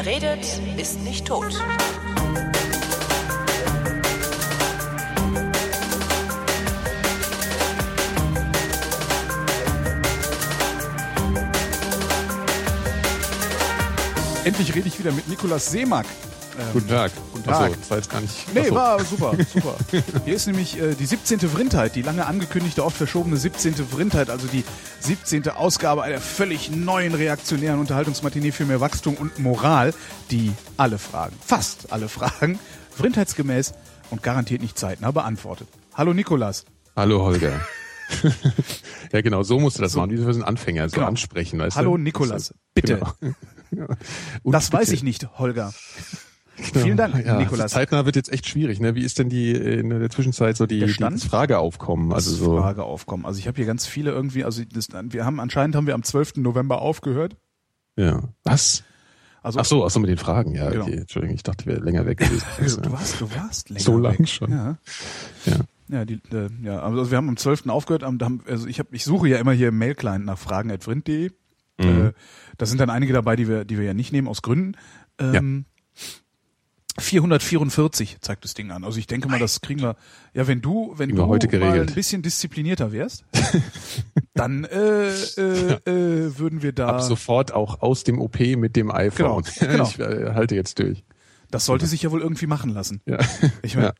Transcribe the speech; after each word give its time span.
Wer 0.00 0.06
redet, 0.06 0.46
ist 0.76 1.00
nicht 1.00 1.26
tot. 1.26 1.52
Endlich 14.44 14.72
rede 14.76 14.86
ich 14.86 15.00
wieder 15.00 15.10
mit 15.10 15.26
Nikolas 15.26 15.72
Seemack. 15.72 16.06
Ähm, 16.58 16.64
guten 16.72 16.88
Tag. 16.88 17.12
Guten 17.32 17.44
Tag. 17.44 17.54
Achso, 17.54 17.76
das 17.76 17.90
war 17.90 17.96
jetzt 17.98 18.10
gar 18.10 18.20
nicht. 18.20 18.54
Nee, 18.54 18.70
war 18.70 19.04
super, 19.04 19.36
super. 19.52 19.76
Hier 20.24 20.34
ist 20.34 20.46
nämlich 20.46 20.80
äh, 20.80 20.94
die 20.94 21.06
17. 21.06 21.38
Vrindheit, 21.40 21.94
die 21.94 22.02
lange 22.02 22.26
angekündigte, 22.26 22.84
oft 22.84 22.96
verschobene 22.96 23.36
17. 23.36 23.74
Vrindheit, 23.74 24.28
also 24.28 24.48
die 24.48 24.64
17. 25.00 25.48
Ausgabe 25.50 26.02
einer 26.02 26.18
völlig 26.18 26.70
neuen 26.70 27.14
reaktionären 27.14 27.78
Unterhaltungsmatinee 27.78 28.50
für 28.50 28.64
mehr 28.64 28.80
Wachstum 28.80 29.14
und 29.14 29.38
Moral, 29.38 29.94
die 30.32 30.52
alle 30.76 30.98
Fragen, 30.98 31.36
fast 31.44 31.92
alle 31.92 32.08
Fragen, 32.08 32.58
vrindheitsgemäß 32.90 33.74
und 34.10 34.24
garantiert 34.24 34.60
nicht 34.60 34.76
zeitnah 34.76 35.12
beantwortet. 35.12 35.68
Hallo 35.94 36.12
Nikolas. 36.12 36.64
Hallo 36.96 37.22
Holger. 37.22 37.60
ja, 39.12 39.20
genau, 39.20 39.44
so 39.44 39.60
musst 39.60 39.78
du 39.78 39.82
das 39.82 39.92
so, 39.92 40.00
machen, 40.00 40.10
wie 40.10 40.16
für 40.16 40.30
einen 40.30 40.42
Anfänger, 40.42 40.88
so 40.88 40.96
genau. 40.96 41.06
ansprechen. 41.06 41.60
Weißt 41.60 41.76
Hallo 41.76 41.96
du? 41.96 42.02
Nikolas, 42.02 42.52
bitte. 42.74 43.00
Genau. 43.70 43.86
das 44.44 44.70
bitte. 44.70 44.80
weiß 44.80 44.92
ich 44.92 45.02
nicht, 45.02 45.38
Holger. 45.38 45.74
Genau. 46.58 46.84
Vielen 46.84 46.96
Dank, 46.96 47.24
ja, 47.24 47.38
Nikolas. 47.38 47.72
Zeitnah 47.72 48.04
wird 48.04 48.16
jetzt 48.16 48.32
echt 48.32 48.48
schwierig. 48.48 48.80
Ne? 48.80 48.94
Wie 48.94 49.02
ist 49.02 49.18
denn 49.18 49.28
die 49.28 49.52
in 49.52 49.90
der 49.90 50.10
Zwischenzeit 50.10 50.56
so 50.56 50.66
die, 50.66 50.80
die 50.80 51.18
Frageaufkommen? 51.18 52.12
Also 52.12 52.34
so 52.34 52.58
Frageaufkommen. 52.58 53.26
Also 53.26 53.38
ich 53.38 53.46
habe 53.46 53.56
hier 53.56 53.66
ganz 53.66 53.86
viele 53.86 54.10
irgendwie. 54.10 54.44
Also 54.44 54.62
das, 54.64 54.88
wir 54.90 55.24
haben 55.24 55.40
anscheinend 55.40 55.76
haben 55.76 55.86
wir 55.86 55.94
am 55.94 56.02
12. 56.02 56.36
November 56.36 56.82
aufgehört. 56.82 57.36
Ja. 57.96 58.22
Was? 58.44 58.82
Also, 59.42 59.60
ach 59.60 59.64
so, 59.64 59.84
ach 59.86 59.90
so 59.90 60.00
mit 60.00 60.10
den 60.10 60.18
Fragen. 60.18 60.54
Ja, 60.54 60.70
genau. 60.70 60.84
okay. 60.84 60.96
Entschuldigung, 60.96 61.36
ich 61.36 61.42
dachte, 61.42 61.66
wir 61.66 61.74
wären 61.74 61.84
länger 61.84 62.06
weg 62.06 62.18
gewesen. 62.18 62.44
Also, 62.58 62.80
du 62.82 62.92
warst, 62.92 63.20
du 63.20 63.34
warst 63.34 63.70
länger 63.70 63.80
so 63.80 63.98
lang 63.98 64.18
weg. 64.18 64.28
schon. 64.28 64.50
Ja. 64.50 64.78
ja. 65.46 65.56
Ja, 65.90 66.04
die, 66.04 66.20
äh, 66.32 66.50
ja, 66.62 66.80
also 66.80 67.10
wir 67.10 67.16
haben 67.16 67.30
am 67.30 67.36
12. 67.38 67.68
aufgehört. 67.68 68.04
Also 68.46 68.66
ich 68.66 68.78
habe, 68.78 68.90
ich 68.92 69.04
suche 69.04 69.28
ja 69.28 69.38
immer 69.38 69.52
hier 69.52 69.68
im 69.68 69.78
Mail-Client 69.78 70.24
nach 70.26 70.38
fragen@vrind.de. 70.38 71.30
Mhm. 71.80 72.06
Äh, 72.08 72.12
da 72.58 72.66
sind 72.66 72.78
dann 72.78 72.90
einige 72.90 73.14
dabei, 73.14 73.36
die 73.36 73.48
wir, 73.48 73.64
die 73.64 73.78
wir 73.78 73.86
ja 73.86 73.94
nicht 73.94 74.12
nehmen 74.12 74.28
aus 74.28 74.42
Gründen. 74.42 74.76
Ähm, 75.18 75.64
ja. 75.66 75.77
444 76.98 78.20
zeigt 78.20 78.44
das 78.44 78.54
Ding 78.54 78.70
an. 78.70 78.84
Also 78.84 78.98
ich 78.98 79.06
denke 79.06 79.28
mal, 79.28 79.38
das 79.38 79.60
kriegen 79.60 79.80
wir. 79.80 79.96
Ja, 80.34 80.46
wenn 80.46 80.60
du, 80.60 80.94
wenn 80.96 81.14
du 81.14 81.26
heute 81.26 81.58
mal 81.58 81.80
ein 81.80 81.86
bisschen 81.86 82.22
disziplinierter 82.22 82.92
wärst, 82.92 83.24
dann 84.34 84.64
äh, 84.64 85.08
äh, 85.08 85.72
äh, 85.84 86.38
würden 86.38 86.62
wir 86.62 86.72
da 86.72 86.88
ab 86.88 87.02
sofort 87.02 87.52
auch 87.52 87.80
aus 87.82 88.04
dem 88.04 88.20
OP 88.20 88.38
mit 88.40 88.76
dem 88.76 88.90
iPhone. 88.90 89.42
Genau, 89.42 89.42
genau. 89.72 89.84
Ich 89.84 89.98
äh, 89.98 90.34
halte 90.34 90.54
jetzt 90.54 90.78
durch. 90.78 91.04
Das 91.50 91.64
sollte 91.64 91.86
sich 91.86 92.02
ja 92.02 92.10
wohl 92.10 92.20
irgendwie 92.20 92.46
machen 92.46 92.70
lassen. 92.70 93.00
Ja. 93.06 93.18
Ich 93.62 93.74
meine, 93.74 93.88
ja. 93.88 93.94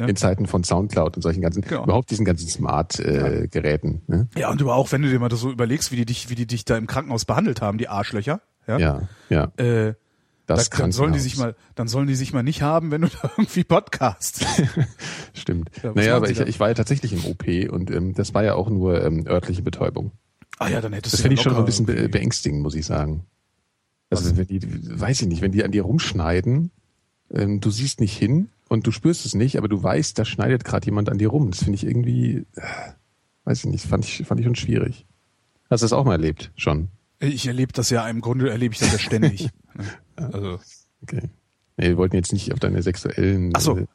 Ne? 0.00 0.08
In 0.08 0.16
Zeiten 0.16 0.46
von 0.46 0.64
Soundcloud 0.64 1.16
und 1.16 1.22
solchen 1.22 1.42
ganzen, 1.42 1.60
genau. 1.60 1.84
überhaupt 1.84 2.10
diesen 2.10 2.24
ganzen 2.24 2.48
Smart-Geräten. 2.48 4.02
Äh, 4.08 4.12
ja. 4.12 4.16
ne? 4.16 4.28
ja, 4.34 4.50
und 4.50 4.62
auch 4.62 4.92
wenn 4.92 5.02
du 5.02 5.10
dir 5.10 5.18
mal 5.18 5.30
so 5.30 5.50
überlegst, 5.50 5.92
wie 5.92 5.96
die 5.96 6.06
dich, 6.06 6.30
wie 6.30 6.34
die 6.34 6.46
dich 6.46 6.64
da 6.64 6.78
im 6.78 6.86
Krankenhaus 6.86 7.26
behandelt 7.26 7.60
haben, 7.60 7.76
die 7.76 7.88
Arschlöcher. 7.88 8.40
Ja, 8.66 8.78
ja. 8.78 9.08
ja. 9.28 9.52
Äh, 9.58 9.94
das 10.56 10.70
da, 10.70 10.78
dann 10.78 10.92
sollen 10.92 11.12
die 11.12 11.18
sich 11.20 11.36
mal, 11.36 11.54
dann 11.74 11.88
sollen 11.88 12.06
die 12.06 12.14
sich 12.14 12.32
mal 12.32 12.42
nicht 12.42 12.62
haben, 12.62 12.90
wenn 12.90 13.02
du 13.02 13.08
da 13.08 13.30
irgendwie 13.36 13.64
podcast. 13.64 14.44
Stimmt. 15.32 15.70
Ja, 15.82 15.92
naja, 15.94 16.16
aber 16.16 16.30
ich, 16.30 16.40
ich 16.40 16.60
war 16.60 16.68
ja 16.68 16.74
tatsächlich 16.74 17.12
im 17.12 17.24
OP 17.24 17.46
und 17.72 17.90
ähm, 17.90 18.14
das 18.14 18.34
war 18.34 18.44
ja 18.44 18.54
auch 18.54 18.68
nur 18.68 19.02
ähm, 19.04 19.26
örtliche 19.26 19.62
Betäubung. 19.62 20.12
Ah 20.58 20.68
ja, 20.68 20.80
dann 20.80 20.92
hättest 20.92 21.14
das 21.14 21.20
du. 21.20 21.22
Das 21.22 21.22
finde 21.22 21.34
ich 21.34 21.42
schon 21.42 21.56
ein 21.56 21.64
bisschen 21.64 21.86
be 21.86 22.08
beängstigend, 22.08 22.62
muss 22.62 22.74
ich 22.74 22.84
sagen. 22.84 23.24
Also 24.10 24.36
wenn 24.36 24.46
die, 24.46 24.60
weiß 24.62 25.22
ich 25.22 25.28
nicht, 25.28 25.40
wenn 25.40 25.52
die 25.52 25.62
an 25.62 25.70
dir 25.70 25.82
rumschneiden, 25.82 26.72
ähm, 27.32 27.60
du 27.60 27.70
siehst 27.70 28.00
nicht 28.00 28.16
hin 28.16 28.48
und 28.68 28.86
du 28.86 28.90
spürst 28.90 29.24
es 29.24 29.34
nicht, 29.34 29.56
aber 29.56 29.68
du 29.68 29.80
weißt, 29.80 30.18
da 30.18 30.24
schneidet 30.24 30.64
gerade 30.64 30.84
jemand 30.86 31.08
an 31.08 31.18
dir 31.18 31.28
rum. 31.28 31.50
Das 31.50 31.62
finde 31.62 31.76
ich 31.76 31.86
irgendwie, 31.86 32.46
äh, 32.56 32.62
weiß 33.44 33.64
ich 33.64 33.70
nicht, 33.70 33.86
fand 33.86 34.04
ich, 34.04 34.26
fand 34.26 34.40
ich 34.40 34.46
schon 34.46 34.56
schwierig. 34.56 35.06
Hast 35.70 35.82
du 35.82 35.84
das 35.84 35.92
auch 35.92 36.04
mal 36.04 36.12
erlebt, 36.12 36.50
schon? 36.56 36.88
Ich 37.20 37.46
erlebe 37.46 37.72
das 37.72 37.90
ja, 37.90 38.08
im 38.08 38.20
Grunde 38.20 38.50
erlebe 38.50 38.72
ich 38.72 38.80
das 38.80 38.92
ja 38.92 38.98
ständig. 38.98 39.50
also. 40.16 40.58
Okay. 41.02 41.30
Nee, 41.76 41.88
wir 41.88 41.96
wollten 41.96 42.16
jetzt 42.16 42.32
nicht 42.32 42.52
auf 42.52 42.58
deine 42.58 42.82
sexuellen. 42.82 43.52
Ach 43.54 43.60
so. 43.60 43.78
Äh, 43.78 43.86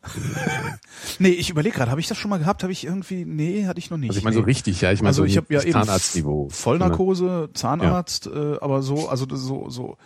nee, 1.20 1.30
ich 1.30 1.50
überlege 1.50 1.76
gerade, 1.76 1.92
habe 1.92 2.02
ich 2.02 2.08
das 2.08 2.18
schon 2.18 2.30
mal 2.30 2.40
gehabt? 2.40 2.64
Habe 2.64 2.74
ich 2.74 2.84
irgendwie, 2.84 3.26
nee, 3.26 3.68
hatte 3.68 3.80
ich 3.80 3.90
noch 3.90 3.98
nicht. 3.98 4.10
Also 4.10 4.20
ich 4.20 4.24
meine 4.24 4.36
nee. 4.36 4.42
so 4.42 4.46
richtig, 4.46 4.82
ja. 4.82 4.92
Ich 4.92 5.02
meine 5.02 5.10
also 5.10 5.22
so 5.22 5.26
ich 5.26 5.38
habe 5.38 5.54
ja 5.54 5.62
eben 5.62 5.74
Zahnarztniveau. 5.74 6.50
Vollnarkose, 6.50 7.50
Zahnarzt, 7.54 8.26
ja. 8.28 8.54
äh, 8.54 8.58
aber 8.60 8.82
so, 8.82 9.10
also 9.10 9.28
so, 9.30 9.70
so 9.70 9.98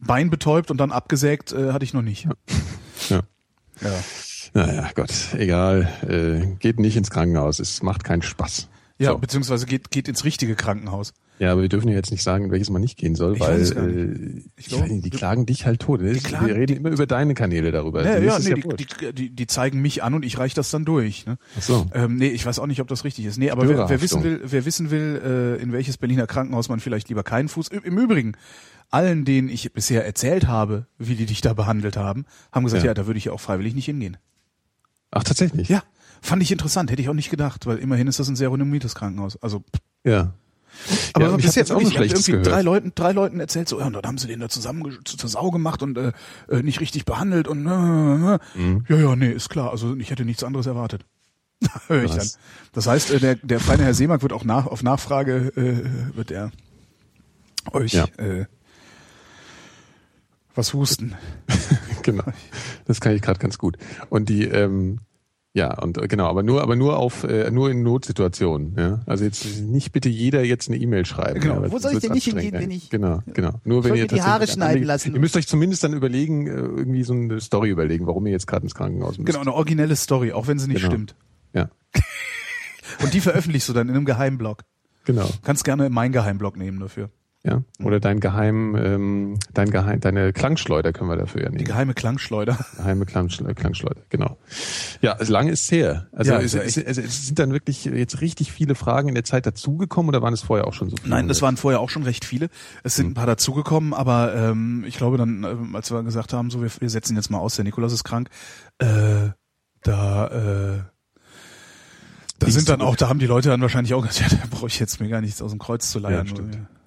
Bein 0.00 0.30
betäubt 0.30 0.70
und 0.70 0.78
dann 0.78 0.90
abgesägt 0.92 1.52
äh, 1.52 1.72
hatte 1.72 1.84
ich 1.84 1.94
noch 1.94 2.02
nicht. 2.02 2.24
Ja. 2.24 2.32
ja. 3.10 3.22
ja. 3.82 4.04
Naja, 4.54 4.90
Gott, 4.94 5.34
egal. 5.34 5.88
Äh, 6.08 6.56
geht 6.58 6.80
nicht 6.80 6.96
ins 6.96 7.10
Krankenhaus. 7.10 7.58
Es 7.58 7.82
macht 7.82 8.02
keinen 8.02 8.22
Spaß. 8.22 8.68
Ja, 8.98 9.12
so. 9.12 9.18
beziehungsweise 9.18 9.66
geht, 9.66 9.90
geht 9.90 10.08
ins 10.08 10.24
richtige 10.24 10.56
Krankenhaus. 10.56 11.14
Ja, 11.38 11.52
aber 11.52 11.62
wir 11.62 11.68
dürfen 11.68 11.88
ja 11.88 11.94
jetzt 11.94 12.10
nicht 12.10 12.24
sagen, 12.24 12.46
in 12.46 12.50
welches 12.50 12.68
man 12.68 12.82
nicht 12.82 12.98
gehen 12.98 13.14
soll, 13.14 13.34
ich 13.34 13.40
weil 13.40 13.60
äh, 13.60 14.42
ich 14.56 14.66
glaub, 14.66 14.86
die 14.88 15.10
klagen 15.10 15.46
dich 15.46 15.66
halt 15.66 15.80
tot. 15.80 16.00
Die 16.00 16.18
klagen, 16.18 16.48
wir 16.48 16.56
reden 16.56 16.78
immer 16.78 16.90
über 16.90 17.06
deine 17.06 17.34
Kanäle 17.34 17.70
darüber. 17.70 18.04
Ja, 18.04 18.18
ja, 18.18 18.38
nee, 18.40 18.48
ja 18.48 18.54
die, 18.56 18.86
die, 18.86 19.12
die, 19.12 19.30
die 19.30 19.46
zeigen 19.46 19.80
mich 19.80 20.02
an 20.02 20.14
und 20.14 20.24
ich 20.24 20.36
reiche 20.36 20.56
das 20.56 20.70
dann 20.70 20.84
durch. 20.84 21.26
Ne? 21.26 21.38
Ach 21.56 21.62
so. 21.62 21.86
Ähm, 21.94 22.16
nee, 22.16 22.28
ich 22.28 22.44
weiß 22.44 22.58
auch 22.58 22.66
nicht, 22.66 22.80
ob 22.80 22.88
das 22.88 23.04
richtig 23.04 23.24
ist. 23.24 23.38
Nee, 23.38 23.50
aber 23.50 23.68
wer, 23.68 23.88
wer 23.88 24.02
wissen 24.02 24.24
will, 24.24 24.40
wer 24.44 24.64
wissen 24.64 24.90
will, 24.90 25.22
äh, 25.58 25.62
in 25.62 25.70
welches 25.70 25.96
Berliner 25.96 26.26
Krankenhaus 26.26 26.68
man 26.68 26.80
vielleicht 26.80 27.08
lieber 27.08 27.22
keinen 27.22 27.48
Fuß. 27.48 27.68
Im 27.68 27.98
Übrigen, 27.98 28.32
allen, 28.90 29.24
denen 29.24 29.48
ich 29.48 29.72
bisher 29.72 30.04
erzählt 30.04 30.48
habe, 30.48 30.86
wie 30.98 31.14
die 31.14 31.26
dich 31.26 31.40
da 31.40 31.54
behandelt 31.54 31.96
haben, 31.96 32.26
haben 32.50 32.64
gesagt, 32.64 32.82
ja, 32.82 32.90
ja 32.90 32.94
da 32.94 33.06
würde 33.06 33.18
ich 33.18 33.26
ja 33.26 33.32
auch 33.32 33.40
freiwillig 33.40 33.74
nicht 33.74 33.86
hingehen. 33.86 34.16
Ach, 35.12 35.22
tatsächlich? 35.22 35.68
Ja. 35.68 35.84
Fand 36.20 36.42
ich 36.42 36.52
interessant, 36.52 36.90
hätte 36.90 37.02
ich 37.02 37.08
auch 37.08 37.14
nicht 37.14 37.30
gedacht, 37.30 37.66
weil 37.66 37.78
immerhin 37.78 38.06
ist 38.06 38.18
das 38.18 38.28
ein 38.28 38.36
sehr 38.36 38.52
renommiertes 38.52 38.94
Krankenhaus. 38.94 39.40
Also 39.42 39.64
ja. 40.04 40.32
Aber 41.12 41.30
ja, 41.30 41.36
bis 41.36 41.54
jetzt 41.54 41.72
auch 41.72 41.80
wirklich, 41.80 42.12
ich 42.12 42.28
irgendwie 42.28 42.48
drei 42.48 42.62
Leuten, 42.62 42.92
drei 42.94 43.12
Leuten 43.12 43.40
erzählt, 43.40 43.68
so, 43.68 43.80
ja, 43.80 43.86
und 43.86 43.94
dann 43.94 44.04
haben 44.04 44.18
sie 44.18 44.28
den 44.28 44.40
da 44.40 44.48
zusammen 44.48 44.98
zu, 45.04 45.16
zur 45.16 45.28
Sau 45.28 45.50
gemacht 45.50 45.82
und 45.82 45.98
äh, 45.98 46.12
äh, 46.48 46.62
nicht 46.62 46.80
richtig 46.80 47.04
behandelt 47.04 47.48
und 47.48 47.66
äh, 47.66 48.34
äh, 48.34 48.38
mhm. 48.54 48.84
ja, 48.88 48.96
ja, 48.96 49.16
nee, 49.16 49.30
ist 49.30 49.48
klar. 49.48 49.70
Also 49.70 49.96
ich 49.96 50.10
hätte 50.10 50.24
nichts 50.24 50.44
anderes 50.44 50.66
erwartet. 50.66 51.04
Höre 51.88 52.04
ich 52.04 52.14
dann. 52.14 52.28
Das 52.72 52.86
heißt, 52.86 53.10
äh, 53.10 53.18
der, 53.18 53.34
der 53.36 53.60
feine 53.60 53.84
Herr 53.84 53.94
Seemark 53.94 54.22
wird 54.22 54.32
auch 54.32 54.44
nach, 54.44 54.66
auf 54.66 54.82
Nachfrage 54.82 55.52
äh, 55.56 56.16
wird 56.16 56.30
er 56.30 56.52
euch 57.72 57.92
ja. 57.92 58.04
äh, 58.16 58.46
was 60.54 60.74
husten. 60.74 61.14
genau. 62.02 62.24
Das 62.84 63.00
kann 63.00 63.14
ich 63.14 63.22
gerade 63.22 63.38
ganz 63.38 63.58
gut. 63.58 63.76
Und 64.10 64.28
die, 64.28 64.44
ähm, 64.44 65.00
ja, 65.58 65.76
und 65.76 65.98
äh, 65.98 66.06
genau, 66.06 66.26
aber 66.26 66.44
nur, 66.44 66.62
aber 66.62 66.76
nur 66.76 66.98
auf, 66.98 67.24
äh, 67.24 67.50
nur 67.50 67.68
in 67.68 67.82
Notsituationen. 67.82 68.76
Ja? 68.78 69.00
Also 69.06 69.24
jetzt 69.24 69.60
nicht 69.60 69.90
bitte 69.90 70.08
jeder 70.08 70.44
jetzt 70.44 70.68
eine 70.68 70.78
E-Mail 70.78 71.04
schreiben. 71.04 71.40
Genau. 71.40 71.64
Ja, 71.64 71.72
Wo 71.72 71.80
soll 71.80 71.94
ich 71.94 71.98
denn 71.98 72.12
nicht 72.12 72.26
hingehen, 72.26 72.52
wenn 72.52 72.70
ich? 72.70 72.90
Genau, 72.90 73.24
genau. 73.34 73.54
Nur 73.64 73.82
wenn 73.82 73.96
ihr 73.96 74.06
die 74.06 74.22
Haare 74.22 74.46
schneiden 74.46 74.84
lassen. 74.84 75.14
Ihr 75.14 75.18
müsst 75.18 75.36
euch 75.36 75.48
zumindest 75.48 75.82
dann 75.82 75.94
überlegen, 75.94 76.46
äh, 76.46 76.50
irgendwie 76.50 77.02
so 77.02 77.12
eine 77.12 77.40
Story 77.40 77.70
überlegen, 77.70 78.06
warum 78.06 78.24
ihr 78.26 78.32
jetzt 78.32 78.46
gerade 78.46 78.62
ins 78.62 78.76
Krankenhaus 78.76 79.18
müsst. 79.18 79.26
Genau, 79.26 79.40
eine 79.40 79.52
originelle 79.52 79.96
Story, 79.96 80.30
auch 80.30 80.46
wenn 80.46 80.60
sie 80.60 80.68
nicht 80.68 80.76
genau. 80.76 80.92
stimmt. 80.92 81.16
Ja. 81.52 81.70
und 83.02 83.12
die 83.12 83.20
veröffentlichst 83.20 83.68
du 83.68 83.72
dann 83.72 83.88
in 83.88 83.96
einem 83.96 84.04
Geheimblog. 84.04 84.62
Genau. 85.06 85.28
Kannst 85.42 85.64
gerne 85.64 85.90
meinen 85.90 86.12
Geheimblog 86.12 86.56
nehmen 86.56 86.78
dafür. 86.78 87.10
Ja, 87.44 87.62
oder 87.84 88.00
dein 88.00 88.18
Geheim, 88.18 88.74
ähm, 88.74 89.38
dein 89.54 89.70
Geheim, 89.70 90.00
deine 90.00 90.32
Klangschleuder 90.32 90.92
können 90.92 91.08
wir 91.08 91.16
dafür 91.16 91.42
ja 91.42 91.48
nehmen. 91.48 91.58
Die 91.58 91.64
geheime 91.64 91.94
Klangschleuder. 91.94 92.58
Geheime 92.76 93.06
Klangschleuder, 93.06 93.54
Klangschleuder, 93.54 94.02
genau. 94.08 94.38
Ja, 95.02 95.16
lange 95.20 95.52
ist 95.52 95.70
her. 95.70 96.08
Also, 96.10 96.32
ja, 96.32 96.40
es, 96.40 96.54
es, 96.54 96.76
es, 96.76 96.98
es 96.98 97.26
sind 97.26 97.38
dann 97.38 97.52
wirklich 97.52 97.84
jetzt 97.84 98.20
richtig 98.20 98.50
viele 98.50 98.74
Fragen 98.74 99.08
in 99.08 99.14
der 99.14 99.22
Zeit 99.22 99.46
dazugekommen 99.46 100.08
oder 100.08 100.20
waren 100.20 100.34
es 100.34 100.42
vorher 100.42 100.66
auch 100.66 100.74
schon 100.74 100.90
so 100.90 100.96
viele? 100.96 101.10
Nein, 101.10 101.28
das 101.28 101.40
waren 101.40 101.56
vorher 101.56 101.78
auch 101.78 101.90
schon 101.90 102.02
recht 102.02 102.24
viele. 102.24 102.48
Es 102.82 102.96
sind 102.96 103.06
hm. 103.06 103.10
ein 103.12 103.14
paar 103.14 103.26
dazugekommen, 103.26 103.94
aber 103.94 104.34
ähm, 104.34 104.84
ich 104.84 104.96
glaube 104.96 105.16
dann, 105.16 105.44
ähm, 105.44 105.76
als 105.76 105.92
wir 105.92 106.02
gesagt 106.02 106.32
haben, 106.32 106.50
so 106.50 106.60
wir, 106.60 106.70
wir 106.80 106.90
setzen 106.90 107.14
jetzt 107.14 107.30
mal 107.30 107.38
aus, 107.38 107.54
der 107.54 107.64
Nikolaus 107.64 107.92
ist 107.92 108.02
krank, 108.02 108.30
äh, 108.78 109.30
da 109.82 110.26
äh, 110.26 110.78
da 112.40 112.50
sind 112.50 112.68
dann 112.68 112.82
auch, 112.82 112.96
da 112.96 113.08
haben 113.08 113.18
die 113.18 113.26
Leute 113.26 113.48
dann 113.48 113.60
wahrscheinlich 113.60 113.94
auch 113.94 114.04
gesagt, 114.04 114.32
ja, 114.32 114.38
da 114.38 114.44
brauche 114.50 114.66
ich 114.66 114.80
jetzt 114.80 115.00
mir 115.00 115.08
gar 115.08 115.20
nichts 115.20 115.40
aus 115.40 115.50
dem 115.50 115.60
Kreuz 115.60 115.90
zu 115.90 116.00
leiern. 116.00 116.26
Ja. 116.26 116.77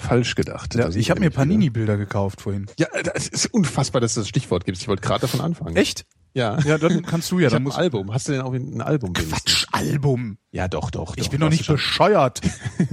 Falsch 0.00 0.34
gedacht. 0.34 0.74
Ja, 0.74 0.88
ich 0.88 1.10
habe 1.10 1.20
mir 1.20 1.30
Panini-Bilder 1.30 1.96
gekauft 1.96 2.40
vorhin. 2.40 2.66
Ja, 2.78 2.88
das 3.02 3.28
ist 3.28 3.46
unfassbar, 3.46 4.00
dass 4.00 4.14
du 4.14 4.20
das 4.20 4.28
Stichwort 4.28 4.64
gibst. 4.64 4.82
Ich 4.82 4.88
wollte 4.88 5.02
gerade 5.02 5.22
davon 5.22 5.40
anfangen. 5.40 5.76
Echt? 5.76 6.06
Ja. 6.32 6.58
Ja, 6.60 6.78
dann 6.78 7.02
kannst 7.02 7.30
du 7.30 7.38
ja. 7.38 7.48
Ich 7.48 7.52
dann 7.52 7.62
musst 7.62 7.76
ein 7.76 7.84
Album. 7.84 8.12
Hast 8.12 8.28
du 8.28 8.32
denn 8.32 8.40
auch 8.40 8.52
ein 8.52 8.80
Album? 8.80 9.12
Quatsch, 9.12 9.66
Album. 9.72 10.38
Ja, 10.52 10.68
doch, 10.68 10.90
doch. 10.90 11.16
Ich 11.16 11.24
doch, 11.24 11.30
bin 11.30 11.40
doch 11.40 11.50
nicht 11.50 11.66
bescheuert. 11.66 12.40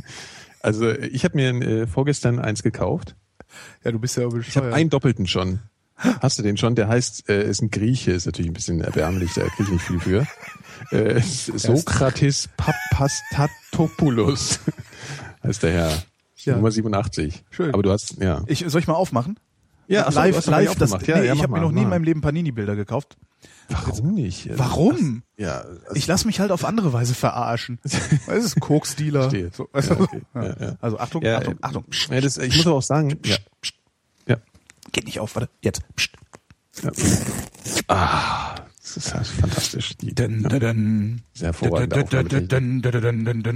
also 0.61 0.91
ich 0.91 1.23
habe 1.23 1.35
mir 1.35 1.49
äh, 1.61 1.87
vorgestern 1.87 2.39
eins 2.39 2.63
gekauft. 2.63 3.15
Ja, 3.83 3.91
du 3.91 3.99
bist 3.99 4.17
ja 4.17 4.25
bescheuert. 4.25 4.47
Ich 4.47 4.57
habe 4.57 4.73
einen 4.73 4.89
doppelten 4.89 5.27
schon. 5.27 5.59
Hast 5.97 6.37
du 6.37 6.43
den 6.43 6.57
schon? 6.57 6.75
Der 6.75 6.87
heißt, 6.87 7.27
äh, 7.29 7.49
ist 7.49 7.61
ein 7.61 7.71
Grieche, 7.71 8.11
ist 8.11 8.27
natürlich 8.27 8.51
ein 8.51 8.53
bisschen 8.53 8.81
erbärmlich, 8.81 9.33
da 9.33 9.47
kriege 9.47 9.63
ich 9.63 9.69
nicht 9.69 9.85
viel 9.85 9.99
für. 9.99 10.27
Äh, 10.91 11.21
Sokrates 11.21 12.49
Papastatopoulos 12.55 14.59
heißt 15.43 15.63
der 15.63 15.73
Herr. 15.73 16.03
Ja. 16.45 16.55
Nummer 16.55 16.71
87. 16.71 17.43
Schön. 17.49 17.73
Aber 17.73 17.83
du 17.83 17.91
hast, 17.91 18.17
ja. 18.21 18.43
Ich, 18.47 18.63
soll 18.67 18.81
ich 18.81 18.87
mal 18.87 18.93
aufmachen? 18.93 19.39
Ja, 19.87 20.05
ach 20.07 20.11
so, 20.11 20.19
live, 20.19 20.45
gar 20.45 20.51
live. 20.61 20.75
Das. 20.75 20.91
Ja, 20.91 20.97
nee, 21.19 21.27
ja, 21.27 21.33
ich 21.33 21.41
habe 21.43 21.53
mir 21.53 21.61
noch 21.61 21.71
nie 21.71 21.83
in 21.83 21.89
meinem 21.89 22.03
Leben 22.03 22.21
Panini-Bilder 22.21 22.75
gekauft. 22.75 23.17
Warum 23.69 24.13
nicht? 24.13 24.49
Warum? 24.57 25.23
Ja, 25.37 25.59
also, 25.59 25.95
Ich 25.95 26.07
lasse 26.07 26.27
mich 26.27 26.39
halt 26.39 26.51
auf 26.51 26.65
andere 26.65 26.93
Weise 26.93 27.13
verarschen. 27.13 27.79
Das 27.83 28.43
ist 28.43 28.59
Koksdealer. 28.59 29.29
So, 29.51 29.69
Ja, 29.73 29.99
okay. 29.99 30.21
ja. 30.35 30.43
Ja. 30.59 30.77
Also 30.81 30.99
Achtung, 30.99 31.23
Ja, 31.23 31.37
Achtung, 31.37 31.55
Achtung. 31.61 31.85
Ja, 32.09 32.21
das, 32.21 32.37
ich 32.37 32.55
muss 32.55 32.67
aber 32.67 32.77
auch 32.77 32.81
sagen, 32.81 33.17
ja, 33.25 33.37
ja, 34.27 34.37
Geht 34.91 35.05
nicht 35.05 35.19
auf, 35.19 35.35
warte. 35.35 35.49
Jetzt. 35.61 35.81
Ja. 36.83 36.91
Ah, 37.87 38.55
das 38.97 39.05
ist 39.07 39.13
halt 39.13 39.27
fantastisch. 39.27 39.95
Die, 39.97 40.15
Dun, 40.15 40.41
dun, 40.43 40.59
dun. 40.59 41.21
Sehr 41.33 41.51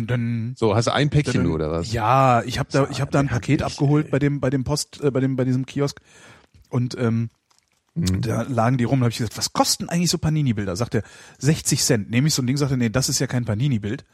dun. 0.06 0.54
So, 0.56 0.76
hast 0.76 0.86
du 0.86 0.94
ein 0.94 1.10
Päckchen 1.10 1.44
nur, 1.44 1.56
oder 1.56 1.72
was? 1.72 1.92
Ja, 1.92 2.44
ich 2.44 2.60
habe 2.60 2.70
da, 2.72 2.88
ich 2.92 3.02
habe 3.02 3.10
da 3.12 3.20
ein 3.20 3.28
Paket 3.28 3.64
abgeholt 3.64 4.12
bei 4.12 4.20
dem, 4.20 4.40
bei 4.40 4.50
dem 4.52 4.64
Post, 4.64 5.02
äh, 5.02 5.10
bei 5.10 5.20
dem, 5.20 5.36
bei 5.36 5.46
diesem 5.46 5.66
Kiosk 5.66 6.00
und 6.70 6.96
ähm, 6.98 7.30
Mhm. 7.94 8.22
da 8.22 8.44
lagen 8.44 8.78
die 8.78 8.86
rum. 8.86 9.02
Da 9.02 9.04
habe 9.04 9.12
ich 9.12 9.18
gesagt, 9.18 9.38
was 9.38 9.52
kosten 9.52 9.90
eigentlich 9.90 10.10
so 10.10 10.18
Panini-Bilder? 10.18 10.78
Sagt 10.78 10.96
er 10.96 11.04
60 11.40 11.84
Cent. 11.84 12.10
Nehme 12.10 12.30
ich 12.30 12.34
so 12.34 12.42
ein 12.42 12.48
Ding, 12.48 12.56
sagt 12.56 12.72
er, 12.72 12.78
nee, 12.78 12.90
das 12.90 13.10
ist 13.10 13.20
ja 13.20 13.28
kein 13.28 13.44
Panini-Bild. 13.44 14.06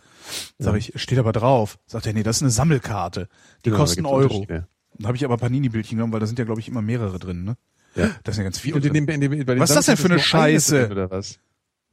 Sag 0.58 0.76
ich, 0.78 0.94
steht 0.96 1.20
aber 1.20 1.32
drauf. 1.32 1.78
Sagt 1.86 2.08
er, 2.08 2.14
nee, 2.14 2.24
das 2.24 2.38
ist 2.38 2.42
eine 2.42 2.50
Sammelkarte. 2.50 3.30
Die 3.66 3.70
kosten 3.70 4.08
Euro. 4.08 4.48
Dann 4.48 4.66
habe 5.06 5.16
ich 5.16 5.24
aber 5.26 5.38
Panini-Bildchen 5.38 5.98
genommen, 5.98 6.12
weil 6.12 6.20
da 6.20 6.26
sind 6.26 6.40
ja, 6.40 6.46
glaube 6.46 6.60
ich, 6.60 6.68
immer 6.68 6.82
mehrere 6.82 7.20
drin. 7.20 7.44
Ne? 7.44 7.56
Ja. 7.95 8.12
Das 8.24 8.36
sind 8.36 8.44
ja 8.44 8.50
ganz 8.50 8.60
viele. 8.60 8.75
Und 8.75 8.86
in 8.86 8.94
dem, 8.94 9.07
in 9.07 9.22
dem, 9.22 9.48
Was 9.60 9.69
ist 9.72 9.75
das 9.75 9.86
denn 9.88 9.98
für 9.98 10.06
eine 10.10 10.19
Scheiße? 10.19 10.89
Oder 10.92 11.10
was? 11.10 11.39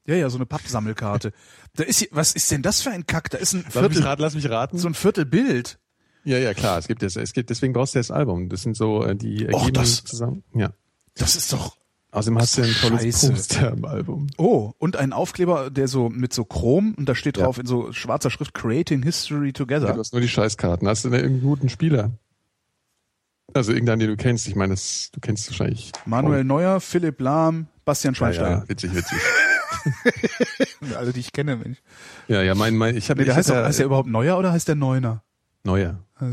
Ja, 0.06 0.16
ja, 0.16 0.28
so 0.28 0.36
eine 0.36 0.44
Pappsammelkarte. 0.46 1.32
da 1.76 1.82
ist 1.82 1.98
hier, 2.00 2.08
was 2.10 2.34
ist 2.34 2.50
denn 2.50 2.60
das 2.62 2.82
für 2.82 2.90
ein 2.90 3.06
Kack? 3.06 3.30
Da 3.30 3.38
ist 3.38 3.54
ein 3.54 3.64
Lass 3.64 3.74
mich, 3.74 3.82
Viertel, 3.92 4.02
raten, 4.02 4.22
lass 4.22 4.34
mich 4.34 4.50
raten. 4.50 4.78
so 4.78 4.86
ein 4.88 4.92
Viertelbild. 4.94 5.78
ja, 6.24 6.36
ja, 6.38 6.52
klar. 6.52 6.78
Es 6.78 6.88
gibt 6.88 7.02
es, 7.02 7.16
es 7.16 7.32
gibt, 7.32 7.48
deswegen 7.48 7.72
brauchst 7.72 7.94
du 7.94 7.98
das 7.98 8.10
Album. 8.10 8.50
Das 8.50 8.62
sind 8.62 8.76
so, 8.76 9.02
äh, 9.02 9.16
die 9.16 9.48
Och, 9.52 9.70
das- 9.70 10.04
zusammen. 10.04 10.44
Ja. 10.54 10.70
Das 11.16 11.36
ist 11.36 11.52
doch. 11.52 11.76
Außerdem 12.10 12.38
hast 12.38 12.58
du 12.58 12.62
ein 12.62 12.72
tolles 12.80 13.02
Scheiße. 13.02 13.30
Poster 13.32 13.72
im 13.72 13.84
Album. 13.86 14.28
Oh, 14.36 14.72
und 14.78 14.96
ein 14.96 15.12
Aufkleber, 15.12 15.68
der 15.70 15.88
so 15.88 16.08
mit 16.10 16.32
so 16.32 16.44
Chrom 16.44 16.94
und 16.96 17.08
da 17.08 17.14
steht 17.16 17.38
Ja. 17.38 17.44
drauf 17.44 17.58
in 17.58 17.66
so 17.66 17.90
schwarzer 17.92 18.30
Schrift 18.30 18.54
Creating 18.54 19.02
History 19.02 19.46
Ja, 19.48 19.52
Together. 19.52 19.92
du 19.94 19.98
hast 19.98 20.12
nur 20.12 20.20
die 20.20 20.28
Scheißkarten. 20.28 20.86
Hast 20.86 21.04
du 21.04 21.08
irgendeinen 21.08 21.40
guten 21.40 21.68
Spieler? 21.68 22.12
Also 23.54 23.72
irgendeinen, 23.72 24.00
den 24.00 24.10
du 24.10 24.16
kennst. 24.16 24.48
Ich 24.48 24.56
meine, 24.56 24.74
das, 24.74 25.10
du 25.12 25.20
kennst 25.20 25.48
wahrscheinlich. 25.48 25.92
Manuel 26.06 26.44
Neuer, 26.44 26.80
Philipp 26.80 27.20
Lahm, 27.20 27.68
Bastian 27.84 28.14
ja, 28.14 28.18
Schweinsteiger. 28.18 28.50
ja, 28.50 28.68
witzig, 28.68 28.94
witzig. 28.94 29.18
Alle, 30.96 31.12
die 31.12 31.20
ich 31.20 31.32
kenne, 31.32 31.56
Mensch. 31.56 31.78
Ja, 32.28 32.42
ja, 32.42 32.54
mein, 32.54 32.76
mein, 32.76 32.96
ich 32.96 33.10
habe. 33.10 33.20
Nee, 33.20 33.26
der 33.26 33.36
heißt, 33.36 33.50
ja, 33.50 33.64
heißt 33.64 33.78
der 33.78 33.86
überhaupt 33.86 34.08
Neuer 34.08 34.38
oder 34.38 34.52
heißt 34.52 34.68
der 34.68 34.74
Neuner? 34.74 35.22
Neuer. 35.62 36.00
Ah? 36.16 36.30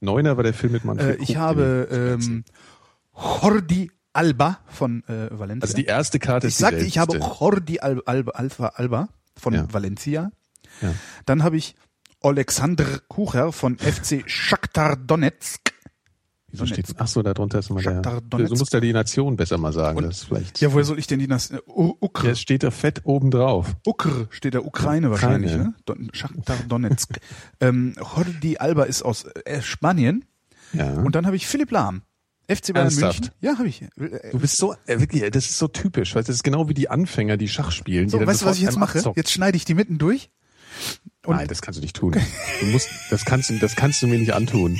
Neuner 0.00 0.36
war 0.36 0.44
der 0.44 0.54
Film 0.54 0.72
mit 0.72 0.82
Äh, 0.82 0.86
Manfred 0.86 1.20
ich 1.20 1.28
Krug, 1.28 1.36
habe 1.36 2.18
ähm, 2.20 2.44
Jordi 3.14 3.90
Alba 4.12 4.58
von 4.66 5.04
äh, 5.08 5.28
Valencia. 5.30 5.62
Also 5.66 5.76
die 5.76 5.84
erste 5.84 6.18
Karte 6.18 6.46
ich 6.46 6.54
ist 6.54 6.58
sagte, 6.58 6.78
die 6.80 6.86
ich 6.86 6.98
habe. 6.98 7.18
Jordi 7.18 7.80
Al 7.80 8.02
Alba, 8.04 8.32
Alpha 8.32 8.66
Alba 8.68 9.08
von 9.36 9.54
Ja. 9.54 9.66
Valencia. 9.72 10.30
Ja. 10.80 10.94
Dann 11.26 11.42
habe 11.42 11.56
ich 11.56 11.76
Alexander 12.22 12.84
Kucher 13.08 13.52
von 13.52 13.78
FC 13.78 14.22
Shakhtar 14.26 14.96
Donetsk. 14.96 15.71
Wieso 16.52 16.66
steht, 16.66 16.86
ach 16.98 17.08
so, 17.08 17.22
da 17.22 17.32
drunter 17.34 17.58
ist 17.60 17.70
mal 17.70 17.82
der. 17.82 17.94
Shakhtar 17.94 18.20
Donetsk. 18.20 18.54
So 18.56 18.60
muss 18.60 18.68
der 18.70 18.80
die 18.82 18.92
Nation 18.92 19.36
besser 19.36 19.56
mal 19.58 19.72
sagen. 19.72 19.96
Und- 19.98 20.04
das 20.04 20.18
ist 20.18 20.24
vielleicht. 20.24 20.60
Ja, 20.60 20.72
woher 20.72 20.84
soll 20.84 20.98
ich 20.98 21.06
denn 21.06 21.18
die 21.18 21.26
Nas 21.26 21.50
U- 21.66 21.94
Ukr, 22.00 22.26
Ja, 22.26 22.30
es 22.32 22.40
steht 22.40 22.62
da 22.62 22.70
fett 22.70 23.00
oben 23.04 23.30
drauf. 23.30 23.74
Ukr 23.86 24.28
steht 24.30 24.54
da 24.54 24.60
Ukraine 24.60 25.10
wahrscheinlich, 25.10 25.52
Ukraine. 25.52 25.70
ne? 25.70 25.74
Don, 25.86 26.10
Donetsk. 26.68 27.18
ähm, 27.60 27.94
Jordi 27.98 28.58
Alba 28.58 28.84
ist 28.84 29.02
aus 29.02 29.24
äh, 29.44 29.62
Spanien. 29.62 30.24
Ja. 30.74 30.92
Und 31.00 31.14
dann 31.14 31.26
habe 31.26 31.36
ich 31.36 31.46
Philipp 31.46 31.70
Lahm. 31.70 32.02
FC 32.48 32.72
Bayern 32.74 32.86
Ernsthaft? 32.88 33.20
München. 33.20 33.34
Ja, 33.40 33.56
habe 33.58 33.68
ich. 33.68 33.82
Äh, 33.82 34.30
Du 34.32 34.38
bist 34.38 34.56
so, 34.58 34.74
äh, 34.86 35.00
wirklich, 35.00 35.22
das 35.30 35.46
ist 35.46 35.58
so 35.58 35.68
typisch, 35.68 36.14
weil 36.14 36.22
das 36.22 36.34
ist 36.36 36.42
genau 36.42 36.68
wie 36.68 36.74
die 36.74 36.90
Anfänger, 36.90 37.36
die 37.38 37.48
Schach 37.48 37.70
spielen. 37.70 38.08
So, 38.10 38.18
weißt 38.24 38.42
du, 38.42 38.46
was 38.46 38.56
ich 38.56 38.62
jetzt 38.62 38.76
mache? 38.78 38.98
abzocken. 38.98 39.18
Jetzt 39.18 39.32
schneide 39.32 39.56
ich 39.56 39.64
die 39.64 39.74
mitten 39.74 39.96
durch. 39.96 40.28
Und 41.24 41.36
Nein, 41.36 41.46
das 41.48 41.62
kannst 41.62 41.78
du 41.78 41.82
nicht 41.82 41.94
tun. 41.96 42.12
Du 42.60 42.66
musst, 42.66 42.88
das 43.10 43.24
kannst 43.24 43.48
du, 43.50 43.58
das 43.58 43.76
kannst 43.76 44.02
du 44.02 44.06
mir 44.06 44.18
nicht 44.18 44.34
antun. 44.34 44.76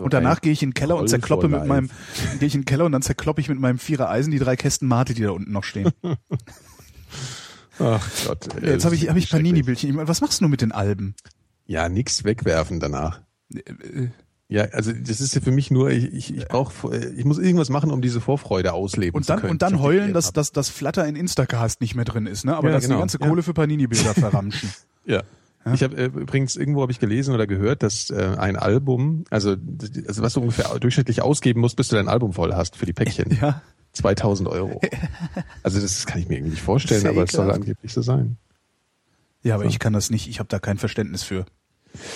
Und 0.00 0.12
danach 0.12 0.40
gehe 0.40 0.52
ich 0.52 0.62
in 0.62 0.70
den 0.70 0.74
Keller 0.74 0.96
und 0.96 1.08
zerkloppe 1.08 1.48
mit 1.48 1.64
meinem, 1.66 1.90
gehe 2.38 2.46
ich 2.48 2.54
in 2.54 2.62
den 2.62 2.64
Keller 2.66 2.84
und 2.84 2.92
dann 2.92 3.02
zerkloppe 3.02 3.40
ich 3.40 3.48
mit 3.48 3.58
meinem 3.60 3.78
Vierer 3.78 4.10
Eisen 4.10 4.30
die 4.30 4.38
drei 4.38 4.56
Kästen 4.56 4.88
Mate, 4.88 5.14
die 5.14 5.22
da 5.22 5.30
unten 5.30 5.52
noch 5.52 5.64
stehen. 5.64 5.90
Ach 7.78 8.08
Gott. 8.26 8.48
ey, 8.62 8.70
Jetzt 8.70 8.84
habe 8.84 8.94
ich, 8.94 9.08
habe 9.08 9.18
ich. 9.18 9.30
Panini-Bildchen. 9.30 9.96
Was 10.06 10.20
machst 10.20 10.40
du 10.40 10.48
mit 10.48 10.60
den 10.60 10.72
Alben? 10.72 11.14
Ja, 11.66 11.88
nix 11.88 12.24
wegwerfen 12.24 12.80
danach. 12.80 13.20
Äh, 13.54 14.08
Ja, 14.48 14.64
also 14.72 14.92
das 14.92 15.20
ist 15.22 15.34
ja 15.34 15.40
für 15.40 15.50
mich 15.52 15.70
nur, 15.70 15.90
ich, 15.90 16.12
ich, 16.12 16.36
ich 16.36 16.46
brauche, 16.46 16.94
ich 17.16 17.24
muss 17.24 17.38
irgendwas 17.38 17.70
machen, 17.70 17.90
um 17.90 18.02
diese 18.02 18.20
Vorfreude 18.20 18.74
ausleben 18.74 19.16
Und 19.16 19.22
zu 19.22 19.28
dann, 19.28 19.40
können. 19.40 19.50
und 19.52 19.62
dann 19.62 19.80
heulen, 19.80 20.12
dass, 20.12 20.26
hab. 20.26 20.34
dass 20.34 20.52
das 20.52 20.68
Flatter 20.68 21.06
in 21.06 21.16
Instacast 21.16 21.80
nicht 21.80 21.94
mehr 21.94 22.04
drin 22.04 22.26
ist, 22.26 22.44
ne? 22.44 22.54
Aber 22.56 22.68
Ja, 22.68 22.74
dass 22.74 22.84
genau. 22.84 22.96
die 22.96 23.00
ganze 23.00 23.18
Ja. 23.20 23.28
Kohle 23.28 23.42
für 23.42 23.54
Panini-Bilder 23.54 24.12
verramschen. 24.14 24.70
Ja. 25.06 25.22
Ich 25.74 25.82
habe 25.82 25.96
äh, 25.96 26.06
übrigens 26.06 26.56
irgendwo 26.56 26.82
habe 26.82 26.90
ich 26.90 26.98
gelesen 26.98 27.34
oder 27.34 27.46
gehört, 27.46 27.82
dass 27.82 28.10
äh, 28.10 28.36
ein 28.38 28.56
Album, 28.56 29.24
also, 29.30 29.56
also 30.08 30.22
was 30.22 30.34
du 30.34 30.40
ungefähr 30.40 30.78
durchschnittlich 30.78 31.22
ausgeben 31.22 31.60
musst, 31.60 31.76
bis 31.76 31.88
du 31.88 31.96
dein 31.96 32.08
Album 32.08 32.32
voll 32.32 32.52
hast 32.54 32.76
für 32.76 32.86
die 32.86 32.92
Päckchen. 32.92 33.38
Ja. 33.40 33.62
2000 33.92 34.48
Euro. 34.48 34.80
Also 35.62 35.80
das 35.80 36.06
kann 36.06 36.20
ich 36.20 36.28
mir 36.28 36.36
irgendwie 36.36 36.52
nicht 36.52 36.62
vorstellen, 36.62 37.06
aber 37.06 37.22
es 37.22 37.32
soll 37.32 37.50
angeblich 37.50 37.92
so 37.92 38.02
sein. 38.02 38.36
Ja, 39.44 39.54
aber 39.54 39.64
ich 39.64 39.78
kann 39.78 39.92
das 39.92 40.10
nicht. 40.10 40.28
Ich 40.28 40.40
habe 40.40 40.48
da 40.48 40.58
kein 40.58 40.78
Verständnis 40.78 41.22
für. 41.22 41.46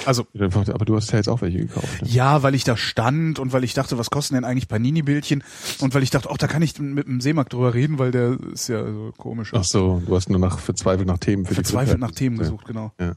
Also, 0.04 0.26
Aber 0.34 0.84
du 0.84 0.96
hast 0.96 1.10
ja 1.12 1.18
jetzt 1.18 1.28
auch 1.28 1.42
welche 1.42 1.58
gekauft. 1.58 2.02
Ne? 2.02 2.08
ja, 2.08 2.42
weil 2.42 2.54
ich 2.54 2.64
da 2.64 2.76
stand 2.76 3.38
und 3.38 3.52
weil 3.52 3.64
ich 3.64 3.74
dachte, 3.74 3.98
was 3.98 4.10
kosten 4.10 4.34
denn 4.34 4.44
eigentlich 4.44 4.68
Panini-Bildchen? 4.68 5.42
Und 5.80 5.94
weil 5.94 6.02
ich 6.02 6.10
dachte, 6.10 6.28
ach, 6.30 6.38
da 6.38 6.46
kann 6.46 6.62
ich 6.62 6.78
mit 6.78 7.06
dem 7.06 7.20
Seemarkt 7.20 7.52
drüber 7.52 7.74
reden, 7.74 7.98
weil 7.98 8.10
der 8.10 8.38
ist 8.52 8.68
ja 8.68 8.84
so 8.84 9.12
komisch. 9.16 9.52
Ach 9.54 9.64
so, 9.64 10.02
du 10.04 10.14
hast 10.14 10.28
nur 10.30 10.38
nach 10.38 10.58
verzweifelt 10.58 11.06
nach 11.06 11.18
Themen 11.18 11.44
für 11.44 11.54
Verzweifelt 11.54 11.98
nach 11.98 12.12
Themen 12.12 12.36
ja. 12.36 12.42
gesucht, 12.42 12.66
genau. 12.66 12.92
Ja. 13.00 13.14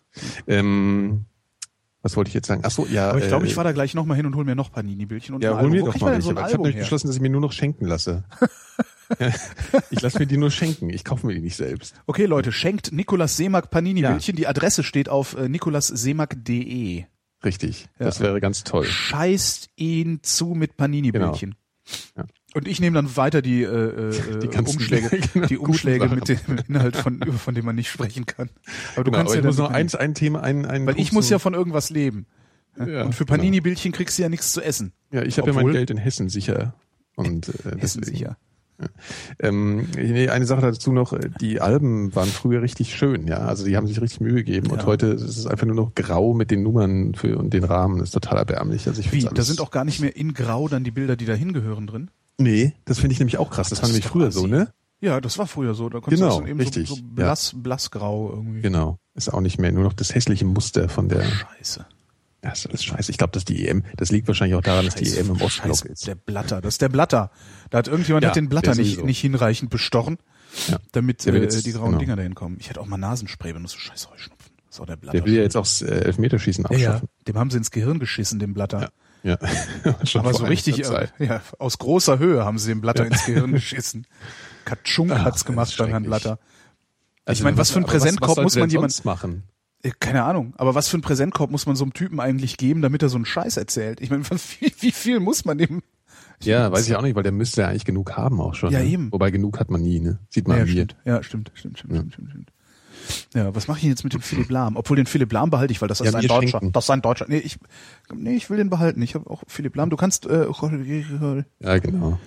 Ähm, 0.48 1.26
was 2.02 2.16
wollte 2.16 2.30
ich 2.30 2.34
jetzt 2.34 2.48
sagen? 2.48 2.62
Ach 2.64 2.72
so, 2.72 2.86
ja. 2.86 3.10
Aber 3.10 3.20
ich 3.20 3.28
glaube, 3.28 3.46
äh, 3.46 3.50
ich 3.50 3.56
fahre 3.56 3.68
da 3.68 3.72
gleich 3.74 3.94
nochmal 3.94 4.16
hin 4.16 4.26
und 4.26 4.36
hol 4.36 4.46
mir 4.46 4.56
noch 4.56 4.72
Panini-Bildchen. 4.72 5.36
und 5.36 5.44
Ja, 5.44 5.60
hol 5.60 5.70
mir 5.70 5.84
doch 5.84 6.00
mal 6.00 6.22
so 6.22 6.32
ich 6.32 6.38
habe 6.38 6.46
Album 6.46 6.62
nämlich 6.62 6.80
beschlossen, 6.80 7.08
dass 7.08 7.16
ich 7.18 7.22
mir 7.22 7.30
nur 7.30 7.42
noch 7.42 7.52
schenken 7.52 7.86
lasse. 7.86 8.24
Ja, 9.20 9.32
ich 9.92 10.02
lasse 10.02 10.20
mir 10.20 10.28
die 10.28 10.38
nur 10.38 10.52
schenken. 10.52 10.90
Ich 10.90 11.04
kaufe 11.04 11.26
mir 11.26 11.34
die 11.34 11.42
nicht 11.42 11.56
selbst. 11.56 11.96
Okay, 12.06 12.26
Leute, 12.26 12.52
schenkt 12.52 12.92
Nikolaus 12.92 13.38
Seemack 13.38 13.72
Panini-Bildchen. 13.72 14.36
Die 14.36 14.48
Adresse 14.48 14.84
steht 14.84 15.10
auf 15.10 15.36
äh, 15.36 15.50
nikolasseemack.de. 15.50 17.06
Richtig. 17.44 17.88
Ja. 18.00 18.06
Das 18.06 18.20
wäre 18.20 18.40
ganz 18.42 18.64
toll. 18.64 18.86
Scheißt 18.86 19.70
ihn 19.78 20.20
zu 20.24 20.48
mit 20.56 20.78
Panini-Bildchen. 20.78 21.56
Ja. 22.18 22.26
Und 22.54 22.68
ich 22.68 22.80
nehme 22.82 22.96
dann 22.96 23.16
weiter 23.16 23.42
die, 23.42 23.64
äh, 23.64 23.68
äh, 23.68 24.40
Die 24.42 24.48
ganzen- 24.48 24.78
Umschläge, 24.78 25.10
genau, 25.34 25.48
die 25.48 25.58
Umschläge 25.58 26.08
mit 26.10 26.28
dem 26.28 26.38
Inhalt 26.68 26.96
von, 26.96 27.20
von 27.38 27.56
dem 27.56 27.66
man 27.66 27.76
nicht 27.76 27.90
sprechen 27.90 28.26
kann. 28.26 28.50
Aber 28.96 29.04
du 29.06 29.12
Genau, 29.12 29.18
kannst 29.24 29.32
aber 29.32 29.36
ja 29.36 29.40
ich 29.40 29.46
muss 29.46 29.58
noch 29.58 29.72
eins, 29.72 29.96
ein 29.96 30.14
Thema, 30.14 30.42
ein, 30.42 30.66
ein 30.66 30.86
weil 30.86 31.00
ich 31.00 31.12
muss 31.14 31.30
ja 31.30 31.40
von 31.40 31.54
irgendwas 31.54 31.90
leben. 31.90 32.26
Ja, 32.78 33.04
und 33.04 33.14
für 33.16 33.26
genau. 33.26 33.38
Panini-Bildchen 33.38 33.92
kriegst 33.92 34.18
du 34.18 34.22
ja 34.24 34.30
nichts 34.30 34.52
zu 34.52 34.62
essen. 34.62 34.94
Ja, 35.12 35.24
ich 35.24 35.38
habe 35.40 35.50
ja 35.50 35.54
mein 35.56 35.72
Geld 35.72 35.90
in 35.90 35.98
Hessen 35.98 36.30
sicher. 36.30 36.74
Und 37.16 37.50
äh, 37.50 37.52
Hessen 37.78 38.02
deswegen- 38.02 38.06
sicher. 38.06 38.38
Ähm, 39.40 39.88
nee, 39.96 40.30
eine 40.30 40.46
Sache 40.46 40.62
dazu 40.62 40.92
noch, 40.92 41.14
äh, 41.14 41.30
die 41.42 41.62
Alben 41.62 42.14
waren 42.16 42.30
früher 42.30 42.62
richtig 42.62 42.96
schön, 42.96 43.28
ja. 43.28 43.40
Also 43.40 43.66
die 43.66 43.76
haben 43.78 43.88
sich 43.88 44.02
richtig 44.02 44.22
Mühe 44.22 44.36
gegeben 44.36 44.70
und 44.72 44.80
Ja. 44.82 44.86
heute 44.86 45.08
ist 45.08 45.24
es 45.38 45.48
einfach 45.48 45.66
nur 45.68 45.76
noch 45.76 45.94
grau 45.96 46.34
mit 46.34 46.52
den 46.52 46.64
Nummern 46.64 47.14
für 47.16 47.38
und 47.38 47.54
den 47.54 47.64
Rahmen. 47.64 48.00
Das 48.00 48.10
ist 48.10 48.14
total 48.14 48.38
erbärmlich. 48.38 48.88
Also 48.88 49.00
ich 49.02 49.12
Wie? 49.12 49.22
Da 49.24 49.42
sind 49.42 49.62
auch 49.62 49.72
gar 49.72 49.86
nicht 49.86 50.00
mehr 50.00 50.16
in 50.16 50.34
Grau 50.34 50.68
dann 50.68 50.84
die 50.84 50.92
Bilder, 50.92 51.16
die 51.16 51.26
da 51.26 51.34
hingehören 51.34 51.88
drin? 51.88 52.10
Nee, 52.38 52.74
das 52.86 53.00
finde 53.00 53.14
ich 53.14 53.20
nämlich 53.20 53.38
auch 53.38 53.50
krass. 53.50 53.70
Das, 53.70 53.80
Das 53.80 53.82
war 53.82 53.94
nämlich 53.94 54.08
früher 54.08 54.32
so, 54.32 54.48
ne? 54.48 54.72
Ja, 55.02 55.22
das 55.22 55.38
war 55.38 55.48
früher 55.48 55.74
so. 55.74 55.88
Da 55.90 56.00
konntest 56.00 56.22
Genau, 56.22 56.36
du 56.36 56.42
das 56.42 56.50
eben 56.50 56.60
richtig, 56.60 56.88
so, 56.90 56.96
so 56.96 57.02
ja. 57.02 57.08
blass, 57.16 57.54
blassgrau 57.56 58.32
irgendwie. 58.32 58.62
Genau. 58.62 58.98
Ist 59.14 59.34
auch 59.34 59.42
nicht 59.42 59.60
mehr, 59.60 59.72
nur 59.72 59.84
noch 59.84 59.94
das 59.94 60.14
hässliche 60.16 60.46
Muster 60.46 60.90
von 60.90 61.08
der. 61.10 61.24
Scheiße. 61.24 61.86
Ja, 62.44 62.52
ist 62.52 62.86
scheiße. 62.86 63.12
Ich 63.12 63.18
glaube, 63.18 63.32
dass 63.32 63.44
die 63.44 63.68
EM, 63.68 63.84
das 63.98 64.12
liegt 64.12 64.28
wahrscheinlich 64.28 64.56
auch 64.56 64.62
daran, 64.62 64.86
dass 64.86 64.96
die 64.96 65.06
Scheiß- 65.06 65.18
EM 65.20 65.30
im 65.32 65.42
Ostblock 65.42 65.86
ist. 65.86 66.08
Der 66.08 66.16
Blatter, 66.16 66.62
das 66.62 66.76
ist 66.76 66.82
der 66.82 66.88
Blatter. 66.90 67.32
Da 67.70 67.80
hat 67.80 67.88
irgendjemand 67.90 68.24
Ja, 68.24 68.30
hat 68.30 68.38
den 68.38 68.48
Blatter 68.48 68.76
nicht, 68.76 69.04
nicht 69.04 69.20
hinreichend 69.20 69.70
bestochen, 69.70 70.18
Ja. 70.70 70.78
damit 70.94 71.26
äh, 71.28 71.38
jetzt- 71.38 71.66
die 71.66 71.74
grauen 71.74 71.88
genau. 71.90 72.00
Dinger 72.00 72.16
dahin 72.16 72.36
kommen. 72.36 72.58
Ich 72.60 72.70
hätte 72.70 72.80
auch 72.80 72.86
mal 72.86 72.98
Nasenspray 72.98 73.52
benutzt, 73.54 73.74
so 73.74 73.80
scheiß 73.80 74.10
Heuschnupfen. 74.10 74.52
Das 74.68 74.76
ist 74.76 74.80
auch 74.82 74.86
der 74.86 74.96
Blatter. 74.96 75.18
Der 75.18 75.26
will 75.26 75.34
ja 75.36 75.42
jetzt 75.42 75.58
auch 75.58 75.64
das 75.64 75.82
äh, 75.82 75.88
Elfmeterschießen 76.06 76.66
ja, 76.72 76.78
ja, 76.78 76.88
abschaffen. 76.92 77.10
dem 77.28 77.38
haben 77.38 77.50
sie 77.52 77.58
ins 77.58 77.72
Gehirn 77.72 78.00
geschissen, 78.00 78.40
dem 78.40 78.54
Blatter. 78.54 78.92
Ja. 79.24 79.38
Schon 80.06 80.22
Aber 80.22 80.34
so 80.34 80.46
richtig, 80.46 80.86
äh, 80.90 81.08
ja, 81.20 81.42
aus 81.58 81.78
großer 81.78 82.20
Höhe 82.20 82.46
haben 82.46 82.58
sie 82.58 82.70
dem 82.70 82.80
Blatter 82.80 83.06
ins 83.06 83.26
Gehirn 83.26 83.52
geschissen. 83.52 84.08
Katschunk 84.66 85.12
Ach, 85.12 85.26
hat's 85.26 85.40
das 85.40 85.46
gemacht 85.46 85.76
beim 85.78 85.90
Herrn. 85.90 86.04
Blatter. 86.04 86.40
Also, 87.26 87.44
meine, 87.44 87.58
was 87.58 87.72
für 87.72 87.80
ein 87.80 87.86
Präsentkorb 87.86 88.38
was 88.38 88.44
muss 88.44 88.54
sollte 88.54 88.60
man 88.62 88.70
jemand- 88.70 89.04
machen? 89.06 89.44
Äh, 89.84 89.92
Keine 90.00 90.24
Ahnung, 90.24 90.54
aber 90.58 90.76
was 90.76 90.90
für 90.90 90.98
ein 90.98 91.02
Präsentkorb 91.02 91.52
muss 91.52 91.66
man 91.66 91.76
so 91.76 91.84
einem 91.86 91.94
Typen 91.94 92.20
eigentlich 92.20 92.58
geben, 92.58 92.82
damit 92.82 93.02
er 93.02 93.10
so 93.10 93.16
einen 93.18 93.26
Scheiß 93.26 93.58
erzählt? 93.58 94.02
Ich 94.02 94.10
meine, 94.10 94.24
wie, 94.60 94.74
wie 94.80 94.92
viel 94.92 95.20
muss 95.20 95.46
man 95.46 95.58
dem? 95.58 95.82
Ja, 96.42 96.72
weiß 96.72 96.88
ich 96.88 96.96
auch 96.96 97.02
nicht, 97.02 97.16
weil 97.16 97.24
der 97.24 97.32
müsste 97.34 97.62
ja 97.62 97.68
eigentlich 97.68 97.86
genug 97.86 98.16
haben 98.16 98.40
auch 98.40 98.56
schon. 98.56 98.72
Ja, 98.72 98.80
ne? 98.80 98.86
eben. 98.86 99.12
Wobei 99.12 99.30
genug 99.30 99.60
hat 99.60 99.70
man 99.70 99.82
nie, 99.82 100.00
ne? 100.00 100.20
Sieht 100.30 100.48
man 100.48 100.58
Ja, 100.58 100.64
mir. 100.66 100.72
stimmt. 100.72 100.96
Ja, 101.06 101.22
stimmt, 101.24 101.52
stimmt, 101.54 101.80
stimmt, 101.80 101.94
stimmt, 101.96 102.14
stimmt, 102.14 102.30
stimmt. 102.32 102.52
Ja, 103.34 103.54
was 103.56 103.68
mache 103.68 103.80
ich 103.80 103.86
jetzt 103.86 104.04
mit 104.04 104.14
dem 104.14 104.22
Philipp 104.22 104.50
Lahm? 104.50 104.76
Obwohl 104.76 104.96
den 104.98 105.06
Philipp 105.06 105.32
Lahm 105.34 105.50
behalte 105.50 105.72
ich, 105.72 105.82
weil 105.82 105.88
das 105.88 106.00
ist 106.00 106.06
Ja, 106.12 106.18
ein 106.18 106.22
mir 106.22 106.28
Deutscher. 106.28 106.60
schenken. 106.60 106.72
Das 106.74 106.86
ist 106.86 106.90
ein 106.92 107.02
Deutscher. 107.02 107.26
Nee, 107.28 107.38
ich, 107.40 107.58
nee, 108.14 108.36
ich 108.36 108.50
will 108.50 108.58
den 108.58 108.70
behalten. 108.70 109.02
Ich 109.02 109.16
habe 109.16 109.30
auch 109.30 109.44
Philipp 109.48 109.76
Lahm. 109.76 109.90
Du 109.90 109.98
kannst 109.98 110.26
äh, 110.28 110.46
Ja, 111.60 111.78
genau. 111.80 112.20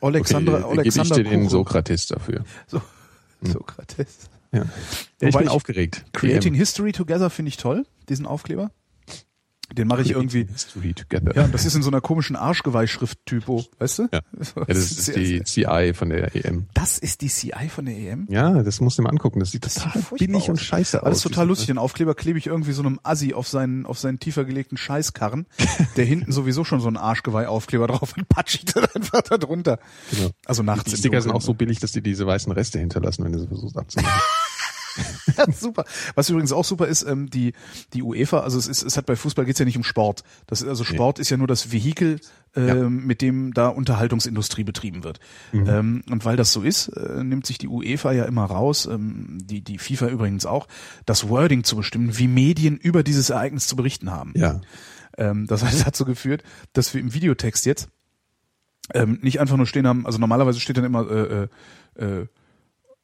Alexander, 0.00 0.66
okay, 0.66 0.76
gebe 0.76 0.88
ich 0.88 0.98
Alexander 0.98 1.16
dir 1.16 1.24
den. 1.24 1.48
Sokrates 1.48 2.06
dafür. 2.06 2.44
So, 2.66 2.80
Sokrates. 3.42 4.30
Ja. 4.52 4.64
ich 5.20 5.34
bin 5.34 5.42
ich- 5.44 5.48
aufgeregt. 5.48 6.04
Creating. 6.12 6.54
History 6.54 6.92
Together 6.92 7.30
finde 7.30 7.48
ich 7.50 7.56
toll, 7.56 7.86
diesen 8.08 8.26
Aufkleber. 8.26 8.70
Den 9.72 9.88
mache 9.88 10.02
ich 10.02 10.10
irgendwie. 10.10 10.44
History 10.44 10.92
together. 10.92 11.34
Ja, 11.34 11.48
das 11.48 11.64
ist 11.64 11.74
in 11.74 11.80
so 11.82 11.88
einer 11.88 12.02
komischen 12.02 12.36
Arschgeweih-Schrift-Typo, 12.36 13.64
weißt 13.78 14.00
du? 14.00 14.08
Ja. 14.12 14.20
Ja, 14.54 14.64
das 14.66 14.76
ist 14.92 15.16
die 15.16 15.42
CI 15.44 15.92
von 15.94 16.10
der 16.10 16.36
EM. 16.36 16.66
Das 16.74 16.98
ist 16.98 17.22
die 17.22 17.28
CI 17.28 17.70
von 17.70 17.86
der 17.86 17.96
EM? 17.96 18.26
Ja, 18.28 18.62
das 18.62 18.82
musst 18.82 18.98
du 18.98 19.02
dir 19.02 19.04
mal 19.04 19.10
angucken. 19.12 19.40
Das 19.40 19.50
sieht 19.52 19.64
Das 19.64 19.74
total 19.76 20.02
billig 20.18 20.42
aus. 20.42 20.48
und 20.50 20.60
scheiße 20.60 21.00
aus. 21.00 21.06
Alles 21.06 21.20
total 21.22 21.46
lustig. 21.46 21.68
Den 21.68 21.78
Aufkleber 21.78 22.14
klebe 22.14 22.38
ich 22.38 22.48
irgendwie 22.48 22.72
so 22.72 22.82
einem 22.82 23.00
Assi 23.02 23.32
auf 23.32 23.48
seinen, 23.48 23.86
auf 23.86 23.98
seinen 23.98 24.18
tiefer 24.18 24.44
gelegten 24.44 24.76
Scheißkarren, 24.76 25.46
der 25.96 26.04
hinten 26.04 26.32
sowieso 26.32 26.64
schon 26.64 26.80
so 26.80 26.88
einen 26.88 26.98
Arschgeweih-Aufkleber 26.98 27.86
drauf 27.86 28.14
und 28.14 28.28
patsch 28.28 28.56
ich 28.56 28.64
dann 28.66 28.84
einfach 28.94 29.22
da 29.22 29.38
drunter. 29.38 29.78
Genau. 30.10 30.32
Also 30.44 30.62
nachts 30.62 30.90
Die 30.90 30.98
Sticker 30.98 31.22
sind 31.22 31.32
auch 31.32 31.40
so 31.40 31.54
billig, 31.54 31.78
dass 31.78 31.92
die 31.92 32.02
diese 32.02 32.26
weißen 32.26 32.52
Reste 32.52 32.78
hinterlassen, 32.78 33.24
wenn 33.24 33.32
du 33.32 33.38
sie 33.38 33.46
versuchst 33.48 33.78
abzumachen. 33.78 34.20
Super. 35.58 35.84
Was 36.14 36.28
übrigens 36.30 36.52
auch 36.52 36.64
super 36.64 36.86
ist, 36.86 37.02
ähm, 37.02 37.30
die, 37.30 37.52
die 37.92 38.02
UEFA, 38.02 38.40
also 38.40 38.58
es 38.58 38.66
ist, 38.66 38.82
es 38.82 38.96
hat 38.96 39.06
bei 39.06 39.16
Fußball 39.16 39.44
geht's 39.44 39.58
ja 39.58 39.64
nicht 39.64 39.76
um 39.76 39.84
Sport. 39.84 40.22
Das 40.46 40.62
ist, 40.62 40.68
also 40.68 40.84
Sport 40.84 41.18
ist 41.18 41.30
ja 41.30 41.36
nur 41.36 41.46
das 41.46 41.72
Vehikel, 41.72 42.20
ähm, 42.54 42.66
Ja. 42.66 42.74
mit 42.88 43.22
dem 43.22 43.54
da 43.54 43.68
Unterhaltungsindustrie 43.68 44.64
betrieben 44.64 45.04
wird. 45.04 45.20
Mhm. 45.52 45.68
Ähm, 45.68 46.02
und 46.10 46.24
weil 46.24 46.36
das 46.36 46.52
so 46.52 46.62
ist, 46.62 46.88
äh, 46.88 47.24
nimmt 47.24 47.46
sich 47.46 47.58
die 47.58 47.68
UEFA 47.68 48.12
ja 48.12 48.24
immer 48.24 48.44
raus, 48.44 48.86
ähm, 48.86 49.38
die, 49.42 49.62
die 49.62 49.78
FIFA 49.78 50.08
übrigens 50.08 50.44
auch, 50.46 50.68
das 51.06 51.28
Wording 51.28 51.64
zu 51.64 51.76
bestimmen, 51.76 52.18
wie 52.18 52.28
Medien 52.28 52.76
über 52.76 53.02
dieses 53.02 53.30
Ereignis 53.30 53.66
zu 53.66 53.76
berichten 53.76 54.10
haben. 54.10 54.32
ja. 54.36 54.60
Ähm, 55.18 55.46
das 55.46 55.62
hat 55.62 55.72
dazu 55.86 56.04
geführt, 56.06 56.42
dass 56.72 56.94
wir 56.94 57.00
im 57.00 57.12
Videotext 57.12 57.66
jetzt 57.66 57.88
ähm, 58.94 59.18
nicht 59.22 59.40
einfach 59.40 59.56
nur 59.56 59.66
stehen 59.66 59.86
haben, 59.86 60.06
also 60.06 60.18
normalerweise 60.18 60.58
steht 60.58 60.76
dann 60.76 60.84
immer, 60.84 61.08
äh, 61.10 61.48
äh, 61.98 62.04
äh, 62.22 62.26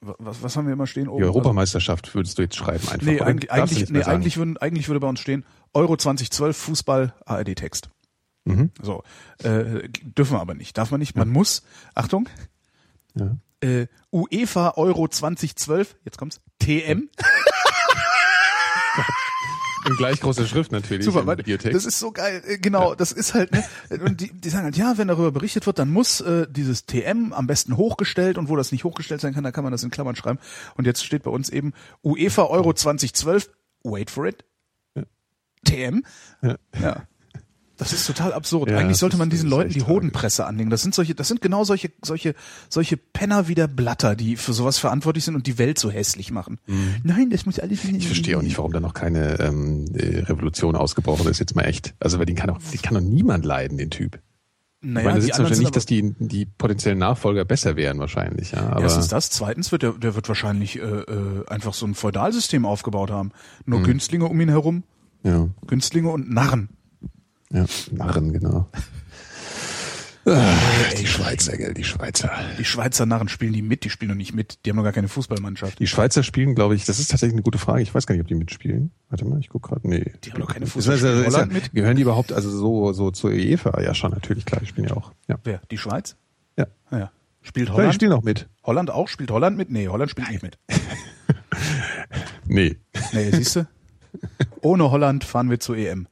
was, 0.01 0.43
was 0.43 0.57
haben 0.57 0.67
wir 0.67 0.73
immer 0.73 0.87
stehen 0.87 1.09
oben? 1.09 1.19
Die 1.19 1.25
Europameisterschaft 1.25 2.15
würdest 2.15 2.39
du 2.39 2.43
jetzt 2.43 2.57
schreiben 2.57 2.87
einfach. 2.89 3.07
Nee, 3.07 3.21
eigentlich, 3.21 3.51
eigentlich, 3.51 3.91
nee 3.91 4.03
eigentlich, 4.03 4.37
würden, 4.37 4.57
eigentlich 4.57 4.89
würde 4.89 5.01
bei 5.01 5.09
uns 5.09 5.21
stehen 5.21 5.45
Euro 5.75 5.97
2012 5.97 6.57
Fußball 6.57 7.15
ARD-Text. 7.25 7.91
Mhm. 8.45 8.71
So, 8.81 9.03
äh, 9.43 9.89
dürfen 10.03 10.37
wir 10.37 10.41
aber 10.41 10.55
nicht. 10.55 10.79
Darf 10.79 10.91
man 10.91 11.01
nicht. 11.01 11.17
Man 11.17 11.29
muss, 11.29 11.63
Achtung, 11.95 12.29
Ja. 13.15 13.37
äh, 13.61 13.87
UEFA 14.13 14.73
Euro 14.77 15.09
2012, 15.09 15.97
jetzt 16.05 16.17
kommt's, 16.17 16.41
TM. 16.59 17.11
In 19.89 19.97
gleich 19.97 20.21
großer 20.21 20.47
Schrift 20.47 20.71
natürlich. 20.73 21.05
Super, 21.05 21.27
weil 21.27 21.37
das 21.37 21.85
ist 21.85 21.99
so 21.99 22.13
geil. 22.13 22.43
Äh, 22.47 22.59
Genau, 22.59 22.95
das 22.95 23.13
ist 23.13 23.35
halt, 23.35 23.53
ne, 23.53 23.65
und 24.05 24.21
die, 24.21 24.33
die 24.33 24.49
sagen 24.51 24.65
halt, 24.65 24.77
ja, 24.77 24.99
wenn 24.99 25.09
darüber 25.09 25.33
berichtet 25.33 25.67
wird, 25.67 25.79
dann 25.79 25.91
muss 25.91 26.21
äh, 26.21 26.47
dieses 26.51 26.87
TM 26.87 27.33
am 27.33 27.47
besten 27.47 27.77
hochgestellt 27.77 28.37
und 28.37 28.49
wo 28.49 28.57
das 28.57 28.73
nicht 28.73 28.85
hochgestellt 28.85 29.21
sein 29.21 29.35
kann, 29.35 29.45
da 29.45 29.53
kann 29.53 29.65
man 29.65 29.73
das 29.73 29.83
in 29.83 29.91
Klammern 29.91 30.17
schreiben. 30.17 30.39
Und 30.77 30.87
jetzt 30.87 31.05
steht 31.05 31.23
bei 31.23 31.31
uns 31.31 31.49
eben 31.49 31.73
UEFA 32.03 32.45
Euro 32.45 32.73
2012, 32.73 33.51
wait 33.85 34.11
for 34.11 34.27
it, 34.27 34.45
TM. 35.65 36.05
Ja. 36.43 36.57
Ja. 36.81 37.03
Das 37.79 37.93
ist 37.93 38.07
total 38.07 38.33
absurd. 38.33 38.71
Ja, 38.71 38.79
Eigentlich 38.79 38.99
sollte 38.99 39.17
man 39.17 39.31
diesen 39.31 39.49
Leuten 39.49 39.71
die 39.71 39.79
tragisch. 39.79 39.95
Hodenpresse 39.95 40.45
anlegen. 40.47 40.69
Das 40.69 40.83
sind 40.83 40.95
solche, 40.95 41.15
das 41.15 41.29
sind 41.29 41.41
genau 41.41 41.63
solche, 41.63 41.93
solche, 42.03 42.35
solche 42.69 42.97
Penner 42.97 43.47
wie 43.47 43.55
der 43.55 43.69
Blatter, 43.69 44.17
die 44.17 44.37
für 44.37 44.53
sowas 44.53 44.79
verantwortlich 44.79 45.25
sind 45.25 45.37
und 45.37 45.47
die 45.47 45.59
Welt 45.59 45.79
so 45.79 45.91
hässlich 45.91 46.33
machen. 46.33 46.59
Nein, 47.05 47.31
das 47.31 47.47
muss 47.47 47.59
alles. 47.61 47.85
Mhm. 47.85 47.95
Ich 47.95 48.07
verstehe 48.07 48.37
auch 48.37 48.43
nicht, 48.43 48.59
warum 48.59 48.73
da 48.73 48.81
noch 48.81 48.95
keine 48.95 49.39
ähm, 49.41 49.87
äh, 49.95 50.21
Revolution 50.25 50.75
ausgebrochen 50.75 51.29
ist, 51.29 51.39
jetzt 51.39 51.55
mal 51.55 51.63
echt. 51.63 51.95
Also 52.01 52.19
weil 52.19 52.27
den 52.27 52.35
kann 52.37 52.49
doch, 52.49 52.59
den 52.59 52.83
kann 52.83 52.95
doch 52.95 53.01
niemand 53.01 53.45
leiden, 53.45 53.79
den 53.79 53.91
Typ. 53.91 54.19
ich 54.81 54.89
Naja, 54.89 55.07
meine, 55.07 55.21
das 55.21 55.29
ist 55.29 55.39
wahrscheinlich 55.39 55.61
nicht, 55.61 55.77
dass 55.77 55.87
die, 55.87 56.15
die 56.19 56.47
potenziellen 56.47 56.99
Nachfolger 56.99 57.45
besser 57.45 57.77
wären 57.77 58.01
wahrscheinlich, 58.01 58.53
ja. 58.53 58.71
Aber 58.71 58.83
Erstens 58.83 59.07
das, 59.07 59.31
zweitens 59.31 59.71
wird 59.71 59.83
der, 59.83 59.93
der 59.93 60.17
wird 60.17 60.29
wahrscheinlich 60.29 60.79
äh, 60.79 60.83
äh, 60.83 61.47
einfach 61.47 61.75
so 61.75 61.87
ein 61.87 61.95
Feudalsystem 61.95 62.67
aufgebaut 62.67 63.13
haben. 63.13 63.31
Nur 63.67 63.83
Günstlinge 63.85 64.25
um 64.25 64.41
ihn 64.41 64.49
herum, 64.49 64.83
ja, 65.23 65.49
Günstlinge 65.69 66.09
und 66.11 66.29
Narren. 66.29 66.71
Ja, 67.53 67.65
Narren, 67.93 68.33
genau. 68.33 68.69
Ah, 70.31 70.55
die 71.01 71.07
Schweizer, 71.07 71.57
gell, 71.57 71.73
die 71.73 71.85
Schweizer. 71.85 72.31
Die 72.59 72.65
Schweizer 72.67 73.07
Narren 73.07 73.29
spielen 73.31 73.55
die 73.55 73.63
mit, 73.63 73.85
die 73.85 73.89
spielen 73.89 74.11
doch 74.11 74.15
nicht 74.17 74.35
mit. 74.35 74.59
Die 74.67 74.71
haben 74.71 74.77
noch 74.77 74.83
gar 74.83 74.93
keine 74.93 75.09
Fußballmannschaft. 75.09 75.79
Die 75.79 75.87
Schweizer 75.87 76.23
spielen, 76.23 76.55
glaube 76.55 76.75
ich, 76.75 76.85
das 76.85 76.99
ist 77.01 77.11
tatsächlich 77.11 77.33
eine 77.37 77.43
gute 77.43 77.57
Frage. 77.57 77.81
Ich 77.81 77.95
weiß 77.95 78.07
gar 78.07 78.15
nicht, 78.15 78.21
ob 78.21 78.29
die 78.29 78.35
mitspielen. 78.35 78.91
Warte 79.09 79.25
mal, 79.25 79.41
ich 79.41 79.49
gucke 79.49 79.71
gerade. 79.71 79.89
Nee. 79.89 80.13
Die 80.25 80.33
haben 80.33 80.41
doch 80.43 80.53
keine 80.53 80.67
Ist- 80.67 80.77
Fußball- 80.77 80.97
ist- 80.97 81.03
ist- 81.03 81.27
ist- 81.29 81.35
Holland 81.35 81.53
mit? 81.55 81.73
Gehören 81.73 81.97
die 81.97 82.03
überhaupt 82.03 82.31
also 82.35 82.51
so 82.51 82.93
so 82.93 83.11
zur 83.11 83.31
UEFA? 83.31 83.81
Ja, 83.81 83.95
schon 83.95 84.11
natürlich 84.11 84.45
klar. 84.45 84.61
Die 84.61 84.67
spielen 84.67 84.89
ja 84.89 84.97
auch. 84.99 85.13
Ja, 85.29 85.39
Wer? 85.45 85.63
Die 85.71 85.79
Schweiz? 85.79 86.15
ja. 86.59 86.67
Naja. 86.91 87.11
Spielt 87.41 87.69
Klar, 87.69 87.77
die 87.77 87.81
Holland? 87.81 87.95
spielen 87.95 88.13
auch 88.13 88.23
mit. 88.23 88.49
Holland 88.65 88.91
auch? 88.91 89.09
Spielt 89.09 89.31
Holland 89.31 89.57
mit? 89.57 89.71
Nee, 89.71 89.89
Holland 89.89 90.11
spielt 90.11 90.29
nicht 90.31 90.43
mit. 90.43 90.59
Nee, 92.47 92.77
Nee, 93.13 93.31
siehst 93.31 93.57
du? 93.57 93.67
Ohne 94.61 94.91
Holland 94.91 95.25
fahren 95.25 95.49
wir 95.49 95.59
zur 95.61 95.77
EM. 95.79 96.07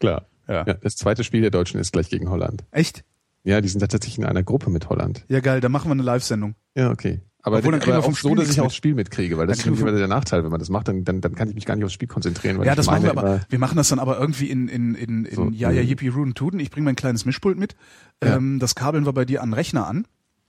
klar. 0.00 0.24
Ja. 0.48 0.64
Ja, 0.66 0.74
das 0.74 0.96
zweite 0.96 1.24
Spiel 1.24 1.40
der 1.40 1.50
Deutschen 1.50 1.80
ist 1.80 1.92
gleich 1.92 2.08
gegen 2.08 2.28
Holland. 2.30 2.64
Echt? 2.70 3.04
Ja, 3.44 3.60
die 3.60 3.68
sind 3.68 3.80
tatsächlich 3.80 4.16
in 4.18 4.24
einer 4.24 4.42
Gruppe 4.42 4.70
mit 4.70 4.88
Holland. 4.88 5.24
Ja, 5.28 5.40
geil, 5.40 5.60
dann 5.60 5.70
machen 5.72 5.88
wir 5.88 5.92
eine 5.92 6.02
Live-Sendung. 6.02 6.54
Ja, 6.74 6.90
okay. 6.90 7.20
Aber, 7.42 7.58
Obwohl, 7.58 7.72
dann 7.72 7.80
kriegen 7.80 7.92
wir 7.92 7.98
aber 7.98 8.06
auch 8.06 8.16
so, 8.16 8.34
dass 8.34 8.48
ich 8.48 8.58
auch 8.60 8.64
das 8.66 8.74
Spiel 8.74 8.94
mitkriege, 8.94 9.36
weil 9.36 9.46
das 9.46 9.58
Dann 9.58 9.74
ist 9.74 9.80
immer 9.80 9.92
der 9.92 10.08
Nachteil, 10.08 10.44
wenn 10.44 10.50
man 10.50 10.60
das 10.60 10.70
macht, 10.70 10.88
dann, 10.88 11.04
dann, 11.04 11.20
dann 11.20 11.34
kann 11.34 11.48
ich 11.50 11.54
mich 11.54 11.66
gar 11.66 11.76
nicht 11.76 11.84
aufs 11.84 11.92
Spiel 11.92 12.08
konzentrieren. 12.08 12.56
Weil 12.58 12.66
Ja, 12.66 12.74
das 12.74 12.86
machen 12.86 13.02
wir 13.02 13.10
aber. 13.10 13.42
Wir 13.50 13.58
machen 13.58 13.76
das 13.76 13.88
dann 13.88 13.98
aber 13.98 14.18
irgendwie 14.18 14.48
in, 14.48 14.68
in, 14.68 14.94
in, 14.94 15.26
in 15.26 15.34
So, 15.34 15.50
Ja, 15.50 15.70
ja, 15.70 15.82
mhm. 15.82 15.88
Yippie, 15.88 16.08
Ruden, 16.08 16.34
Tuden. 16.34 16.58
Ich 16.58 16.70
bringe 16.70 16.86
mein 16.86 16.96
kleines 16.96 17.26
Mischpult 17.26 17.58
mit. 17.58 17.76
Ja. 18.22 18.36
Ähm, 18.36 18.60
das 18.60 18.74
kabeln 18.74 19.04
wir 19.04 19.12
bei 19.12 19.26
dir 19.26 19.42
an 19.42 19.50
den 19.50 19.54
Rechner 19.54 19.86
an, 19.86 20.06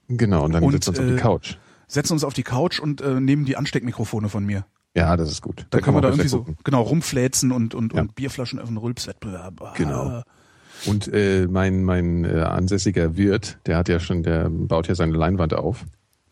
Genau, 0.08 0.44
und 0.44 0.52
dann 0.52 0.62
Und, 0.62 0.72
sitzen 0.72 0.94
wir 0.94 1.00
uns 1.00 1.00
auf 1.00 1.04
äh, 1.04 1.16
die 1.16 1.20
Couch. 1.22 1.56
setzen 1.88 2.12
uns 2.14 2.24
auf 2.24 2.32
die 2.32 2.44
Couch 2.44 2.80
und 2.80 3.00
äh, 3.02 3.20
nehmen 3.20 3.44
die 3.44 3.56
Ansteckmikrofone 3.56 4.28
von 4.30 4.46
mir. 4.46 4.64
Ja, 4.96 5.16
das 5.16 5.30
ist 5.30 5.42
gut. 5.42 5.66
Da 5.70 5.80
können 5.80 5.96
wir 5.96 6.00
da 6.00 6.08
irgendwie 6.08 6.22
besser 6.24 6.38
so, 6.38 6.44
gucken. 6.44 6.56
genau, 6.64 6.82
rumfläzen 6.82 7.52
und, 7.52 7.74
und, 7.74 7.92
Ja. 7.92 8.00
und 8.00 8.14
Bierflaschen 8.14 8.58
öffnen, 8.58 8.78
Rülpswettbewerb. 8.78 9.60
Ah. 9.60 9.74
Genau. 9.76 10.22
Und 10.86 11.08
äh, 11.12 11.46
mein 11.48 11.84
mein 11.84 12.24
äh, 12.24 12.40
ansässiger 12.40 13.16
Wirt, 13.16 13.58
der 13.66 13.76
hat 13.76 13.88
ja 13.88 14.00
schon, 14.00 14.22
der 14.22 14.48
baut 14.50 14.88
ja 14.88 14.94
seine 14.94 15.16
Leinwand 15.16 15.54
auf. 15.54 15.84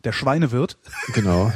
Der 0.03 0.11
Schweinewirt. 0.11 0.77
Genau. 1.13 1.51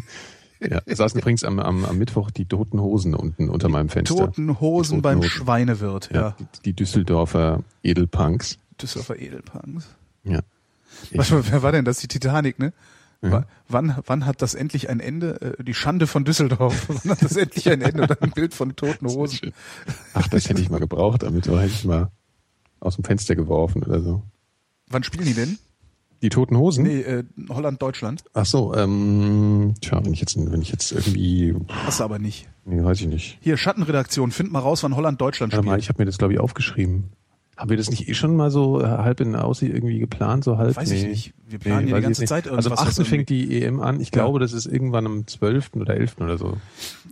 ja, 0.60 0.80
saßen 0.86 1.20
übrigens 1.20 1.44
am, 1.44 1.58
am, 1.58 1.84
am 1.84 1.98
Mittwoch 1.98 2.30
die 2.30 2.46
toten 2.46 2.80
Hosen 2.80 3.14
unten 3.14 3.48
unter 3.48 3.68
meinem 3.68 3.88
Fenster. 3.88 4.16
Toten 4.16 4.60
Hosen 4.60 4.96
Die 4.96 5.00
beim 5.02 5.20
Toten 5.20 5.30
Hosen. 5.30 5.44
Schweinewirt, 5.44 6.10
ja. 6.12 6.20
Ja, 6.20 6.36
die, 6.38 6.46
die 6.66 6.72
Düsseldorfer 6.74 7.60
Edelpunks. 7.82 8.58
Düsseldorfer 8.80 9.18
Edelpunks. 9.18 9.88
Ja. 10.24 10.40
Was, 11.14 11.30
wer 11.32 11.62
war 11.62 11.72
denn 11.72 11.84
das? 11.84 11.98
Die 11.98 12.08
Titanic, 12.08 12.58
ne? 12.58 12.72
Wa- 13.30 13.46
Wann, 13.68 13.96
wann 14.06 14.26
hat 14.26 14.42
das 14.42 14.54
endlich 14.54 14.88
ein 14.90 14.98
Ende? 15.00 15.56
Äh, 15.58 15.62
Die 15.64 15.74
Schande 15.74 16.06
von 16.06 16.24
Düsseldorf. 16.24 16.86
wann 16.88 17.12
hat 17.12 17.22
das 17.22 17.36
endlich 17.36 17.68
ein 17.70 17.80
Ende? 17.80 18.02
Oder 18.02 18.20
ein 18.20 18.32
Bild 18.32 18.52
von 18.52 18.74
toten 18.76 19.06
Hosen. 19.06 19.52
Ach, 20.14 20.26
das 20.28 20.48
hätte 20.48 20.60
ich 20.60 20.70
mal 20.70 20.80
gebraucht, 20.80 21.22
damit 21.22 21.46
hätte 21.46 21.64
ich 21.66 21.84
mal 21.84 22.10
aus 22.80 22.96
dem 22.96 23.04
Fenster 23.04 23.36
geworfen 23.36 23.82
oder 23.84 24.00
so. 24.02 24.22
Wann 24.88 25.04
spielen 25.04 25.24
die 25.26 25.34
denn? 25.34 25.58
Die 26.20 26.28
toten 26.28 26.56
Hosen? 26.56 26.84
Nee, 26.84 27.00
äh, 27.00 27.24
Holland, 27.48 27.80
Deutschland. 27.82 28.22
Ach 28.32 28.46
so, 28.46 28.74
ähm, 28.76 29.74
tja, 29.80 30.04
wenn 30.04 30.12
ich 30.12 30.20
jetzt, 30.20 30.36
wenn 30.36 30.62
ich 30.62 30.70
jetzt 30.70 30.92
irgendwie, 30.92 31.54
Hast 31.68 31.98
du 32.00 32.04
aber 32.04 32.18
nicht. 32.20 32.48
nee, 32.64 32.82
weiß 32.82 33.00
ich 33.00 33.06
nicht. 33.08 33.38
Hier, 33.40 33.56
Schattenredaktion, 33.56 34.30
find 34.30 34.52
mal 34.52 34.60
raus, 34.60 34.82
wann 34.84 34.94
Holland, 34.94 35.20
Deutschland 35.20 35.52
Warte 35.52 35.64
mal, 35.66 35.72
spielt. 35.72 35.82
ich 35.84 35.88
habe 35.88 36.02
mir 36.02 36.06
das 36.06 36.18
glaube 36.18 36.34
ich 36.34 36.38
aufgeschrieben. 36.40 37.10
Haben 37.56 37.68
wir 37.68 37.76
das 37.76 37.90
nicht 37.90 38.08
eh 38.08 38.14
schon 38.14 38.34
mal 38.34 38.50
so 38.50 38.80
äh, 38.80 38.86
halb 38.86 39.20
in 39.20 39.36
Aussicht 39.36 39.72
irgendwie 39.74 39.98
geplant, 39.98 40.42
so 40.42 40.56
halb? 40.56 40.74
Weiß 40.74 40.90
ich 40.90 41.04
nicht. 41.04 41.34
Wir 41.46 41.58
planen 41.58 41.90
weiß 41.90 41.96
die 41.96 42.02
ganze. 42.02 42.24
Zeit 42.24 42.48
Also 42.48 42.70
am 42.70 42.76
irgendwas, 42.76 42.86
was 42.96 43.00
8. 43.00 43.06
fängt 43.06 43.28
die 43.28 43.62
EM 43.62 43.78
an. 43.80 44.00
Ich 44.00 44.08
Ja. 44.08 44.12
glaube, 44.22 44.38
das 44.40 44.54
ist 44.54 44.64
irgendwann 44.66 45.04
am 45.06 45.26
12. 45.26 45.70
oder 45.74 45.94
11. 45.94 46.16
oder 46.20 46.38
so. 46.38 46.56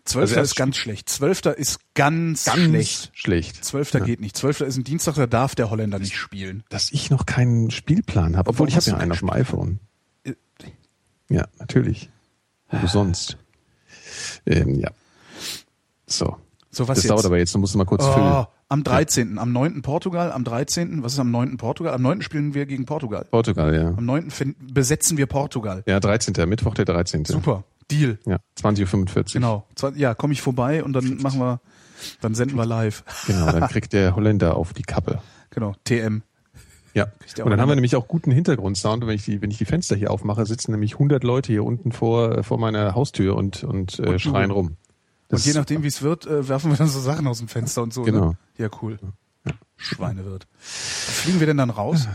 Zwölfter 0.04 0.20
Also 0.20 0.34
erst 0.36 0.52
ist 0.52 0.56
ganz 0.56 0.76
schlecht. 0.78 1.08
Zwölfter 1.10 1.56
ist 1.58 1.80
ganz, 1.94 2.50
schlecht. 2.50 3.10
schlecht. 3.12 3.62
Zwölfter 3.64 3.98
Ja. 3.98 4.04
geht 4.06 4.20
nicht. 4.22 4.34
Zwölfter 4.34 4.66
ist 4.66 4.78
ein 4.78 4.84
Dienstag, 4.84 5.14
da 5.16 5.26
darf 5.26 5.54
der 5.54 5.68
Holländer 5.70 5.98
nicht 5.98 6.16
spielen. 6.16 6.64
Dass 6.70 6.90
ich 6.90 7.10
noch 7.10 7.26
keinen 7.26 7.70
Spielplan 7.70 8.38
habe, 8.38 8.48
obwohl 8.48 8.66
Warum 8.66 8.68
ich 8.68 8.76
habe 8.76 8.86
ja 8.96 8.96
einen 9.02 9.12
auf 9.12 9.18
dem 9.18 9.30
iPhone. 9.30 9.78
Äh, 10.24 10.32
Ja, 11.28 11.46
natürlich. 11.58 12.08
Wo 12.70 12.86
sonst? 12.86 13.36
Ähm, 14.46 14.76
ja. 14.80 14.90
So. 16.06 16.36
So, 16.70 16.88
was 16.88 16.96
das 16.96 17.04
jetzt? 17.04 17.10
dauert 17.10 17.26
aber 17.26 17.38
jetzt, 17.38 17.54
du 17.54 17.58
musst 17.58 17.76
mal 17.76 17.84
kurz 17.84 18.04
füllen. 18.06 18.46
Am 18.70 18.84
13., 18.84 19.38
am 19.38 19.50
9. 19.52 19.82
Portugal, 19.82 20.30
am 20.30 20.44
13., 20.44 21.02
was 21.02 21.14
ist 21.14 21.18
am 21.18 21.32
9. 21.32 21.56
Portugal? 21.56 21.92
Am 21.92 22.02
9. 22.02 22.22
spielen 22.22 22.54
wir 22.54 22.66
gegen 22.66 22.86
Portugal. 22.86 23.26
Portugal, 23.28 23.74
ja. 23.74 23.88
Am 23.88 24.06
9. 24.06 24.30
fin- 24.30 24.54
besetzen 24.60 25.16
wir 25.18 25.26
Portugal. 25.26 25.82
Ja, 25.86 25.98
13. 25.98 26.48
Mittwoch 26.48 26.74
der 26.74 26.84
13. 26.84 27.24
Super. 27.24 27.64
Deal. 27.90 28.20
Ja, 28.26 28.38
20.45 28.62 29.16
Uhr. 29.16 29.24
Genau. 29.32 29.66
Ja, 29.96 30.14
komme 30.14 30.32
ich 30.32 30.40
vorbei 30.40 30.84
und 30.84 30.92
dann 30.92 31.18
machen 31.20 31.40
wir, 31.40 31.60
dann 32.20 32.36
senden 32.36 32.56
wir 32.56 32.64
live. 32.64 33.02
Genau, 33.26 33.50
dann 33.50 33.68
kriegt 33.68 33.92
der 33.92 34.14
Holländer 34.14 34.56
auf 34.56 34.72
die 34.72 34.82
Kappe. 34.82 35.20
Genau. 35.50 35.74
TM. 35.82 36.22
Ja. 36.94 37.06
Und 37.42 37.50
dann 37.50 37.60
haben 37.60 37.68
wir 37.68 37.74
nämlich 37.74 37.96
auch 37.96 38.06
guten 38.08 38.30
Hintergrundsound. 38.30 39.02
Und 39.02 39.08
wenn 39.08 39.14
ich 39.16 39.24
die, 39.24 39.42
wenn 39.42 39.50
ich 39.50 39.58
die 39.58 39.64
Fenster 39.64 39.96
hier 39.96 40.10
aufmache, 40.12 40.46
sitzen 40.46 40.70
nämlich 40.72 40.94
100 40.94 41.24
Leute 41.24 41.52
hier 41.52 41.64
unten 41.64 41.92
vor, 41.92 42.42
vor 42.44 42.58
meiner 42.58 42.94
Haustür 42.94 43.36
und, 43.36 43.64
und, 43.64 43.98
äh, 44.00 44.18
schreien 44.18 44.50
jubeln. 44.50 44.76
Rum. 45.30 45.36
Und 45.36 45.44
je 45.44 45.52
nachdem, 45.52 45.82
wie 45.82 45.88
es 45.88 46.02
wird, 46.02 46.26
äh, 46.26 46.48
werfen 46.48 46.70
wir 46.70 46.76
dann 46.76 46.88
so 46.88 47.00
Sachen 47.00 47.26
aus 47.26 47.38
dem 47.38 47.48
Fenster 47.48 47.82
und 47.82 47.92
so. 47.92 48.02
Genau. 48.02 48.30
Ne? 48.30 48.38
Ja, 48.58 48.68
cool. 48.82 48.98
Schweinewirt. 49.76 50.46
Fliegen 50.58 51.40
wir 51.40 51.46
denn 51.46 51.56
dann 51.56 51.70
raus? 51.70 52.06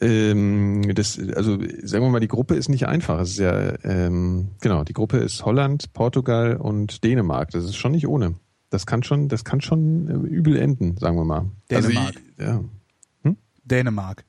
Ähm, 0.00 0.94
das, 0.94 1.18
also 1.18 1.58
sagen 1.82 2.04
wir 2.04 2.10
mal, 2.10 2.20
die 2.20 2.28
Gruppe 2.28 2.54
ist 2.54 2.68
nicht 2.68 2.86
einfach. 2.86 3.18
Es 3.20 3.30
ist 3.30 3.38
ja, 3.38 3.74
ähm, 3.84 4.50
genau, 4.60 4.84
die 4.84 4.92
Gruppe 4.92 5.18
ist 5.18 5.44
Holland, 5.44 5.92
Portugal 5.92 6.56
und 6.56 7.02
Dänemark. 7.02 7.50
Das 7.50 7.64
ist 7.64 7.76
schon 7.76 7.92
nicht 7.92 8.06
ohne. 8.06 8.34
Das 8.70 8.86
kann 8.86 9.02
schon, 9.02 9.28
das 9.28 9.44
kann 9.44 9.60
schon 9.60 10.08
äh, 10.08 10.28
übel 10.28 10.56
enden, 10.56 10.96
sagen 10.98 11.16
wir 11.16 11.24
mal. 11.24 11.46
Dänemark. 11.70 12.06
Also, 12.06 12.20
ich, 12.36 12.46
ja. 12.46 13.34
Dänemark. 13.64 14.24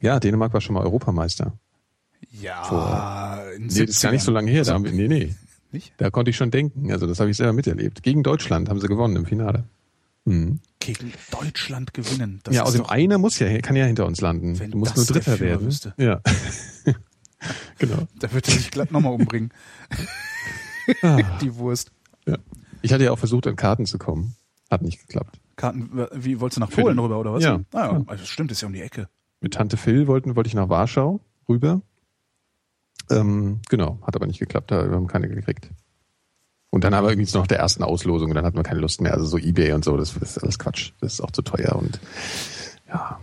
ja, 0.00 0.20
Dänemark 0.20 0.54
war 0.54 0.60
schon 0.60 0.74
mal 0.74 0.84
Europameister. 0.84 1.52
Ja, 2.30 3.42
in 3.56 3.66
Nee, 3.66 3.86
das 3.86 3.96
ist 3.96 4.02
gar 4.02 4.12
nicht 4.12 4.22
so 4.22 4.30
lange 4.30 4.50
her. 4.50 4.64
Da 4.64 4.74
haben 4.74 4.84
wir, 4.84 4.92
nee, 4.92 5.08
nee. 5.08 5.34
Nicht? 5.72 5.92
Da 5.98 6.10
konnte 6.10 6.30
ich 6.30 6.36
schon 6.36 6.50
denken. 6.50 6.90
Also 6.90 7.06
das 7.06 7.20
habe 7.20 7.30
ich 7.30 7.36
selber 7.36 7.52
miterlebt. 7.52 8.02
Gegen 8.02 8.22
Deutschland 8.22 8.68
haben 8.68 8.80
sie 8.80 8.88
gewonnen 8.88 9.16
im 9.16 9.26
Finale. 9.26 9.64
Mhm. 10.24 10.60
Gegen 10.80 11.12
Deutschland 11.30 11.94
gewinnen. 11.94 12.40
Das 12.42 12.54
ja, 12.54 12.62
außerdem 12.62 12.84
doch, 12.84 12.90
einer 12.90 13.18
muss 13.18 13.38
ja, 13.38 13.58
kann 13.60 13.76
ja 13.76 13.84
hinter 13.84 14.06
uns 14.06 14.20
landen. 14.20 14.54
Du 14.70 14.78
musst 14.78 14.96
nur 14.96 15.06
Dritter 15.06 15.38
werden. 15.40 15.66
wüsste. 15.66 15.94
Ja. 15.96 16.20
genau. 17.78 18.08
da 18.18 18.32
wird 18.32 18.48
er 18.48 18.54
sich 18.54 18.70
glatt 18.70 18.90
nochmal 18.90 19.12
umbringen. 19.12 19.52
Die 21.40 21.54
Wurst. 21.56 21.92
Ja. 22.26 22.36
Ich 22.82 22.92
hatte 22.92 23.04
ja 23.04 23.12
auch 23.12 23.18
versucht, 23.18 23.46
an 23.46 23.56
Karten 23.56 23.86
zu 23.86 23.98
kommen. 23.98 24.34
Hat 24.70 24.82
nicht 24.82 25.00
geklappt. 25.06 25.38
Karten, 25.56 26.06
wie 26.14 26.40
wolltest 26.40 26.56
du 26.56 26.60
nach 26.60 26.70
Polen 26.70 26.98
rüber 26.98 27.18
oder 27.18 27.32
was? 27.34 27.44
Ja. 27.44 27.60
Ah, 27.72 27.78
ja. 27.78 27.92
Ja. 27.92 28.04
Also 28.06 28.24
stimmt, 28.24 28.50
ist 28.50 28.62
ja 28.62 28.68
um 28.68 28.72
die 28.72 28.80
Ecke. 28.80 29.08
Mit 29.40 29.54
Tante 29.54 29.76
Phil 29.76 30.06
wollten, 30.06 30.36
wollte 30.36 30.48
ich 30.48 30.54
nach 30.54 30.68
Warschau 30.68 31.20
rüber. 31.48 31.82
Ähm, 33.10 33.60
genau, 33.68 33.98
hat 34.02 34.16
aber 34.16 34.26
nicht 34.26 34.38
geklappt, 34.38 34.70
da 34.70 34.88
wir 34.88 34.96
haben 34.96 35.06
keine 35.06 35.28
gekriegt. 35.28 35.70
Und 36.70 36.84
dann 36.84 36.94
haben 36.94 37.04
wir 37.04 37.10
irgendwie 37.10 37.36
noch 37.36 37.48
der 37.48 37.58
ersten 37.58 37.82
Auslosung 37.82 38.30
und 38.30 38.36
dann 38.36 38.44
hatten 38.44 38.56
wir 38.56 38.62
keine 38.62 38.80
Lust 38.80 39.00
mehr. 39.00 39.12
Also 39.12 39.26
so 39.26 39.38
Ebay 39.38 39.72
und 39.72 39.84
so, 39.84 39.96
das, 39.96 40.14
das 40.14 40.36
ist 40.36 40.42
alles 40.42 40.58
Quatsch. 40.58 40.92
Das 41.00 41.14
ist 41.14 41.20
auch 41.20 41.32
zu 41.32 41.42
teuer 41.42 41.74
und 41.74 42.00
ja. 42.88 43.20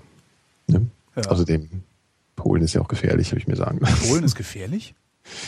Ne? 0.68 0.88
Ja. 1.16 1.24
Außerdem, 1.24 1.84
Polen 2.36 2.62
ist 2.62 2.74
ja 2.74 2.82
auch 2.82 2.90
gefährlich, 2.90 3.30
habe 3.30 3.40
ich 3.40 3.48
mir 3.48 3.56
sagen 3.56 3.80
lassen. 3.80 4.10
Polen 4.10 4.24
ist 4.24 4.36
gefährlich? 4.36 4.96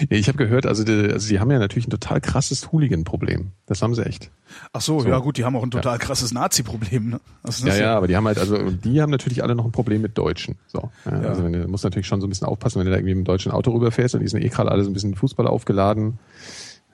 Ich 0.10 0.28
habe 0.28 0.38
gehört, 0.38 0.66
also 0.66 0.84
die, 0.84 0.92
also 1.12 1.28
die 1.30 1.40
haben 1.40 1.50
ja 1.52 1.60
natürlich 1.60 1.88
ein 1.88 1.92
total 1.92 2.22
krasses 2.22 2.72
Hooligan-Problem. 2.72 3.52
Das 3.66 3.82
haben 3.82 3.96
sie 3.96 4.06
echt. 4.06 4.32
Ach 4.74 4.82
so, 4.82 5.00
So. 5.00 5.08
ja 5.10 5.20
gut, 5.20 5.38
die 5.38 5.46
haben 5.46 5.56
auch 5.56 5.64
ein 5.64 5.72
total 5.72 6.00
krasses 6.00 6.32
Nazi-Problem. 6.32 7.10
Ne? 7.10 7.22
Also 7.44 7.68
Ja, 7.68 7.74
ist 7.74 7.80
ja, 7.80 7.96
aber 7.98 8.08
die 8.08 8.16
haben 8.16 8.26
halt, 8.28 8.38
also 8.40 8.72
die 8.72 9.02
haben 9.02 9.10
natürlich 9.12 9.44
alle 9.44 9.56
noch 9.56 9.66
ein 9.66 9.72
Problem 9.72 10.02
mit 10.02 10.18
Deutschen. 10.18 10.58
So. 10.68 10.92
Ja, 11.06 11.22
Ja. 11.22 11.30
Also 11.30 11.44
wenn 11.44 11.54
du 11.54 11.68
musst 11.68 11.84
natürlich 11.84 12.08
schon 12.08 12.22
so 12.22 12.28
ein 12.28 12.30
bisschen 12.30 12.48
aufpassen, 12.48 12.80
wenn 12.80 12.86
du 12.86 12.92
da 12.92 12.98
irgendwie 12.98 13.16
mit 13.16 13.26
dem 13.26 13.26
deutschen 13.26 13.52
Auto 13.52 13.72
rüberfährst 13.72 14.16
und 14.16 14.22
die 14.22 14.28
sind 14.28 14.42
eh 14.44 14.50
gerade 14.50 14.72
alle 14.72 14.84
so 14.84 14.90
ein 14.90 14.94
bisschen 14.94 15.16
Fußball 15.16 15.48
aufgeladen. 15.48 16.20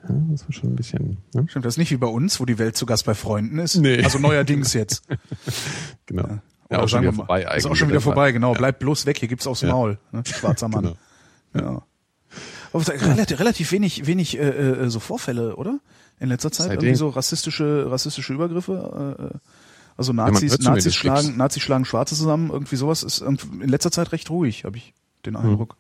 Ja, 0.08 0.16
das 0.32 0.44
war 0.46 0.54
schon 0.54 0.70
ein 0.72 0.76
bisschen, 0.76 1.18
ne? 1.34 1.46
Stimmt, 1.50 1.66
das 1.66 1.74
ist 1.74 1.78
nicht 1.80 1.92
wie 1.92 1.98
bei 1.98 2.06
uns, 2.08 2.40
wo 2.40 2.46
die 2.46 2.60
Welt 2.60 2.78
zu 2.78 2.86
Gast 2.86 3.06
bei 3.06 3.16
Freunden 3.16 3.58
ist. 3.58 3.76
Nee. 3.78 4.04
Also 4.04 4.20
neuerdings 4.20 4.74
jetzt. 4.74 5.04
Genau. 6.06 6.24
Oder 6.24 6.42
Ja, 6.70 6.78
auch 6.78 6.82
schon 6.82 6.90
sagen 6.90 7.04
wieder 7.04 7.12
wir 7.14 7.18
mal, 7.18 7.26
vorbei 7.26 7.42
Ist 7.42 7.48
eigentlich. 7.48 7.66
auch 7.68 7.76
schon 7.76 7.90
wieder 7.90 8.02
vorbei, 8.02 8.32
genau. 8.32 8.54
Bleib 8.54 8.80
bloß 8.80 9.06
weg, 9.06 9.18
hier 9.20 9.28
gibt's 9.28 9.48
aufs 9.48 9.62
Ja. 9.62 9.70
Maul. 9.72 9.98
Ne? 10.12 10.24
Schwarzer 10.26 10.68
Mann. 10.70 10.96
Genau. 11.54 11.72
Ja. 11.74 11.82
Aber 12.76 12.88
relativ, 13.02 13.40
relativ 13.40 13.72
wenig, 13.72 14.06
wenig 14.06 14.38
äh, 14.38 14.42
äh, 14.50 14.90
so 14.90 15.00
Vorfälle, 15.00 15.56
oder? 15.56 15.80
In 16.20 16.30
letzter 16.30 16.52
Zeit 16.52 16.68
Seitdem. 16.68 16.88
irgendwie 16.90 16.98
so 17.00 17.10
rassistische, 17.10 17.90
rassistische 17.90 18.34
Übergriffe. 18.34 19.34
Äh, 19.34 19.38
also 19.98 20.14
Nazis, 20.14 20.40
zumindest 20.54 20.64
Nazis 20.64 20.96
schlagen. 20.96 21.38
Nazis 21.38 21.64
schlagen 21.64 21.86
Schwarze 21.86 22.16
zusammen. 22.16 22.50
Irgendwie 22.52 22.76
sowas 22.76 23.04
ist 23.04 23.22
in 23.22 23.38
letzter 23.68 23.92
Zeit 23.92 24.12
recht 24.12 24.30
ruhig, 24.30 24.66
habe 24.66 24.78
ich 24.78 24.94
den 25.26 25.38
Hm. 25.38 25.46
Eindruck. 25.52 25.78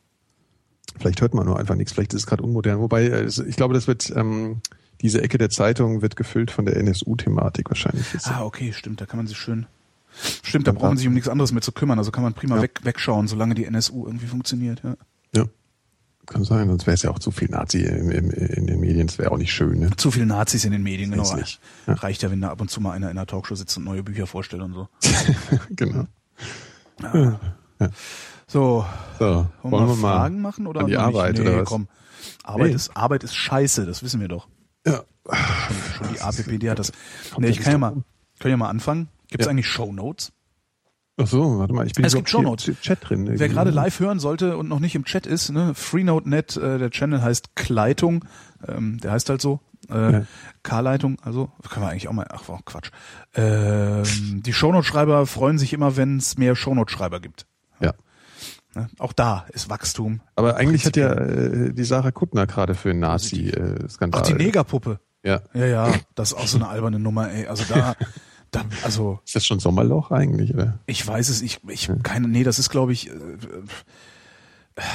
Vielleicht 0.97 1.19
hört 1.21 1.33
man 1.33 1.45
nur 1.45 1.59
einfach 1.59 1.75
nichts, 1.75 1.91
vielleicht 1.91 2.13
ist 2.13 2.21
es 2.21 2.27
gerade 2.27 2.43
unmodern. 2.43 2.79
Wobei, 2.79 3.03
äh, 3.05 3.25
ich 3.25 3.55
glaube, 3.57 3.73
das 3.73 3.87
wird, 3.87 4.11
ähm, 4.15 4.61
diese 5.01 5.21
Ecke 5.21 5.38
der 5.38 5.49
Zeitung 5.49 6.01
wird 6.01 6.15
gefüllt 6.15 6.51
von 6.51 6.65
der 6.65 6.77
NSU-Thematik 6.77 7.69
wahrscheinlich. 7.69 8.13
Jetzt. 8.13 8.27
Ah, 8.29 8.43
okay, 8.43 8.71
stimmt. 8.73 9.01
Da 9.01 9.05
kann 9.05 9.17
man 9.17 9.27
sich 9.27 9.38
schön. 9.38 9.65
Stimmt, 10.43 10.67
da 10.67 10.71
braucht 10.71 10.84
man 10.91 10.97
sich 10.97 11.08
um 11.08 11.13
nichts 11.13 11.27
anderes 11.27 11.51
mehr 11.51 11.62
zu 11.62 11.73
kümmern. 11.73 11.99
Also 11.99 12.12
kann 12.12 12.23
man 12.23 12.34
prima 12.34 12.55
Ja. 12.55 12.62
weg, 12.62 12.79
wegschauen, 12.84 13.27
solange 13.27 13.53
die 13.55 13.65
NSU 13.65 14.05
irgendwie 14.05 14.27
funktioniert. 14.27 14.81
Ja. 14.84 14.95
Ja. 16.27 16.33
Kann 16.33 16.43
sein, 16.43 16.67
sonst 16.67 16.85
wäre 16.88 16.95
es 16.95 17.01
ja 17.03 17.11
auch 17.11 17.19
zu 17.19 17.31
viel 17.31 17.49
Nazi 17.49 17.81
im, 17.83 18.09
im, 18.11 18.29
in 18.31 18.67
den 18.67 18.79
Medien, 18.79 19.07
das 19.07 19.17
wäre 19.19 19.31
auch 19.31 19.38
nicht 19.38 19.53
schön. 19.53 19.79
Ne? 19.79 19.89
Zu 19.97 20.11
viele 20.11 20.25
Nazis 20.25 20.65
in 20.65 20.71
den 20.71 20.83
Medien, 20.83 21.11
genau. 21.11 21.23
Ja. 21.88 21.93
Reicht 21.93 22.21
ja, 22.23 22.31
wenn 22.31 22.41
da 22.41 22.49
ab 22.49 22.61
und 22.61 22.69
zu 22.71 22.81
mal 22.81 22.91
einer 22.93 23.11
in 23.11 23.17
einer 23.17 23.27
Talkshow 23.27 23.55
sitzt 23.55 23.77
und 23.77 23.83
neue 23.83 24.03
Bücher 24.03 24.25
vorstellt 24.27 24.63
und 24.63 24.73
so. 24.73 24.88
genau. 25.71 26.07
So, 28.47 28.85
So, 29.19 29.47
wollen, 29.63 29.88
wir 29.88 29.95
Fragen 29.95 30.41
machen 30.41 30.67
oder 30.67 30.81
an 30.81 30.88
die? 30.88 30.97
Arbeit 30.97 31.35
nee, 31.35 31.41
oder 31.41 31.57
was? 31.61 31.65
komm. 31.67 31.88
Arbeit 32.43 32.69
Nee. 32.69 32.75
ist 32.75 32.95
Arbeit 32.95 33.23
ist 33.23 33.35
scheiße, 33.35 33.85
das 33.85 34.01
wissen 34.03 34.19
wir 34.21 34.27
doch. 34.27 34.47
Ja. 34.85 35.03
Schon 35.97 36.07
die 36.13 36.21
APPD 36.21 36.69
hat 36.69 36.79
das. 36.79 36.91
Nee, 37.38 37.45
ja 37.47 37.51
ich 37.51 37.59
kann 37.59 37.71
ja 37.73 37.77
mal, 37.77 37.91
können 38.39 38.51
ja 38.51 38.57
mal 38.57 38.69
anfangen. 38.69 39.09
Gibt 39.27 39.41
es 39.41 39.45
Ja. 39.45 39.51
eigentlich 39.51 39.67
Shownotes? 39.67 40.31
Ach 41.17 41.28
so, 41.28 41.60
warte 41.60 41.73
mal, 41.73 41.88
ich 41.88 41.93
bin 41.93 42.04
Es 42.04 42.13
gibt 42.13 42.30
Shownotes. 42.30 42.65
hier 42.65 42.73
im 42.73 42.82
Chat 42.82 42.99
drin. 43.10 43.25
Wer 43.25 43.34
irgendwie. 43.36 43.54
gerade 43.54 43.69
live 43.71 43.99
hören 43.99 44.19
sollte 44.19 44.58
und 44.58 44.67
noch 44.67 44.80
nicht 44.80 44.95
im 44.95 45.06
Chat 45.06 45.25
ist, 45.25 45.49
ne, 45.49 45.73
Freenode.net, 45.73 46.58
äh, 46.58 46.78
der 46.78 46.89
Channel 46.89 47.21
heißt 47.21 47.56
Kleitung, 47.56 48.25
ähm, 48.67 48.97
der 48.99 49.12
heißt 49.13 49.30
halt 49.30 49.41
so, 49.41 49.62
äh, 49.89 50.12
Ja. 50.12 50.25
K-Leitung, 50.63 51.17
also 51.21 51.51
können 51.69 51.86
wir 51.86 51.89
eigentlich 51.89 52.08
auch 52.10 52.13
mal, 52.13 52.28
ach 52.30 52.43
oh, 52.47 52.60
Quatsch. 52.65 52.89
Ähm, 53.34 54.41
die 54.45 54.51
Shownote-Schreiber 54.54 55.25
freuen 55.25 55.58
sich 55.58 55.71
immer, 55.73 55.95
wenn 55.95 56.17
es 56.17 56.38
mehr 56.38 56.56
Shownote-Schreiber 56.56 57.19
gibt. 57.21 57.45
Ja. 57.80 57.93
Ne? 58.73 58.89
Auch 58.99 59.13
da 59.13 59.45
ist 59.54 59.69
Wachstum. 59.69 60.19
Aber 60.36 60.58
eigentlich 60.58 60.86
hat 60.86 60.97
ja 60.97 61.13
äh, 61.13 61.73
die 61.73 61.84
Sarah 61.86 62.12
Kuttner 62.12 62.45
gerade 62.45 62.75
für 62.75 62.89
einen 62.89 62.99
Nazi-Skandal. 62.99 64.21
Ach, 64.21 64.28
die 64.28 64.34
Negerpuppe. 64.34 64.99
Ja. 65.23 65.41
Ja, 65.54 65.65
ja, 65.65 65.93
das 66.13 66.34
ist 66.34 66.38
auch 66.38 66.47
so 66.47 66.58
eine 66.58 66.67
alberne 66.67 66.99
Nummer, 66.99 67.32
ey. 67.32 67.47
Also 67.47 67.63
da, 67.73 67.95
da 68.56 68.65
also 68.84 69.20
Ist 69.26 69.36
das 69.36 69.46
schon 69.46 69.60
Sommerloch 69.60 70.12
eigentlich, 70.12 70.54
oder? 70.54 70.80
ich 70.86 71.06
weiß 71.06 71.30
es, 71.30 71.41
ich, 71.41 71.60
ich 71.68 71.89
keine, 72.04 72.28
nee, 72.28 72.44
das 72.44 72.60
ist 72.60 72.70
glaube 72.70 72.94
ich, 72.94 73.10
äh, 73.10 73.13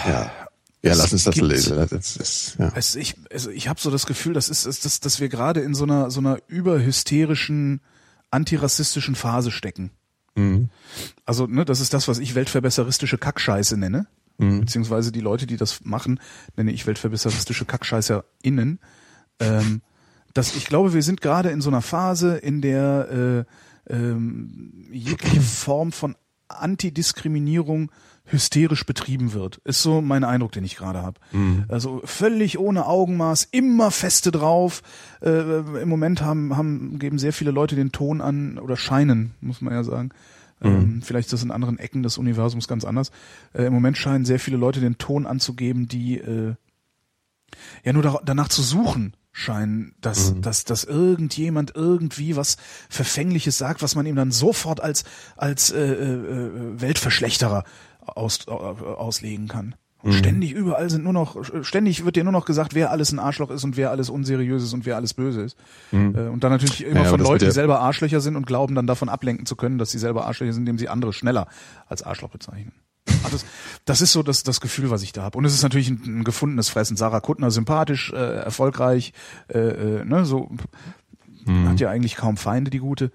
Ja. 0.07 0.31
Ja, 0.83 0.95
lass 0.95 1.13
uns 1.13 1.25
das 1.25 1.37
lesen. 1.37 1.77
Das 1.91 2.17
ist, 2.17 2.57
ja. 2.59 2.73
es, 2.75 2.97
ich, 2.97 3.15
also 3.31 3.51
ich 3.51 3.69
habe 3.69 3.79
so 3.79 3.91
das 3.91 4.07
Gefühl, 4.07 4.33
das 4.33 4.49
ist, 4.49 4.65
ist 4.65 4.87
das, 4.87 5.01
dass 5.01 5.21
wir 5.21 5.29
gerade 5.29 5.61
in 5.61 5.75
so 5.75 5.85
einer 5.85 6.11
so 6.11 6.21
einer 6.21 6.39
überhysterischen 6.47 7.83
antirassistischen 8.31 9.15
Phase 9.15 9.51
stecken. 9.51 9.91
Mhm. 10.37 10.71
Also, 11.25 11.47
ne, 11.47 11.65
das 11.65 11.81
ist 11.81 11.93
das, 11.93 12.09
was 12.09 12.19
ich 12.19 12.35
weltverbesseristische 12.35 13.19
Kackscheiße 13.19 13.77
nenne. 13.77 14.07
Mhm. 14.39 14.61
Beziehungsweise 14.61 15.13
die 15.13 15.21
Leute, 15.21 15.47
die 15.47 15.57
das 15.57 15.85
machen, 15.85 16.21
nenne 16.57 16.73
ich 16.73 16.87
weltverbesseristische 16.87 17.67
KackscheißerInnen. 17.67 18.79
Ähm, 19.41 19.83
das, 20.35 20.55
ich 20.57 20.67
glaube, 20.67 20.95
wir 20.95 21.03
sind 21.03 21.21
gerade 21.21 21.51
in 21.51 21.61
so 21.61 21.71
einer 21.71 21.83
Phase, 21.83 22.37
in 22.37 22.61
der 22.61 23.47
äh, 23.89 23.93
ähm, 23.93 24.87
jegliche 24.91 25.41
Form 25.41 25.93
von 25.93 26.17
Antidiskriminierung 26.49 27.91
hysterisch 28.25 28.87
betrieben 28.87 29.33
wird. 29.33 29.59
Ist 29.65 29.83
so 29.83 30.01
mein 30.01 30.25
Eindruck, 30.25 30.53
den 30.53 30.65
ich 30.65 30.77
gerade 30.77 31.03
habe. 31.03 31.21
Also 31.69 32.01
völlig 32.05 32.59
ohne 32.59 32.87
Augenmaß, 32.87 33.49
immer 33.51 33.91
feste 33.91 34.31
drauf. 34.31 34.83
Äh, 35.21 35.81
Im 35.83 35.89
Moment 35.89 36.23
haben, 36.23 36.57
haben 36.57 36.99
geben 36.99 37.19
sehr 37.19 37.33
viele 37.33 37.51
Leute 37.51 37.75
den 37.75 37.93
Ton 37.93 38.21
an 38.21 38.59
oder 38.59 38.77
scheinen, 38.77 39.33
muss 39.41 39.61
man 39.61 39.75
ja 39.75 39.83
sagen. 39.83 40.11
Ähm, 40.63 41.03
vielleicht 41.03 41.27
ist 41.27 41.33
das 41.33 41.43
in 41.43 41.51
anderen 41.51 41.79
Ecken 41.79 42.03
des 42.03 42.19
Universums 42.19 42.69
ganz 42.69 42.85
anders. 42.85 43.11
Äh, 43.53 43.65
Im 43.65 43.73
Moment 43.73 43.97
scheinen 43.97 44.25
sehr 44.25 44.39
viele 44.39 44.59
Leute 44.59 44.81
den 44.81 44.99
Ton 44.99 45.27
anzugeben, 45.27 45.89
die 45.89 46.19
äh, 46.19 46.55
ja 47.83 47.93
nur 47.93 48.03
da, 48.03 48.21
danach 48.25 48.49
zu 48.49 48.63
suchen 48.63 49.15
scheinen, 49.33 49.95
dass, 50.01 50.35
dass, 50.41 50.65
dass 50.65 50.85
irgendjemand 50.85 51.73
irgendwie 51.75 52.37
was 52.37 52.57
Verfängliches 52.89 53.59
sagt, 53.59 53.83
was 53.83 53.95
man 53.95 54.07
ihm 54.07 54.17
dann 54.17 54.33
sofort 54.33 54.81
als, 54.81 55.05
als 55.37 55.71
äh, 55.71 55.81
äh, 55.81 56.81
Weltverschlechterer 56.81 57.65
aus, 58.01 58.47
äh, 58.49 58.51
auslegen 58.51 59.49
kann. 59.49 59.75
Und 60.03 60.15
ständig 60.15 60.53
überall 60.53 60.89
sind 60.89 61.05
nur 61.05 61.13
noch, 61.13 61.37
ständig 61.63 62.07
wird 62.07 62.17
dir 62.17 62.25
nur 62.25 62.33
noch 62.33 62.47
gesagt, 62.47 62.75
wer 62.75 62.91
alles 62.91 63.13
ein 63.13 63.19
Arschloch 63.19 63.51
ist 63.51 63.65
und 63.65 63.77
wer 63.77 63.91
alles 63.91 64.09
unseriös 64.09 64.63
ist 64.63 64.73
und 64.73 64.87
wer 64.87 64.97
alles 64.97 65.13
böse 65.13 65.43
ist. 65.43 65.59
Äh, 65.93 65.97
Und 65.97 66.43
dann 66.43 66.53
natürlich 66.53 66.85
immer 66.87 66.95
Ja, 66.95 67.01
aber 67.01 67.11
von 67.11 67.21
Leuten, 67.21 67.45
die 67.45 67.51
selber 67.51 67.81
Arschlöcher 67.81 68.21
sind 68.21 68.35
und 68.35 68.47
glauben 68.47 68.75
dann 68.75 68.87
davon 68.87 69.11
ablenken 69.11 69.45
zu 69.45 69.57
können, 69.57 69.77
dass 69.77 69.91
sie 69.91 69.99
selber 69.99 70.27
Arschlöcher 70.27 70.55
sind, 70.55 70.63
indem 70.63 70.79
sie 70.79 70.89
andere 70.89 71.13
schneller 71.13 71.49
als 71.87 72.03
Arschloch 72.03 72.31
bezeichnen. 72.31 72.73
Ah, 73.09 73.29
Das, 73.31 73.45
das 73.85 74.01
ist 74.01 74.13
so 74.13 74.23
das, 74.23 74.43
das 74.43 74.61
Gefühl, 74.61 74.91
was 74.91 75.03
ich 75.03 75.13
da 75.13 75.23
habe. 75.23 75.39
Und 75.39 75.45
es 75.45 75.55
ist 75.55 75.63
natürlich 75.63 75.89
ein, 75.91 76.21
ein 76.21 76.25
gefundenes 76.25 76.69
Fressen. 76.69 76.97
Sarah 76.97 77.21
Kuttner 77.21 77.51
sympathisch, 77.51 78.13
äh, 78.13 78.17
erfolgreich, 78.17 79.13
äh, 79.49 79.59
äh, 79.59 80.05
ne, 80.05 80.25
so 80.25 80.51
hat 81.67 81.81
ja 81.81 81.89
eigentlich 81.91 82.17
kaum 82.17 82.37
Feinde, 82.37 82.71
die 82.71 82.79
gute. 82.79 83.11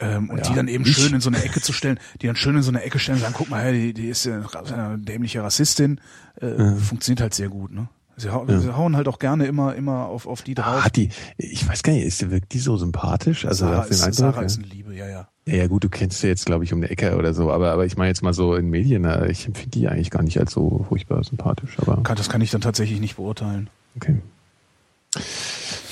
Ähm, 0.00 0.30
und 0.30 0.38
Ja, 0.38 0.44
die 0.48 0.54
dann 0.54 0.66
eben 0.66 0.84
ich. 0.84 0.96
schön 0.96 1.12
in 1.14 1.20
so 1.20 1.28
eine 1.28 1.42
Ecke 1.44 1.60
zu 1.60 1.72
stellen, 1.72 2.00
die 2.20 2.26
dann 2.26 2.34
schön 2.34 2.56
in 2.56 2.62
so 2.62 2.70
eine 2.70 2.82
Ecke 2.82 2.98
stellen 2.98 3.18
und 3.18 3.22
sagen, 3.22 3.34
guck 3.36 3.50
mal 3.50 3.62
her, 3.62 3.72
die, 3.72 3.92
die 3.92 4.08
ist 4.08 4.24
ja 4.24 4.40
eine 4.74 4.98
dämliche 4.98 5.42
Rassistin, 5.42 6.00
äh, 6.40 6.74
funktioniert 6.76 7.20
halt 7.20 7.34
sehr 7.34 7.48
gut, 7.48 7.70
ne? 7.70 7.88
Sie, 8.16 8.30
hau, 8.30 8.44
sie 8.46 8.74
hauen 8.76 8.96
halt 8.96 9.08
auch 9.08 9.18
gerne 9.18 9.46
immer, 9.46 9.74
immer 9.76 10.06
auf, 10.06 10.26
auf 10.26 10.42
die 10.42 10.54
drauf. 10.54 10.82
Ah, 10.84 10.88
die, 10.90 11.10
ich 11.38 11.66
weiß 11.66 11.82
gar 11.82 11.92
nicht, 11.92 12.04
ist 12.04 12.20
die, 12.20 12.30
wirkt 12.30 12.52
die 12.52 12.58
so 12.58 12.76
sympathisch? 12.76 13.46
Also 13.46 13.66
Sarah, 13.66 13.84
ist, 13.84 14.02
Eindruck, 14.02 14.14
Sarah 14.18 14.40
ja. 14.40 14.46
ist 14.46 14.58
eine 14.58 14.66
Liebe, 14.66 14.94
ja, 14.94 15.08
ja. 15.08 15.28
Ja, 15.50 15.56
ja 15.56 15.66
gut, 15.66 15.82
du 15.84 15.88
kennst 15.88 16.20
sie 16.20 16.28
jetzt, 16.28 16.46
glaube 16.46 16.62
ich, 16.64 16.72
um 16.72 16.78
eine 16.78 16.90
Ecke 16.90 17.16
oder 17.16 17.34
so, 17.34 17.50
aber, 17.50 17.72
aber 17.72 17.84
ich 17.86 17.96
meine 17.96 18.08
jetzt 18.08 18.22
mal 18.22 18.32
so 18.32 18.54
in 18.54 18.70
Medien, 18.70 19.04
äh, 19.04 19.30
ich 19.30 19.46
empfinde 19.46 19.70
die 19.70 19.88
eigentlich 19.88 20.10
gar 20.10 20.22
nicht 20.22 20.38
als 20.38 20.52
so 20.52 20.84
furchtbar 20.88 21.24
sympathisch, 21.24 21.76
aber 21.80 22.02
Kann- 22.02 22.16
Das 22.16 22.28
kann 22.28 22.40
ich 22.40 22.50
dann 22.50 22.60
tatsächlich 22.60 23.00
nicht 23.00 23.16
beurteilen. 23.16 23.68
okay. 23.96 24.16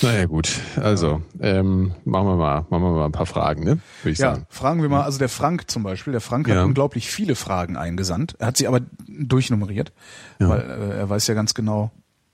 Naja 0.01 0.27
gut, 0.27 0.49
also 0.77 1.23
ähm, 1.41 1.93
machen 2.05 2.27
wir 2.29 2.37
mal, 2.37 2.67
machen 2.71 2.83
wir 2.85 2.93
mal 2.93 3.07
ein 3.07 3.11
paar 3.13 3.27
Fragen, 3.27 3.65
ne? 3.65 3.79
Würde 4.03 4.13
ich 4.13 4.19
Ja, 4.19 4.35
sagen. 4.37 4.47
fragen 4.49 4.81
wir 4.81 4.89
mal, 4.89 5.03
also 5.03 5.19
der 5.19 5.29
Frank 5.29 5.69
zum 5.69 5.83
Beispiel, 5.83 6.13
der 6.13 6.21
Frank 6.21 6.49
hat 6.49 6.55
Ja. 6.55 6.63
unglaublich 6.65 7.11
viele 7.11 7.35
Fragen 7.35 7.77
eingesandt. 7.77 8.37
Er 8.39 8.47
hat 8.47 8.57
sie 8.57 8.69
aber 8.69 8.81
durchnummeriert, 9.09 9.91
Ja. 10.39 10.49
weil 10.51 10.61
äh, 10.61 10.99
er 10.99 11.11
weiß 11.11 11.27
ja 11.27 11.35
ganz 11.35 11.53
genau, 11.55 11.91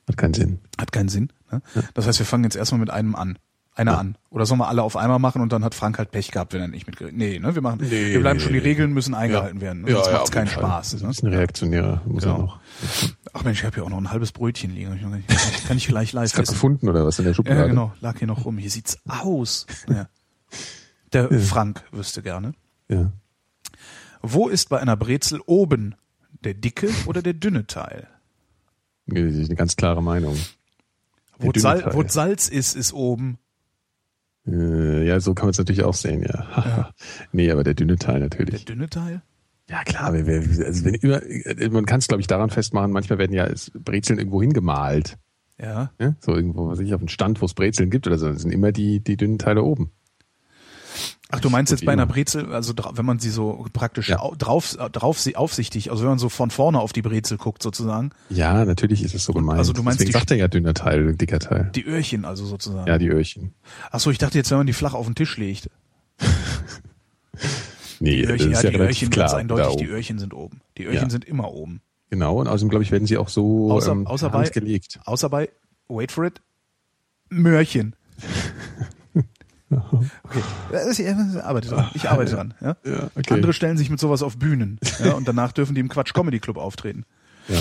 Hat 0.06 0.18
keinen 0.18 0.34
Sinn. 0.34 0.58
hat 0.78 0.92
keinen 0.92 1.08
Sinn. 1.08 1.30
Ne? 1.50 1.62
Das 1.94 2.06
heißt, 2.06 2.18
wir 2.18 2.26
fangen 2.26 2.44
jetzt 2.44 2.56
erstmal 2.56 2.80
mit 2.80 2.90
einem 2.90 3.14
an. 3.14 3.38
Einer 3.76 3.98
an. 3.98 4.16
Oder 4.30 4.46
sollen 4.46 4.60
wir 4.60 4.68
alle 4.68 4.84
auf 4.84 4.96
einmal 4.96 5.18
machen 5.18 5.42
und 5.42 5.52
dann 5.52 5.64
hat 5.64 5.74
Frank 5.74 5.98
halt 5.98 6.12
Pech 6.12 6.30
gehabt, 6.30 6.52
wenn 6.52 6.60
er 6.60 6.68
nicht 6.68 6.86
mitgeredet 6.86 7.16
Nee, 7.16 7.40
ne? 7.40 7.56
Wir 7.56 7.62
machen, 7.62 7.80
Nee, 7.82 8.12
wir 8.12 8.20
bleiben 8.20 8.38
nee, 8.38 8.44
schon, 8.44 8.52
die 8.52 8.60
nee. 8.60 8.64
Regeln 8.64 8.92
müssen 8.92 9.14
eingehalten 9.14 9.60
werden. 9.60 9.82
Ne? 9.82 9.90
Sonst 9.90 10.06
macht's 10.12 10.20
auf 10.22 10.30
keinen. 10.30 10.46
Spaß. 10.46 10.90
Das 10.92 11.02
Ne? 11.02 11.10
ist 11.10 11.22
ein 11.24 11.34
Reaktionärer, 11.34 12.00
muss 12.06 12.22
Genau. 12.22 12.36
er 12.36 12.38
noch. 12.38 12.60
Ach 13.32 13.42
Mensch, 13.42 13.58
ich 13.58 13.64
habe 13.64 13.74
hier 13.74 13.84
auch 13.84 13.88
noch 13.90 13.98
ein 13.98 14.10
halbes 14.12 14.30
Brötchen 14.30 14.72
liegen. 14.72 14.94
Ich 15.26 15.66
Kann 15.66 15.76
ich 15.76 15.88
gleich 15.88 16.12
Ist 16.12 16.12
gerade 16.12 16.42
essen. 16.44 16.52
gefunden 16.52 16.88
oder 16.88 17.04
was 17.04 17.18
in 17.18 17.24
der 17.24 17.34
Schublade? 17.34 17.60
Ja, 17.60 17.66
genau. 17.66 17.92
Lag 18.00 18.16
hier 18.18 18.28
noch 18.28 18.44
rum. 18.44 18.58
Hier 18.58 18.70
sieht's 18.70 18.96
aus. 19.08 19.66
Ja. 19.88 20.08
Der 21.12 21.28
Frank 21.40 21.82
wüsste 21.90 22.22
gerne. 22.22 22.54
Ja. 22.88 23.10
Wo 24.22 24.48
ist 24.48 24.68
bei 24.68 24.78
einer 24.80 24.96
Brezel 24.96 25.40
oben 25.46 25.96
der 26.44 26.54
dicke 26.54 26.88
oder 27.06 27.22
der 27.22 27.34
dünne 27.34 27.66
Teil? 27.66 28.06
Eine 29.10 29.54
ganz 29.56 29.74
klare 29.76 30.02
Meinung. 30.02 30.36
Wo 31.38 31.50
Salz 32.06 32.48
ist, 32.48 32.76
ist 32.76 32.92
oben. 32.92 33.38
Äh, 34.46 35.06
ja, 35.06 35.20
so 35.20 35.34
kann 35.34 35.46
man 35.46 35.50
es 35.50 35.58
natürlich 35.58 35.84
auch 35.84 35.94
sehen, 35.94 36.22
ja. 36.22 36.92
nee, 37.32 37.50
aber 37.50 37.64
der 37.64 37.74
dünne 37.74 37.96
Teil 37.96 38.20
Der 38.20 38.28
natürlich. 38.28 38.64
dünne 38.64 38.88
Teil? 38.88 39.22
Ja 39.70 39.82
klar, 39.82 40.12
wir, 40.12 40.26
wir, 40.26 40.66
also 40.66 40.84
wenn 40.84 40.94
immer, 40.94 41.20
man 41.70 41.86
kann 41.86 41.98
es 41.98 42.08
glaube 42.08 42.20
ich 42.20 42.26
daran 42.26 42.50
festmachen, 42.50 42.92
manchmal 42.92 43.18
werden 43.18 43.32
ja 43.32 43.48
Brezeln 43.74 44.18
irgendwo 44.18 44.42
hingemalt. 44.42 45.16
Ja. 45.58 45.92
Ja? 45.98 46.14
So 46.20 46.34
irgendwo, 46.34 46.68
was 46.68 46.78
weiß 46.78 46.86
ich, 46.86 46.94
auf 46.94 47.00
einem 47.00 47.08
Stand, 47.08 47.40
wo 47.40 47.46
es 47.46 47.54
Brezeln 47.54 47.88
gibt 47.90 48.06
oder 48.06 48.18
so, 48.18 48.28
das 48.30 48.42
sind 48.42 48.50
immer 48.50 48.72
die, 48.72 49.00
die 49.00 49.16
dünnen 49.16 49.38
Teile 49.38 49.62
oben. 49.62 49.92
Ach, 51.30 51.40
du 51.40 51.50
meinst 51.50 51.72
jetzt 51.72 51.84
bei 51.84 51.92
einer. 51.92 52.06
Brezel, 52.06 52.52
also 52.54 52.74
wenn 52.92 53.04
man 53.04 53.18
sie 53.18 53.30
so 53.30 53.66
praktisch 53.72 54.08
Ja. 54.10 54.20
au- 54.20 54.34
drauf, 54.36 54.76
drauf 54.92 55.18
sie 55.20 55.34
aufsichtig, 55.36 55.90
also 55.90 56.02
wenn 56.04 56.10
man 56.10 56.18
so 56.18 56.28
von 56.28 56.50
vorne 56.50 56.78
auf 56.80 56.92
die 56.92 57.02
Brezel 57.02 57.38
guckt 57.38 57.62
sozusagen, 57.62 58.10
Ja, 58.30 58.64
natürlich 58.64 59.02
ist 59.02 59.14
es 59.14 59.24
so 59.24 59.32
gemeint. 59.32 59.58
also 59.58 59.72
du 59.72 59.82
meinst 59.82 59.98
Deswegen 60.00 60.12
die- 60.12 60.18
sagt 60.18 60.30
er 60.30 60.36
ja 60.36 60.46
dünner 60.48 60.74
Teil, 60.74 61.16
dicker 61.16 61.40
Teil. 61.40 61.70
die 61.74 61.84
Öhrchen 61.84 62.24
also 62.24 62.44
sozusagen. 62.46 62.86
ja, 62.86 62.98
die 62.98 63.08
Öhrchen. 63.08 63.54
Ach 63.90 63.98
so, 64.00 64.10
ich 64.10 64.18
dachte 64.18 64.38
jetzt, 64.38 64.50
wenn 64.50 64.58
man 64.58 64.66
die 64.68 64.72
flach 64.72 64.94
auf 64.94 65.06
den 65.06 65.14
Tisch 65.16 65.36
legt. 65.36 65.68
Nee, 68.00 68.16
Die 68.16 68.22
das 68.22 68.30
Öhrchen, 68.32 68.52
ist 68.52 68.62
ja, 68.62 68.70
ja 68.70 68.78
die 68.78 68.84
Öhrchen 68.84 69.10
klar. 69.10 69.26
ganz 69.28 69.34
eindeutig, 69.38 69.76
die. 69.76 69.86
Öhrchen 69.86 70.18
sind 70.18 70.34
oben. 70.34 70.60
Die 70.76 70.84
Öhrchen 70.84 71.04
Ja. 71.04 71.10
sind 71.10 71.24
immer 71.24 71.50
oben. 71.52 71.80
Genau, 72.10 72.38
und 72.40 72.48
außerdem 72.48 72.68
glaube 72.68 72.82
ich, 72.82 72.90
werden 72.90 73.06
sie 73.06 73.16
auch 73.16 73.28
so 73.28 73.70
Außer- 73.72 73.92
ähm, 73.92 74.06
außer 74.06 74.30
bei- 74.30 74.48
gelegt. 74.50 75.00
Außer 75.04 75.28
bei, 75.30 75.48
wait 75.88 76.12
for 76.12 76.24
it, 76.24 76.42
Möhrchen. 77.30 77.96
Okay, 79.82 80.42
ich 80.90 81.42
arbeite 81.42 81.68
dran. 81.68 81.90
Ich 81.94 82.08
arbeite 82.08 82.32
dran. 82.34 82.54
Ja? 82.60 82.76
Ja, 82.84 83.10
okay. 83.14 83.34
Andere 83.34 83.52
stellen 83.52 83.76
sich 83.76 83.90
mit 83.90 84.00
sowas 84.00 84.22
auf 84.22 84.36
Bühnen 84.38 84.78
ja, 85.04 85.12
und 85.12 85.26
danach 85.28 85.52
dürfen 85.52 85.74
die 85.74 85.80
im 85.80 85.88
Quatsch 85.88 86.12
Comedy 86.14 86.40
Club 86.40 86.56
auftreten. 86.56 87.04
Ja. 87.48 87.60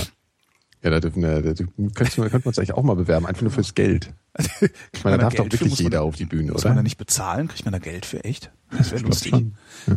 Ja, 0.84 0.89
da 0.89 0.99
dürfen 0.99 1.21
wir, 1.21 1.41
da 1.41 1.54
könnte 1.54 2.19
man, 2.21 2.30
man 2.32 2.41
uns 2.43 2.58
eigentlich 2.60 2.73
auch 2.73 2.84
mal 2.84 2.95
bewerben, 2.95 3.26
einfach 3.26 3.41
nur 3.41 3.52
fürs 3.52 3.73
Geld. 3.73 4.13
Ich 4.91 5.04
meine, 5.04 5.17
da 5.17 5.23
darf 5.26 5.36
doch 5.36 5.43
Geld 5.43 5.54
für? 5.54 5.60
wirklich 5.60 5.69
Muss 5.69 5.80
man 5.80 5.86
jeder 5.86 5.97
da- 5.99 6.04
auf 6.04 6.15
die 6.15 6.26
Bühne, 6.26 6.52
Muss 6.52 6.62
oder? 6.63 6.69
man 6.71 6.78
da 6.78 6.84
nicht 6.84 6.97
bezahlen? 6.97 7.47
Kriegt 7.47 7.63
man 7.65 7.71
da 7.71 7.80
Geld 7.80 8.06
für 8.06 8.23
echt? 8.23 8.52
Das 8.78 8.91
wäre 8.91 9.04
lustig. 9.04 9.34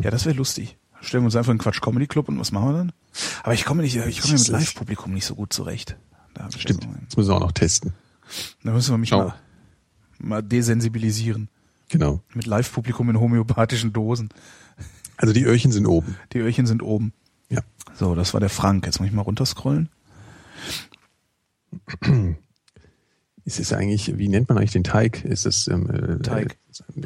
Ja, 0.02 0.11
das 0.11 0.26
wäre 0.26 0.37
lustig. 0.37 0.76
Stellen 1.00 1.22
wir 1.24 1.26
uns 1.26 1.37
einfach 1.37 1.52
in 1.52 1.59
Quatsch 1.59 1.81
Comedy 1.81 2.07
Club 2.07 2.29
und 2.29 2.38
was 2.38 2.52
machen 2.52 2.68
wir 2.68 2.72
dann? 2.74 2.92
Aber 3.42 3.55
ich 3.55 3.64
komme 3.64 3.83
nicht, 3.83 3.96
ich 3.96 4.20
komme 4.20 4.35
mit. 4.35 4.48
Live-Publikum 4.48 5.12
nicht 5.12 5.24
so 5.26 5.35
gut 5.35 5.52
zurecht. 5.52 5.96
Da 6.35 6.48
Stimmt. 6.57 6.87
Das 7.09 7.16
müssen 7.16 7.31
wir 7.31 7.35
auch 7.37 7.40
noch 7.40 7.52
testen. 7.52 7.92
da 8.62 8.72
müssen 8.72 8.92
wir 8.92 8.98
mich 8.98 9.11
mal, 9.11 9.35
mal 10.18 10.42
desensibilisieren. 10.42 11.48
Genau. 11.88 12.20
Mit 12.35 12.46
Live-Publikum 12.46 13.09
in 13.11 13.20
homöopathischen 13.20 13.92
Dosen. 13.92 14.29
Also 15.16 15.33
die 15.33 15.44
Öhrchen 15.44 15.72
sind 15.72 15.87
oben. 15.87 16.16
Die 16.33 16.38
Öhrchen 16.38 16.66
sind 16.66 16.83
oben. 16.83 17.12
Ja. 17.49 17.61
So, 17.94 18.14
das 18.14 18.35
war 18.35 18.40
der 18.40 18.51
Frank. 18.51 18.87
Jetzt 18.87 18.99
muss 18.99 19.09
ich 19.09 19.14
mal 19.14 19.22
runterscrollen. 19.22 19.88
Ist 23.44 23.61
es 23.61 23.72
eigentlich, 23.72 24.18
wie 24.18 24.29
nennt 24.29 24.49
man 24.49 24.59
eigentlich 24.59 24.72
den 24.72 24.83
Teig? 24.85 25.25
Ist 25.25 25.46
es 25.46 25.68
ähm, 25.68 25.88
äh, 25.88 26.18
Teig. 26.18 26.59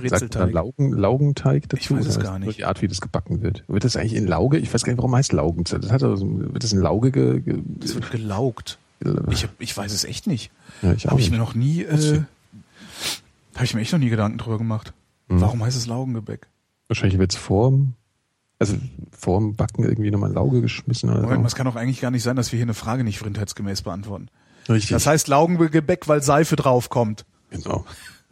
äh, 0.03 0.09
sagt 0.09 0.35
man 0.37 0.51
Laugen, 0.51 0.93
Laugenteig 0.93 1.69
dazu? 1.69 1.77
Ich 1.83 1.91
weiß 1.91 2.07
es 2.07 2.19
gar 2.19 2.39
nicht. 2.39 2.59
Die 2.59 2.65
Art, 2.65 2.81
wie 2.81 2.89
das 2.89 3.03
gebacken 3.03 3.43
wird. 3.43 3.63
Wird 3.69 3.85
das 3.85 3.97
eigentlich 3.97 4.15
in 4.15 4.27
Lauge? 4.27 4.57
Ich 4.59 4.73
weiß 4.73 4.83
gar 4.85 4.93
nicht, 4.93 4.99
warum 4.99 5.15
heißt 5.15 5.33
Laugen. 5.33 5.65
Das 5.65 5.91
hat 5.93 6.03
also, 6.03 6.27
wird 6.27 6.65
das 6.65 6.73
in 6.73 6.81
Lauge 6.81 7.11
ge, 7.11 7.41
ge, 7.41 7.63
Es 7.85 7.95
wird 7.95 8.11
gelaugt. 8.11 8.79
Ich, 9.31 9.45
hab- 9.45 9.53
ich 9.59 9.77
weiß 9.77 9.93
es 9.93 10.05
echt 10.05 10.27
nicht. 10.27 10.51
ja, 10.83 10.93
ich 10.93 11.07
Habe 11.07 11.21
ich 11.21 11.31
mir 11.31 11.39
noch 11.39 11.55
nie, 11.55 11.83
äh, 11.83 12.23
habe 13.55 13.65
ich 13.65 13.75
mir 13.75 13.81
echt 13.81 13.93
noch 13.93 13.99
nie 13.99 14.11
Gedanken 14.11 14.39
drüber 14.39 14.59
gemacht. 14.59 14.93
Mhm. 15.29 15.41
Warum 15.41 15.63
heißt 15.63 15.77
es 15.77 15.87
Laugengebäck? 15.87 16.49
Wahrscheinlich 16.89 17.19
wird 17.19 17.33
es 17.33 17.39
vorm, 17.39 17.95
also 18.59 18.77
vorm 19.13 19.55
Backen 19.57 19.85
irgendwie 19.85 20.11
nochmal 20.11 20.33
Lauge 20.33 20.61
geschmissen 20.61 21.09
oder 21.11 21.23
Moment, 21.23 21.43
so. 21.43 21.47
es 21.47 21.55
kann 21.55 21.67
doch 21.67 21.77
eigentlich 21.77 22.01
gar 22.01 22.11
nicht 22.11 22.23
sein, 22.23 22.37
dass 22.37 22.53
wir 22.53 22.57
hier 22.57 22.65
eine 22.67 22.75
Frage 22.75 23.05
nicht 23.05 23.19
vrindheitsgemäß 23.19 23.83
beantworten. 23.83 24.29
Richtig. 24.69 24.91
Das 24.91 25.07
heißt 25.07 25.29
Laugengebäck, 25.29 26.09
weil 26.09 26.23
Seife 26.23 26.57
draufkommt. 26.57 27.25
genau. 27.51 27.85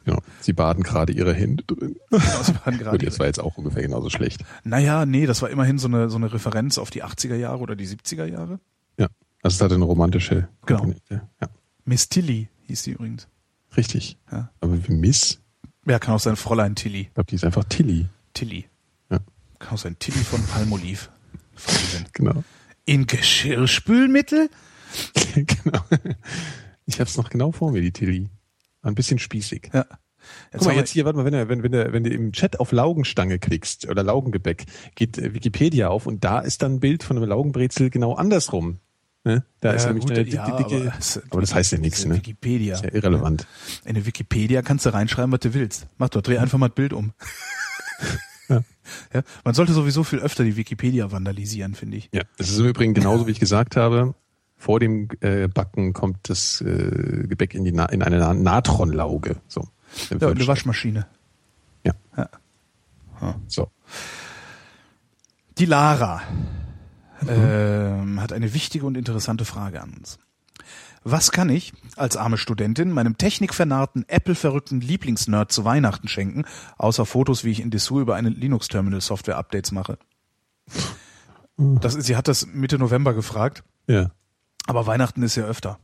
genau. 0.05 0.19
Sie 0.41 0.53
baden 0.53 0.83
gerade 0.83 1.13
ihre 1.13 1.35
Hände 1.35 1.65
drin. 1.65 1.97
Genau, 2.11 2.43
sie 2.43 2.55
waren 2.65 2.79
gerade 2.79 2.99
das 2.99 3.19
war 3.19 3.27
jetzt 3.27 3.41
auch 3.41 3.57
ungefähr 3.59 3.83
genauso 3.83 4.11
schlecht. 4.11 4.45
naja, 4.65 5.07
nee, 5.07 5.27
das 5.27 5.41
war 5.43 5.51
immerhin 5.51 5.79
so 5.79 5.89
eine, 5.89 6.11
so 6.11 6.17
eine 6.17 6.33
Referenz 6.33 6.79
auf 6.79 6.91
die 6.91 7.05
80er 7.05 7.35
Jahre 7.37 7.59
oder 7.61 7.77
die 7.77 7.87
70er 7.87 8.25
Jahre. 8.25 8.61
Ja. 8.99 9.07
Also 9.43 9.55
es 9.57 9.61
hatte 9.61 9.77
eine 9.77 9.85
romantische 9.85 10.49
Genau. 10.67 10.81
Komponente. 10.81 11.23
Ja. 11.41 11.49
Miss 11.85 12.09
Tilly 12.09 12.49
hieß 12.65 12.83
die 12.83 12.91
übrigens. 12.93 13.29
Richtig. 13.77 14.19
Ja. 14.31 14.51
Aber 14.61 14.89
wie 14.89 14.93
Miss, 14.93 15.41
Ja, 15.87 15.99
kann 15.99 16.15
auch 16.15 16.21
sein 16.21 16.37
Fräulein 16.37 16.75
Tilly. 16.75 17.03
ich 17.03 17.15
glaube, 17.15 17.29
die 17.29 17.35
ist 17.37 17.45
einfach 17.45 17.65
Tilly. 17.65 18.07
Tilly. 18.35 18.67
Ja. 19.11 19.19
Kann 19.59 19.75
auch 19.75 19.79
sein 19.79 19.99
Tilly 19.99 20.19
von 20.19 20.43
Palmolive. 20.47 21.09
Genau. 22.13 22.45
In 22.85 23.07
Geschirrspülmittel? 23.07 24.49
genau. 25.35 25.81
Ich 26.87 27.01
habe 27.01 27.09
es 27.11 27.17
noch 27.17 27.31
genau 27.31 27.53
vor 27.53 27.73
mir, 27.73 27.81
die 27.83 27.93
Tilly. 27.93 28.29
Ein 28.83 28.95
bisschen 28.95 29.19
spießig. 29.19 29.71
Ja. 29.75 29.85
Guck 30.53 30.65
mal, 30.67 30.75
jetzt 30.77 30.91
hier, 30.91 31.05
warte 31.05 31.19
mal, 31.19 31.25
wenn 31.25 31.33
du, 31.33 31.49
wenn, 31.49 31.63
wenn, 31.63 31.73
du, 31.73 31.93
wenn 31.93 32.05
du 32.05 32.11
im 32.11 32.33
Chat 32.33 32.61
auf 32.61 32.73
Laugenstange 32.73 33.39
klickst 33.39 33.89
oder 33.89 34.03
Laugengebäck, 34.03 34.67
geht 34.95 35.19
äh, 35.19 35.35
Wikipedia 35.35 35.89
auf 35.89 36.07
und 36.07 36.25
da 36.25 36.41
ist 36.41 36.63
dann 36.63 36.75
ein 36.75 36.81
Bild 36.81 37.03
von 37.03 37.17
einem 37.17 37.29
Laugenbrezel 37.29 37.91
genau 37.91 38.15
andersrum. 38.15 38.79
Ne? 39.29 39.45
Da 39.61 39.73
ist 39.73 39.83
Ja, 39.83 39.89
nämlich 39.89 40.05
gut, 40.07 40.13
eine 40.13 40.25
dicke, 40.25 40.37
ja, 40.37 40.57
dicke, 40.57 40.77
aber 40.77 40.85
aber, 40.87 40.99
es- 40.99 41.21
das 41.51 41.55
heißt 41.55 41.73
ja 41.73 41.79
nichts, 41.79 41.99
ist 41.99 42.07
ne? 42.07 42.15
Wikipedia. 42.17 42.75
Ist 42.77 42.85
ja 42.85 42.95
irrelevant. 42.95 43.47
In 43.85 43.95
der 43.95 44.07
Wikipedia 44.07 44.63
kannst 44.63 44.87
du 44.87 44.91
reinschreiben, 44.95 45.31
was 45.31 45.41
du 45.41 45.53
willst. 45.53 45.87
Mach 45.99 46.09
doch, 46.09 46.23
dreh 46.23 46.39
einfach 46.39 46.57
mal 46.57 46.69
das 46.69 46.75
Bild 46.77 46.93
um. 46.95 47.13
Ja. 48.49 48.61
Ja, 49.13 49.21
man 49.45 49.53
sollte 49.53 49.75
sowieso 49.75 50.03
viel 50.03 50.19
öfter 50.21 50.45
die 50.45 50.57
Wikipedia 50.57 51.13
vandalisieren, 51.13 51.75
finde 51.75 51.99
ich. 51.99 52.09
Ja, 52.15 52.23
das 52.39 52.49
ist 52.49 52.59
im 52.59 52.65
Übrigen 52.65 52.95
genauso, 52.95 53.27
wie 53.27 53.33
ich 53.33 53.39
gesagt 53.41 53.77
habe. 53.77 54.15
Vor 54.57 54.81
dem 54.81 55.09
äh, 55.21 55.47
Backen 55.47 55.93
kommt 55.93 56.31
das 56.31 56.63
äh, 56.63 57.27
Gebäck 57.29 57.53
in, 57.53 57.65
die 57.67 57.73
Na 57.73 57.85
in 57.85 58.03
eine 58.03 58.19
Na 58.19 58.33
Natronlauge. 58.33 59.37
So. 59.47 59.69
Ja, 60.19 60.29
eine 60.29 60.47
Waschmaschine. 60.47 61.07
Ja. 61.85 61.93
Ja. 62.17 63.35
So. 63.47 63.69
Die 65.59 65.67
Lara 65.67 66.23
ähm, 67.27 68.21
hat 68.21 68.33
eine 68.33 68.55
wichtige 68.55 68.87
und 68.87 68.97
interessante 68.97 69.45
Frage 69.45 69.81
an 69.83 69.95
uns. 69.99 70.19
Was 71.05 71.31
kann 71.31 71.49
ich 71.49 71.73
als 71.97 72.17
arme 72.17 72.37
Studentin 72.37 72.91
meinem 72.91 73.17
technikvernarrten, 73.17 74.05
Apple-verrückten 74.09 74.81
Lieblingsnerd 74.81 75.51
zu 75.51 75.65
Weihnachten 75.65 76.09
schenken, 76.09 76.45
außer 76.77 77.07
Fotos, 77.07 77.45
wie 77.45 77.51
ich 77.51 77.61
in 77.61 77.71
Dessous 77.71 78.03
über 78.03 78.17
eine 78.17 78.29
Linux-Terminal-Software-Updates 78.29 79.73
mache? 79.73 79.99
Das 81.57 81.95
ist, 81.95 82.07
sie 82.07 82.17
hat 82.17 82.29
das 82.29 82.47
Mitte 82.47 82.79
November 82.79 83.15
gefragt, 83.15 83.63
Ja. 83.87 84.11
aber 84.67 84.87
Weihnachten 84.87 85.23
ist 85.23 85.37
ja 85.37 85.45
öfter. 85.45 85.79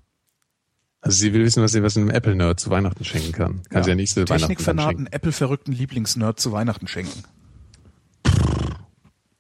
Also 1.01 1.19
sie 1.19 1.33
will 1.33 1.45
wissen, 1.45 1.63
was 1.63 1.73
sie 1.73 1.83
was 1.83 1.97
einem 1.97 2.11
Apple-Nerd 2.11 2.59
zu 2.61 2.71
Weihnachten 2.71 3.05
schenken 3.05 3.33
kann. 3.33 3.63
Kann 3.71 3.83
sie 3.85 3.91
ja 3.91 3.97
nächste 3.97 4.29
Weihnachten 4.29 4.59
schenken. 4.59 5.07
Apple-verrückten 5.07 5.73
Lieblingsnerd 5.73 6.41
zu 6.41 6.53
Weihnachten 6.53 6.87
schenken. 6.87 7.23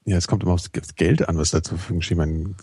Ja, 0.06 0.18
es 0.18 0.28
kommt 0.28 0.42
immer 0.42 0.52
aufs 0.52 0.70
Geld 0.96 1.28
an, 1.28 1.38
was 1.38 1.50
da 1.50 1.62
zur 1.62 1.78
Verfügung 1.78 2.02
steht. 2.02 2.12
Ich 2.12 2.18
meine, 2.18 2.54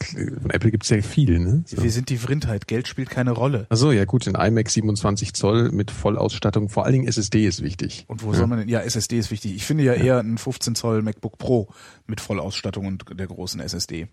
von 0.41 0.51
Apple 0.51 0.69
gibt's 0.69 0.89
ja 0.89 1.01
viel, 1.01 1.39
ne? 1.39 1.63
So. 1.65 1.81
Wir 1.81 1.91
sind 1.91 2.09
die 2.09 2.17
Vrindheit, 2.17 2.67
Geld 2.67 2.87
spielt 2.87 3.09
keine 3.09 3.31
Rolle. 3.31 3.65
Achso, 3.69 3.91
ja 3.91 4.05
gut, 4.05 4.27
ein 4.27 4.35
iMac 4.35 4.69
27 4.69 5.33
Zoll 5.33 5.71
mit 5.71 5.89
Vollausstattung, 5.89 6.69
vor 6.69 6.85
allen 6.85 6.93
Dingen 6.93 7.07
SSD 7.07 7.47
ist 7.47 7.63
wichtig. 7.63 8.05
Und 8.07 8.21
wo 8.23 8.33
soll 8.33 8.45
man 8.45 8.59
denn, 8.59 8.69
ja, 8.69 8.81
SSD 8.81 9.17
ist 9.17 9.31
wichtig. 9.31 9.55
Ich 9.55 9.65
finde 9.65 9.83
ja, 9.83 9.93
eher 9.93 10.19
ein 10.19 10.37
15 10.37 10.75
Zoll 10.75 11.01
MacBook 11.01 11.39
Pro 11.39 11.69
mit 12.05 12.21
Vollausstattung 12.21 12.85
und 12.85 13.05
der 13.17 13.27
großen 13.27 13.59
SSD. 13.59 14.07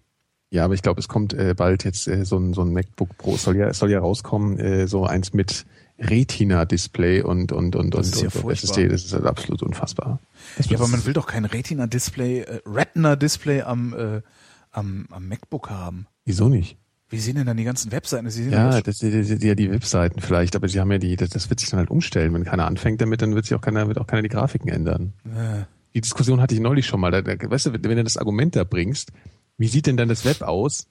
Ja, 0.51 0.65
aber 0.65 0.73
ich 0.73 0.81
glaube, 0.81 0.99
es 0.99 1.09
kommt 1.09 1.35
äh, 1.35 1.55
bald 1.55 1.85
jetzt 1.85 2.09
äh, 2.09 2.25
so, 2.25 2.39
ein, 2.39 2.55
so 2.55 2.63
ein 2.63 2.73
MacBook 2.73 3.19
Pro, 3.19 3.35
es 3.35 3.43
soll 3.43 3.57
ja, 3.57 3.69
es 3.69 3.79
soll 3.79 3.91
ja 3.91 3.99
rauskommen, 3.99 4.59
äh, 4.59 4.89
so 4.89 5.05
eins 5.05 5.35
mit 5.35 5.67
Retina-Display 5.99 7.23
und 7.23 7.53
und 7.53 7.75
und 7.77 7.95
Das 7.95 8.07
und, 8.09 8.15
ist 8.15 8.21
ja 8.21 8.27
und, 8.27 8.31
furchtbar. 8.33 8.53
SSD, 8.71 8.89
das 8.89 9.05
ist 9.05 9.13
halt 9.13 9.27
absolut 9.27 9.63
unfassbar. 9.63 10.21
Das 10.57 10.69
Ja, 10.71 10.79
aber 10.79 10.89
man 10.89 11.05
will 11.05 11.13
doch 11.13 11.27
kein 11.27 11.45
Retina-Display, 11.45 12.41
äh, 12.41 12.61
Retina-Display 12.67 13.63
am, 13.63 13.95
äh, 13.95 14.23
am, 14.71 15.07
am 15.11 15.29
MacBook 15.29 15.71
haben. 15.71 16.07
Wieso 16.25 16.49
nicht? 16.49 16.77
Wie 17.11 17.19
sehen 17.19 17.37
denn 17.37 17.47
dann 17.47 17.57
die 17.57 17.65
ganzen 17.65 17.91
Webseiten? 17.91 18.29
Sie 18.31 18.45
sehen 18.45 18.53
Ja, 18.53 18.81
das, 18.83 18.99
das, 18.99 19.11
das, 19.29 19.43
ja, 19.43 19.55
die 19.55 19.71
Webseiten 19.71 20.21
vielleicht, 20.21 20.55
aber 20.55 20.69
sie 20.69 20.79
haben 20.79 20.93
ja 20.93 20.99
die, 20.99 21.17
das, 21.17 21.31
das 21.31 21.49
wird 21.49 21.59
sich 21.59 21.71
dann 21.71 21.79
halt 21.79 21.91
umstellen. 21.91 22.35
Wenn 22.35 22.45
keiner 22.45 22.67
anfängt 22.67 23.01
damit, 23.01 23.23
dann 23.23 23.35
wird 23.35 23.47
sich 23.47 23.55
auch 23.55 23.63
keiner, 23.63 23.89
wird 23.89 23.99
auch 23.99 24.07
keiner 24.07 24.23
die 24.23 24.29
Grafiken 24.29 24.69
ändern. 24.69 25.15
Äh, 25.25 25.65
Die 25.95 26.03
Diskussion 26.03 26.41
hatte 26.43 26.55
ich 26.55 26.61
neulich 26.61 26.87
schon 26.87 27.01
mal. 27.01 27.11
Da, 27.11 27.23
da, 27.23 27.51
weißt 27.51 27.67
du, 27.67 27.73
wenn 27.73 27.83
du 27.97 28.05
das 28.05 28.19
Argument 28.19 28.55
da 28.55 28.65
bringst, 28.65 29.11
wie 29.57 29.69
sieht 29.69 29.87
denn 29.87 29.97
dann 29.97 30.09
das 30.09 30.25
Web 30.27 30.43
aus? 30.43 30.87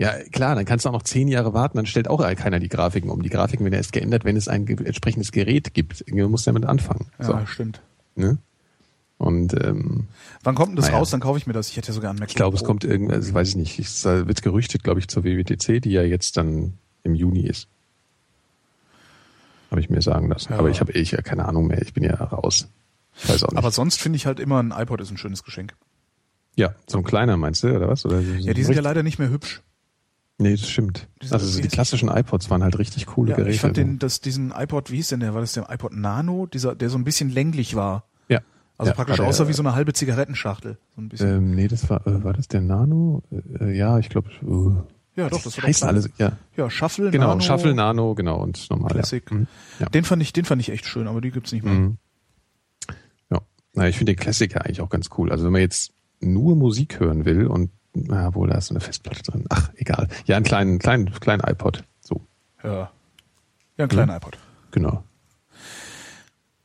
Ja, 0.00 0.14
klar, 0.32 0.54
dann 0.54 0.64
kannst 0.64 0.86
du 0.86 0.88
auch 0.88 0.94
noch 0.94 1.02
zehn 1.02 1.28
Jahre 1.28 1.52
warten, 1.52 1.76
dann 1.76 1.84
stellt 1.84 2.08
auch 2.08 2.22
keiner 2.34 2.58
die 2.58 2.70
Grafiken 2.70 3.10
um. 3.10 3.22
Die 3.22 3.28
Grafiken 3.28 3.64
werden 3.66 3.74
erst 3.74 3.92
geändert, 3.92 4.24
wenn 4.24 4.34
es 4.34 4.48
ein 4.48 4.66
entsprechendes 4.66 5.30
Gerät 5.30 5.74
gibt. 5.74 6.00
Irgendwie 6.00 6.24
muss 6.24 6.44
damit 6.44 6.64
anfangen. 6.64 7.06
ja, 7.18 7.24
So, 7.26 7.38
stimmt. 7.46 7.82
ne? 8.14 8.38
Und 9.18 9.52
ähm, 9.62 10.06
Wann 10.42 10.54
kommt 10.54 10.70
denn 10.70 10.76
das 10.76 10.86
Naja. 10.86 10.96
raus? 10.96 11.10
Dann 11.10 11.20
kaufe 11.20 11.36
ich 11.36 11.46
mir 11.46 11.52
das. 11.52 11.68
Ich 11.68 11.76
hätte 11.76 11.88
ja 11.88 11.92
sogar 11.92 12.12
ein 12.12 12.16
MacBook 12.16 12.30
ich 12.30 12.34
glaube, 12.36 12.56
es 12.56 12.64
kommt 12.64 12.84
irgendwas, 12.84 13.16
also 13.16 13.34
weiß 13.34 13.48
ich 13.50 13.56
nicht. 13.56 13.78
Es 13.78 14.02
wird 14.06 14.40
gerüchtet, 14.40 14.82
glaube 14.82 15.00
ich, 15.00 15.08
zur 15.08 15.22
WWDC, 15.24 15.82
die 15.82 15.90
ja 15.90 16.02
jetzt 16.02 16.38
dann 16.38 16.78
im 17.02 17.14
Juni 17.14 17.42
ist. 17.42 17.68
Habe 19.70 19.82
ich 19.82 19.90
mir 19.90 20.00
sagen 20.00 20.28
lassen. 20.28 20.52
Ja. 20.54 20.58
Aber 20.58 20.70
ich 20.70 20.80
habe 20.80 20.92
eh 20.92 21.02
ja 21.02 21.20
keine 21.20 21.44
Ahnung 21.46 21.66
mehr. 21.66 21.82
Ich 21.82 21.92
bin 21.92 22.02
ja 22.04 22.14
raus. 22.14 22.68
Ich 23.22 23.28
weiß 23.28 23.44
auch 23.44 23.50
nicht. 23.50 23.58
Aber 23.58 23.70
sonst 23.70 24.00
finde 24.00 24.16
ich 24.16 24.24
halt 24.24 24.40
immer, 24.40 24.62
ein 24.62 24.72
iPod 24.74 25.00
ist 25.02 25.10
ein 25.10 25.18
schönes 25.18 25.44
Geschenk. 25.44 25.74
ja, 26.56 26.74
so 26.86 26.96
ein 26.98 27.04
kleiner 27.04 27.36
meinst 27.36 27.62
du, 27.62 27.76
oder 27.76 27.88
was? 27.88 28.06
Oder 28.06 28.22
so- 28.22 28.32
Ja, 28.32 28.54
die 28.54 28.62
sind 28.64 28.74
ja 28.74 28.80
leider 28.82 29.02
nicht 29.02 29.18
mehr 29.18 29.28
hübsch. 29.28 29.60
Nee, 30.42 30.52
das 30.52 30.68
stimmt. 30.68 31.06
Die 31.22 31.26
sind 31.26 31.34
Also 31.34 31.46
so 31.46 31.60
die 31.60 31.68
klassischen 31.68 32.08
iPods 32.08 32.48
waren 32.48 32.62
halt 32.62 32.78
richtig 32.78 33.06
coole 33.06 33.30
Ja, 33.32 33.36
Geräte. 33.36 33.54
ich 33.54 33.60
fand 33.60 33.76
den, 33.76 33.98
das, 33.98 34.20
diesen 34.20 34.52
iPod, 34.56 34.90
wie 34.90 34.96
hieß 34.96 35.08
denn 35.08 35.20
der? 35.20 35.34
War 35.34 35.42
das 35.42 35.52
der 35.52 35.70
iPod 35.70 35.92
Nano? 35.92 36.46
Dieser, 36.46 36.74
der 36.74 36.88
so 36.88 36.96
ein 36.96 37.04
bisschen 37.04 37.28
länglich 37.30 37.76
war. 37.76 38.04
ja. 38.28 38.40
Also 38.78 38.92
ja, 38.92 38.96
praktisch 38.96 39.20
aussah 39.20 39.46
wie 39.48 39.52
so 39.52 39.62
eine 39.62 39.74
halbe 39.74 39.92
Zigarettenschachtel. 39.92 40.78
So 40.96 41.02
ein 41.02 41.08
bisschen. 41.10 41.28
Ähm, 41.28 41.54
nee, 41.54 41.68
das 41.68 41.90
war, 41.90 42.06
äh, 42.06 42.24
war 42.24 42.32
das 42.32 42.48
der 42.48 42.62
Nano? 42.62 43.22
Äh, 43.60 43.76
ja, 43.76 43.98
ich 43.98 44.08
glaube. 44.08 44.30
Äh, 44.42 45.20
ja, 45.20 45.28
doch, 45.28 45.42
das 45.42 45.58
war 45.58 45.60
der 45.62 45.68
heißen 45.68 45.88
kleine. 45.88 45.98
alle, 45.98 46.10
ja. 46.16 46.32
Ja, 46.56 46.70
Shuffle, 46.70 47.10
Genau, 47.10 47.26
Nano, 47.28 47.40
Shuffle, 47.42 47.74
Nano, 47.74 48.14
genau, 48.14 48.40
und 48.42 48.66
normal. 48.70 48.92
Classic. 48.92 49.22
Ja. 49.30 49.36
Mhm. 49.36 49.46
Ja. 49.80 49.86
Den 49.90 50.04
fand 50.04 50.22
ich, 50.22 50.32
den 50.32 50.46
fand 50.46 50.62
ich 50.62 50.70
echt 50.70 50.86
schön, 50.86 51.06
aber 51.08 51.20
die 51.20 51.30
gibt's 51.30 51.52
nicht 51.52 51.62
mehr. 51.64 51.74
Mhm. 51.74 51.98
ja. 53.30 53.40
Na, 53.74 53.86
ich 53.88 53.98
finde 53.98 54.14
den 54.14 54.18
Klassiker 54.20 54.64
eigentlich 54.64 54.80
auch 54.80 54.88
ganz 54.88 55.10
cool. 55.18 55.30
Also 55.30 55.44
wenn 55.44 55.52
man 55.52 55.60
jetzt 55.60 55.92
nur 56.20 56.56
Musik 56.56 57.00
hören 57.00 57.26
will 57.26 57.46
und, 57.48 57.70
na, 57.94 58.34
wohl, 58.34 58.48
da 58.48 58.58
ist 58.58 58.66
so 58.66 58.74
eine 58.74 58.80
Festplatte 58.80 59.22
drin. 59.22 59.44
Ach, 59.48 59.70
egal. 59.76 60.08
Ja, 60.26 60.36
einen 60.36 60.44
kleinen, 60.44 60.78
kleinen, 60.78 61.10
kleinen 61.20 61.42
iPod. 61.42 61.84
So, 62.00 62.20
Ja. 62.62 62.90
Ja, 63.76 63.84
ein 63.86 63.88
kleiner 63.88 64.12
Mhm. 64.12 64.18
iPod. 64.18 64.38
genau. 64.70 65.04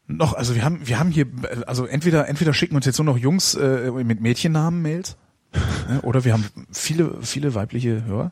Noch, 0.08 0.34
also 0.34 0.54
wir 0.54 0.64
haben, 0.64 0.88
wir 0.88 1.00
haben 1.00 1.10
hier, 1.10 1.26
also 1.66 1.86
entweder, 1.88 2.28
entweder 2.28 2.54
schicken 2.54 2.76
uns 2.76 2.86
jetzt 2.86 2.98
nur 3.00 3.06
noch 3.06 3.18
Jungs 3.18 3.56
äh, 3.56 3.90
mit 3.92 4.22
Mädchennamen 4.22 4.82
Mails, 4.84 5.18
ne, 5.90 6.02
oder 6.04 6.24
wir 6.26 6.34
haben 6.34 6.46
viele, 6.72 7.22
viele 7.24 7.56
weibliche 7.56 8.04
Hörer 8.06 8.32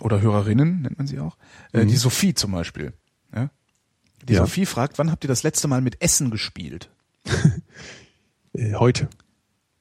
oder 0.00 0.20
Hörerinnen 0.20 0.82
nennt 0.82 0.98
man 0.98 1.06
sie 1.08 1.18
auch. 1.18 1.36
Äh, 1.72 1.86
Die 1.86 1.96
Sophie 1.96 2.34
zum 2.34 2.52
Beispiel. 2.52 2.92
Ja? 3.34 3.50
Die 4.28 4.34
Ja. 4.34 4.40
Sophie 4.40 4.66
fragt, 4.66 4.98
wann 4.98 5.10
habt 5.10 5.24
ihr 5.24 5.28
das 5.28 5.42
letzte 5.42 5.66
Mal 5.66 5.80
mit 5.80 6.00
Essen 6.02 6.30
gespielt? 6.30 6.90
Äh, 8.52 8.72
heute. 8.74 9.08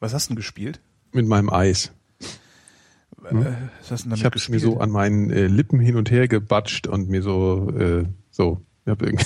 Was 0.01 0.13
hast 0.13 0.25
du 0.27 0.31
denn 0.31 0.35
gespielt? 0.35 0.81
Mit 1.13 1.25
meinem 1.27 1.49
Eis. 1.49 1.93
Damit 3.29 3.47
Ich 4.15 4.25
habe 4.25 4.37
es 4.37 4.49
mir 4.49 4.59
so 4.59 4.79
an 4.79 4.89
meinen 4.89 5.29
äh, 5.29 5.47
Lippen 5.47 5.79
hin 5.79 5.95
und 5.95 6.11
her 6.11 6.27
gebatscht 6.27 6.87
und 6.87 7.09
mir 7.09 7.21
so, 7.21 7.71
äh, 7.77 8.05
so, 8.31 8.61
ich 8.85 8.91
hab 8.91 9.01
irgendwie, 9.01 9.25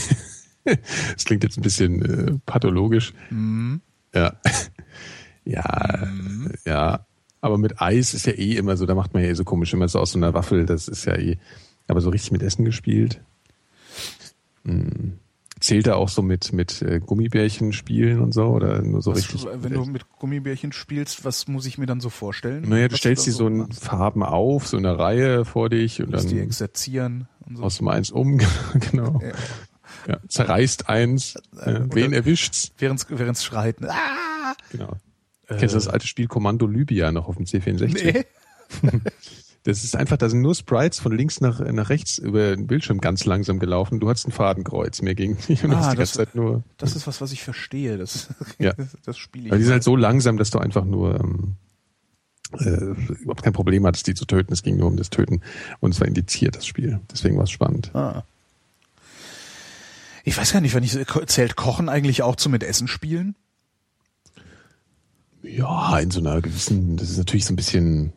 das 1.14 1.26
klingt 1.26 1.44
jetzt 1.44 1.58
ein 1.58 1.62
bisschen 1.62 2.02
äh, 2.02 2.40
pathologisch. 2.46 3.14
Mhm. 3.30 3.82
Ja. 4.14 4.34
Ja, 5.46 6.08
ja. 6.66 7.06
Aber 7.42 7.58
mit 7.58 7.82
Eis 7.82 8.14
ist 8.14 8.28
ja 8.28 8.34
eh 8.34 8.56
immer 8.56 8.78
so, 8.78 8.86
da 8.86 8.94
macht 8.94 9.14
man 9.14 9.24
ja 9.24 9.30
eh 9.30 9.34
so 9.34 9.44
komisch, 9.44 9.74
immer 9.74 9.88
so 9.88 10.00
aus 10.00 10.12
so 10.12 10.20
einer 10.20 10.36
Waffel, 10.36 10.66
das 10.68 10.88
ist 10.88 11.06
ja 11.06 11.16
eh, 11.16 11.38
aber 11.88 12.02
so 12.02 12.12
richtig 12.12 12.32
mit 12.32 12.44
Essen 12.44 12.66
gespielt. 12.66 13.22
Hm. 14.66 15.18
Zählt 15.60 15.88
er 15.88 15.98
auch 15.98 16.10
so 16.10 16.22
mit, 16.22 16.54
mit 16.54 16.82
äh, 16.82 17.00
Gummibärchen 17.00 17.74
spielen 17.74 18.22
und 18.22 18.34
so 18.34 18.46
oder 18.46 18.82
nur 18.82 19.02
so 19.02 19.12
was, 19.12 19.18
richtig? 19.18 19.46
wenn 19.54 19.74
du 19.74 19.86
mit 19.86 20.10
Gummibärchen 20.18 20.72
spielst, 20.72 21.26
was 21.26 21.48
muss 21.48 21.66
ich 21.66 21.78
mir 21.78 21.86
dann 21.86 22.00
so 22.00 22.10
vorstellen? 22.10 22.68
naja, 22.68 22.88
du 22.88 22.96
stellst 22.98 23.24
da 23.24 23.26
die 23.26 23.32
so 23.32 23.48
in 23.48 23.58
machst? 23.58 23.84
Farben 23.84 24.24
auf, 24.24 24.68
so 24.68 24.78
in 24.78 24.86
einer 24.86 24.98
Reihe 24.98 25.46
vor 25.46 25.70
dich 25.70 26.02
und 26.02 26.12
Musst 26.12 26.30
die 26.32 26.36
dann 26.36 26.46
exerzieren 26.46 27.28
und 27.46 27.58
so. 27.58 27.64
aus 27.64 27.78
dem 27.78 27.88
eins 27.88 28.10
um, 28.12 28.38
genau. 28.92 29.20
Ja. 29.22 29.32
Ja, 30.08 30.20
zerreißt 30.28 30.88
eins, 30.88 31.36
äh, 31.60 31.82
wen 31.92 32.14
erwischt's? 32.14 32.72
Während's, 32.78 33.06
während's 33.10 33.44
schreit. 33.44 33.78
Ah! 33.84 34.54
Genau. 34.72 34.94
Kennst 35.48 35.74
du 35.74 35.78
das 35.78 35.88
alte 35.88 36.08
Spiel 36.08 36.28
Kommando 36.28 36.68
Libya 36.68 37.12
noch 37.12 37.28
auf 37.28 37.36
dem 37.38 37.46
C64? 37.46 37.94
Nee. 38.04 38.26
Das 39.70 39.84
ist 39.84 39.96
einfach, 39.96 40.18
da 40.18 40.30
sind 40.30 40.42
nur 40.42 40.54
Sprites 40.56 41.00
von 41.00 41.16
links 41.16 41.40
nach, 41.42 41.60
nach 41.60 41.90
rechts 41.90 42.18
über 42.18 42.56
den 42.56 42.68
Bildschirm 42.68 43.00
ganz 43.00 43.26
langsam 43.26 43.60
gelaufen. 43.60 44.00
Du 44.00 44.10
hattest 44.10 44.28
ein 44.28 44.32
Fadenkreuz, 44.32 45.02
mehr 45.02 45.16
ging 45.16 45.38
nicht. 45.48 45.64
Und 45.64 45.72
Ah, 45.74 45.78
hast 45.78 45.94
die 45.94 45.98
das- 45.98 46.14
ganze 46.14 46.14
Zeit 46.18 46.36
nur. 46.36 46.64
Das 46.78 46.96
ist 46.96 47.08
was, 47.08 47.22
was 47.22 47.32
ich 47.32 47.44
verstehe. 47.44 47.98
Das, 47.98 48.30
Ja. 48.58 48.74
das 49.06 49.18
spiele 49.18 49.46
ich. 49.46 49.52
Aber 49.52 49.58
die 49.58 49.64
sind 49.64 49.74
halt 49.74 49.84
so 49.84 49.96
langsam, 49.96 50.38
dass 50.38 50.50
du 50.50 50.60
einfach 50.60 50.86
nur 50.86 51.20
ähm, 51.20 51.56
äh, 52.60 52.72
überhaupt 53.22 53.44
kein 53.44 53.54
Problem 53.54 53.86
hattest, 53.86 54.08
die 54.08 54.14
zu 54.16 54.26
töten. 54.26 54.52
Es 54.54 54.64
ging 54.64 54.78
nur 54.78 54.88
um 54.88 54.98
das 54.98 55.10
Töten. 55.10 55.42
Und 55.80 55.94
es 55.94 56.00
war 56.00 56.08
indiziert, 56.08 56.56
das 56.56 56.66
Spiel. 56.66 57.00
Deswegen 57.12 57.38
war 57.38 57.44
es 57.46 57.52
spannend. 57.52 57.92
ah. 57.96 58.24
Ich 60.26 60.38
weiß 60.38 60.52
gar 60.54 60.62
nicht, 60.62 60.76
wenn 60.76 60.84
ich 60.84 60.96
zählt 61.28 61.56
Kochen 61.56 61.90
eigentlich 61.90 62.22
auch 62.22 62.36
zum 62.36 62.52
mit 62.52 62.62
Essen 62.64 62.88
spielen? 62.88 63.36
Ja, 65.42 65.98
in 66.00 66.12
so 66.12 66.20
einer 66.20 66.42
gewissen, 66.42 66.98
das 66.98 67.10
ist 67.10 67.18
natürlich 67.18 67.46
so 67.46 67.54
ein 67.54 67.56
bisschen 67.56 68.12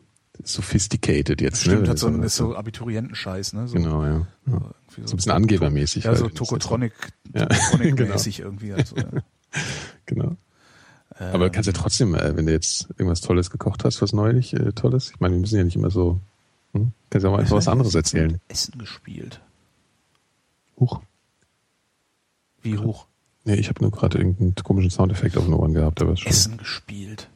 sophisticated 0.47 1.41
jetzt. 1.41 1.61
Stimmt, 1.61 1.83
ne? 1.83 1.89
hat 1.89 1.99
so 1.99 2.07
ein, 2.07 2.21
Das 2.21 2.33
ist 2.33 2.37
so 2.37 2.55
Abiturientenscheiß, 2.55 3.53
ne? 3.53 3.67
So, 3.67 3.75
Genau, 3.75 4.03
ja. 4.03 4.09
ja. 4.11 4.25
irgendwie 4.45 5.07
So 5.07 5.13
ein 5.13 5.15
bisschen 5.17 5.31
angebermäßig. 5.31 6.03
Ja, 6.03 6.09
halt. 6.11 6.19
so 6.19 6.23
Das 6.25 6.33
ist 6.33 6.37
Tokotronic, 6.37 6.93
Ja, 7.33 7.45
Tokotronic-mäßig 7.45 8.39
irgendwie. 8.39 8.73
Also, 8.73 8.95
ja. 8.97 9.09
Genau. 10.05 10.35
Aber 11.17 11.45
du 11.45 11.51
kannst 11.51 11.67
ja 11.67 11.73
trotzdem, 11.73 12.15
äh, 12.15 12.35
wenn 12.35 12.47
du 12.47 12.51
jetzt 12.51 12.89
irgendwas 12.97 13.21
Tolles 13.21 13.49
gekocht 13.51 13.85
hast, 13.85 14.01
was 14.01 14.13
neulich 14.13 14.53
äh, 14.53 14.71
Tolles, 14.71 15.11
ich 15.13 15.19
meine, 15.19 15.35
wir 15.35 15.39
müssen 15.41 15.57
ja 15.57 15.63
nicht 15.63 15.75
immer 15.75 15.91
so, 15.91 16.19
hm? 16.73 16.91
kannst 17.09 17.23
ja 17.23 17.29
auch 17.29 17.35
mal 17.35 17.41
einfach 17.41 17.55
was 17.55 17.67
anderes 17.67 17.93
erzählen. 17.93 18.39
Essen 18.47 18.77
gespielt. 18.79 19.39
Huch. 20.79 21.01
Wie 22.63 22.77
hoch? 22.77 23.05
Nee, 23.45 23.55
ich 23.55 23.69
habe 23.69 23.81
nur 23.81 23.91
gerade 23.91 24.17
irgendeinen 24.17 24.55
komischen 24.55 24.89
Soundeffekt 24.89 25.37
auf 25.37 25.45
den 25.45 25.53
Ohren 25.53 25.73
gehabt, 25.73 26.01
aber 26.01 26.13
ist 26.13 26.21
schon. 26.21 26.31
Essen 26.31 26.57
gespielt. 26.57 27.29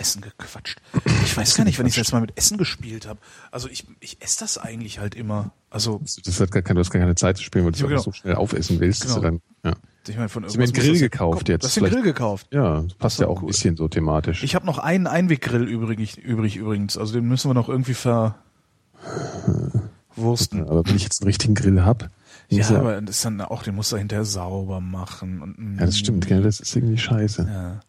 Essen 0.00 0.22
gequatscht. 0.22 0.80
Ich 1.24 1.36
weiß 1.36 1.54
gar 1.56 1.64
nicht, 1.64 1.78
wann 1.78 1.86
ich 1.86 1.94
das 1.94 1.98
letzte 2.02 2.14
Mal 2.14 2.20
mit 2.22 2.36
Essen 2.36 2.58
gespielt 2.58 3.06
habe. 3.06 3.20
Also 3.50 3.68
ich, 3.68 3.86
ich 4.00 4.20
esse 4.22 4.40
das 4.40 4.58
eigentlich 4.58 4.98
halt 4.98 5.14
immer. 5.14 5.52
Also 5.70 6.00
Das 6.24 6.40
hat 6.40 6.50
gar 6.50 6.62
keine, 6.62 6.78
du 6.78 6.80
hast 6.84 6.90
gar 6.90 7.00
keine 7.00 7.14
Zeit 7.14 7.36
zu 7.36 7.42
spielen, 7.44 7.64
weil 7.64 7.72
du 7.72 7.78
Ja, 7.80 7.86
genau. 7.86 8.00
so 8.02 8.12
schnell 8.12 8.34
aufessen 8.34 8.80
willst. 8.80 9.02
Genau. 9.02 9.16
du 9.16 9.20
dann, 9.20 9.40
ja. 9.64 9.72
ich 10.08 10.16
meine 10.16 10.28
von 10.28 10.44
Hast 10.44 10.54
du 10.54 10.58
mir 10.58 10.64
einen 10.64 10.74
irgendwas 10.74 10.82
Grill 10.82 10.90
muss 10.92 11.00
das- 11.00 11.10
gekauft 11.10 11.38
Komm, 11.46 11.52
jetzt? 11.52 11.62
Du 11.62 11.66
hast 11.68 11.76
den 11.76 11.84
Grill 11.84 12.02
gekauft. 12.02 12.46
ja, 12.52 12.82
das 12.82 12.94
passt 12.94 13.18
doch 13.18 13.22
ja 13.24 13.28
auch 13.28 13.36
ein 13.38 13.42
cool. 13.42 13.48
bisschen 13.48 13.76
so 13.76 13.88
thematisch. 13.88 14.42
Ich 14.42 14.54
habe 14.54 14.66
noch 14.66 14.78
einen 14.78 15.06
Einweggrill 15.06 15.68
übrig, 15.68 16.18
übrig 16.18 16.56
übrigens. 16.56 16.96
Also 16.98 17.12
den 17.12 17.26
müssen 17.28 17.48
wir 17.50 17.54
noch 17.54 17.68
irgendwie 17.68 17.94
verwursten. 17.94 18.34
aber 20.68 20.84
wenn 20.86 20.96
ich 20.96 21.04
jetzt 21.04 21.22
einen 21.22 21.28
richtigen 21.28 21.54
Grill 21.54 21.84
hab, 21.84 22.10
Ja, 22.48 22.58
muss 22.58 22.70
er- 22.70 22.78
aber 22.80 23.00
das 23.00 23.16
ist 23.16 23.24
dann 23.24 23.40
auch, 23.40 23.62
den 23.62 23.74
musst 23.76 23.92
du 23.92 23.96
hinterher 23.96 24.24
sauber 24.24 24.80
machen. 24.80 25.40
Und, 25.42 25.76
ja, 25.78 25.86
das 25.86 25.98
stimmt, 25.98 26.26
gell? 26.26 26.42
das 26.42 26.58
ist 26.60 26.74
irgendwie 26.74 26.98
scheiße. 26.98 27.46
Ja. 27.48 27.80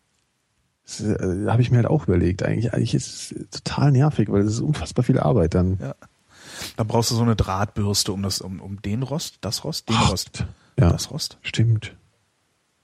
Äh, 0.99 1.47
habe 1.47 1.61
ich 1.61 1.71
mir 1.71 1.77
halt 1.77 1.87
auch 1.87 2.07
überlegt. 2.07 2.43
Eigentlich, 2.43 2.73
eigentlich 2.73 2.93
ist 2.93 3.31
es 3.31 3.49
total 3.51 3.91
nervig, 3.91 4.29
weil 4.29 4.43
das 4.43 4.53
ist 4.53 4.59
unfassbar 4.59 5.03
viel 5.05 5.19
Arbeit 5.19 5.53
dann. 5.55 5.77
Ja. 5.79 5.95
Dann 6.77 6.87
brauchst 6.87 7.11
du 7.11 7.15
so 7.15 7.21
eine 7.23 7.35
Drahtbürste, 7.35 8.11
um 8.11 8.21
das, 8.23 8.41
um, 8.41 8.59
um 8.59 8.81
den 8.81 9.03
Rost, 9.03 9.37
das 9.41 9.63
Rost, 9.63 9.89
den 9.89 9.95
Rost, 9.95 10.45
Ja, 10.77 10.89
das 10.91 11.09
Rost, 11.11 11.37
stimmt. 11.41 11.95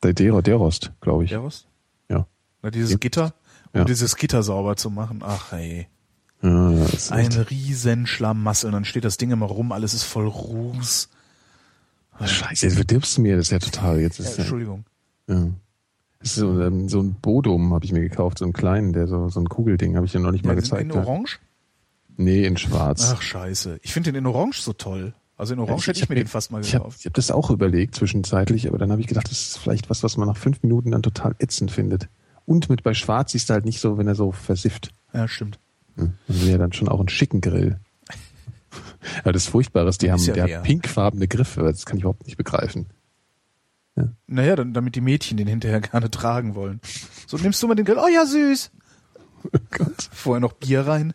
Der, 0.03 0.13
der, 0.13 0.41
der 0.41 0.55
Rost, 0.55 0.91
glaube 1.01 1.23
ich. 1.25 1.31
der 1.31 1.39
Rost. 1.39 1.67
Ja. 2.09 2.25
Na, 2.61 2.69
dieses 2.71 2.91
Ja. 2.91 2.97
Gitter, 2.97 3.33
um 3.73 3.79
Ja. 3.79 3.83
dieses 3.85 4.15
Gitter 4.15 4.41
sauber 4.43 4.75
zu 4.77 4.89
machen. 4.89 5.21
Ach 5.23 5.51
hey. 5.51 5.87
Ja, 6.43 6.69
ja, 6.71 6.79
das 6.85 6.93
ist 6.93 7.11
Ein 7.11 7.27
echt, 7.31 7.49
riesen 7.49 8.05
Schlamassel. 8.07 8.67
Und 8.67 8.73
dann 8.73 8.85
steht 8.85 9.03
das 9.05 9.17
Ding 9.17 9.31
immer 9.31 9.47
rum, 9.47 9.71
alles 9.71 9.93
ist 9.95 10.03
voll 10.03 10.27
Ruß. 10.27 11.09
Scheiße, 12.23 12.65
jetzt 12.65 12.75
verdirbst 12.75 13.17
du 13.17 13.21
mir 13.21 13.37
das 13.37 13.49
ja 13.51 13.59
total. 13.59 13.99
Jetzt 13.99 14.19
ist 14.19 14.37
ja, 14.37 14.43
Entschuldigung. 14.43 14.85
ja. 15.27 15.47
Das 16.19 16.29
ist 16.29 16.35
so, 16.37 16.59
ähm, 16.61 16.89
so 16.89 16.99
ein 17.01 17.13
Bodum 17.21 17.73
habe 17.73 17.85
ich 17.85 17.91
mir 17.91 18.01
gekauft, 18.01 18.39
so 18.39 18.45
einen 18.45 18.53
kleinen, 18.53 18.91
der 18.93 19.07
so, 19.07 19.29
so 19.29 19.39
ein 19.39 19.47
Kugelding, 19.49 19.95
habe 19.95 20.05
ich 20.05 20.11
dir 20.11 20.19
noch 20.19 20.31
nicht 20.31 20.43
mal 20.45 20.51
Ja, 20.53 20.59
gezeigt. 20.59 20.83
in 20.83 20.89
ja. 20.89 20.95
Orange? 21.03 21.39
Nee, 22.17 22.45
in 22.45 22.57
schwarz. 22.57 23.11
Ach 23.15 23.21
scheiße. 23.21 23.79
Ich 23.83 23.93
finde 23.93 24.11
den 24.11 24.19
in 24.19 24.25
Orange 24.25 24.61
so 24.61 24.73
toll. 24.73 25.13
Also 25.35 25.53
in 25.53 25.59
Orange 25.59 25.85
hätte 25.87 25.99
ich 25.99 26.09
mir 26.09 26.15
den 26.15 26.25
fast 26.25 26.51
mal 26.51 26.61
Ich 26.61 26.73
habe 26.73 26.85
gekauft. 26.85 27.05
hab 27.05 27.13
das 27.13 27.29
auch 27.29 27.51
überlegt 27.51 27.93
zwischenzeitlich, 27.93 28.67
aber 28.67 28.79
dann 28.79 28.91
habe 28.91 29.01
ich 29.01 29.07
gedacht, 29.07 29.29
das 29.29 29.39
ist 29.39 29.57
vielleicht 29.59 29.89
was, 29.91 30.01
was 30.01 30.17
man 30.17 30.27
nach 30.27 30.37
fünf 30.37 30.63
Minuten 30.63 30.91
dann 30.91 31.03
total 31.03 31.35
ätzend 31.37 31.69
findet. 31.69 32.09
Und 32.45 32.69
mit 32.69 32.81
bei 32.81 32.95
Schwarz 32.95 33.33
siehst 33.33 33.49
du 33.49 33.53
halt 33.53 33.65
nicht 33.65 33.79
so, 33.79 33.99
wenn 33.99 34.07
er 34.07 34.15
so 34.15 34.31
versifft. 34.31 34.89
Ja, 35.13 35.27
stimmt. 35.27 35.59
Hm. 35.95 36.13
Will 36.27 36.49
ja 36.49 36.57
dann 36.57 36.73
schon 36.73 36.87
auch 36.87 36.99
einen 36.99 37.09
schicken 37.09 37.41
Grill. 37.41 37.79
Ja, 39.23 39.31
das 39.31 39.45
Furchtbare 39.47 39.87
ist, 39.87 40.01
die 40.01 40.11
haben, 40.11 40.19
Ist 40.19 40.27
ja 40.27 40.33
der 40.33 40.57
hat 40.57 40.63
pinkfarbene 40.63 41.27
Griffe. 41.29 41.61
Das 41.61 41.85
kann 41.85 41.95
ich 41.97 42.03
überhaupt 42.03 42.25
nicht 42.25 42.35
begreifen. 42.37 42.87
Naja, 44.27 44.55
dann, 44.55 44.73
damit 44.73 44.95
die 44.95 45.01
Mädchen 45.01 45.37
den 45.37 45.47
hinterher 45.47 45.81
gerne 45.81 46.11
tragen 46.11 46.55
wollen. 46.55 46.81
So, 47.27 47.37
nimmst 47.37 47.61
du 47.63 47.67
mal 47.67 47.75
den 47.75 47.85
Grill? 47.85 47.97
Oh 47.97 48.07
ja, 48.07 48.25
süß. 48.25 48.71
Vorher 50.11 50.39
noch 50.41 50.53
Bier 50.53 50.85
rein. 50.87 51.13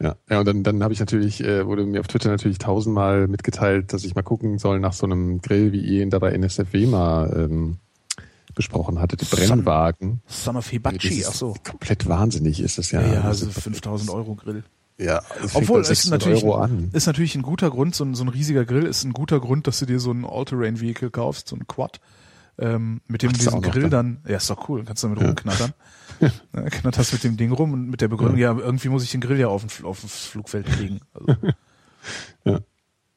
Ja, 0.00 0.16
ja 0.30 0.38
und 0.40 0.46
dann, 0.48 0.62
dann 0.62 0.82
habe 0.82 0.94
ich 0.94 1.00
natürlich, 1.00 1.42
äh, 1.44 1.66
wurde 1.66 1.84
mir 1.84 2.00
auf 2.00 2.06
Twitter 2.06 2.30
natürlich 2.30 2.58
tausendmal 2.58 3.28
mitgeteilt, 3.28 3.92
dass 3.92 4.04
ich 4.04 4.14
mal 4.14 4.22
gucken 4.22 4.58
soll 4.58 4.80
nach 4.80 4.94
so 4.94 5.04
einem 5.06 5.40
Grill, 5.42 5.72
wie 5.72 5.80
ihr 5.80 6.02
ihn 6.02 6.10
da 6.10 6.18
bei 6.18 6.32
NSFW 6.32 6.86
mal 6.86 7.30
ähm, 7.36 7.76
besprochen 8.54 8.98
hattet, 8.98 9.20
die 9.20 9.26
Brennwagen. 9.26 10.22
Son 10.26 10.56
of 10.56 10.64
Das 10.64 10.70
Hibachi, 10.70 11.24
ach 11.28 11.34
so. 11.34 11.54
Komplett 11.68 12.08
wahnsinnig 12.08 12.60
ist 12.60 12.78
das 12.78 12.90
ja. 12.92 13.02
Ja, 13.02 13.14
ja, 13.14 13.20
also 13.22 13.46
ist- 13.46 13.60
5000 13.60 14.10
Euro 14.10 14.34
Grill. 14.34 14.64
Ja 15.00 15.22
Obwohl, 15.54 15.80
es 15.80 15.90
ist 15.90 16.02
600 16.02 16.20
natürlich, 16.20 16.44
Euro 16.44 16.56
an. 16.56 16.90
ist 16.92 17.06
natürlich 17.06 17.34
ein 17.34 17.42
guter 17.42 17.70
Grund, 17.70 17.94
so 17.94 18.04
ein, 18.04 18.14
so 18.14 18.24
ein 18.24 18.28
riesiger 18.28 18.64
Grill 18.64 18.86
ist 18.86 19.04
ein 19.04 19.12
guter 19.12 19.40
Grund, 19.40 19.66
dass 19.66 19.78
du 19.78 19.86
dir 19.86 19.98
so 20.00 20.12
ein 20.12 20.24
All-Terrain-Vehicle 20.24 21.10
kaufst, 21.10 21.48
so 21.48 21.56
ein 21.56 21.66
Quad, 21.66 22.00
ähm, 22.58 23.00
mit 23.06 23.22
dem 23.22 23.32
du 23.32 23.38
diesen 23.38 23.62
Grill 23.62 23.88
dann. 23.88 24.20
dann, 24.22 24.30
ja, 24.30 24.36
ist 24.36 24.50
doch 24.50 24.68
cool, 24.68 24.84
kannst 24.84 25.02
du 25.02 25.08
damit 25.08 25.24
rumknattern. 25.24 25.72
Ja, 26.54 26.62
knatterst 26.68 27.14
mit 27.14 27.24
dem 27.24 27.38
Ding 27.38 27.50
rum 27.50 27.72
und 27.72 27.88
mit 27.88 28.02
der 28.02 28.08
Begründung, 28.08 28.36
ja, 28.36 28.54
irgendwie 28.54 28.90
muss 28.90 29.02
ich 29.04 29.10
den 29.10 29.22
Grill 29.22 29.38
ja 29.38 29.48
auf, 29.48 29.64
den, 29.64 29.86
auf 29.86 30.02
das 30.02 30.26
Flugfeld 30.26 30.66
kriegen. 30.66 31.00
Also, 31.14 31.34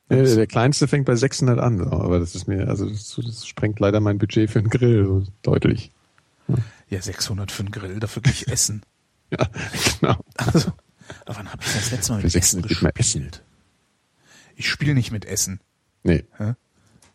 Ja, 0.10 0.24
der 0.24 0.48
kleinste 0.48 0.88
fängt 0.88 1.06
bei 1.06 1.16
600 1.16 1.60
an, 1.60 1.82
aber 1.82 2.20
das 2.20 2.36
ist 2.36 2.48
mir, 2.48 2.68
also 2.68 2.88
das, 2.88 3.20
das 3.26 3.48
sprengt 3.48 3.80
leider 3.80 4.00
mein 4.00 4.20
Budget 4.20 4.50
für 4.52 4.60
einen 4.60 4.70
Grill 4.70 5.06
so 5.06 5.24
deutlich. 5.42 5.92
ja, 6.90 7.02
600 7.02 7.52
für 7.52 7.64
einen 7.64 7.72
Grill, 7.72 8.00
dafür 8.00 8.22
gehe 8.22 8.34
ich 8.34 8.48
essen. 8.48 8.84
Ja, 9.32 9.48
genau. 10.00 10.16
Also, 10.38 10.74
aber 11.26 11.38
wann 11.38 11.52
habe 11.52 11.62
ich 11.64 11.74
das 11.74 11.92
letzte 11.92 12.14
Mal 12.14 12.22
mit 12.22 12.32
600 12.32 12.72
Essen 12.72 12.94
gespielt? 12.94 13.44
Ich 14.56 14.70
spiele 14.70 14.94
nicht 14.94 15.12
mit 15.12 15.26
Essen. 15.26 15.60
Nee, 16.04 16.26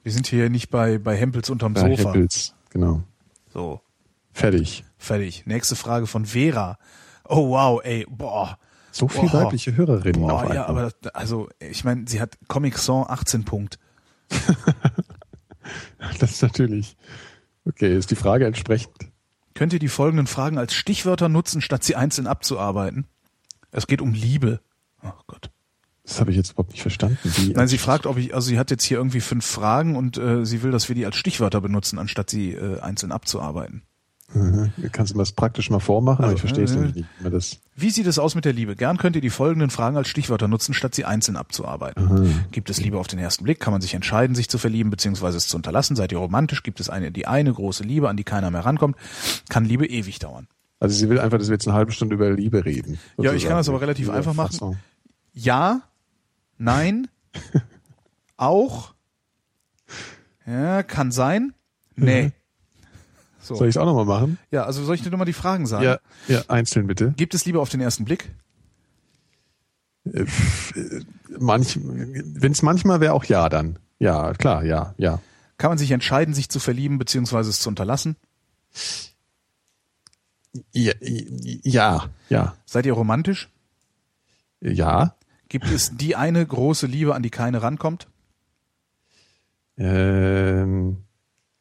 Wir 0.03 0.13
sind 0.13 0.27
hier 0.27 0.49
nicht 0.51 0.71
bei, 0.71 0.99
bei 0.99 1.17
Hempels 1.17 1.51
unterm 1.51 1.75
bei 1.75 1.81
Sofa. 1.97 2.13
Hempels, 2.13 2.55
genau. 2.71 3.03
So, 3.53 3.81
Fertig. 4.33 4.85
fertig. 4.97 5.45
Nächste 5.47 5.77
Frage 5.77 6.07
von 6.07 6.25
Vera. 6.27 6.79
Oh 7.25 7.51
wow, 7.51 7.81
ey, 7.85 8.07
boah. 8.09 8.59
So 8.91 9.07
viel 9.07 9.29
Boah. 9.29 9.45
weibliche 9.45 9.77
Hörerinnen 9.77 10.23
auf 10.25 10.31
Boah, 10.31 10.41
einmal. 10.43 10.57
ja, 10.57 10.67
aber 10.67 10.91
das, 11.01 11.15
also 11.15 11.49
ich 11.61 11.85
meine, 11.85 12.09
sie 12.09 12.21
hat 12.21 12.39
Comic 12.49 12.79
Sans 12.79 13.09
18 13.09 13.45
Punkt. 13.45 13.79
Das 16.19 16.33
ist 16.33 16.43
natürlich. 16.43 16.97
Okay, 17.67 17.97
ist 17.97 18.11
die 18.11 18.17
Frage 18.17 18.47
entsprechend. 18.47 18.95
Könnt 19.55 19.73
ihr 19.73 19.79
die 19.79 19.89
folgenden 19.89 20.27
Fragen 20.27 20.57
als 20.59 20.73
Stichwörter 20.75 21.29
nutzen, 21.29 21.61
statt 21.61 21.85
sie 21.85 21.97
einzeln 21.97 22.27
abzuarbeiten? 22.27 23.07
Es 23.71 23.87
geht 23.87 24.01
um 24.01 24.13
Liebe. 24.13 24.61
Oh 25.03 25.13
Gott. 25.27 25.51
Das 26.05 26.21
habe 26.21 26.31
ich 26.31 26.37
jetzt 26.39 26.53
überhaupt 26.53 26.73
nicht 26.73 26.83
verstanden. 26.83 27.19
Wie, 27.23 27.53
Nein, 27.53 27.69
sie 27.69 27.77
fragt, 27.77 28.07
ob 28.07 28.17
ich, 28.17 28.35
also 28.35 28.49
sie 28.49 28.59
hat 28.59 28.71
jetzt 28.71 28.85
hier 28.85 28.97
irgendwie 28.97 29.21
fünf 29.21 29.45
Fragen 29.45 29.95
und 29.95 30.17
äh, 30.17 30.47
sie 30.47 30.63
will, 30.63 30.71
dass 30.71 30.89
wir 30.89 30.95
die 30.95 31.05
als 31.05 31.17
Stichwörter 31.17 31.61
benutzen, 31.61 31.99
anstatt 31.99 32.31
sie 32.31 32.53
äh, 32.53 32.81
einzeln 32.81 33.13
abzuarbeiten. 33.13 33.83
Mhm. 34.33 34.73
Kannst 34.93 35.13
du 35.13 35.17
mir 35.17 35.23
das 35.23 35.33
praktisch 35.33 35.71
mal 35.71 35.81
vormachen? 35.81 36.25
aber 36.25 36.33
Also, 36.33 36.35
ich 36.37 36.41
verstehe 36.41 36.65
es 36.65 36.73
äh, 36.73 36.77
nämlich 36.77 36.95
nicht. 36.95 37.09
wie 37.21 37.31
Das, 37.31 37.61
Wie 37.77 37.91
sieht 37.91 38.07
es 38.07 38.19
aus 38.19 38.35
mit 38.35 38.45
der 38.45 38.53
Liebe? 38.53 38.77
Gern 38.77 38.99
könnt 38.99 39.17
ihr 39.17 39.23
die 39.23 39.31
folgenden 39.31 39.71
Fragen 39.71 39.97
als 39.97 40.09
Stichwörter 40.09 40.49
nutzen, 40.49 40.75
statt 40.75 40.95
sie 40.95 41.05
einzeln 41.07 41.37
abzuarbeiten. 41.37 42.45
Gibt 42.53 42.69
es 42.69 42.81
Liebe 42.81 42.99
auf 42.99 43.07
den 43.07 43.19
ersten 43.19 43.45
Blick? 43.45 43.59
Kann 43.61 43.73
man 43.73 43.81
sich 43.81 43.95
entscheiden, 43.95 44.35
sich 44.35 44.49
zu 44.49 44.59
verlieben 44.59 44.91
bzw. 44.91 45.29
es 45.29 45.49
zu 45.49 45.57
unterlassen? 45.57 45.97
Seid 45.97 46.13
ihr 46.13 46.19
romantisch? 46.19 46.63
Gibt 46.63 46.81
es 46.81 46.91
eine, 46.91 47.11
die 47.11 47.27
eine 47.27 47.53
große 47.53 47.85
Liebe, 47.85 48.09
an 48.09 48.19
die 48.19 48.25
keiner 48.25 48.51
mehr 48.51 48.67
rankommt? 48.67 48.97
Kann 49.49 49.65
Liebe 49.65 49.87
ewig 49.87 50.19
dauern? 50.19 50.47
Also 50.81 50.95
sie 50.95 51.09
will 51.09 51.19
einfach, 51.19 51.39
dass 51.39 51.49
wir 51.49 51.55
jetzt 51.55 51.67
eine 51.67 51.77
halbe 51.77 51.93
Stunde 51.93 52.15
über 52.15 52.31
Liebe 52.31 52.65
reden. 52.65 52.99
Ja, 53.19 53.33
ich 53.33 53.45
kann 53.45 53.57
das 53.57 53.67
sozusagen. 53.67 53.77
aber 53.77 53.81
relativ 53.83 54.11
einfach 54.11 54.35
machen. 54.35 54.79
Ja, 55.33 55.83
nein, 56.57 57.09
auch, 58.37 58.95
ja, 60.47 60.83
kann 60.83 61.13
sein, 61.13 61.55
nee. 61.97 62.33
So. 63.41 63.55
Soll 63.55 63.69
ich 63.69 63.77
es 63.77 63.79
auch 63.79 63.87
nochmal 63.87 64.05
machen? 64.05 64.39
Ja, 64.51 64.65
also 64.65 64.85
soll 64.85 64.95
ich 64.95 65.03
dir 65.03 65.11
nochmal 65.11 65.27
die 65.27 65.33
Fragen 65.33 65.67
sagen? 65.67 65.85
Ja, 65.85 65.99
ja, 66.27 66.43
einzeln 66.49 66.87
bitte. 66.87 67.15
Gibt 67.17 67.35
es 67.35 67.47
Liebe 67.47 67.61
auf 67.61 67.71
den 67.71 67.81
ersten 67.81 68.05
Blick? 68.05 68.31
Manch, 71.39 71.79
Wenn 71.83 72.53
es 72.53 72.63
manchmal 72.63 73.01
wäre, 73.01 73.15
auch 73.15 73.25
ja 73.25 73.49
dann. 73.49 73.79
Ja, 73.99 74.33
klar, 74.35 74.65
ja, 74.65 74.95
ja. 74.99 75.21
Kann 75.57 75.71
man 75.71 75.79
sich 75.79 75.91
entscheiden, 75.91 76.35
sich 76.35 76.49
zu 76.49 76.61
verlieben 76.61 76.99
bzw. 76.99 77.41
es 77.41 77.61
zu 77.61 77.69
unterlassen? 77.69 78.17
Ja, 80.73 80.93
ja, 81.01 82.09
ja. 82.29 82.55
Seid 82.67 82.87
ihr 82.87 82.93
romantisch? 82.93 83.49
Ja. 84.61 85.15
Gibt 85.49 85.67
es 85.67 85.97
die 85.97 86.17
eine 86.17 86.45
große 86.45 86.87
Liebe, 86.87 87.15
an 87.15 87.23
die 87.23 87.31
keine 87.31 87.63
rankommt? 87.63 88.09
Ähm, 89.77 90.99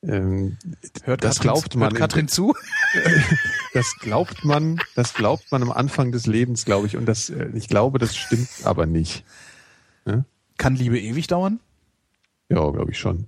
ähm, 0.03 0.57
Hört 1.03 1.23
Das 1.23 1.37
Katrin, 1.37 1.51
glaubt 1.51 1.75
man. 1.75 1.89
Hört 1.89 1.99
Katrin 1.99 2.27
zu? 2.27 2.55
das 3.73 3.95
glaubt 3.99 4.43
man, 4.43 4.79
das 4.95 5.13
glaubt 5.13 5.51
man 5.51 5.61
am 5.61 5.71
Anfang 5.71 6.11
des 6.11 6.25
Lebens, 6.25 6.65
glaube 6.65 6.87
ich. 6.87 6.97
Und 6.97 7.05
das, 7.05 7.29
äh, 7.29 7.49
ich 7.53 7.67
glaube, 7.67 7.99
das 7.99 8.15
stimmt 8.15 8.49
aber 8.63 8.85
nicht. 8.85 9.23
Kann 10.57 10.75
Liebe 10.75 10.99
ewig 10.99 11.27
dauern? 11.27 11.59
Ja, 12.49 12.69
glaube 12.69 12.91
ich 12.91 12.99
schon. 12.99 13.27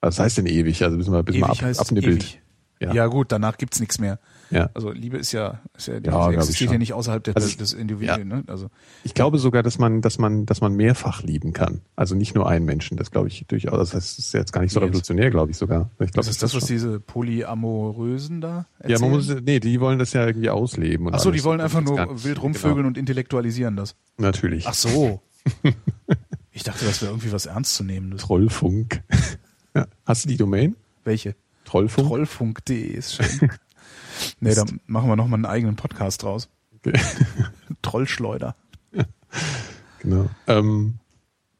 Was 0.00 0.18
heißt 0.18 0.38
denn 0.38 0.46
ewig? 0.46 0.82
Also 0.82 0.96
man, 1.10 1.24
bis 1.24 1.36
man 1.38 1.50
ewig 1.50 1.64
ab, 1.64 1.80
abnibbelt. 1.80 2.38
Ja. 2.80 2.92
Ja. 2.92 3.06
gut, 3.06 3.30
danach 3.32 3.56
gibt's 3.56 3.80
nichts 3.80 3.98
mehr. 3.98 4.18
Ja. 4.52 4.70
Also 4.74 4.90
Liebe 4.92 5.16
ist 5.16 5.32
ja, 5.32 5.60
ist 5.76 5.88
ja, 5.88 5.94
Ja, 5.94 6.00
glaub 6.00 6.32
existiert 6.34 6.70
ja 6.72 6.78
nicht 6.78 6.92
außerhalb 6.92 7.24
der, 7.24 7.34
Also, 7.36 7.56
des 7.56 7.72
Individuums. 7.72 8.24
Ne? 8.24 8.44
Also 8.46 8.68
Ich 9.02 9.14
glaube 9.14 9.38
sogar, 9.38 9.62
dass 9.62 9.78
man, 9.78 10.02
dass 10.02 10.18
man, 10.18 10.44
dass 10.46 10.60
man 10.60 10.74
mehrfach 10.74 11.22
lieben 11.22 11.52
kann. 11.52 11.80
Also 11.96 12.14
nicht 12.14 12.34
nur 12.34 12.48
einen 12.48 12.64
Menschen. 12.66 12.96
Das 12.98 13.10
glaube 13.10 13.28
ich 13.28 13.46
durchaus. 13.48 13.78
Das 13.78 13.94
heißt, 13.94 14.18
das 14.18 14.26
ist 14.26 14.34
jetzt 14.34 14.52
gar 14.52 14.60
nicht 14.60 14.72
so 14.72 14.80
revolutionär, 14.80 15.30
glaube 15.30 15.50
ich 15.52 15.56
sogar. 15.56 15.90
Ich 15.92 16.12
glaube, 16.12 16.12
das 16.16 16.28
ist 16.28 16.42
das, 16.42 16.54
was 16.54 16.60
schon. 16.66 16.68
diese 16.76 17.00
Polyamorösen 17.00 18.40
da 18.40 18.66
Ja, 18.82 18.90
erzählen? 18.90 19.00
man 19.00 19.10
muss, 19.18 19.34
nee, 19.42 19.58
die 19.60 19.80
wollen 19.80 19.98
das 19.98 20.12
ja 20.12 20.26
irgendwie 20.26 20.50
ausleben. 20.50 21.06
und 21.06 21.14
Ach 21.14 21.20
so, 21.20 21.30
die 21.30 21.42
wollen 21.44 21.60
einfach 21.60 21.80
Das 21.82 21.88
nur 21.90 22.24
wild 22.24 22.42
rumvögeln 22.42 22.86
und 22.86 22.98
intellektualisieren 22.98 23.76
das. 23.76 23.96
Genau, 24.16 24.28
natürlich. 24.28 24.66
Ach 24.66 24.74
so. 24.74 25.20
ich 26.52 26.62
dachte, 26.62 26.84
das 26.84 27.00
wäre 27.02 27.12
irgendwie 27.12 27.32
was 27.32 27.46
Ernstzunehmendes. 27.46 28.22
Trollfunk. 28.22 29.02
ja. 29.74 29.86
Hast 30.04 30.24
du 30.24 30.28
die 30.28 30.36
Domain? 30.36 30.76
Welche? 31.04 31.34
Trollfunk? 31.64 32.06
Trollfunk.de 32.08 32.82
ist 32.92 33.14
schön. 33.14 33.50
Nee, 34.40 34.54
da 34.54 34.64
machen 34.86 35.08
wir 35.08 35.16
nochmal 35.16 35.38
einen 35.38 35.46
eigenen 35.46 35.76
Podcast 35.76 36.22
draus. 36.22 36.48
Okay. 36.76 36.98
Trollschleuder. 37.82 38.54
genau. 40.00 40.28
Ähm, 40.46 40.98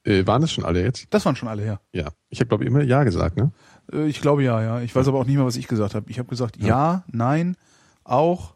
äh, 0.04 0.26
waren 0.26 0.42
das 0.42 0.52
schon 0.52 0.64
alle 0.64 0.82
jetzt? 0.82 1.06
Das 1.10 1.24
waren 1.24 1.36
schon 1.36 1.48
alle 1.48 1.62
her. 1.62 1.80
Ja. 1.92 2.10
Ich 2.28 2.40
habe, 2.40 2.48
glaube 2.48 2.64
ich, 2.64 2.68
immer 2.70 2.82
Ja 2.82 3.04
gesagt, 3.04 3.36
ne? 3.36 3.52
Äh, 3.92 4.06
Ich 4.06 4.20
glaube 4.20 4.42
ja, 4.42 4.60
ja. 4.62 4.80
Ich 4.80 4.94
weiß 4.94 5.06
aber 5.08 5.18
auch 5.18 5.26
nicht 5.26 5.36
mehr, 5.36 5.46
was 5.46 5.56
ich 5.56 5.68
gesagt 5.68 5.94
habe. 5.94 6.10
Ich 6.10 6.18
habe 6.18 6.28
gesagt 6.28 6.56
ja. 6.56 7.04
nein, 7.08 7.56
auch, 8.04 8.54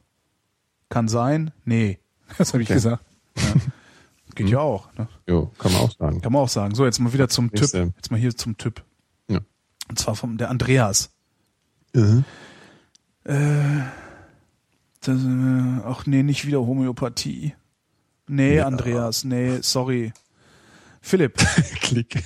kann 0.88 1.08
sein, 1.08 1.52
nee. 1.64 1.98
Das 2.38 2.52
habe 2.52 2.62
ich 2.62 2.68
Okay. 2.68 2.74
gesagt. 2.74 3.04
Ja. 3.36 3.54
Geht 4.34 4.48
ja 4.48 4.58
auch. 4.58 4.92
Ne? 4.98 5.08
Jo, 5.26 5.52
kann 5.58 5.72
man 5.72 5.80
auch 5.82 5.92
sagen. 5.96 6.20
Kann 6.20 6.32
man 6.32 6.42
auch 6.42 6.48
sagen. 6.48 6.74
So, 6.74 6.84
jetzt 6.84 6.98
mal 6.98 7.12
wieder 7.12 7.28
zum 7.28 7.50
Typ. 7.52 7.72
Jetzt 7.72 8.10
mal 8.10 8.18
hier 8.18 8.36
zum 8.36 8.58
Typ. 8.58 8.84
Ja. 9.28 9.38
Und 9.88 9.98
zwar 9.98 10.14
vom 10.16 10.36
der 10.36 10.50
Andreas. 10.50 11.10
Mhm. 11.94 12.24
Das, 13.26 15.18
äh, 15.24 15.80
ach 15.84 16.06
nee, 16.06 16.22
nicht 16.22 16.46
wieder 16.46 16.60
Homöopathie. 16.60 17.54
Nee, 18.28 18.60
Andreas, 18.60 19.24
nee, 19.24 19.58
sorry. 19.62 20.12
Philipp, 21.00 21.36
Klick. 21.80 22.22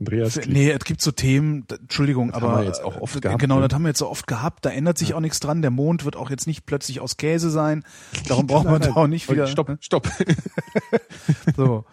Andreas 0.00 0.34
Klick. 0.34 0.48
nee, 0.48 0.70
es 0.70 0.84
gibt 0.84 1.00
so 1.00 1.12
Themen, 1.12 1.64
Entschuldigung, 1.70 2.32
haben 2.32 2.42
aber 2.42 2.58
wir 2.58 2.64
jetzt 2.64 2.82
auch 2.82 3.00
oft 3.00 3.16
äh, 3.16 3.20
gehabt, 3.20 3.40
genau, 3.40 3.60
ne? 3.60 3.68
das 3.68 3.74
haben 3.74 3.82
wir 3.82 3.90
jetzt 3.90 4.00
so 4.00 4.08
oft 4.08 4.26
gehabt, 4.26 4.64
da 4.64 4.70
ändert 4.70 4.98
sich 4.98 5.14
auch 5.14 5.20
nichts 5.20 5.38
dran. 5.38 5.62
Der 5.62 5.70
Mond 5.70 6.04
wird 6.04 6.16
auch 6.16 6.30
jetzt 6.30 6.48
nicht 6.48 6.66
plötzlich 6.66 6.98
aus 6.98 7.16
Käse 7.16 7.50
sein. 7.50 7.84
Darum 8.28 8.48
brauchen 8.48 8.66
wir 8.66 8.80
Nein, 8.80 8.92
da 8.94 8.96
auch 8.96 9.06
nicht 9.06 9.30
wieder. 9.30 9.46
Stopp, 9.46 9.76
stopp. 9.80 10.08
So. 11.56 11.84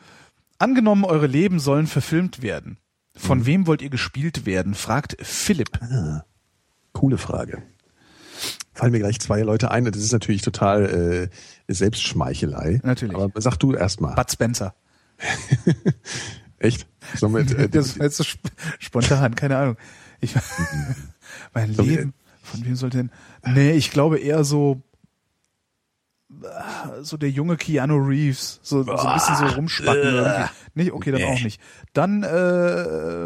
Angenommen, 0.58 1.06
eure 1.06 1.28
Leben 1.28 1.60
sollen 1.60 1.88
verfilmt 1.88 2.42
werden. 2.42 2.80
Mhm. 3.14 3.20
Von 3.20 3.46
wem 3.46 3.68
wollt 3.68 3.82
ihr 3.82 3.90
gespielt 3.90 4.46
werden? 4.46 4.74
fragt 4.74 5.16
Philipp. 5.22 5.80
Coole 6.94 7.18
Frage. 7.18 7.62
Fallen 8.74 8.92
mir 8.92 9.00
gleich 9.00 9.20
zwei 9.20 9.42
Leute 9.42 9.72
ein. 9.72 9.86
Das 9.86 9.98
ist 9.98 10.14
natürlich 10.14 10.42
total 10.42 11.30
äh, 11.68 11.74
Selbstschmeichelei. 11.74 12.80
Natürlich. 12.84 13.16
Aber 13.16 13.42
sag 13.42 13.58
du 13.58 13.74
erst 13.74 14.00
mal. 14.00 14.16
Bud 14.16 14.32
Spencer. 14.32 14.74
Echt? 16.60 16.88
Wir, 17.20 17.60
äh, 17.60 17.70
Das 17.72 17.98
war 17.98 18.06
jetzt 18.06 18.18
so 18.18 18.24
sp 18.24 18.40
spontan, 18.80 19.36
keine 19.36 19.58
Ahnung. 19.58 19.78
Ich, 20.22 20.36
mein 21.54 21.74
Leben, 21.74 22.14
von 22.44 22.66
wem 22.66 22.76
sollte 22.76 22.98
denn? 22.98 23.12
Nee, 23.46 23.72
ich 23.72 23.92
glaube 23.92 24.20
eher 24.20 24.44
so, 24.44 24.82
so 27.02 27.18
der 27.18 27.30
junge 27.30 27.58
Keanu 27.58 27.98
Reeves, 27.98 28.60
so, 28.64 28.84
so 28.84 28.92
ein 28.94 29.14
bisschen 29.16 29.36
so 29.36 29.46
rumspacken 29.56 30.02
irgendwie. 30.04 30.50
Nicht? 30.76 30.92
Okay, 30.94 31.12
dann 31.12 31.22
Nee. 31.22 31.28
auch 31.28 31.42
nicht. 31.42 31.60
Dann 31.94 32.24
äh, 32.24 32.28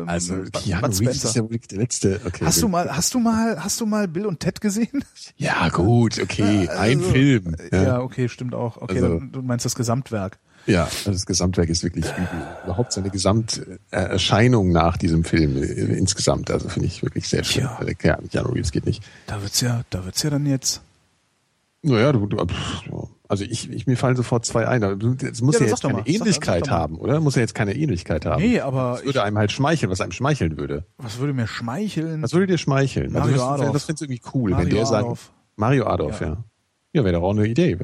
Also 0.08 0.36
Bud- 0.36 0.54
Keanu 0.54 0.88
Reeves 0.88 1.24
ist 1.24 1.36
ja 1.36 1.42
wirklich 1.44 1.68
der 1.68 1.80
letzte. 1.80 2.20
Okay, 2.26 2.46
Hast 2.46 2.62
du 2.62 2.68
mal, 2.68 2.90
hast 2.96 3.14
du 3.14 3.20
mal, 3.20 3.64
hast 3.64 3.80
du 3.82 3.86
mal 3.86 4.08
Bill 4.08 4.26
und 4.26 4.40
Ted 4.40 4.62
gesehen? 4.62 5.04
Ja, 5.38 5.70
gut, 5.70 6.20
okay, 6.22 6.68
ein 6.70 7.00
Also, 7.00 7.12
Film. 7.12 7.56
Ja. 7.72 7.84
Ja, 7.84 8.00
okay, 8.02 8.30
stimmt 8.30 8.56
auch. 8.56 8.78
Okay, 8.78 8.96
Also- 8.96 9.20
dann, 9.20 9.32
du 9.32 9.42
meinst 9.42 9.66
das 9.66 9.76
Gesamtwerk. 9.76 10.40
ja, 10.66 10.84
also 10.86 11.12
das 11.12 11.26
Gesamtwerk 11.26 11.70
ist 11.70 11.84
wirklich 11.84 12.06
übel. 12.06 12.28
Überhaupt 12.64 12.94
seine 12.94 13.10
Gesamterscheinung 13.10 14.72
nach 14.72 14.98
diesem 14.98 15.24
Film 15.24 15.58
äh, 15.62 15.66
insgesamt, 15.66 16.50
also 16.52 16.70
finde 16.70 16.88
ich 16.88 17.04
wirklich 17.04 17.28
sehr 17.28 17.44
schön. 17.44 17.64
Ja, 17.64 18.18
Keanu 18.30 18.50
Reeves 18.54 18.72
geht 18.72 18.86
nicht. 18.86 19.04
Da 19.28 19.42
wird's 19.42 19.60
ja, 19.62 19.82
da 19.90 20.06
wird's 20.06 20.24
ja 20.24 20.30
dann 20.30 20.46
jetzt. 20.46 20.82
Naja, 21.86 22.14
du, 22.14 22.26
du. 22.28 22.38
Also 23.30 23.46
ich, 23.46 23.72
ich, 23.72 23.88
mir 23.88 23.96
fallen 23.98 24.16
sofort 24.16 24.46
zwei 24.46 24.68
ein. 24.68 24.84
Es 24.84 25.42
muss 25.42 25.56
Ja, 25.56 25.62
ja, 25.66 25.68
jetzt 25.72 25.82
keine 25.82 25.94
mal. 25.94 26.04
Ähnlichkeit 26.06 26.66
sag 26.66 26.72
haben, 26.74 26.98
oder? 26.98 27.20
Muss 27.22 27.36
ja 27.36 27.42
jetzt 27.42 27.56
keine 27.56 27.74
Ähnlichkeit 27.74 28.26
haben. 28.26 28.42
Nee, 28.44 28.60
aber 28.60 28.96
Das 28.98 29.06
würde 29.06 29.24
einem 29.24 29.38
halt 29.38 29.52
schmeicheln, 29.52 29.90
was 29.92 30.02
einem 30.02 30.12
schmeicheln 30.12 30.58
würde. 30.58 30.86
Was 30.98 31.18
würde 31.20 31.34
mir 31.34 31.48
schmeicheln? 31.48 32.22
Was 32.22 32.34
würde 32.34 32.48
dir 32.48 32.58
schmeicheln? 32.58 33.14
Mario 33.14 33.34
also, 33.34 33.46
Adolf. 33.46 33.72
Das 33.74 33.86
findest 33.86 34.02
du 34.02 34.06
irgendwie 34.06 34.30
cool, 34.34 34.52
Mario 34.52 34.66
wenn 34.66 34.76
der 34.76 34.86
sagt, 34.86 35.04
Adolf. 35.06 35.32
Mario 35.56 35.86
Adolf, 35.88 36.22
Ja. 36.22 36.28
ja. 36.28 36.44
Ja, 36.96 37.04
wäre 37.04 37.16
doch 37.16 37.24
auch 37.24 37.32
eine 37.32 37.48
Idee. 37.48 37.76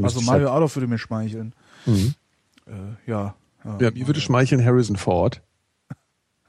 Also 0.00 0.20
Mario 0.20 0.46
halt- 0.46 0.56
Adolf 0.56 0.76
würde 0.76 0.86
mir 0.86 0.98
schmeicheln. 0.98 1.52
Mhm. 1.86 2.14
Äh, 2.66 3.10
ja. 3.10 3.34
ja. 3.64 3.78
Ja, 3.80 3.90
mir 3.90 4.06
würde 4.06 4.20
schmeicheln 4.20 4.64
Harrison 4.64 4.96
Ford. 4.96 5.42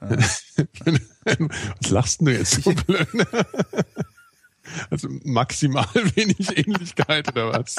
Was 0.00 1.90
lachst 1.90 2.20
denn 2.20 2.26
du 2.26 2.32
jetzt 2.34 2.62
so 2.62 2.72
blöd? 2.72 3.08
Also 4.90 5.08
maximal 5.24 5.86
wenig 6.14 6.56
Ähnlichkeit 6.56 7.28
oder 7.32 7.52
was? 7.52 7.76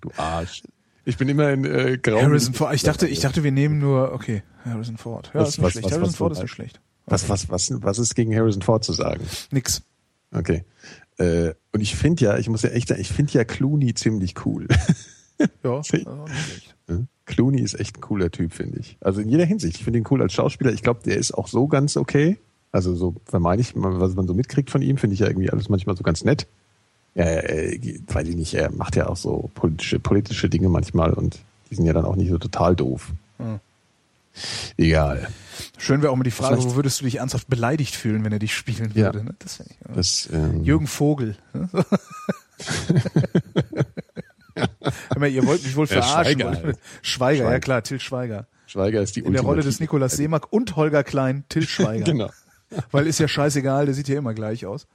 Du 0.00 0.10
Arsch. 0.16 0.62
Ich 1.04 1.16
bin 1.16 1.28
immer 1.28 1.50
in 1.50 1.64
äh, 1.64 1.98
grau. 1.98 2.20
Harrison 2.20 2.54
Ford. 2.54 2.74
Ich 2.74 2.82
dachte, 2.82 3.08
ich 3.08 3.20
dachte, 3.20 3.42
wir 3.42 3.52
nehmen 3.52 3.78
nur, 3.78 4.12
okay, 4.12 4.42
Harrison 4.64 4.96
Ford. 4.96 5.30
Ja, 5.34 5.40
Was- 5.40 5.50
ist 5.50 5.58
nicht 5.58 5.64
was- 5.64 5.72
schlecht. 5.72 5.84
was- 5.86 5.92
Harrison 5.92 6.14
Ford 6.14 6.32
ist 6.32 6.42
nicht 6.42 6.50
schlecht. 6.52 6.80
Was, 7.06 7.28
was, 7.28 7.48
was, 7.48 7.70
was 7.82 7.98
ist 7.98 8.14
gegen 8.14 8.34
Harrison 8.34 8.62
Ford 8.62 8.84
zu 8.84 8.92
sagen? 8.92 9.24
Nix. 9.50 9.82
Okay. 10.32 10.64
Äh, 11.18 11.54
und 11.72 11.80
ich 11.80 11.96
finde 11.96 12.24
ja, 12.24 12.38
ich 12.38 12.48
muss 12.48 12.62
ja 12.62 12.70
echt 12.70 12.88
sagen, 12.88 13.00
ich 13.00 13.08
finde 13.10 13.32
ja 13.32 13.44
Clooney 13.44 13.94
ziemlich 13.94 14.34
cool. 14.46 14.68
Ja, 15.64 15.70
auch 15.70 15.80
nicht 15.80 15.88
schlecht. 15.96 16.76
Ne? 16.86 17.06
Clooney 17.24 17.62
ist 17.62 17.72
echt 17.80 17.96
ein 17.96 18.02
cooler 18.02 18.30
Typ, 18.30 18.52
finde 18.52 18.78
ich. 18.78 18.98
Also 19.00 19.22
in 19.22 19.28
jeder 19.30 19.46
Hinsicht. 19.46 19.76
Ich 19.78 19.84
finde 19.84 19.98
ihn 19.98 20.06
cool 20.10 20.20
als 20.20 20.34
Schauspieler. 20.34 20.70
Ich 20.70 20.82
glaube, 20.82 21.00
der 21.02 21.16
ist 21.16 21.32
auch 21.32 21.48
so 21.48 21.66
ganz 21.66 21.96
okay. 21.96 22.36
Also 22.72 22.94
so 22.94 23.14
vermeide 23.26 23.60
ich, 23.62 23.72
was 23.74 24.14
man 24.14 24.26
so 24.26 24.34
mitkriegt 24.34 24.70
von 24.70 24.80
ihm, 24.82 24.96
finde 24.96 25.14
ich 25.14 25.20
ja 25.20 25.26
irgendwie 25.26 25.50
alles 25.50 25.68
manchmal 25.68 25.96
so 25.96 26.02
ganz 26.04 26.24
nett. 26.24 26.46
Ja, 27.16 27.24
äh, 27.24 27.98
weiß 28.06 28.28
ich 28.28 28.36
nicht, 28.36 28.54
er 28.54 28.70
macht 28.70 28.94
ja 28.96 29.08
auch 29.08 29.16
so 29.16 29.50
politische, 29.54 29.98
politische 29.98 30.48
Dinge 30.48 30.68
manchmal 30.68 31.12
und 31.12 31.40
die 31.70 31.74
sind 31.74 31.84
ja 31.86 31.92
dann 31.92 32.04
auch 32.04 32.14
nicht 32.16 32.30
so 32.30 32.38
total 32.38 32.76
doof. 32.76 33.12
Hm. 33.38 33.58
Egal. 34.76 35.26
Schön 35.76 36.02
wäre 36.02 36.12
auch 36.12 36.16
mal 36.16 36.22
die 36.22 36.30
Frage, 36.30 36.54
Vielleicht- 36.56 36.70
wo 36.70 36.76
würdest 36.76 37.00
du 37.00 37.04
dich 37.04 37.16
ernsthaft 37.16 37.48
beleidigt 37.48 37.96
fühlen, 37.96 38.24
wenn 38.24 38.32
er 38.32 38.38
dich 38.38 38.54
spielen 38.54 38.92
Ja. 38.94 39.06
würde? 39.12 39.24
Ne? 39.24 39.34
Das. 39.40 39.60
Das, 39.92 40.28
ähm, 40.32 40.62
Jürgen 40.62 40.86
Vogel. 40.86 41.36
ne? 41.52 41.68
Mal, 45.18 45.30
ihr 45.30 45.44
wollt 45.46 45.62
mich 45.62 45.74
wohl 45.76 45.86
Ja, 45.86 46.02
verarschen. 46.02 46.40
Schweiger 46.40 46.50
halt. 46.62 46.78
Schweiger, 47.02 47.38
ja 47.38 47.44
Schweiger. 47.48 47.60
klar, 47.60 47.82
Till 47.82 48.00
Schweiger. 48.00 48.46
Schweiger 48.66 49.02
ist 49.02 49.16
die 49.16 49.20
In 49.20 49.32
der 49.32 49.42
Rolle 49.42 49.62
des 49.62 49.80
Nikolaus 49.80 50.12
Seemack 50.12 50.52
und 50.52 50.76
Holger 50.76 51.02
Klein, 51.02 51.44
Till 51.48 51.62
Schweiger. 51.68 52.04
Genau. 52.04 52.30
Weil 52.90 53.06
ist 53.06 53.18
ja 53.18 53.28
scheißegal, 53.28 53.86
der 53.86 53.94
sieht 53.94 54.08
ja 54.08 54.18
immer 54.18 54.34
gleich 54.34 54.66
aus. 54.66 54.86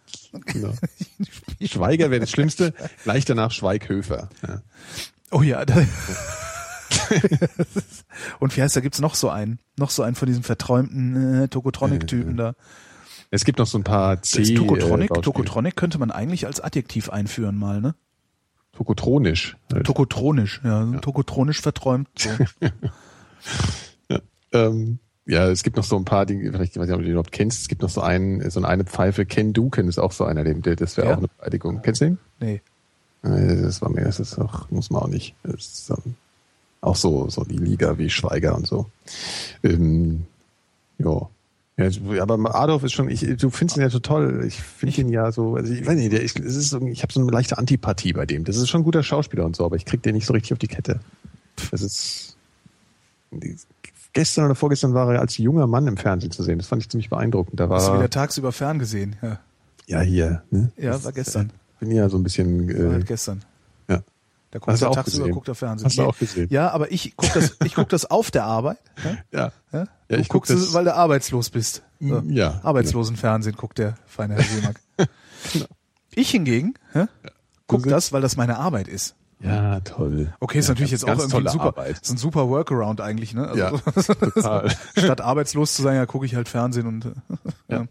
genau. 0.45 0.73
Schweiger 1.61 2.09
wäre 2.09 2.21
das 2.21 2.32
Schlimmste. 2.32 2.73
Gleich 3.03 3.26
danach 3.26 3.51
Schweighöfer. 3.51 4.30
Ja. 4.47 4.61
Oh 5.32 5.41
ja. 5.41 5.65
Da 5.65 5.76
und 8.39 8.55
wie 8.55 8.61
heißt, 8.61 8.76
da 8.76 8.80
gibt's 8.80 9.01
noch 9.01 9.15
so 9.15 9.30
einen, 9.30 9.59
noch 9.78 9.89
so 9.89 10.03
einen 10.03 10.15
von 10.15 10.28
diesen 10.28 10.43
verträumten 10.43 11.43
äh, 11.43 11.47
Tokotronic-Typen 11.47 12.38
da. 12.38 12.55
Es 13.32 13.43
gibt 13.43 13.59
noch 13.59 13.67
so 13.67 13.78
ein 13.78 13.84
paar 13.84 14.21
C. 14.21 14.39
Das 14.39 14.53
Tokotronic, 14.53 15.11
äh. 15.11 15.21
Tokotronic 15.21 15.76
könnte 15.76 15.97
man 15.97 16.11
eigentlich 16.11 16.45
als 16.45 16.61
Adjektiv 16.61 17.09
einführen 17.09 17.57
mal, 17.57 17.82
ne? 17.82 17.95
Tokotronisch. 18.71 19.57
Halt. 19.73 19.86
Tokotronisch, 19.86 20.61
ja, 20.63 20.86
tokotronisch 20.99 21.61
verträumt. 21.61 22.07
So. 22.17 22.30
Ähm, 24.55 24.99
ja, 25.26 25.47
es 25.49 25.63
gibt 25.63 25.78
noch 25.78 25.84
so 25.84 25.95
ein 25.97 26.05
paar 26.05 26.26
Dinge, 26.26 26.51
vielleicht, 26.51 26.73
ich 26.73 26.80
weiß 26.80 26.88
nicht, 26.88 26.93
ob 26.93 26.99
du 26.99 27.05
den 27.05 27.11
überhaupt 27.13 27.32
kennst, 27.32 27.61
es 27.61 27.67
gibt 27.67 27.82
noch 27.82 27.89
so 27.89 28.01
einen, 28.01 28.47
so 28.49 28.61
eine 28.63 28.84
Pfeife, 28.84 29.26
Ken 29.26 29.53
Duken 29.53 29.88
ist 29.88 29.97
auch 29.99 30.11
so 30.11 30.23
einer, 30.26 30.43
dem, 30.43 30.61
das 30.61 30.97
wäre 30.97 31.07
Ja. 31.07 31.13
auch 31.13 31.17
eine 31.17 31.28
Beleidigung. 31.28 31.82
Kennst 31.82 32.01
du 32.01 32.05
den? 32.05 32.17
Nee. 32.39 32.61
Das 33.23 33.82
war 33.82 33.89
mir, 33.89 34.03
das 34.03 34.19
ist 34.19 34.38
auch, 34.38 34.69
muss 34.69 34.91
man 34.91 35.01
auch 35.01 35.07
nicht. 35.07 35.34
Das 35.41 35.53
ist 35.55 35.89
ähm, 35.89 36.13
auch 36.82 36.95
so, 36.95 37.28
so 37.30 37.43
die 37.43 37.57
Liga 37.57 37.97
wie 37.97 38.09
Schweiger 38.11 38.55
und 38.55 38.67
so. 38.67 38.86
Ähm, 39.63 40.26
ja. 40.99 41.28
Ja, 41.78 41.89
aber 42.21 42.55
Adolf 42.55 42.84
ist 42.84 42.93
schon, 42.93 43.09
ich, 43.09 43.19
du 43.21 43.49
findest 43.49 43.78
ihn 43.78 43.82
ja 43.82 43.89
so 43.89 43.99
toll. 43.99 44.45
Ich 44.47 44.61
finde 44.61 45.01
ihn 45.01 45.09
ja 45.09 45.32
so, 45.32 45.55
also 45.55 45.73
ich 45.73 45.86
weiß 45.86 45.95
nicht, 45.95 46.13
der, 46.13 46.23
ich, 46.23 46.36
es 46.38 46.55
ist 46.55 46.69
so, 46.69 46.80
ich 46.86 47.01
habe 47.01 47.11
so 47.11 47.19
eine 47.19 47.30
leichte 47.32 47.57
Antipathie 47.57 48.13
bei 48.13 48.26
dem. 48.26 48.45
Das 48.45 48.55
ist 48.57 48.69
schon 48.69 48.82
ein 48.82 48.86
guter 48.86 49.03
Schauspieler 49.03 49.43
und 49.43 49.55
so, 49.57 49.65
aber 49.65 49.76
ich 49.76 49.84
krieg 49.86 50.01
den 50.03 50.15
nicht 50.15 50.26
so 50.28 50.32
richtig 50.34 50.53
auf 50.53 50.59
die 50.59 50.67
Kette. 50.67 50.99
Das 51.71 51.82
ist 51.82 52.38
die, 53.32 53.57
gestern 54.16 54.45
oder 54.45 54.55
vorgestern 54.55 54.95
war 54.95 55.13
er 55.13 55.20
als 55.20 55.38
junger 55.38 55.68
Mann 55.68 55.86
im 55.86 55.97
Fernsehen 55.97 56.32
zu 56.32 56.41
sehen. 56.41 56.57
Das 56.57 56.68
fand 56.68 56.82
ich 56.82 56.89
ziemlich 56.89 57.09
beeindruckend. 57.11 57.59
Da 57.59 57.70
Hast 57.70 57.88
du 57.88 57.91
war 57.91 57.99
wieder 57.99 58.09
tagsüber 58.09 58.51
ferngesehen? 58.51 59.16
Ja, 59.22 59.39
ja 59.86 59.99
hier. 60.01 60.41
Ne? 60.49 60.72
ja 60.78 60.91
Das, 60.93 61.03
war 61.05 61.11
gestern. 61.11 61.49
äh, 61.82 61.86
Bin 61.86 61.91
ja 61.91 62.09
so 62.09 62.18
ein 62.18 62.24
bisschen. 62.24 62.68
War 62.68 62.91
Äh, 62.91 62.93
halt 62.93 63.05
gestern. 63.05 63.43
ja. 63.88 64.01
Da 64.51 64.59
guckt 64.59 64.72
Hast 64.72 64.82
du 64.82 64.86
er 64.86 64.91
tagsüber, 64.93 65.24
gesehen? 65.26 65.34
guckt 65.34 65.47
er 65.49 65.55
Fernsehen. 65.55 65.86
Hast 65.86 65.97
du 65.97 66.03
auch 66.03 66.18
gesehen? 66.18 66.47
Ja, 66.49 66.72
aber 66.72 66.89
ich 66.91 67.13
guck 67.18 67.34
das, 67.34 67.57
ich 67.66 67.76
guck 67.76 67.89
das 67.89 68.05
auf 68.09 68.32
der 68.32 68.45
Arbeit. 68.45 68.78
Ja? 69.03 69.11
Ja. 69.32 69.51
Ja? 69.74 69.80
Ja, 69.80 69.88
du 70.07 70.16
ich 70.16 70.30
guck 70.30 70.43
guckst 70.43 70.51
es, 70.51 70.66
das- 70.66 70.74
weil 70.74 70.86
du 70.86 70.95
arbeitslos 70.95 71.49
bist. 71.49 71.84
So. 71.99 72.22
Mm, 72.22 72.30
ja, 72.32 72.59
Arbeitslosenfernsehen 72.63 73.55
guckt 73.57 73.78
der 73.80 73.95
feine 74.05 74.36
Herr 74.36 74.43
Seemack. 74.43 74.80
Ich 76.18 76.30
hingegen 76.32 76.76
ja, 76.93 77.07
guck 77.68 77.84
Du 77.84 77.89
das, 77.89 78.13
weil 78.13 78.22
das 78.22 78.38
meine 78.38 78.57
Arbeit 78.57 78.88
ist. 78.88 79.16
Ja, 79.46 79.80
toll. 79.82 80.34
Okay, 80.39 80.60
ist 80.60 80.68
ja, 80.68 80.74
natürlich 80.74 80.91
ganz- 80.91 81.04
jetzt 81.04 81.34
auch 81.34 81.39
irgendwie 81.39 81.50
super, 81.52 81.64
Arbeit. 81.66 82.00
ist 82.02 82.10
ein 82.12 82.18
super 82.18 82.50
Workaround 82.50 83.02
eigentlich, 83.02 83.34
ne? 83.34 83.48
Also, 83.48 83.60
Ja, 83.60 83.72
total. 84.34 84.72
statt 84.98 85.22
arbeitslos 85.22 85.76
zu 85.76 85.82
sein, 85.82 85.96
ja, 85.96 86.06
gucke 86.06 86.26
ich 86.26 86.36
halt 86.36 86.48
Fernsehen 86.50 86.88
und 86.88 87.06
äh, 87.06 87.12
Ja. 87.70 87.86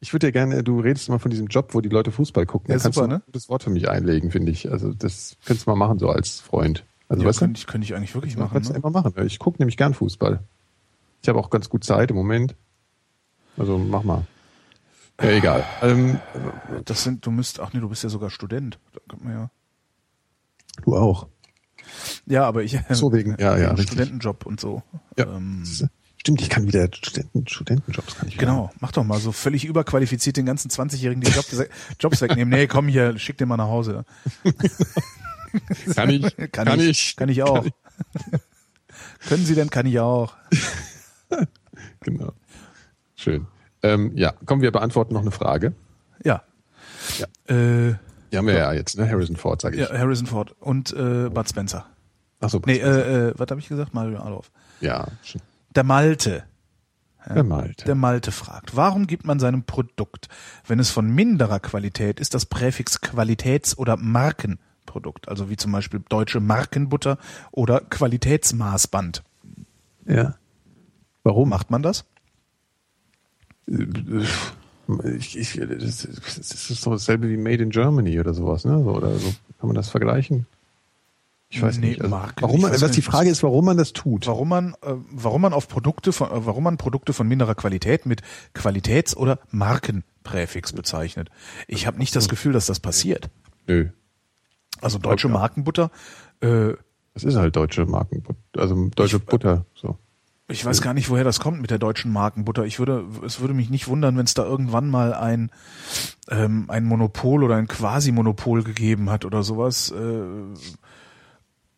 Ich 0.00 0.12
würde 0.12 0.26
ja 0.26 0.30
gerne, 0.32 0.62
du 0.62 0.80
redest 0.80 1.08
immer 1.08 1.18
von 1.18 1.30
diesem 1.30 1.46
Job, 1.46 1.72
wo 1.74 1.80
die 1.80 1.88
Leute 1.88 2.10
Fußball 2.12 2.44
gucken. 2.44 2.70
Ja, 2.70 2.76
da 2.76 2.82
kannst 2.82 2.96
super, 2.96 3.06
du 3.08 3.12
ne? 3.14 3.20
ein 3.20 3.22
gutes 3.26 3.48
Wort 3.48 3.62
für 3.62 3.70
mich 3.70 3.88
einlegen, 3.88 4.30
finde 4.30 4.52
ich. 4.52 4.70
Also 4.70 4.92
das 4.92 5.36
könntest 5.46 5.66
du 5.66 5.70
mal 5.70 5.76
machen, 5.76 5.98
so 5.98 6.10
als 6.10 6.40
Freund. 6.40 6.84
Also 7.08 7.22
ja, 7.22 7.28
weißt 7.28 7.40
du, 7.40 7.44
könnte 7.46 7.58
ich, 7.58 7.66
könnte 7.66 7.84
ich 7.86 7.94
eigentlich 7.94 8.14
wirklich 8.14 8.34
das 8.34 8.40
machen. 8.40 8.50
kannst 8.52 8.68
du 8.68 8.74
Ne? 8.74 8.80
immer 8.80 8.90
machen. 8.90 9.12
Ich 9.24 9.38
gucke 9.38 9.58
nämlich 9.60 9.76
gern 9.78 9.94
Fußball. 9.94 10.40
Ich 11.22 11.28
habe 11.28 11.38
auch 11.38 11.48
ganz 11.48 11.70
gut 11.70 11.84
Zeit 11.84 12.10
im 12.10 12.16
Moment. 12.16 12.54
Also 13.56 13.78
mach 13.78 14.02
mal. 14.02 14.26
Ja, 15.22 15.30
egal. 15.30 15.64
Ähm, 15.80 16.18
Das 16.84 17.02
sind, 17.04 17.24
du 17.24 17.30
müsst, 17.30 17.60
ach 17.60 17.72
nee, 17.72 17.80
du 17.80 17.88
bist 17.88 18.02
ja 18.02 18.10
sogar 18.10 18.28
Student. 18.28 18.78
Da 18.92 19.00
könnte 19.08 19.24
man 19.24 19.32
ja. 19.34 19.50
Du 20.82 20.96
auch. 20.96 21.28
Ja, 22.26 22.44
aber 22.44 22.62
ich 22.62 22.78
So 22.90 23.12
wegen- 23.12 23.36
ja, 23.38 23.56
ja. 23.56 23.76
Studentenjob 23.76 24.46
und 24.46 24.60
so. 24.60 24.82
Ja. 25.18 25.26
Ähm, 25.26 25.64
Stimmt, 26.16 26.40
ich 26.40 26.48
kann 26.48 26.66
wieder 26.66 26.88
Studenten, 26.90 27.46
Studentenjobs 27.46 28.16
kann 28.16 28.28
ich 28.28 28.38
genau, 28.38 28.70
mach 28.80 28.92
doch 28.92 29.04
mal 29.04 29.20
so 29.20 29.30
völlig 29.30 29.66
überqualifiziert 29.66 30.38
den 30.38 30.46
ganzen 30.46 30.70
20-Jährigen 30.70 31.20
die 31.20 31.30
Job, 31.30 31.44
Jobs 32.00 32.22
wegnehmen. 32.22 32.48
Nee, 32.48 32.66
komm 32.66 32.88
hier, 32.88 33.18
schick 33.18 33.36
den 33.36 33.48
mal 33.48 33.58
nach 33.58 33.68
Hause. 33.68 34.04
machen. 34.42 34.54
Kann 35.94 36.10
ich, 36.10 36.34
Kann, 36.50 36.66
kann, 36.66 36.80
ich, 36.80 36.88
ich, 36.88 37.16
Kann 37.16 37.28
ich 37.28 37.42
auch. 37.44 37.64
Können 39.28 39.44
Sie 39.44 39.54
denn? 39.54 39.70
Kann 39.70 39.86
ich 39.86 40.00
auch. 40.00 40.34
Genau. 42.00 42.32
Schön. 43.14 43.46
Ähm, 43.82 44.16
ja, 44.16 44.32
kommen 44.46 44.62
wir 44.62 44.72
beantworten 44.72 45.14
noch 45.14 45.20
eine 45.20 45.30
Frage. 45.30 45.74
Ja. 46.24 46.42
Ja. 47.18 47.54
Äh, 47.54 47.94
Die 48.34 48.38
haben 48.38 48.48
wir 48.48 48.54
ja 48.54 48.72
jetzt, 48.72 48.98
ne? 48.98 49.08
Harrison 49.08 49.36
Ford, 49.36 49.62
sage 49.62 49.76
ich. 49.76 49.88
ja, 49.88 49.96
Harrison 49.96 50.26
Ford 50.26 50.56
und 50.58 50.92
äh, 50.92 51.30
Bud 51.30 51.48
Spencer. 51.48 51.86
Ach 52.40 52.50
so, 52.50 52.60
Nee, 52.66 52.78
äh, 52.78 53.28
äh, 53.28 53.34
was 53.36 53.48
habe 53.48 53.60
ich 53.60 53.68
gesagt? 53.68 53.94
Mario 53.94 54.18
Adolf. 54.20 54.50
ja, 54.80 55.06
schon. 55.22 55.40
Der 55.76 55.84
Malte. 55.84 56.42
Der 57.32 57.44
Malte. 57.44 57.84
Der 57.84 57.94
Malte 57.94 58.32
fragt, 58.32 58.74
warum 58.74 59.06
gibt 59.06 59.24
man 59.24 59.38
seinem 59.38 59.62
Produkt, 59.62 60.28
wenn 60.66 60.80
es 60.80 60.90
von 60.90 61.08
minderer 61.08 61.60
Qualität 61.60 62.18
ist, 62.18 62.34
das 62.34 62.44
Präfix 62.44 63.00
Qualitäts- 63.00 63.78
oder 63.78 63.96
Markenprodukt, 63.96 65.28
also 65.28 65.48
wie 65.48 65.56
zum 65.56 65.70
Beispiel 65.70 66.02
deutsche 66.08 66.40
Markenbutter 66.40 67.18
oder 67.52 67.80
Qualitätsmaßband? 67.80 69.22
ja. 70.06 70.34
Warum? 71.22 71.48
Macht 71.50 71.70
man 71.70 71.82
das? 71.82 72.04
Ich, 75.18 75.38
ich, 75.38 75.54
das, 75.58 76.08
das 76.36 76.70
ist 76.70 76.82
so 76.82 76.90
dasselbe 76.90 77.28
wie 77.30 77.36
Made 77.36 77.62
in 77.62 77.70
Germany 77.70 78.20
oder 78.20 78.34
sowas, 78.34 78.64
ne? 78.64 78.82
So, 78.82 78.90
oder 78.90 79.14
so. 79.18 79.28
Kann 79.58 79.68
man 79.68 79.74
das 79.74 79.88
vergleichen? 79.88 80.46
Ich 81.48 81.62
weiß 81.62 81.78
Nee, 81.78 81.90
nicht. 81.90 82.00
Also, 82.02 82.10
Marken, 82.14 82.42
warum 82.42 82.56
ich 82.56 82.62
man, 82.62 82.80
was 82.80 82.90
die 82.90 83.02
Frage 83.02 83.30
ist, 83.30 83.42
warum 83.42 83.64
man 83.64 83.76
das 83.76 83.92
tut. 83.92 84.26
Warum 84.26 84.48
man, 84.48 84.74
äh, 84.82 84.94
warum 85.10 85.42
man 85.42 85.52
auf 85.52 85.68
Produkte 85.68 86.12
von, 86.12 86.28
äh, 86.28 86.46
warum 86.46 86.64
man 86.64 86.76
Produkte 86.76 87.12
von 87.12 87.28
minderer 87.28 87.54
Qualität 87.54 88.06
mit 88.06 88.22
Qualitäts- 88.54 89.16
oder 89.16 89.38
Markenpräfix 89.50 90.72
bezeichnet? 90.72 91.30
Ich 91.68 91.86
habe 91.86 91.98
nicht 91.98 92.14
das 92.16 92.28
Gefühl, 92.28 92.52
dass 92.52 92.66
das 92.66 92.80
passiert. 92.80 93.30
Nö. 93.66 93.88
Also 94.80 94.98
deutsche. 94.98 95.28
Markenbutter. 95.28 95.90
Äh, 96.40 96.72
Das 97.14 97.22
ist 97.24 97.36
halt 97.36 97.54
deutsche 97.54 97.86
Markenbutter, 97.86 98.38
also 98.56 98.90
deutsche 98.96 99.20
Butter. 99.20 99.64
So. 99.74 99.96
Ich 100.48 100.64
weiß 100.64 100.82
gar 100.82 100.92
nicht, 100.94 101.08
woher 101.08 101.24
das 101.24 101.40
kommt 101.40 101.60
mit 101.60 101.70
der 101.70 101.78
deutschen 101.78 102.12
Markenbutter. 102.12 102.64
Ich 102.66 102.78
würde, 102.78 103.04
es 103.24 103.40
würde 103.40 103.54
mich 103.54 103.70
nicht 103.70 103.88
wundern, 103.88 104.16
wenn 104.18 104.26
es 104.26 104.34
da 104.34 104.44
irgendwann 104.44 104.90
mal 104.90 105.14
ein, 105.14 105.50
ähm, 106.30 106.66
ein 106.68 106.84
Monopol 106.84 107.42
oder 107.44 107.56
ein 107.56 107.68
Quasi-Monopol 107.68 108.62
gegeben 108.62 109.08
hat 109.10 109.24
oder 109.24 109.42
sowas. 109.42 109.90
Äh, 109.90 110.22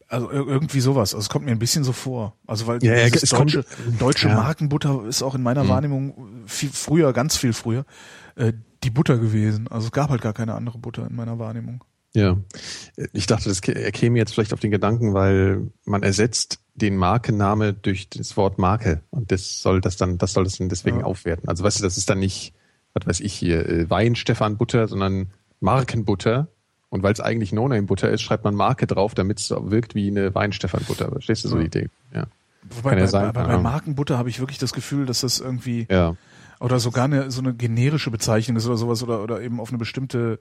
also 0.08 0.30
ir- 0.30 0.46
irgendwie 0.46 0.80
sowas. 0.80 1.14
Also 1.14 1.18
es 1.24 1.28
kommt 1.28 1.44
mir 1.46 1.50
ein 1.52 1.58
bisschen 1.58 1.84
so 1.84 1.92
vor. 1.92 2.36
Also 2.46 2.66
weil 2.66 2.82
Ja, 2.82 2.94
ja, 2.94 3.06
es 3.06 3.30
kommt- 3.30 3.54
deutsche, 3.54 3.64
deutsche 3.98 4.28
ja. 4.28 4.34
Mhm. 4.34 4.40
Markenbutter 4.40 5.04
ist 5.06 5.22
auch 5.22 5.34
in 5.34 5.42
meiner 5.42 5.68
Wahrnehmung 5.68 6.44
viel 6.46 6.70
früher, 6.70 7.12
ganz 7.12 7.36
viel 7.36 7.52
früher, 7.52 7.84
äh, 8.36 8.52
die 8.84 8.90
Butter 8.90 9.18
gewesen. 9.18 9.68
Also 9.68 9.86
es 9.86 9.92
gab 9.92 10.10
halt 10.10 10.22
gar 10.22 10.32
keine 10.32 10.54
andere 10.54 10.78
Butter 10.78 11.06
in 11.08 11.16
meiner 11.16 11.38
Wahrnehmung. 11.38 11.82
Ja. 12.14 12.36
Ich 13.12 13.26
dachte, 13.26 13.48
das, 13.48 13.62
kä- 13.62 13.74
er 13.74 13.92
käme 13.92 14.16
jetzt 14.18 14.32
vielleicht 14.32 14.52
auf 14.52 14.60
den 14.60 14.70
Gedanken, 14.70 15.12
weil 15.12 15.70
man 15.84 16.02
ersetzt 16.02 16.60
den 16.76 16.96
Markenname 16.96 17.72
durch 17.72 18.08
das 18.10 18.36
Wort 18.36 18.58
Marke 18.58 19.00
und 19.10 19.32
das 19.32 19.60
soll 19.62 19.80
das 19.80 19.96
dann, 19.96 20.18
das 20.18 20.32
soll 20.34 20.44
das 20.44 20.58
dann 20.58 20.68
deswegen 20.68 21.00
Ja. 21.00 21.04
aufwerten. 21.06 21.48
Also 21.48 21.64
weißt 21.64 21.80
du, 21.80 21.84
das 21.84 21.96
ist 21.96 22.08
dann 22.10 22.18
nicht, 22.18 22.52
was 22.94 23.06
weiß 23.06 23.20
ich 23.20 23.32
hier, 23.34 23.68
äh, 23.68 23.90
Wein 23.90 24.14
Stefan 24.14 24.56
Butter, 24.56 24.86
sondern 24.88 25.28
Markenbutter. 25.60 26.48
Und 26.88 27.02
weil 27.02 27.12
es 27.12 27.20
eigentlich 27.20 27.52
No-Name-Butter 27.52 28.08
ist, 28.10 28.22
schreibt 28.22 28.44
man 28.44 28.54
Marke 28.54 28.86
drauf, 28.86 29.12
damit 29.14 29.40
es 29.40 29.50
wirkt 29.50 29.94
wie 29.96 30.08
eine 30.08 30.34
Wein 30.34 30.52
Stefan 30.52 30.82
Butter. 30.86 31.10
Verstehst 31.10 31.44
du 31.44 31.48
so 31.48 31.56
Ja. 31.56 31.62
die 31.62 31.66
Idee? 31.66 31.88
Ja. 32.14 32.26
Wobei 32.70 32.90
Kann 32.90 32.98
ja 32.98 33.04
bei, 33.04 33.10
sein, 33.10 33.32
bei, 33.32 33.44
bei. 33.44 33.58
Markenbutter 33.58 34.16
habe 34.18 34.28
ich 34.28 34.38
wirklich 34.38 34.58
das 34.58 34.72
Gefühl, 34.72 35.04
dass 35.04 35.20
das 35.22 35.40
irgendwie 35.40 35.86
Ja. 35.90 36.16
oder 36.60 36.78
sogar 36.78 37.04
eine 37.04 37.30
so 37.30 37.40
eine 37.40 37.54
generische 37.54 38.10
Bezeichnung 38.10 38.56
ist 38.56 38.66
oder 38.66 38.76
sowas 38.76 39.02
oder 39.02 39.22
oder 39.22 39.40
eben 39.42 39.60
auf 39.60 39.68
eine 39.70 39.78
bestimmte 39.78 40.38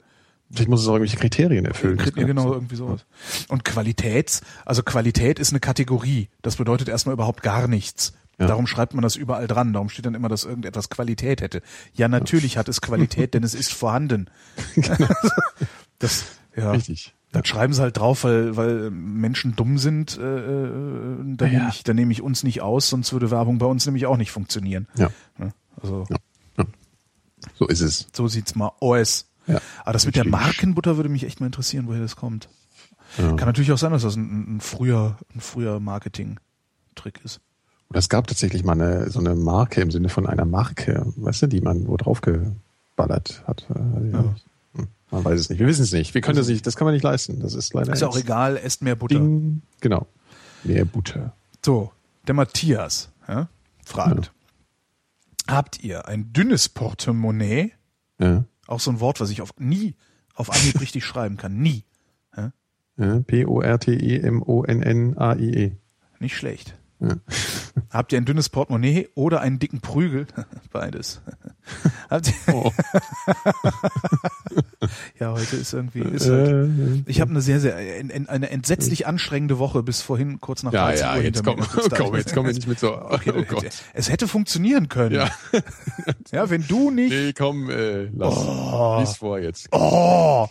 Vielleicht 0.51 0.69
muss 0.69 0.81
es 0.81 0.87
auch 0.87 0.93
irgendwelche 0.93 1.17
Kriterien 1.17 1.65
erfüllen. 1.65 1.97
Kri- 1.99 2.19
ja, 2.19 2.25
genau 2.25 2.53
irgendwie 2.53 2.75
sowas. 2.75 3.05
Und 3.47 3.65
Qualitäts, 3.65 4.41
also 4.65 4.83
Qualität 4.83 5.39
ist 5.39 5.51
eine 5.51 5.59
Kategorie. 5.59 6.29
Das 6.41 6.55
bedeutet 6.57 6.87
erstmal 6.87 7.13
überhaupt 7.13 7.41
gar 7.43 7.67
nichts. 7.67 8.13
Ja. 8.37 8.47
Darum 8.47 8.67
schreibt 8.67 8.93
man 8.93 9.01
das 9.01 9.15
überall 9.15 9.47
dran. 9.47 9.73
Darum 9.73 9.89
steht 9.89 10.05
dann 10.05 10.13
immer, 10.13 10.27
dass 10.29 10.43
irgendetwas 10.43 10.89
Qualität 10.89 11.41
hätte. 11.41 11.61
Ja, 11.93 12.07
natürlich 12.09 12.57
hat 12.57 12.67
es 12.69 12.81
Qualität, 12.81 13.33
denn 13.33 13.43
es 13.43 13.53
ist 13.53 13.73
vorhanden. 13.73 14.29
das, 15.99 16.25
ja. 16.55 16.71
Richtig. 16.71 17.13
Das 17.31 17.47
schreiben 17.47 17.73
sie 17.73 17.81
halt 17.81 17.97
drauf, 17.97 18.23
weil, 18.23 18.55
weil 18.55 18.91
Menschen 18.91 19.55
dumm 19.55 19.77
sind. 19.77 20.17
Äh, 20.17 20.21
äh, 20.21 21.17
da, 21.35 21.45
Ja. 21.45 21.51
nehme 21.59 21.69
ich, 21.69 21.83
da 21.83 21.93
nehme 21.93 22.11
ich 22.11 22.21
uns 22.21 22.43
nicht 22.43 22.61
aus, 22.61 22.89
sonst 22.89 23.11
würde 23.13 23.31
Werbung 23.31 23.57
bei 23.57 23.65
uns 23.65 23.85
nämlich 23.85 24.05
auch 24.05 24.17
nicht 24.17 24.31
funktionieren. 24.31 24.87
Ja. 24.97 25.09
Ne? 25.37 25.53
Also 25.81 26.05
So 27.57 27.67
ist 27.67 27.81
es. 27.81 28.07
so 28.13 28.27
sieht's 28.27 28.55
mal 28.55 28.71
aus. 28.79 29.27
Ja. 29.47 29.59
Aber 29.83 29.93
das 29.93 30.05
mit 30.05 30.15
der. 30.15 30.25
Markenbutter 30.25 30.97
würde 30.97 31.09
mich 31.09 31.23
echt 31.23 31.39
mal 31.39 31.45
interessieren, 31.47 31.87
woher 31.87 32.01
das 32.01 32.15
kommt. 32.15 32.49
Ja. 33.17 33.27
Kann 33.35 33.47
natürlich 33.47 33.71
auch 33.71 33.77
sein, 33.77 33.91
dass 33.91 34.01
das 34.01 34.15
ein, 34.15 34.57
ein 34.57 34.61
früher, 34.61 35.17
ein 35.33 35.39
früher 35.39 35.79
Marketing-Trick 35.79 37.21
ist. 37.23 37.39
Und 37.87 37.97
es 37.97 38.09
gab 38.09 38.27
tatsächlich 38.27 38.63
mal 38.63 38.73
eine, 38.73 39.09
so 39.09 39.19
eine 39.19 39.35
Marke 39.35 39.81
im 39.81 39.91
Sinne 39.91 40.09
von 40.09 40.25
einer 40.27 40.45
Marke, 40.45 41.05
weißt 41.15 41.43
du, 41.43 41.47
die 41.47 41.61
man 41.61 41.87
wo 41.87 41.97
drauf 41.97 42.21
geballert 42.21 43.43
hat. 43.45 43.65
Äh, 43.69 44.11
ja. 44.11 44.35
Hm, 44.73 44.87
Man 45.11 45.23
weiß 45.23 45.39
es 45.39 45.49
nicht. 45.49 45.59
Wir 45.59 45.67
wissen 45.67 45.83
es 45.83 45.91
nicht. 45.93 46.13
Wir 46.13 46.21
können 46.21 46.37
das 46.37 46.47
nicht, 46.47 46.65
das 46.65 46.75
kann 46.75 46.85
man 46.85 46.93
nicht 46.93 47.03
leisten. 47.03 47.39
Das 47.39 47.53
ist 47.53 47.73
leider 47.73 47.93
Ist 47.93 48.03
auch 48.03 48.17
egal, 48.17 48.57
esst 48.57 48.81
mehr 48.81 48.95
Butter. 48.95 49.15
Ding. 49.19 49.61
Genau. 49.81 50.07
Mehr 50.63 50.83
Butter. 50.85 51.33
So, 51.63 51.91
der 52.27 52.33
Matthias 52.33 53.09
ja, 53.27 53.47
fragt. 53.85 54.31
Habt 55.47 55.83
ihr 55.83 56.07
ein 56.07 56.33
dünnes 56.33 56.69
Portemonnaie? 56.69 57.71
Ja. 58.19 58.43
Auch 58.67 58.79
so 58.79 58.91
ein 58.91 58.99
Wort, 58.99 59.19
was 59.19 59.29
ich 59.29 59.41
auf 59.41 59.51
nie 59.57 59.95
auf 60.33 60.51
Anhieb 60.51 60.81
richtig 60.81 61.05
schreiben 61.05 61.37
kann. 61.37 61.59
Nie. 61.59 61.83
Ja. 62.35 62.51
P-O-R-T-E-M-O-N-N-A-I-E. 63.27 65.71
Nicht 66.19 66.37
schlecht. 66.37 66.77
Ja. 67.05 67.15
Habt 67.91 68.13
ihr 68.13 68.17
ein 68.17 68.25
dünnes 68.25 68.49
Portemonnaie 68.49 69.09
oder 69.15 69.41
einen 69.41 69.59
dicken 69.59 69.81
Prügel? 69.81 70.27
Beides. 70.71 71.21
Habt 72.09 72.27
ihr, 72.27 72.33
Oh. 72.53 72.71
ja, 75.19 75.31
heute 75.31 75.55
ist 75.55 75.73
irgendwie. 75.73 76.01
Ist 76.01 76.29
halt, 76.29 76.49
Äh, 76.49 77.03
ich 77.05 77.21
habe 77.21 77.31
eine 77.31 77.41
sehr, 77.41 77.59
sehr 77.59 77.75
eine 77.75 78.49
entsetzlich 78.49 79.07
anstrengende 79.07 79.59
Woche 79.59 79.83
bis 79.83 80.01
vorhin 80.01 80.39
kurz 80.39 80.63
nach 80.63 80.73
ja, 80.73 80.85
13 80.85 81.05
ja, 81.05 81.15
Uhr 81.15 81.21
jetzt 81.23 81.43
komm, 81.43 81.59
komm, 81.95 82.15
jetzt 82.15 82.33
kommen 82.33 82.47
wir 82.47 82.53
nicht 82.53 82.67
mit 82.67 82.79
so, 82.79 82.95
Okay, 82.95 83.33
oh 83.35 83.43
Gott. 83.43 83.65
Es 83.93 84.09
hätte 84.09 84.27
funktionieren 84.27 84.89
können. 84.89 85.15
Ja. 85.15 85.29
Ja, 86.31 86.49
wenn 86.49 86.65
du 86.67 86.91
nicht. 86.91 87.11
Nee, 87.11 87.33
komm, 87.33 87.69
äh, 87.69 88.05
lass. 88.05 88.35
Oh. 88.35 88.97
Lies 88.99 89.17
vor 89.17 89.39
jetzt. 89.39 89.67
Oh. 89.71 90.47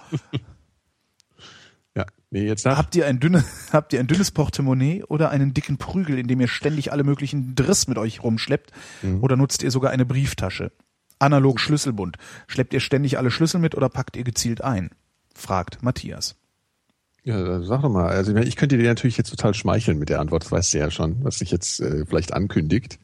Nee, 2.34 2.48
jetzt 2.48 2.64
nach. 2.64 2.76
habt 2.76 2.96
ihr 2.96 3.06
ein 3.06 3.20
dünne, 3.20 3.44
habt 3.72 3.92
ihr 3.92 4.00
ein 4.00 4.08
dünnes 4.08 4.32
Portemonnaie 4.32 5.04
oder 5.04 5.30
einen 5.30 5.54
dicken 5.54 5.78
Prügel, 5.78 6.18
in 6.18 6.26
dem 6.26 6.40
ihr 6.40 6.48
ständig 6.48 6.90
alle 6.90 7.04
möglichen 7.04 7.54
Driss 7.54 7.86
mit 7.86 7.96
euch 7.96 8.24
rumschleppt? 8.24 8.72
Mhm. 9.02 9.22
Oder 9.22 9.36
nutzt 9.36 9.62
ihr 9.62 9.70
sogar 9.70 9.92
eine 9.92 10.04
Brieftasche? 10.04 10.72
Analog 11.20 11.60
Schlüsselbund. 11.60 12.16
Schleppt 12.48 12.74
ihr 12.74 12.80
ständig 12.80 13.18
alle 13.18 13.30
Schlüssel 13.30 13.60
mit 13.60 13.76
oder 13.76 13.88
packt 13.88 14.16
ihr 14.16 14.24
gezielt 14.24 14.62
ein? 14.62 14.90
Fragt 15.32 15.84
Matthias. 15.84 16.34
Ja, 17.22 17.62
sag 17.62 17.82
doch 17.82 17.88
mal. 17.88 18.08
Also 18.08 18.32
ich 18.32 18.34
meine, 18.34 18.48
ich 18.48 18.56
könnte 18.56 18.78
dir 18.78 18.88
natürlich 18.88 19.16
jetzt 19.16 19.30
total 19.30 19.54
schmeicheln 19.54 19.96
mit 19.96 20.08
der 20.08 20.18
Antwort, 20.18 20.42
das 20.42 20.50
weißt 20.50 20.74
du 20.74 20.78
ja 20.78 20.90
schon, 20.90 21.22
was 21.22 21.38
sich 21.38 21.52
jetzt 21.52 21.78
äh, 21.78 22.04
vielleicht 22.04 22.32
ankündigt. 22.32 22.98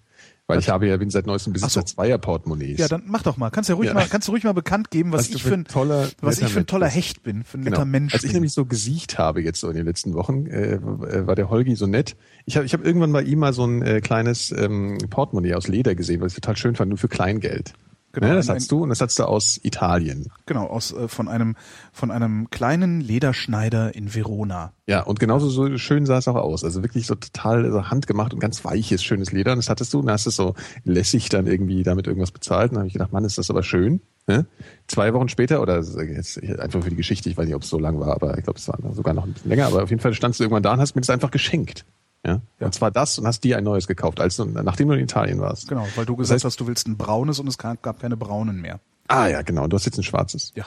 Weil 0.51 0.59
ich 0.61 0.69
habe 0.69 0.87
ja, 0.89 0.97
bin 0.97 1.11
seit 1.11 1.27
neuestem 1.27 1.53
Besitzer 1.53 1.81
so. 1.81 1.87
zweier 1.87 2.19
Portemonnaies. 2.19 2.79
Ja, 2.79 2.89
dann 2.89 3.03
mach 3.07 3.23
doch 3.23 3.37
mal. 3.37 3.51
Kannst 3.51 3.69
ja 3.69 3.75
ruhig 3.77 3.89
Ja. 3.89 3.95
mal, 3.95 4.07
kannst 4.09 4.29
du 4.29 4.33
ruhig 4.33 4.45
mal 4.45 4.53
bekannt 4.53 4.91
geben, 4.91 5.13
was 5.13 5.29
Was 5.29 5.35
ich 5.37 5.43
für 5.43 5.55
ein 5.55 5.65
toller, 5.65 6.09
was 6.21 6.41
ich 6.41 6.49
für 6.49 6.61
ein 6.61 6.67
toller 6.67 6.89
Hecht 6.89 7.23
bin, 7.23 7.45
für 7.45 7.59
ein 7.59 7.65
Genau. 7.65 7.77
netter 7.79 7.85
Mensch 7.85 8.15
Als 8.15 8.25
ich 8.25 8.31
bin. 8.31 8.37
nämlich 8.37 8.53
so 8.53 8.65
gesiecht 8.67 9.19
habe 9.19 9.41
jetzt 9.43 9.61
so 9.61 9.69
in 9.69 9.77
den 9.77 9.87
letzten 9.87 10.15
Wochen, 10.15 10.47
äh, 10.47 10.79
war 11.27 11.35
der 11.35 11.51
Holgi 11.51 11.75
so 11.77 11.87
nett. 11.87 12.17
Ich 12.47 12.57
habe 12.57 12.67
ich 12.67 12.73
hab 12.75 12.85
irgendwann 12.85 13.13
bei 13.13 13.23
ihm 13.23 13.39
mal 13.39 13.53
so 13.53 13.65
ein 13.65 13.83
äh, 13.83 14.01
kleines 14.01 14.51
ähm, 14.53 14.99
Portemonnaie 15.11 15.55
aus 15.55 15.69
Leder 15.69 15.95
gesehen, 15.95 16.21
was 16.21 16.33
ich 16.33 16.41
total 16.41 16.57
schön 16.57 16.75
fand, 16.77 16.89
nur 16.91 16.99
für 16.99 17.09
Kleingeld. 17.09 17.73
Genau, 18.13 18.27
ne, 18.27 18.35
das 18.35 18.49
ein- 18.51 18.57
hast 18.57 18.73
du 18.73 18.83
und 18.83 18.89
das 18.89 19.01
hast 19.01 19.19
du 19.19 19.25
aus 19.25 19.61
Italien. 19.63 20.29
Genau, 20.47 20.67
aus 20.67 20.93
äh, 20.93 21.07
von 21.09 21.29
einem 21.29 21.55
von 21.93 22.11
einem 22.11 22.51
kleinen 22.51 23.01
Lederschneider 23.01 23.95
in 23.95 24.15
Verona. 24.15 24.73
Ja, 24.87 25.03
und 25.03 25.21
genauso 25.21 25.49
so 25.49 25.77
schön 25.79 26.07
sah 26.07 26.19
es 26.19 26.27
auch 26.27 26.35
aus. 26.35 26.65
Also 26.65 26.83
wirklich 26.83 27.07
so 27.07 27.15
total 27.15 27.71
so 27.71 27.89
handgemacht 27.89 28.35
und 28.35 28.41
ganz 28.41 28.65
weiches, 28.65 29.05
schönes 29.05 29.31
Leder. 29.31 29.53
Und 29.53 29.59
das 29.59 29.71
hattest 29.71 29.95
du 29.95 30.01
und 30.01 30.11
hast 30.11 30.27
du 30.27 30.31
es 30.31 30.37
so 30.37 30.55
lässig 30.85 31.29
dann 31.29 31.47
irgendwie 31.47 31.85
damit 31.85 32.09
irgendwas 32.09 32.33
bezahlt. 32.33 32.71
Und 32.71 32.75
dann 32.75 32.81
habe 32.81 32.89
ich 32.89 32.95
gedacht, 32.95 33.13
Mann, 33.13 33.25
ist 33.25 33.39
das 33.39 33.51
aber 33.51 33.63
schön. 33.63 34.01
Ne? 34.27 34.47
Zwei 34.89 35.15
Wochen 35.15 35.29
später, 35.29 35.63
oder 35.63 35.81
jetzt 35.81 36.43
einfach 36.43 36.83
für 36.83 36.91
die 36.91 36.97
Geschichte, 36.97 37.31
ich 37.31 37.37
weiß 37.37 37.47
nicht, 37.47 37.55
ob 37.55 37.63
es 37.63 37.69
so 37.71 37.79
lang 37.79 37.99
war, 38.01 38.13
aber 38.15 38.37
ich 38.39 38.45
glaube, 38.45 38.59
es 38.59 38.69
war 38.69 38.79
sogar 38.93 39.15
noch 39.15 39.25
ein 39.25 39.33
bisschen 39.33 39.49
länger, 39.49 39.67
aber 39.67 39.83
auf 39.85 39.91
jeden 39.91 40.03
Fall 40.03 40.15
standst 40.15 40.39
du 40.41 40.45
irgendwann 40.45 40.63
da 40.63 40.73
und 40.73 40.81
hast 40.81 40.95
mir 40.95 41.01
das 41.01 41.11
einfach 41.11 41.31
geschenkt. 41.31 41.85
Ja? 42.27 42.41
Ja. 42.59 42.67
Und 42.67 42.75
zwar 42.75 42.91
das 42.91 43.19
und 43.19 43.27
hast 43.27 43.45
dir 43.45 43.57
ein 43.57 43.65
neues 43.65 43.87
gekauft, 43.87 44.21
als 44.21 44.37
du, 44.37 44.45
nachdem 44.45 44.89
du 44.89 44.95
in 44.95 45.01
Italien 45.01 45.41
warst. 45.41 45.69
Genau, 45.69 45.87
weil 45.97 46.05
du 46.05 46.17
gesagt 46.17 46.41
heißt- 46.41 46.45
hast, 46.45 46.61
du 46.61 46.67
willst 46.67 46.87
ein 46.87 46.97
braunes 46.97 47.39
und 47.39 47.47
es 47.49 47.57
gab 47.59 47.99
keine 48.01 48.17
braunen 48.17 48.61
mehr. 48.61 48.81
Ah 49.09 49.27
ja, 49.27 49.43
genau. 49.43 49.65
Und 49.65 49.71
du 49.71 49.77
hast 49.77 49.87
jetzt 49.87 49.99
ein 49.99 50.03
schwarzes. 50.05 50.53
Ja. 50.55 50.67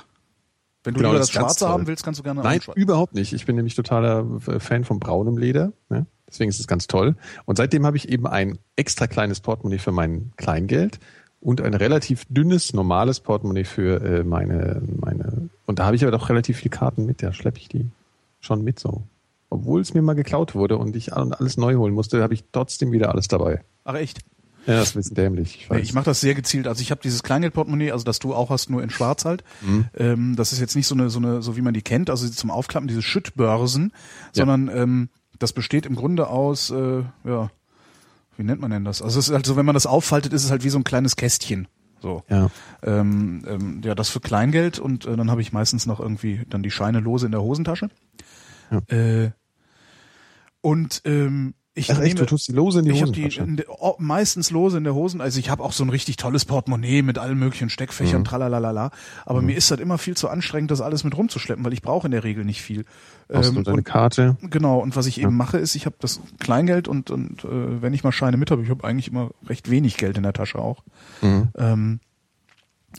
Wenn 0.84 0.96
du 0.96 0.98
Genau, 1.00 1.12
lieber 1.12 1.20
das 1.20 1.28
das 1.30 1.36
Schwarze 1.40 1.70
haben 1.70 1.88
willst, 1.88 2.04
kannst 2.04 2.20
du 2.20 2.24
gerne 2.24 2.42
Nein, 2.42 2.60
überhaupt 2.76 3.14
nicht. 3.14 3.32
Ich 3.32 3.46
bin 3.46 3.56
nämlich 3.56 3.76
totaler 3.76 4.26
Fan 4.60 4.84
von 4.84 5.00
braunem 5.00 5.38
Leder. 5.38 5.72
Ne? 5.90 6.06
Deswegen 6.28 6.50
ist 6.50 6.60
es 6.60 6.68
ganz 6.68 6.88
toll. 6.88 7.16
Und 7.46 7.56
seitdem 7.58 7.86
habe 7.86 7.96
ich 7.96 8.10
eben 8.10 8.28
ein 8.28 8.58
extra 8.76 9.08
kleines 9.08 9.40
Portemonnaie 9.40 9.78
für 9.78 9.94
mein 9.94 10.34
Kleingeld 10.36 11.00
und 11.40 11.62
ein 11.62 11.74
relativ 11.74 12.26
dünnes, 12.28 12.74
normales 12.74 13.22
Portemonnaie 13.22 13.64
für 13.64 14.02
äh, 14.02 14.24
meine, 14.24 14.82
meine. 15.00 15.50
Und 15.66 15.80
da 15.80 15.86
habe 15.86 15.96
ich 15.96 16.04
aber 16.04 16.12
doch 16.12 16.28
relativ 16.30 16.58
viele 16.58 16.72
Karten 16.72 17.06
mit. 17.06 17.24
Da 17.24 17.32
schleppe 17.32 17.60
ich 17.60 17.70
die 17.70 17.86
schon 18.42 18.64
mit 18.64 18.78
so. 18.80 19.04
Obwohl 19.54 19.82
es 19.82 19.94
mir 19.94 20.02
mal 20.02 20.16
geklaut 20.16 20.56
wurde 20.56 20.78
und 20.80 20.96
ich 20.96 21.14
alles 21.14 21.58
neu 21.58 21.76
holen 21.76 21.94
musste, 21.94 22.24
habe 22.24 22.34
ich 22.34 22.44
trotzdem 22.52 22.92
wieder 22.92 23.12
alles 23.12 23.28
dabei. 23.28 23.64
Ach 23.84 23.94
echt? 23.94 24.22
Ja, 24.66 24.78
das 24.78 24.90
ist 24.90 24.96
ein 24.96 25.00
bisschen 25.00 25.16
dämlich. 25.16 25.58
Ich 25.60 25.70
weiß. 25.70 25.84
ich 25.84 25.94
mache 25.94 26.06
das 26.06 26.22
sehr 26.22 26.34
gezielt. 26.34 26.68
Also 26.68 26.82
ich 26.82 26.90
habe 26.90 27.02
dieses 27.04 27.22
Kleingeldportemonnaie, 27.22 27.92
also 27.92 28.04
das 28.04 28.18
du 28.18 28.34
auch 28.34 28.50
hast, 28.50 28.72
nur 28.72 28.82
in 28.82 28.90
Schwarz 28.90 29.26
halt. 29.26 29.44
Mhm. 29.62 29.86
Ähm, 29.96 30.36
das 30.36 30.54
ist 30.54 30.60
jetzt 30.60 30.76
nicht 30.76 30.88
so 30.88 30.96
eine, 30.96 31.12
so 31.12 31.20
eine, 31.20 31.44
so 31.44 31.56
wie 31.56 31.62
man 31.62 31.76
die 31.76 31.84
kennt, 31.84 32.10
also 32.10 32.28
zum 32.28 32.50
Aufklappen 32.50 32.88
diese 32.88 33.04
Schüttbörsen, 33.04 33.94
sondern 34.32 34.72
ähm, 34.74 35.10
das 35.38 35.54
besteht 35.54 35.86
im 35.86 35.96
Grunde 35.96 36.30
aus, 36.30 36.72
äh, 36.72 37.04
ja, 37.26 37.52
wie 38.36 38.44
nennt 38.44 38.60
man 38.60 38.72
denn 38.72 38.86
das? 38.86 39.04
Also 39.04 39.20
es 39.20 39.28
ist 39.28 39.36
halt 39.36 39.46
so, 39.46 39.56
wenn 39.56 39.68
man 39.68 39.76
das 39.76 39.86
auffaltet, 39.86 40.34
ist 40.34 40.46
es 40.46 40.50
halt 40.50 40.64
wie 40.64 40.70
so 40.70 40.80
ein 40.80 40.84
kleines 40.84 41.16
Kästchen. 41.16 41.68
So. 42.02 42.24
ja. 42.28 42.50
Ähm, 42.82 43.44
ähm, 43.48 43.82
ja, 43.84 43.94
das 43.94 44.10
für 44.10 44.20
Kleingeld 44.20 44.80
und 44.80 45.06
äh, 45.06 45.16
dann 45.16 45.30
habe 45.30 45.42
ich 45.42 45.54
meistens 45.54 45.86
noch 45.86 46.00
irgendwie 46.00 46.42
dann 46.50 46.64
die 46.64 46.72
Scheine 46.72 47.00
lose 47.00 47.28
in 47.28 47.32
der 47.32 47.42
Hosentasche. 47.42 47.90
Ja. 48.72 48.96
Äh, 48.96 49.32
und 50.64 51.02
ähm, 51.06 51.54
ich 51.76 51.90
Ach 51.92 51.98
echt, 52.00 52.14
nehme, 52.14 52.20
du 52.20 52.26
tust 52.28 52.48
die 52.48 52.52
Lose 52.52 52.80
in 52.80 52.86
die 52.86 52.92
ich 52.92 53.02
habe 53.02 53.12
die 53.12 53.64
oh, 53.68 53.96
meistens 53.98 54.52
lose 54.52 54.78
in 54.78 54.84
der 54.84 54.94
Hosen. 54.94 55.22
Also 55.22 55.40
ich 55.40 55.50
habe 55.50 55.64
auch 55.64 55.72
so 55.72 55.84
ein 55.84 55.90
richtig 55.90 56.18
tolles 56.18 56.46
Portemonnaie 56.46 57.02
mit 57.02 57.18
allen 57.18 57.38
möglichen 57.40 57.70
Steckfächern, 57.72 58.22
Mhm. 58.22 58.26
tralalala. 58.26 58.92
Aber 59.26 59.42
mir 59.42 59.58
ist 59.58 59.72
das 59.72 59.80
immer 59.80 59.98
viel 59.98 60.16
zu 60.16 60.30
anstrengend, 60.30 60.70
das 60.70 60.82
alles 60.82 61.04
mit 61.04 61.18
rumzuschleppen, 61.18 61.66
weil 61.66 61.74
ich 61.74 61.82
brauche 61.82 62.06
in 62.08 62.12
der 62.12 62.24
Regel 62.24 62.46
nicht 62.46 62.62
viel. 62.62 62.86
Brauchst 63.28 63.50
Ähm, 63.50 63.56
du 63.56 63.62
deine 63.64 63.78
und, 63.78 63.84
Karte? 63.86 64.38
genau. 64.52 64.78
Und 64.80 64.96
was 64.96 65.08
ich 65.08 65.20
eben 65.20 65.36
mache, 65.36 65.58
ist, 65.58 65.74
ich 65.74 65.88
habe 65.88 65.96
das 66.00 66.22
Kleingeld 66.40 66.88
und 66.88 67.10
und 67.10 67.44
äh, 67.44 67.82
wenn 67.82 67.94
ich 67.94 68.04
mal 68.04 68.12
Scheine 68.12 68.38
mit 68.38 68.52
habe, 68.52 68.62
ich 68.62 68.70
habe 68.70 68.84
eigentlich 68.84 69.08
immer 69.08 69.32
recht 69.48 69.72
wenig 69.72 69.98
Geld 69.98 70.16
in 70.16 70.22
der 70.24 70.34
Tasche 70.34 70.60
auch. 70.60 70.84
Mhm. 71.24 71.48
Ähm, 71.58 72.00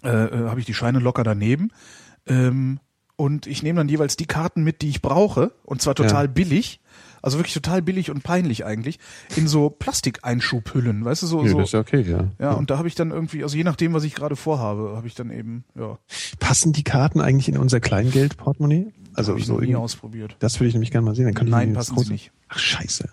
äh, 0.03 0.09
äh, 0.09 0.49
habe 0.49 0.59
ich 0.59 0.67
die 0.67 0.75
Scheine 0.75 0.99
locker 0.99 1.23
daneben. 1.23 1.71
Ähm, 2.27 2.81
und 3.17 3.47
ich 3.47 3.62
nehme 3.62 3.79
dann 3.79 3.89
jeweils 3.89 4.17
die 4.17 4.27
Karten 4.27 4.65
mit, 4.65 4.83
die 4.83 4.89
ich 4.89 5.01
brauche 5.01 5.53
und 5.62 5.81
zwar 5.81 5.95
total 5.95 6.25
Ja. 6.25 6.31
billig, 6.33 6.81
also 7.25 7.39
wirklich 7.39 7.55
total 7.55 7.81
billig 7.81 8.11
und 8.11 8.22
peinlich 8.22 8.66
eigentlich, 8.66 8.99
in 9.35 9.49
so 9.49 9.70
Plastikeinschubhüllen, 9.70 11.05
weißt 11.07 11.22
du, 11.22 11.27
so, 11.27 11.43
Ja, 11.43 11.49
so 11.49 11.59
das 11.59 11.68
ist 11.68 11.72
ja 11.72 11.81
okay, 11.81 12.03
ja. 12.03 12.29
ja, 12.39 12.53
und 12.53 12.68
da 12.68 12.77
habe 12.77 12.87
ich 12.87 12.95
dann 12.95 13.11
irgendwie, 13.11 13.43
also 13.43 13.57
je 13.57 13.64
nachdem, 13.64 13.95
was 13.95 14.05
ich 14.05 14.14
gerade 14.14 14.37
vorhabe, 14.37 14.93
habe 14.95 15.07
ich 15.07 15.14
dann 15.14 15.31
eben, 15.31 15.64
ja, 15.75 15.99
Passen 16.39 16.75
die 16.75 16.85
Karten 16.85 17.20
eigentlich 17.22 17.49
in 17.49 17.57
unser 17.57 17.81
Kleingeldportemonnaie? 17.81 18.93
Also 19.14 19.33
habe 19.33 19.41
ich 19.41 19.47
so 19.47 19.59
nie 19.59 19.75
ausprobiert. 19.75 20.37
Das 20.41 20.61
würde 20.61 20.68
ich 20.68 20.75
nämlich 20.75 20.91
gerne 20.91 21.07
mal 21.07 21.14
sehen. 21.14 21.25
Dann 21.25 21.35
kann 21.35 21.49
Nein, 21.49 21.70
ich 21.70 21.75
passen 21.77 21.99
sie 21.99 22.12
nicht. 22.12 22.31
Ach, 22.49 22.59
scheiße. 22.59 23.09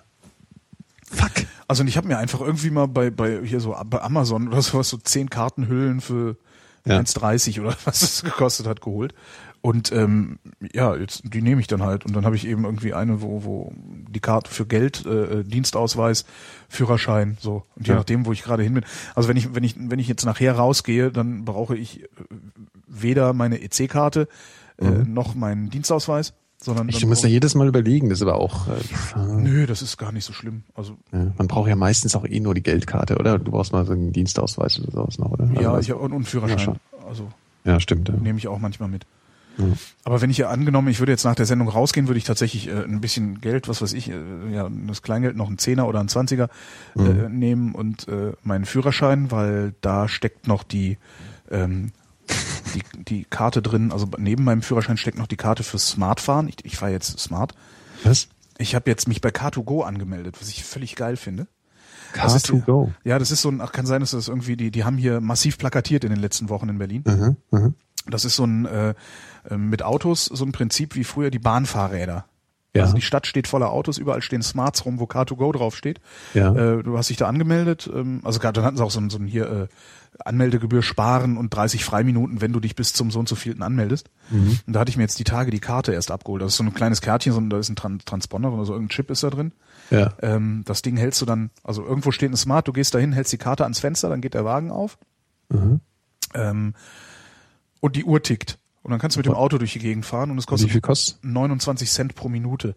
Fuck. 1.10 1.32
Also 1.68 1.84
ich 1.86 1.96
habe 1.96 2.08
mir 2.08 2.18
einfach 2.18 2.42
irgendwie 2.42 2.70
mal 2.70 2.88
bei, 2.88 3.12
bei 3.12 3.46
hier 3.46 3.60
so 3.60 3.76
bei 3.86 4.02
Amazon 4.02 4.48
oder 4.50 4.62
sowas 4.62 4.90
so 4.90 4.98
zehn 4.98 5.30
Kartenhüllen 5.30 6.02
für 6.02 6.38
Ja. 6.86 6.98
1,30 7.00 7.62
oder 7.62 7.76
was 7.86 8.02
es 8.02 8.24
gekostet 8.24 8.68
hat 8.68 8.82
geholt. 8.82 9.14
Und 9.62 9.92
ähm, 9.92 10.40
ja, 10.74 10.96
jetzt 10.96 11.22
die 11.24 11.42
nehme 11.44 11.62
ich 11.62 11.68
dann 11.68 11.84
halt. 11.84 12.04
Und 12.06 12.16
dann 12.16 12.26
habe 12.26 12.36
ich 12.36 12.48
eben 12.48 12.66
irgendwie 12.66 12.96
eine, 12.96 13.22
wo, 13.22 13.44
wo 13.44 13.72
die 14.10 14.20
Karte 14.20 14.50
für 14.50 14.66
Geld, 14.66 15.06
äh, 15.06 15.44
Dienstausweis, 15.44 16.26
Führerschein, 16.68 17.38
so. 17.40 17.64
Und 17.76 17.86
je 17.88 17.94
Ja. 17.94 17.98
nachdem, 18.00 18.26
wo 18.26 18.32
ich 18.32 18.42
gerade 18.44 18.64
hin 18.64 18.74
bin. 18.74 18.84
Also 19.14 19.30
wenn 19.30 19.38
ich, 19.38 19.54
wenn 19.54 19.64
ich, 19.64 19.76
wenn 19.78 20.00
ich 20.00 20.08
jetzt 20.08 20.26
nachher 20.26 20.54
rausgehe, 20.56 21.12
dann 21.12 21.46
brauche 21.46 21.78
ich 21.78 22.04
äh, 22.04 22.08
weder 22.88 23.34
meine 23.34 23.62
EC-Karte 23.62 24.28
äh, 24.80 24.90
noch 24.90 25.36
meinen 25.36 25.70
Dienstausweis, 25.70 26.34
sondern 26.58 26.90
Ich 26.90 27.06
muss 27.06 27.22
ja 27.22 27.30
jedes 27.30 27.54
Mal 27.54 27.68
überlegen, 27.68 28.10
das 28.10 28.18
ist 28.20 28.24
aber 28.24 28.38
auch, 28.38 28.68
äh, 28.68 29.20
Nö, 29.38 29.68
das 29.68 29.84
ist 29.84 29.98
gar 29.98 30.12
nicht 30.12 30.26
so 30.26 30.34
schlimm. 30.34 30.64
Also 30.74 30.98
ja, 31.12 31.32
man 31.38 31.48
braucht 31.48 31.70
ja 31.70 31.76
meistens 31.76 32.16
auch 32.16 32.26
eh 32.26 32.40
nur 32.40 32.56
die 32.56 32.64
Geldkarte, 32.64 33.18
oder? 33.20 33.38
Du 33.38 33.52
brauchst 33.52 33.74
mal 33.74 33.86
so 33.86 33.92
einen 33.94 34.12
Dienstausweis 34.12 34.80
oder 34.80 34.92
sowas 34.92 35.20
noch, 35.20 35.30
oder? 35.32 35.46
ja, 35.62 35.70
Also, 35.74 35.80
ich 35.82 35.92
hab, 35.92 36.02
und, 36.02 36.14
und 36.14 36.24
Führerschein. 36.26 36.58
schon. 36.60 36.78
Also 37.08 37.28
ja, 37.64 37.80
stimmt. 37.80 38.10
Ja. 38.10 38.16
nehme 38.16 38.40
ich 38.40 38.48
auch 38.48 38.58
manchmal 38.58 38.90
mit. 38.90 39.06
Ja. 39.58 39.66
Aber 40.04 40.22
wenn 40.22 40.30
ich 40.30 40.38
ja 40.38 40.50
angenommen, 40.50 40.88
ich 40.88 41.00
würde 41.00 41.12
jetzt 41.12 41.24
nach 41.26 41.36
der 41.36 41.46
Sendung 41.46 41.68
rausgehen, 41.68 42.08
würde 42.08 42.18
ich 42.18 42.24
tatsächlich 42.24 42.68
äh, 42.68 42.84
ein 42.84 43.02
bisschen 43.02 43.42
Geld, 43.42 43.68
was 43.68 43.82
weiß 43.82 43.94
ich, 43.94 44.10
äh, 44.10 44.16
ja, 44.52 44.70
das 44.88 45.02
Kleingeld, 45.02 45.36
noch 45.36 45.50
ein 45.50 45.58
Zehner 45.58 45.88
oder 45.88 46.00
ein 46.00 46.08
Zwanziger 46.08 46.50
Mhm. 46.96 47.06
äh, 47.06 47.30
nehmen 47.30 47.76
und 47.76 48.08
äh, 48.08 48.32
meinen 48.44 48.66
Führerschein, 48.66 49.30
weil 49.32 49.74
da 49.82 50.08
steckt 50.08 50.48
noch 50.48 50.64
die, 50.64 50.98
ähm, 51.52 51.92
die, 52.74 53.04
die 53.04 53.26
Karte 53.26 53.62
drin, 53.62 53.92
also 53.92 54.08
neben 54.18 54.44
meinem 54.46 54.62
Führerschein 54.62 54.98
steckt 54.98 55.18
noch 55.18 55.28
die 55.28 55.38
Karte 55.38 55.64
fürs 55.64 55.90
Smartfahren. 55.90 56.48
Ich, 56.48 56.64
ich 56.64 56.78
fahre 56.78 56.92
jetzt 56.94 57.20
Smart. 57.20 57.54
Was? 58.04 58.30
Ich 58.58 58.74
habe 58.76 58.90
jetzt 58.90 59.08
mich 59.08 59.22
bei 59.22 59.30
Car2Go 59.30 59.84
angemeldet, 59.84 60.38
was 60.40 60.50
ich 60.50 60.64
völlig 60.64 60.96
geil 60.96 61.18
finde. 61.18 61.48
Das 62.16 62.36
ist 62.36 62.48
die- 62.50 62.54
Car2Go. 62.54 62.92
Ja, 63.04 63.20
das 63.20 63.32
ist 63.32 63.42
so 63.42 63.50
ein, 63.50 63.60
ach, 63.62 63.72
kann 63.74 63.86
sein, 63.86 64.00
dass 64.02 64.12
das 64.12 64.28
irgendwie, 64.28 64.56
die, 64.56 64.72
die 64.72 64.84
haben 64.86 64.98
hier 64.98 65.20
massiv 65.22 65.58
plakatiert 65.58 66.04
in 66.04 66.10
den 66.12 66.20
letzten 66.20 66.50
Wochen 66.50 66.70
in 66.70 66.78
Berlin. 66.78 67.04
Mhm, 67.06 67.36
mhm. 67.52 67.74
Das 68.08 68.26
ist 68.26 68.36
so 68.36 68.44
ein 68.46 68.66
äh, 68.66 68.90
äh, 68.90 68.94
mit 69.50 69.84
Autos 69.84 70.26
so 70.26 70.46
ein 70.46 70.52
Prinzip 70.52 70.96
wie 70.96 71.04
früher 71.04 71.32
die 71.32 71.40
Bahnfahrräder. 71.40 72.26
Ja. 72.74 72.84
Also 72.84 72.96
die 72.96 73.02
Stadt 73.02 73.28
steht 73.28 73.48
voller 73.48 73.70
Autos, 73.72 73.98
überall 73.98 74.22
stehen 74.22 74.42
Smarts 74.42 74.86
rum, 74.86 75.00
wo 75.00 75.04
Car2Go 75.04 75.52
draufsteht. 75.52 76.00
Ja. 76.34 76.56
Äh, 76.56 76.84
du 76.84 76.98
hast 76.98 77.10
dich 77.10 77.18
da 77.18 77.28
angemeldet, 77.28 77.90
ähm, 77.94 78.22
also 78.24 78.40
gerade 78.40 78.54
dann 78.54 78.66
hatten 78.66 78.78
sie 78.78 78.84
auch 78.84 78.92
so 78.92 79.02
ein, 79.02 79.10
so 79.10 79.18
ein 79.18 79.28
hier 79.28 79.50
äh, 79.50 79.68
Anmeldegebühr 80.24 80.82
sparen 80.82 81.38
und 81.38 81.54
30 81.54 81.84
Freiminuten, 81.84 82.40
wenn 82.40 82.54
du 82.54 82.62
dich 82.62 82.76
bis 82.76 82.94
zum 82.94 83.12
so 83.12 83.20
und 83.20 83.28
so 83.28 83.36
vielten 83.36 83.62
anmeldest. 83.62 84.10
Mhm. 84.30 84.60
Und 84.66 84.74
da 84.74 84.80
hatte 84.80 84.90
ich 84.90 84.96
mir 84.96 85.04
jetzt 85.04 85.20
die 85.20 85.26
Tage 85.26 85.52
die 85.52 85.60
Karte 85.60 85.92
erst 85.92 86.12
abgeholt. 86.12 86.42
Das 86.42 86.54
ist 86.54 86.58
so 86.58 86.64
ein 86.64 86.74
kleines 86.74 87.02
Kärtchen, 87.02 87.34
so 87.34 87.42
da 87.42 87.58
ist 87.58 87.70
ein 87.70 87.76
Tran 87.76 88.00
Transponder 88.06 88.54
oder 88.54 88.64
so 88.64 88.74
irgendein 88.74 88.96
Chip 88.96 89.10
ist 89.12 89.24
da 89.24 89.30
drin. 89.30 89.52
Ja. 89.90 90.14
Ähm, 90.22 90.64
das 90.66 90.82
Ding 90.82 90.96
hältst 90.96 91.22
du 91.22 91.26
dann, 91.26 91.50
also 91.64 91.84
irgendwo 91.84 92.12
steht 92.12 92.32
ein 92.32 92.38
Smart, 92.38 92.68
du 92.68 92.74
gehst 92.74 92.94
dahin, 92.94 93.12
hältst 93.12 93.34
die 93.34 93.38
Karte 93.38 93.64
ans 93.64 93.80
Fenster, 93.80 94.08
dann 94.08 94.22
geht 94.22 94.34
der 94.34 94.46
Wagen 94.46 94.72
auf. 94.72 94.98
Mhm. 95.50 95.82
Ähm, 96.34 96.74
und 97.82 97.96
die 97.98 98.06
Uhr 98.06 98.22
tickt. 98.22 98.60
Und 98.84 98.92
dann 98.92 99.00
kannst 99.00 99.16
du 99.16 99.20
mit 99.20 99.26
dem 99.28 99.34
Auto 99.36 99.58
durch 99.58 99.74
die 99.74 99.80
Gegend 99.80 100.06
fahren 100.06 100.32
und 100.32 100.38
es 100.38 100.46
Wie 100.46 100.50
kostet 100.50 100.72
viel 100.72 100.82
kostet? 100.82 101.24
29 101.24 101.90
Cent 101.90 102.16
pro 102.16 102.30
Minute. 102.30 102.76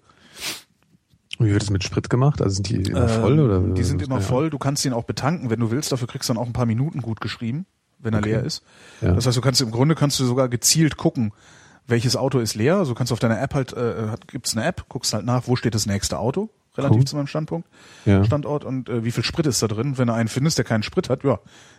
Wie 1.38 1.50
wird 1.50 1.62
das 1.62 1.70
mit 1.70 1.82
Sprit 1.82 2.08
gemacht? 2.10 2.40
Also 2.40 2.56
sind 2.56 2.68
die 2.68 2.76
immer 2.90 3.08
voll 3.08 3.32
Ähm, 3.38 3.44
oder? 3.44 3.60
Die 3.74 3.82
sind 3.82 4.02
immer 4.02 4.20
voll. 4.20 4.50
Du 4.50 4.58
kannst 4.58 4.84
ihn 4.84 4.92
auch 4.92 5.04
betanken, 5.04 5.50
wenn 5.50 5.58
du 5.60 5.70
willst. 5.70 5.90
Dafür 5.90 6.06
kriegst 6.06 6.28
du 6.28 6.34
dann 6.34 6.42
auch 6.42 6.46
ein 6.46 6.52
paar 6.52 6.66
Minuten 6.66 7.02
gut 7.02 7.20
geschrieben, 7.20 7.66
wenn 7.98 8.14
er 8.14 8.20
Okay. 8.20 8.30
leer 8.30 8.44
ist. 8.44 8.62
Ja. 9.00 9.12
Das 9.14 9.26
heißt, 9.26 9.36
du 9.36 9.40
kannst 9.40 9.60
im 9.60 9.70
Grunde 9.72 9.94
kannst 9.96 10.20
du 10.20 10.24
sogar 10.24 10.48
gezielt 10.48 10.96
gucken, 10.96 11.32
welches 11.88 12.14
Auto 12.16 12.38
ist 12.38 12.54
leer. 12.54 12.76
Also 12.76 12.92
du 12.92 12.98
kannst 12.98 13.12
auf 13.12 13.18
deiner 13.18 13.40
App 13.40 13.54
halt, 13.54 13.72
äh, 13.72 14.08
hat- 14.10 14.28
gibt's 14.28 14.56
eine 14.56 14.64
App, 14.64 14.84
guckst 14.88 15.12
halt 15.12 15.24
nach, 15.24 15.48
wo 15.48 15.56
steht 15.56 15.74
das 15.74 15.86
nächste 15.86 16.18
Auto, 16.18 16.50
relativ 16.76 16.98
Cool. 17.00 17.04
zu 17.06 17.16
meinem 17.16 17.26
Standpunkt, 17.26 17.68
Ja. 18.04 18.24
Standort 18.24 18.64
und 18.64 18.88
äh, 18.88 19.04
wie 19.04 19.10
viel 19.10 19.24
Sprit 19.24 19.46
ist 19.46 19.62
da 19.62 19.68
drin. 19.68 19.96
Wenn 19.98 20.08
du 20.08 20.14
einen 20.14 20.28
findest, 20.28 20.58
der 20.58 20.64
keinen 20.64 20.82
Sprit 20.82 21.08
hat, 21.08 21.24
ja, 21.24 21.38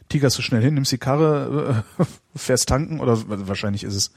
tigerst 0.09 0.37
du 0.37 0.41
schnell 0.41 0.61
hin, 0.61 0.73
nimmst 0.75 0.91
die 0.91 0.97
Karre, 0.97 1.83
äh, 1.99 2.03
fährst 2.35 2.69
tanken 2.69 2.99
oder 2.99 3.17
wahrscheinlich 3.47 3.83
ist 3.83 3.95
es 3.95 4.11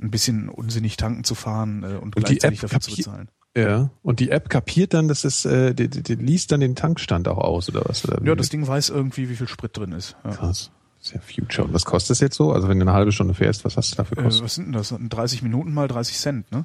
ein 0.00 0.10
bisschen 0.10 0.48
unsinnig 0.48 0.96
tanken 0.96 1.24
zu 1.24 1.34
fahren 1.34 1.82
äh, 1.82 1.86
und, 1.86 2.16
Und 2.16 2.16
die 2.16 2.20
gleichzeitig 2.36 2.58
App 2.62 2.70
dafür 2.70 2.80
zu 2.80 2.94
bezahlen. 2.96 3.28
Ja. 3.56 3.88
Und 4.02 4.20
die 4.20 4.30
App 4.30 4.50
kapiert 4.50 4.92
dann, 4.92 5.08
dass 5.08 5.24
es, 5.24 5.46
äh, 5.46 5.72
die, 5.74 5.88
die, 5.88 6.02
die 6.02 6.14
liest 6.16 6.52
dann 6.52 6.60
den 6.60 6.74
Tankstand 6.74 7.26
auch 7.28 7.38
aus 7.38 7.70
oder 7.70 7.82
was? 7.86 8.04
Oder? 8.06 8.22
Ja, 8.22 8.34
das 8.34 8.50
Ding 8.50 8.66
weiß 8.66 8.90
irgendwie, 8.90 9.30
wie 9.30 9.36
viel 9.36 9.48
Sprit 9.48 9.74
drin 9.76 9.92
ist. 9.92 10.14
Ja. 10.24 10.32
Krass. 10.32 10.70
Sehr 11.00 11.20
Future. 11.22 11.66
Und 11.68 11.72
was 11.72 11.84
kostet 11.86 12.10
das 12.10 12.20
jetzt 12.20 12.36
so? 12.36 12.52
Also 12.52 12.68
wenn 12.68 12.78
du 12.78 12.84
eine 12.84 12.92
halbe 12.92 13.12
Stunde 13.12 13.32
fährst, 13.32 13.64
was 13.64 13.76
hast 13.78 13.92
du 13.92 13.96
dafür 13.96 14.18
Äh, 14.18 14.22
Kosten? 14.24 14.44
was 14.44 14.54
sind 14.56 14.64
denn 14.66 14.72
das? 14.72 14.92
30 14.98 15.42
Minuten 15.42 15.72
mal 15.72 15.88
30 15.88 16.18
Cent, 16.18 16.52
ne? 16.52 16.64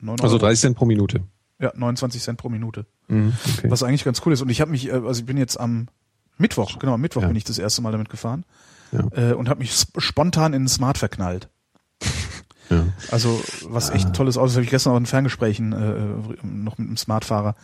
9 0.00 0.20
also 0.20 0.36
Euro. 0.36 0.46
30 0.46 0.60
Cent 0.60 0.76
pro 0.76 0.86
Minute. 0.86 1.20
Ja, 1.60 1.72
29 1.74 2.22
Cent 2.22 2.38
pro 2.38 2.48
Minute. 2.48 2.86
Mhm, 3.08 3.32
okay. 3.58 3.70
Was 3.70 3.82
eigentlich 3.82 4.04
ganz 4.04 4.22
cool 4.24 4.32
ist. 4.32 4.42
Und 4.42 4.48
ich 4.48 4.60
habe 4.60 4.70
mich, 4.70 4.88
äh, 4.88 4.92
also 4.92 5.20
ich 5.20 5.26
bin 5.26 5.36
jetzt 5.36 5.58
am 5.58 5.88
Mittwoch, 6.36 6.78
genau, 6.78 6.94
am 6.94 7.00
Mittwoch 7.00 7.22
Ja. 7.22 7.28
bin 7.28 7.36
ich 7.36 7.44
das 7.44 7.58
erste 7.58 7.82
Mal 7.82 7.90
damit 7.92 8.08
gefahren 8.10 8.44
Ja. 8.92 9.30
äh, 9.30 9.32
und 9.34 9.48
habe 9.48 9.58
mich 9.60 9.72
sp- 9.74 9.98
spontan 10.00 10.52
in 10.54 10.64
ein 10.64 10.68
Smart 10.68 10.98
verknallt. 10.98 11.48
Ja. 12.70 12.84
Also 13.10 13.42
was 13.66 13.88
echt 13.88 14.08
ein 14.08 14.12
tolles 14.12 14.36
Auto 14.36 14.48
ist, 14.48 14.52
habe 14.56 14.64
ich 14.64 14.68
gestern 14.68 14.92
auch 14.92 14.98
in 14.98 15.06
Ferngesprächen 15.06 15.72
äh, 15.72 16.44
noch 16.46 16.76
mit 16.76 16.86
einem 16.88 16.98
Smartfahrer 16.98 17.54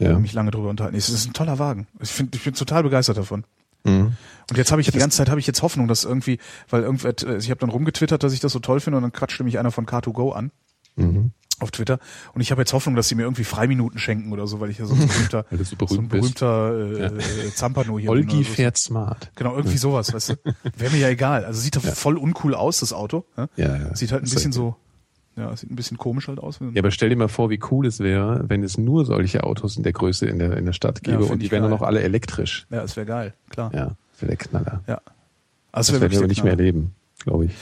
äh, 0.00 0.04
Ja. 0.04 0.18
mich 0.18 0.32
lange 0.32 0.50
drüber 0.52 0.70
unterhalten. 0.70 0.96
Es 0.96 1.10
ist 1.10 1.26
ein 1.26 1.34
toller 1.34 1.58
Wagen. 1.58 1.86
Ich 2.00 2.08
finde, 2.08 2.34
ich 2.38 2.42
bin 2.44 2.54
total 2.54 2.82
begeistert 2.82 3.18
davon. 3.18 3.44
Mhm. 3.84 4.12
Und 4.48 4.56
jetzt 4.56 4.72
habe 4.72 4.80
ich 4.80 4.90
die 4.90 4.98
ganze 4.98 5.18
Zeit 5.18 5.28
habe 5.28 5.38
ich 5.38 5.46
jetzt 5.46 5.60
Hoffnung, 5.60 5.86
dass 5.86 6.04
irgendwie, 6.04 6.38
weil 6.70 6.82
irgendwer, 6.82 7.12
äh, 7.28 7.36
ich 7.36 7.50
habe 7.50 7.60
dann 7.60 7.68
rumgetwittert, 7.68 8.22
dass 8.22 8.32
ich 8.32 8.40
das 8.40 8.52
so 8.52 8.58
toll 8.58 8.80
finde 8.80 8.96
und 8.96 9.02
dann 9.02 9.12
quatschte 9.12 9.44
mich 9.44 9.58
einer 9.58 9.70
von 9.70 9.84
Car2Go 9.84 10.32
an 10.32 10.50
Mhm. 10.96 11.32
Auf 11.60 11.70
Twitter 11.70 11.98
und 12.34 12.40
ich 12.40 12.50
habe 12.50 12.60
jetzt 12.62 12.72
Hoffnung, 12.72 12.96
dass 12.96 13.08
sie 13.08 13.14
mir 13.14 13.22
irgendwie 13.22 13.44
Freiminuten 13.44 13.98
schenken 13.98 14.32
oder 14.32 14.46
so, 14.46 14.60
weil 14.60 14.70
ich 14.70 14.78
ja 14.78 14.86
so 14.86 14.94
ein 14.94 15.00
berühmter, 15.08 15.44
Weil 15.50 15.58
du 15.58 15.64
so 15.64 15.76
so 15.86 16.00
ein 16.00 16.08
berühmt 16.08 16.08
bist. 16.10 16.38
berühmter 16.40 17.14
äh, 17.14 17.46
äh, 17.46 17.54
Zampano 17.54 17.98
hier 17.98 18.10
bin 18.10 18.20
Olgi 18.20 18.44
so. 18.44 18.50
fährt 18.52 18.76
smart. 18.78 19.30
Genau, 19.36 19.54
irgendwie 19.56 19.76
sowas, 19.78 20.12
weißt 20.12 20.30
du. 20.30 20.34
Wäre 20.76 20.90
mir 20.92 20.98
ja 20.98 21.08
egal. 21.08 21.44
Also 21.44 21.60
sieht 21.60 21.76
doch 21.76 21.82
voll 21.82 22.16
uncool 22.16 22.54
aus, 22.54 22.80
das 22.80 22.92
Auto. 22.92 23.24
Ja? 23.36 23.48
Ja, 23.56 23.76
ja. 23.76 23.94
Sieht 23.96 24.10
halt 24.12 24.22
ein 24.22 24.26
Ist 24.26 24.34
bisschen 24.34 24.52
so, 24.52 24.76
ja, 25.36 25.56
sieht 25.56 25.70
ein 25.70 25.76
bisschen 25.76 25.96
komisch 25.98 26.28
halt 26.28 26.38
aus. 26.38 26.58
Ja, 26.60 26.80
aber 26.80 26.90
stell 26.90 27.08
dir 27.08 27.16
mal 27.16 27.28
vor, 27.28 27.50
wie 27.50 27.60
cool 27.70 27.86
es 27.86 28.00
wäre, 28.00 28.44
wenn 28.48 28.62
es 28.62 28.78
nur 28.78 29.04
solche 29.04 29.44
Autos 29.44 29.76
in 29.76 29.82
der 29.82 29.92
Größe 29.92 30.26
in 30.26 30.38
der, 30.38 30.56
in 30.56 30.64
der 30.66 30.72
Stadt 30.72 31.00
Ja, 31.06 31.12
gäbe 31.12 31.22
find 31.24 31.32
und 31.34 31.38
die 31.42 31.50
wären 31.50 31.62
geil. 31.62 31.70
noch 31.70 31.82
alle 31.82 32.02
elektrisch. 32.02 32.66
Ja, 32.70 32.82
es 32.82 32.96
wäre 32.96 33.06
geil, 33.06 33.34
klar. 33.50 33.70
Ja. 33.72 33.78
Ja, 33.78 33.86
das 34.12 34.22
wäre 34.22 34.28
der 34.28 34.36
Knaller. 34.36 34.82
Also 35.72 35.92
Das 35.92 36.00
werden 36.00 36.12
wir 36.12 36.18
der 36.20 36.28
nicht 36.28 36.42
mehr 36.44 36.52
erleben, 36.52 36.94
glaube 37.24 37.46
ich. 37.46 37.52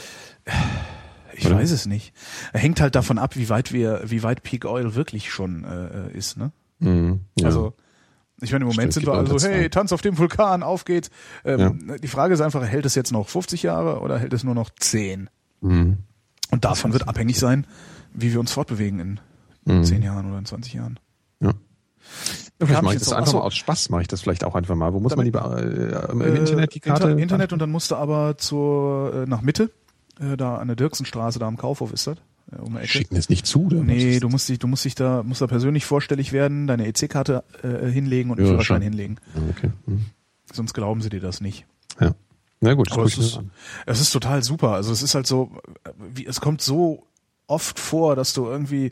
Ich 1.35 1.45
oder? 1.47 1.55
weiß 1.57 1.71
es 1.71 1.85
nicht. 1.85 2.13
Hängt 2.53 2.79
halt 2.81 2.95
davon 2.95 3.17
ab, 3.17 3.35
wie 3.35 3.49
weit 3.49 3.71
wir, 3.73 4.01
wie 4.05 4.23
weit 4.23 4.43
Peak 4.43 4.65
Oil 4.65 4.95
wirklich 4.95 5.31
schon 5.31 5.63
äh, 5.63 6.11
ist, 6.17 6.37
ne? 6.37 6.51
Mhm. 6.79 7.21
Ja. 7.39 7.47
Also, 7.47 7.73
ich 8.41 8.51
meine, 8.51 8.63
im 8.63 8.69
Moment 8.69 8.93
Stimmt, 8.93 9.05
sind 9.05 9.13
wir 9.13 9.13
also, 9.13 9.47
hey. 9.47 9.69
Tanz 9.69 9.91
auf 9.93 10.01
dem 10.01 10.17
Vulkan, 10.17 10.63
auf 10.63 10.85
geht's. 10.85 11.09
Ähm, 11.45 11.95
Die 12.01 12.07
Frage 12.07 12.33
ist 12.33 12.41
einfach, 12.41 12.63
hält 12.65 12.85
es 12.85 12.95
jetzt 12.95 13.11
noch 13.11 13.29
50 13.29 13.63
Jahre 13.63 13.99
oder 14.01 14.19
hält 14.19 14.33
es 14.33 14.43
nur 14.43 14.55
noch 14.55 14.69
10? 14.69 15.29
mhm. 15.61 15.97
Und 16.51 16.65
davon 16.65 16.93
wird 16.93 17.07
abhängig 17.07 17.39
sein, 17.39 17.65
wie 18.13 18.31
wir 18.31 18.39
uns 18.39 18.51
fortbewegen 18.51 18.99
in 18.99 19.19
Mhm. 19.65 19.83
10 19.85 20.03
Jahren 20.03 20.27
oder 20.29 20.37
in 20.39 20.45
20 20.45 20.73
Jahren. 20.73 20.99
Ja. 21.39 21.51
Vielleicht 22.59 22.81
mache 22.83 22.93
ich 22.95 22.99
das 22.99 23.11
einfach 23.13 23.27
Achso, 23.29 23.37
mal 23.39 23.43
aus 23.45 23.55
Spaß, 23.55 23.89
mache 23.89 24.01
ich 24.03 24.07
das 24.07 24.21
vielleicht 24.21 24.43
auch 24.43 24.53
einfach 24.55 24.75
mal. 24.75 24.93
Wo 24.93 24.99
muss 24.99 25.11
Damit- 25.15 25.33
man 25.33 25.57
die, 25.57 25.63
äh, 25.65 26.11
im 26.11 26.21
äh, 26.21 26.25
Internet 26.37 26.75
die 26.75 26.79
Karte? 26.79 27.09
Inter 27.09 27.21
Internet 27.23 27.53
und 27.53 27.59
dann 27.59 27.71
musst 27.71 27.91
du 27.91 27.95
aber 27.95 28.37
zur, 28.37 29.23
äh, 29.23 29.25
nach 29.25 29.41
Mitte, 29.41 29.71
äh, 30.19 30.37
da 30.37 30.57
an 30.57 30.67
der 30.67 30.75
Dirksenstraße, 30.75 31.39
da 31.39 31.47
am 31.47 31.57
Kaufhof 31.57 31.91
ist 31.93 32.07
das, 32.07 32.17
äh, 32.51 32.57
um. 32.61 32.77
Schicken 32.83 33.15
es 33.15 33.29
nicht 33.29 33.45
zu, 33.45 33.65
oder? 33.65 33.77
Nee, 33.83 34.19
du 34.19 34.29
musst 34.29 34.49
dich, 34.49 34.59
du 34.59 34.67
musst 34.67 34.85
dich 34.85 34.95
da, 34.95 35.23
musst 35.23 35.41
da 35.41 35.47
persönlich 35.47 35.85
vorstellig 35.85 36.31
werden, 36.33 36.67
deine 36.67 36.87
EC-Karte 36.87 37.43
äh, 37.63 37.89
hinlegen 37.89 38.31
und 38.31 38.37
einen 38.37 38.47
Ja, 38.47 38.51
Führerschein 38.53 38.77
schon. 38.77 38.81
hinlegen. 38.83 39.17
Ja, 39.35 39.41
okay. 39.49 39.71
Mhm. 39.85 40.05
Sonst 40.51 40.73
glauben 40.73 41.01
sie 41.01 41.09
dir 41.09 41.21
das 41.21 41.41
nicht. 41.41 41.65
Ja. 41.99 42.13
Na 42.61 42.73
gut, 42.75 42.89
das 42.95 43.13
es 43.13 43.17
ist, 43.17 43.39
es 43.85 43.99
ist 44.01 44.11
total 44.11 44.41
super. 44.43 44.69
Also 44.71 44.91
es 44.93 45.01
ist 45.03 45.15
halt 45.15 45.27
so, 45.27 45.51
wie, 46.13 46.25
es 46.25 46.39
kommt 46.39 46.61
so 46.61 47.07
oft 47.47 47.77
vor, 47.77 48.15
dass 48.15 48.33
du 48.33 48.45
irgendwie 48.45 48.91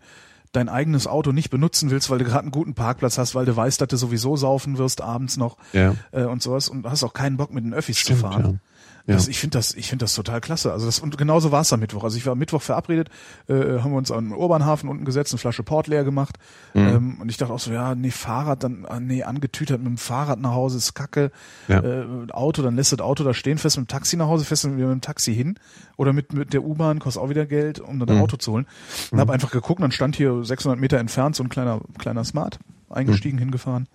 dein 0.51 0.67
eigenes 0.67 1.07
Auto 1.07 1.32
nicht 1.32 1.49
benutzen 1.49 1.89
willst, 1.89 2.09
weil 2.09 2.17
du 2.19 2.26
gerade 2.26 2.41
einen 2.41 2.51
guten 2.51 2.74
Parkplatz 2.74 3.17
hast, 3.17 3.34
weil 3.36 3.45
du 3.45 3.55
weißt, 3.55 3.80
dass 3.80 3.88
du 3.88 3.95
sowieso 3.95 4.36
saufen 4.36 4.78
wirst 4.78 4.99
abends 4.99 5.38
noch 5.38 5.55
Ja. 5.72 5.95
äh, 6.11 6.24
und 6.26 6.41
sowas 6.43 6.67
und 6.67 6.86
hast 6.86 7.05
auch 7.05 7.13
keinen 7.13 7.38
Bock 7.38 7.53
mit 7.53 7.63
den 7.63 7.74
Öffis 7.74 7.97
Stimmt, 7.97 8.19
zu 8.19 8.26
fahren. 8.28 8.59
Ja. 9.07 9.15
Das, 9.15 9.27
ich 9.27 9.39
finde 9.39 9.57
das, 9.57 9.73
ich 9.73 9.87
finde 9.89 10.03
das 10.03 10.13
total 10.13 10.41
klasse. 10.41 10.71
Also 10.71 10.85
das 10.85 10.99
und 10.99 11.17
genauso 11.17 11.51
war 11.51 11.61
es 11.61 11.73
am 11.73 11.79
Mittwoch. 11.79 12.03
Also 12.03 12.17
ich 12.17 12.25
war 12.25 12.33
am 12.33 12.39
Mittwoch 12.39 12.61
verabredet, 12.61 13.09
äh, 13.47 13.79
haben 13.79 13.91
wir 13.91 13.97
uns 13.97 14.11
an 14.11 14.25
den 14.29 14.33
Urbanhafen 14.33 14.89
unten 14.89 15.05
gesetzt, 15.05 15.33
eine 15.33 15.39
Flasche 15.39 15.63
Port 15.63 15.87
leer 15.87 16.03
gemacht. 16.03 16.37
Mhm. 16.73 16.87
Ähm, 16.87 17.17
und 17.21 17.29
ich 17.29 17.37
dachte 17.37 17.53
auch 17.53 17.59
so, 17.59 17.71
ja, 17.71 17.95
nee, 17.95 18.11
Fahrrad, 18.11 18.63
dann, 18.63 18.85
ah, 18.85 18.99
nee, 18.99 19.23
angetütert 19.23 19.79
mit 19.79 19.87
dem 19.87 19.97
Fahrrad 19.97 20.39
nach 20.39 20.51
Hause 20.51 20.77
ist 20.77 20.93
Kacke. 20.93 21.31
Ja. 21.67 21.79
Äh, 21.79 22.05
Auto, 22.31 22.61
dann 22.61 22.75
lässt 22.75 22.91
das 22.91 22.99
Auto 22.99 23.23
da 23.23 23.33
stehen, 23.33 23.57
fährst 23.57 23.77
mit 23.77 23.87
dem 23.87 23.91
Taxi 23.91 24.17
nach 24.17 24.27
Hause, 24.27 24.45
fährst 24.45 24.65
wieder 24.65 24.75
mit 24.87 24.97
dem 24.97 25.01
Taxi 25.01 25.33
hin 25.33 25.55
oder 25.97 26.13
mit, 26.13 26.33
mit 26.33 26.53
der 26.53 26.63
U-Bahn, 26.63 26.99
kostet 26.99 27.23
auch 27.23 27.29
wieder 27.29 27.45
Geld, 27.45 27.79
um 27.79 27.99
dann 27.99 28.09
ein 28.09 28.15
Mhm. 28.17 28.21
Auto 28.21 28.37
zu 28.37 28.51
holen. 28.53 28.67
Und 29.11 29.19
hab 29.19 29.29
einfach 29.29 29.51
geguckt, 29.51 29.81
dann 29.81 29.91
stand 29.91 30.15
hier 30.15 30.43
600 30.43 30.79
Meter 30.79 30.97
entfernt 30.99 31.35
so 31.35 31.43
ein 31.43 31.49
kleiner, 31.49 31.81
kleiner 31.97 32.23
Smart, 32.23 32.59
eingestiegen, 32.89 33.37
hingefahren. 33.39 33.87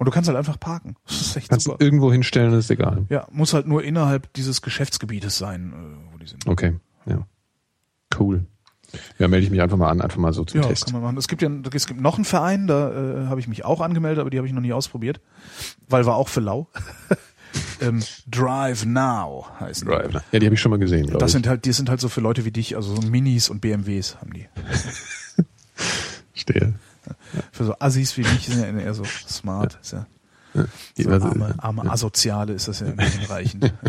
Und 0.00 0.06
du 0.06 0.12
kannst 0.12 0.28
halt 0.28 0.38
einfach 0.38 0.58
parken. 0.58 0.96
Das 1.06 1.20
ist 1.20 1.36
echt. 1.36 1.50
Kannst 1.50 1.66
super. 1.66 1.76
irgendwo 1.84 2.10
hinstellen, 2.10 2.54
ist 2.54 2.70
egal. 2.70 3.04
Ja, 3.10 3.26
muss 3.32 3.52
halt 3.52 3.66
nur 3.66 3.84
innerhalb 3.84 4.32
dieses 4.32 4.62
Geschäftsgebietes 4.62 5.36
sein, 5.36 5.74
äh, 5.74 6.12
wo 6.14 6.16
die 6.16 6.26
sind. 6.26 6.46
Okay, 6.46 6.76
ja. 7.04 7.26
Cool. 8.18 8.46
Ja, 9.18 9.28
melde 9.28 9.44
ich 9.44 9.50
mich 9.50 9.60
einfach 9.60 9.76
mal 9.76 9.90
an, 9.90 10.00
einfach 10.00 10.16
mal 10.16 10.32
so 10.32 10.42
zum 10.46 10.62
Ja, 10.62 10.68
Test. 10.68 10.86
kann 10.86 10.94
man 10.94 11.02
machen. 11.02 11.18
Es 11.18 11.28
gibt 11.28 11.42
ja 11.42 11.50
es 11.74 11.86
gibt 11.86 12.00
noch 12.00 12.14
einen 12.16 12.24
Verein, 12.24 12.66
da 12.66 13.24
äh, 13.24 13.26
habe 13.26 13.40
ich 13.40 13.46
mich 13.46 13.66
auch 13.66 13.82
angemeldet, 13.82 14.20
aber 14.20 14.30
die 14.30 14.38
habe 14.38 14.46
ich 14.48 14.54
noch 14.54 14.62
nie 14.62 14.72
ausprobiert, 14.72 15.20
weil 15.86 16.06
war 16.06 16.16
auch 16.16 16.28
für 16.28 16.40
lau. 16.40 16.66
ähm, 17.82 18.02
Drive 18.26 18.86
Now 18.86 19.48
heißen. 19.60 19.86
Drive. 19.86 20.14
Ja, 20.32 20.38
die 20.38 20.46
habe 20.46 20.54
ich 20.54 20.60
schon 20.62 20.70
mal 20.70 20.78
gesehen, 20.78 21.02
glaube 21.08 21.18
Das 21.18 21.28
ich. 21.28 21.32
sind 21.34 21.46
halt, 21.46 21.66
die 21.66 21.72
sind 21.72 21.90
halt 21.90 22.00
so 22.00 22.08
für 22.08 22.22
Leute 22.22 22.46
wie 22.46 22.52
dich, 22.52 22.74
also 22.74 22.96
so 22.96 23.02
Minis 23.02 23.50
und 23.50 23.60
BMWs 23.60 24.16
haben 24.16 24.32
die. 24.32 24.48
Stehe. 26.34 26.72
Für 27.52 27.64
so 27.64 27.74
Assis 27.78 28.16
wie 28.16 28.22
mich 28.22 28.46
sind 28.46 28.60
ja 28.60 28.66
eher 28.80 28.94
so 28.94 29.04
smart. 29.04 29.78
Ist 29.82 29.92
ja, 29.92 30.06
so 30.96 31.10
arme, 31.10 31.54
arme 31.58 31.90
Asoziale 31.90 32.52
ist 32.52 32.68
das 32.68 32.80
ja 32.80 32.88
Reichen. 33.28 33.60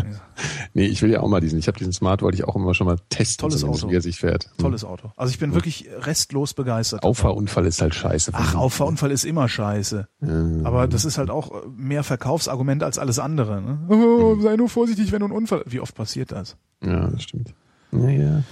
Nee, 0.74 0.86
ich 0.86 1.02
will 1.02 1.10
ja 1.10 1.20
auch 1.20 1.28
mal 1.28 1.40
diesen. 1.40 1.58
Ich 1.58 1.68
habe 1.68 1.76
diesen 1.76 1.92
Smart, 1.92 2.22
wollte 2.22 2.36
ich 2.36 2.44
auch 2.44 2.56
immer 2.56 2.72
schon 2.72 2.86
mal 2.86 2.96
testen, 3.10 3.42
Tolles 3.42 3.62
Auto. 3.62 3.90
wie 3.90 3.94
er 3.94 4.00
sich 4.00 4.18
fährt. 4.18 4.44
Hm. 4.44 4.52
Tolles 4.56 4.84
Auto. 4.84 5.12
Also 5.16 5.30
ich 5.30 5.38
bin 5.38 5.52
wirklich 5.52 5.86
restlos 5.98 6.54
begeistert. 6.54 7.02
Auffahrunfall 7.02 7.66
ist 7.66 7.82
halt 7.82 7.94
scheiße. 7.94 8.30
Ach, 8.34 8.54
Auffahrunfall 8.54 9.10
ist 9.10 9.24
immer 9.24 9.48
scheiße. 9.50 10.08
Ähm, 10.22 10.62
Aber 10.64 10.88
das 10.88 11.04
ist 11.04 11.18
halt 11.18 11.28
auch 11.28 11.66
mehr 11.76 12.04
Verkaufsargument 12.04 12.82
als 12.82 12.98
alles 12.98 13.18
andere. 13.18 13.60
Ne? 13.60 13.80
Oh, 13.88 14.40
sei 14.40 14.56
nur 14.56 14.70
vorsichtig, 14.70 15.12
wenn 15.12 15.20
du 15.20 15.26
einen 15.26 15.34
Unfall. 15.34 15.62
Wie 15.66 15.80
oft 15.80 15.94
passiert 15.94 16.32
das? 16.32 16.56
Ja, 16.82 17.08
das 17.08 17.22
stimmt. 17.24 17.52
Naja. 17.90 18.42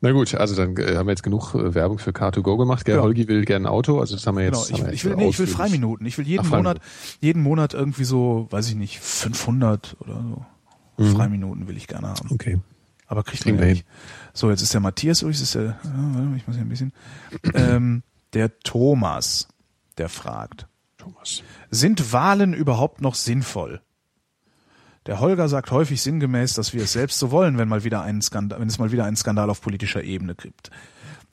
Na 0.00 0.10
gut, 0.10 0.34
also 0.34 0.56
dann 0.56 0.76
äh, 0.76 0.96
haben 0.96 1.06
wir 1.06 1.12
jetzt 1.12 1.22
genug 1.22 1.54
äh, 1.54 1.74
Werbung 1.74 1.98
für 1.98 2.10
Car2Go 2.10 2.58
gemacht. 2.58 2.84
Gell? 2.84 2.96
Ja. 2.96 3.02
Holgi 3.02 3.28
will 3.28 3.44
gerne 3.44 3.68
ein 3.68 3.72
Auto, 3.72 4.00
also 4.00 4.14
das 4.16 4.26
haben 4.26 4.36
wir 4.36 4.44
jetzt. 4.44 4.68
Genau. 4.68 4.78
Ich, 4.78 4.84
wir 4.84 4.92
ich 4.92 5.04
jetzt 5.04 5.04
will, 5.04 5.16
nee, 5.16 5.28
ich 5.28 5.38
will 5.38 5.46
Freiminuten. 5.46 6.06
Ich 6.06 6.18
will 6.18 6.26
jeden 6.26 6.46
Ach, 6.46 6.50
Monat, 6.50 6.80
jeden 7.20 7.42
Monat 7.42 7.74
irgendwie 7.74 8.04
so, 8.04 8.48
weiß 8.50 8.68
ich 8.68 8.74
nicht, 8.74 8.98
500 9.00 9.96
oder 10.00 10.14
so. 10.14 10.44
Mhm. 11.02 11.16
Freiminuten 11.16 11.68
will 11.68 11.76
ich 11.76 11.86
gerne 11.86 12.08
haben. 12.08 12.30
Okay. 12.30 12.58
Aber 13.06 13.22
kriegt 13.22 13.44
man 13.46 13.58
ja 13.58 13.64
nicht. 13.66 13.86
So, 14.32 14.50
jetzt 14.50 14.62
ist 14.62 14.72
der 14.72 14.80
Matthias 14.80 15.20
das 15.20 15.40
ist 15.40 15.54
der, 15.54 15.78
mal, 15.84 16.36
ich 16.36 16.46
muss 16.46 16.56
hier 16.56 16.64
ein 16.64 16.68
bisschen, 16.68 16.92
ähm, 17.54 18.02
der 18.32 18.58
Thomas, 18.60 19.48
der 19.98 20.08
fragt, 20.08 20.66
Thomas. 20.96 21.42
sind 21.70 22.12
Wahlen 22.12 22.54
überhaupt 22.54 23.02
noch 23.02 23.14
sinnvoll? 23.14 23.82
Der 25.06 25.18
Holger 25.18 25.48
sagt 25.48 25.70
häufig 25.72 26.00
sinngemäß, 26.00 26.54
dass 26.54 26.72
wir 26.72 26.84
es 26.84 26.92
selbst 26.92 27.18
so 27.18 27.30
wollen, 27.30 27.58
wenn 27.58 27.68
mal 27.68 27.82
wieder 27.82 28.02
einen 28.02 28.22
Skandal, 28.22 28.60
wenn 28.60 28.68
es 28.68 28.78
mal 28.78 28.92
wieder 28.92 29.04
einen 29.04 29.16
Skandal 29.16 29.50
auf 29.50 29.60
politischer 29.60 30.02
Ebene 30.02 30.34
gibt. 30.34 30.70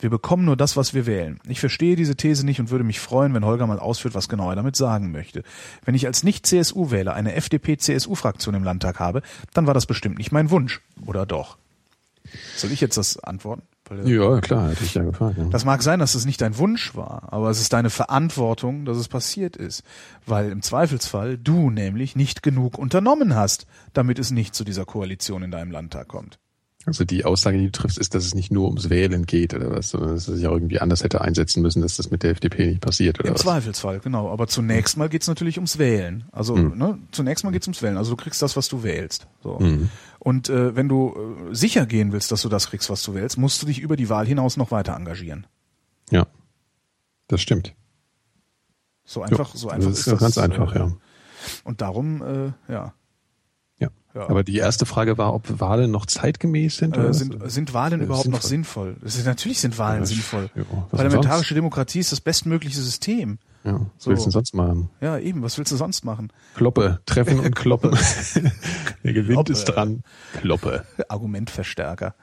Wir 0.00 0.10
bekommen 0.10 0.46
nur 0.46 0.56
das, 0.56 0.76
was 0.76 0.94
wir 0.94 1.04
wählen. 1.06 1.38
Ich 1.46 1.60
verstehe 1.60 1.94
diese 1.94 2.16
These 2.16 2.44
nicht 2.44 2.58
und 2.58 2.70
würde 2.70 2.84
mich 2.84 3.00
freuen, 3.00 3.34
wenn 3.34 3.44
Holger 3.44 3.66
mal 3.66 3.78
ausführt, 3.78 4.14
was 4.14 4.30
genau 4.30 4.48
er 4.48 4.56
damit 4.56 4.74
sagen 4.74 5.12
möchte. 5.12 5.44
Wenn 5.84 5.94
ich 5.94 6.06
als 6.06 6.24
Nicht-CSU-Wähler 6.24 7.12
eine 7.12 7.34
FDP-CSU-Fraktion 7.34 8.54
im 8.54 8.64
Landtag 8.64 8.98
habe, 8.98 9.22
dann 9.52 9.66
war 9.66 9.74
das 9.74 9.86
bestimmt 9.86 10.18
nicht 10.18 10.32
mein 10.32 10.50
Wunsch. 10.50 10.80
Oder 11.04 11.26
doch? 11.26 11.58
Soll 12.56 12.72
ich 12.72 12.80
jetzt 12.80 12.96
das 12.96 13.18
antworten? 13.18 13.62
Weil- 13.90 14.08
Ja, 14.08 14.40
klar, 14.40 14.70
hätte 14.70 14.84
ich 14.84 14.94
ja 14.94 15.02
gefragt. 15.02 15.36
Ja. 15.36 15.44
das 15.50 15.64
mag 15.64 15.82
sein, 15.82 15.98
dass 15.98 16.14
es 16.14 16.24
nicht 16.24 16.40
dein 16.40 16.56
Wunsch 16.56 16.94
war, 16.94 17.32
aber 17.32 17.50
es 17.50 17.60
ist 17.60 17.72
deine 17.72 17.90
Verantwortung, 17.90 18.84
dass 18.84 18.96
es 18.96 19.08
passiert 19.08 19.56
ist. 19.56 19.82
Weil 20.26 20.50
im 20.52 20.62
Zweifelsfall 20.62 21.36
du 21.36 21.70
nämlich 21.70 22.14
nicht 22.16 22.42
genug 22.42 22.78
unternommen 22.78 23.34
hast, 23.34 23.66
damit 23.92 24.18
es 24.18 24.30
nicht 24.30 24.54
zu 24.54 24.64
dieser 24.64 24.84
Koalition 24.86 25.42
in 25.42 25.50
deinem 25.50 25.72
Landtag 25.72 26.08
kommt. 26.08 26.38
Also 26.86 27.04
die 27.04 27.26
Aussage, 27.26 27.58
die 27.58 27.66
du 27.66 27.72
triffst, 27.72 27.98
ist, 27.98 28.14
dass 28.14 28.24
es 28.24 28.34
nicht 28.34 28.50
nur 28.50 28.66
ums 28.66 28.88
Wählen 28.88 29.26
geht 29.26 29.52
oder 29.52 29.70
was, 29.70 29.90
sondern 29.90 30.14
dass 30.14 30.26
es 30.26 30.36
sich 30.36 30.46
auch 30.46 30.54
irgendwie 30.54 30.80
anders 30.80 31.04
hätte 31.04 31.20
einsetzen 31.20 31.60
müssen, 31.60 31.82
dass 31.82 31.96
das 31.96 32.10
mit 32.10 32.22
der 32.22 32.30
FDP 32.30 32.68
nicht 32.68 32.80
passiert 32.80 33.20
oder 33.20 33.28
Im 33.28 33.34
was. 33.34 33.42
Zweifelsfall, 33.42 34.00
genau. 34.00 34.30
Aber 34.30 34.46
zunächst 34.46 34.96
mal 34.96 35.10
geht's 35.10 35.28
natürlich 35.28 35.58
ums 35.58 35.78
Wählen. 35.78 36.24
Also 36.32 36.56
ne, 36.56 36.98
zunächst 37.12 37.44
mal 37.44 37.50
geht's 37.50 37.66
ums 37.66 37.82
Wählen. 37.82 37.98
Also 37.98 38.12
du 38.12 38.16
kriegst 38.16 38.40
das, 38.40 38.56
was 38.56 38.68
du 38.68 38.82
wählst. 38.82 39.26
So. 39.42 39.60
Und 40.18 40.48
äh, 40.48 40.74
wenn 40.74 40.88
du 40.88 41.48
äh, 41.50 41.54
sicher 41.54 41.84
gehen 41.84 42.12
willst, 42.12 42.32
dass 42.32 42.42
du 42.42 42.48
das 42.48 42.70
kriegst, 42.70 42.88
was 42.88 43.02
du 43.02 43.14
wählst, 43.14 43.36
musst 43.36 43.60
du 43.60 43.66
dich 43.66 43.80
über 43.80 43.96
die 43.96 44.08
Wahl 44.08 44.26
hinaus 44.26 44.56
noch 44.56 44.70
weiter 44.70 44.96
engagieren. 44.96 45.46
Ja, 46.10 46.26
das 47.28 47.42
stimmt. 47.42 47.74
So 49.04 49.22
einfach, 49.22 49.54
so 49.54 49.68
einfach 49.68 49.90
das 49.90 50.06
ist, 50.06 50.18
ganz 50.18 50.38
einfach, 50.38 50.74
äh, 50.74 50.78
ja. 50.78 50.92
Und 51.64 51.80
darum, 51.80 52.22
äh, 52.22 52.72
ja. 52.72 52.94
Ja. 53.80 53.88
Ja. 54.14 54.28
Aber 54.28 54.42
die 54.42 54.56
erste 54.56 54.86
Frage 54.86 55.18
war, 55.18 55.32
ob 55.34 55.60
Wahlen 55.60 55.90
noch 55.92 56.04
zeitgemäß 56.04 56.78
sind. 56.78 56.98
oder 56.98 57.10
Äh, 57.10 57.14
sind, 57.14 57.36
sind 57.50 57.72
Wahlen 57.74 58.00
überhaupt 58.00 58.26
noch 58.28 58.42
sinnvoll. 58.42 58.88
sinnvoll? 58.88 59.04
Das 59.04 59.14
ist, 59.16 59.24
natürlich 59.24 59.60
sind 59.60 59.78
Wahlen 59.78 60.00
Ja, 60.00 60.06
sinnvoll. 60.06 60.50
ja, 60.56 60.64
Parlamentarische 60.90 61.54
Demokratie 61.54 62.00
ist 62.00 62.10
das 62.10 62.20
bestmögliche 62.20 62.80
System. 62.80 63.38
Ja, 63.62 63.74
was 63.74 63.80
So. 63.98 64.10
willst 64.10 64.26
du 64.26 64.30
sonst 64.30 64.54
machen? 64.54 64.90
Ja, 65.00 65.18
eben. 65.18 65.42
Was 65.42 65.58
willst 65.58 65.70
du 65.70 65.76
sonst 65.76 66.04
machen? 66.04 66.32
Kloppe, 66.56 67.00
treffen 67.06 67.38
und 67.40 67.54
kloppen. 67.54 67.90
Der 69.04 69.12
Gewinn 69.12 69.34
Kloppe. 69.34 69.52
ist 69.52 69.64
dran. 69.66 70.02
Kloppe. 70.40 70.84
Argumentverstärker. 71.08 72.14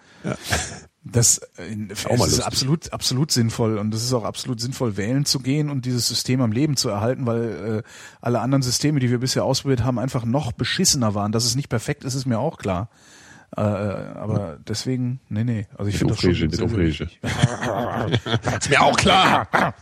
Das 1.11 1.39
äh, 1.57 1.75
Auch 2.05 2.17
mal 2.17 2.25
ist 2.25 2.31
lustig. 2.31 2.45
absolut, 2.45 2.93
absolut 2.93 3.31
sinnvoll 3.31 3.77
und 3.77 3.93
es 3.93 4.03
ist 4.03 4.13
auch 4.13 4.23
absolut 4.23 4.59
sinnvoll, 4.59 4.97
wählen 4.97 5.25
zu 5.25 5.39
gehen 5.39 5.69
und 5.69 5.85
dieses 5.85 6.07
System 6.07 6.41
am 6.41 6.51
Leben 6.51 6.77
zu 6.77 6.89
erhalten, 6.89 7.25
weil 7.25 7.83
äh, 7.83 7.89
alle 8.21 8.39
anderen 8.41 8.61
Systeme, 8.61 8.99
die 8.99 9.09
wir 9.09 9.19
bisher 9.19 9.43
ausprobiert 9.43 9.83
haben, 9.83 9.99
einfach 9.99 10.25
noch 10.25 10.51
beschissener 10.51 11.13
waren. 11.15 11.31
Dass 11.31 11.45
es 11.45 11.55
nicht 11.55 11.69
perfekt 11.69 12.03
ist, 12.03 12.15
ist 12.15 12.25
mir 12.25 12.39
auch 12.39 12.57
klar. 12.57 12.89
Äh, 13.55 13.61
aber 13.61 14.59
deswegen, 14.67 15.19
nee, 15.29 15.43
nee. 15.43 15.67
Also 15.77 15.89
ich 15.89 15.97
finde 15.97 16.13
das 16.13 16.21
schon 16.21 16.31
mit 16.31 16.61
Aufrege. 16.61 17.07
Ist 18.59 18.69
mir 18.69 18.81
auch 18.81 18.97
klar. 18.97 19.73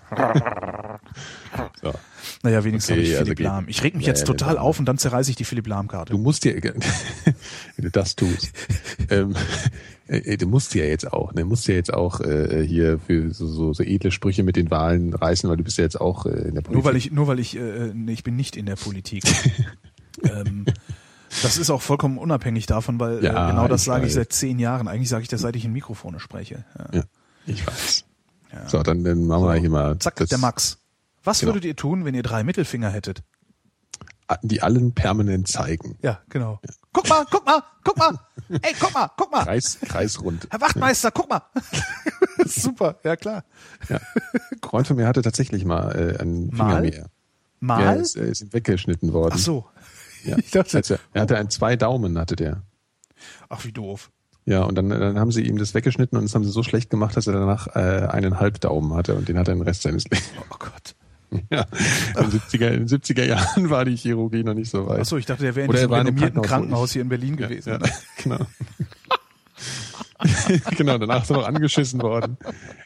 So. 1.81 1.93
Naja, 2.43 2.63
wenigstens 2.63 2.91
Okay, 2.91 2.99
habe 2.99 3.07
ich 3.07 3.13
also 3.13 3.25
Philipp 3.25 3.39
Lahm. 3.39 3.65
Ich 3.67 3.83
reg 3.83 3.95
mich 3.95 4.05
Ja, 4.05 4.13
jetzt 4.13 4.25
total 4.25 4.55
ja. 4.55 4.61
auf 4.61 4.79
und 4.79 4.85
dann 4.85 4.97
zerreiße 4.97 5.31
ich 5.31 5.35
die 5.35 5.45
Philipp 5.45 5.67
Lahm-Karte. 5.67 6.11
Du 6.11 6.19
musst 6.19 6.43
dir, 6.43 6.55
wenn 6.63 6.73
du 7.77 7.91
das 7.91 8.15
tust, 8.15 8.51
ähm, 9.09 9.35
äh, 10.07 10.37
du 10.37 10.47
musst 10.47 10.75
ja 10.75 10.85
jetzt 10.85 11.11
auch, 11.11 11.33
ne, 11.33 11.43
musst 11.43 11.67
ja 11.67 11.73
jetzt 11.73 11.93
auch 11.93 12.21
äh, 12.21 12.65
hier 12.65 12.99
für 12.99 13.33
so, 13.33 13.47
so, 13.47 13.73
so 13.73 13.83
edle 13.83 14.11
Sprüche 14.11 14.43
mit 14.43 14.55
den 14.55 14.69
Wahlen 14.69 15.13
reißen, 15.13 15.49
weil 15.49 15.57
du 15.57 15.63
bist 15.63 15.77
ja 15.77 15.83
jetzt 15.83 15.99
auch 15.99 16.25
äh, 16.25 16.29
in 16.29 16.55
der 16.55 16.61
Politik. 16.61 16.73
Nur 16.73 16.83
weil 16.83 16.95
ich, 16.95 17.11
nur 17.11 17.27
weil 17.27 17.39
ich, 17.39 17.57
äh, 17.57 17.91
nee, 17.93 18.13
ich 18.13 18.23
bin 18.23 18.35
nicht 18.35 18.55
in 18.55 18.65
der 18.65 18.75
Politik. 18.75 19.23
ähm, 20.23 20.65
das 21.43 21.57
ist 21.57 21.69
auch 21.69 21.81
vollkommen 21.81 22.17
unabhängig 22.17 22.65
davon, 22.65 22.99
weil 22.99 23.23
Ja, 23.23 23.47
äh, 23.47 23.51
genau 23.51 23.67
das 23.67 23.83
sage 23.83 24.05
ich 24.07 24.13
seit 24.13 24.31
zehn 24.33 24.59
Jahren. 24.59 24.87
Eigentlich 24.87 25.09
sage 25.09 25.23
ich 25.23 25.27
das, 25.29 25.41
seit 25.41 25.55
ich 25.55 25.65
in 25.65 25.71
Mikrofone 25.73 26.19
spreche. 26.19 26.65
Ja. 26.77 26.99
Ja, 26.99 27.03
ich 27.45 27.65
weiß. 27.65 28.05
So, 28.67 28.81
dann, 28.83 29.03
dann 29.03 29.25
machen 29.25 29.43
wir 29.45 29.55
hier 29.55 29.69
mal 29.69 29.99
Zack, 29.99 30.15
das, 30.15 30.29
der 30.29 30.37
Max. 30.37 30.77
Was 31.23 31.39
Genau. 31.39 31.51
würdet 31.51 31.65
ihr 31.65 31.75
tun, 31.75 32.05
wenn 32.05 32.15
ihr 32.15 32.23
drei 32.23 32.43
Mittelfinger 32.43 32.89
hättet? 32.89 33.23
die 34.41 34.63
allen 34.63 34.93
permanent 34.93 35.47
zeigen. 35.47 35.99
Ja, 36.01 36.19
genau. 36.29 36.59
Guck 36.93 37.07
mal, 37.09 37.25
guck 37.29 37.45
mal, 37.45 37.61
guck 37.83 37.95
mal. 37.97 38.19
Ey, 38.49 38.73
guck 38.79 38.91
mal, 38.93 39.11
guck 39.15 39.31
mal. 39.31 39.43
Kreis, 39.43 39.77
kreisrund. 39.81 40.47
Herr 40.49 40.61
Wachtmeister, 40.61 41.11
guck 41.11 41.29
mal. 41.29 41.43
Super, 42.45 42.97
ja 43.03 43.15
klar. 43.15 43.43
Ja. 43.87 43.99
Freund 44.63 44.87
von 44.87 44.95
mir 44.95 45.05
hatte 45.07 45.21
tatsächlich 45.21 45.63
mal 45.63 45.91
äh, 45.95 46.19
einen 46.19 46.49
Finger 46.51 46.63
Mal? 46.63 46.81
mehr. 46.81 47.05
Mal? 47.59 47.81
Ja, 47.83 47.91
ist, 47.93 48.15
äh, 48.17 48.29
ist 48.29 48.51
weggeschnitten 48.51 49.13
worden. 49.13 49.33
Ach 49.35 49.39
so. 49.39 49.65
Ja. 50.25 50.37
Ich 50.43 50.51
dachte, 50.51 50.77
Also, 50.77 50.95
er 51.13 51.21
hatte 51.21 51.37
einen 51.37 51.49
zwei 51.49 51.75
Daumen, 51.75 52.17
hatte 52.17 52.35
der. 52.35 52.63
ach 53.49 53.63
wie 53.65 53.71
doof. 53.71 54.11
Ja, 54.47 54.61
und 54.63 54.75
dann, 54.75 54.89
dann 54.89 55.19
haben 55.19 55.31
sie 55.31 55.41
ihm 55.41 55.57
das 55.57 55.73
weggeschnitten 55.73 56.17
und 56.17 56.25
das 56.25 56.35
haben 56.35 56.43
sie 56.43 56.51
so 56.51 56.61
schlecht 56.61 56.91
gemacht, 56.91 57.17
dass 57.17 57.25
er 57.25 57.33
danach 57.33 57.67
äh, 57.75 58.07
einen 58.07 58.39
Halbdaumen 58.39 58.93
hatte 58.93 59.15
und 59.15 59.27
den 59.27 59.39
hat 59.39 59.47
er 59.47 59.55
den 59.55 59.63
Rest 59.63 59.81
seines 59.81 60.03
Lebens. 60.05 60.29
Oh 60.51 60.55
Gott. 60.59 60.95
Ja, 61.51 61.65
in 62.17 62.29
den 62.29 62.39
70er, 62.39 62.67
in 62.67 62.85
den 62.85 62.87
70er 62.87 63.25
Jahren 63.25 63.69
war 63.69 63.83
die 63.83 63.97
Chirurgie 63.97 64.43
noch 64.43 64.53
nicht 64.53 64.69
so 64.69 64.87
weit. 64.87 65.01
Ach 65.01 65.05
so, 65.05 65.17
ich 65.17 65.25
dachte, 65.25 65.43
der 65.43 65.55
wäre 65.55 65.65
in 65.65 65.71
diesem 65.71 65.91
einem 65.91 66.05
renommierten 66.07 66.41
Krankenhaus, 66.41 66.49
Krankenhaus 66.49 66.91
hier 66.93 67.01
in 67.01 67.09
Berlin 67.09 67.35
gewesen. 67.35 67.69
Ja, 67.71 67.79
genau. 68.23 68.37
genau, 70.77 70.97
danach 70.97 71.23
ist 71.23 71.31
er 71.31 71.37
noch 71.37 71.47
angeschissen 71.47 72.01
worden. 72.01 72.37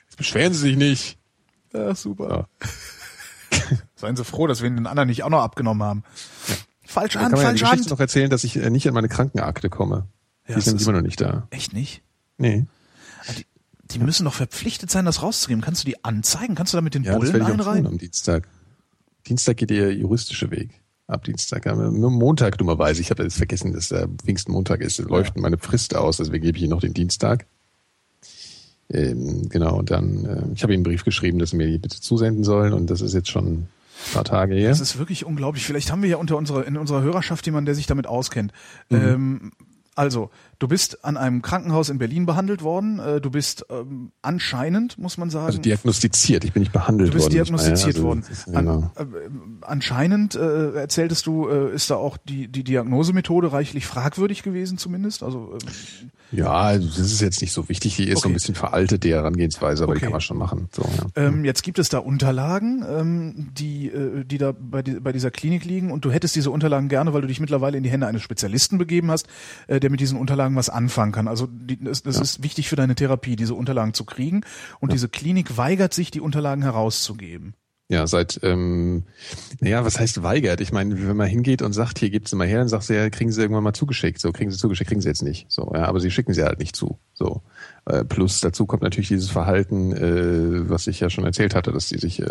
Jetzt 0.05 0.17
beschweren 0.17 0.53
Sie 0.53 0.59
sich 0.59 0.77
nicht. 0.77 1.19
Ja, 1.73 1.93
super. 1.93 2.47
Ja. 3.51 3.59
Seien 3.95 4.15
Sie 4.15 4.23
froh, 4.23 4.47
dass 4.47 4.63
wir 4.63 4.69
den 4.69 4.87
anderen 4.87 5.09
nicht 5.09 5.23
auch 5.23 5.29
noch 5.29 5.43
abgenommen 5.43 5.83
haben. 5.83 6.03
Falsche 6.89 7.19
Dann 7.19 7.25
Hand, 7.25 7.35
kann 7.35 7.43
man 7.43 7.47
ja 7.47 7.53
die 7.53 7.59
falsche 7.59 7.63
Geschichte 7.65 7.83
Hand. 7.83 7.91
noch 7.91 7.99
erzählen, 7.99 8.29
dass 8.29 8.43
ich 8.43 8.55
äh, 8.55 8.69
nicht 8.69 8.87
an 8.87 8.93
meine 8.93 9.09
Krankenakte 9.09 9.69
komme. 9.69 10.07
Ja, 10.47 10.55
die 10.55 10.61
sind 10.61 10.81
immer 10.81 10.93
noch 10.93 11.01
nicht 11.01 11.21
da. 11.21 11.47
Echt 11.51 11.73
nicht? 11.73 12.01
Nee. 12.37 12.65
Ah, 13.27 13.33
Die, 13.37 13.45
die 13.91 13.99
müssen 13.99 14.25
doch 14.25 14.33
verpflichtet 14.33 14.89
sein, 14.89 15.05
das 15.05 15.21
rauszugeben. 15.21 15.61
Kannst 15.63 15.83
du 15.83 15.85
die 15.87 16.03
anzeigen? 16.03 16.55
Kannst 16.55 16.73
du 16.73 16.77
da 16.77 16.81
mit 16.81 16.95
den 16.95 17.03
Ja, 17.03 17.11
das 17.19 17.19
Bullen 17.31 17.41
ich 17.41 17.47
tun 17.47 17.59
einreihen? 17.59 17.85
am 17.87 17.97
Dienstag. 17.99 18.47
Dienstag 19.27 19.57
geht 19.57 19.69
der 19.69 19.93
juristische 19.93 20.49
Weg. 20.51 20.71
ab 21.05 21.23
Dienstag. 21.25 21.65
Nur 21.65 22.09
Montag 22.11 22.57
dummerweise. 22.57 23.01
Ich 23.01 23.09
habe 23.11 23.21
jetzt 23.23 23.37
vergessen, 23.37 23.73
dass 23.73 23.89
der 23.89 24.07
Pfingstmontag 24.07 24.81
ist. 24.81 24.97
Läuft 24.99 25.37
meine 25.37 25.57
Frist 25.57 25.95
aus, 25.95 26.17
deswegen 26.17 26.43
gebe 26.43 26.57
ich 26.57 26.63
Ihnen 26.63 26.71
noch 26.71 26.81
den 26.81 26.93
Dienstag. 26.93 27.45
Ähm, 28.91 29.47
genau, 29.49 29.77
und 29.77 29.91
dann, 29.91 30.25
äh, 30.25 30.43
ich 30.55 30.63
habe 30.63 30.73
ihm 30.73 30.77
einen 30.77 30.83
Brief 30.83 31.03
geschrieben, 31.05 31.37
dass 31.37 31.51
sie 31.51 31.57
mir 31.57 31.67
die 31.67 31.77
bitte 31.77 31.99
zusenden 32.01 32.43
sollen 32.43 32.73
und 32.73 32.89
das 32.89 33.01
ist 33.01 33.13
jetzt 33.13 33.29
schon 33.29 33.67
paar 34.13 34.23
Tage 34.23 34.55
her. 34.55 34.69
Das 34.69 34.79
ist 34.81 34.97
wirklich 34.97 35.25
unglaublich. 35.25 35.65
Vielleicht 35.65 35.91
haben 35.91 36.01
wir 36.01 36.09
ja 36.09 36.17
unter 36.17 36.37
unserer, 36.37 36.65
in 36.65 36.77
unserer 36.77 37.01
Hörerschaft 37.01 37.45
jemanden, 37.45 37.65
der 37.67 37.75
sich 37.75 37.87
damit 37.87 38.07
auskennt. 38.07 38.51
Mhm. 38.89 38.97
Ähm, 38.97 39.51
also, 39.95 40.29
du 40.59 40.69
bist 40.69 41.03
an 41.03 41.17
einem 41.17 41.41
Krankenhaus 41.41 41.89
in 41.89 41.97
Berlin 41.97 42.25
behandelt 42.25 42.63
worden. 42.63 42.99
Äh, 42.99 43.19
Du 43.19 43.29
bist 43.31 43.65
ähm, 43.69 44.11
anscheinend, 44.21 44.97
muss 44.97 45.17
man 45.17 45.29
sagen, 45.29 45.47
Also 45.47 45.59
diagnostiziert, 45.59 46.45
ich 46.45 46.53
bin 46.53 46.61
nicht 46.61 46.71
behandelt 46.71 47.09
Du 47.09 47.13
bist 47.15 47.25
worden. 47.25 47.33
diagnostiziert 47.33 47.95
Also, 47.97 48.03
worden. 48.03 48.23
ist- 48.31 48.47
An, 48.47 48.65
Genau. 48.65 48.91
äh, 48.95 49.05
anscheinend 49.61 50.35
äh, 50.35 50.71
erzähltest 50.75 51.25
du, 51.27 51.49
äh, 51.49 51.73
ist 51.75 51.89
da 51.89 51.95
auch 51.95 52.15
die, 52.15 52.47
die 52.47 52.63
Diagnosemethode 52.63 53.51
reichlich 53.51 53.85
fragwürdig 53.87 54.41
gewesen, 54.43 54.77
zumindest. 54.77 55.21
Also 55.21 55.51
ähm, 55.61 56.11
Ja, 56.31 56.51
also 56.51 56.87
das 56.87 56.99
ist 57.11 57.21
jetzt 57.21 57.41
nicht 57.41 57.51
so 57.53 57.69
wichtig. 57.69 57.95
Die 57.95 58.03
ist 58.03 58.19
so 58.19 58.25
Okay. 58.25 58.29
ein 58.29 58.33
bisschen 58.33 58.53
veraltet, 58.55 59.03
die 59.03 59.11
Herangehensweise, 59.13 59.83
aber 59.83 59.93
Okay. 59.93 59.99
die 59.99 60.03
kann 60.05 60.11
man 60.11 60.21
schon 60.21 60.37
machen. 60.37 60.67
So, 60.71 60.83
ja. 60.83 61.07
ähm, 61.27 61.43
jetzt 61.43 61.63
gibt 61.63 61.79
es 61.79 61.89
da 61.89 61.97
Unterlagen, 61.97 62.85
ähm, 62.87 63.49
die, 63.57 63.87
äh, 63.87 64.23
die 64.25 64.37
da 64.37 64.51
bei, 64.51 64.83
die, 64.83 64.99
bei 64.99 65.11
dieser 65.11 65.31
Klinik 65.31 65.65
liegen 65.65 65.91
und 65.91 66.05
du 66.05 66.11
hättest 66.11 66.35
diese 66.35 66.51
Unterlagen 66.51 66.87
gerne, 66.87 67.13
weil 67.13 67.21
du 67.21 67.27
dich 67.27 67.39
mittlerweile 67.39 67.77
in 67.77 67.83
die 67.83 67.89
Hände 67.89 68.05
eines 68.05 68.21
Spezialisten 68.21 68.77
begeben 68.77 69.09
hast, 69.09 69.27
äh, 69.67 69.79
der 69.79 69.89
mit 69.89 69.99
diesen 70.01 70.19
Unterlagen 70.19 70.55
was 70.55 70.69
anfangen 70.69 71.11
kann. 71.11 71.27
Also 71.27 71.47
die, 71.47 71.83
das, 71.83 72.03
das 72.03 72.19
ist 72.19 72.43
wichtig 72.43 72.69
für 72.69 72.75
deine 72.75 72.93
Therapie, 72.95 73.35
diese 73.35 73.55
Unterlagen 73.55 73.95
zu 73.95 74.05
kriegen. 74.05 74.41
Und 74.79 74.93
diese 74.93 75.09
Klinik 75.09 75.57
weigert 75.57 75.93
sich, 75.95 76.11
die 76.11 76.21
Unterlagen 76.21 76.61
herauszugeben. 76.61 77.55
Ja, 77.91 78.05
seit, 78.05 78.39
ähm, 78.43 79.03
naja, 79.61 79.83
was 79.83 79.99
heißt 79.99 80.21
weigert? 80.21 80.61
Ich 80.61 80.71
meine, 80.71 81.07
wenn 81.07 81.17
man 81.17 81.27
hingeht 81.27 81.63
und 81.63 81.73
sagt, 81.73 81.97
hier 81.97 82.11
gibt's 82.11 82.31
mal 82.35 82.45
her, 82.45 82.59
dann 82.59 82.67
sagt 82.67 82.83
sie, 82.83 82.93
ja, 82.93 83.09
kriegen 83.09 83.31
sie 83.31 83.41
irgendwann 83.41 83.63
mal 83.63 83.73
zugeschickt. 83.73 84.19
So, 84.21 84.31
kriegen 84.31 84.51
sie 84.51 84.59
zugeschickt, 84.59 84.89
kriegen 84.89 85.01
sie 85.01 85.07
jetzt 85.09 85.23
nicht. 85.23 85.47
So, 85.49 85.71
ja, 85.73 85.85
aber 85.85 85.99
sie 85.99 86.11
schicken 86.11 86.33
sie 86.35 86.43
halt 86.43 86.59
nicht 86.59 86.75
zu. 86.75 86.99
So. 87.15 87.41
Äh, 87.85 88.03
plus 88.03 88.41
dazu 88.41 88.65
kommt 88.65 88.83
natürlich 88.83 89.07
dieses 89.07 89.29
Verhalten, 89.29 89.91
äh, 89.93 90.69
was 90.69 90.87
ich 90.87 90.99
ja 90.99 91.09
schon 91.09 91.23
erzählt 91.25 91.55
hatte, 91.55 91.71
dass 91.71 91.87
die 91.87 91.97
sich 91.97 92.21
äh, 92.21 92.25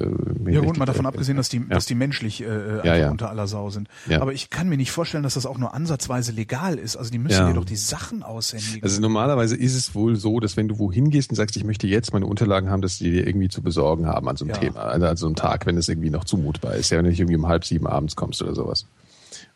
Ja 0.46 0.60
gut, 0.60 0.76
mal 0.78 0.84
davon 0.84 1.06
abgesehen, 1.06 1.36
dass 1.36 1.48
die, 1.48 1.58
Ja. 1.58 1.64
dass 1.70 1.86
die 1.86 1.94
menschlich 1.94 2.42
äh, 2.42 2.46
einfach 2.46 2.84
Ja, 2.84 2.96
ja. 2.96 3.10
unter 3.10 3.28
aller 3.30 3.46
Sau 3.46 3.70
sind. 3.70 3.88
Aber 4.20 4.32
ich 4.32 4.50
kann 4.50 4.68
mir 4.68 4.76
nicht 4.76 4.90
vorstellen, 4.92 5.22
dass 5.22 5.34
das 5.34 5.46
auch 5.46 5.58
nur 5.58 5.74
ansatzweise 5.74 6.32
legal 6.32 6.78
ist. 6.78 6.96
Also 6.96 7.10
die 7.10 7.18
müssen 7.18 7.38
Ja. 7.40 7.48
dir 7.48 7.54
doch 7.54 7.64
die 7.64 7.76
Sachen 7.76 8.22
aushändigen. 8.22 8.82
Also 8.82 9.00
normalerweise 9.00 9.56
ist 9.56 9.74
es 9.74 9.94
wohl 9.94 10.16
so, 10.16 10.38
dass 10.40 10.56
wenn 10.56 10.68
du 10.68 10.78
wohin 10.78 11.10
gehst 11.10 11.30
und 11.30 11.36
sagst, 11.36 11.56
ich 11.56 11.64
möchte 11.64 11.86
jetzt 11.86 12.12
meine 12.12 12.26
Unterlagen 12.26 12.70
haben, 12.70 12.82
dass 12.82 12.98
die 12.98 13.10
dir 13.10 13.26
irgendwie 13.26 13.48
zu 13.48 13.62
besorgen 13.62 14.06
haben 14.06 14.28
an 14.28 14.36
so 14.36 14.44
einem. 14.44 14.54
Thema, 14.54 14.80
also 14.80 15.06
an 15.06 15.16
so 15.16 15.26
einem 15.26 15.34
Tag, 15.36 15.66
wenn 15.66 15.76
es 15.76 15.88
irgendwie 15.88 16.10
noch 16.10 16.24
zumutbar 16.24 16.74
ist, 16.74 16.90
ja, 16.90 16.98
wenn 16.98 17.04
du 17.04 17.10
nicht 17.10 17.20
irgendwie 17.20 17.36
um 17.36 17.46
halb 17.48 17.64
sieben 17.64 17.86
abends 17.86 18.16
kommst 18.16 18.42
oder 18.42 18.54
sowas. 18.54 18.86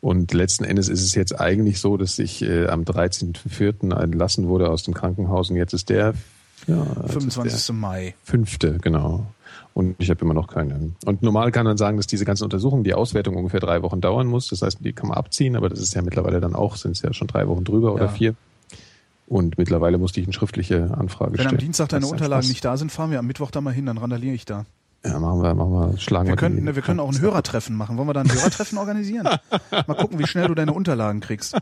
Und 0.03 0.35
letzten 0.35 0.65
Endes 0.65 0.89
ist 0.89 1.01
es 1.05 1.15
jetzt 1.15 1.41
eigentlich 1.41 1.79
so, 1.81 1.97
dass 1.97 2.19
ich 2.19 2.43
äh, 2.43 2.67
am 2.67 2.83
13.04. 2.83 3.97
entlassen 4.03 4.49
wurde 4.49 4.69
aus 4.69 4.83
dem 4.83 4.95
Krankenhaus 4.95 5.49
und 5.49 5.55
jetzt 5.57 5.75
ist 5.75 5.91
der 5.91 6.15
ja, 6.67 6.77
jetzt 7.05 7.05
ist 7.07 7.35
25. 7.35 7.75
Mai. 7.77 8.07
Der 8.07 8.15
fünfte, 8.25 8.79
genau. 8.83 9.27
Und 9.75 9.95
ich 9.99 10.11
habe 10.11 10.21
immer 10.23 10.35
noch 10.35 10.49
keine. 10.49 10.91
Und 11.07 11.23
normal 11.23 11.53
kann 11.53 11.65
man 11.67 11.77
sagen, 11.77 11.97
dass 11.99 12.09
diese 12.09 12.25
ganzen 12.25 12.43
Untersuchungen, 12.43 12.83
die 12.83 12.95
Auswertung 12.95 13.37
ungefähr 13.37 13.61
drei 13.61 13.81
Wochen 13.83 14.01
dauern 14.01 14.27
muss. 14.27 14.49
Das 14.49 14.63
heißt, 14.63 14.79
die 14.81 14.93
kann 14.93 15.09
man 15.09 15.17
abziehen, 15.17 15.55
aber 15.55 15.69
das 15.69 15.79
ist 15.79 15.95
ja 15.95 16.03
mittlerweile 16.03 16.41
dann 16.41 16.55
auch, 16.57 16.75
sind 16.75 16.93
es 16.93 17.03
ja 17.03 17.13
schon 17.13 17.29
drei 17.29 17.47
Wochen 17.47 17.63
drüber 17.63 17.95
oder 17.95 18.07
Ja. 18.07 18.11
vier. 18.11 18.35
Und 19.29 19.57
mittlerweile 19.57 19.99
musste 19.99 20.21
ich 20.21 20.27
eine 20.27 20.33
schriftliche 20.35 20.91
Anfrage 20.99 21.33
Wenn 21.35 21.41
stellen. 21.41 21.55
am 21.55 21.59
Dienstag 21.59 21.89
deine 21.91 22.07
Unterlagen 22.07 22.49
nicht 22.49 22.65
da 22.65 22.77
sind, 22.77 22.91
fahren 22.91 23.13
wir 23.13 23.21
am 23.21 23.27
Mittwoch 23.27 23.53
da 23.53 23.61
mal 23.61 23.73
hin, 23.73 23.87
dann 23.87 23.99
randaliere 23.99 24.35
ich 24.35 24.45
da. 24.45 24.67
Ja, 25.05 25.19
machen 25.19 25.43
wir, 25.43 25.55
machen 25.55 25.73
wir, 25.73 25.99
schlagen 25.99 26.27
Wir 26.27 26.33
wir 26.33 26.37
können, 26.37 26.63
ne, 26.63 26.77
wir 26.77 26.83
können 26.83 27.01
auch 27.01 27.11
ein 27.11 27.21
Hörertreffen 27.21 27.77
machen. 27.77 27.97
Wollen 27.99 28.09
wir 28.09 28.15
da 28.15 28.21
ein 28.21 28.33
Hörertreffen 28.33 28.79
organisieren? 28.79 29.25
Mal 29.71 29.95
gucken, 29.95 30.19
wie 30.19 30.27
schnell 30.27 30.47
du 30.47 30.55
deine 30.55 30.73
Unterlagen 30.73 31.21
kriegst. 31.21 31.57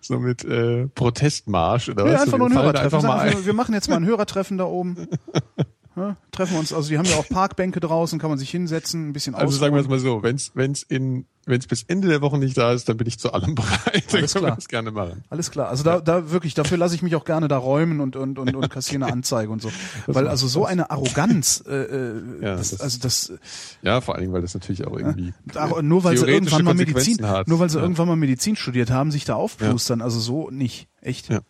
So 0.00 0.20
mit 0.20 0.44
äh, 0.44 0.86
Protestmarsch 0.86 1.88
oder 1.88 2.06
Ja, 2.06 2.12
was? 2.14 2.20
einfach 2.22 2.32
Wir 2.34 2.38
nur 2.38 2.48
ein 2.48 2.54
Hörertreffen. 2.54 3.04
Einfach 3.04 3.46
wir 3.46 3.52
machen 3.52 3.74
jetzt 3.74 3.88
mal 3.90 3.96
ein 3.96 4.06
Hörertreffen 4.06 4.58
da 4.58 4.64
oben. 4.64 5.08
Ja, 5.98 6.16
treffen 6.32 6.52
wir 6.54 6.60
uns, 6.60 6.72
also 6.72 6.88
die 6.88 6.98
haben 6.98 7.06
ja 7.06 7.16
auch 7.16 7.28
Parkbänke 7.28 7.80
draußen, 7.80 8.18
kann 8.18 8.30
man 8.30 8.38
sich 8.38 8.50
hinsetzen, 8.50 9.08
ein 9.08 9.12
bisschen 9.12 9.34
Also 9.34 9.56
sagen 9.58 9.74
wir 9.74 9.82
es 9.82 9.88
mal 9.88 9.98
so, 9.98 10.22
wenn 10.22 10.36
es 10.36 10.52
wenn's 10.54 10.82
in 10.82 11.26
wenn's 11.46 11.66
bis 11.66 11.82
Ende 11.84 12.08
der 12.08 12.20
Woche 12.20 12.36
nicht 12.38 12.58
da 12.58 12.72
ist, 12.72 12.90
dann 12.90 12.98
bin 12.98 13.06
ich 13.06 13.18
zu 13.18 13.32
allem 13.32 13.54
bereit. 13.54 14.04
Dann 14.12 14.20
Alles 14.20 14.32
können 14.34 14.44
wir 14.44 14.48
klar. 14.48 14.56
das 14.56 14.68
gerne 14.68 14.90
machen. 14.90 15.24
Alles 15.30 15.50
klar. 15.50 15.68
Also 15.70 15.82
da, 15.82 15.98
da 16.00 16.30
wirklich, 16.30 16.52
dafür 16.52 16.76
lasse 16.76 16.94
ich 16.94 17.00
mich 17.02 17.16
auch 17.16 17.24
gerne 17.24 17.48
da 17.48 17.56
räumen 17.56 18.00
und 18.00 18.16
und 18.16 18.38
und, 18.38 18.54
und 18.54 18.68
kassiere 18.70 19.02
eine 19.04 19.12
Anzeige 19.12 19.50
und 19.50 19.62
so. 19.62 19.70
Weil 20.06 20.28
also 20.28 20.46
so 20.46 20.66
eine 20.66 20.90
Arroganz, 20.90 21.64
äh, 21.66 21.74
äh, 21.74 22.22
Ja, 22.42 22.56
das, 22.56 22.70
das- 22.70 22.80
also 22.82 22.98
das 23.00 23.32
Ja, 23.82 24.00
vor 24.02 24.14
allen 24.14 24.22
Dingen, 24.24 24.34
weil 24.34 24.42
das 24.42 24.52
natürlich 24.54 24.86
auch 24.86 24.96
irgendwie 24.96 25.32
Ach, 25.54 25.80
nur 25.80 26.04
weil 26.04 26.16
sie 26.18 26.26
irgendwann 26.26 26.64
mal 26.64 26.74
Medizin, 26.74 27.26
hat. 27.26 27.48
nur 27.48 27.58
weil 27.60 27.70
sie 27.70 27.76
ja. 27.78 27.82
irgendwann 27.82 28.08
mal 28.08 28.16
Medizin 28.16 28.54
studiert 28.54 28.90
haben, 28.90 29.10
sich 29.10 29.24
da 29.24 29.34
aufplustern. 29.34 30.02
Also 30.02 30.20
so 30.20 30.50
nicht. 30.50 30.86
Echt. 31.00 31.30
Ja. 31.30 31.40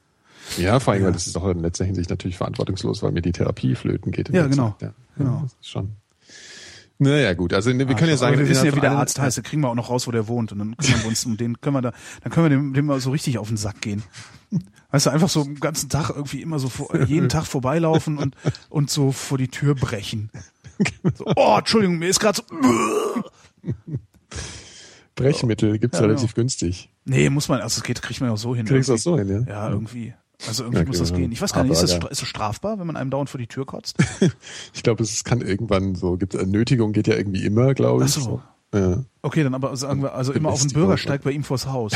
Ja, 0.56 0.80
vor 0.80 0.92
allem, 0.92 1.02
Ja. 1.02 1.06
weil 1.08 1.12
das 1.12 1.26
ist 1.26 1.36
auch 1.36 1.46
in 1.48 1.60
letzter 1.60 1.84
Hinsicht 1.84 2.10
natürlich 2.10 2.36
verantwortungslos, 2.36 3.02
weil 3.02 3.12
mir 3.12 3.22
die 3.22 3.32
Therapie 3.32 3.74
flöten 3.74 4.12
geht. 4.12 4.28
Ja, 4.30 4.46
genau. 4.46 4.74
Ja, 4.80 4.92
Genau. 5.16 5.30
Ja, 5.34 5.40
das 5.42 5.52
ist 5.60 5.68
schon. 5.68 5.92
Naja, 7.00 7.32
gut. 7.34 7.52
Also 7.54 7.70
ne, 7.70 7.86
wir 7.88 7.94
können 7.94 8.10
ja 8.10 8.16
sagen, 8.16 8.38
wir 8.38 8.48
wissen 8.48 8.66
ja, 8.66 8.74
wie 8.74 8.80
der 8.80 8.92
Arzt 8.92 9.20
heißt. 9.20 9.38
Da 9.38 9.42
kriegen 9.42 9.62
wir 9.62 9.68
auch 9.68 9.74
noch 9.76 9.88
raus, 9.88 10.08
wo 10.08 10.10
der 10.10 10.26
wohnt. 10.26 10.50
Und 10.50 10.58
dann 10.58 10.76
kümmern 10.76 11.00
wir 11.02 11.08
uns 11.08 11.24
um 11.26 11.36
den, 11.36 11.60
können 11.60 11.76
wir 11.76 11.82
da, 11.82 11.92
dann 12.24 12.32
können 12.32 12.46
wir 12.46 12.50
dem, 12.50 12.74
dem 12.74 12.86
mal 12.86 13.00
so 13.00 13.10
richtig 13.12 13.38
auf 13.38 13.46
den 13.48 13.56
Sack 13.56 13.80
gehen. 13.80 14.02
Weißt 14.90 15.06
du, 15.06 15.10
einfach 15.10 15.28
so 15.28 15.44
den 15.44 15.60
ganzen 15.60 15.90
Tag 15.90 16.10
irgendwie 16.10 16.42
immer 16.42 16.58
so 16.58 16.68
vor, 16.68 16.96
jeden 17.04 17.28
Tag 17.28 17.44
vorbeilaufen 17.46 18.18
und, 18.18 18.34
und 18.68 18.90
so 18.90 19.12
vor 19.12 19.38
die 19.38 19.46
Tür 19.48 19.74
brechen. 19.76 20.30
So, 21.14 21.24
oh, 21.36 21.56
Entschuldigung, 21.58 21.98
mir 21.98 22.08
ist 22.08 22.18
gerade 22.20 22.38
so, 22.38 23.22
Brechmittel 25.14 25.78
gibt's 25.78 25.98
Ja, 25.98 26.04
relativ 26.04 26.34
genau. 26.34 26.42
günstig. 26.42 26.90
nee, 27.04 27.28
muss 27.30 27.48
man, 27.48 27.60
also 27.60 27.80
das 27.80 27.84
geht, 27.84 28.00
kriegt 28.02 28.20
man 28.20 28.30
ja 28.30 28.34
auch 28.34 28.38
so 28.38 28.54
hin. 28.54 28.66
Kriegst 28.66 28.88
du 28.88 28.92
irgendwie. 28.94 29.02
so 29.02 29.18
hin, 29.18 29.46
ja? 29.48 29.52
Ja, 29.54 29.70
irgendwie. 29.70 30.14
Also 30.46 30.62
irgendwie 30.64 30.82
Ja, 30.82 30.86
muss 30.86 30.98
das 30.98 31.08
genau. 31.08 31.20
gehen. 31.20 31.32
Ich 31.32 31.42
weiß 31.42 31.52
gar 31.52 31.64
nicht, 31.64 31.72
ist 31.72 31.82
das, 31.82 31.92
ist 32.10 32.22
das 32.22 32.28
strafbar, 32.28 32.78
wenn 32.78 32.86
man 32.86 32.96
einem 32.96 33.10
dauernd 33.10 33.28
vor 33.28 33.38
die 33.38 33.46
Tür 33.48 33.66
kotzt? 33.66 33.96
Ich 34.72 34.82
glaube, 34.82 35.02
es 35.02 35.24
kann 35.24 35.40
irgendwann 35.40 35.94
so, 35.94 36.16
gibt 36.16 36.34
Nötigung 36.46 36.92
geht 36.92 37.08
ja 37.08 37.16
irgendwie 37.16 37.44
immer, 37.44 37.74
glaube 37.74 38.04
ich. 38.04 38.16
Ach 38.16 38.22
so. 38.22 38.42
Ja, 38.74 39.02
Okay, 39.22 39.42
dann 39.42 39.54
aber 39.54 39.74
sagen 39.78 40.02
wir, 40.02 40.14
also 40.14 40.32
immer 40.32 40.50
auf 40.50 40.60
den. 40.60 40.72
Bürgersteig 40.72 41.22
bei 41.22 41.30
ihm 41.32 41.42
vors 41.42 41.66
Haus. 41.66 41.92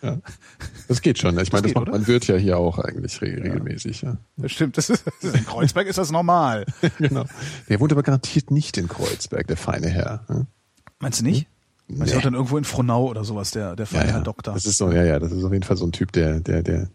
das 0.88 1.02
geht 1.02 1.18
schon. 1.18 1.36
Ich 1.40 1.52
meine, 1.52 1.62
das 1.62 1.70
geht, 1.70 1.74
macht 1.74 1.82
oder? 1.88 1.92
man 1.92 2.06
wird 2.06 2.26
ja 2.28 2.36
hier 2.36 2.58
auch 2.58 2.78
eigentlich 2.78 3.20
re 3.20 3.26
regelmäßig. 3.26 4.02
Ja. 4.02 4.16
Das 4.36 4.52
stimmt, 4.52 4.78
das 4.78 4.88
ist, 4.88 5.04
das 5.04 5.14
ist, 5.20 5.36
in 5.36 5.44
Kreuzberg 5.46 5.86
ist 5.88 5.98
das 5.98 6.10
normal. 6.12 6.64
genau. 6.98 7.24
Der 7.68 7.80
wohnt 7.80 7.92
aber 7.92 8.02
garantiert 8.04 8.50
nicht 8.50 8.78
in 8.78 8.88
Kreuzberg, 8.88 9.46
der 9.48 9.56
feine 9.56 9.88
Herr. 9.88 10.24
Ja? 10.28 10.46
Meinst 11.00 11.20
du 11.20 11.24
nicht? 11.24 11.48
Meinst 11.88 12.12
du 12.12 12.16
Nee. 12.16 12.18
auch 12.20 12.22
dann 12.22 12.34
irgendwo 12.34 12.56
in 12.56 12.64
Frohnau 12.64 13.06
oder 13.08 13.24
sowas, 13.24 13.50
der, 13.50 13.74
der 13.76 13.86
Ja, 13.86 13.90
feine 13.98 14.06
ja. 14.06 14.12
Herr 14.14 14.22
Doktor? 14.22 14.54
Das 14.54 14.64
ist 14.64 14.78
so, 14.78 14.90
ja, 14.92 15.02
ja, 15.04 15.18
das 15.18 15.32
ist 15.32 15.42
auf 15.44 15.52
jeden 15.52 15.64
Fall 15.64 15.76
so 15.76 15.84
ein 15.86 15.92
Typ, 15.92 16.12
der, 16.12 16.38
der, 16.40 16.62
der 16.62 16.88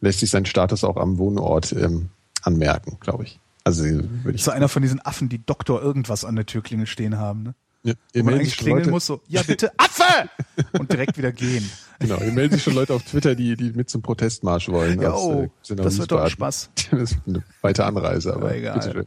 lässt 0.00 0.20
sich 0.20 0.30
seinen 0.30 0.46
Status 0.46 0.84
auch 0.84 0.96
am 0.96 1.18
Wohnort 1.18 1.72
ähm, 1.72 2.08
anmerken, 2.42 2.98
glaube 3.00 3.24
ich. 3.24 3.40
Also 3.64 3.84
würde 3.84 4.32
ich 4.34 4.42
so 4.42 4.50
einer 4.50 4.68
von 4.68 4.82
diesen 4.82 5.00
Affen, 5.04 5.28
die 5.28 5.44
Doktor 5.44 5.82
irgendwas 5.82 6.24
an 6.24 6.36
der 6.36 6.46
Türklingel 6.46 6.86
stehen 6.86 7.18
haben, 7.18 7.42
ne? 7.42 7.54
Ja, 7.82 7.94
Wo 7.94 8.18
ihr 8.18 8.24
man 8.24 8.34
meldet 8.34 8.40
eigentlich 8.40 8.56
klingeln 8.58 8.78
Leute, 8.80 8.90
muss, 8.90 9.06
so, 9.06 9.22
ja 9.26 9.42
bitte, 9.42 9.72
Affe! 9.78 10.28
Und 10.78 10.92
direkt 10.92 11.16
wieder 11.16 11.32
gehen. 11.32 11.70
Genau, 11.98 12.18
ihr 12.18 12.32
meldet 12.32 12.54
sich 12.54 12.62
schon 12.62 12.74
Leute 12.74 12.92
auf 12.92 13.02
Twitter, 13.04 13.34
die, 13.34 13.56
die 13.56 13.72
mit 13.72 13.88
zum 13.88 14.02
Protestmarsch 14.02 14.68
wollen. 14.68 15.00
Ja, 15.00 15.12
aus, 15.12 15.24
oh, 15.24 15.42
äh, 15.42 15.48
sind 15.62 15.80
das 15.80 15.86
aus 15.86 15.98
wird 15.98 16.12
doch. 16.12 16.28
Spaß. 16.28 16.70
Das 16.90 17.12
ist 17.12 17.18
eine 17.26 17.42
weite 17.62 17.86
Anreise, 17.86 18.34
aber 18.34 18.46
Aber 18.46 18.56
egal. 18.56 19.06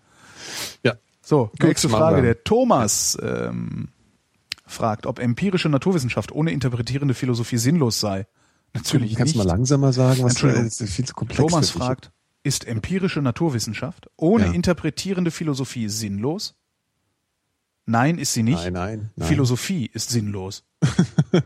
Ja, 0.83 0.93
So, 1.21 1.51
Gut, 1.59 1.69
nächste 1.69 1.89
Frage. 1.89 2.23
Der 2.23 2.43
Thomas 2.43 3.15
ähm, 3.21 3.89
fragt, 4.65 5.05
ob 5.05 5.19
empirische 5.19 5.69
Naturwissenschaft 5.69 6.31
ohne 6.31 6.51
interpretierende 6.51 7.13
Philosophie 7.13 7.57
sinnlos 7.57 7.99
sei. 7.99 8.25
Natürlich 8.73 9.15
kannst 9.15 9.35
du 9.35 9.37
mal 9.37 9.45
langsamer 9.47 9.93
sagen, 9.93 10.23
was 10.23 10.41
ist 10.41 10.83
viel 10.89 11.05
zu 11.05 11.13
komplex. 11.13 11.39
Thomas 11.39 11.69
fragt, 11.69 12.11
ist 12.43 12.65
empirische 12.67 13.21
Naturwissenschaft 13.21 14.09
ohne 14.17 14.45
Ja. 14.47 14.51
interpretierende 14.51 15.31
Philosophie 15.31 15.87
sinnlos? 15.89 16.55
Nein, 17.85 18.17
ist 18.17 18.33
sie 18.33 18.43
nicht. 18.43 18.63
Nein, 18.63 18.73
nein, 18.73 19.11
nein. 19.15 19.27
Philosophie 19.27 19.85
ist 19.85 20.09
sinnlos. 20.09 20.63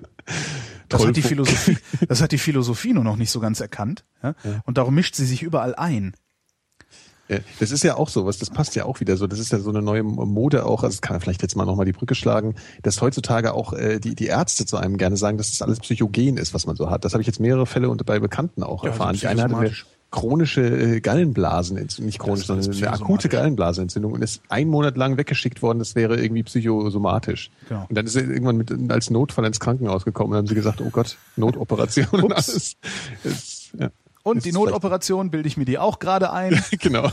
Das 0.89 1.05
hat, 1.05 1.17
die 1.17 1.21
Philosophie, 1.21 1.77
das 2.07 2.21
hat 2.21 2.31
die 2.31 2.37
Philosophie 2.37 2.93
nur 2.93 3.03
noch 3.03 3.17
nicht 3.17 3.29
so 3.29 3.41
ganz 3.41 3.59
erkannt. 3.59 4.05
Ja? 4.23 4.35
Und 4.65 4.77
darum 4.77 4.95
mischt 4.95 5.15
sie 5.15 5.25
sich 5.25 5.43
überall 5.43 5.75
ein. 5.75 6.13
Ja, 7.29 7.39
Das 7.59 7.71
ist 7.71 7.83
ja 7.83 7.95
auch 7.95 8.09
so, 8.09 8.25
was 8.25 8.37
das 8.37 8.49
passt 8.49 8.75
ja 8.75 8.85
auch 8.85 8.99
wieder 8.99 9.17
so. 9.17 9.27
Das 9.27 9.39
ist 9.39 9.51
ja 9.51 9.59
so 9.59 9.69
eine 9.69 9.81
neue 9.81 10.03
Mode 10.03 10.65
auch. 10.65 10.83
Also 10.83 10.95
das 10.95 11.01
kann 11.01 11.15
man 11.15 11.21
vielleicht 11.21 11.41
jetzt 11.41 11.55
mal 11.55 11.65
nochmal 11.65 11.85
die 11.85 11.91
Brücke 11.91 12.15
schlagen, 12.15 12.55
dass 12.83 13.01
heutzutage 13.01 13.53
auch 13.53 13.73
äh, 13.73 13.99
die 13.99 14.15
die 14.15 14.27
Ärzte 14.27 14.65
zu 14.65 14.77
einem 14.77 14.97
gerne 14.97 15.17
sagen, 15.17 15.37
dass 15.37 15.51
das 15.51 15.61
alles 15.61 15.79
psychogen 15.79 16.37
ist, 16.37 16.53
was 16.53 16.65
man 16.65 16.75
so 16.75 16.89
hat. 16.89 17.05
Das 17.05 17.13
habe 17.13 17.21
ich 17.21 17.27
jetzt 17.27 17.39
mehrere 17.39 17.65
Fälle 17.65 17.89
und 17.89 18.05
bei 18.05 18.19
Bekannten 18.19 18.63
auch 18.63 18.83
Ja, 18.83 18.91
erfahren. 18.91 19.15
Die 19.15 19.27
eine 19.27 19.43
hatte 19.43 19.57
eine 19.57 19.71
chronische 20.09 20.61
äh, 20.61 21.01
Gallenblasenentzündung, 21.01 22.05
nicht 22.05 22.19
chronisch, 22.19 22.45
sondern 22.45 22.73
eine 22.73 22.91
akute 22.93 23.27
Gallenblasenentzündung 23.27 24.13
und 24.13 24.21
ist 24.21 24.41
ein 24.47 24.69
Monat 24.69 24.95
lang 24.95 25.17
weggeschickt 25.17 25.61
worden. 25.61 25.79
Das 25.79 25.95
wäre 25.95 26.17
irgendwie 26.21 26.43
psychosomatisch. 26.43 27.51
Genau. 27.67 27.85
Und 27.89 27.97
dann 27.97 28.05
ist 28.05 28.15
er 28.15 28.23
irgendwann 28.23 28.57
mit 28.57 28.71
als 28.89 29.09
Notfall 29.09 29.45
ins 29.45 29.59
Krankenhaus 29.59 30.05
gekommen 30.05 30.31
und 30.31 30.37
haben 30.37 30.47
sie 30.47 30.55
gesagt, 30.55 30.81
oh 30.81 30.89
Gott, 30.91 31.17
Notoperation 31.35 32.21
und 32.21 32.33
alles. 32.33 32.77
Das, 33.23 33.69
ja. 33.77 33.89
Und 34.27 34.45
die 34.45 34.51
Notoperation 34.51 35.31
bilde 35.31 35.47
ich 35.47 35.57
mir 35.57 35.65
die 35.65 35.77
auch 35.77 35.99
gerade 35.99 36.31
ein. 36.33 36.61
genau. 36.79 37.11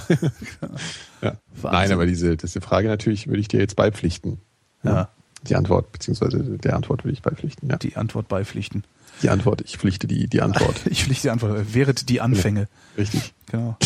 ja. 1.22 1.36
Nein, 1.62 1.92
aber 1.92 2.06
diese, 2.06 2.36
diese 2.36 2.60
Frage 2.60 2.88
natürlich 2.88 3.28
würde 3.28 3.40
ich 3.40 3.48
dir 3.48 3.60
jetzt 3.60 3.76
beipflichten. 3.76 4.38
Ja. 4.82 5.08
Die 5.46 5.54
Antwort, 5.56 5.92
beziehungsweise 5.92 6.38
der 6.38 6.74
Antwort 6.74 7.04
würde 7.04 7.12
ich 7.12 7.22
beipflichten. 7.22 7.68
Ja. 7.68 7.76
Die 7.76 7.96
Antwort 7.96 8.28
beipflichten. 8.28 8.84
Die 9.22 9.28
Antwort, 9.28 9.60
ich 9.60 9.76
pflichte 9.76 10.06
die, 10.06 10.26
die 10.26 10.42
Antwort. 10.42 10.80
ich 10.86 11.04
pflichte 11.04 11.28
die 11.28 11.30
Antwort. 11.30 11.74
Wäret 11.74 12.08
die 12.08 12.20
Anfänge. 12.20 12.68
Richtig. 12.98 13.32
Genau. 13.50 13.76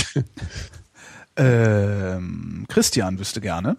ähm, 1.37 2.65
Christian 2.69 3.19
wüsste 3.19 3.41
gerne. 3.41 3.77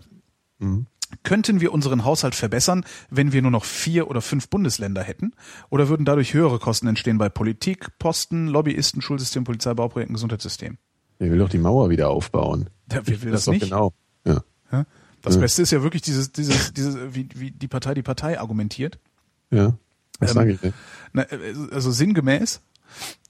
Mhm. 0.60 0.86
Könnten 1.24 1.60
wir 1.60 1.74
unseren 1.74 2.06
Haushalt 2.06 2.34
verbessern, 2.36 2.86
wenn 3.10 3.34
wir 3.34 3.42
nur 3.42 3.52
noch 3.52 3.66
vier 3.66 4.10
oder 4.10 4.22
fünf 4.22 4.48
Bundesländer 4.50 5.04
hätten? 5.04 5.34
Oder 5.70 5.90
würden 5.90 6.06
dadurch 6.06 6.34
höhere 6.34 6.60
Kosten 6.60 6.88
entstehen 6.88 7.18
bei 7.18 7.28
Politik, 7.30 7.98
Posten, 8.00 8.48
Lobbyisten, 8.48 9.02
Schulsystem, 9.02 9.44
Polizei, 9.44 9.74
Bauprojekten, 9.74 10.14
Gesundheitssystem? 10.16 10.78
Er 11.20 11.30
will 11.32 11.38
doch 11.40 11.50
die 11.50 11.58
Mauer 11.58 11.90
wieder 11.90 12.10
aufbauen. 12.10 12.70
Ja, 12.92 13.02
wer 13.04 13.22
will 13.22 13.32
das, 13.32 13.46
doch 13.46 13.52
nicht? 13.54 13.64
Genau. 13.66 13.94
Ja. 14.26 14.42
Das 15.22 15.36
Ja. 15.36 15.42
Beste 15.42 15.62
ist 15.64 15.72
ja 15.72 15.84
wirklich 15.84 16.02
dieses, 16.02 16.32
dieses, 16.32 16.74
dieses, 16.74 16.96
wie, 17.14 17.28
wie 17.36 17.52
die 17.52 17.68
Partei 17.68 17.94
die 17.94 18.02
Partei 18.04 18.40
argumentiert. 18.40 18.98
Ja. 19.52 19.74
Was 20.20 20.32
Ähm, 20.32 20.36
sage 20.36 20.52
ich 20.54 20.60
denn? 20.62 20.74
Na, 21.12 21.24
also 21.74 21.92
sinngemäß. 21.92 22.62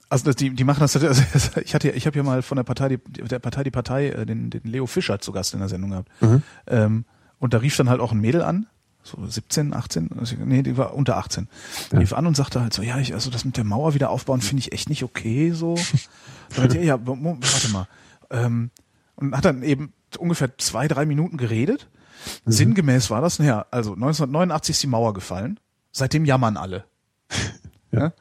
Also 0.08 0.24
das- 0.26 0.36
die, 0.36 0.50
die 0.50 0.62
machen 0.64 0.78
das. 0.80 0.96
Also 0.96 1.22
ich 1.64 1.74
hatte, 1.74 1.90
ich 1.90 2.06
habe 2.06 2.16
ja 2.16 2.22
mal 2.22 2.42
von 2.42 2.54
der 2.56 2.62
Partei 2.62 2.90
die, 2.90 2.98
der 2.98 3.40
Partei 3.40 3.64
die 3.64 3.72
Partei 3.72 4.10
äh, 4.10 4.24
den, 4.26 4.50
den 4.50 4.62
Leo 4.62 4.86
Fischer 4.86 5.18
zu 5.18 5.32
Gast 5.32 5.52
in 5.54 5.58
der 5.58 5.68
Sendung 5.68 5.90
gehabt. 5.90 6.08
Mhm. 6.20 6.42
Ähm, 6.68 7.04
und 7.40 7.52
da 7.54 7.58
rief 7.58 7.76
dann 7.76 7.90
halt 7.90 8.00
auch 8.00 8.12
ein 8.12 8.20
Mädel 8.20 8.42
an, 8.42 8.66
so 9.02 9.18
17, 9.26 9.74
18, 9.74 10.10
also, 10.18 10.36
nee, 10.44 10.62
die 10.62 10.76
war 10.76 10.94
unter 10.94 11.16
18. 11.16 11.48
Die 11.90 11.94
Ja. 11.94 12.00
rief 12.00 12.12
an 12.12 12.26
und 12.26 12.36
sagte 12.36 12.60
halt 12.60 12.72
so, 12.74 12.82
ja, 12.82 12.98
ich, 12.98 13.14
also 13.14 13.30
das 13.30 13.44
mit 13.44 13.56
der 13.56 13.64
Mauer 13.64 13.94
wieder 13.94 14.10
aufbauen 14.10 14.40
finde 14.42 14.60
ich 14.60 14.72
echt 14.72 14.88
nicht 14.88 15.02
okay, 15.02 15.50
so. 15.52 15.74
Er, 16.56 16.82
ja, 16.82 16.96
mo- 16.96 17.38
warte 17.40 17.68
mal. 17.70 17.86
Ähm, 18.30 18.70
und 19.16 19.36
hat 19.36 19.44
dann 19.44 19.62
eben 19.62 19.92
ungefähr 20.18 20.56
zwei, 20.58 20.86
drei 20.88 21.06
Minuten 21.06 21.36
geredet. 21.36 21.88
Mhm. 22.44 22.50
Sinngemäß 22.52 23.08
war 23.10 23.20
das, 23.20 23.38
naja, 23.38 23.66
also 23.70 23.92
1989 23.94 24.74
ist 24.74 24.82
die 24.82 24.86
Mauer 24.88 25.14
gefallen. 25.14 25.58
Seitdem 25.92 26.24
jammern 26.24 26.56
alle. 26.56 26.84
Ja. 27.92 28.00
Ja? 28.00 28.12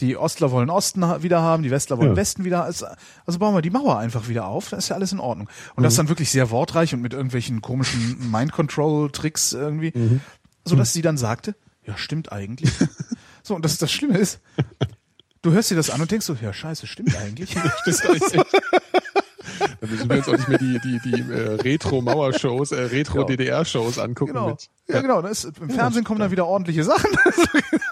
Die 0.00 0.16
Ostler 0.16 0.50
wollen 0.50 0.70
Osten 0.70 1.02
wieder 1.22 1.42
haben, 1.42 1.62
die 1.62 1.70
Westler 1.70 1.98
wollen 1.98 2.10
Ja. 2.10 2.16
Westen 2.16 2.44
wieder. 2.44 2.64
Also, 2.64 2.86
also 3.26 3.38
bauen 3.38 3.54
wir 3.54 3.62
die 3.62 3.70
Mauer 3.70 3.98
einfach 3.98 4.28
wieder 4.28 4.46
auf, 4.46 4.68
dann 4.70 4.78
ist 4.78 4.88
ja 4.88 4.96
alles 4.96 5.12
in 5.12 5.20
Ordnung. 5.20 5.48
Und 5.74 5.80
Mhm. 5.80 5.84
das 5.84 5.92
ist 5.92 5.98
dann 5.98 6.08
wirklich 6.08 6.30
sehr 6.30 6.50
wortreich 6.50 6.92
und 6.94 7.02
mit 7.02 7.12
irgendwelchen 7.12 7.60
komischen 7.60 8.30
Mind-Control-Tricks 8.30 9.52
irgendwie, 9.52 9.92
Mhm. 9.94 10.20
so 10.64 10.74
dass 10.76 10.92
sie 10.92 11.02
dann 11.02 11.16
sagte, 11.18 11.54
ja, 11.84 11.96
stimmt 11.96 12.32
eigentlich. 12.32 12.70
so, 13.42 13.54
und 13.54 13.64
das, 13.64 13.78
das 13.78 13.92
Schlimme 13.92 14.18
ist, 14.18 14.40
du 15.42 15.52
hörst 15.52 15.70
dir 15.70 15.76
das 15.76 15.90
an 15.90 16.00
und 16.00 16.10
denkst 16.10 16.26
so, 16.26 16.34
ja, 16.40 16.52
scheiße, 16.52 16.86
stimmt 16.86 17.14
eigentlich. 17.16 17.54
Dann 19.80 19.90
müssen 19.90 20.08
wir 20.08 20.16
uns 20.16 20.28
auch 20.28 20.32
nicht 20.32 20.48
mehr 20.48 20.58
die, 20.58 20.78
die, 20.80 21.00
die 21.00 21.32
äh, 21.32 21.54
Retro-Mauer-Shows, 21.54 22.72
äh, 22.72 22.80
Retro-DDR-Shows 22.82 23.98
angucken. 23.98 24.32
Genau. 24.32 24.48
Mit, 24.48 24.68
Ja, 24.88 25.00
genau. 25.00 25.22
Das 25.22 25.44
ist, 25.44 25.58
Im 25.58 25.70
Fernsehen 25.70 26.04
kommen 26.04 26.20
dann 26.20 26.30
wieder 26.30 26.46
ordentliche 26.46 26.84
Sachen. 26.84 27.10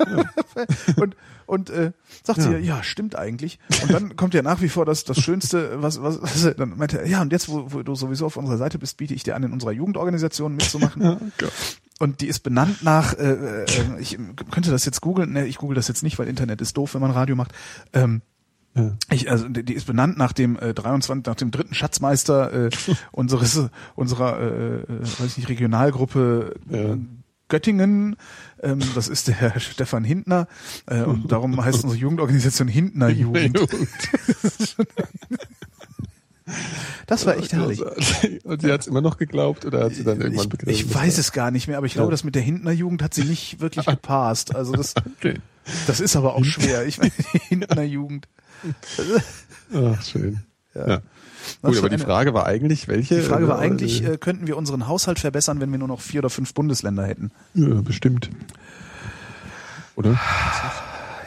und 0.97 1.17
und 1.51 1.69
äh, 1.69 1.91
sagt 2.23 2.43
sie, 2.43 2.53
Ja. 2.53 2.59
ja, 2.59 2.83
stimmt 2.85 3.17
eigentlich. 3.17 3.59
Und 3.83 3.93
dann 3.93 4.15
kommt 4.15 4.35
ja 4.35 4.43
nach 4.43 4.61
wie 4.61 4.69
vor 4.69 4.87
das, 4.87 5.03
das 5.03 5.19
Schönste, 5.19 5.83
was, 5.83 6.01
was, 6.01 6.23
was 6.23 6.55
dann 6.55 6.77
meinte 6.79 7.01
er, 7.01 7.09
ja, 7.09 7.21
und 7.23 7.33
jetzt, 7.33 7.49
wo, 7.49 7.73
wo 7.73 7.83
du 7.83 7.97
sowieso 7.97 8.27
auf 8.27 8.37
unserer 8.37 8.57
Seite 8.57 8.79
bist, 8.79 8.99
biete 8.99 9.15
ich 9.15 9.25
dir 9.25 9.35
an, 9.35 9.43
in 9.43 9.53
unserer 9.53 9.73
Jugendorganisation 9.73 10.55
mitzumachen. 10.55 11.03
Ja. 11.03 11.49
Und 11.99 12.21
die 12.21 12.29
ist 12.29 12.45
benannt 12.45 12.85
nach, 12.85 13.15
äh, 13.19 13.33
äh, 13.33 13.67
ich 13.99 14.17
könnte 14.53 14.71
das 14.71 14.85
jetzt 14.85 15.01
googeln, 15.01 15.33
ne, 15.33 15.45
ich 15.45 15.59
google 15.59 15.75
das 15.75 15.89
jetzt 15.89 16.05
nicht, 16.05 16.21
weil 16.21 16.29
Internet 16.29 16.61
ist 16.61 16.77
doof, 16.77 16.95
wenn 16.95 17.01
man 17.01 17.11
Radio 17.11 17.35
macht. 17.35 17.51
Ähm, 17.93 18.23
Ja. 18.75 18.97
ich, 19.11 19.29
also 19.31 19.49
die 19.49 19.75
ist 19.75 19.87
benannt 19.89 20.17
nach 20.17 20.33
dem 20.33 20.57
äh, 20.59 20.73
23, 20.73 21.27
nach 21.27 21.35
dem 21.35 21.51
dritten 21.51 21.75
Schatzmeister 21.75 22.67
äh, 22.67 22.71
unseres 23.13 23.63
unserer 23.97 24.39
äh, 24.41 24.77
äh, 24.83 25.01
weiß 25.01 25.27
ich 25.33 25.39
nicht 25.39 25.49
Regionalgruppe 25.49 26.55
Ja. 26.71 26.97
Göttingen. 27.49 28.15
Ähm, 28.63 28.79
das 28.95 29.09
ist 29.09 29.27
der 29.27 29.35
Herr 29.35 29.59
Stefan 29.59 30.05
Hintner 30.05 30.47
äh, 30.87 31.03
und 31.03 31.33
darum 31.33 31.63
heißt 31.65 31.83
unsere 31.83 32.01
Jugendorganisation 32.01 32.69
Hintner 32.69 33.09
Jugend. 33.09 33.59
Das 37.07 37.27
war 37.27 37.37
echt 37.37 37.53
herrlich. 37.53 37.81
Und 38.45 38.63
sie 38.63 38.73
hat 38.73 38.81
es 38.81 38.87
immer 38.89 39.01
noch 39.01 39.19
geglaubt 39.19 39.65
oder 39.65 39.85
hat 39.85 39.95
sie 39.95 40.03
dann 40.05 40.21
irgendwann 40.21 40.45
Ich, 40.45 40.49
begriffen? 40.49 40.73
ich 40.89 40.93
weiß 40.95 41.19
es 41.19 41.31
gar 41.33 41.51
nicht 41.53 41.69
mehr, 41.69 41.77
aber 41.77 41.87
ich 41.87 41.93
glaube, 41.95 42.11
das 42.11 42.25
mit 42.25 42.35
der 42.35 42.43
Hintner 42.43 42.73
Jugend 42.73 43.03
hat 43.03 43.15
sie 43.15 43.25
nicht 43.25 43.61
wirklich 43.61 43.87
gepasst. 43.87 44.55
Also 44.55 44.73
das, 44.73 44.95
Okay. 45.19 45.35
das 45.87 46.01
ist 46.01 46.17
aber 46.17 46.35
auch 46.35 46.45
schwer. 46.45 46.87
Ich 46.87 46.99
meine, 46.99 47.13
die 47.35 47.39
Hintner 47.39 47.83
Jugend. 47.83 48.27
Ach, 49.75 50.03
schön. 50.05 50.41
Ja. 50.75 51.01
Das 51.63 51.73
Gut, 51.73 51.79
aber 51.79 51.89
die 51.89 51.99
Frage 51.99 52.35
war 52.35 52.47
eigentlich, 52.47 52.87
welche? 52.87 53.17
Die 53.17 53.23
Frage 53.23 53.49
war 53.49 53.59
äh, 53.59 53.65
eigentlich, 53.65 54.05
äh, 54.05 54.19
könnten 54.19 54.47
wir 54.47 54.57
unseren 54.57 54.87
Haushalt 54.87 55.19
verbessern, 55.19 55.61
wenn 55.61 55.71
wir 55.71 55.79
nur 55.79 55.89
noch 55.89 56.01
vier 56.01 56.21
oder 56.21 56.31
fünf 56.31 56.53
Bundesländer 56.55 57.07
hätten? 57.07 57.31
ja, 57.55 57.81
bestimmt. 57.81 58.31
Oder? 59.97 60.19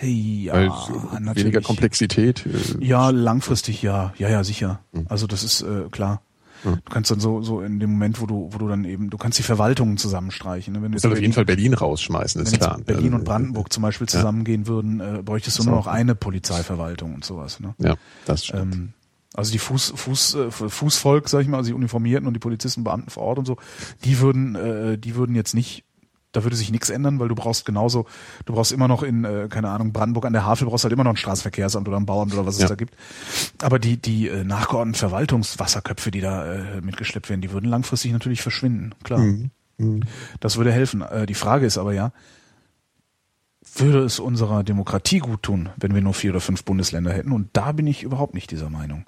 Ja, 0.02 0.54
Weil 0.54 0.70
so 0.70 1.10
natürlich. 1.20 1.36
weniger 1.46 1.62
Komplexität. 1.62 2.46
Äh, 2.46 2.84
Ja, 2.86 3.10
langfristig 3.10 3.82
ja. 3.82 4.14
Ja, 4.18 4.30
ja, 4.30 4.44
sicher. 4.44 4.80
Hm. 4.94 5.06
Also 5.10 5.28
das 5.28 5.44
ist 5.44 5.62
äh, 5.62 5.90
klar. 5.92 6.22
Du 6.64 6.92
kannst 6.92 7.12
dann 7.12 7.20
so, 7.20 7.42
so 7.42 7.62
in 7.62 7.80
dem 7.80 7.92
Moment, 7.92 8.22
wo 8.22 8.26
du, 8.26 8.50
wo 8.52 8.58
du 8.58 8.68
dann 8.68 8.86
eben, 8.86 9.10
du 9.10 9.18
kannst 9.18 9.38
die 9.38 9.44
Verwaltungen 9.44 9.98
zusammenstreichen. 9.98 10.74
Ne? 10.74 10.82
Wenn 10.82 10.92
du 10.92 10.96
muss 10.96 11.04
halt 11.04 11.14
auf 11.14 11.20
jeden 11.20 11.34
Fall 11.34 11.46
Berlin 11.46 11.74
rausschmeißen, 11.74 12.42
ist 12.42 12.52
wenn 12.52 12.60
klar. 12.60 12.78
jetzt 12.78 12.86
Berlin 12.86 13.14
und 13.14 13.26
Brandenburg 13.26 13.72
zum 13.74 13.84
Beispiel 13.84 14.08
zusammengehen 14.08 14.68
würden, 14.68 15.00
äh, 15.00 15.22
bräuchtest 15.24 15.60
du 15.60 15.64
nur 15.64 15.76
noch 15.76 15.88
eine 15.88 16.16
Polizeiverwaltung 16.16 17.14
und 17.14 17.26
sowas. 17.26 17.60
Ne? 17.60 17.76
Ja, 17.80 17.96
das 18.26 18.46
stimmt. 18.46 18.74
Ähm, 18.74 18.94
also 19.34 19.52
die 19.52 19.60
Fuß, 19.60 19.94
Fuß, 19.96 20.36
äh, 20.36 20.52
Fußvolk, 20.52 21.28
sag 21.28 21.42
ich 21.42 21.48
mal, 21.48 21.58
also 21.58 21.70
die 21.70 21.74
Uniformierten 21.74 22.28
und 22.28 22.34
die 22.34 22.40
Polizisten, 22.40 22.84
Beamten 22.84 23.10
vor 23.10 23.24
Ort 23.24 23.40
und 23.40 23.46
so, 23.46 23.58
die 24.04 24.20
würden, 24.20 24.56
äh, 24.56 24.98
die 24.98 25.16
würden 25.16 25.36
jetzt 25.36 25.54
nicht, 25.56 25.84
da 26.34 26.44
würde 26.44 26.56
sich 26.58 26.70
nichts 26.72 26.90
ändern, 26.90 27.20
weil 27.20 27.30
du 27.30 27.36
brauchst 27.36 27.64
genauso, 27.66 28.06
du 28.46 28.54
brauchst 28.54 28.72
immer 28.74 28.88
noch 28.90 29.02
in, 29.04 29.24
äh, 29.24 29.48
keine 29.50 29.70
Ahnung, 29.70 29.94
Brandenburg 29.94 30.26
an 30.26 30.34
der 30.34 30.46
Havel 30.46 30.68
brauchst 30.68 30.84
halt 30.84 30.92
immer 30.92 31.04
noch 31.06 31.12
ein 31.14 31.18
Straßenverkehrsamt 31.18 31.88
oder 31.88 31.98
ein 31.98 32.06
Bauamt 32.06 32.34
oder 32.34 32.46
was 32.46 32.56
es 32.56 32.62
Ja. 32.64 32.68
da 32.68 32.76
gibt. 32.76 32.96
Aber 33.62 33.80
die, 33.80 33.96
die 33.98 34.28
äh, 34.28 34.44
nachgeordneten 34.44 35.00
Verwaltungswasserköpfe, 35.00 36.12
die 36.12 36.20
da 36.22 36.46
äh, 36.54 36.82
mitgeschleppt 36.82 37.30
werden, 37.30 37.42
die 37.42 37.52
würden 37.52 37.70
langfristig 37.70 38.12
natürlich 38.12 38.42
verschwinden, 38.42 38.94
klar. 39.04 39.20
Mhm. 39.20 39.52
Mhm. 39.78 40.02
Das 40.40 40.58
würde 40.58 40.72
helfen. 40.72 41.02
Äh, 41.02 41.26
die 41.26 41.34
Frage 41.34 41.66
ist 41.66 41.78
aber 41.78 41.94
ja, 41.94 42.12
würde 43.76 44.00
es 44.04 44.20
unserer 44.20 44.64
Demokratie 44.64 45.20
gut 45.20 45.44
tun, 45.44 45.70
wenn 45.78 45.94
wir 45.96 46.02
nur 46.02 46.14
vier 46.14 46.32
oder 46.32 46.42
fünf 46.42 46.64
Bundesländer 46.64 47.12
hätten? 47.14 47.32
Und 47.32 47.50
da 47.54 47.72
bin 47.72 47.88
ich 47.88 48.04
überhaupt 48.04 48.34
nicht 48.34 48.52
dieser 48.52 48.70
Meinung. 48.70 49.06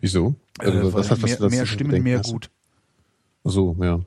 Wieso? 0.00 0.34
Äh, 0.60 0.66
weil 0.72 0.92
was 0.92 1.10
hast- 1.10 1.22
was 1.22 1.30
mehr, 1.30 1.36
dazu 1.38 1.54
mehr 1.54 1.66
Stimmen, 1.66 2.02
mehr 2.02 2.18
hast? 2.18 2.30
gut. 2.30 2.50
Ach 3.44 3.50
So, 3.50 3.76
ja. 3.80 4.00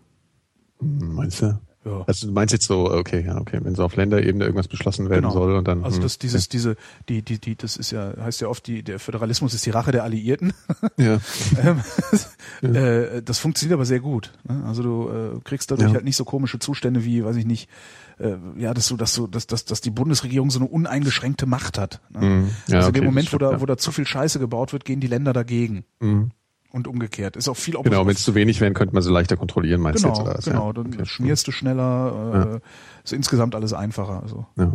Hm, 0.79 1.13
Meinst 1.15 1.41
du? 1.41 1.57
Ja. 1.83 2.03
Also 2.05 2.27
du 2.27 2.33
meinst 2.33 2.51
jetzt 2.53 2.65
so, 2.67 2.91
okay, 2.91 3.23
ja, 3.25 3.39
okay, 3.39 3.59
wenn 3.63 3.73
so 3.73 3.83
auf 3.83 3.95
Länderebene 3.95 4.43
irgendwas 4.45 4.67
beschlossen 4.67 5.09
werden 5.09 5.23
Genau. 5.23 5.33
soll 5.33 5.55
und 5.55 5.67
dann. 5.67 5.83
Also 5.83 5.97
hm, 5.97 6.03
das, 6.03 6.19
dieses, 6.19 6.47
diese, 6.47 6.75
die, 7.09 7.23
die, 7.23 7.39
die, 7.39 7.55
das 7.55 7.75
ist 7.75 7.91
ja, 7.91 8.13
heißt 8.19 8.39
ja 8.41 8.47
oft, 8.49 8.67
die, 8.67 8.83
der 8.83 8.99
Föderalismus 8.99 9.53
ist 9.55 9.65
die 9.65 9.71
Rache 9.71 9.91
der 9.91 10.03
Alliierten. 10.03 10.53
Ja. 10.97 11.19
Ähm, 12.63 12.75
äh, 12.75 13.21
das 13.21 13.39
funktioniert 13.39 13.75
aber 13.75 13.85
sehr 13.85 13.99
gut. 13.99 14.31
Ne? 14.47 14.63
Also 14.65 14.83
du 14.83 15.09
äh, 15.09 15.39
kriegst 15.43 15.71
dadurch 15.71 15.89
Ja. 15.89 15.95
halt 15.95 16.05
nicht 16.05 16.15
so 16.15 16.25
komische 16.25 16.59
Zustände 16.59 17.03
wie, 17.03 17.23
weiß 17.23 17.35
ich 17.35 17.45
nicht, 17.45 17.69
äh, 18.19 18.35
ja, 18.57 18.73
dass 18.73 18.87
du, 18.87 18.97
dass 18.97 19.13
du, 19.13 19.27
dass, 19.27 19.47
dass, 19.47 19.65
dass 19.65 19.81
die 19.81 19.89
Bundesregierung 19.91 20.49
so 20.51 20.59
eine 20.59 20.67
uneingeschränkte 20.67 21.45
Macht 21.45 21.77
hat. 21.77 22.01
Ne? 22.09 22.19
Mhm. 22.21 22.49
Ja, 22.67 22.77
also 22.77 22.89
in 22.89 22.91
okay, 22.91 22.99
dem 22.99 23.05
Moment, 23.05 23.33
wo 23.33 23.37
da, 23.37 23.51
ja. 23.53 23.61
wo 23.61 23.65
da 23.65 23.77
zu 23.77 23.91
viel 23.91 24.05
Scheiße 24.05 24.39
gebaut 24.39 24.73
wird, 24.73 24.85
gehen 24.85 24.99
die 24.99 25.07
Länder 25.07 25.33
dagegen. 25.33 25.83
Mhm. 25.99 26.31
Und 26.71 26.87
umgekehrt. 26.87 27.35
Ist 27.35 27.49
auch 27.49 27.57
viel 27.57 27.75
Genau, 27.83 28.05
wenn 28.07 28.13
es 28.15 28.23
zu 28.23 28.33
wenig 28.33 28.61
wären, 28.61 28.73
könnte 28.73 28.93
man 28.93 29.03
sie 29.03 29.11
leichter 29.11 29.35
kontrollieren, 29.35 29.81
meinst 29.81 30.03
Genau, 30.03 30.23
du 30.23 30.29
jetzt? 30.31 30.47
Oder 30.47 30.53
genau. 30.53 30.67
Ja. 30.67 30.73
Dann 30.73 30.93
Okay. 30.93 31.05
schmierst 31.05 31.45
du 31.47 31.51
schneller, 31.51 32.61
äh, 32.61 33.03
ist 33.03 33.11
insgesamt 33.13 33.55
alles 33.55 33.73
einfacher. 33.73 34.21
Also 34.23 34.45
Ja. 34.57 34.71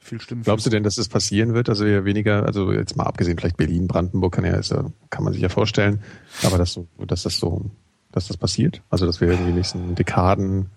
viel 0.00 0.20
Stimmen. 0.20 0.42
Glaubst 0.42 0.66
du 0.66 0.70
denn, 0.70 0.82
dass 0.82 0.96
das 0.96 1.08
passieren 1.08 1.54
wird? 1.54 1.68
Also 1.68 1.86
ja 1.86 2.04
weniger, 2.04 2.44
also 2.44 2.72
jetzt 2.72 2.96
mal 2.96 3.04
abgesehen, 3.04 3.38
vielleicht 3.38 3.56
Berlin, 3.56 3.86
Brandenburg 3.86 4.34
kann 4.34 4.44
ja, 4.44 4.54
ist, 4.56 4.72
ja- 4.72 4.86
kann 5.10 5.22
man 5.22 5.32
sich 5.32 5.42
ja 5.42 5.48
vorstellen, 5.48 6.00
aber 6.42 6.58
dass 6.58 6.72
so, 6.72 6.88
dass 7.06 7.22
das 7.22 7.38
so, 7.38 7.70
dass 8.10 8.26
das 8.26 8.36
passiert? 8.36 8.82
Also 8.90 9.06
dass 9.06 9.20
wir 9.20 9.28
irgendwie 9.28 9.44
in 9.50 9.54
den 9.54 9.56
nächsten 9.58 9.94
Dekaden 9.94 10.70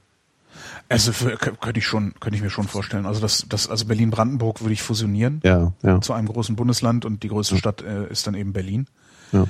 Also 0.88 1.14
für, 1.14 1.36
könnte 1.38 1.80
ich 1.80 1.86
schon, 1.88 2.14
könnte 2.20 2.36
ich 2.38 2.44
mir 2.44 2.50
schon 2.52 2.68
vorstellen. 2.68 3.06
Also 3.08 3.22
das, 3.22 3.46
das, 3.50 3.70
also 3.70 3.86
Berlin-Brandenburg 3.86 4.62
würde 4.62 4.74
ich 4.74 4.82
fusionieren 4.84 5.40
ja, 5.44 5.74
ja, 5.84 6.02
zu 6.02 6.14
einem 6.14 6.28
großen 6.28 6.56
Bundesland 6.56 7.06
und 7.06 7.24
die 7.24 7.28
größte 7.28 7.58
Stadt 7.58 7.82
äh, 7.82 8.08
ist 8.12 8.28
dann 8.28 8.36
eben 8.36 8.54
Berlin. 8.54 8.86
ja. 9.32 9.48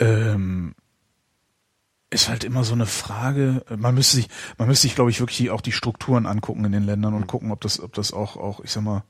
Ähm, 0.00 0.74
ist 2.10 2.28
halt 2.28 2.42
immer 2.42 2.64
so 2.64 2.74
eine 2.74 2.86
Frage. 2.86 3.64
Man 3.76 3.94
müsste 3.94 4.16
sich, 4.16 4.28
man 4.58 4.66
müsste 4.66 4.82
sich, 4.82 4.96
glaube 4.96 5.10
ich, 5.10 5.20
wirklich 5.20 5.36
die, 5.36 5.50
auch 5.50 5.60
die 5.60 5.70
Strukturen 5.70 6.26
angucken 6.26 6.64
in 6.64 6.72
den 6.72 6.82
Ländern 6.82 7.14
und 7.14 7.28
gucken, 7.28 7.52
ob 7.52 7.60
das, 7.60 7.78
ob 7.80 7.94
das 7.94 8.12
auch, 8.12 8.36
auch, 8.36 8.60
ich 8.64 8.72
sag 8.72 8.82
mal, 8.82 9.04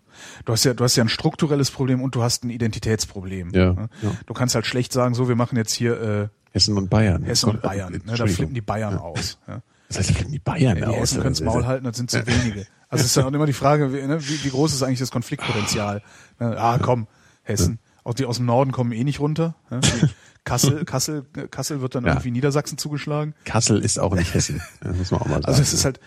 du 0.45 0.53
hast 0.53 0.65
ja, 0.65 0.75
du 0.75 0.85
hast 0.85 0.97
ja 0.97 1.05
ein 1.05 1.09
strukturelles 1.09 1.71
Problem 1.71 2.03
und 2.03 2.15
du 2.15 2.23
hast 2.23 2.45
ein 2.45 2.51
Identitätsproblem. 2.51 3.53
Ja, 3.55 3.73
ne? 3.73 3.89
ja. 4.03 4.13
Du 4.27 4.35
kannst 4.35 4.55
halt 4.55 4.67
schlecht 4.67 4.93
sagen, 4.93 5.15
so, 5.15 5.29
wir 5.29 5.37
machen 5.37 5.57
jetzt 5.57 5.73
hier 5.73 6.01
äh, 6.01 6.29
Hessen 6.53 6.77
und 6.77 6.91
Bayern. 6.91 7.23
Hessen 7.23 7.49
und 7.49 7.63
Gott, 7.63 7.71
Bayern. 7.71 7.93
Ne? 7.93 8.17
Da 8.17 8.27
flippen 8.27 8.55
die 8.55 8.61
Bayern 8.61 8.99
aus. 8.99 9.39
Ja. 9.49 9.63
Das 9.89 9.99
heißt, 9.99 10.11
da 10.11 10.15
flippen 10.15 10.33
die 10.33 10.39
Bayern 10.39 10.77
Die 10.77 10.85
aus. 10.85 10.99
Hessen 10.99 11.23
können 11.23 11.45
Maul 11.45 11.65
halten, 11.65 11.85
das 11.85 11.97
sind 11.97 12.11
zu 12.11 12.27
wenige. 12.27 12.67
Also 12.91 13.03
es 13.03 13.07
ist 13.07 13.17
dann 13.17 13.25
auch 13.25 13.33
immer 13.33 13.47
die 13.47 13.53
Frage, 13.53 13.95
wie, 13.95 14.03
ne, 14.03 14.21
wie, 14.21 14.45
wie 14.45 14.51
groß 14.51 14.75
ist 14.75 14.83
eigentlich 14.83 14.99
das 14.99 15.11
Konfliktpotenzial? 15.11 16.03
Ne, 16.39 16.57
ah, 16.59 16.79
komm, 16.81 17.07
Hessen. 17.43 17.79
Auch 18.03 18.15
die 18.15 18.25
aus 18.25 18.39
dem 18.39 18.47
Norden 18.47 18.73
kommen 18.73 18.93
eh 18.93 19.05
nicht 19.05 19.21
runter. 19.21 19.57
Ne? 19.69 19.81
Die 19.81 20.09
Kassel, 20.51 20.85
Kassel, 20.87 21.23
Kassel 21.51 21.81
wird 21.81 21.95
dann 21.95 22.05
Ja. 22.05 22.13
irgendwie 22.13 22.31
Niedersachsen 22.33 22.77
zugeschlagen. 22.79 23.35
Kassel 23.45 23.81
ist 23.83 23.99
auch 23.99 24.15
nicht 24.15 24.35
Hessen. 24.35 24.61
Das 24.81 24.97
muss 24.97 25.11
man 25.11 25.21
auch 25.21 25.27
mal 25.27 25.35
sagen. 25.35 25.45
Also 25.47 25.63
es 25.63 25.73
ist 25.73 25.85
halt, 25.85 26.01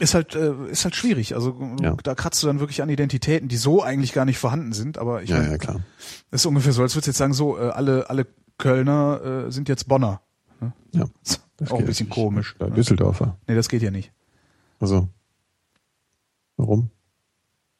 Ist 0.00 0.14
halt, 0.14 0.34
äh, 0.34 0.52
ist 0.70 0.84
halt 0.84 0.96
schwierig. 0.96 1.34
Also 1.36 1.76
Ja. 1.80 1.94
da 2.02 2.14
kratzt 2.16 2.42
du 2.42 2.48
dann 2.48 2.58
wirklich 2.60 2.82
an 2.82 2.88
Identitäten, 2.88 3.48
die 3.48 3.56
so 3.56 3.82
eigentlich 3.82 4.12
gar 4.12 4.24
nicht 4.24 4.38
vorhanden 4.38 4.72
sind. 4.72 4.98
Aber 4.98 5.22
ich 5.22 5.30
Ja, 5.30 5.38
mein, 5.38 5.50
ja, 5.52 5.58
klar. 5.58 5.80
das 6.30 6.40
ist 6.42 6.46
ungefähr 6.46 6.72
so, 6.72 6.82
als 6.82 6.94
würdest 6.94 7.06
du 7.06 7.10
jetzt 7.10 7.18
sagen, 7.18 7.32
so, 7.32 7.56
äh, 7.58 7.68
alle, 7.70 8.10
alle 8.10 8.26
Kölner 8.58 9.46
äh, 9.46 9.52
sind 9.52 9.68
jetzt 9.68 9.86
Bonner. 9.88 10.20
Ja. 10.92 11.04
Auch 11.70 11.78
ein 11.78 11.86
bisschen 11.86 12.08
komisch. 12.10 12.56
Ja, 12.60 12.68
Düsseldorfer. 12.70 13.38
Nee, 13.46 13.54
das 13.54 13.68
geht 13.68 13.82
ja 13.82 13.90
nicht. 13.92 14.12
Also. 14.80 15.08
Warum? 16.56 16.90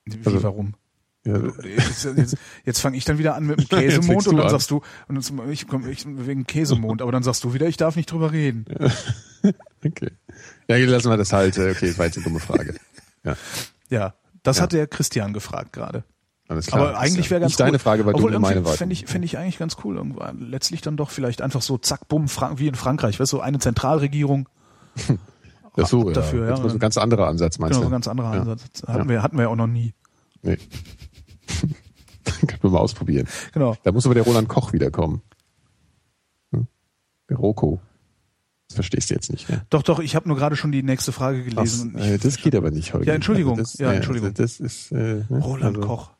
Wie, 0.05 0.17
Also- 0.25 0.43
warum? 0.43 0.75
Ja, 1.27 1.39
Jetzt, 1.65 2.05
jetzt, 2.05 2.37
jetzt 2.67 2.81
fange 2.81 2.97
ich 2.99 3.05
dann 3.07 3.17
wieder 3.19 3.35
an 3.35 3.47
mit 3.47 3.59
dem 3.61 3.69
Käsemond 3.81 4.27
und 4.29 4.37
dann 4.37 4.45
an. 4.47 4.51
sagst 4.51 4.71
du, 4.71 4.83
und 5.09 5.17
jetzt, 5.17 5.33
ich 5.51 5.67
komme 5.67 5.91
ich, 5.91 6.05
wegen 6.07 6.47
Käsemond, 6.47 7.01
aber 7.01 7.13
dann 7.13 7.23
sagst 7.23 7.43
du 7.45 7.55
wieder, 7.55 7.67
ich 7.67 7.79
darf 7.79 7.97
nicht 7.97 8.13
drüber 8.13 8.31
reden. 8.33 8.67
okay. 9.85 10.11
Ja, 10.69 10.77
lassen 10.77 11.09
wir 11.11 11.17
das 11.17 11.33
halt. 11.33 11.57
äh, 11.57 11.71
Okay, 11.71 11.97
war 11.97 12.07
jetzt 12.07 12.17
eine 12.17 12.25
dumme 12.25 12.41
Frage. 12.41 12.75
Ja, 13.25 13.37
Ja, 13.89 14.15
das 14.43 14.59
Ja. 14.59 14.65
hat 14.65 14.73
der 14.75 14.87
Christian 14.87 15.33
gefragt 15.33 15.73
gerade. 15.73 16.05
alles 16.49 16.67
klar. 16.67 16.89
Aber 16.89 16.99
eigentlich 16.99 17.31
wäre 17.31 17.41
ganz 17.41 17.53
Nicht 17.53 17.61
deine 17.61 17.73
cool. 17.73 17.79
Frage, 17.79 18.05
weil 18.05 18.15
Obwohl 18.15 18.33
du 18.33 18.39
meine 18.39 18.57
irgendwie 18.57 18.69
war. 18.71 18.77
Fände 18.77 18.93
ich, 18.93 19.07
fänd 19.07 19.25
ich 19.25 19.39
eigentlich 19.39 19.57
ganz 19.59 19.79
cool 19.83 19.97
irgendwann. 19.97 20.41
Letztlich 20.41 20.83
dann 20.83 20.99
doch 20.99 21.09
vielleicht 21.11 21.41
einfach 21.41 21.63
so 21.63 21.79
zack, 21.79 22.07
bumm, 22.09 22.29
Frank 22.29 22.59
wie 22.59 22.69
in 22.69 22.75
Frankreich, 22.75 23.19
weißt 23.19 23.33
du, 23.33 23.37
so 23.39 23.41
eine 23.41 23.59
Zentralregierung. 23.61 24.47
Ach 25.77 25.87
so, 25.89 26.07
ja. 26.09 26.13
dafür, 26.15 26.45
ja. 26.45 26.51
Jetzt 26.51 26.63
mal 26.63 26.69
so 26.69 26.77
ein 26.77 26.81
ganz 26.81 26.99
anderer 26.99 27.27
Ansatz, 27.29 27.59
meinst 27.59 27.73
Genau, 27.73 27.85
so 27.85 27.85
du? 27.85 27.89
ein 27.89 27.93
ganz 27.93 28.09
anderer 28.09 28.35
Ja. 28.35 28.41
Ansatz. 28.43 28.83
Hatten, 28.87 29.09
wir, 29.09 29.23
hatten 29.23 29.37
wir 29.39 29.45
ja 29.45 29.49
auch 29.49 29.57
noch 29.57 29.67
nie. 29.67 29.95
Nee. 30.43 30.59
Können 32.47 32.63
wir 32.63 32.71
mal 32.71 32.79
ausprobieren. 32.79 33.27
Genau. 33.53 33.77
Da 33.83 33.93
muss 33.93 34.07
aber 34.07 34.15
der 34.15 34.25
Roland 34.25 34.49
Koch 34.49 34.73
wiederkommen. 34.73 35.21
Hm? 36.53 36.67
Der 37.29 37.37
Roko. 37.37 37.81
Das 38.69 38.77
verstehst 38.77 39.11
du 39.11 39.15
jetzt 39.15 39.31
nicht, 39.31 39.49
ne? 39.51 39.63
Doch, 39.71 39.83
doch, 39.83 40.01
ich 40.01 40.17
habe 40.17 40.27
nur 40.27 40.37
gerade 40.37 40.57
schon 40.57 40.73
die 40.73 40.83
nächste 40.83 41.13
Frage 41.13 41.45
gelesen. 41.45 41.95
ich, 41.99 42.05
äh, 42.05 42.19
das 42.19 42.39
geht 42.39 42.55
aber 42.55 42.71
nicht 42.71 42.95
heute. 42.95 43.07
Ja, 43.07 43.15
Entschuldigung. 43.15 43.53
Also 43.59 43.63
das, 43.63 43.79
Ja, 43.79 43.93
Entschuldigung. 43.93 44.31
Also 44.31 44.43
das 44.43 44.59
ist, 44.59 44.91
äh, 44.93 44.97
ne? 44.97 45.27
Roland 45.31 45.77
also, 45.77 45.87
Koch. 45.89 46.11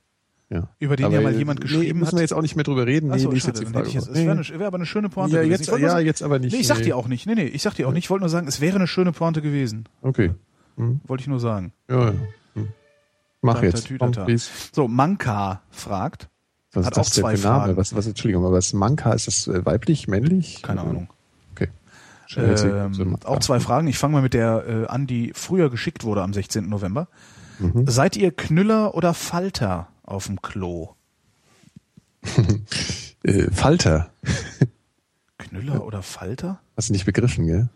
Ja. 0.51 0.69
Über 0.79 0.95
den 0.97 1.11
ja 1.11 1.21
mal 1.23 1.35
jemand 1.35 1.63
geschrieben 1.63 1.83
nee, 1.85 1.93
müssen 1.95 2.09
hat. 2.09 2.15
wir 2.17 2.21
jetzt 2.21 2.35
auch 2.35 2.43
nicht 2.43 2.55
mehr 2.55 2.65
drüber 2.65 2.87
reden. 2.87 3.09
Nee, 3.09 3.15
nicht 3.27 3.45
schade, 3.45 3.61
jetzt 3.65 3.95
jetzt, 3.95 4.09
es 4.09 4.15
Nee. 4.15 4.27
wäre 4.27 4.33
eine- 4.37 4.49
wäre 4.49 4.67
aber 4.67 4.77
eine 4.77 4.87
schöne 4.87 5.09
Pointe 5.09 5.37
ja, 5.37 5.43
gewesen. 5.43 5.63
jetzt, 5.63 5.81
ja, 5.81 5.89
sagen- 5.91 6.07
jetzt 6.07 6.23
aber 6.23 6.39
nicht. 6.39 6.53
Nee, 6.53 6.61
ich 6.61 6.67
sag 6.67 6.79
nee. 6.79 6.85
dir 6.85 6.97
auch 6.97 7.09
nicht. 7.09 7.27
Nee, 7.27 7.35
nee, 7.35 7.47
ich 7.47 7.63
sag 7.63 7.75
dir 7.75 7.89
auch 7.89 7.93
nicht. 7.93 8.05
Ich 8.05 8.11
wollte 8.11 8.23
nur 8.23 8.29
sagen, 8.29 8.47
es 8.47 8.61
wäre 8.61 8.77
eine 8.77 8.87
schöne 8.87 9.13
Pointe 9.13 9.41
gewesen. 9.41 9.89
Okay. 10.03 10.33
Hm. 10.77 11.01
Wollte 11.07 11.23
ich 11.23 11.29
nur 11.29 11.41
sagen. 11.41 11.73
Ja, 11.89 12.11
ja. 12.11 12.15
Mach 13.45 13.55
Tata, 13.57 13.67
jetzt. 13.67 13.91
Komm, 13.99 14.13
please. 14.13 14.49
So, 14.73 14.89
Manka 14.89 15.61
fragt. 15.71 16.31
Was 16.73 16.87
Hat 16.87 16.93
ist 16.93 16.97
das 16.97 17.07
auch 17.07 17.13
zwei 17.13 17.37
für 17.37 17.49
ein 17.49 17.53
Name? 17.53 17.65
Fragen. 17.65 17.77
Was, 17.77 17.95
was, 17.95 18.07
Entschuldigung, 18.07 18.45
aber 18.45 18.57
was 18.57 18.73
Manka, 18.73 19.13
ist 19.13 19.27
das 19.27 19.47
äh, 19.47 19.65
weiblich, 19.67 20.09
männlich? 20.09 20.63
Keine 20.63 20.81
Ahnung. 20.81 21.09
Okay. 21.53 21.69
Ähm, 22.37 23.17
auch 23.25 23.39
zwei 23.41 23.61
Fragen. 23.61 23.87
Ich 23.87 23.99
fange 23.99 24.15
mal 24.15 24.23
mit 24.23 24.33
der 24.33 24.65
äh, 24.67 24.87
an, 24.87 25.07
die 25.07 25.33
früher 25.35 25.69
geschickt 25.69 26.05
wurde 26.05 26.23
am 26.23 26.33
16. 26.33 26.69
November. 26.69 27.07
Mhm. 27.59 27.87
Seid 27.87 28.17
ihr 28.17 28.33
Knüller 28.33 28.95
oder 28.95 29.13
Falter 29.13 29.89
auf 30.03 30.27
dem 30.27 30.41
Klo? 30.43 30.95
Äh, 33.27 33.51
Falter. 33.51 34.11
Knüller 35.39 35.87
oder 35.87 36.03
Falter? 36.03 36.61
Hast 36.77 36.91
du 36.91 36.93
nicht 36.93 37.07
begriffen, 37.07 37.47
gell? 37.47 37.71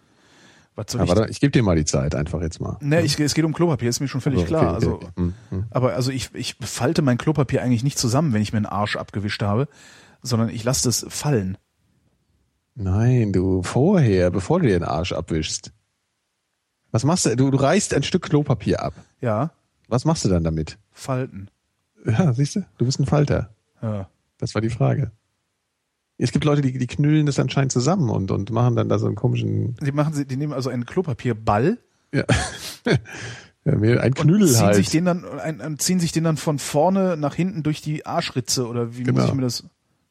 Was 0.79 0.93
soll 0.93 1.03
ich? 1.03 1.09
warte, 1.09 1.29
ich 1.29 1.41
gebe 1.41 1.51
dir 1.51 1.63
mal 1.65 1.75
die 1.75 1.85
Zeit, 1.85 2.15
einfach 2.15 2.41
jetzt 2.41 2.61
mal. 2.61 2.77
Ne, 2.81 3.03
ich, 3.03 3.19
es 3.19 3.35
geht 3.35 3.45
um 3.45 3.53
Klopapier, 3.53 3.89
ist 3.89 3.99
mir 3.99 4.07
schon 4.07 4.21
völlig 4.21 4.39
So, 4.41 4.45
okay, 4.45 4.49
klar. 4.55 4.63
okay, 4.67 4.75
Also, 4.77 4.95
okay. 4.95 5.09
Hm, 5.17 5.35
hm. 5.51 5.65
aber 5.71 5.95
also 5.95 6.13
ich, 6.13 6.31
ich 6.35 6.55
falte 6.61 7.03
mein 7.03 7.19
Klopapier 7.19 7.63
eigentlich 7.63 7.83
nicht 7.83 7.99
zusammen, 7.99 8.33
wenn 8.33 8.43
ich 8.43 8.53
mir 8.53 8.59
einen 8.59 8.67
Arsch 8.67 8.97
abgewischt 8.97 9.43
habe, 9.43 9.67
sondern 10.23 10.49
ich 10.51 10.63
lasse 10.63 10.89
das 10.89 11.05
fallen. 11.09 11.59
Nein, 12.77 13.33
du 13.33 13.63
vorher, 13.65 14.31
bevor 14.31 14.61
du 14.61 14.67
dir 14.67 14.79
den 14.79 14.85
Arsch 14.89 15.13
abwischst. 15.13 15.73
Was 16.93 17.03
machst 17.05 17.27
du? 17.27 17.37
Du, 17.37 17.51
du 17.51 17.59
reißt 17.59 17.93
ein 17.95 18.03
Stück 18.05 18.23
Klopapier 18.23 18.81
ab. 18.83 18.95
Ja, 19.21 19.51
Was 19.89 20.05
machst 20.05 20.25
du 20.25 20.29
dann 20.29 20.45
damit? 20.45 20.79
falten. 20.93 21.51
Ja, 22.05 22.33
siehst 22.33 22.57
du? 22.57 22.65
Du 22.79 22.85
bist 22.87 23.01
ein 23.01 23.07
Falter. 23.07 23.51
Ja. 23.83 24.09
Das 24.39 24.55
war 24.55 24.63
die 24.63 24.71
Frage. 24.71 25.11
Es 26.21 26.33
gibt 26.33 26.45
Leute, 26.45 26.63
die, 26.63 26.77
die 26.77 26.87
knüllen 26.89 27.27
das 27.27 27.39
anscheinend 27.39 27.71
zusammen 27.73 28.11
und, 28.11 28.31
und 28.33 28.51
machen 28.51 28.75
dann 28.77 28.89
da 28.89 28.99
so 28.99 29.07
einen 29.07 29.15
komischen, 29.15 29.77
Die 29.77 29.93
machen 29.93 30.15
sie, 30.15 30.27
die 30.27 30.37
nehmen 30.37 30.53
also 30.53 30.69
einen 30.69 30.85
Klopapierball 30.85 31.79
ja, 32.13 32.25
ja 33.65 33.73
ein 34.01 34.13
und 34.13 34.15
Knüdel 34.17 34.49
ziehen 34.49 34.67
halt. 34.67 34.75
sich 34.77 34.91
den 34.91 35.05
dann 35.05 35.25
ein, 35.25 35.79
ziehen 35.79 36.01
sich 36.01 36.13
den 36.13 36.25
dann 36.25 36.37
von 36.37 36.59
vorne 36.59 37.17
nach 37.17 37.35
hinten 37.35 37.63
durch 37.63 37.83
die 37.83 38.07
Arschritze 38.07 38.67
oder 38.67 38.97
wie 38.97 39.01
muss 39.01 39.07
Genau. 39.15 39.25
ich 39.27 39.35
mir 39.35 39.43
das? 39.43 39.65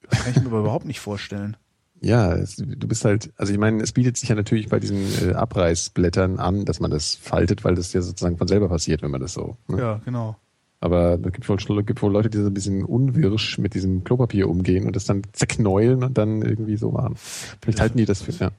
Das 0.10 0.20
kann 0.24 0.32
ich 0.36 0.42
mir 0.42 0.48
aber 0.48 0.60
überhaupt 0.62 0.86
nicht 0.86 1.00
vorstellen. 1.00 1.58
Ja, 2.00 2.34
es, 2.36 2.56
du 2.58 2.88
bist 2.88 3.04
halt, 3.06 3.34
also 3.38 3.52
ich 3.52 3.58
meine, 3.58 3.82
es 3.82 3.92
bietet 3.92 4.18
sich 4.18 4.30
ja 4.30 4.36
natürlich 4.36 4.70
bei 4.70 4.80
diesen 4.80 5.30
äh, 5.30 5.34
Abreißblättern 5.34 6.38
an, 6.40 6.64
dass 6.64 6.80
man 6.80 6.92
das 6.92 7.16
faltet, 7.16 7.64
weil 7.64 7.74
das 7.74 7.92
ja 7.94 8.02
sozusagen 8.02 8.38
von 8.38 8.48
selber 8.48 8.70
passiert, 8.70 9.02
wenn 9.02 9.10
man 9.12 9.20
das 9.20 9.34
so. 9.34 9.58
Ne? 9.68 9.80
Ja, 9.80 10.02
genau. 10.06 10.38
Aber 10.80 11.14
es 11.24 11.32
gibt 11.32 11.50
wohl, 11.50 11.84
gibt 11.84 12.02
wohl 12.04 12.12
Leute, 12.12 12.30
die 12.30 12.38
so 12.38 12.46
ein 12.48 12.54
bisschen 12.54 12.84
unwirsch 12.86 13.58
mit 13.58 13.74
diesem 13.74 14.04
Klopapier 14.04 14.48
umgehen 14.48 14.86
und 14.86 14.96
das 14.96 15.06
dann 15.06 15.24
zerknäulen 15.34 16.04
und 16.04 16.18
dann 16.18 16.44
irgendwie 16.44 16.78
so 16.78 16.92
machen. 16.92 17.16
Vielleicht 17.18 17.80
halten 17.80 17.98
die 17.98 18.06
das 18.06 18.22
für, 18.22 18.32
ja. 18.34 18.52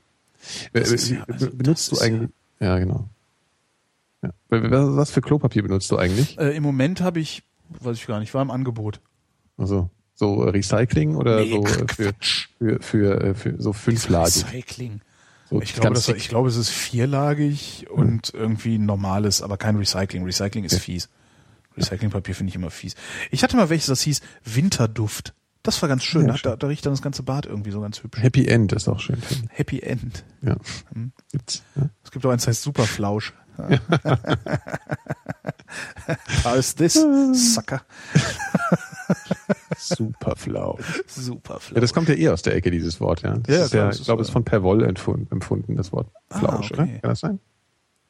Das 0.72 1.10
Äh, 1.10 1.14
ja- 1.14 1.24
also 1.28 1.48
benutzt 1.52 1.92
du 1.92 1.98
eigentlich, 1.98 2.30
ja, 2.60 2.78
genau. 2.78 3.08
Ja. 4.22 4.30
Was 4.50 5.10
für 5.12 5.20
Klopapier 5.20 5.62
benutzt 5.62 5.90
du 5.92 5.96
eigentlich? 5.96 6.36
Äh, 6.38 6.56
Im 6.56 6.64
Moment 6.64 7.00
habe 7.00 7.20
ich, 7.20 7.44
weiß 7.80 7.96
ich 7.98 8.06
gar 8.06 8.18
nicht, 8.18 8.34
war 8.34 8.42
im 8.42 8.50
Angebot. 8.50 9.00
Also, 9.56 9.88
so 10.14 10.40
Recycling 10.40 11.14
oder 11.14 11.40
Nee, 11.42 11.50
so 11.52 11.64
äh, 11.64 11.86
für, 11.94 12.12
für, 12.58 12.80
für, 12.80 13.20
äh, 13.20 13.34
für 13.34 13.54
so 13.62 13.72
fünflagig? 13.72 14.44
Recycling. 14.46 15.00
So 15.50 15.62
Ich 15.62 15.74
glaube, 15.74 15.94
das, 15.94 16.08
ich 16.08 16.28
glaube, 16.28 16.48
es 16.48 16.56
ist 16.56 16.70
vierlagig 16.70 17.86
und 17.90 18.34
irgendwie 18.34 18.78
normales, 18.78 19.40
aber 19.40 19.56
kein 19.56 19.76
Recycling. 19.76 20.24
Recycling 20.24 20.64
ist 20.64 20.72
Ja. 20.72 20.78
fies. 20.80 21.08
Recyclingpapier 21.78 22.34
finde 22.34 22.50
ich 22.50 22.56
immer 22.56 22.70
fies. 22.70 22.94
Ich 23.30 23.42
hatte 23.42 23.56
mal 23.56 23.68
welches, 23.70 23.86
das 23.86 24.02
hieß 24.02 24.20
Winterduft. 24.44 25.34
Das 25.62 25.80
war 25.82 25.88
ganz 25.88 26.04
schön. 26.04 26.26
Ja, 26.28 26.34
da, 26.34 26.50
da, 26.50 26.56
da 26.56 26.66
riecht 26.68 26.86
dann 26.86 26.92
das 26.92 27.02
ganze 27.02 27.22
Bad 27.22 27.44
irgendwie 27.46 27.70
so 27.72 27.80
ganz 27.80 28.02
hübsch. 28.02 28.22
Happy 28.22 28.46
End 28.46 28.72
ist 28.72 28.88
auch 28.88 29.00
schön. 29.00 29.20
Happy 29.50 29.80
End. 29.80 30.24
Ja. 30.42 30.56
Hm. 30.94 31.12
Gibt's, 31.32 31.62
ja. 31.76 31.90
Es 32.04 32.10
gibt 32.10 32.24
auch 32.24 32.30
eins, 32.30 32.42
das 32.44 32.48
heißt 32.56 32.62
Superflausch. 32.62 33.34
How 36.44 36.56
is 36.56 36.74
this, 36.74 36.94
Sucker? 37.54 37.82
Super 39.78 40.36
flau. 40.36 40.78
Superflausch. 41.06 41.74
Ja, 41.74 41.80
das 41.80 41.92
kommt 41.92 42.08
ja 42.08 42.14
eh 42.14 42.28
aus 42.28 42.42
der 42.42 42.54
Ecke, 42.54 42.70
dieses 42.70 43.00
Wort, 43.00 43.22
ja. 43.22 43.36
Das 43.38 43.56
Ja, 43.56 43.64
ist 43.64 43.70
klar, 43.72 43.84
ja 43.86 43.90
ich 43.98 44.04
glaube, 44.04 44.22
es 44.22 44.28
ist 44.28 44.32
von 44.32 44.44
Perwoll 44.44 44.84
empfunden, 44.84 45.26
empfunden, 45.30 45.76
das 45.76 45.92
Wort 45.92 46.08
Ah, 46.30 46.38
Flausch, 46.38 46.70
okay. 46.72 46.82
oder? 46.82 46.86
Kann 46.86 47.10
das 47.10 47.20
sein? 47.20 47.40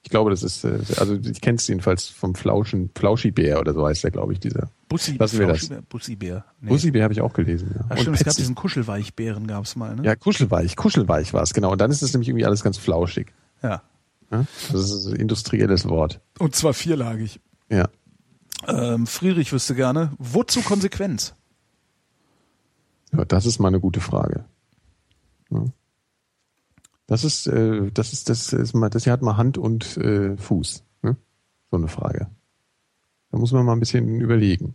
Ich 0.09 0.11
glaube, 0.11 0.31
das 0.31 0.43
ist, 0.43 0.65
äh, 0.65 0.79
also 0.97 1.17
ich 1.17 1.43
kenne 1.43 1.57
es 1.59 1.69
jedenfalls 1.69 2.09
vom 2.09 2.35
Flauschen, 2.35 2.91
Flauschibär 2.97 3.61
oder 3.61 3.75
so 3.75 3.87
heißt 3.87 4.05
der, 4.05 4.11
glaube 4.11 4.33
ich, 4.33 4.41
dieser. 4.41 4.71
Bussi, 4.89 5.19
Lassen 5.19 5.39
wir 5.39 5.49
das. 5.49 5.69
Bussibär. 5.91 6.47
Nee. 6.63 6.71
Bussibär 6.71 7.03
habe 7.05 7.13
ich 7.13 7.21
auch 7.21 7.35
gelesen, 7.35 7.73
ja. 7.75 7.85
Ach, 7.85 7.91
Und 7.91 8.01
stimmt, 8.01 8.17
es 8.17 8.25
gab 8.25 8.35
diesen 8.35 8.55
Kuschelweichbären, 8.55 9.47
gab's 9.47 9.77
mal, 9.77 9.95
ne? 9.95 10.05
Ja, 10.05 10.17
kuschelweich, 10.17 10.77
kuschelweich 10.77 11.35
war 11.35 11.43
es, 11.43 11.53
genau. 11.53 11.73
Und 11.73 11.79
dann 11.83 11.91
ist 11.91 12.01
es 12.01 12.15
nämlich 12.15 12.31
irgendwie 12.31 12.47
alles 12.47 12.65
ganz 12.65 12.79
flauschig. 12.79 13.35
ja. 13.63 13.83
Ja? 14.31 14.47
Das 14.73 14.91
ist 14.91 15.07
ein 15.09 15.17
industrielles 15.17 15.87
Wort. 15.91 16.23
Und 16.39 16.55
zwar 16.57 16.73
vierlagig. 16.73 17.39
Ja. 17.71 17.91
Ähm, 18.67 19.07
Friedrich 19.07 19.53
wüsste 19.53 19.75
gerne, 19.75 20.13
wozu 20.17 20.63
Konsequenz? 20.63 21.35
Ja, 23.13 23.27
das 23.27 23.45
ist 23.45 23.59
mal 23.59 23.69
eine 23.69 23.81
gute 23.81 24.01
Frage. 24.01 24.47
Ja. 25.51 25.65
Das 27.09 27.25
ist, 27.25 27.47
äh, 27.49 27.91
das 27.91 28.13
ist, 28.13 28.29
das 28.29 28.53
ist 28.53 28.75
mal, 28.75 28.89
das 28.91 29.03
hier 29.05 29.13
hat 29.13 29.23
mal 29.23 29.37
Hand 29.37 29.59
und 29.59 29.97
äh, 29.97 30.37
Fuß. 30.37 30.85
Ne? 31.03 31.17
So 31.71 31.77
eine 31.77 31.89
Frage. 31.89 32.29
Da 33.33 33.39
muss 33.39 33.51
man 33.51 33.65
mal 33.67 33.73
ein 33.73 33.81
bisschen 33.81 34.21
überlegen. 34.21 34.75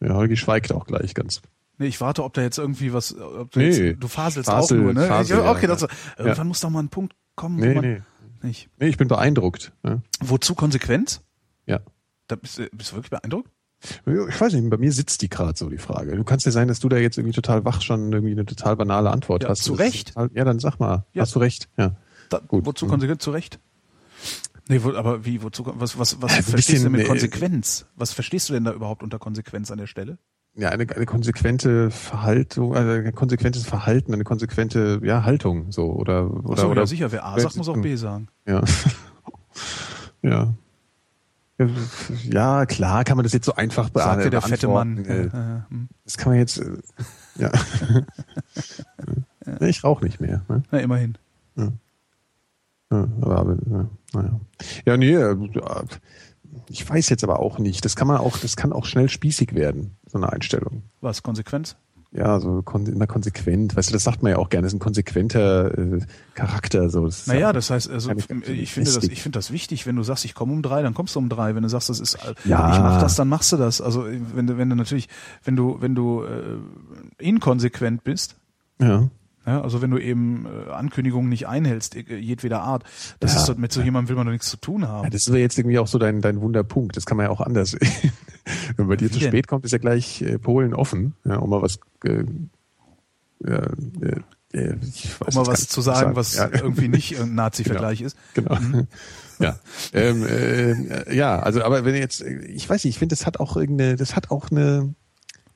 Ja, 0.00 0.14
Holgi 0.14 0.36
schweigt 0.36 0.72
auch 0.72 0.86
gleich 0.86 1.14
ganz. 1.14 1.42
Nee, 1.78 1.86
ich 1.86 2.00
warte, 2.00 2.22
ob 2.22 2.34
da 2.34 2.42
jetzt 2.42 2.58
irgendwie 2.58 2.92
was, 2.92 3.16
ob 3.18 3.50
du, 3.50 3.58
Nee, 3.58 3.70
jetzt, 3.70 4.02
du 4.02 4.06
faselst 4.08 4.48
Fasel- 4.48 4.78
auch 4.78 4.82
nur, 4.84 4.92
ne? 4.94 5.06
Fasel, 5.08 5.38
ja, 5.38 5.50
okay, 5.50 5.62
ja, 5.62 5.74
das, 5.74 5.86
irgendwann 6.18 6.46
muss 6.48 6.60
doch 6.60 6.70
mal 6.70 6.82
ein 6.82 6.88
Punkt 6.90 7.16
kommen, 7.34 7.58
wo 7.58 7.64
Nee, 7.64 7.74
man 7.74 7.84
nee. 7.84 8.02
nicht. 8.42 8.68
Nee, 8.78 8.86
ich 8.88 8.96
bin 8.96 9.08
beeindruckt. 9.08 9.72
Ne? 9.82 10.02
Wozu 10.20 10.54
Konsequenz? 10.54 11.22
Ja. 11.66 11.80
Da 12.28 12.36
bist, 12.36 12.60
bist 12.72 12.92
du 12.92 12.96
wirklich 12.96 13.10
beeindruckt? 13.10 13.50
Ich 14.06 14.40
weiß 14.40 14.52
nicht, 14.54 14.70
bei 14.70 14.76
mir 14.78 14.92
sitzt 14.92 15.22
die 15.22 15.28
gerade 15.28 15.56
so, 15.56 15.68
die 15.68 15.78
Frage. 15.78 16.16
Du 16.16 16.24
kannst 16.24 16.46
ja 16.46 16.52
sein, 16.52 16.68
dass 16.68 16.80
du 16.80 16.88
da 16.88 16.96
jetzt 16.96 17.18
irgendwie 17.18 17.34
total 17.34 17.64
wach 17.64 17.82
schon 17.82 18.12
irgendwie 18.12 18.32
eine 18.32 18.46
total 18.46 18.76
banale 18.76 19.10
Antwort 19.10 19.42
Ja, 19.42 19.50
hast. 19.50 19.62
zu 19.64 19.74
Recht. 19.74 20.08
Total, 20.14 20.30
ja, 20.34 20.44
dann 20.44 20.58
sag 20.58 20.78
mal. 20.78 21.04
Ja. 21.12 21.22
Hast 21.22 21.34
du 21.34 21.38
recht. 21.38 21.68
Ja. 21.76 21.96
Da, 22.30 22.38
Gut. 22.38 22.64
Wozu 22.64 22.86
Mhm. 22.86 22.90
Konsequenz? 22.90 23.22
Zu 23.22 23.30
Recht? 23.30 23.58
Nee, 24.68 24.82
wo, 24.82 24.94
aber 24.94 25.26
wie, 25.26 25.42
wozu, 25.42 25.64
was, 25.66 25.98
was, 25.98 26.22
was 26.22 26.32
Ja, 26.32 26.38
ein 26.38 26.42
verstehst 26.44 26.68
bisschen, 26.68 26.76
du 26.78 26.82
denn 26.84 26.92
mit 26.92 27.00
äh, 27.02 27.08
Konsequenz? 27.08 27.86
Was 27.96 28.12
verstehst 28.14 28.48
du 28.48 28.54
denn 28.54 28.64
da 28.64 28.72
überhaupt 28.72 29.02
unter 29.02 29.18
Konsequenz 29.18 29.70
an 29.70 29.76
der 29.76 29.86
Stelle? 29.86 30.16
Ja, 30.56 30.70
eine, 30.70 30.88
eine 30.88 31.04
konsequente 31.04 31.90
Verhaltung, 31.90 32.74
also 32.74 32.90
ein 32.92 33.14
konsequentes 33.14 33.66
Verhalten, 33.66 34.14
eine 34.14 34.24
konsequente 34.24 35.00
ja, 35.02 35.24
Haltung, 35.24 35.72
so 35.72 35.90
oder 35.92 36.30
oder 36.44 36.62
so, 36.62 36.68
oder 36.68 36.82
ja, 36.82 36.86
sicher, 36.86 37.12
wer 37.12 37.26
A 37.26 37.38
sagt, 37.38 37.56
muss 37.56 37.68
auch 37.68 37.76
B 37.76 37.96
sagen. 37.96 38.28
Ja. 38.46 38.62
ja. 40.22 40.54
Ja, 42.24 42.66
klar 42.66 43.04
kann 43.04 43.16
man 43.16 43.24
das 43.24 43.32
jetzt 43.32 43.46
so 43.46 43.54
einfach 43.54 43.88
be 43.90 44.00
Sagte 44.00 44.30
der 44.30 44.42
fette 44.42 44.66
Mann. 44.66 44.96
beantworten. 44.96 45.30
Ja, 45.32 45.40
ja, 45.54 45.66
hm. 45.70 45.88
Das 46.04 46.16
kann 46.16 46.32
man 46.32 46.38
jetzt, 46.38 46.58
äh, 46.58 46.76
ja. 47.36 47.50
Ja, 49.46 49.60
Ich 49.66 49.84
rauche 49.84 50.04
nicht 50.04 50.20
mehr. 50.20 50.42
Ne? 50.48 50.62
Na, 50.70 50.78
immerhin. 50.78 51.18
Ja, 51.56 51.68
aber, 52.90 53.38
aber 53.38 53.56
ja, 53.70 53.88
naja. 54.12 54.40
Ja, 54.86 54.96
nee, 54.96 55.14
äh, 55.14 55.36
ich 56.68 56.88
weiß 56.88 57.08
jetzt 57.08 57.24
aber 57.24 57.40
auch 57.40 57.58
nicht. 57.58 57.84
Das 57.84 57.96
kann 57.96 58.06
man 58.08 58.18
auch, 58.18 58.38
das 58.38 58.56
kann 58.56 58.72
auch 58.72 58.84
schnell 58.86 59.08
spießig 59.08 59.54
werden, 59.54 59.96
so 60.06 60.18
eine 60.18 60.32
Einstellung. 60.32 60.82
Was, 61.00 61.22
Konsequenz? 61.22 61.76
Ja, 62.16 62.38
so 62.38 62.62
kon 62.62 62.86
immer 62.86 63.08
konsequent. 63.08 63.74
Weißt 63.74 63.88
du, 63.90 63.92
das 63.92 64.04
sagt 64.04 64.22
man 64.22 64.30
ja 64.30 64.38
auch 64.38 64.48
gerne, 64.48 64.62
das 64.66 64.72
ist 64.72 64.76
ein 64.76 64.80
konsequenter 64.80 65.76
äh, 65.76 65.98
Charakter. 66.34 66.88
So. 66.88 67.06
Das 67.06 67.26
Naja, 67.26 67.40
ja- 67.40 67.52
das 67.52 67.70
heißt, 67.70 67.90
also 67.90 68.12
ich 68.12 68.24
finde 68.72 68.92
das, 68.92 69.02
ich 69.02 69.20
finde 69.20 69.36
das 69.36 69.50
wichtig, 69.50 69.84
wenn 69.84 69.96
du 69.96 70.04
sagst, 70.04 70.24
ich 70.24 70.34
komme 70.34 70.52
um 70.52 70.62
drei, 70.62 70.82
dann 70.82 70.94
kommst 70.94 71.16
du 71.16 71.18
um 71.18 71.28
drei. 71.28 71.56
Wenn 71.56 71.64
du 71.64 71.68
sagst, 71.68 71.88
das 71.88 71.98
ist, 71.98 72.14
äh, 72.14 72.34
Ja. 72.44 72.72
ich 72.72 72.78
mach 72.78 73.00
das, 73.00 73.16
dann 73.16 73.28
machst 73.28 73.50
du 73.50 73.56
das. 73.56 73.80
Also 73.80 74.04
wenn 74.06 74.46
du, 74.46 74.56
wenn 74.58 74.70
du 74.70 74.76
natürlich, 74.76 75.08
wenn 75.42 75.56
du, 75.56 75.78
wenn 75.80 75.96
du 75.96 76.22
äh, 76.22 76.58
inkonsequent 77.18 78.04
bist, 78.04 78.36
ja. 78.80 79.08
Ja, 79.46 79.60
also 79.62 79.82
wenn 79.82 79.90
du 79.90 79.98
eben 79.98 80.46
äh, 80.46 80.70
Ankündigungen 80.70 81.28
nicht 81.28 81.46
einhältst, 81.48 81.96
äh, 81.96 82.16
jedweder 82.16 82.62
Art, 82.62 82.84
das 83.20 83.34
Ja. 83.34 83.40
ist 83.40 83.48
doch, 83.48 83.56
mit 83.56 83.72
so 83.72 83.82
jemandem 83.82 84.08
will 84.10 84.16
man 84.16 84.26
doch 84.26 84.32
nichts 84.32 84.48
zu 84.50 84.56
tun 84.56 84.86
haben. 84.88 85.04
Ja, 85.04 85.10
das 85.10 85.22
ist 85.22 85.28
aber 85.28 85.38
jetzt 85.38 85.58
irgendwie 85.58 85.78
auch 85.78 85.86
so 85.86 85.98
dein, 85.98 86.20
dein 86.20 86.40
Wunderpunkt. 86.40 86.96
Das 86.96 87.04
kann 87.06 87.16
man 87.16 87.26
ja 87.26 87.30
auch 87.30 87.40
anders. 87.40 87.76
Wenn 88.76 88.88
bei 88.88 88.96
dir 88.96 89.10
zu 89.10 89.20
spät 89.20 89.46
kommt, 89.48 89.64
ist 89.64 89.72
ja 89.72 89.78
gleich 89.78 90.22
äh, 90.22 90.38
Polen 90.38 90.74
offen, 90.74 91.14
ja, 91.24 91.36
um 91.36 91.50
mal 91.50 91.62
was, 91.62 91.78
äh, 92.04 92.24
ja, 93.46 93.56
äh, 93.56 94.20
äh, 94.52 94.76
ich 94.82 95.20
weiß 95.20 95.34
um 95.36 95.42
mal 95.44 95.52
was 95.52 95.66
zu 95.68 95.80
sagen, 95.80 96.14
was 96.16 96.34
Ja. 96.36 96.48
irgendwie 96.52 96.88
nicht 96.88 97.18
ein 97.20 97.34
Nazi-Vergleich 97.34 98.00
ist. 98.02 98.16
Genau. 98.34 98.56
Ja. 99.40 99.58
Ähm, 99.92 100.24
äh, 100.24 101.12
ja, 101.12 101.40
also 101.40 101.64
aber 101.64 101.84
wenn 101.84 101.96
jetzt, 101.96 102.20
ich 102.22 102.70
weiß 102.70 102.84
nicht, 102.84 102.94
ich 102.94 102.98
finde, 103.00 103.16
das 103.16 103.26
hat 103.26 103.40
auch 103.40 103.56
irgendeine, 103.56 103.96
das 103.96 104.14
hat 104.14 104.30
auch 104.30 104.52
eine 104.52 104.94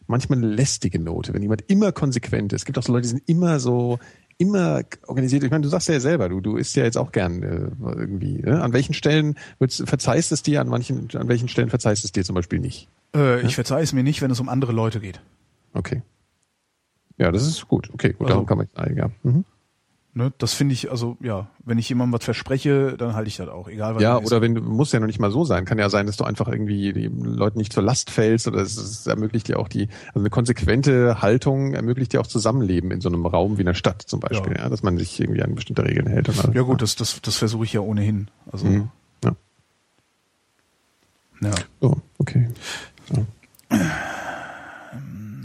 manchmal 0.09 0.39
eine 0.39 0.49
lästige 0.49 0.99
Note, 0.99 1.33
wenn 1.35 1.43
jemand 1.43 1.63
immer 1.69 1.93
konsequent 1.93 2.53
ist. 2.53 2.63
Es 2.63 2.65
gibt 2.65 2.79
auch 2.79 2.83
so 2.83 2.93
Leute, 2.93 3.03
die 3.03 3.09
sind 3.09 3.23
immer 3.27 3.61
so, 3.61 3.99
immer 4.39 4.83
organisiert. 5.07 5.45
Ich 5.45 5.51
meine, 5.51 5.63
du 5.63 5.69
sagst 5.69 5.89
ja 5.89 6.01
selber, 6.01 6.29
du, 6.29 6.41
du 6.41 6.57
isst 6.57 6.75
ja 6.77 6.85
jetzt 6.85 6.97
auch 6.97 7.13
gern 7.13 7.43
äh, 7.43 7.71
irgendwie. 7.97 8.39
Ne? 8.39 8.61
An 8.63 8.73
welchen 8.73 8.95
Stellen 8.95 9.37
verzeihst 9.61 10.33
es 10.33 10.43
dir, 10.43 10.61
an 10.61 10.69
manchen, 10.69 11.09
an 11.15 11.29
welchen 11.29 11.49
Stellen 11.49 11.71
verzeihst 11.71 12.05
es 12.05 12.13
dir 12.13 12.25
zum 12.25 12.35
Beispiel 12.35 12.59
nicht? 12.59 12.89
Äh, 13.15 13.43
ich 13.43 13.55
verzeihe 13.55 13.83
es 13.83 13.93
mir 13.93 14.03
nicht, 14.03 14.23
wenn 14.23 14.31
es 14.31 14.41
um 14.41 14.49
andere 14.49 14.73
Leute 14.73 15.01
geht. 15.01 15.21
Okay. 15.75 16.03
Ja, 17.19 17.33
das 17.33 17.47
ist 17.47 17.67
gut. 17.69 17.91
Okay, 17.93 18.13
gut, 18.13 18.23
Also- 18.23 18.35
darum 18.35 18.47
kann 18.47 18.59
man 18.59 18.69
ah, 18.75 18.89
ja. 18.91 19.11
Mhm. 19.23 19.45
Ne? 20.15 20.33
Das 20.39 20.55
finde 20.55 20.73
ich, 20.73 20.91
also 20.91 21.17
ja, 21.21 21.49
wenn 21.65 21.79
ich 21.79 21.89
jemandem 21.89 22.15
was 22.19 22.25
verspreche, 22.25 22.97
dann 22.97 23.15
halte 23.15 23.29
ich 23.29 23.37
das 23.37 23.49
auch, 23.49 23.69
egal 23.69 23.95
was 23.95 24.03
Ja, 24.03 24.19
oder 24.19 24.41
wenn 24.41 24.55
du 24.55 24.63
muss 24.63 24.91
ja 24.91 24.99
noch 25.01 25.07
nicht 25.07 25.21
mal 25.21 25.31
so 25.31 25.45
sein. 25.45 25.65
Kann 25.65 25.79
ja 25.79 25.91
sein, 25.91 26.07
dass 26.07 26.17
du 26.17 26.25
einfach 26.25 26.49
irgendwie 26.49 26.93
den 26.93 27.21
Leuten 27.23 27.59
nicht 27.59 27.73
zur 27.73 27.83
Last 27.85 28.11
fällst 28.11 28.49
oder 28.49 28.61
es, 28.61 28.77
es 28.79 29.07
ermöglicht 29.07 29.47
dir 29.49 29.59
auch 29.61 29.69
die, 29.69 29.89
also 30.09 30.21
eine 30.21 30.31
konsequente 30.31 31.21
Haltung 31.23 31.75
ermöglicht 31.75 32.15
dir 32.15 32.21
auch 32.21 32.27
Zusammenleben 32.27 32.91
in 32.91 33.01
so 33.01 33.09
einem 33.11 33.27
Raum 33.27 33.59
wie 33.59 33.63
einer 33.63 33.75
Stadt 33.75 34.03
zum 34.03 34.19
Beispiel, 34.21 34.55
ja, 34.57 34.63
Ja. 34.65 34.69
dass 34.71 34.83
man 34.83 34.97
sich 34.99 35.21
irgendwie 35.21 35.43
an 35.43 35.55
bestimmte 35.55 35.85
Regeln 35.85 36.07
hält. 36.09 36.29
Und 36.31 36.43
alles. 36.43 36.55
Ja 36.57 36.63
gut, 36.63 36.83
das, 36.83 36.97
das, 36.97 37.21
das 37.23 37.37
versuche 37.37 37.65
ich 37.65 37.75
ja 37.75 37.81
ohnehin. 37.81 38.29
Also, 38.51 38.67
Mhm. 38.67 38.89
Ja. 39.25 39.37
ja. 41.43 41.51
So, 41.81 42.01
okay. 42.19 42.49
So. 43.13 43.27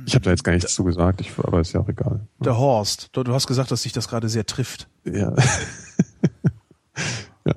Ich 0.06 0.16
habe 0.16 0.26
da 0.26 0.32
jetzt 0.32 0.44
gar 0.44 0.54
nichts 0.54 0.74
zu 0.74 0.84
gesagt, 0.84 1.22
ich, 1.22 1.32
aber 1.38 1.62
ist 1.62 1.74
ja 1.74 1.80
auch 1.80 1.88
egal. 1.88 2.28
Der 2.40 2.58
Horst, 2.58 3.10
du, 3.14 3.24
du 3.24 3.34
hast 3.34 3.48
gesagt, 3.48 3.72
dass 3.72 3.84
dich 3.84 3.94
das 3.94 4.08
gerade 4.08 4.30
sehr 4.30 4.46
trifft. 4.46 4.88
Ja. 5.06 5.34
ja. 7.46 7.54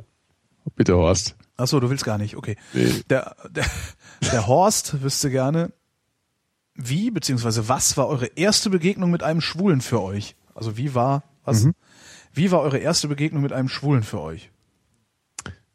Bitte, 0.74 0.96
Horst. 0.96 1.36
Ach 1.56 1.66
so, 1.66 1.80
du 1.80 1.90
willst 1.90 2.04
gar 2.04 2.18
nicht, 2.18 2.36
okay. 2.36 2.56
Nee. 2.72 3.02
Der, 3.08 3.36
der, 3.50 3.64
der 4.32 4.46
Horst 4.46 5.02
wüsste 5.02 5.30
gerne, 5.30 5.72
wie 6.74 7.10
beziehungsweise 7.10 7.68
was 7.68 7.96
war 7.96 8.08
eure 8.08 8.26
erste 8.26 8.70
Begegnung 8.70 9.10
mit 9.10 9.22
einem 9.22 9.40
Schwulen 9.40 9.80
für 9.80 10.02
euch? 10.02 10.36
Also 10.54 10.76
wie 10.76 10.94
war, 10.94 11.22
was? 11.44 11.64
Mhm. 11.64 11.74
Wie 12.32 12.50
war 12.50 12.60
eure 12.60 12.78
erste 12.78 13.08
Begegnung 13.08 13.42
mit 13.42 13.52
einem 13.52 13.68
Schwulen 13.68 14.02
für 14.02 14.20
euch? 14.20 14.50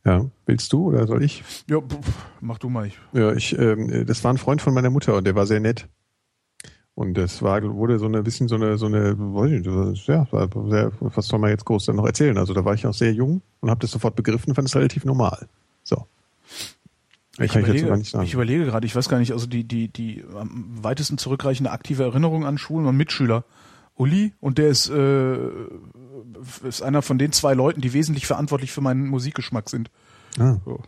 Ja, 0.05 0.25
willst 0.45 0.73
du 0.73 0.89
oder 0.89 1.07
soll 1.07 1.23
ich? 1.23 1.43
Ja, 1.67 1.79
mach 2.39 2.57
du 2.57 2.69
mal. 2.69 2.87
Ich, 2.87 2.99
Ja, 3.13 3.33
ich, 3.33 3.57
ähm, 3.57 4.05
das 4.05 4.23
war 4.23 4.33
ein 4.33 4.37
Freund 4.37 4.61
von 4.61 4.73
meiner 4.73 4.89
Mutter 4.89 5.15
und 5.15 5.25
der 5.25 5.35
war 5.35 5.45
sehr 5.45 5.59
nett. 5.59 5.87
Und 7.01 7.15
das 7.15 7.41
war, 7.41 7.63
wurde 7.63 7.97
so 7.97 8.05
eine 8.05 8.21
bisschen 8.21 8.47
so 8.47 8.53
eine, 8.53 8.77
so 8.77 8.85
eine, 8.85 9.17
weiß 9.17 9.51
ich, 9.51 10.05
ja, 10.05 10.27
sehr, 10.29 10.91
was 10.99 11.27
soll 11.27 11.39
man 11.39 11.49
jetzt 11.49 11.65
groß 11.65 11.87
dann 11.87 11.95
noch 11.95 12.05
erzählen? 12.05 12.37
Also 12.37 12.53
da 12.53 12.63
war 12.63 12.75
ich 12.75 12.85
auch 12.85 12.93
sehr 12.93 13.11
jung 13.11 13.41
und 13.59 13.71
habe 13.71 13.79
das 13.79 13.89
sofort 13.89 14.15
begriffen, 14.15 14.53
fand 14.53 14.67
es 14.67 14.75
relativ 14.75 15.03
normal. 15.03 15.47
So. 15.83 16.05
Ich, 17.39 17.55
ich 17.55 17.55
überlege, 17.55 18.01
ich 18.21 18.33
überlege 18.35 18.65
gerade, 18.65 18.85
ich 18.85 18.95
weiß 18.95 19.09
gar 19.09 19.17
nicht, 19.17 19.31
also 19.31 19.47
die, 19.47 19.63
die, 19.63 19.87
die 19.87 20.23
am 20.35 20.75
weitesten 20.83 21.17
zurückreichende 21.17 21.71
aktive 21.71 22.03
Erinnerung 22.03 22.45
an 22.45 22.59
Schulen 22.59 22.85
und 22.85 22.95
Mitschüler. 22.95 23.45
Uli, 23.95 24.33
und 24.39 24.59
der 24.59 24.69
ist, 24.69 24.89
äh, 24.89 25.37
ist 26.63 26.83
einer 26.83 27.01
von 27.01 27.17
den 27.17 27.31
zwei 27.31 27.55
Leuten, 27.55 27.81
die 27.81 27.93
wesentlich 27.93 28.27
verantwortlich 28.27 28.71
für 28.71 28.81
meinen 28.81 29.07
Musikgeschmack 29.07 29.71
sind. 29.71 29.89
ah. 30.37 30.57
So. 30.65 30.81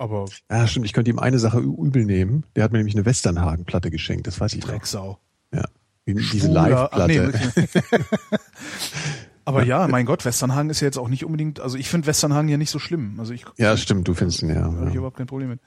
Aber 0.00 0.24
Ja, 0.50 0.66
stimmt, 0.66 0.86
ich 0.86 0.94
könnte 0.94 1.10
ihm 1.10 1.18
eine 1.18 1.38
Sache 1.38 1.58
übel 1.58 2.06
nehmen. 2.06 2.44
Der 2.56 2.64
hat 2.64 2.72
mir 2.72 2.78
nämlich 2.78 2.94
eine 2.96 3.04
Westernhagen-Platte 3.04 3.90
geschenkt, 3.90 4.26
das 4.26 4.40
weiß 4.40 4.54
ich 4.54 4.62
noch. 4.62 4.70
Drecksau. 4.70 5.18
Ja. 5.52 5.64
Die- 6.06 6.14
Diese 6.14 6.48
nee, 6.48 6.54
Live-Platte. 6.54 7.32
wirklich. 7.34 7.68
Aber 9.44 9.64
ja, 9.64 9.88
mein 9.88 10.06
Gott, 10.06 10.24
Westernhagen 10.24 10.70
ist 10.70 10.80
ja 10.80 10.86
jetzt 10.86 10.96
auch 10.96 11.08
nicht 11.08 11.24
unbedingt, 11.24 11.60
also 11.60 11.76
ich 11.76 11.88
finde 11.88 12.06
Westernhagen 12.06 12.48
ja 12.48 12.56
nicht 12.56 12.70
so 12.70 12.78
schlimm. 12.78 13.16
Also 13.18 13.34
ich 13.34 13.44
ja, 13.58 13.76
stimmt, 13.76 14.08
du 14.08 14.14
findest 14.14 14.42
ihn, 14.42 14.48
ja. 14.50 14.62
habe 14.62 14.86
ich 14.86 14.94
ja. 14.94 14.98
überhaupt 14.98 15.16
kein 15.18 15.26
Problem 15.26 15.50
mit. 15.50 15.60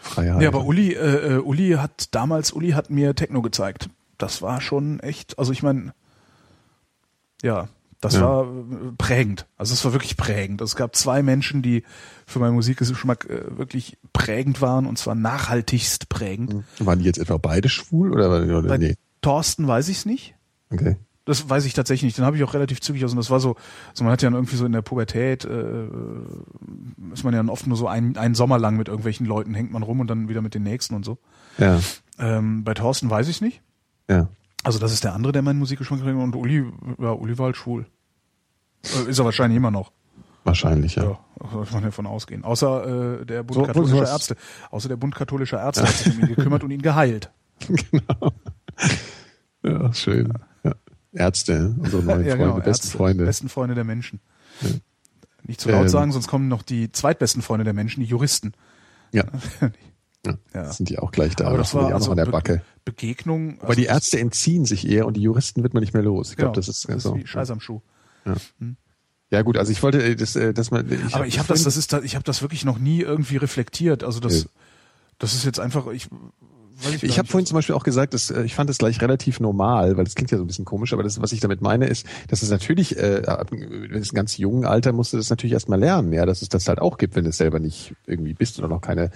Freiheit. 0.00 0.42
Ja, 0.42 0.48
aber 0.48 0.64
Uli, 0.64 0.92
äh, 0.92 1.36
äh, 1.36 1.38
Uli 1.38 1.70
hat 1.72 2.14
damals, 2.14 2.52
Uli 2.52 2.70
hat 2.72 2.90
mir 2.90 3.14
Techno 3.14 3.40
gezeigt. 3.40 3.88
Das 4.18 4.42
war 4.42 4.60
schon 4.60 5.00
echt, 5.00 5.38
also 5.38 5.52
ich 5.52 5.62
meine, 5.62 5.94
ja, 7.42 7.68
das 8.00 8.14
Ja. 8.14 8.22
war 8.22 8.44
äh, 8.44 8.92
prägend. 8.98 9.46
Also 9.56 9.74
es 9.74 9.84
war 9.84 9.92
wirklich 9.92 10.16
prägend. 10.16 10.60
Es 10.62 10.74
gab 10.76 10.96
zwei 10.96 11.22
Menschen, 11.22 11.62
die 11.62 11.84
für 12.26 12.38
meinen 12.38 12.54
Musikgeschmack 12.54 13.26
äh, 13.28 13.58
wirklich 13.58 13.98
prägend 14.12 14.60
waren 14.62 14.86
und 14.86 14.98
zwar 14.98 15.14
nachhaltigst 15.14 16.08
prägend. 16.08 16.64
Waren 16.78 16.98
die 17.00 17.04
jetzt 17.04 17.18
etwa 17.18 17.36
beide 17.36 17.68
schwul 17.68 18.12
oder, 18.12 18.28
oder 18.42 18.62
Bei 18.68 18.78
nee? 18.78 18.96
Thorsten 19.22 19.66
weiß 19.68 19.88
ich 19.88 19.98
es 19.98 20.06
nicht. 20.06 20.34
Okay. 20.70 20.96
Das 21.26 21.48
weiß 21.48 21.66
ich 21.66 21.74
tatsächlich 21.74 22.04
nicht. 22.04 22.18
Den 22.18 22.24
habe 22.24 22.36
ich 22.38 22.42
auch 22.42 22.54
relativ 22.54 22.80
zügig 22.80 23.04
aus. 23.04 23.10
Und 23.12 23.18
das 23.18 23.30
war 23.30 23.38
so, 23.38 23.54
also 23.90 24.02
man 24.04 24.12
hat 24.12 24.22
ja 24.22 24.30
irgendwie 24.30 24.56
so 24.56 24.64
in 24.64 24.72
der 24.72 24.82
Pubertät, 24.82 25.44
äh, 25.44 25.84
ist 27.12 27.22
man 27.24 27.34
ja 27.34 27.38
dann 27.40 27.50
oft 27.50 27.66
nur 27.66 27.76
so 27.76 27.86
ein, 27.86 28.16
einen 28.16 28.34
Sommer 28.34 28.58
lang 28.58 28.76
mit 28.76 28.88
irgendwelchen 28.88 29.26
Leuten, 29.26 29.54
hängt 29.54 29.70
man 29.72 29.82
rum 29.82 30.00
und 30.00 30.06
dann 30.08 30.28
wieder 30.28 30.40
mit 30.42 30.54
den 30.54 30.62
nächsten 30.62 30.94
und 30.94 31.04
so. 31.04 31.18
Ja, 31.58 31.78
Ähm, 32.18 32.64
bei 32.64 32.74
Thorsten 32.74 33.10
weiß 33.10 33.28
ich 33.28 33.36
es 33.36 33.40
nicht. 33.42 33.62
ja. 34.08 34.28
Also 34.62 34.78
das 34.78 34.92
ist 34.92 35.04
der 35.04 35.14
andere, 35.14 35.32
der 35.32 35.42
meinen 35.42 35.58
Musikgeschmack 35.58 36.00
bringt. 36.00 36.20
Und 36.20 36.36
Uli, 36.36 36.64
ja, 36.98 37.12
Uli 37.12 37.38
war 37.38 37.46
halt 37.46 37.56
schwul. 37.56 37.86
Äh, 38.84 39.10
Ist 39.10 39.18
er 39.18 39.24
wahrscheinlich 39.24 39.56
immer 39.56 39.70
noch. 39.70 39.92
Wahrscheinlich, 40.44 40.94
ja. 40.96 41.04
Ja, 41.04 41.18
sollte 41.52 41.72
man 41.74 41.82
davon 41.84 42.06
ausgehen. 42.06 42.44
Außer 42.44 43.20
äh, 43.20 43.26
der 43.26 43.42
Bund 43.42 43.54
So, 43.54 43.62
katholischer 43.62 44.08
Ärzte. 44.08 44.36
Außer 44.70 44.88
der 44.88 44.96
Bund 44.96 45.14
katholischer 45.14 45.58
Ärzte 45.60 45.82
hat 45.82 45.94
sich 45.94 46.14
um 46.14 46.20
ihn 46.20 46.34
gekümmert 46.34 46.64
und 46.64 46.70
ihn 46.70 46.82
geheilt. 46.82 47.30
genau. 47.68 48.32
Ja, 49.62 49.92
schön. 49.92 50.32
Ja. 50.64 50.74
Ärzte, 51.12 51.74
unsere 51.78 52.02
neuen 52.04 52.24
Freunde, 52.24 52.54
besten 52.60 52.68
Ärzte, 52.68 52.96
Freunde. 52.96 53.24
Besten 53.24 53.48
Freunde 53.48 53.74
der 53.74 53.84
Menschen. 53.84 54.20
Nicht 55.42 55.60
zu 55.60 55.70
laut 55.70 55.82
Ähm. 55.82 55.88
sagen, 55.88 56.12
sonst 56.12 56.28
kommen 56.28 56.48
noch 56.48 56.62
die 56.62 56.90
zweitbesten 56.92 57.42
Freunde 57.42 57.64
der 57.64 57.74
Menschen, 57.74 58.00
die 58.00 58.06
Juristen. 58.06 58.52
Ja, 59.12 59.24
ja. 60.26 60.34
ja. 60.54 60.72
sind 60.72 60.88
die 60.88 60.98
auch 60.98 61.12
gleich 61.12 61.36
da. 61.36 61.48
Aber 61.48 61.58
das 61.58 61.70
die 61.70 61.76
war 61.76 61.92
also 61.94 62.10
an 62.10 62.16
der 62.16 62.26
Be- 62.26 62.32
Backe. 62.32 62.62
Begegnung. 62.84 63.60
Aber 63.60 63.74
die 63.74 63.88
also 63.88 63.96
Ärzte 63.96 64.20
entziehen 64.20 64.64
sich 64.64 64.88
eher 64.88 65.06
und 65.06 65.16
die 65.16 65.22
Juristen 65.22 65.62
wird 65.62 65.74
man 65.74 65.82
nicht 65.82 65.94
mehr 65.94 66.02
los. 66.02 66.30
Ich 66.30 66.36
genau, 66.36 66.52
glaube, 66.52 66.56
das 66.56 66.68
ist 66.68 66.88
das 66.88 66.96
ist 66.96 67.02
so. 67.02 67.18
Scheiß 67.24 67.50
am 67.50 67.60
Schuh. 67.60 67.80
Ja 69.30 69.42
gut, 69.42 69.56
also 69.56 69.70
ich 69.70 69.82
wollte, 69.82 70.02
äh, 70.02 70.16
das, 70.16 70.34
äh, 70.36 70.52
dass 70.52 70.70
man. 70.70 70.90
Ich 70.90 71.14
Aber 71.14 71.26
ich 71.26 71.38
habe 71.38 71.48
das, 71.48 71.62
das 71.62 71.76
ist, 71.76 71.92
ich 71.92 72.14
habe 72.16 72.24
das 72.24 72.42
wirklich 72.42 72.64
noch 72.64 72.78
nie 72.78 73.00
irgendwie 73.00 73.36
reflektiert. 73.36 74.02
Also 74.02 74.18
das, 74.18 74.48
das 75.18 75.34
ist 75.34 75.44
jetzt 75.44 75.60
einfach, 75.60 75.86
ich, 75.88 76.08
ich, 76.94 77.02
Ich 77.02 77.18
habe 77.18 77.28
vorhin 77.28 77.46
zum 77.46 77.54
Beispiel 77.54 77.74
auch 77.74 77.84
gesagt, 77.84 78.14
dass, 78.14 78.30
äh, 78.30 78.42
ich 78.42 78.54
fand 78.54 78.68
das 78.68 78.78
gleich 78.78 79.00
relativ 79.00 79.38
normal, 79.38 79.96
weil 79.96 80.04
das 80.04 80.14
klingt 80.14 80.30
ja 80.30 80.38
so 80.38 80.44
ein 80.44 80.46
bisschen 80.46 80.64
komisch, 80.64 80.92
aber 80.92 81.02
das, 81.02 81.20
was 81.20 81.32
ich 81.32 81.40
damit 81.40 81.60
meine, 81.60 81.86
ist, 81.86 82.06
dass 82.28 82.42
es 82.42 82.50
natürlich, 82.50 82.98
äh, 82.98 83.22
wenn 83.50 84.00
es 84.00 84.12
ein 84.12 84.16
ganz 84.16 84.36
jungen 84.36 84.64
Alter 84.64 84.92
musst 84.92 85.12
du 85.12 85.16
das 85.16 85.30
natürlich 85.30 85.52
erstmal 85.52 85.78
lernen, 85.78 86.12
ja, 86.12 86.26
dass 86.26 86.42
es 86.42 86.48
das 86.48 86.66
halt 86.68 86.80
auch 86.80 86.98
gibt, 86.98 87.14
wenn 87.14 87.24
du 87.24 87.30
es 87.30 87.36
selber 87.36 87.60
nicht 87.60 87.94
irgendwie 88.06 88.34
bist 88.34 88.58
oder 88.58 88.68
noch 88.68 88.80
keine 88.80 89.10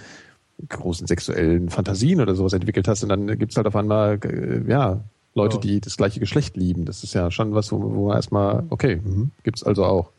großen 0.69 1.07
sexuellen 1.07 1.69
Fantasien 1.69 2.21
oder 2.21 2.35
sowas 2.35 2.53
entwickelt 2.53 2.87
hast 2.87 3.03
und 3.03 3.09
dann 3.09 3.37
gibt's 3.37 3.57
halt 3.57 3.67
auf 3.67 3.75
einmal, 3.75 4.19
äh, 4.23 4.69
ja, 4.69 5.01
Leute, 5.33 5.55
Ja. 5.57 5.61
die 5.61 5.81
das 5.81 5.97
gleiche 5.97 6.19
Geschlecht 6.21 6.55
lieben. 6.55 6.85
Das 6.85 7.03
ist 7.03 7.13
ja 7.13 7.29
schon 7.29 7.53
was, 7.53 7.71
wo, 7.71 7.81
wo 7.81 8.07
man 8.07 8.15
erstmal, 8.15 8.63
okay, 8.69 9.01
mhm, 9.03 9.31
gibt's 9.43 9.63
also 9.63 9.83
auch. 9.85 10.11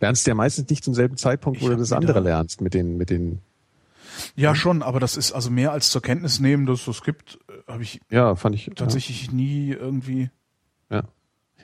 Lernst 0.00 0.26
ja 0.26 0.34
meistens 0.34 0.68
nicht 0.70 0.82
zum 0.82 0.94
selben 0.94 1.16
Zeitpunkt, 1.16 1.60
wo 1.60 1.66
Ich 1.66 1.72
du 1.72 1.76
das 1.78 1.92
andere 1.92 2.20
lernst 2.20 2.60
mit 2.60 2.72
den, 2.74 2.96
mit 2.96 3.10
den, 3.10 3.40
Ja, 4.34 4.54
schon, 4.54 4.82
aber 4.82 4.98
das 4.98 5.16
ist 5.16 5.32
also 5.32 5.50
mehr 5.50 5.72
als 5.72 5.90
zur 5.90 6.00
Kenntnis 6.02 6.40
nehmen, 6.40 6.64
dass 6.66 6.80
es 6.80 6.86
das 6.86 7.02
gibt, 7.02 7.38
äh, 7.48 7.70
habe 7.72 7.82
ich 7.82 8.00
ja, 8.10 8.34
fand 8.34 8.54
ich. 8.54 8.66
ja. 8.66 8.72
tatsächlich 8.74 9.30
nie 9.30 9.70
irgendwie. 9.72 10.30
Ja. 10.90 11.04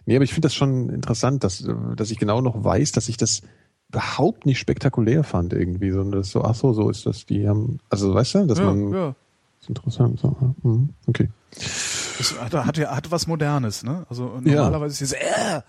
Nee, 0.06 0.16
aber 0.16 0.24
ich 0.24 0.32
finde 0.32 0.46
das 0.46 0.54
schon 0.54 0.88
interessant, 0.90 1.44
dass, 1.44 1.66
dass 1.96 2.10
ich 2.10 2.18
genau 2.18 2.40
noch 2.40 2.62
weiß, 2.62 2.92
dass 2.92 3.08
ich 3.08 3.16
das 3.16 3.42
überhaupt 3.90 4.46
nicht 4.46 4.58
spektakulär 4.58 5.24
fand 5.24 5.52
irgendwie, 5.52 5.90
sondern 5.90 6.20
das 6.20 6.30
so, 6.30 6.44
ach 6.44 6.54
so, 6.54 6.72
so 6.72 6.90
ist 6.90 7.06
das, 7.06 7.24
die 7.26 7.48
haben, 7.48 7.78
also 7.90 8.12
weißt 8.14 8.34
du, 8.36 8.46
dass 8.46 8.58
Ja, 8.58 8.64
man, 8.66 8.92
ja. 8.92 9.06
das 9.08 9.62
ist 9.62 9.68
interessant, 9.70 10.20
so, 10.20 10.36
ja, 10.40 10.54
mhm, 10.62 10.90
okay. 11.06 11.28
Das 11.54 12.34
hat, 12.40 12.52
hat 12.54 12.76
ja 12.76 12.94
hat 12.94 13.10
was 13.10 13.26
Modernes, 13.26 13.82
ne? 13.84 14.04
Also 14.10 14.38
normalerweise 14.42 15.02
ist 15.04 15.12
es 15.12 15.18
äh, 15.18 15.62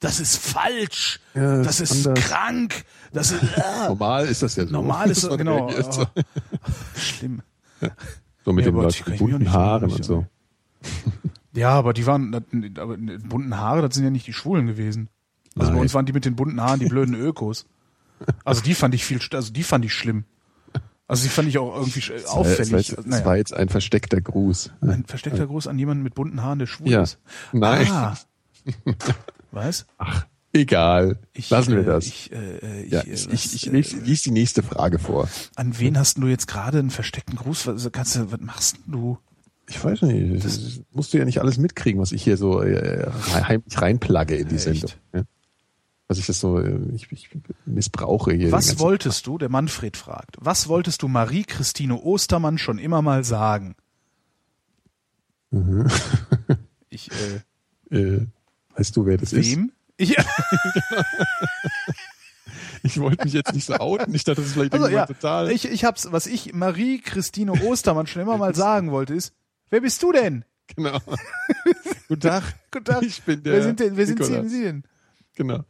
das 0.00 0.18
ist 0.18 0.38
falsch, 0.38 1.20
Ja, 1.34 1.62
das 1.62 1.80
ist 1.80 2.06
anders. 2.06 2.24
krank, 2.24 2.84
das 3.12 3.32
ist 3.32 3.42
äh, 3.42 3.60
Normal 3.88 4.26
ist 4.26 4.42
das 4.42 4.56
ja 4.56 4.66
so. 4.66 4.72
normal 4.72 5.10
ist 5.10 5.24
das, 5.28 5.36
genau. 5.36 5.68
Oh, 5.70 6.04
schlimm. 6.96 7.42
So 8.44 8.52
mit 8.52 8.64
Ja, 8.64 8.70
den 8.72 8.80
Leuten 8.80 9.16
bunten 9.18 9.52
Haaren 9.52 9.92
und 9.92 10.04
so. 10.04 10.26
Ja, 11.54 11.70
aber 11.72 11.92
die 11.92 12.06
waren, 12.06 12.34
aber 12.78 12.96
die 12.96 13.18
bunten 13.18 13.56
Haare, 13.58 13.82
das 13.82 13.94
sind 13.94 14.04
ja 14.04 14.10
nicht 14.10 14.26
die 14.26 14.32
Schwulen 14.32 14.66
gewesen. 14.66 15.08
Also 15.56 15.68
bei 15.70 15.74
Nein. 15.74 15.82
uns 15.82 15.94
waren 15.94 16.06
die 16.06 16.12
mit 16.12 16.24
den 16.24 16.36
bunten 16.36 16.60
Haaren 16.60 16.80
die 16.80 16.86
blöden 16.88 17.14
Ökos. 17.14 17.66
Also 18.44 18.60
die 18.62 18.74
fand 18.74 18.94
ich 18.94 19.04
viel, 19.04 19.18
also 19.32 19.52
die 19.52 19.62
fand 19.62 19.84
ich 19.84 19.94
schlimm. 19.94 20.24
Also 21.08 21.24
die 21.24 21.28
fand 21.30 21.48
ich 21.48 21.58
auch 21.58 21.74
irgendwie 21.74 22.00
sch- 22.00 22.12
Das 22.12 22.24
war 22.26 22.34
auffällig. 22.34 22.94
Naja. 23.04 23.24
war 23.24 23.36
jetzt 23.36 23.52
ein 23.52 23.68
versteckter 23.68 24.20
Gruß. 24.20 24.70
Ein 24.80 25.04
versteckter 25.06 25.46
Gruß 25.46 25.66
an 25.66 25.78
jemanden 25.78 26.04
mit 26.04 26.14
bunten 26.14 26.42
Haaren, 26.42 26.60
der 26.60 26.66
schwul 26.66 26.88
Ja. 26.88 27.02
ist. 27.02 27.18
Nein. 27.52 27.90
Ah. 27.90 28.16
Was? 29.50 29.86
Ach, 29.98 30.26
egal. 30.52 31.18
Ich, 31.32 31.50
Lassen 31.50 31.72
wir 31.74 31.80
äh, 31.80 31.84
das. 31.84 32.06
Ich, 32.06 32.30
äh, 32.32 32.82
ich, 32.82 32.92
ja, 32.92 33.00
äh, 33.00 33.10
ich, 33.12 33.26
was, 33.26 33.32
ich, 33.32 33.54
ich 33.54 33.66
äh, 33.66 33.70
lese, 33.70 33.96
lies 33.98 34.22
die 34.22 34.30
nächste 34.30 34.62
Frage 34.62 34.98
vor. 35.00 35.28
An 35.56 35.78
wen 35.80 35.98
hast 35.98 36.18
du 36.18 36.26
jetzt 36.28 36.46
gerade 36.46 36.78
einen 36.78 36.90
versteckten 36.90 37.36
Gruß? 37.36 37.66
Was, 37.66 37.90
kannst 37.90 38.14
du, 38.16 38.30
was 38.30 38.40
machst 38.40 38.76
du? 38.86 39.18
Ich 39.68 39.82
weiß 39.82 40.02
nicht, 40.02 40.44
das, 40.44 40.62
das 40.62 40.80
musst 40.92 41.12
du 41.14 41.18
ja 41.18 41.24
nicht 41.24 41.40
alles 41.40 41.56
mitkriegen, 41.58 42.00
was 42.00 42.12
ich 42.12 42.22
hier 42.22 42.36
so 42.36 42.60
äh, 42.62 43.08
heimlich 43.32 43.80
reinplagge 43.80 44.36
in 44.36 44.48
die 44.48 44.56
Echt? 44.56 44.64
Sendung. 44.64 44.90
Ja? 45.14 45.22
Was 46.10 46.18
ich 46.18 46.26
das 46.26 46.40
so, 46.40 46.58
äh, 46.58 46.76
ich, 46.92 47.06
ich 47.12 47.30
missbrauche 47.66 48.32
hier. 48.32 48.50
Was 48.50 48.80
wolltest 48.80 49.28
du, 49.28 49.38
der 49.38 49.48
Manfred 49.48 49.96
fragt, 49.96 50.38
was 50.40 50.66
wolltest 50.66 51.02
du 51.02 51.08
Marie-Christine 51.08 51.96
Ostermann 52.00 52.58
schon 52.58 52.80
immer 52.80 53.00
mal 53.00 53.22
sagen? 53.22 53.76
Ich, 56.88 57.08
äh, 57.12 57.96
Äh, 57.96 58.26
weißt 58.74 58.96
du, 58.96 59.06
wer 59.06 59.18
das 59.18 59.32
ist? 59.32 59.52
wem? 59.52 59.70
Ja, 60.00 60.24
Ich 62.82 62.98
wollte 63.00 63.22
mich 63.22 63.32
jetzt 63.34 63.54
nicht 63.54 63.66
so 63.66 63.74
outen. 63.74 64.12
Ich 64.12 64.24
dachte, 64.24 64.40
das 64.40 64.48
ist 64.48 64.54
vielleicht 64.54 64.72
also, 64.72 64.88
ja, 64.88 65.06
total. 65.06 65.52
ich, 65.52 65.66
ich 65.70 65.84
hab's, 65.84 66.10
was 66.10 66.26
ich 66.26 66.52
Marie-Christine 66.54 67.52
Ostermann 67.52 68.08
schon 68.08 68.22
immer 68.22 68.36
mal 68.36 68.56
sagen 68.56 68.90
wollte, 68.90 69.14
ist, 69.14 69.32
wer 69.68 69.80
bist 69.80 70.02
du 70.02 70.10
denn? 70.10 70.44
genau. 70.74 70.98
Guten 72.08 72.20
Tag. 72.20 72.42
Guten 72.72 72.84
Tag. 72.86 73.02
Ich 73.02 73.22
bin 73.22 73.44
der 73.44 73.52
wer 73.52 73.62
sind 73.62 73.78
denn, 73.78 73.96
wer 73.96 74.06
sind 74.08 74.24
Sie, 74.24 74.30
Nikolas. 74.32 74.50
Sie 74.50 74.62
denn? 74.64 74.82
Genau. 75.36 75.64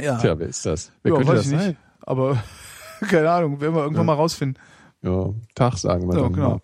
Ja, 0.00 0.18
Tja, 0.18 0.38
wer 0.38 0.48
ist 0.48 0.64
das? 0.66 0.90
Wer 1.02 1.12
ja 1.12 1.16
könnte 1.18 1.32
weiß 1.32 1.38
das 1.38 1.46
ich 1.46 1.52
nicht. 1.52 1.64
sein? 1.64 1.76
Aber, 2.02 2.42
keine 3.08 3.30
Ahnung, 3.30 3.60
werden 3.60 3.74
wir 3.74 3.82
irgendwann 3.82 4.06
mal 4.06 4.14
rausfinden. 4.14 4.60
Ja, 5.02 5.32
Tag 5.54 5.78
sagen 5.78 6.08
wir 6.08 6.16
Ja, 6.16 6.22
dann 6.22 6.32
genau. 6.32 6.48
mal. 6.50 6.60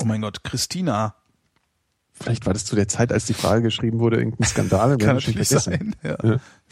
Oh 0.00 0.04
mein 0.04 0.20
Gott, 0.20 0.44
Christina. 0.44 1.14
Vielleicht 2.12 2.46
war 2.46 2.52
das 2.52 2.64
zu 2.64 2.76
der 2.76 2.88
Zeit, 2.88 3.12
als 3.12 3.26
die 3.26 3.34
Frage 3.34 3.62
geschrieben 3.62 3.98
wurde, 4.00 4.16
irgendein 4.18 4.46
Skandal. 4.46 4.96
Kann 4.98 5.16
natürlich 5.16 5.48
sein. 5.48 5.94
Ja. 6.02 6.16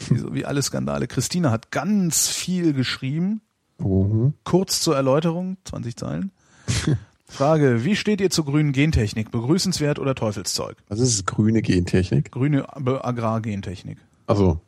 Wie, 0.09 0.17
so, 0.17 0.33
wie 0.33 0.45
alle 0.45 0.61
Skandale. 0.61 1.07
Christina 1.07 1.51
hat 1.51 1.71
ganz 1.71 2.27
viel 2.27 2.73
geschrieben. 2.73 3.41
Mhm. 3.79 4.33
Kurz 4.43 4.81
zur 4.81 4.95
Erläuterung, 4.95 5.57
20 5.65 5.95
Zeilen. 5.95 6.31
Frage, 7.29 7.83
wie 7.83 7.95
steht 7.95 8.21
ihr 8.21 8.29
zur 8.29 8.45
grünen 8.45 8.71
Gentechnik? 8.71 9.31
Begrüßenswert 9.31 9.99
oder 9.99 10.15
Teufelszeug? 10.15 10.77
Was 10.87 10.99
ist 10.99 11.25
grüne 11.27 11.61
Gentechnik? 11.61 12.31
Grüne 12.31 12.65
Agrargentechnik. 12.75 13.97
Also, 14.27 14.61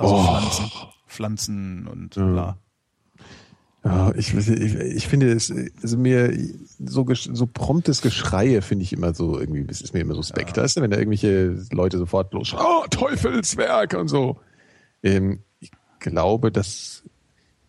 Also 0.00 0.16
Oh. 0.16 0.24
Pflanzen. 0.24 0.70
Pflanzen 1.06 1.86
und 1.88 2.14
bla. 2.14 2.56
ja, 3.84 4.12
ich, 4.14 4.32
ich, 4.34 4.48
ich 4.48 5.08
finde 5.08 5.32
es, 5.32 5.52
also 5.82 5.96
mir 5.98 6.32
so, 6.78 7.06
so 7.14 7.46
promptes 7.46 8.00
Geschreie 8.02 8.62
finde 8.62 8.84
ich 8.84 8.92
immer 8.92 9.12
so 9.14 9.38
irgendwie, 9.38 9.64
das 9.64 9.80
ist 9.80 9.92
mir 9.92 10.00
immer 10.00 10.14
suspekt. 10.14 10.56
Weißt 10.56 10.76
du, 10.76 10.82
wenn 10.82 10.90
da 10.90 10.98
irgendwelche 10.98 11.56
Leute 11.72 11.98
sofort 11.98 12.32
los, 12.32 12.54
oh, 12.56 12.84
Teufelswerk 12.90 13.94
und 13.94 14.08
so. 14.08 14.38
Ähm, 15.02 15.40
ich 15.58 15.72
glaube, 15.98 16.52
dass 16.52 17.02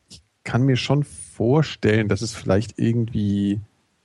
ich 0.09 0.21
kann 0.43 0.63
mir 0.63 0.75
schon 0.77 1.03
vorstellen, 1.03 2.07
dass 2.09 2.21
es 2.21 2.33
vielleicht 2.33 2.77
irgendwie, 2.77 3.59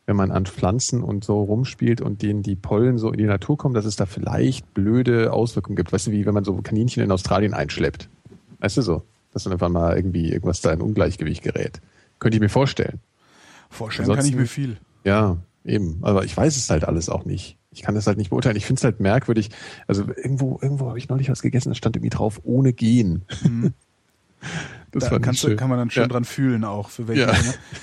wenn 0.06 0.16
man 0.16 0.30
an 0.30 0.46
Pflanzen 0.46 1.02
und 1.02 1.24
so 1.24 1.42
rumspielt 1.42 2.00
und 2.00 2.22
denen 2.22 2.42
die 2.42 2.56
Pollen 2.56 2.98
so 2.98 3.10
in 3.10 3.18
die 3.18 3.24
Natur 3.24 3.58
kommen, 3.58 3.74
dass 3.74 3.84
es 3.84 3.96
da 3.96 4.06
vielleicht 4.06 4.72
blöde 4.74 5.32
Auswirkungen 5.32 5.76
gibt. 5.76 5.92
Weißt 5.92 6.06
du, 6.06 6.12
wie 6.12 6.24
wenn 6.24 6.34
man 6.34 6.44
so 6.44 6.54
Kaninchen 6.62 7.02
in 7.02 7.10
Australien 7.12 7.52
einschleppt. 7.52 8.08
Weißt 8.66 8.76
du 8.78 8.82
so? 8.82 9.02
Dass 9.32 9.44
dann 9.44 9.52
einfach 9.52 9.68
mal 9.68 9.94
irgendwie 9.96 10.32
irgendwas 10.32 10.60
da 10.60 10.72
in 10.72 10.80
Ungleichgewicht 10.80 11.42
gerät. 11.44 11.80
Könnte 12.18 12.36
ich 12.36 12.40
mir 12.40 12.48
vorstellen. 12.48 12.98
Vorstellen 13.70 14.08
kann 14.08 14.14
ich 14.26 14.32
Ansonsten- 14.34 14.40
mir 14.40 14.46
viel. 14.48 14.76
Ja, 15.04 15.36
eben. 15.64 15.98
Aber 16.02 16.24
ich 16.24 16.36
weiß 16.36 16.56
es 16.56 16.68
halt 16.68 16.82
alles 16.84 17.08
auch 17.08 17.24
nicht. 17.24 17.56
Ich 17.70 17.82
kann 17.82 17.94
das 17.94 18.08
halt 18.08 18.18
nicht 18.18 18.30
beurteilen. 18.30 18.56
Ich 18.56 18.66
finde 18.66 18.80
es 18.80 18.84
halt 18.84 18.98
merkwürdig. 18.98 19.50
Also 19.86 20.02
irgendwo, 20.08 20.58
irgendwo 20.60 20.88
habe 20.88 20.98
ich 20.98 21.08
neulich 21.08 21.30
was 21.30 21.42
gegessen, 21.42 21.68
da 21.68 21.74
stand 21.76 21.94
irgendwie 21.94 22.10
drauf, 22.10 22.40
ohne 22.42 22.72
Gen. 22.72 23.22
Das 24.92 25.08
Da 25.08 25.18
kannst 25.18 25.42
du, 25.44 25.54
kann 25.56 25.68
man 25.68 25.78
dann 25.78 25.90
schön 25.90 26.04
ja. 26.04 26.08
dran 26.08 26.24
fühlen 26.24 26.64
auch, 26.64 26.90
für 26.90 27.08
welche 27.08 27.22
Ja. 27.22 27.34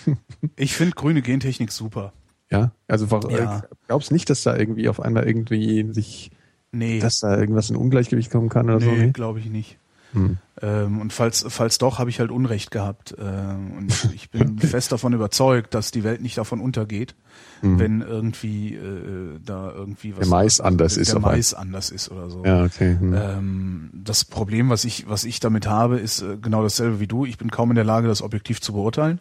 Ich 0.56 0.74
finde 0.76 0.94
grüne 0.96 1.22
Gentechnik 1.22 1.72
super. 1.72 2.14
Ja, 2.50 2.72
also 2.88 3.10
war, 3.12 3.30
Ja. 3.32 3.64
glaubst 3.88 4.12
nicht, 4.12 4.30
dass 4.30 4.44
da 4.44 4.56
irgendwie 4.56 4.88
auf 4.90 5.00
einmal 5.00 5.28
irgendwie 5.28 5.92
sich, 5.94 6.32
Nee, 6.72 7.00
dass 7.00 7.20
da 7.20 7.38
irgendwas 7.38 7.70
in 7.70 7.76
Ungleichgewicht 7.76 8.32
kommen 8.32 8.50
kann 8.50 8.70
oder 8.70 8.80
so? 8.82 8.90
nee 8.92 9.06
Nee? 9.08 9.12
glaube 9.12 9.40
ich 9.40 9.48
nicht. 9.48 9.78
Hm. 10.14 10.38
Ähm, 10.62 11.02
und 11.02 11.12
falls, 11.12 11.46
falls 11.50 11.78
doch, 11.78 12.00
habe 12.00 12.10
ich 12.10 12.20
halt 12.20 12.32
Unrecht 12.32 12.72
gehabt. 12.72 13.16
Ähm, 13.20 13.72
und 13.78 14.10
ich 14.16 14.30
bin 14.30 14.60
fest 14.60 14.92
davon 14.92 15.14
überzeugt, 15.14 15.74
dass 15.74 15.92
die 15.92 16.04
Welt 16.04 16.22
nicht 16.22 16.38
davon 16.38 16.62
untergeht, 16.62 17.16
wenn 17.62 18.02
irgendwie 18.02 18.76
äh, 18.76 19.40
da 19.44 19.72
irgendwie 19.72 20.12
was 20.12 20.26
Hm. 20.26 20.30
Der 20.30 20.40
Mais 20.40 20.60
anders 20.60 20.94
der, 20.96 21.02
ist 21.02 21.14
Der. 21.14 21.20
Mais 21.20 21.54
anders 21.54 21.90
ist 21.90 22.12
oder 22.12 22.30
so. 22.30 22.44
Ja, 22.46 22.64
okay. 22.64 22.98
Hm. 23.00 23.14
Ähm, 23.14 23.90
das 23.94 24.26
Problem, 24.26 24.70
was 24.70 24.86
ich, 24.86 25.08
was 25.10 25.24
ich 25.24 25.40
damit 25.40 25.68
habe, 25.68 25.98
ist 25.98 26.22
äh, 26.22 26.38
genau 26.42 26.62
dasselbe 26.62 27.00
wie 27.00 27.08
du. 27.08 27.26
Ich 27.26 27.38
bin 27.38 27.52
kaum 27.52 27.72
in 27.72 27.76
der 27.76 27.86
Lage, 27.86 28.08
das 28.08 28.22
objektiv 28.22 28.62
zu 28.62 28.74
beurteilen. 28.74 29.20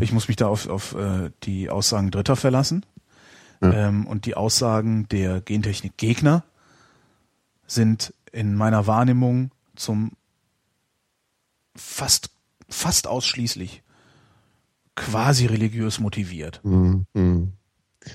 Ich 0.00 0.12
muss 0.12 0.28
mich 0.28 0.36
da 0.36 0.46
auf, 0.46 0.68
auf 0.68 0.94
äh, 0.94 1.30
die 1.42 1.70
Aussagen 1.70 2.10
Dritter 2.10 2.36
verlassen. 2.36 2.84
Ähm, 3.62 4.06
und 4.06 4.26
die 4.26 4.34
Aussagen 4.34 5.08
der 5.08 5.40
Gentechnik-Gegner 5.40 6.42
sind 7.66 8.12
in 8.32 8.56
meiner 8.56 8.86
Wahrnehmung 8.86 9.52
zum 9.76 10.12
fast, 11.76 12.30
fast 12.68 13.06
ausschließlich 13.06 13.82
quasi 14.94 15.46
religiös 15.46 15.98
motiviert. 15.98 16.60
Hm, 16.62 17.06
hm. 17.14 17.52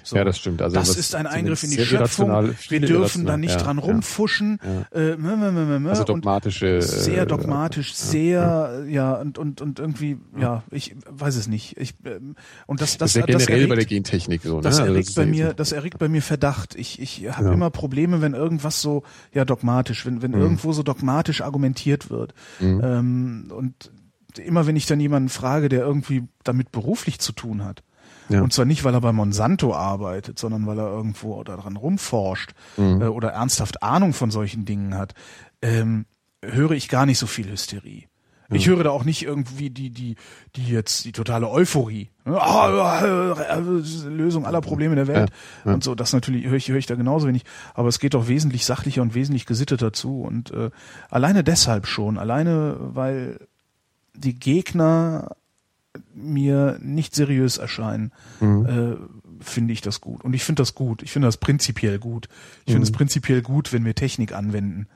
So. 0.04 0.16
Ja, 0.16 0.24
das 0.24 0.38
stimmt. 0.38 0.62
Also 0.62 0.76
das 0.76 0.90
was 0.90 0.98
ist 0.98 1.16
ein 1.16 1.28
Eingriff 1.28 1.64
in 1.64 1.72
die 1.72 1.80
Schöpfung. 1.84 2.30
Wir 2.70 2.82
dürfen 2.82 3.26
da 3.26 3.38
nicht 3.38 3.52
ja, 3.56 3.58
dran 3.58 3.78
ja. 3.78 3.84
rumfuschen. 3.84 4.60
Äh, 4.94 5.16
mö, 5.16 5.36
mö, 5.36 5.52
mö, 5.52 5.80
mö. 5.80 5.90
Also 5.90 6.04
dogmatische. 6.04 6.78
äh, 6.78 6.82
sehr 6.82 7.26
dogmatisch, 7.26 7.94
sehr, 7.96 8.84
ja, 8.88 9.14
und, 9.14 9.38
und, 9.38 9.62
und 9.62 9.80
irgendwie, 9.80 10.18
ja, 10.38 10.64
ich 10.72 10.96
weiß 11.10 11.36
es 11.38 11.48
nicht. 11.48 11.78
Ich, 11.78 11.96
ähm, 12.06 12.36
und 12.66 12.82
das, 12.82 12.98
Das 12.98 12.98
das, 12.98 13.10
ist 13.12 13.16
ja 13.16 13.26
das, 13.28 13.46
generell 13.46 13.56
erregt, 13.60 13.70
bei 13.70 13.76
der 13.76 13.86
Gentechnik 13.86 14.42
so. 14.44 14.58
Ne? 14.58 14.62
das 14.62 14.80
Also 14.80 14.92
erregt 14.92 15.10
ist 15.10 15.16
bei 15.16 15.24
ja- 15.24 15.28
mir, 15.30 15.54
das 15.54 15.72
erregt 15.72 15.98
bei 16.00 16.10
mir 16.10 16.22
Verdacht. 16.22 16.76
Ich, 16.76 17.02
ich 17.02 17.28
habe 17.32 17.48
Ja. 17.48 17.54
immer 17.54 17.70
Probleme, 17.70 18.22
wenn 18.22 18.34
irgendwas 18.34 18.82
so, 18.82 19.04
ja, 19.34 19.46
dogmatisch, 19.46 20.06
wenn, 20.06 20.16
Mhm. 20.16 20.22
wenn 20.22 20.34
irgendwo 20.34 20.74
so 20.74 20.84
dogmatisch 20.84 21.42
argumentiert 21.42 22.10
wird. 22.10 22.34
Ähm, 22.62 23.50
und 23.56 23.92
immer 24.44 24.68
wenn 24.68 24.76
ich 24.76 24.86
dann 24.86 25.00
jemanden 25.00 25.30
frage, 25.30 25.70
der 25.70 25.80
irgendwie 25.82 26.24
damit 26.44 26.72
beruflich 26.72 27.20
zu 27.20 27.32
tun 27.32 27.64
hat, 27.64 27.84
Ja. 28.30 28.42
und 28.42 28.52
zwar 28.54 28.66
nicht, 28.66 28.84
weil 28.84 28.94
er 28.94 29.02
bei 29.02 29.12
Monsanto 29.14 29.74
arbeitet, 29.74 30.38
sondern 30.40 30.66
weil 30.68 30.80
er 30.80 30.88
irgendwo 30.88 31.44
daran 31.44 31.76
rumforscht 31.78 32.52
Mhm. 32.78 33.02
äh, 33.02 33.06
oder 33.06 33.30
ernsthaft 33.30 33.84
Ahnung 33.84 34.14
von 34.14 34.32
solchen 34.32 34.66
Dingen 34.66 34.96
hat, 34.96 35.14
ähm, 35.62 36.06
höre 36.44 36.72
ich 36.72 36.90
gar 36.90 37.06
nicht 37.06 37.18
so 37.20 37.28
viel 37.28 37.50
Hysterie. 37.50 38.06
Ich 38.50 38.68
höre 38.68 38.82
da 38.86 38.92
auch 38.92 39.04
nicht 39.04 39.24
irgendwie 39.24 39.70
die, 39.70 39.90
die, 39.90 40.16
die 40.56 40.68
jetzt 40.70 41.04
die 41.04 41.12
totale 41.12 41.50
Euphorie. 41.50 42.12
Äh, 42.26 43.60
Lösung 44.08 44.46
aller 44.46 44.62
Probleme 44.62 44.96
der 44.96 45.08
Welt. 45.08 45.30
Ja, 45.66 45.72
ja. 45.72 45.74
Und 45.74 45.84
so, 45.84 45.96
das 45.96 46.14
natürlich 46.14 46.46
höre 46.46 46.56
ich, 46.56 46.70
höre 46.70 46.78
ich 46.78 46.86
da 46.86 46.96
genauso 46.96 47.28
wenig. 47.28 47.44
Aber 47.74 47.90
es 47.90 48.00
geht 48.00 48.14
doch 48.14 48.30
wesentlich 48.30 48.66
sachlicher 48.66 49.02
und 49.02 49.16
wesentlich 49.16 49.46
gesitteter 49.46 49.92
zu. 49.92 50.22
Und 50.22 50.52
äh, 50.52 50.70
alleine 51.10 51.44
deshalb 51.44 51.88
schon, 51.88 52.18
alleine 52.18 52.78
weil 52.80 53.40
die 54.14 54.40
Gegner 54.40 55.36
mir 56.14 56.80
nicht 56.82 57.16
seriös 57.16 57.58
erscheinen, 57.58 58.12
äh, 58.42 58.96
finde 59.40 59.74
ich 59.74 59.82
das 59.82 60.02
gut. 60.02 60.24
Und 60.24 60.34
ich 60.34 60.44
finde 60.44 60.62
das 60.62 60.74
gut. 60.76 61.04
Ich 61.04 61.12
finde 61.12 61.28
das 61.28 61.38
prinzipiell 61.38 62.00
gut. 62.00 62.28
Ich 62.66 62.74
finde 62.74 62.86
es 62.86 62.92
prinzipiell 62.92 63.42
gut, 63.42 63.72
wenn 63.74 63.86
wir 63.86 63.94
Technik 63.96 64.34
anwenden, 64.34 64.88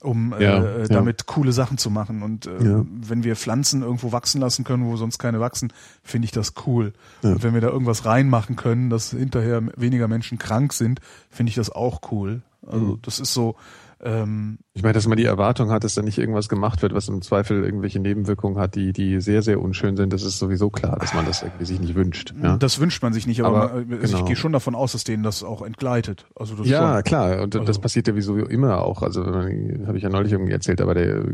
um 0.00 0.32
äh, 0.32 0.42
Ja, 0.42 0.62
äh, 0.64 0.80
ja. 0.82 0.86
damit 0.88 1.26
coole 1.26 1.52
Sachen 1.52 1.78
zu 1.78 1.90
machen. 1.90 2.22
Und 2.22 2.46
äh, 2.46 2.62
Ja. 2.62 2.84
wenn 2.88 3.24
wir 3.24 3.34
Pflanzen 3.36 3.82
irgendwo 3.82 4.12
wachsen 4.12 4.40
lassen 4.40 4.64
können, 4.64 4.84
wo 4.84 4.96
sonst 4.96 5.18
keine 5.18 5.40
wachsen, 5.40 5.72
finde 6.02 6.26
ich 6.26 6.32
das 6.32 6.52
cool. 6.66 6.92
Und 7.22 7.42
wenn 7.42 7.54
wir 7.54 7.60
da 7.60 7.68
irgendwas 7.68 8.04
reinmachen 8.04 8.56
können, 8.56 8.90
dass 8.90 9.10
hinterher 9.10 9.62
weniger 9.76 10.08
Menschen 10.08 10.38
krank 10.38 10.72
sind, 10.72 11.00
finde 11.30 11.50
ich 11.50 11.56
das 11.56 11.70
auch 11.70 12.00
cool. 12.12 12.42
Also 12.66 12.84
Mhm. 12.84 12.98
das 13.02 13.20
ist 13.20 13.32
so, 13.32 13.56
ähm, 14.02 14.58
Ich 14.74 14.82
meine, 14.82 14.92
dass 14.94 15.06
man 15.08 15.16
die 15.18 15.24
Erwartung 15.24 15.70
hat, 15.70 15.82
dass 15.84 15.94
da 15.94 16.02
nicht 16.02 16.18
irgendwas 16.18 16.48
gemacht 16.48 16.82
wird, 16.82 16.94
was 16.94 17.08
im 17.08 17.20
Zweifel 17.22 17.64
irgendwelche 17.64 17.98
Nebenwirkungen 18.00 18.58
hat, 18.58 18.74
die, 18.76 18.92
die 18.92 19.20
sehr, 19.20 19.42
sehr 19.42 19.60
unschön 19.60 19.96
sind. 19.96 20.12
Das 20.12 20.22
ist 20.22 20.38
sowieso 20.38 20.70
klar, 20.70 20.98
dass 20.98 21.14
man 21.14 21.26
das 21.26 21.42
irgendwie 21.42 21.64
sich 21.64 21.80
nicht 21.80 21.94
wünscht. 21.94 22.34
Ja, 22.42 22.56
das 22.56 22.78
wünscht 22.80 23.02
man 23.02 23.12
sich 23.12 23.26
nicht, 23.26 23.42
aber, 23.42 23.70
Aber, 23.72 23.74
man, 23.84 23.92
also 24.00 24.06
genau. 24.06 24.18
ich 24.20 24.24
gehe 24.26 24.36
schon 24.36 24.52
davon 24.52 24.74
aus, 24.74 24.92
dass 24.92 25.04
denen 25.04 25.22
das 25.22 25.42
auch 25.42 25.62
entgleitet. 25.62 26.26
Also 26.36 26.54
das 26.54 26.68
ja 26.68 26.94
schon. 26.94 27.02
klar. 27.04 27.42
Und 27.42 27.54
das 27.54 27.66
Also- 27.66 27.80
passiert 27.80 28.06
ja 28.08 28.14
wieso 28.14 28.36
immer 28.36 28.82
auch. 28.82 29.02
Also 29.02 29.24
habe 29.26 29.96
ich 29.96 30.02
ja 30.02 30.08
neulich 30.10 30.32
irgendwie 30.32 30.52
erzählt, 30.52 30.80
aber 30.80 30.94
der 30.94 31.24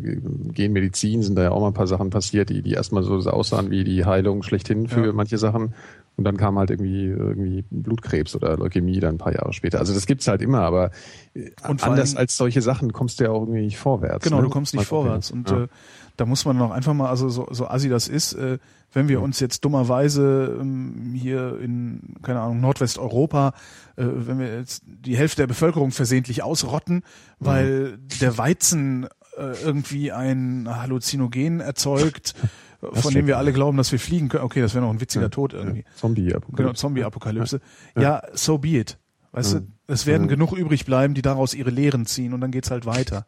Genmedizin 0.53 1.23
sind 1.23 1.36
da 1.36 1.43
ja 1.43 1.51
auch 1.51 1.61
mal 1.61 1.69
ein 1.69 1.74
paar 1.74 1.86
Sachen 1.86 2.11
passiert, 2.11 2.49
die, 2.51 2.62
die 2.62 2.73
erstmal 2.73 3.03
so 3.03 3.15
aussahen 3.31 3.70
wie 3.70 3.85
die 3.85 4.05
Heilung 4.05 4.43
schlechthin 4.43 4.89
für 4.89 5.07
Ja. 5.07 5.12
manche 5.12 5.39
Sachen. 5.39 5.74
Und 6.16 6.24
dann 6.24 6.36
kam 6.36 6.59
halt 6.59 6.70
irgendwie, 6.70 7.07
irgendwie 7.07 7.65
Blutkrebs 7.70 8.36
oder 8.36 8.57
Leukämie 8.57 9.01
dann 9.01 9.16
ein 9.16 9.19
paar 9.19 9.35
Jahre 9.35 9.53
später. 9.53 9.81
Also 9.81 9.93
das 9.93 10.07
gibt's 10.07 10.28
halt 10.28 10.43
immer, 10.43 10.61
aber 10.61 10.91
äh, 11.35 11.51
anders 11.62 12.11
allem- 12.11 12.19
als 12.19 12.36
solche 12.36 12.62
Sachen 12.62 12.93
kommst 12.93 13.19
du 13.19 13.24
ja 13.24 13.31
auch 13.31 13.43
irgendwie 13.43 13.62
nicht 13.62 13.78
vorwärts. 13.78 14.24
Genau, 14.24 14.36
ne? 14.36 14.45
du 14.45 14.51
kommst 14.51 14.74
nicht 14.74 14.86
vorwärts. 14.86 15.32
Und 15.32 15.51
ja. 15.51 15.65
äh, 15.65 15.69
da 16.16 16.27
muss 16.27 16.45
man 16.45 16.61
auch 16.61 16.70
einfach 16.70 16.95
mal, 16.95 17.09
also 17.09 17.28
so, 17.28 17.49
so 17.51 17.66
assi 17.66 17.89
das 17.89 18.07
ist, 18.07 18.35
äh, 18.35 18.59
wenn 18.93 19.09
wir 19.09 19.20
uns 19.20 19.41
jetzt 19.41 19.65
dummerweise 19.65 20.57
ähm, 20.61 21.15
hier 21.16 21.59
in, 21.61 22.15
keine 22.23 22.41
Ahnung, 22.41 22.61
Nordwesteuropa, 22.61 23.53
äh, 23.97 24.05
wenn 24.07 24.39
wir 24.39 24.57
jetzt 24.57 24.85
die 24.86 25.16
Hälfte 25.16 25.43
der 25.43 25.47
Bevölkerung 25.49 25.91
versehentlich 25.91 26.45
ausrotten, 26.45 27.03
weil 27.41 27.99
der 28.20 28.39
Weizen 28.39 29.09
äh, 29.36 29.55
irgendwie 29.65 30.12
ein 30.12 30.69
Halluzinogen 30.69 31.59
erzeugt, 31.59 32.35
von 32.93 33.15
dem 33.15 33.27
wir 33.27 33.39
alle 33.39 33.52
glauben, 33.52 33.77
dass 33.77 33.90
wir 33.93 33.98
fliegen 33.98 34.28
können. 34.28 34.44
Okay, 34.44 34.61
das 34.61 34.74
wäre 34.74 34.85
noch 34.85 34.90
ein 34.93 35.01
witziger 35.01 35.24
Ja, 35.24 35.28
Tod 35.31 35.52
irgendwie. 35.55 35.81
Ja, 35.81 35.94
Zombie 35.97 36.35
Genau, 36.55 36.73
Zombie-Apokalypse. 36.73 37.61
Ja. 37.98 38.23
so 38.35 38.59
be 38.59 38.69
it. 38.78 38.98
Weißt 39.32 39.55
du, 39.55 39.66
es 39.89 40.06
werden 40.06 40.28
genug 40.28 40.52
übrig 40.52 40.85
bleiben, 40.86 41.15
die 41.15 41.23
daraus 41.23 41.55
ihre 41.55 41.70
Lehren 41.70 42.06
ziehen 42.06 42.32
und 42.35 42.40
dann 42.40 42.51
geht's 42.52 42.70
halt 42.70 42.86
weiter. 42.86 43.27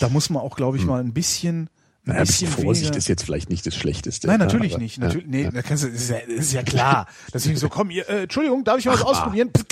Da 0.00 0.08
muss 0.08 0.30
man 0.30 0.42
auch, 0.42 0.56
glaube 0.56 0.76
ich, 0.76 0.84
mal 0.84 1.00
ein 1.00 1.12
bisschen, 1.14 1.62
ein 1.62 1.68
Naja, 2.04 2.20
bisschen 2.24 2.48
Vorsicht 2.48 2.86
weniger- 2.86 2.98
ist 2.98 3.08
jetzt 3.08 3.22
vielleicht 3.24 3.48
nicht 3.48 3.64
das 3.64 3.74
Schlechteste. 3.76 4.26
Nein, 4.26 4.40
ja, 4.40 4.46
natürlich 4.46 4.74
aber- 4.74 4.82
nicht. 4.82 4.96
ja, 4.98 5.04
Natürlich, 5.04 5.26
nee, 5.28 5.44
ja. 5.44 5.50
da 5.52 5.62
kannst 5.62 5.84
du, 5.84 5.88
das 5.88 6.00
ist 6.02 6.10
ja, 6.10 6.16
das 6.26 6.34
ist 6.46 6.52
ja 6.52 6.62
klar. 6.64 7.06
Deswegen 7.32 7.56
so, 7.56 7.68
komm, 7.68 7.90
ihr, 7.90 8.08
äh, 8.08 8.22
Entschuldigung, 8.24 8.64
darf 8.64 8.78
ich 8.78 8.86
mal 8.86 8.94
was 8.94 9.02
ausprobieren? 9.02 9.50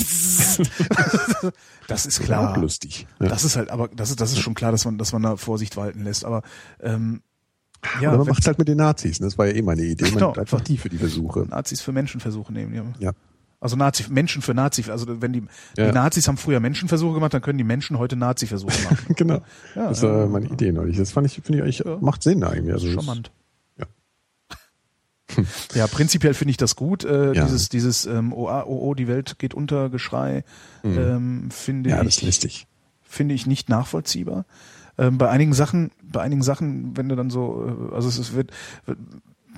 das 1.89 2.07
ist 2.07 2.21
klar. 2.23 2.53
Auch 2.53 2.57
lustig. 2.57 3.07
Ja. 3.21 3.29
Das 3.29 3.45
ist 3.45 3.57
halt, 3.57 3.71
aber 3.71 3.89
das 3.89 4.11
ist, 4.11 4.21
das 4.21 4.33
ist 4.33 4.39
schon 4.41 4.55
klar, 4.55 4.73
dass 4.73 4.85
man, 4.85 4.99
dass 4.99 5.13
man 5.13 5.23
da 5.23 5.37
Vorsicht 5.37 5.77
walten 5.77 6.05
lässt. 6.05 6.25
Aber 6.25 6.43
ähm, 6.81 7.23
ja, 8.01 8.09
Oder 8.11 8.19
man 8.19 8.27
macht 8.29 8.47
halt 8.47 8.59
mit 8.59 8.69
den 8.69 8.77
Nazis. 8.79 9.21
ne? 9.21 9.27
Das 9.27 9.39
war 9.39 9.47
ja 9.47 9.55
eh 9.55 9.63
meine 9.63 9.83
Idee. 9.83 10.05
Man 10.05 10.13
Genau. 10.15 10.27
nimmt 10.27 10.39
einfach 10.39 10.61
die 10.61 10.77
für 10.79 10.89
die 10.89 10.99
Versuche. 10.99 11.47
Nazis 11.49 11.81
für 11.81 11.93
Menschenversuche 11.93 12.53
nehmen. 12.53 12.75
Ja. 12.75 12.85
Ja. 12.99 13.13
Also 13.63 13.77
Nazi, 13.77 14.05
Menschen 14.09 14.41
für 14.41 14.55
Nazi, 14.55 14.85
also 14.91 15.21
wenn 15.21 15.33
die, 15.35 15.43
Ja. 15.77 15.87
die 15.89 15.93
Nazis 15.93 16.27
haben 16.29 16.39
früher 16.39 16.61
Menschenversuche 16.61 17.13
gemacht, 17.15 17.35
dann 17.35 17.43
können 17.43 17.59
die 17.59 17.65
Menschen 17.65 17.99
heute 17.99 18.17
Nazi-Versuche 18.17 18.73
machen. 18.85 18.99
genau. 19.17 19.43
Ja, 19.75 19.89
das 19.91 20.01
war 20.03 20.21
ja. 20.21 20.27
meine 20.27 20.47
Idee 20.47 20.73
neulich. 20.73 20.97
Das 20.97 21.13
fand 21.13 21.27
ich, 21.27 21.41
finde 21.45 21.59
ich 21.69 21.83
eigentlich, 21.85 22.01
macht 22.03 22.23
Sinn 22.23 22.43
eigentlich. 22.43 22.73
Also 22.73 22.91
Charmant. 22.91 23.31
Ja. 23.79 23.87
Ja, 25.75 25.87
prinzipiell 25.87 26.35
finde 26.35 26.51
ich 26.51 26.57
das 26.57 26.75
gut. 26.75 27.05
Äh. 27.05 27.33
Dieses, 27.33 27.69
dieses 27.69 28.05
ähm, 28.07 28.33
oh, 28.33 28.49
ah, 28.49 28.65
oh, 28.67 28.79
oh, 28.89 28.95
die 28.95 29.07
Welt 29.09 29.39
geht 29.39 29.55
unter, 29.55 29.89
Geschrei, 29.89 30.43
ähm, 30.83 31.51
finde 31.51 31.91
Mhm. 31.91 31.97
Ja, 31.97 32.03
das 32.03 32.17
ich, 32.17 32.23
ist 32.23 32.27
lästig. 32.27 32.67
finde 33.03 33.35
ich 33.35 33.47
nicht 33.47 33.69
nachvollziehbar. 33.69 34.45
Ähm, 35.01 35.19
bei 35.19 35.29
einigen 35.31 35.53
Sachen, 35.55 35.91
bei 36.03 36.21
einigen 36.21 36.43
Sachen, 36.43 36.97
wenn 36.97 37.09
du 37.09 37.17
dann 37.17 37.31
so, 37.31 37.67
äh, 37.91 37.95
also 37.95 38.09
es, 38.09 38.19
es 38.19 38.35
wird, 38.35 38.51
wird 38.87 38.99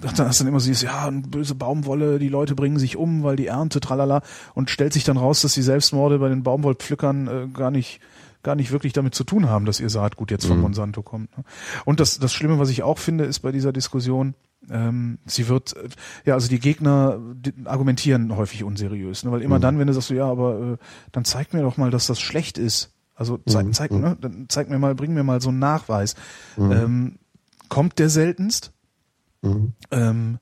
dann 0.01 0.27
hast 0.29 0.41
du 0.41 0.45
dann 0.45 0.49
immer 0.49 0.61
so 0.61 0.69
dieses, 0.69 0.83
ja, 0.83 1.07
eine 1.07 1.21
böse 1.21 1.55
Baumwolle, 1.55 2.19
die 2.19 2.29
Leute 2.29 2.55
bringen 2.55 2.79
sich 2.79 2.97
um, 2.97 3.23
weil 3.23 3.37
die 3.37 3.47
Ernte, 3.47 3.81
tralala, 3.81 4.23
und 4.55 4.71
stellt 4.71 4.93
sich 4.93 5.05
dann 5.05 5.17
raus, 5.17 5.43
dass 5.43 5.53
die 5.55 5.63
Selbstmorde 5.63 6.19
bei 6.19 6.29
den 6.29 6.43
Baumwollpflückern 6.43 7.27
äh, 7.29 7.49
gar 7.53 7.71
nicht 7.71 8.01
gar 8.45 8.57
nicht 8.57 8.73
wirklich 8.73 8.93
damit 8.93 9.15
zu 9.15 9.23
tun 9.23 9.49
haben, 9.49 9.67
dass 9.67 9.79
ihr 9.79 9.89
Saatgut 9.89 10.33
jetzt 10.33 10.47
von 10.47 10.57
Mhm. 10.57 10.63
Monsanto 10.63 11.03
kommt. 11.03 11.37
ne? 11.39 11.45
Und 11.85 12.01
das, 12.01 12.19
das 12.19 12.33
Schlimme, 12.33 12.59
was 12.59 12.71
ich 12.71 12.83
auch 12.83 12.99
finde, 12.99 13.23
ist 13.25 13.39
bei 13.39 13.53
dieser 13.53 13.73
Diskussion, 13.73 14.35
ähm, 14.69 15.19
sie 15.27 15.47
wird, 15.47 15.77
äh, 15.77 15.89
ja, 16.25 16.35
also 16.35 16.49
die 16.49 16.59
Gegner 16.59 17.21
argumentieren 17.67 18.37
häufig 18.37 18.65
unseriös, 18.65 19.23
ne? 19.25 19.31
weil 19.31 19.43
immer 19.43 19.59
Mhm. 19.59 19.63
dann, 19.63 19.79
wenn 19.79 19.87
du 19.87 19.93
sagst, 19.93 20.09
so, 20.09 20.15
ja, 20.15 20.27
aber 20.27 20.73
äh, 20.73 20.77
dann 21.13 21.25
zeig 21.25 21.53
mir 21.55 21.63
doch 21.63 21.77
mal, 21.77 21.93
dass 21.93 22.09
das 22.09 22.21
schlecht 22.21 22.59
ist. 22.59 22.91
Also 23.23 23.39
zeig, 23.47 23.67
Mhm. 23.67 23.73
zeig, 23.73 23.91
ne? 23.93 24.17
dann 24.21 24.47
zeig 24.49 24.69
mir 24.69 24.81
mal, 24.81 24.97
bring 24.97 25.15
mir 25.15 25.23
mal 25.23 25.41
so 25.41 25.51
einen 25.51 25.61
Nachweis. 25.61 26.17
Mhm. 26.57 26.73
Ähm, 26.73 27.19
kommt 27.69 28.01
der 28.01 28.09
seltenst? 28.11 28.73
Mhm. 29.43 29.75
Ähm, 29.93 30.39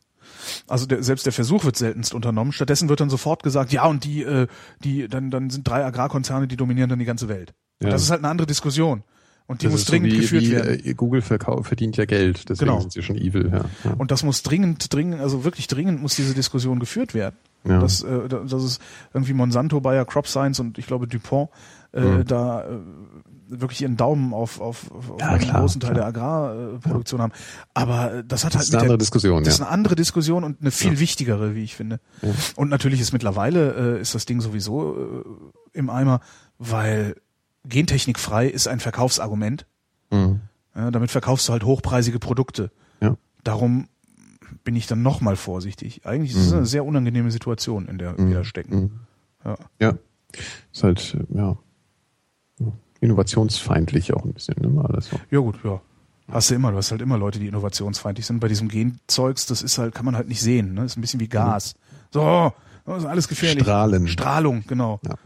also 0.67 0.87
der, 0.87 1.03
selbst 1.03 1.27
der 1.27 1.35
Versuch 1.35 1.65
wird 1.65 1.77
seltenst 1.77 2.15
unternommen. 2.15 2.53
Stattdessen 2.53 2.89
wird 2.89 3.01
dann 3.01 3.11
sofort 3.11 3.43
gesagt, 3.43 3.71
ja, 3.71 3.85
und 3.85 4.05
die, 4.05 4.23
äh, 4.23 4.47
die, 4.83 5.09
dann, 5.09 5.31
dann 5.31 5.51
sind 5.51 5.69
drei 5.69 5.85
Agrarkonzerne, 5.85 6.49
die 6.49 6.57
dominieren 6.57 6.89
dann 6.89 6.99
die 6.99 7.05
ganze 7.05 7.29
Welt. 7.29 7.53
Ja. 7.83 7.91
das 7.91 8.03
ist 8.03 8.11
halt 8.11 8.21
eine 8.21 8.29
andere 8.31 8.47
Diskussion. 8.47 9.03
Und 9.47 9.61
die 9.61 9.67
Das 9.67 9.73
muss 9.73 9.81
ist 9.83 9.87
so 9.89 9.93
dringend 9.93 10.13
wie, 10.13 10.17
geführt 10.21 10.43
wie, 10.45 10.53
werden. 10.53 10.81
äh, 10.87 10.95
Google 10.95 11.21
verdient 11.21 11.99
ja 11.99 12.07
Geld, 12.07 12.49
deswegen 12.49 12.69
Genau. 12.71 12.81
sind 12.81 12.93
sie 12.93 13.03
schon 13.03 13.17
evil. 13.17 13.51
Ja. 13.53 13.65
Ja. 13.85 13.93
Und 13.99 14.11
das 14.11 14.23
muss 14.23 14.43
dringend, 14.43 14.91
dringend, 14.95 15.21
also 15.21 15.45
wirklich 15.45 15.67
dringend 15.67 16.01
muss 16.01 16.15
diese 16.17 16.33
Diskussion 16.35 16.79
geführt 16.79 17.13
werden. 17.13 17.37
Ja. 17.65 17.79
Das, 17.81 18.03
äh, 18.03 18.29
das 18.29 18.63
ist 18.65 18.81
irgendwie 19.13 19.35
Monsanto, 19.35 19.81
Bayer, 19.81 20.07
Crop 20.07 20.27
Science 20.27 20.61
und 20.61 20.79
ich 20.79 20.87
glaube 20.87 21.07
DuPont 21.07 21.51
äh, 21.93 22.01
Mhm. 22.01 22.25
da 22.27 22.65
äh, 22.69 22.79
wirklich 23.49 23.83
ihren 23.83 23.97
Daumen 23.97 24.33
auf, 24.33 24.61
auf, 24.61 24.91
auf 24.93 25.13
Ja, 25.19 25.31
einen 25.31 25.41
klar, 25.41 25.61
großen 25.61 25.81
Teil 25.81 25.95
klar. 25.95 26.13
der 26.13 26.23
Agrarproduktion 26.23 27.21
haben. 27.21 27.33
Aber 27.75 28.15
äh, 28.15 28.25
das 28.25 28.45
hat 28.45 28.55
Das 28.55 28.61
halt 28.61 28.69
ist 28.69 28.75
eine 28.75 28.83
andere 28.83 28.97
der, 28.97 28.99
Diskussion. 28.99 29.43
das 29.45 29.55
ist 29.55 29.59
Ja. 29.61 29.67
eine 29.67 29.75
andere 29.75 29.97
Diskussion 29.97 30.45
und 30.45 30.61
eine 30.61 30.71
viel 30.71 31.01
wichtigere, 31.01 31.55
wie 31.57 31.65
ich 31.65 31.75
finde. 31.75 31.99
Ja. 32.23 32.31
Und 32.57 32.69
natürlich 32.69 33.01
ist 33.01 33.13
mittlerweile 33.13 33.97
äh, 33.97 34.01
ist 34.01 34.15
das 34.15 34.25
Ding 34.27 34.41
sowieso 34.41 35.25
äh, 35.75 35.79
im 35.79 35.91
Eimer, 35.91 36.21
weil 36.59 37.17
gentechnikfrei 37.65 38.47
ist 38.47 38.69
ein 38.69 38.81
Verkaufsargument. 38.81 39.67
Mhm. 40.11 40.41
Ja, 40.75 40.91
damit 40.91 41.11
verkaufst 41.11 41.49
du 41.49 41.53
halt 41.53 41.65
hochpreisige 41.65 42.19
Produkte. 42.21 42.71
Ja. 43.01 43.17
Darum 43.43 43.89
bin 44.65 44.77
ich 44.77 44.87
dann 44.87 45.03
noch 45.03 45.21
mal 45.21 45.37
vorsichtig. 45.37 46.07
Eigentlich 46.07 46.33
ist 46.33 46.39
es 46.47 46.51
Mhm. 46.53 46.59
eine 46.59 46.67
sehr 46.67 46.85
unangenehme 46.85 47.31
Situation, 47.31 47.87
in 47.89 47.99
der 47.99 48.17
wir 48.17 48.35
da 48.35 48.45
stecken. 48.45 48.77
Mhm. 48.81 48.91
Ja. 49.45 49.57
Ja. 49.81 49.95
Ist 50.73 50.83
halt, 50.85 51.17
äh, 51.33 51.37
ja. 51.37 51.57
Innovationsfeindlich 53.01 54.13
auch 54.15 54.25
ein 54.25 54.33
bisschen, 54.33 54.55
ne? 54.61 54.85
Alles 54.85 55.07
so. 55.09 55.21
ja 55.31 55.39
gut, 55.39 55.57
ja. 55.65 55.81
Hast 56.31 56.51
du 56.51 56.55
immer, 56.55 56.71
du 56.71 56.77
hast 56.77 56.91
halt 56.93 57.01
immer 57.03 57.19
Leute, 57.19 57.39
die 57.41 57.49
innovationsfeindlich 57.49 58.25
sind. 58.27 58.39
Bei 58.41 58.47
diesem 58.49 58.69
Genzeugs, 58.69 59.47
das 59.47 59.63
ist 59.63 59.79
halt, 59.79 59.95
kann 59.95 60.05
man 60.05 60.15
halt 60.17 60.29
nicht 60.29 60.41
sehen. 60.41 60.75
Ne? 60.75 60.85
ist 60.85 60.97
ein 60.97 61.01
bisschen 61.01 61.19
wie 61.19 61.29
Gas. 61.29 61.75
So, 62.13 62.53
ist 62.87 63.05
alles 63.05 63.27
gefährlich. 63.27 63.65
Strahlen. 63.65 64.07
Strahlung, 64.07 64.63
genau. 64.67 65.01
Ja. 65.05 65.17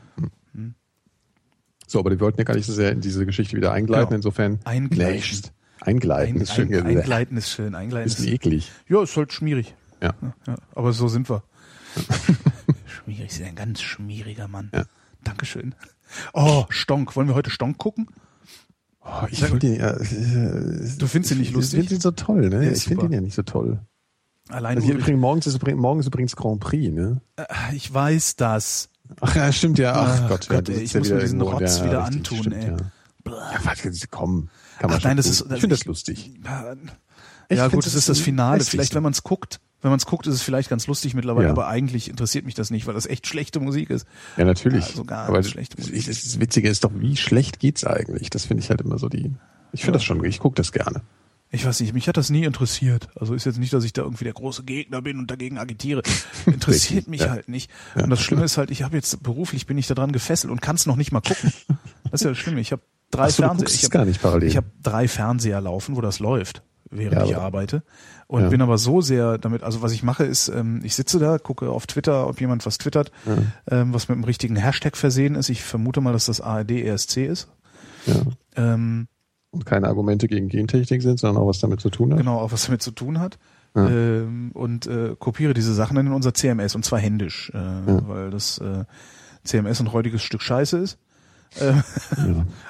So, 1.86 1.98
aber 1.98 2.10
wir 2.10 2.20
wollten 2.20 2.38
ja 2.38 2.44
gar 2.44 2.54
nicht 2.54 2.64
so 2.66 2.72
sehr 2.72 2.92
in 2.92 3.00
diese 3.02 3.26
Geschichte 3.26 3.56
wieder 3.56 3.72
eingleiten, 3.72 4.06
Genau. 4.06 4.16
insofern. 4.16 4.58
Eingleiten. 4.64 5.12
Nächst. 5.14 5.52
Eingleiten 5.80 6.36
Ein, 6.36 6.40
ist 6.40 6.54
schön. 6.54 6.72
ein, 6.74 6.86
eingleiten 6.86 7.36
ist 7.36 7.50
schön. 7.50 7.74
Eingleiten 7.74 8.08
Bisschen 8.08 8.24
ist, 8.26 8.32
eklig. 8.32 8.72
ja, 8.88 9.02
ist 9.02 9.16
halt 9.16 9.32
schmierig. 9.32 9.74
Ja. 10.02 10.14
Ja, 10.46 10.56
aber 10.74 10.92
so 10.94 11.08
sind 11.08 11.28
wir. 11.28 11.42
schmierig, 12.86 13.26
ist 13.26 13.42
ein 13.42 13.54
ganz 13.54 13.82
schmieriger 13.82 14.48
Mann. 14.48 14.70
Ja. 14.74 14.84
Dankeschön. 15.22 15.74
Oh, 16.32 16.64
Stonk. 16.68 17.14
Wollen 17.16 17.28
wir 17.28 17.34
heute 17.34 17.50
Stonk 17.50 17.78
gucken? 17.78 18.06
Oh, 19.00 19.26
ich 19.30 19.40
finde 19.44 19.58
den 19.58 19.76
ja. 19.80 19.90
äh, 19.90 20.88
Du 20.98 21.06
findest 21.06 21.32
ihn 21.32 21.38
nicht 21.38 21.48
Ich 21.50 21.54
lustig? 21.54 21.80
finde 21.80 21.94
ihn 21.96 22.00
so 22.00 22.10
toll, 22.12 22.48
ne? 22.48 22.70
Ich 22.72 22.84
finde 22.84 23.06
ihn 23.06 23.12
ja 23.12 23.20
nicht 23.20 23.34
so 23.34 23.42
toll. 23.42 23.80
Allein 24.48 24.76
Also 24.78 24.88
ich, 24.88 24.94
übrigens, 24.94 25.20
morgens 25.20 25.46
ist, 25.46 25.54
übrigens- 25.56 26.06
übrigens 26.06 26.36
Grand 26.36 26.60
Prix, 26.60 26.92
ne? 26.92 27.20
äh, 27.36 27.44
ich 27.74 27.92
weiß 27.92 28.36
das. 28.36 28.90
Ach 29.20 29.34
ja, 29.36 29.52
stimmt 29.52 29.78
ja. 29.78 29.92
Ach, 29.94 30.20
Ach 30.24 30.28
Gott, 30.28 30.48
Gott, 30.48 30.68
ja, 30.68 30.74
ey, 30.74 30.80
ich 30.82 30.94
muss 30.94 31.08
mir 31.10 31.20
diesen 31.20 31.40
irgendwo- 31.40 31.58
Rotz 31.58 31.78
ja, 31.78 31.84
wieder 31.84 32.00
richtig, 32.06 32.16
antun, 32.16 32.38
stimmt, 32.38 32.56
ey. 32.56 32.70
Ja. 32.70 33.64
Warte, 33.64 33.90
komm. 34.10 34.48
Kann 34.78 34.90
man 34.90 34.98
Ach 35.00 35.04
nein, 35.04 35.16
das 35.16 35.26
tun. 35.26 35.32
ist- 35.32 35.40
ich 35.54 35.60
finde 35.60 35.68
das 35.68 35.80
ich- 35.80 35.86
lustig. 35.86 36.34
Ja, 36.44 36.74
Ich 37.48 37.58
ja 37.58 37.68
gut, 37.68 37.78
das 37.80 37.92
es 37.92 37.94
ist 37.94 38.08
das 38.08 38.18
Finale. 38.20 38.64
Vielleicht, 38.64 38.94
wenn 38.94 39.02
man 39.02 39.12
es 39.12 39.22
guckt, 39.22 39.60
wenn 39.84 39.90
man 39.90 39.98
es 39.98 40.06
guckt, 40.06 40.26
ist 40.26 40.34
es 40.34 40.42
vielleicht 40.42 40.70
ganz 40.70 40.86
lustig 40.86 41.12
mittlerweile, 41.12 41.44
Ja. 41.46 41.52
aber 41.52 41.68
eigentlich 41.68 42.08
interessiert 42.08 42.46
mich 42.46 42.54
das 42.54 42.70
nicht, 42.70 42.86
weil 42.86 42.94
das 42.94 43.04
echt 43.04 43.26
schlechte 43.26 43.60
Musik 43.60 43.90
ist. 43.90 44.06
Ja, 44.38 44.46
natürlich. 44.46 44.82
Also 44.86 45.04
gar 45.04 45.28
Aber 45.28 45.42
schlechte 45.42 45.78
Musik. 45.78 46.06
das 46.06 46.40
Witzige 46.40 46.70
ist 46.70 46.84
doch, 46.84 46.90
wie 46.94 47.16
schlecht 47.18 47.60
geht's 47.60 47.84
eigentlich? 47.84 48.30
Das 48.30 48.46
finde 48.46 48.62
ich 48.62 48.70
halt 48.70 48.80
immer 48.80 48.98
so 48.98 49.10
die. 49.10 49.34
Ich 49.72 49.82
finde 49.82 49.98
das 49.98 50.04
schon, 50.04 50.24
ich 50.24 50.38
gucke 50.38 50.56
das 50.56 50.72
gerne. 50.72 51.02
Ich 51.50 51.66
weiß 51.66 51.80
nicht, 51.80 51.92
mich 51.92 52.08
hat 52.08 52.16
das 52.16 52.30
nie 52.30 52.44
interessiert. 52.44 53.08
Also 53.14 53.34
ist 53.34 53.44
jetzt 53.44 53.58
nicht, 53.58 53.74
dass 53.74 53.84
ich 53.84 53.92
da 53.92 54.02
irgendwie 54.02 54.24
der 54.24 54.32
große 54.32 54.64
Gegner 54.64 55.02
bin 55.02 55.18
und 55.18 55.30
dagegen 55.30 55.58
agitiere. 55.58 56.02
Interessiert 56.46 57.06
mich 57.06 57.20
ja. 57.20 57.30
halt 57.30 57.48
nicht. 57.48 57.70
Und 57.94 58.08
das 58.08 58.22
Schlimme 58.22 58.44
ist 58.44 58.56
halt, 58.56 58.70
ich 58.70 58.82
habe 58.82 58.96
jetzt 58.96 59.22
beruflich 59.22 59.66
bin 59.66 59.76
ich 59.76 59.86
da 59.86 59.94
dran 59.94 60.12
gefesselt 60.12 60.50
und 60.50 60.62
kann 60.62 60.76
es 60.76 60.86
noch 60.86 60.96
nicht 60.96 61.12
mal 61.12 61.20
gucken. 61.20 61.52
Das 62.10 62.20
ist 62.20 62.24
ja 62.24 62.30
das 62.30 62.38
Schlimme. 62.38 62.60
Ich 62.60 62.70
habe 62.70 62.82
drei 63.10 63.24
Ach 63.24 63.30
so, 63.30 63.42
du 63.42 63.48
Fernseher. 63.48 63.68
Ich 63.68 63.82
es 63.82 64.56
hab, 64.56 64.64
habe 64.64 64.72
drei 64.82 65.08
Fernseher 65.08 65.60
laufen, 65.60 65.96
wo 65.96 66.00
das 66.00 66.20
läuft, 66.20 66.62
während 66.90 67.14
Ja, 67.18 67.24
ich 67.24 67.36
arbeite. 67.36 67.82
Und 68.26 68.42
Ja. 68.42 68.48
bin 68.48 68.62
aber 68.62 68.78
so 68.78 69.00
sehr 69.00 69.38
damit, 69.38 69.62
also 69.62 69.82
was 69.82 69.92
ich 69.92 70.02
mache 70.02 70.24
ist, 70.24 70.48
ähm, 70.48 70.80
ich 70.82 70.94
sitze 70.94 71.18
da, 71.18 71.38
gucke 71.38 71.68
auf 71.70 71.86
Twitter, 71.86 72.26
ob 72.26 72.40
jemand 72.40 72.64
was 72.66 72.78
twittert, 72.78 73.12
ähm, 73.70 73.92
was 73.94 74.08
mit 74.08 74.16
dem 74.16 74.24
richtigen 74.24 74.56
Hashtag 74.56 74.96
versehen 74.96 75.34
ist. 75.34 75.48
Ich 75.50 75.62
vermute 75.62 76.00
mal, 76.00 76.12
dass 76.12 76.26
das 76.26 76.40
ARD 76.40 76.70
ESC 76.82 77.26
ist. 77.26 77.48
Ja. 78.06 78.14
Ähm, 78.56 79.08
Und 79.50 79.66
keine 79.66 79.88
Argumente 79.88 80.26
gegen 80.28 80.48
Gentechnik 80.48 81.02
sind, 81.02 81.18
sondern 81.20 81.42
auch 81.42 81.46
was 81.48 81.58
damit 81.60 81.80
zu 81.80 81.90
tun 81.90 82.10
hat. 82.12 82.18
genau, 82.18 82.38
auch 82.40 82.52
was 82.52 82.64
damit 82.66 82.82
zu 82.82 82.90
tun 82.90 83.20
hat. 83.20 83.38
Ja. 83.76 83.88
Ähm, 83.88 84.50
und 84.54 84.86
äh, 84.86 85.16
kopiere 85.18 85.52
diese 85.54 85.74
Sachen 85.74 85.96
dann 85.96 86.06
in 86.06 86.12
unser 86.12 86.32
CMS 86.34 86.74
und 86.76 86.84
zwar 86.84 87.00
händisch, 87.00 87.50
äh, 87.54 87.58
weil 88.08 88.30
das 88.30 88.58
äh, 88.58 88.84
CMS 89.44 89.80
ein 89.80 89.86
räudiges 89.88 90.22
Stück 90.22 90.42
Scheiße 90.42 90.78
ist. 90.78 90.98
Äh, 91.60 91.74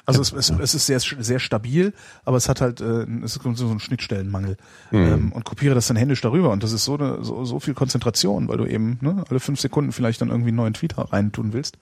also 0.06 0.20
es, 0.20 0.32
es, 0.32 0.51
es 0.51 0.74
ist 0.74 0.86
sehr, 0.86 1.01
sehr 1.01 1.39
stabil, 1.39 1.93
aber 2.24 2.36
es 2.36 2.48
hat 2.48 2.61
halt, 2.61 2.81
äh, 2.81 3.06
es 3.24 3.36
ist 3.36 3.43
so 3.43 3.70
ein 3.70 3.81
Schnittstellenmangel. 3.81 4.56
Ähm, 4.93 5.32
und 5.32 5.44
kopiere 5.44 5.74
das 5.74 5.86
dann 5.86 5.97
händisch 5.97 6.20
darüber. 6.20 6.51
Und 6.51 6.62
das 6.62 6.73
ist 6.73 6.85
so, 6.85 6.97
eine, 6.97 7.24
so, 7.24 7.44
so 7.44 7.61
viel 7.61 7.74
Konzentration, 7.74 8.48
weil 8.48 8.59
du 8.59 8.66
eben 8.66 8.98
ne, 9.01 9.24
alle 9.28 9.40
fünf 9.40 9.61
Sekunden 9.61 9.93
vielleicht 9.93 10.20
dann 10.20 10.28
irgendwie 10.28 10.48
einen 10.48 10.56
neuen 10.56 10.74
Tweet 10.74 10.94
reintun 10.97 11.52
willst, 11.52 11.78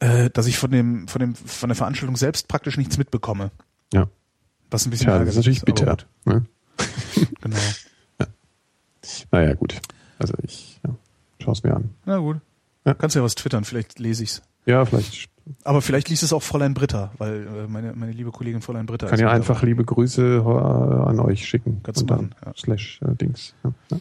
äh, 0.00 0.30
dass 0.30 0.46
ich 0.46 0.58
von 0.58 0.70
dem, 0.70 1.08
von 1.08 1.20
dem, 1.20 1.34
von 1.34 1.68
der 1.68 1.76
Veranstaltung 1.76 2.16
selbst 2.16 2.48
praktisch 2.48 2.76
nichts 2.76 2.98
mitbekomme. 2.98 3.50
Ja. 3.92 4.08
Was 4.70 4.86
ein 4.86 4.90
bisschen 4.90 5.06
Tja, 5.06 5.18
das 5.18 5.30
ist 5.30 5.36
natürlich 5.36 5.62
bitter. 5.62 5.96
Ne? 6.24 6.44
Genau. 7.40 7.56
Naja, 9.30 9.54
gut. 9.54 9.80
Also 10.18 10.34
ich 10.42 10.80
ja, 10.86 10.94
schaue 11.42 11.52
es 11.52 11.62
mir 11.62 11.74
an. 11.74 11.90
Na 12.04 12.18
gut. 12.18 12.40
Ja. 12.84 12.94
Kannst 12.94 13.16
ja 13.16 13.22
was 13.22 13.34
twittern, 13.34 13.64
vielleicht 13.64 13.98
lese 13.98 14.22
ich's. 14.22 14.42
Ja, 14.66 14.84
vielleicht 14.84 15.28
Aber 15.64 15.82
vielleicht 15.82 16.08
liest 16.08 16.22
es 16.22 16.32
auch 16.32 16.42
Fräulein 16.42 16.74
Britta, 16.74 17.12
weil 17.18 17.46
äh, 17.46 17.66
meine, 17.68 17.94
meine 17.94 18.12
liebe 18.12 18.30
Kollegin 18.30 18.60
Fräulein 18.60 18.86
Britta 18.86 19.06
kann 19.06 19.18
ja 19.18 19.30
einfach 19.30 19.56
dabei. 19.56 19.66
liebe 19.68 19.84
Grüße 19.84 20.42
äh, 20.44 21.08
an 21.08 21.20
euch 21.20 21.46
schicken. 21.46 21.80
Kannst 21.82 22.00
du 22.00 22.04
und 22.04 22.10
dann 22.10 22.34
ja. 22.44 22.52
Slash 22.56 23.00
äh, 23.02 23.14
Dings. 23.14 23.54
Ja, 23.64 23.72
ja. 23.90 23.98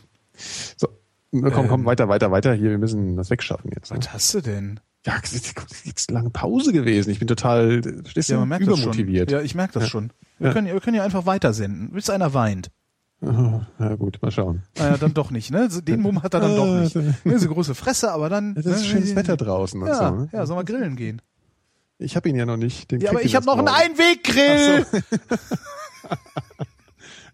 So, 0.77 0.87
komm, 1.31 1.67
komm, 1.67 1.79
Ähm. 1.81 1.85
weiter, 1.85 2.07
weiter, 2.09 2.31
weiter. 2.31 2.53
Hier, 2.53 2.69
wir 2.71 2.77
müssen 2.77 3.15
das 3.17 3.29
wegschaffen 3.29 3.71
jetzt. 3.73 3.91
Ne? 3.91 3.97
Was 3.99 4.13
hast 4.13 4.33
du 4.33 4.41
denn? 4.41 4.79
Ja, 5.05 5.13
es 5.23 5.33
ist 5.33 6.11
lange 6.11 6.29
Pause 6.31 6.73
gewesen. 6.73 7.11
Ich 7.11 7.19
bin 7.19 7.27
total, 7.27 7.81
stehst 8.07 8.29
Ja, 8.29 8.43
man 8.45 8.61
übermotiviert. 8.61 9.31
Ja, 9.31 9.41
ich 9.41 9.55
merke 9.55 9.79
das 9.79 9.87
schon. 9.87 10.11
Wir, 10.39 10.51
können, 10.51 10.67
wir 10.67 10.79
können 10.81 10.97
ja 10.97 11.03
einfach 11.03 11.25
weitersenden, 11.25 11.91
bis 11.91 12.09
einer 12.09 12.33
weint. 12.33 12.71
Oh, 13.21 13.61
na 13.79 13.95
gut, 13.95 14.19
mal 14.21 14.29
schauen. 14.31 14.61
Naja, 14.77 14.97
dann 14.97 15.13
doch 15.13 15.31
nicht, 15.31 15.49
ne? 15.49 15.69
Den 15.69 16.01
Mumm 16.01 16.21
hat 16.21 16.33
er 16.35 16.41
dann 16.41 16.55
doch 16.55 16.65
nicht. 16.81 16.95
Ah, 16.97 17.01
Ne, 17.23 17.39
so 17.39 17.47
große 17.49 17.73
Fresse, 17.73 18.11
aber 18.11 18.29
dann. 18.29 18.55
Es 18.57 18.65
ist 18.65 18.81
ne, 18.81 18.83
schönes 18.83 19.15
Wetter 19.15 19.37
draußen 19.37 19.81
und 19.81 19.87
Ja, 19.87 20.09
so. 20.09 20.15
Ne? 20.15 20.29
ja, 20.31 20.45
sollen 20.45 20.59
wir 20.59 20.65
grillen 20.65 20.95
gehen? 20.95 21.21
Ich 21.99 22.15
habe 22.15 22.29
ihn 22.29 22.35
ja 22.35 22.45
noch 22.45 22.57
nicht. 22.57 22.91
Den 22.91 23.01
Ja, 23.01 23.09
aber 23.11 23.23
ich 23.23 23.35
habe 23.35 23.45
noch 23.45 23.57
einen. 23.57 23.67
Einweggrill. 23.67 24.85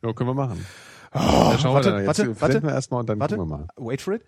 Ja, 0.01 0.11
können 0.11 0.29
wir 0.31 0.33
machen. 0.33 0.65
Oh, 1.13 1.17
Ja, 1.19 1.57
schauen 1.59 1.75
warte, 1.75 1.93
wir. 1.93 1.99
Jetzt 2.03 2.07
warte, 2.19 2.41
warte. 2.41 2.63
wir 2.63 2.71
erstmal 2.71 2.99
und 2.99 3.07
dann 3.09 3.19
Warte. 3.21 3.37
gucken 3.37 3.51
wir 3.51 3.57
mal. 3.59 3.67
Wait 3.77 4.01
for 4.01 4.15
it. 4.15 4.23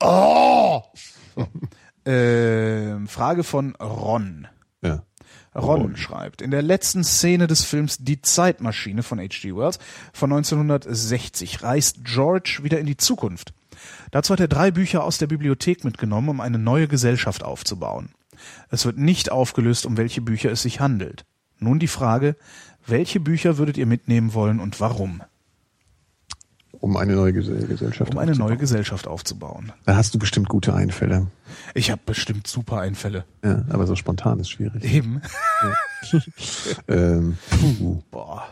Oh! 0.00 0.82
So. 1.34 1.46
Ähm, 2.08 3.08
Frage 3.08 3.42
von 3.42 3.74
Ron. 3.76 4.46
Ja. 4.80 5.02
Ron 5.56 5.80
Ron. 5.80 5.96
schreibt, 5.96 6.40
in 6.40 6.52
der 6.52 6.62
letzten 6.62 7.02
Szene 7.02 7.48
des 7.48 7.64
Films 7.64 7.98
Die 7.98 8.22
Zeitmaschine 8.22 9.02
von 9.02 9.18
H.G. 9.18 9.56
Wells 9.56 9.80
von 10.12 10.30
1960 10.32 11.64
reist 11.64 12.04
George 12.04 12.60
wieder 12.62 12.78
in 12.78 12.86
die 12.86 12.96
Zukunft. 12.96 13.54
Dazu 14.12 14.32
hat 14.34 14.38
er 14.38 14.46
drei 14.46 14.70
Bücher 14.70 15.02
aus 15.02 15.18
der 15.18 15.26
Bibliothek 15.26 15.82
mitgenommen, 15.82 16.28
um 16.28 16.40
eine 16.40 16.60
neue 16.60 16.86
Gesellschaft 16.86 17.42
aufzubauen. 17.42 18.10
Es 18.70 18.84
wird 18.84 18.98
nicht 18.98 19.30
aufgelöst, 19.32 19.86
um 19.86 19.96
welche 19.96 20.20
Bücher 20.20 20.50
es 20.50 20.62
sich 20.62 20.80
handelt. 20.80 21.24
Nun 21.58 21.78
die 21.78 21.86
Frage, 21.88 22.36
welche 22.86 23.20
Bücher 23.20 23.58
würdet 23.58 23.76
ihr 23.78 23.86
mitnehmen 23.86 24.34
wollen 24.34 24.60
und 24.60 24.80
warum? 24.80 25.22
Um 26.78 26.96
eine 26.98 27.14
neue 27.14 27.32
Ges- 27.32 27.66
Gesellschaft 27.66 28.12
Um 28.12 28.18
eine 28.18 28.32
neue 28.32 28.40
aufzubauen. 28.42 28.58
Gesellschaft 28.58 29.06
aufzubauen. 29.06 29.72
Da 29.86 29.96
hast 29.96 30.14
du 30.14 30.18
bestimmt 30.18 30.48
gute 30.48 30.74
Einfälle. 30.74 31.28
Ich 31.74 31.90
habe 31.90 32.02
bestimmt 32.04 32.46
super 32.46 32.80
Einfälle. 32.80 33.24
Ja, 33.42 33.64
aber 33.70 33.86
so 33.86 33.96
spontan 33.96 34.38
ist 34.40 34.50
schwierig. 34.50 34.84
Eben. 34.84 35.22
ähm, 36.88 37.38
puh. 37.50 38.02
Boah. 38.10 38.46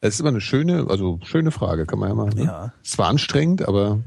Es 0.00 0.14
ist 0.14 0.20
immer 0.20 0.30
eine 0.30 0.40
schöne, 0.40 0.86
also 0.90 1.20
schöne 1.22 1.50
Frage, 1.52 1.86
kann 1.86 1.98
man 2.00 2.08
ja 2.08 2.14
mal. 2.16 2.30
Ne? 2.30 2.44
Ja. 2.44 2.72
Es 2.84 2.98
war 2.98 3.06
anstrengend, 3.08 3.66
aber 3.66 4.00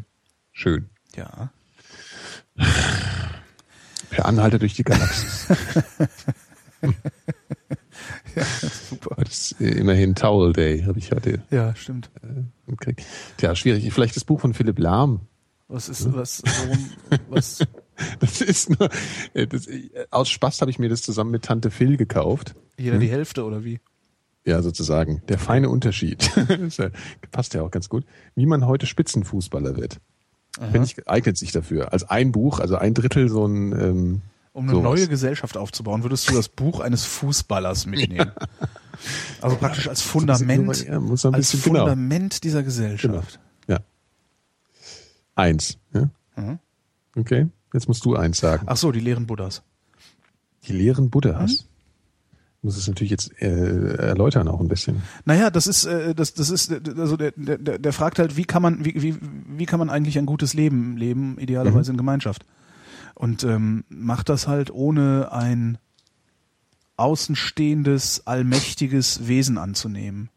schön. 0.52 0.90
Ja. 1.16 1.50
Per 4.12 4.26
Anhalter 4.26 4.60
durch 4.60 4.74
die 4.76 4.84
Galaxis. 4.84 5.48
Super. 8.90 9.16
Das 9.18 9.52
ist 9.52 9.62
äh, 9.62 9.70
immerhin 9.72 10.16
Towel 10.16 10.54
Day, 10.54 10.84
habe 10.84 11.00
ich 11.00 11.12
heute 11.12 11.42
Ja, 11.52 11.76
stimmt. 11.76 12.10
gekriegt. 12.68 13.04
Tja, 13.38 13.56
schwierig. 13.56 13.92
Vielleicht 13.94 14.16
das 14.16 14.24
Buch 14.24 14.40
von 14.40 14.54
Philipp 14.54 14.80
Lahm. 14.80 15.22
Was 15.68 15.88
ist, 15.90 16.14
was, 16.14 16.42
warum, 16.46 16.90
was, 17.30 17.60
Das 18.20 18.42
ist 18.42 18.70
nur, 18.78 18.90
äh, 19.34 19.48
das, 19.48 19.68
äh, 19.68 19.90
aus 20.10 20.30
Spaß 20.30 20.60
habe 20.62 20.72
ich 20.72 20.80
mir 20.80 20.90
das 20.90 21.02
zusammen 21.02 21.32
mit 21.32 21.44
Tante 21.46 21.72
Phil 21.72 21.98
gekauft. 21.98 22.56
jeder 22.78 22.98
die 22.98 23.10
Hälfte 23.10 23.44
oder 23.46 23.64
wie? 23.64 23.80
Ja, 24.44 24.62
sozusagen. 24.64 25.22
Der 25.30 25.38
feine 25.38 25.70
Unterschied. 25.70 26.30
Ja- 26.78 26.90
Passt 27.32 27.54
ja 27.54 27.62
auch 27.62 27.72
ganz 27.72 27.90
gut. 27.90 28.06
Wie 28.36 28.46
man 28.48 28.66
heute 28.66 28.86
Spitzenfußballer 28.88 29.78
wird. 29.78 30.00
Finde 30.60 30.84
ich, 30.84 31.08
eignet 31.08 31.38
sich 31.38 31.52
dafür. 31.52 31.94
Als 31.94 32.04
ein 32.10 32.32
Buch, 32.32 32.60
also 32.60 32.76
ein 32.76 32.94
Drittel 32.94 33.30
so 33.30 33.46
ein, 33.46 33.72
ähm, 33.72 34.22
Um 34.54 34.64
eine 34.66 34.72
sowas. 34.74 34.84
neue 34.84 35.08
Gesellschaft 35.08 35.56
aufzubauen, 35.58 36.04
würdest 36.04 36.30
du 36.30 36.34
das 36.36 36.50
Buch 36.50 36.80
eines 36.82 37.06
Fußballers 37.06 37.86
mitnehmen. 37.86 38.32
Also 39.42 39.56
praktisch 39.56 39.88
als 39.88 40.02
Fundament, 40.02 40.86
Ja, 40.86 41.00
muss 41.00 41.26
ein 41.26 41.34
als 41.34 41.50
bisschen, 41.52 41.74
genau. 41.74 41.86
Fundament 41.86 42.44
dieser 42.44 42.62
Gesellschaft. 42.62 43.40
Ja. 43.68 43.80
Eins. 45.34 45.80
Ja? 45.94 46.10
Mhm. 46.36 46.60
Okay. 47.16 47.48
Jetzt 47.74 47.88
musst 47.88 48.06
du 48.06 48.16
eins 48.16 48.38
sagen. 48.38 48.64
Ach 48.68 48.78
so, 48.78 48.92
die 48.92 49.00
Lehren 49.00 49.26
Buddhas. 49.26 49.64
Die 50.68 50.74
Lehren 50.74 51.10
Buddhas. 51.10 51.66
Mhm. 52.62 52.68
Muss 52.68 52.78
es 52.78 52.88
natürlich 52.88 53.12
jetzt 53.12 53.32
äh, 53.42 53.96
erläutern 53.96 54.48
auch 54.48 54.60
ein 54.60 54.68
bisschen. 54.68 55.02
Naja, 55.26 55.50
das 55.50 55.68
ist, 55.68 55.86
äh, 55.86 56.14
das, 56.14 56.34
das 56.34 56.50
ist, 56.50 56.72
äh, 56.72 56.80
also 56.98 57.18
der, 57.18 57.32
der, 57.36 57.80
der 57.80 57.94
fragt 57.94 58.20
halt, 58.20 58.38
wie 58.38 58.46
kann 58.46 58.62
man, 58.62 58.86
wie, 58.86 59.02
wie, 59.02 59.16
wie 59.48 59.66
kann 59.66 59.80
man 59.80 59.90
eigentlich 59.90 60.18
ein 60.18 60.28
gutes 60.28 60.54
Leben 60.54 60.96
leben, 60.98 61.38
idealerweise 61.40 61.92
in 61.92 61.98
Gemeinschaft? 61.98 62.46
Und 63.16 63.44
ähm, 63.44 63.84
macht 63.90 64.30
das 64.30 64.48
halt 64.48 64.72
ohne 64.72 65.32
ein 65.32 65.78
außenstehendes, 66.98 68.28
allmächtiges 68.28 69.28
Wesen 69.28 69.58
anzunehmen. 69.58 70.30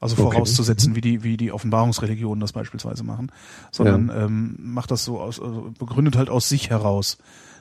Also 0.00 0.16
Okay. 0.16 0.32
vorauszusetzen, 0.32 0.94
wie 0.94 1.00
die, 1.00 1.22
wie 1.22 1.38
die 1.38 1.50
Offenbarungsreligionen 1.50 2.40
das 2.40 2.52
beispielsweise 2.52 3.04
machen, 3.04 3.32
sondern 3.72 4.10
ähm, 4.14 4.56
macht 4.58 4.90
das 4.90 5.02
so 5.02 5.18
aus, 5.18 5.40
also 5.40 5.72
begründet 5.78 6.16
halt 6.16 6.28
aus 6.28 6.46
sich 6.50 6.68
heraus. 6.68 7.16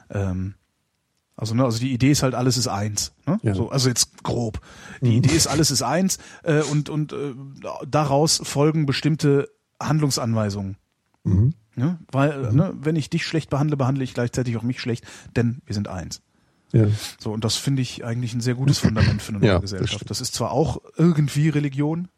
Ähm, 0.10 0.56
also, 1.36 1.56
ne, 1.56 1.64
also 1.64 1.80
die 1.80 1.92
Idee 1.94 2.12
ist 2.12 2.24
halt, 2.24 2.36
alles 2.36 2.58
ist 2.58 2.68
eins. 2.68 3.14
Ne? 3.26 3.40
Ja. 3.42 3.56
So, 3.56 3.70
also 3.70 3.90
jetzt 3.90 4.24
grob. 4.24 4.62
Die 5.02 5.18
Idee 5.18 5.36
ist, 5.36 5.48
alles 5.48 5.72
ist 5.72 5.82
eins 5.82 6.20
äh, 6.44 6.62
und, 6.62 6.90
und 6.90 7.14
äh, 7.14 7.34
daraus 7.88 8.42
folgen 8.44 8.86
bestimmte 8.86 9.50
Handlungsanweisungen. 9.82 10.78
Mhm. 11.24 11.54
Ne? 11.76 12.00
Weil, 12.12 12.54
ne, 12.54 12.74
wenn 12.80 12.96
ich 12.96 13.10
dich 13.10 13.26
schlecht 13.26 13.50
behandle, 13.50 13.78
behandle 13.78 14.04
ich 14.04 14.14
gleichzeitig 14.14 14.58
auch 14.58 14.64
mich 14.64 14.80
schlecht, 14.80 15.06
denn 15.36 15.62
wir 15.66 15.74
sind 15.74 15.88
eins. 15.88 16.22
Ja. 16.72 16.86
So, 17.20 17.32
und 17.32 17.44
das 17.44 17.56
finde 17.56 17.82
ich 17.82 18.04
eigentlich 18.06 18.34
ein 18.34 18.42
sehr 18.42 18.56
gutes 18.56 18.80
Fundament 18.80 19.22
für 19.22 19.30
eine 19.30 19.40
neue 19.40 19.48
Ja, 19.48 19.54
das 19.56 19.62
Gesellschaft. 19.62 19.94
stimmt. 19.94 20.10
Das 20.12 20.22
ist 20.22 20.34
zwar 20.34 20.52
auch 20.52 20.82
irgendwie 20.98 21.50
Religion, 21.50 22.10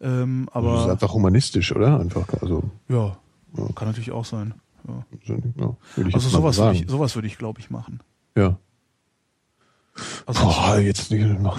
ähm, 0.00 0.48
das 0.52 0.62
ist 0.62 0.68
aber 0.68 0.92
einfach 0.92 1.12
humanistisch, 1.12 1.74
oder? 1.74 1.98
Einfach, 1.98 2.26
also, 2.40 2.70
ja, 2.88 3.18
kann 3.74 3.88
natürlich 3.88 4.12
auch 4.12 4.24
sein. 4.24 4.54
Ja. 4.86 5.04
ja, 5.56 5.76
Also 6.12 6.28
sowas 6.28 6.56
so 6.56 6.64
würde 6.64 6.78
ich, 6.78 6.88
sowas 6.88 7.14
würde 7.14 7.26
ich, 7.26 7.36
glaube 7.36 7.60
ich, 7.60 7.70
machen. 7.70 8.00
Ja. 8.38 8.58
Also 10.26 10.42
Boah, 10.44 10.78
jetzt 10.78 11.10
noch. 11.10 11.58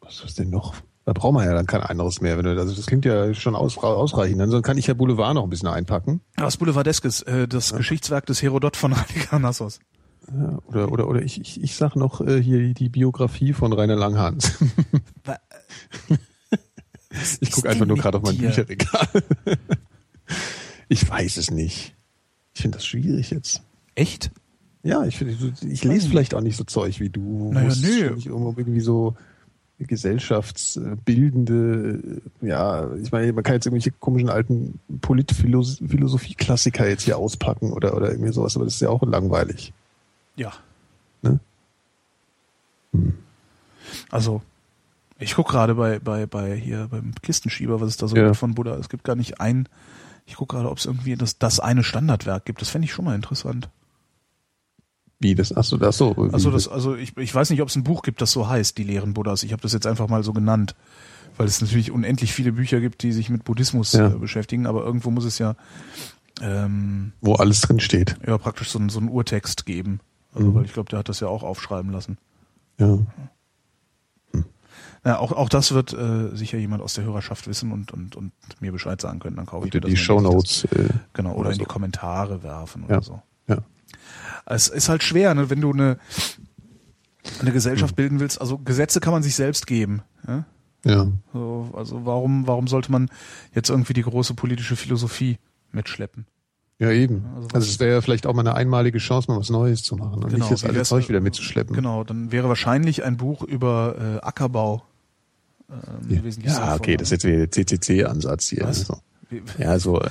Was 0.00 0.22
ist 0.24 0.38
denn 0.38 0.50
noch? 0.50 0.74
Da 1.04 1.12
brauchen 1.12 1.34
wir 1.36 1.44
ja 1.44 1.54
dann 1.54 1.66
kein 1.66 1.82
anderes 1.82 2.20
mehr. 2.20 2.36
Wenn 2.36 2.44
du, 2.44 2.60
also 2.60 2.74
das 2.74 2.86
klingt 2.86 3.04
ja 3.04 3.32
schon 3.34 3.56
aus, 3.56 3.78
ausreichend. 3.78 4.40
Dann 4.40 4.62
kann 4.62 4.78
ich 4.78 4.86
ja 4.86 4.94
Boulevard 4.94 5.34
noch 5.34 5.42
ein 5.42 5.50
bisschen 5.50 5.68
einpacken. 5.68 6.20
was 6.36 6.58
Boulevardeskes, 6.58 7.22
äh, 7.22 7.48
das 7.48 7.72
Geschichtswerk 7.72 8.26
des 8.26 8.42
Herodot 8.42 8.76
von 8.76 8.96
Halikarnassos. 9.00 9.80
Ja, 10.30 10.58
oder, 10.66 10.92
oder, 10.92 11.08
oder 11.08 11.22
ich, 11.22 11.40
ich, 11.40 11.60
ich 11.62 11.74
sag 11.74 11.96
noch 11.96 12.20
äh, 12.20 12.40
hier 12.40 12.74
die 12.74 12.88
Biografie 12.88 13.52
von 13.52 13.72
Rainer 13.72 13.96
Langhans. 13.96 14.52
Ich 17.40 17.50
gucke 17.50 17.68
einfach 17.68 17.86
nur 17.86 17.96
gerade 17.96 18.18
auf 18.18 18.24
mein 18.24 18.38
dir? 18.38 18.48
Bücherregal. 18.48 19.06
ich 20.88 21.08
weiß 21.08 21.36
es 21.36 21.50
nicht. 21.50 21.94
Ich 22.54 22.62
finde 22.62 22.78
das 22.78 22.86
schwierig 22.86 23.30
jetzt. 23.30 23.62
Echt? 23.94 24.30
Ja, 24.82 25.04
ich 25.04 25.16
finde, 25.16 25.36
ich 25.68 25.84
lese 25.84 26.08
vielleicht 26.08 26.34
auch 26.34 26.40
nicht 26.40 26.56
so 26.56 26.64
Zeug 26.64 26.98
wie 26.98 27.08
du. 27.08 27.52
Naja, 27.52 27.72
nö. 27.80 28.16
nicht 28.16 28.26
irgendwie 28.26 28.80
so 28.80 29.14
gesellschaftsbildende, 29.78 32.20
ja, 32.40 32.92
ich 32.94 33.10
meine, 33.12 33.32
man 33.32 33.42
kann 33.42 33.54
jetzt 33.54 33.66
irgendwelche 33.66 33.90
komischen 33.92 34.30
alten 34.30 34.78
Politphilosophie-Klassiker 35.00 36.88
jetzt 36.88 37.02
hier 37.02 37.18
auspacken 37.18 37.72
oder, 37.72 37.96
oder 37.96 38.10
irgendwie 38.10 38.32
sowas, 38.32 38.56
aber 38.56 38.64
das 38.64 38.74
ist 38.74 38.80
ja 38.80 38.88
auch 38.90 39.02
langweilig. 39.02 39.72
Ja. 40.36 40.52
Ne? 41.22 41.40
Also, 44.10 44.42
ich 45.18 45.34
guck 45.34 45.48
gerade 45.48 45.74
bei, 45.74 45.98
bei, 45.98 46.26
bei 46.26 46.54
hier 46.56 46.88
beim 46.90 47.12
Kistenschieber, 47.22 47.80
was 47.80 47.88
es 47.88 47.96
da 47.96 48.08
so 48.08 48.16
Ja. 48.16 48.24
gibt 48.26 48.36
von 48.36 48.54
Buddha. 48.54 48.76
Es 48.76 48.88
gibt 48.88 49.04
gar 49.04 49.16
nicht 49.16 49.40
ein, 49.40 49.68
ich 50.26 50.34
guck 50.36 50.50
gerade, 50.50 50.70
ob 50.70 50.78
es 50.78 50.86
irgendwie 50.86 51.16
das, 51.16 51.38
das 51.38 51.60
eine 51.60 51.84
Standardwerk 51.84 52.44
gibt. 52.44 52.60
Das 52.60 52.68
fände 52.68 52.84
ich 52.86 52.92
schon 52.92 53.04
mal 53.04 53.14
interessant. 53.16 53.68
Wie 55.22 55.34
das, 55.34 55.56
ach 55.56 55.64
so, 55.64 55.76
das 55.76 55.96
so. 55.96 56.14
Also 56.32 56.50
das, 56.50 56.66
also 56.68 56.94
ich, 56.96 57.16
ich 57.16 57.34
weiß 57.34 57.50
nicht, 57.50 57.62
ob 57.62 57.68
es 57.68 57.76
ein 57.76 57.84
Buch 57.84 58.02
gibt, 58.02 58.20
das 58.20 58.32
so 58.32 58.48
heißt, 58.48 58.76
die 58.76 58.84
Lehren 58.84 59.14
Buddhas. 59.14 59.42
Ich 59.44 59.52
habe 59.52 59.62
das 59.62 59.72
jetzt 59.72 59.86
einfach 59.86 60.08
mal 60.08 60.22
so 60.24 60.32
genannt, 60.32 60.74
weil 61.36 61.46
es 61.46 61.60
natürlich 61.60 61.90
unendlich 61.92 62.32
viele 62.32 62.52
Bücher 62.52 62.80
gibt, 62.80 63.02
die 63.02 63.12
sich 63.12 63.30
mit 63.30 63.44
Buddhismus 63.44 63.92
Ja. 63.92 64.08
äh, 64.08 64.10
beschäftigen, 64.10 64.66
aber 64.66 64.84
irgendwo 64.84 65.10
muss 65.10 65.24
es 65.24 65.38
ja, 65.38 65.54
ähm, 66.40 67.12
wo 67.20 67.34
alles 67.34 67.60
drin 67.60 67.78
steht. 67.80 68.16
ja 68.26 68.36
praktisch 68.38 68.70
so, 68.70 68.78
ein- 68.78 68.88
so 68.88 68.98
einen 68.98 69.08
Urtext 69.08 69.64
geben. 69.66 70.00
Also, 70.34 70.48
Mhm. 70.50 70.54
weil 70.54 70.64
ich 70.64 70.72
glaube, 70.72 70.88
der 70.90 70.98
hat 70.98 71.08
das 71.08 71.20
ja 71.20 71.28
auch 71.28 71.42
aufschreiben 71.42 71.92
lassen. 71.92 72.18
Ja. 72.78 72.98
Ja, 75.04 75.18
auch, 75.18 75.32
auch 75.32 75.48
das 75.48 75.72
wird 75.74 75.92
äh, 75.92 76.34
sicher 76.36 76.58
jemand 76.58 76.80
aus 76.80 76.94
der 76.94 77.02
Hörerschaft 77.04 77.48
wissen 77.48 77.72
und, 77.72 77.90
und, 77.92 78.14
und 78.14 78.30
mir 78.60 78.70
Bescheid 78.70 79.00
sagen 79.00 79.18
können. 79.18 79.34
Dann 79.34 79.46
kaufe 79.46 79.66
ich 79.66 79.72
mir 79.74 79.78
in 79.78 79.82
das 79.82 79.90
die 79.90 79.96
Shownotes. 79.96 80.64
Äh. 80.66 80.88
Genau, 81.12 81.30
oder 81.32 81.40
oder 81.40 81.50
in 81.52 81.58
die. 81.58 81.64
Kommentare 81.64 82.42
werfen 82.44 82.84
Ja. 82.88 82.96
oder 82.98 83.02
so. 83.02 83.22
ja. 83.48 83.58
Es 84.46 84.68
ist 84.68 84.88
halt 84.88 85.02
schwer, 85.02 85.34
ne, 85.34 85.50
wenn 85.50 85.60
du 85.60 85.72
eine, 85.72 85.98
eine 87.40 87.52
Gesellschaft 87.52 87.96
bilden 87.96 88.20
willst. 88.20 88.40
Also 88.40 88.58
Gesetze 88.58 89.00
kann 89.00 89.12
man 89.12 89.22
sich 89.22 89.34
selbst 89.34 89.66
geben. 89.66 90.02
Ja? 90.26 90.44
Ja. 90.84 91.06
So, 91.32 91.70
also 91.74 92.04
warum, 92.04 92.46
warum 92.46 92.66
sollte 92.66 92.90
man 92.90 93.08
jetzt 93.54 93.70
irgendwie 93.70 93.92
die 93.92 94.02
große 94.02 94.34
politische 94.34 94.74
Philosophie 94.76 95.38
mitschleppen? 95.70 96.26
Ja, 96.78 96.90
eben. 96.90 97.24
Also 97.36 97.48
Also 97.52 97.68
es 97.68 97.78
wäre 97.78 98.02
vielleicht 98.02 98.26
auch 98.26 98.34
mal 98.34 98.40
eine 98.40 98.54
einmalige 98.56 98.98
Chance, 98.98 99.30
mal 99.30 99.38
was 99.38 99.50
Neues 99.50 99.84
zu 99.84 99.94
machen 99.94 100.24
und 100.24 100.30
Genau, 100.32 100.46
nicht 100.48 100.50
das 100.50 100.64
alte 100.64 100.82
Zeug 100.82 101.08
wieder 101.08 101.20
mitzuschleppen. 101.20 101.76
Genau, 101.76 102.02
dann 102.02 102.32
wäre 102.32 102.48
wahrscheinlich 102.48 103.04
ein 103.04 103.16
Buch 103.16 103.42
über 103.44 103.94
äh, 104.20 104.26
Ackerbau 104.26 104.82
ähm, 105.70 106.24
wesentlich 106.24 106.46
Ja, 106.46 106.54
sinnvoller. 106.54 106.76
okay, 106.76 106.96
das 106.96 107.08
ist 107.08 107.12
jetzt 107.12 107.24
wieder 107.24 107.46
der 107.46 107.50
CCC-Ansatz 107.52 108.48
hier. 108.48 108.64
Was? 108.64 108.90
Ja, 109.58 109.78
so. 109.78 110.00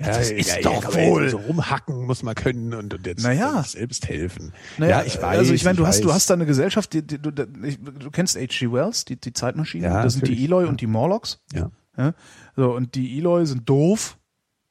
Das 0.00 0.30
ist 0.30 0.64
doch 0.64 0.84
aber 0.84 0.96
wohl- 1.06 1.28
So 1.30 1.36
rumhacken 1.38 2.04
muss 2.06 2.22
man 2.22 2.34
können 2.34 2.74
und, 2.74 2.92
und 2.94 3.06
jetzt 3.06 3.22
Naja. 3.22 3.62
selbst 3.62 4.08
helfen. 4.08 4.52
Naja, 4.78 5.00
ja, 5.00 5.06
ich 5.06 5.16
weiß. 5.16 5.38
also 5.38 5.52
ich 5.54 5.64
meine, 5.64 5.76
du 5.76 5.86
hast, 5.86 6.00
du 6.02 6.08
weiß. 6.08 6.14
hast 6.14 6.30
da 6.30 6.34
eine 6.34 6.46
Gesellschaft, 6.46 6.92
die, 6.92 7.06
die, 7.06 7.18
du, 7.20 7.30
du 7.30 8.10
kennst 8.10 8.36
H.G. 8.36 8.72
Wells, 8.72 9.04
die, 9.04 9.16
die 9.16 9.32
Zeitmaschine, 9.32 9.86
Ja, 9.86 10.02
das 10.02 10.14
sind 10.14 10.26
die 10.28 10.44
Eloy 10.44 10.64
ja. 10.64 10.68
und 10.70 10.80
die 10.80 10.86
Morlocks. 10.86 11.40
Ja. 11.52 11.70
Ja? 11.96 12.14
So, 12.56 12.74
und 12.74 12.94
die 12.94 13.18
Eloy 13.18 13.44
sind 13.46 13.68
doof 13.68 14.18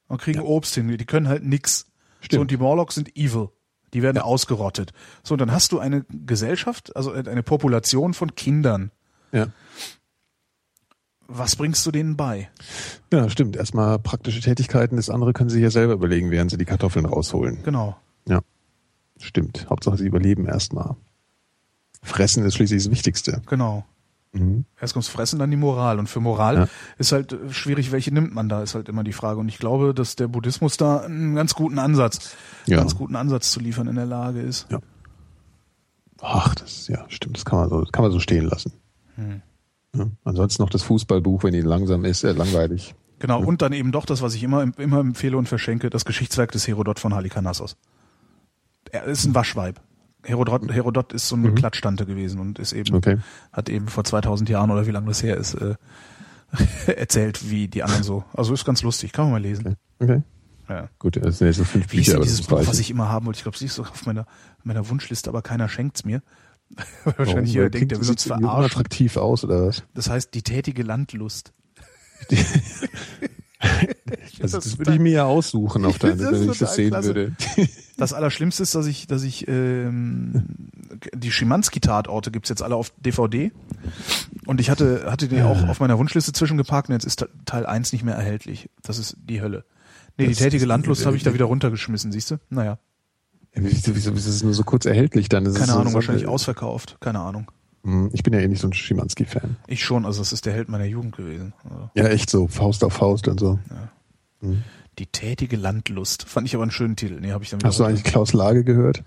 und 0.06 0.20
kriegen 0.20 0.38
Ja. 0.40 0.44
Obst 0.44 0.74
hin, 0.74 0.88
die 0.96 1.04
können 1.04 1.28
halt 1.28 1.44
nix. 1.44 1.86
Stimmt. 2.20 2.32
So, 2.38 2.40
und 2.42 2.50
die 2.50 2.56
Morlocks 2.56 2.94
sind 2.96 3.16
evil. 3.16 3.48
Die 3.94 4.02
werden 4.02 4.18
ausgerottet. 4.18 4.92
So, 5.22 5.34
und 5.34 5.40
dann 5.40 5.50
hast 5.52 5.72
du 5.72 5.78
eine 5.78 6.04
Gesellschaft, 6.26 6.94
also 6.96 7.12
eine 7.12 7.42
Population 7.42 8.12
von 8.12 8.34
Kindern. 8.34 8.90
Ja. 9.32 9.46
Was 11.30 11.56
bringst 11.56 11.84
du 11.84 11.90
denen 11.90 12.16
bei? 12.16 12.48
ja, 13.12 13.28
stimmt. 13.28 13.56
Erstmal 13.56 13.98
praktische 13.98 14.40
Tätigkeiten, 14.40 14.96
das 14.96 15.10
andere 15.10 15.32
können 15.34 15.50
sie 15.50 15.60
ja 15.60 15.70
selber 15.70 15.92
überlegen, 15.92 16.30
während 16.30 16.50
sie 16.50 16.56
die 16.56 16.64
Kartoffeln 16.64 17.04
rausholen. 17.04 17.62
Genau. 17.64 17.96
Ja. 18.26 18.40
Stimmt. 19.18 19.66
Hauptsache 19.68 19.98
sie 19.98 20.06
überleben 20.06 20.46
erstmal. 20.46 20.96
Fressen 22.02 22.44
ist 22.44 22.54
schließlich 22.54 22.82
das 22.84 22.90
Wichtigste. 22.90 23.42
Genau. 23.46 23.84
Mhm. 24.32 24.64
Erst 24.80 24.92
kommt's 24.94 25.08
Fressen, 25.08 25.38
dann 25.38 25.50
die 25.50 25.56
Moral. 25.56 25.98
Und 25.98 26.06
für 26.08 26.20
Moral 26.20 26.54
Ja. 26.56 26.68
ist 26.98 27.12
halt 27.12 27.32
äh, 27.32 27.50
schwierig, 27.52 27.92
welche 27.92 28.12
nimmt 28.12 28.34
man 28.34 28.48
da, 28.48 28.62
ist 28.62 28.74
halt 28.74 28.88
immer 28.88 29.04
die 29.04 29.12
Frage. 29.12 29.38
Und 29.40 29.48
ich 29.48 29.58
glaube, 29.58 29.92
dass 29.94 30.16
der 30.16 30.28
Buddhismus 30.28 30.76
da 30.76 30.98
einen 31.00 31.34
ganz 31.34 31.54
guten 31.54 31.78
Ansatz, 31.78 32.36
Ja. 32.66 32.78
ganz 32.78 32.94
guten 32.94 33.16
Ansatz 33.16 33.50
zu 33.50 33.60
liefern 33.60 33.88
in 33.88 33.96
der 33.96 34.06
Lage 34.06 34.40
ist. 34.40 34.66
Ja. 34.70 34.78
Ach, 36.20 36.54
das 36.54 36.88
ja 36.88 37.04
stimmt. 37.08 37.36
Das 37.36 37.44
kann 37.44 37.58
man 37.58 37.68
so, 37.68 37.84
kann 37.92 38.02
man 38.02 38.12
so 38.12 38.20
stehen 38.20 38.44
lassen. 38.44 38.72
Hm. 39.16 39.42
Ja. 39.98 40.06
Ansonsten 40.24 40.62
noch 40.62 40.70
das 40.70 40.82
Fußballbuch, 40.82 41.42
wenn 41.44 41.54
ihn 41.54 41.64
langsam 41.66 42.04
ist, 42.04 42.24
äh, 42.24 42.32
langweilig. 42.32 42.94
Genau. 43.18 43.40
Und 43.42 43.62
dann 43.62 43.72
eben 43.72 43.90
doch 43.92 44.06
das, 44.06 44.22
was 44.22 44.34
ich 44.34 44.42
immer, 44.42 44.62
immer 44.78 45.00
empfehle 45.00 45.36
und 45.36 45.48
verschenke, 45.48 45.90
das 45.90 46.04
Geschichtswerk 46.04 46.52
des 46.52 46.68
Herodot 46.68 46.98
von 47.00 47.14
Halikarnassos. 47.14 47.76
Er 48.90 49.04
ist 49.04 49.24
ein 49.24 49.34
Waschweib. 49.34 49.80
Herodot, 50.24 50.70
Herodot 50.72 51.12
ist 51.12 51.28
so 51.28 51.36
eine 51.36 51.52
Klatschtante 51.52 52.04
gewesen 52.06 52.40
und 52.40 52.58
ist 52.58 52.72
eben, 52.72 52.90
Mhm. 52.90 52.96
Okay. 52.96 53.16
hat 53.52 53.68
eben 53.68 53.88
vor 53.88 54.04
2000 54.04 54.48
Jahren 54.48 54.70
oder 54.70 54.86
wie 54.86 54.90
lange 54.90 55.06
das 55.08 55.22
her 55.22 55.36
ist, 55.36 55.54
äh, 55.54 55.74
erzählt, 56.86 57.50
wie 57.50 57.68
die 57.68 57.82
anderen 57.82 58.02
so. 58.02 58.24
Also 58.34 58.54
ist 58.54 58.64
ganz 58.64 58.82
lustig, 58.82 59.12
kann 59.12 59.26
man 59.26 59.32
mal 59.32 59.42
lesen. 59.42 59.76
Okay. 59.98 60.12
okay. 60.14 60.22
Ja. 60.68 60.88
Gut, 60.98 61.16
das 61.16 61.38
sind 61.38 61.46
jetzt 61.46 61.56
so 61.56 61.64
fünf 61.64 61.90
Wie 61.92 61.98
ist 61.98 62.06
Bücher, 62.06 62.10
denn 62.12 62.16
aber 62.16 62.24
dieses 62.24 62.46
Buch, 62.46 62.60
was 62.66 62.78
ich 62.78 62.90
immer 62.90 63.08
haben 63.08 63.24
wollte? 63.26 63.38
Ich 63.38 63.42
glaube, 63.42 63.56
sie 63.56 63.64
ist 63.66 63.74
so 63.76 63.82
auf 63.82 64.04
meiner, 64.04 64.26
meiner 64.64 64.88
Wunschliste, 64.90 65.30
aber 65.30 65.40
keiner 65.40 65.68
schenkt's 65.68 66.04
mir. 66.04 66.22
Wahrscheinlich 67.16 67.52
jeder 67.52 67.64
Weil 67.64 67.70
denkt, 67.70 67.92
der 67.92 68.00
will 68.00 68.08
uns 68.10 68.22
verarschen. 68.24 68.48
unattraktiv 68.48 69.16
aus 69.16 69.44
oder 69.44 69.66
was? 69.66 69.82
Das 69.94 70.08
heißt, 70.10 70.32
die 70.34 70.42
tätige 70.42 70.82
Landlust. 70.82 71.52
Also 74.40 74.58
das 74.58 74.78
würde 74.78 74.94
ich 74.94 75.00
mir 75.00 75.10
ja 75.12 75.24
aussuchen, 75.24 75.84
auf 75.84 75.98
deine, 75.98 76.14
das 76.16 76.30
wenn 76.32 76.50
ich 76.52 76.58
das 76.58 76.74
sehen 76.76 76.90
klasse. 76.90 77.08
würde. 77.14 77.32
Das 77.96 78.12
Allerschlimmste 78.12 78.62
ist, 78.62 78.76
dass 78.76 78.86
ich, 78.86 79.08
dass 79.08 79.24
ich 79.24 79.48
ähm, 79.48 80.44
die 81.12 81.32
Schimanski-Tatorte 81.32 82.30
gibt's 82.30 82.48
jetzt 82.48 82.62
alle 82.62 82.76
auf 82.76 82.92
DVD. 83.00 83.50
Und 84.46 84.60
ich 84.60 84.70
hatte, 84.70 85.10
hatte 85.10 85.26
die 85.26 85.42
auch 85.42 85.66
auf 85.68 85.80
meiner 85.80 85.98
Wunschliste 85.98 86.32
zwischengepackt 86.32 86.88
und 86.88 86.92
jetzt 86.92 87.04
ist 87.04 87.26
Teil 87.44 87.66
1 87.66 87.92
nicht 87.92 88.04
mehr 88.04 88.14
erhältlich. 88.14 88.70
Das 88.84 89.00
ist 89.00 89.16
die 89.28 89.42
Hölle. 89.42 89.64
Nee, 90.16 90.26
die 90.26 90.30
Das 90.30 90.38
tätige 90.38 90.62
ist- 90.62 90.68
Landlust 90.68 91.04
habe 91.06 91.16
ich 91.16 91.24
da 91.24 91.34
wieder 91.34 91.46
runtergeschmissen, 91.46 92.12
siehst 92.12 92.30
du? 92.30 92.36
Naja, 92.50 92.70
Ja, 92.70 92.78
Wieso, 93.60 93.94
wieso, 93.94 94.14
wieso 94.14 94.28
ist 94.30 94.36
es 94.36 94.42
nur 94.42 94.54
so 94.54 94.62
kurz 94.64 94.84
erhältlich 94.86 95.28
dann? 95.28 95.46
Ist 95.46 95.56
keine 95.56 95.72
so, 95.72 95.78
Ahnung, 95.78 95.88
so, 95.88 95.94
wahrscheinlich 95.94 96.26
ausverkauft. 96.26 96.96
Keine 97.00 97.20
Ahnung. 97.20 97.50
Hm, 97.84 98.10
Ich 98.12 98.22
bin 98.22 98.32
ja 98.34 98.40
eh 98.40 98.48
nicht 98.48 98.60
so 98.60 98.68
ein 98.68 98.72
Schimanski-Fan. 98.72 99.56
Ich 99.66 99.84
schon, 99.84 100.04
also 100.06 100.20
das 100.20 100.32
ist 100.32 100.46
der 100.46 100.52
Held 100.52 100.68
meiner 100.68 100.84
Jugend 100.84 101.16
gewesen. 101.16 101.52
Also, 101.64 101.90
Ja, 101.94 102.04
echt 102.08 102.30
so, 102.30 102.48
Faust 102.48 102.82
auf 102.84 102.92
Faust 102.94 103.28
und 103.28 103.38
so. 103.40 103.58
die 104.98 105.06
tätige 105.06 105.56
Landlust. 105.56 106.24
Fand 106.24 106.46
ich 106.46 106.54
aber 106.54 106.62
einen 106.64 106.70
schönen 106.72 106.96
Titel. 106.96 107.18
Nee, 107.20 107.32
habe 107.32 107.44
ich 107.44 107.50
dann 107.50 107.60
Hast 107.64 107.78
du 107.78 107.84
eigentlich 107.84 108.04
Klaus 108.04 108.32
Lage 108.32 108.64
gehört? 108.64 109.02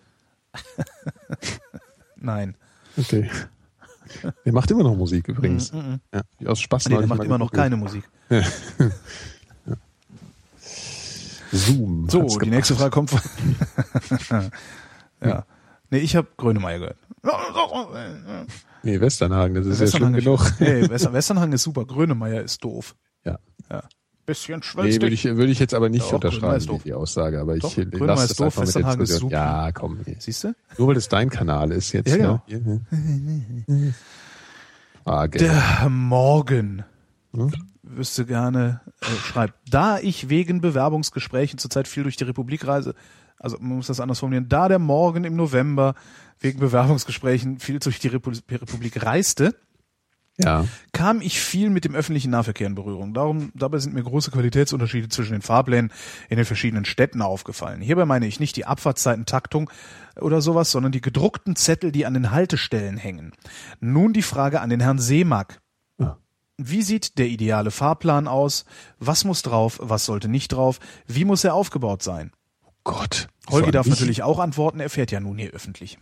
Nein. 2.15 2.55
Okay. 2.97 3.29
Der 4.45 4.53
macht 4.53 4.69
immer 4.71 4.83
noch 4.83 4.95
Musik 4.95 5.27
übrigens. 5.29 5.71
Ja, 6.41 6.49
aus 6.49 6.59
Spaß. 6.59 6.87
Mm, 6.89 6.91
Nee, 6.91 6.97
der 6.99 7.07
macht 7.07 7.23
immer 7.23 7.37
noch 7.37 7.51
keine 7.51 7.77
Musik. 7.77 8.03
Zoom. 11.51 12.09
So, 12.09 12.21
die 12.23 12.27
gemacht. 12.37 12.47
nächste 12.47 12.75
Frage 12.75 12.89
kommt 12.91 13.09
von. 13.11 13.21
ja. 15.23 15.45
Nee, 15.89 15.99
ich 15.99 16.15
habe 16.15 16.27
Grönemeyer 16.37 16.79
gehört. 16.79 16.97
Nee, 18.83 18.99
Westernhagen, 18.99 19.55
das 19.55 19.65
ist 19.67 19.79
ja 19.81 19.87
schlimm 19.97 20.15
ist- 20.15 20.23
genug. 20.23 20.53
Nee, 20.59 20.81
Western, 20.89 21.13
Westernhagen 21.13 21.53
ist 21.53 21.63
super. 21.63 21.85
Grönemeyer 21.85 22.41
ist 22.41 22.63
doof. 22.63 22.95
Ja. 23.25 23.37
Ja. 23.69 23.83
Bisschen 24.25 24.59
Nee, 24.59 24.63
schwülstig. 24.65 25.01
würde 25.01 25.13
ich, 25.13 25.23
würde 25.25 25.51
ich 25.51 25.59
jetzt 25.59 25.73
aber 25.73 25.89
nicht 25.89 26.05
Doch, 26.05 26.13
unterschreiben, 26.13 26.55
ist 26.57 26.69
doof. 26.69 26.81
die, 26.83 26.89
die 26.89 26.93
Aussage, 26.93 27.39
aber 27.41 27.57
Doch, 27.57 27.71
ich 27.71 27.77
äh, 27.79 27.85
Grönemeyer 27.85 28.07
lasse 28.07 28.23
ist 28.23 28.29
das 28.31 28.37
doof, 28.37 28.45
einfach 28.45 28.59
mit 28.61 28.67
der 28.67 28.75
Westernhagen 28.75 29.01
ist 29.01 29.09
Diskussion. 29.09 29.29
super. 29.31 29.41
Ja, 29.43 29.71
komm. 29.71 29.99
nee. 30.05 30.15
Siehst 30.19 30.43
du? 30.45 30.55
Nur 30.77 30.87
weil 30.87 30.97
es 30.97 31.09
dein 31.09 31.29
Kanal 31.29 31.71
ist 31.71 31.91
jetzt. 31.91 32.09
Ja, 32.09 32.17
genau. 32.17 32.41
Ja. 32.47 32.57
Ja. 33.67 33.75
Frage. 35.03 35.39
Der 35.39 35.89
Morgen 35.89 36.83
Hm? 37.33 37.51
Wüsste 37.83 38.25
gerne, 38.25 38.81
äh, 39.01 39.05
schreibt, 39.05 39.55
da 39.69 39.99
ich 39.99 40.29
wegen 40.29 40.61
Bewerbungsgesprächen 40.61 41.59
zurzeit 41.59 41.87
viel 41.87 42.03
durch 42.03 42.17
die 42.17 42.23
Republik 42.25 42.67
reise, 42.67 42.93
also 43.37 43.57
man 43.59 43.77
muss 43.77 43.87
das 43.87 43.99
anders 43.99 44.19
formulieren, 44.19 44.49
da 44.49 44.67
der 44.67 44.79
Morgen 44.79 45.23
im 45.23 45.35
November 45.35 45.95
wegen 46.39 46.59
Bewerbungsgesprächen 46.59 47.59
viel 47.59 47.79
durch 47.79 47.99
die 47.99 48.07
Repu 48.07 48.31
Republik 48.49 49.03
reiste, 49.03 49.55
Ja. 50.37 50.65
kam 50.93 51.21
ich 51.21 51.39
viel 51.39 51.69
mit 51.69 51.83
dem 51.83 51.95
öffentlichen 51.95 52.31
Nahverkehr 52.31 52.67
in 52.67 52.75
Berührung. 52.75 53.13
Darum, 53.13 53.51
dabei 53.55 53.79
sind 53.79 53.93
mir 53.93 54.03
große 54.03 54.31
Qualitätsunterschiede 54.31 55.09
zwischen 55.09 55.33
den 55.33 55.41
Fahrplänen 55.41 55.91
in 56.29 56.37
den 56.37 56.45
verschiedenen 56.45 56.85
Städten 56.85 57.21
aufgefallen. 57.21 57.81
Hierbei 57.81 58.05
meine 58.05 58.27
ich 58.27 58.39
nicht 58.39 58.55
die 58.55 58.65
Abfahrtszeitentaktung 58.65 59.69
oder 60.19 60.41
sowas, 60.41 60.71
sondern 60.71 60.91
die 60.91 61.01
gedruckten 61.01 61.55
Zettel, 61.55 61.91
die 61.91 62.05
an 62.05 62.13
den 62.13 62.31
Haltestellen 62.31 62.97
hängen. 62.97 63.33
Nun 63.79 64.13
die 64.13 64.21
Frage 64.21 64.61
an 64.61 64.69
den 64.69 64.79
Herrn 64.81 64.99
Seemack. 64.99 65.61
Wie 66.69 66.81
sieht 66.81 67.17
der 67.17 67.27
ideale 67.27 67.71
Fahrplan 67.71 68.27
aus? 68.27 68.65
Was 68.99 69.23
muss 69.25 69.41
drauf? 69.41 69.79
Was 69.81 70.05
sollte 70.05 70.27
nicht 70.27 70.53
drauf? 70.53 70.79
Wie 71.07 71.25
muss 71.25 71.43
er 71.43 71.53
aufgebaut 71.53 72.03
sein? 72.03 72.31
Gott. 72.83 73.27
Holgi 73.49 73.71
darf 73.71 73.85
mich? 73.85 73.95
natürlich 73.99 74.23
auch 74.23 74.39
antworten, 74.39 74.79
er 74.79 74.89
fährt 74.89 75.11
ja 75.11 75.19
nun 75.19 75.37
hier 75.37 75.51
öffentlich. 75.51 75.97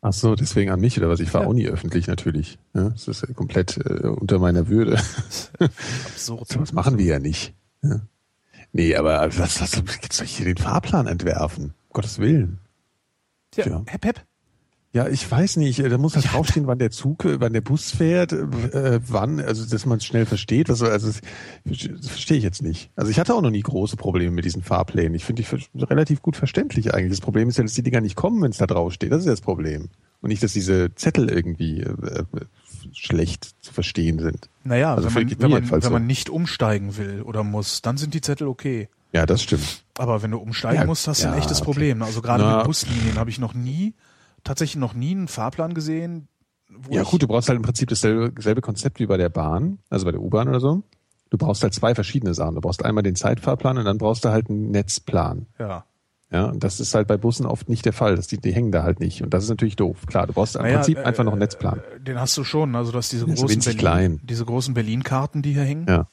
Ach 0.00 0.12
so, 0.12 0.36
deswegen 0.36 0.70
an 0.70 0.78
mich 0.80 0.96
oder 0.98 1.08
was? 1.08 1.18
Ich 1.18 1.30
fahre 1.30 1.44
Ja. 1.44 1.50
auch 1.50 1.54
nie 1.54 1.66
öffentlich 1.66 2.06
natürlich. 2.06 2.58
Ja, 2.74 2.90
das 2.90 3.08
ist 3.08 3.22
ja 3.26 3.34
komplett 3.34 3.76
äh, 3.78 4.06
unter 4.06 4.38
meiner 4.38 4.68
Würde. 4.68 4.96
Absurd. 5.58 6.48
So 6.48 6.60
was 6.60 6.72
machen 6.72 6.98
wir 6.98 7.04
ja 7.04 7.18
nicht. 7.18 7.54
Ja. 7.82 8.00
Nee, 8.72 8.94
aber 8.94 9.36
was, 9.38 9.60
was 9.60 9.72
jetzt 10.02 10.12
soll 10.16 10.26
ich 10.26 10.36
hier 10.36 10.46
den 10.46 10.56
Fahrplan 10.56 11.06
entwerfen? 11.06 11.64
Um 11.88 11.92
Gottes 11.92 12.18
Willen. 12.18 12.58
Tja, 13.50 13.66
Ja. 13.66 13.82
Hep, 13.86 14.04
hep. 14.04 14.24
Ja, 14.96 15.06
ich 15.08 15.30
weiß 15.30 15.58
nicht. 15.58 15.78
äh, 15.80 15.90
Da 15.90 15.98
muss 15.98 16.14
halt 16.16 16.32
draufstehen, 16.32 16.66
wann 16.66 16.78
der 16.78 16.90
Zug, 16.90 17.26
äh, 17.26 17.38
wann 17.38 17.52
der 17.52 17.60
Bus 17.60 17.90
fährt, 17.90 18.32
äh, 18.32 18.98
wann, 19.06 19.40
also 19.40 19.66
dass 19.66 19.84
man 19.84 19.98
es 19.98 20.06
schnell 20.06 20.24
versteht. 20.24 20.70
Was, 20.70 20.80
also 20.82 21.08
das 21.64 22.08
verstehe 22.08 22.38
ich 22.38 22.42
jetzt 22.44 22.62
nicht. 22.62 22.90
Also 22.96 23.10
ich 23.10 23.18
hatte 23.20 23.34
auch 23.34 23.42
noch 23.42 23.50
nie 23.50 23.60
große 23.60 23.96
Probleme 23.96 24.30
mit 24.30 24.46
diesen 24.46 24.62
Fahrplänen. 24.62 25.14
Ich 25.14 25.26
finde 25.26 25.42
die 25.42 25.84
relativ 25.84 26.22
gut 26.22 26.34
verständlich 26.36 26.94
eigentlich. 26.94 27.10
Das 27.10 27.20
Problem 27.20 27.50
ist 27.50 27.58
ja, 27.58 27.64
dass 27.64 27.74
die 27.74 27.82
Dinger 27.82 28.00
nicht 28.00 28.16
kommen, 28.16 28.40
wenn 28.40 28.52
es 28.52 28.56
da 28.56 28.66
draufsteht. 28.66 29.12
Das 29.12 29.20
ist 29.20 29.26
ja 29.26 29.32
das 29.32 29.42
Problem. 29.42 29.90
Und 30.22 30.30
nicht, 30.30 30.42
dass 30.42 30.54
diese 30.54 30.94
Zettel 30.94 31.28
irgendwie 31.28 31.80
äh, 31.82 31.90
äh, 31.90 32.24
schlecht 32.94 33.50
zu 33.62 33.74
verstehen 33.74 34.18
sind. 34.18 34.48
Naja, 34.64 34.94
Also 34.94 35.14
wenn, 35.14 35.26
man, 35.26 35.40
wenn, 35.40 35.50
man, 35.50 35.70
wenn 35.70 35.80
so. 35.82 35.90
man 35.90 36.06
nicht 36.06 36.30
umsteigen 36.30 36.96
will 36.96 37.20
oder 37.22 37.44
muss, 37.44 37.82
dann 37.82 37.98
sind 37.98 38.14
die 38.14 38.22
Zettel 38.22 38.48
okay. 38.48 38.88
Ja, 39.12 39.26
das 39.26 39.42
stimmt. 39.42 39.84
Aber 39.98 40.22
wenn 40.22 40.30
du 40.30 40.38
umsteigen 40.38 40.80
Ja, 40.80 40.86
musst, 40.86 41.06
hast 41.06 41.22
du 41.22 41.28
ein 41.28 41.34
ja, 41.34 41.38
echtes 41.38 41.58
okay. 41.60 41.64
Problem. 41.66 42.02
Also 42.02 42.22
gerade 42.22 42.42
Na. 42.44 42.56
mit 42.58 42.66
Buslinien 42.66 43.16
habe 43.16 43.30
ich 43.30 43.38
noch 43.38 43.54
nie, 43.54 43.94
tatsächlich 44.46 44.76
noch 44.80 44.94
nie 44.94 45.10
einen 45.12 45.28
Fahrplan 45.28 45.74
gesehen, 45.74 46.28
wo 46.70 46.92
Ja 46.94 47.02
gut, 47.02 47.22
du 47.22 47.26
brauchst 47.28 47.48
halt 47.48 47.56
im 47.56 47.62
Prinzip 47.62 47.88
dasselbe 47.88 48.32
selbe 48.40 48.60
Konzept 48.60 48.98
wie 49.00 49.06
bei 49.06 49.16
der 49.16 49.28
Bahn, 49.28 49.78
also 49.90 50.04
bei 50.04 50.12
der 50.12 50.20
U-Bahn 50.20 50.48
oder 50.48 50.60
so. 50.60 50.82
Du 51.30 51.38
brauchst 51.38 51.62
halt 51.62 51.74
zwei 51.74 51.94
verschiedene 51.94 52.34
Sachen. 52.34 52.54
Du 52.54 52.60
brauchst 52.60 52.84
einmal 52.84 53.02
den 53.02 53.16
Zeitfahrplan 53.16 53.78
und 53.78 53.84
dann 53.84 53.98
brauchst 53.98 54.24
du 54.24 54.30
halt 54.30 54.48
einen 54.48 54.70
Netzplan. 54.70 55.46
ja. 55.58 55.84
Ja, 56.32 56.46
und 56.46 56.64
das 56.64 56.80
ist 56.80 56.92
halt 56.92 57.06
bei 57.06 57.16
Bussen 57.16 57.46
oft 57.46 57.68
nicht 57.68 57.84
der 57.84 57.92
Fall. 57.92 58.16
Das, 58.16 58.26
die, 58.26 58.38
die 58.38 58.52
hängen 58.52 58.72
da 58.72 58.82
halt 58.82 58.98
nicht. 58.98 59.22
Und 59.22 59.32
das 59.32 59.44
ist 59.44 59.48
natürlich 59.48 59.76
doof. 59.76 60.06
Klar, 60.06 60.26
du 60.26 60.32
brauchst 60.32 60.56
im 60.56 60.62
Naja, 60.62 60.78
Prinzip 60.78 60.98
äh, 60.98 61.02
einfach 61.04 61.22
noch 61.22 61.30
einen 61.32 61.38
Netzplan. 61.38 61.78
äh, 61.78 62.00
Den 62.00 62.18
hast 62.18 62.36
du 62.36 62.42
schon. 62.42 62.74
Also 62.74 62.90
du 62.90 62.98
hast 62.98 63.12
diese 63.12 63.26
großen 63.26 63.60
Berlin, 63.60 63.78
klein. 63.78 64.20
diese 64.24 64.44
großen 64.44 64.74
Berlin-Karten, 64.74 65.42
die 65.42 65.52
hier 65.52 65.62
hängen. 65.62 65.86
Ja. 65.88 66.08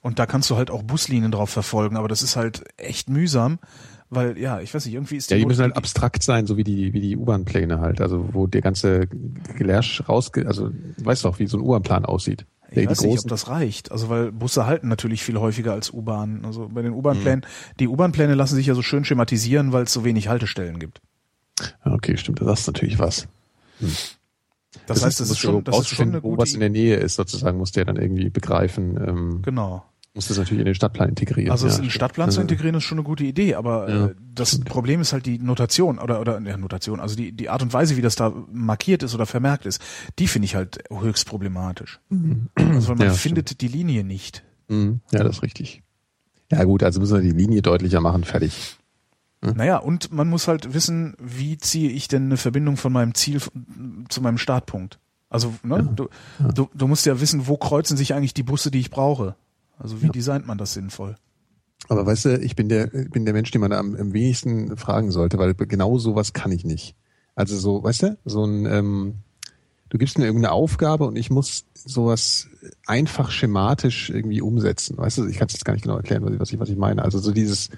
Und 0.00 0.18
da 0.18 0.24
kannst 0.24 0.48
du 0.48 0.56
halt 0.56 0.70
auch 0.70 0.82
Buslinien 0.82 1.30
drauf 1.30 1.50
verfolgen. 1.50 1.98
Aber 1.98 2.08
das 2.08 2.22
ist 2.22 2.36
halt 2.36 2.64
echt 2.78 3.10
mühsam, 3.10 3.58
weil 4.10 4.36
ja, 4.38 4.60
ich 4.60 4.74
weiß 4.74 4.84
nicht, 4.84 4.94
irgendwie 4.94 5.16
ist 5.16 5.30
die, 5.30 5.34
Ja, 5.34 5.38
die 5.38 5.46
müssen 5.46 5.62
halt 5.62 5.76
abstrakt 5.76 6.22
sein, 6.22 6.46
so 6.46 6.56
wie 6.56 6.64
die, 6.64 6.92
wie 6.92 7.00
die 7.00 7.16
U-Bahn-Pläne 7.16 7.80
halt. 7.80 8.00
Also, 8.00 8.28
wo 8.32 8.46
der 8.46 8.60
ganze 8.60 9.06
Gelärsch 9.56 10.02
rausge, 10.08 10.46
also, 10.46 10.68
du 10.68 11.04
weißt 11.04 11.24
doch, 11.24 11.38
wie 11.38 11.46
so 11.46 11.56
ein 11.58 11.62
U-Bahn-Plan 11.62 12.04
aussieht. 12.04 12.44
Ich 12.68 12.74
Der, 12.74 12.90
weiß 12.90 13.02
nicht, 13.02 13.18
ob 13.18 13.28
das 13.28 13.48
reicht. 13.48 13.90
Also 13.90 14.08
weil 14.10 14.30
Busse 14.30 14.64
halten 14.66 14.86
natürlich 14.86 15.24
viel 15.24 15.38
häufiger 15.38 15.72
als 15.72 15.92
U-Bahnen. 15.92 16.44
Also 16.44 16.68
bei 16.72 16.82
den 16.82 16.92
Mhm. 16.92 16.98
U-Bahn-Plänen, 16.98 17.44
die 17.80 17.88
U-Bahn-Pläne 17.88 18.34
lassen 18.34 18.54
sich 18.54 18.66
ja 18.66 18.74
so 18.76 18.82
schön 18.82 19.04
schematisieren, 19.04 19.72
weil 19.72 19.82
es 19.84 19.92
so 19.92 20.04
wenig 20.04 20.28
Haltestellen 20.28 20.78
gibt. 20.78 21.00
Okay, 21.84 22.16
stimmt, 22.16 22.40
das 22.40 22.60
ist 22.60 22.66
natürlich 22.68 22.98
was. 23.00 23.26
Das, 24.86 25.04
heißt, 25.04 25.18
das 25.18 25.30
ist 25.30 25.38
schon, 25.38 25.64
das 25.64 25.80
ist 25.80 25.88
schon 25.88 26.08
eine 26.10 26.22
wo 26.22 26.30
gute 26.30 26.42
was 26.42 26.54
in 26.54 26.60
der 26.60 26.70
Nähe 26.70 26.94
ist, 26.96 27.16
sozusagen, 27.16 27.58
muss 27.58 27.72
der 27.72 27.84
dann 27.86 27.96
irgendwie 27.96 28.30
begreifen, 28.30 28.96
ähm, 29.04 29.42
Genau. 29.42 29.84
Muss 30.14 30.26
das 30.28 30.38
natürlich 30.38 30.60
in 30.60 30.64
den 30.66 30.74
Stadtplan 30.74 31.08
integrieren. 31.10 31.50
Also 31.52 31.66
ja, 31.68 31.72
in 31.72 31.76
den 31.78 31.84
stimmt. 31.84 31.92
Stadtplan 31.94 32.30
zu 32.30 32.38
Ja. 32.38 32.42
integrieren 32.42 32.74
ist 32.74 32.84
schon 32.84 32.98
eine 32.98 33.04
gute 33.04 33.24
Idee, 33.24 33.54
aber 33.54 33.88
Ja, 33.88 34.06
äh, 34.06 34.14
das 34.34 34.58
Problem 34.60 35.00
ist 35.00 35.12
halt 35.12 35.24
die 35.26 35.38
Notation 35.38 35.98
oder 35.98 36.20
oder 36.20 36.40
ja, 36.40 36.56
Notation, 36.56 36.98
also 37.00 37.14
die 37.16 37.32
die 37.32 37.48
Art 37.48 37.62
und 37.62 37.72
Weise, 37.72 37.96
wie 37.96 38.02
das 38.02 38.16
da 38.16 38.32
markiert 38.52 39.02
ist 39.04 39.14
oder 39.14 39.26
vermerkt 39.26 39.66
ist, 39.66 39.80
die 40.18 40.26
finde 40.26 40.46
ich 40.46 40.54
halt 40.56 40.80
höchst 40.90 41.26
problematisch. 41.26 42.00
Also 42.56 42.88
weil 42.88 42.96
man 42.96 43.06
Ja, 43.08 43.12
findet 43.12 43.60
die 43.60 43.68
Linie 43.68 44.02
nicht. 44.04 44.42
Mhm. 44.68 45.00
Ja, 45.12 45.22
das 45.22 45.36
ist 45.36 45.42
richtig. 45.42 45.82
Ja 46.50 46.64
gut, 46.64 46.82
also 46.82 46.98
müssen 47.00 47.14
wir 47.14 47.22
die 47.22 47.30
Linie 47.36 47.62
deutlicher 47.62 48.00
machen, 48.00 48.24
fertig. 48.24 48.76
Naja, 49.42 49.78
und 49.78 50.12
man 50.12 50.28
muss 50.28 50.48
halt 50.48 50.74
wissen, 50.74 51.14
wie 51.18 51.56
ziehe 51.56 51.88
ich 51.90 52.08
denn 52.08 52.24
eine 52.26 52.36
Verbindung 52.36 52.76
von 52.76 52.92
meinem 52.92 53.14
Ziel 53.14 53.40
zu 54.10 54.20
meinem 54.20 54.36
Startpunkt. 54.36 54.98
Also, 55.30 55.54
ne, 55.62 55.88
du, 55.96 56.08
Du, 56.54 56.68
du 56.74 56.86
musst 56.88 57.06
ja 57.06 57.20
wissen, 57.20 57.46
wo 57.46 57.56
kreuzen 57.56 57.96
sich 57.96 58.12
eigentlich 58.12 58.34
die 58.34 58.42
Busse, 58.42 58.70
die 58.70 58.80
ich 58.80 58.90
brauche. 58.90 59.36
Also 59.80 60.02
wie 60.02 60.08
designt 60.08 60.46
man 60.46 60.58
das 60.58 60.74
sinnvoll? 60.74 61.16
Aber 61.88 62.06
weißt 62.06 62.26
du, 62.26 62.38
ich 62.38 62.54
bin 62.54 62.68
der, 62.68 62.86
bin 62.86 63.24
der 63.24 63.34
Mensch, 63.34 63.50
den 63.50 63.60
man 63.60 63.72
am, 63.72 63.96
am 63.96 64.12
wenigsten 64.12 64.76
fragen 64.76 65.10
sollte, 65.10 65.38
weil 65.38 65.54
genau 65.54 65.98
sowas 65.98 66.32
kann 66.32 66.52
ich 66.52 66.64
nicht. 66.64 66.94
Also 67.34 67.56
so, 67.56 67.82
weißt 67.82 68.02
du, 68.02 68.18
so 68.24 68.44
ein, 68.44 68.66
ähm, 68.66 69.14
du 69.88 69.98
gibst 69.98 70.18
mir 70.18 70.26
irgendeine 70.26 70.52
Aufgabe 70.52 71.06
und 71.06 71.16
ich 71.16 71.30
muss 71.30 71.64
sowas 71.74 72.48
einfach 72.86 73.30
schematisch 73.30 74.10
irgendwie 74.10 74.42
umsetzen. 74.42 74.98
Weißt 74.98 75.18
du, 75.18 75.26
ich 75.26 75.38
kann 75.38 75.46
es 75.46 75.54
jetzt 75.54 75.64
gar 75.64 75.72
nicht 75.72 75.82
genau 75.82 75.96
erklären, 75.96 76.22
was 76.38 76.52
ich, 76.52 76.60
was 76.60 76.68
ich, 76.68 76.76
meine. 76.76 77.02
Also 77.02 77.18
so 77.18 77.32
dieses, 77.32 77.70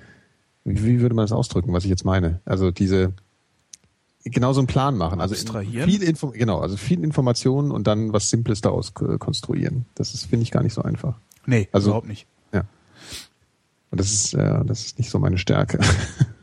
wie, 0.65 1.01
würde 1.01 1.15
man 1.15 1.25
das 1.25 1.33
ausdrücken, 1.33 1.73
was 1.73 1.85
ich 1.85 1.91
jetzt 1.91 2.05
meine? 2.05 2.41
Also 2.45 2.73
diese, 2.73 3.13
genau 4.25 4.53
so 4.53 4.61
einen 4.61 4.67
Plan 4.67 4.97
machen. 4.97 5.21
Also 5.21 5.35
viel 5.35 6.03
Info 6.03 6.31
genau, 6.31 6.59
also 6.59 6.77
viel 6.77 7.03
Informationen 7.05 7.71
und 7.71 7.87
dann 7.87 8.13
was 8.13 8.31
Simples 8.31 8.61
daraus 8.61 8.95
konstruieren. 8.95 9.87
Das 9.95 10.13
ist, 10.13 10.27
finde 10.27 10.43
ich, 10.43 10.51
gar 10.51 10.63
nicht 10.63 10.75
so 10.75 10.83
einfach. 10.83 11.19
Nee, 11.47 11.69
Also- 11.73 11.89
überhaupt 11.91 12.09
nicht. 12.09 12.27
Ja. 12.53 12.65
Und 13.91 14.01
das 14.01 14.13
ist, 14.13 14.33
ja, 14.33 14.63
das 14.65 14.85
ist 14.87 14.99
nicht 14.99 15.11
so 15.11 15.19
meine 15.19 15.39
Stärke. 15.39 15.79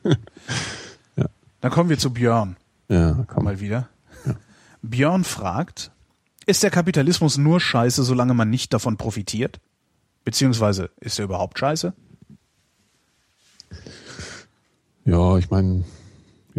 Dann 1.61 1.71
kommen 1.71 1.89
wir 1.89 1.97
zu 1.97 2.13
Björn. 2.13 2.55
ja, 2.87 3.25
komm. 3.27 3.43
mal 3.43 3.59
wieder. 3.59 3.89
Björn 4.81 5.25
fragt, 5.25 5.91
ist 6.45 6.63
der 6.63 6.69
Kapitalismus 6.71 7.37
nur 7.37 7.59
scheiße, 7.59 8.01
solange 8.03 8.33
man 8.33 8.49
nicht 8.49 8.71
davon 8.73 8.95
profitiert? 8.95 9.59
Beziehungsweise 10.23 10.89
ist 11.01 11.19
er 11.19 11.25
überhaupt 11.25 11.59
scheiße? 11.59 11.93
Ja, 15.05 15.37
ich 15.37 15.49
meine, 15.49 15.83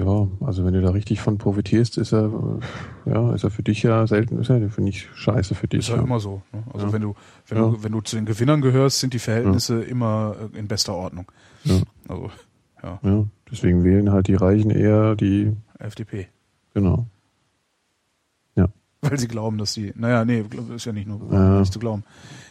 ja, 0.05 0.29
also 0.47 0.65
wenn 0.65 0.73
du 0.75 0.81
da 0.81 0.91
richtig 0.91 1.21
von 1.21 1.39
profitierst, 1.39 1.99
ist 1.99 2.13
er, 2.13 2.31
ja, 3.07 3.35
ist 3.35 3.45
er 3.45 3.51
für 3.51 3.63
dich 3.63 3.83
ja 3.83 4.07
selten, 4.07 4.39
ist 4.39 4.49
er, 4.51 4.69
finde 4.71 4.91
ich, 4.91 5.09
scheiße 5.15 5.55
für 5.55 5.69
dich. 5.69 5.81
Ist 5.81 5.89
ja 5.89 5.97
ja. 5.97 6.03
immer 6.03 6.21
so. 6.21 6.43
Ne? 6.53 6.63
Also 6.73 6.87
Ja. 6.87 6.93
wenn 6.93 7.03
du 7.03 7.15
wenn 7.49 7.59
Ja. 7.59 7.65
du 7.71 7.83
wenn 7.83 7.93
du 7.93 8.01
zu 8.01 8.17
den 8.17 8.27
Gewinnern 8.27 8.61
gehörst, 8.61 9.01
sind 9.01 9.13
die 9.15 9.19
Verhältnisse 9.19 9.83
immer 9.83 10.35
äh, 10.55 10.59
in 10.59 10.69
bester 10.69 10.95
Ordnung. 10.95 11.31
Ja. 11.65 11.81
Also 12.09 12.31
ja, 12.83 12.99
ja, 13.03 13.25
deswegen 13.51 13.85
wählen 13.85 14.11
halt 14.11 14.27
die 14.29 14.35
Reichen 14.37 14.71
eher 14.71 15.15
die, 15.17 15.55
FDP. 15.79 16.29
genau. 16.75 17.07
Ja, 18.57 18.69
Weil 19.03 19.19
sie 19.19 19.29
glauben, 19.29 19.59
dass 19.59 19.75
die, 19.75 19.93
naja, 19.97 20.25
nee, 20.25 20.45
ist 20.75 20.85
ja 20.87 20.93
nicht 20.93 21.07
nur 21.09 21.19
nicht 21.61 21.73
zu 21.73 21.79
glauben. 21.79 22.05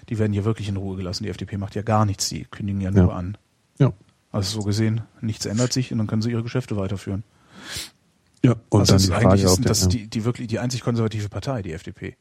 Die 0.10 0.18
werden 0.20 0.34
hier 0.34 0.46
wirklich 0.46 0.70
in 0.70 0.78
Ruhe 0.78 0.98
gelassen. 0.98 1.24
Die 1.24 1.30
FDP 1.30 1.58
macht 1.58 1.76
ja 1.76 1.82
gar 1.84 2.06
nichts, 2.06 2.30
die 2.30 2.46
kündigen 2.46 2.82
ja 2.82 2.92
nur 2.92 3.14
an. 3.14 3.38
ja. 3.80 3.92
Also 4.32 4.60
so 4.62 4.64
gesehen, 4.66 5.02
nichts 5.22 5.48
ändert 5.48 5.74
sich 5.74 5.92
und 5.92 5.98
dann 5.98 6.06
können 6.06 6.22
sie 6.22 6.30
ihre 6.30 6.44
Geschäfte 6.44 6.78
weiterführen. 6.78 7.24
Ja, 8.44 8.56
und 8.70 8.80
also 8.82 8.94
dann 8.94 8.98
die 9.00 9.04
ist 9.04 9.22
Frage, 9.22 9.42
ist 9.42 9.58
der, 9.58 9.66
das 9.66 9.82
ja. 9.82 9.88
die, 9.88 10.08
die 10.08 10.26
wirklich 10.26 10.48
die 10.48 10.60
einzig 10.60 10.82
konservative 10.82 11.30
Partei, 11.30 11.62
die 11.62 11.74
FDP. 11.74 12.16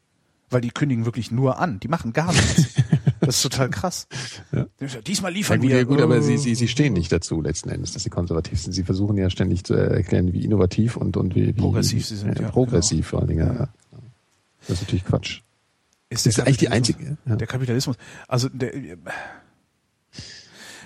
Weil 0.51 0.63
die 0.63 0.71
kündigen 0.71 1.05
wirklich 1.05 1.31
nur 1.31 1.59
an. 1.59 1.79
Die 1.79 1.89
machen 1.89 2.13
gar 2.15 2.33
nichts. 2.33 2.75
das 3.21 3.37
ist 3.37 3.43
total 3.43 3.69
krass. 3.69 4.09
Ja. 4.51 4.67
Diesmal 5.07 5.31
Ja, 5.33 5.37
liefern 5.37 5.61
gut, 5.61 5.69
wir. 5.69 5.77
ja, 5.77 5.85
gut, 5.85 6.01
aber 6.01 6.17
äh, 6.17 6.23
sie, 6.23 6.39
sie, 6.39 6.55
sie 6.55 6.69
stehen 6.69 6.95
nicht 6.95 7.13
dazu 7.13 7.43
letzten 7.43 7.69
Endes, 7.69 7.93
dass 7.93 8.03
sie 8.03 8.11
konservativ 8.11 8.59
sind. 8.59 8.73
Sie 8.73 8.83
versuchen 8.83 9.19
ja 9.19 9.29
ständig 9.29 9.65
zu 9.65 9.75
erklären, 9.75 10.33
wie 10.33 10.45
innovativ 10.45 10.97
und, 10.97 11.17
und 11.19 11.35
wie, 11.35 11.49
wie 11.49 11.53
Progressiv 11.53 12.07
sie 12.07 12.17
sind, 12.17 12.37
Ja, 12.37 12.47
ja, 12.47 12.51
progressiv 12.51 13.09
vor 13.09 13.19
allen 13.21 13.29
Dingen. 13.29 13.47
Ja. 13.47 13.55
Ja. 13.55 13.69
Das 14.67 14.71
ist 14.77 14.83
natürlich 14.83 15.05
Quatsch. 15.05 15.43
Ist, 16.11 16.25
Das 16.25 16.39
ist 16.39 16.41
eigentlich 16.41 16.57
die 16.57 16.71
einzige. 16.71 17.19
Ja. 17.27 17.37
Der 17.37 17.47
Kapitalismus. 17.47 17.97
Also 18.27 18.49
der, 18.49 18.73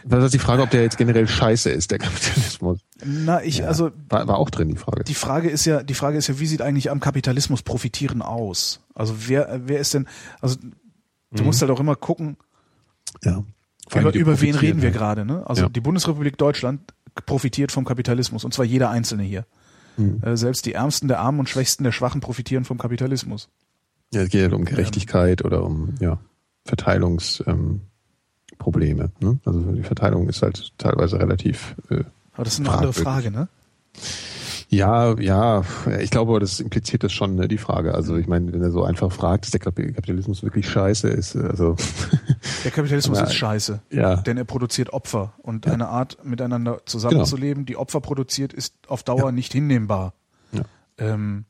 Das 0.05 0.25
ist 0.25 0.35
die 0.35 0.39
Frage, 0.39 0.63
ob 0.63 0.71
der 0.71 0.83
jetzt 0.83 0.97
generell 0.99 1.29
scheiße 1.29 1.71
ist, 1.71 1.91
der 1.91 1.99
Kapitalismus. 1.99 2.81
na, 3.05 3.43
ich, 3.43 3.59
Ja. 3.59 3.67
also 3.67 3.91
War, 4.09 4.27
war 4.29 4.39
auch 4.39 4.51
drin, 4.51 4.69
die 4.69 4.77
Frage. 4.77 5.05
die 5.05 5.15
Frage 5.15 5.49
ist 5.51 5.65
ja, 5.65 5.83
die 5.83 5.95
Frage 5.95 6.19
ist 6.19 6.27
ja, 6.29 6.39
wie 6.39 6.47
sieht 6.47 6.63
eigentlich 6.63 6.91
am 6.91 7.01
Kapitalismus 7.01 7.63
profitieren 7.63 8.23
aus? 8.23 8.81
Also 8.95 9.15
wer, 9.29 9.61
wer 9.65 9.79
ist 9.79 9.95
denn, 9.95 10.07
also 10.41 10.57
du 11.33 11.45
musst 11.45 11.61
halt 11.63 11.71
auch 11.71 11.81
immer 11.81 11.97
gucken, 11.97 12.37
ja. 13.23 13.45
Über, 13.95 14.15
über 14.15 14.41
wen 14.41 14.55
reden 14.55 14.81
wir 14.81 14.91
gerade, 14.91 15.25
ne? 15.25 15.43
Also 15.47 15.63
Ja. 15.65 15.69
die 15.69 15.81
Bundesrepublik 15.81 16.39
Deutschland 16.39 16.81
profitiert 17.27 17.73
vom 17.73 17.85
Kapitalismus 17.85 18.45
und 18.45 18.55
zwar 18.55 18.65
jeder 18.65 18.89
Einzelne 18.91 19.23
hier. 19.25 19.45
Mhm. 19.99 20.23
Äh, 20.23 20.37
selbst 20.37 20.65
die 20.67 20.73
Ärmsten 20.73 21.09
der 21.09 21.19
Armen 21.21 21.41
und 21.41 21.49
Schwächsten 21.49 21.85
der 21.85 21.93
Schwachen 21.93 22.21
profitieren 22.23 22.65
vom 22.65 22.79
Kapitalismus. 22.79 23.49
Ja, 24.15 24.23
es 24.23 24.31
geht 24.31 24.43
halt 24.43 24.53
um 24.55 24.65
Gerechtigkeit 24.65 25.45
oder 25.45 25.63
um 25.65 25.95
ja, 26.01 26.19
Verteilungsprobleme. 26.65 27.61
Ähm, 27.61 27.81
Probleme, 28.63 29.11
ne? 29.21 29.39
Also 29.45 29.61
die 29.73 29.83
Verteilung 29.83 30.29
ist 30.29 30.43
halt 30.43 30.73
teilweise 30.79 31.19
relativ 31.19 31.75
äh, 31.91 32.05
Aber 32.35 32.45
das 32.45 32.55
ist 32.55 32.61
eine 32.61 32.71
andere 32.71 32.93
Fragwürdig. 32.93 33.03
Frage, 33.03 33.31
ne? 33.31 33.49
Ja, 34.69 35.19
ja, 35.21 35.63
ich 36.01 36.11
glaube, 36.11 36.41
das 36.41 36.59
impliziert 36.59 37.05
das 37.05 37.13
schon, 37.13 37.35
ne, 37.35 37.47
die 37.47 37.59
Frage. 37.59 37.95
Also 37.95 38.17
ich 38.17 38.27
meine, 38.27 38.51
wenn 38.55 38.63
er 38.63 38.71
so 38.71 38.85
einfach 38.85 39.13
fragt, 39.13 39.45
ist 39.45 39.53
der 39.53 39.61
Kap- 39.61 39.77
Kapitalismus 39.77 40.43
wirklich 40.43 40.67
scheiße, 40.67 41.09
ist 41.09 41.37
also 41.37 41.77
Der 42.65 42.71
Kapitalismus 42.71 43.19
Aber- 43.19 43.27
ist 43.29 43.35
scheiße. 43.35 43.83
ja, 43.91 44.17
Denn 44.17 44.39
er 44.39 44.45
produziert 44.45 44.95
Opfer 44.95 45.35
und 45.43 45.67
Ja. 45.67 45.73
eine 45.75 45.89
Art 45.89 46.25
miteinander 46.25 46.81
zusammenzuleben, 46.87 47.67
die 47.67 47.77
Opfer 47.77 48.01
produziert, 48.01 48.55
ist 48.55 48.75
auf 48.89 49.03
Dauer 49.03 49.27
Ja. 49.27 49.33
nicht 49.33 49.53
hinnehmbar. 49.53 50.15
Ja. 50.53 50.63
Ähm, 50.97 51.45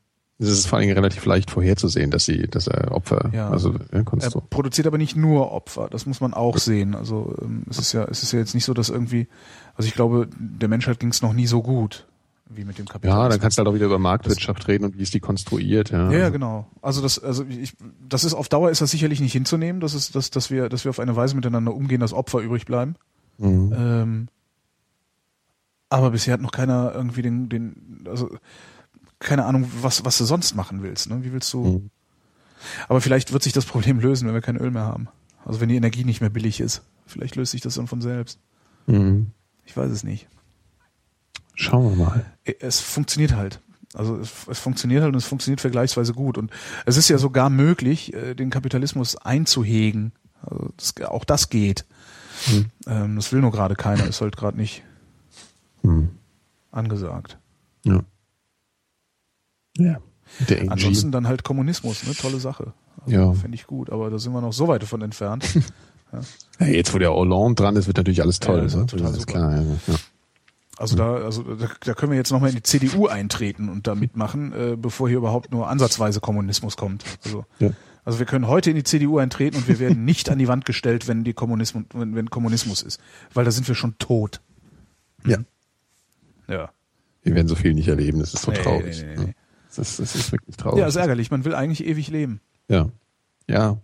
es 0.51 0.59
ist 0.59 0.67
vor 0.67 0.77
allen 0.77 0.87
Dingen 0.87 0.97
relativ 0.97 1.25
leicht 1.25 1.51
vorherzusehen, 1.51 2.11
dass 2.11 2.25
sie, 2.25 2.47
dass 2.47 2.67
er 2.67 2.91
Opfer, 2.91 3.29
Ja. 3.33 3.49
also 3.49 3.73
ja, 3.91 4.03
er 4.19 4.29
du. 4.29 4.41
produziert 4.49 4.87
aber 4.87 4.97
nicht 4.97 5.15
nur 5.15 5.51
Opfer, 5.51 5.87
das 5.89 6.05
muss 6.05 6.21
man 6.21 6.33
auch 6.33 6.57
sehen. 6.57 6.95
Also 6.95 7.35
ähm, 7.41 7.63
es 7.69 7.77
ist 7.79 7.93
ja, 7.93 8.03
es 8.05 8.23
ist 8.23 8.31
ja 8.31 8.39
jetzt 8.39 8.53
nicht 8.53 8.65
so, 8.65 8.73
dass 8.73 8.89
irgendwie, 8.89 9.27
also 9.75 9.87
ich 9.87 9.93
glaube, 9.93 10.27
der 10.37 10.69
Menschheit 10.69 10.99
ging 10.99 11.09
es 11.09 11.21
noch 11.21 11.33
nie 11.33 11.47
so 11.47 11.61
gut 11.61 12.07
wie 12.49 12.65
mit 12.65 12.77
dem 12.77 12.85
Kapitalismus. 12.87 13.23
Ja, 13.23 13.29
dann 13.29 13.39
kannst 13.39 13.57
du 13.57 13.59
halt 13.61 13.69
auch 13.69 13.73
wieder 13.73 13.85
über 13.87 13.99
Marktwirtschaft 13.99 14.67
reden 14.67 14.85
und 14.85 14.97
wie 14.97 15.03
ist 15.03 15.13
die 15.13 15.19
konstruiert, 15.19 15.89
ja. 15.91 16.11
Ja, 16.11 16.19
ja, 16.19 16.29
genau. 16.29 16.67
Also 16.81 17.01
das, 17.01 17.17
also 17.17 17.45
ich, 17.45 17.73
das 18.07 18.23
ist 18.23 18.33
auf 18.33 18.49
Dauer 18.49 18.69
ist 18.69 18.81
das 18.81 18.91
sicherlich 18.91 19.21
nicht 19.21 19.33
hinzunehmen, 19.33 19.81
dass 19.81 19.93
es, 19.93 20.11
dass, 20.11 20.29
dass 20.29 20.51
wir, 20.51 20.69
dass 20.69 20.85
wir 20.85 20.89
auf 20.89 20.99
eine 20.99 21.15
Weise 21.15 21.35
miteinander 21.35 21.73
umgehen, 21.73 21.99
dass 22.01 22.13
Opfer 22.13 22.39
übrig 22.39 22.65
bleiben. 22.65 22.95
Mhm. 23.37 23.73
Ähm, 23.75 24.27
aber 25.89 26.11
bisher 26.11 26.33
hat 26.33 26.41
noch 26.41 26.51
keiner 26.51 26.91
irgendwie 26.93 27.21
den, 27.21 27.49
den, 27.49 28.05
also 28.09 28.29
keine 29.23 29.45
Ahnung, 29.45 29.69
was, 29.81 30.05
was 30.05 30.17
du 30.17 30.25
sonst 30.25 30.55
machen 30.55 30.83
willst. 30.83 31.09
Ne? 31.09 31.23
Wie 31.23 31.31
willst 31.33 31.51
du? 31.53 31.63
Mhm. 31.63 31.89
Aber 32.87 33.01
vielleicht 33.01 33.33
wird 33.33 33.43
sich 33.43 33.53
das 33.53 33.65
Problem 33.65 33.99
lösen, 33.99 34.27
wenn 34.27 34.33
wir 34.33 34.41
kein 34.41 34.57
Öl 34.57 34.71
mehr 34.71 34.83
haben. 34.83 35.07
Also 35.45 35.59
wenn 35.59 35.69
die 35.69 35.75
Energie 35.75 36.05
nicht 36.05 36.21
mehr 36.21 36.29
billig 36.29 36.59
ist. 36.61 36.81
Vielleicht 37.05 37.35
löst 37.35 37.51
sich 37.51 37.61
das 37.61 37.75
dann 37.75 37.87
von 37.87 38.01
selbst. 38.01 38.39
Mhm. 38.87 39.31
Ich 39.65 39.75
weiß 39.75 39.91
es 39.91 40.03
nicht. 40.03 40.27
Schauen 41.55 41.89
wir 41.97 42.05
mal. 42.05 42.25
Es 42.59 42.79
funktioniert 42.79 43.35
halt. 43.35 43.59
Also 43.93 44.17
es, 44.17 44.47
es 44.47 44.59
funktioniert 44.59 45.03
halt 45.03 45.13
und 45.13 45.17
es 45.17 45.25
funktioniert 45.25 45.61
vergleichsweise 45.61 46.13
gut. 46.13 46.37
Und 46.37 46.51
es 46.85 46.97
ist 46.97 47.09
ja 47.09 47.17
sogar 47.17 47.49
möglich, 47.49 48.13
äh, 48.13 48.33
den 48.33 48.49
Kapitalismus 48.49 49.15
einzuhegen. 49.17 50.13
Also 50.41 50.69
das, 50.77 50.95
auch 51.07 51.25
das 51.25 51.49
geht. 51.49 51.85
Ähm, 52.87 53.15
das 53.15 53.31
will 53.31 53.41
nur 53.41 53.51
gerade 53.51 53.75
keiner, 53.75 54.05
ist 54.07 54.21
halt 54.21 54.35
gerade 54.37 54.57
nicht 54.57 54.83
Mhm. 55.83 56.09
angesagt. 56.71 57.37
Ja. 57.83 58.03
Ja. 59.77 59.99
Ansonsten 60.67 61.11
dann 61.11 61.27
halt 61.27 61.43
Kommunismus, 61.43 62.05
ne? 62.07 62.13
Tolle 62.13 62.39
Sache. 62.39 62.73
Also, 63.01 63.11
Ja. 63.11 63.33
Fände 63.33 63.55
ich 63.55 63.67
gut, 63.67 63.89
aber 63.89 64.09
da 64.09 64.17
sind 64.19 64.33
wir 64.33 64.41
noch 64.41 64.53
so 64.53 64.67
weit 64.67 64.81
davon 64.81 65.01
entfernt. 65.01 65.45
Ja, 66.59 66.67
jetzt, 66.67 66.93
wo 66.93 66.99
der 66.99 67.11
Hollande 67.11 67.55
dran 67.55 67.75
ist, 67.75 67.87
wird 67.87 67.97
natürlich 67.97 68.21
alles 68.21 68.39
toll. 68.39 68.57
Ja, 68.57 68.63
das 68.65 68.75
ne? 68.75 68.85
total 68.85 69.13
das 69.13 69.25
klar. 69.25 69.51
Ja, 69.55 69.61
ja. 69.63 69.95
Also 70.77 70.95
da, 70.95 71.15
also 71.15 71.41
da, 71.41 71.67
da 71.79 71.93
können 71.95 72.11
wir 72.11 72.19
jetzt 72.19 72.31
nochmal 72.31 72.49
in 72.51 72.55
die 72.55 72.61
CDU 72.61 73.07
eintreten 73.07 73.67
und 73.67 73.87
da 73.87 73.95
mitmachen, 73.95 74.53
äh, 74.53 74.75
bevor 74.77 75.07
hier 75.09 75.17
überhaupt 75.17 75.51
nur 75.51 75.67
ansatzweise 75.69 76.19
Kommunismus 76.19 76.77
kommt. 76.77 77.03
Also, 77.25 77.45
Ja. 77.57 77.71
also 78.05 78.19
wir 78.19 78.27
können 78.27 78.47
heute 78.47 78.69
in 78.69 78.75
die 78.75 78.83
CDU 78.83 79.17
eintreten 79.17 79.57
und 79.57 79.67
wir 79.67 79.79
werden 79.79 80.05
nicht 80.05 80.29
an 80.29 80.37
die 80.37 80.47
Wand 80.47 80.65
gestellt, 80.65 81.07
wenn 81.07 81.23
die 81.23 81.33
Kommunismus, 81.33 81.85
wenn, 81.95 82.13
wenn 82.15 82.29
Kommunismus 82.29 82.83
ist. 82.83 82.99
Weil 83.33 83.45
da 83.45 83.49
sind 83.49 83.67
wir 83.67 83.73
schon 83.73 83.97
tot. 83.97 84.39
Ja. 85.25 85.39
Ja. 86.47 86.69
Wir 87.23 87.33
werden 87.33 87.47
so 87.47 87.55
viel 87.55 87.73
nicht 87.73 87.87
erleben, 87.87 88.19
das 88.19 88.35
ist 88.35 88.43
so 88.43 88.51
Nee, 88.51 88.57
traurig. 88.61 89.01
nee, 89.03 89.15
nee, 89.15 89.25
nee. 89.25 89.35
Das, 89.75 89.89
ist, 89.89 89.99
das 89.99 90.15
ist 90.15 90.31
wirklich 90.31 90.55
traurig. 90.57 90.79
Ja, 90.79 90.87
ist 90.87 90.95
ärgerlich. 90.95 91.31
Man 91.31 91.45
will 91.45 91.55
eigentlich 91.55 91.85
ewig 91.85 92.09
leben. 92.09 92.39
Ja. 92.69 92.89
Ja. 93.49 93.77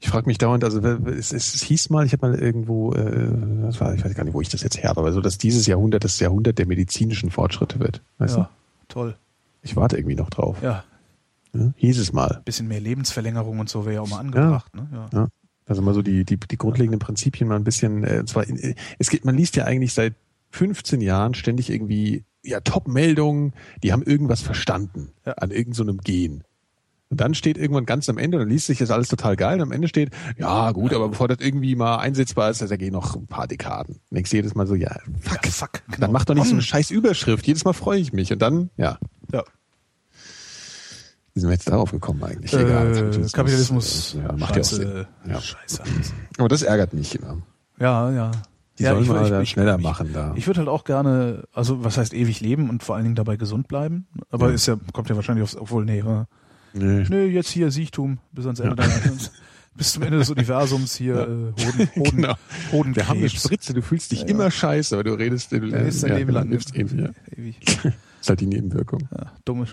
Ich 0.00 0.08
frage 0.08 0.26
mich 0.26 0.38
dauernd, 0.38 0.64
also 0.64 0.80
es, 0.80 1.32
es, 1.32 1.62
hieß 1.62 1.90
mal, 1.90 2.04
ich 2.04 2.12
habe 2.12 2.28
mal 2.28 2.38
irgendwo, 2.38 2.92
äh, 2.94 3.28
das 3.62 3.80
war, 3.80 3.94
ich 3.94 4.04
weiß 4.04 4.14
gar 4.14 4.24
nicht, 4.24 4.34
wo 4.34 4.40
ich 4.40 4.48
das 4.48 4.62
jetzt 4.62 4.76
her 4.82 4.90
habe, 4.90 5.00
aber 5.00 5.12
so, 5.12 5.20
dass 5.20 5.38
dieses 5.38 5.66
Jahrhundert 5.66 6.02
das 6.02 6.18
Jahrhundert 6.18 6.58
der 6.58 6.66
medizinischen 6.66 7.30
Fortschritte 7.30 7.78
wird. 7.78 8.02
Weißt 8.18 8.36
Ja, 8.36 8.42
du? 8.44 8.48
toll. 8.88 9.16
Ich 9.62 9.76
warte 9.76 9.96
irgendwie 9.96 10.16
noch 10.16 10.30
drauf. 10.30 10.56
Ja, 10.62 10.82
Ja? 11.54 11.72
Hieß 11.76 11.98
es 11.98 12.12
mal. 12.12 12.42
bisschen 12.44 12.66
mehr 12.66 12.80
Lebensverlängerung 12.80 13.60
und 13.60 13.68
so 13.68 13.84
wäre 13.84 13.94
ja 13.96 14.00
auch 14.00 14.08
mal 14.08 14.18
angebracht. 14.18 14.74
Ne? 14.74 14.88
Ja. 14.92 15.08
Ja. 15.12 15.28
Also 15.66 15.80
mal 15.80 15.94
so 15.94 16.02
die, 16.02 16.24
die, 16.24 16.38
die 16.38 16.56
grundlegenden 16.58 16.98
Prinzipien 16.98 17.48
mal 17.48 17.54
ein 17.56 17.64
bisschen, 17.64 18.02
äh, 18.02 18.24
zwar, 18.24 18.48
in, 18.48 18.58
äh, 18.58 18.74
es 18.98 19.10
geht, 19.10 19.24
man 19.24 19.36
liest 19.36 19.54
ja 19.54 19.64
eigentlich 19.64 19.94
seit 19.94 20.14
15 20.50 21.00
Jahren 21.00 21.34
ständig 21.34 21.70
irgendwie, 21.70 22.24
ja, 22.42 22.60
Top-Meldungen, 22.60 23.52
die 23.82 23.92
haben 23.92 24.02
irgendwas 24.02 24.40
verstanden 24.42 25.12
Ja. 25.24 25.32
an 25.34 25.50
irgendeinem 25.50 25.96
so 25.96 26.02
Gen. 26.02 26.44
Und 27.10 27.20
dann 27.20 27.34
steht 27.34 27.58
irgendwann 27.58 27.84
ganz 27.84 28.08
am 28.08 28.16
Ende, 28.16 28.38
dann 28.38 28.48
liest 28.48 28.66
sich 28.68 28.78
das 28.78 28.90
alles 28.90 29.08
total 29.08 29.36
geil, 29.36 29.56
und 29.56 29.60
am 29.64 29.72
Ende 29.72 29.86
steht, 29.86 30.10
ja 30.38 30.70
gut, 30.72 30.94
aber 30.94 31.10
bevor 31.10 31.28
das 31.28 31.38
irgendwie 31.40 31.76
mal 31.76 31.96
einsetzbar 31.98 32.48
ist, 32.50 32.62
da 32.62 32.76
gehen 32.76 32.92
noch 32.94 33.14
ein 33.16 33.26
paar 33.26 33.46
Dekaden. 33.46 33.96
Und 33.96 34.14
denkst 34.16 34.32
jedes 34.32 34.54
Mal 34.54 34.66
so, 34.66 34.74
ja, 34.74 34.96
fuck, 35.20 35.44
Ja, 35.44 35.50
fuck, 35.50 35.72
genau. 35.86 35.98
dann 35.98 36.12
mach 36.12 36.24
doch 36.24 36.34
nicht 36.34 36.44
so 36.44 36.50
eine 36.52 36.56
Mann. 36.56 36.62
scheiß 36.62 36.90
Überschrift. 36.90 37.46
Jedes 37.46 37.64
Mal 37.66 37.74
freue 37.74 38.00
ich 38.00 38.14
mich. 38.14 38.32
Und 38.32 38.40
dann, 38.40 38.70
ja, 38.78 38.98
Ja. 39.30 39.44
wie 41.34 41.40
sind 41.40 41.48
wir 41.50 41.54
jetzt 41.54 41.68
darauf 41.68 41.90
gekommen 41.90 42.22
eigentlich? 42.24 42.52
Egal. 42.54 42.96
Äh, 43.14 43.28
Kapitalismus, 43.30 44.14
ja, 44.14 44.32
macht 44.32 44.56
ja 44.56 44.62
auch 44.62 44.66
Sinn. 44.66 44.82
Scheiße, 44.82 45.08
Ja. 45.28 45.40
Scheiße. 45.40 45.82
Aber 46.38 46.48
das 46.48 46.62
ärgert 46.62 46.94
mich 46.94 47.14
immer. 47.14 47.38
Ja, 47.78 48.10
ja. 48.10 48.30
Die 48.78 48.84
ja, 48.84 48.90
sollen 48.92 49.02
ich 49.02 49.08
mal 49.10 49.22
ich- 49.24 49.28
da 49.30 49.42
ich- 49.42 49.50
schneller 49.50 49.78
machen 49.78 50.10
da. 50.14 50.32
Ich 50.36 50.46
würde 50.46 50.60
halt 50.60 50.68
auch 50.68 50.84
gerne, 50.84 51.44
also 51.52 51.84
was 51.84 51.98
heißt 51.98 52.14
ewig 52.14 52.40
leben 52.40 52.70
und 52.70 52.82
vor 52.82 52.94
allen 52.96 53.04
Dingen 53.04 53.14
dabei 53.16 53.36
gesund 53.36 53.68
bleiben. 53.68 54.06
Aber 54.30 54.48
Ja. 54.48 54.54
ist 54.54 54.66
ja, 54.66 54.76
kommt 54.92 55.08
ja 55.10 55.16
wahrscheinlich 55.16 55.42
aufs, 55.42 55.56
obwohl, 55.56 55.84
nee, 55.84 56.02
Nee. 56.74 57.04
nee, 57.08 57.26
jetzt 57.26 57.50
hier 57.50 57.70
Siechtum 57.70 58.18
bis 58.32 58.46
ans 58.46 58.60
Ende 58.60 58.76
deiner, 58.76 58.92
bis 59.76 59.92
zum 59.92 60.02
Ende 60.04 60.18
des 60.18 60.30
Universums 60.30 60.94
hier 60.96 61.14
Ja. 61.14 61.22
äh, 61.24 61.26
Hoden, 61.26 61.88
Hoden, 61.96 62.16
Genau. 62.16 62.34
Hodenkrebs. 62.72 62.96
Wir 62.96 63.08
haben 63.08 63.18
eine 63.18 63.28
Spritze, 63.28 63.74
du 63.74 63.82
fühlst 63.82 64.10
dich 64.12 64.20
Ja, 64.22 64.26
immer 64.28 64.44
ja. 64.44 64.50
scheiße, 64.50 64.94
aber 64.94 65.04
du 65.04 65.12
redest, 65.12 65.52
du 65.52 65.56
Ja, 65.66 65.76
ist 65.78 66.02
dein 66.02 66.10
ja, 66.12 66.16
Leben 66.16 66.28
genau, 66.28 66.40
lang. 66.40 66.50
lebst 66.50 66.74
ewig, 66.74 66.98
ja. 66.98 67.10
ewig. 67.36 67.56
Ist 68.22 68.28
halt 68.28 68.40
die 68.40 68.46
Nebenwirkung. 68.46 69.08
Ja, 69.16 69.32
dumme, 69.44 69.66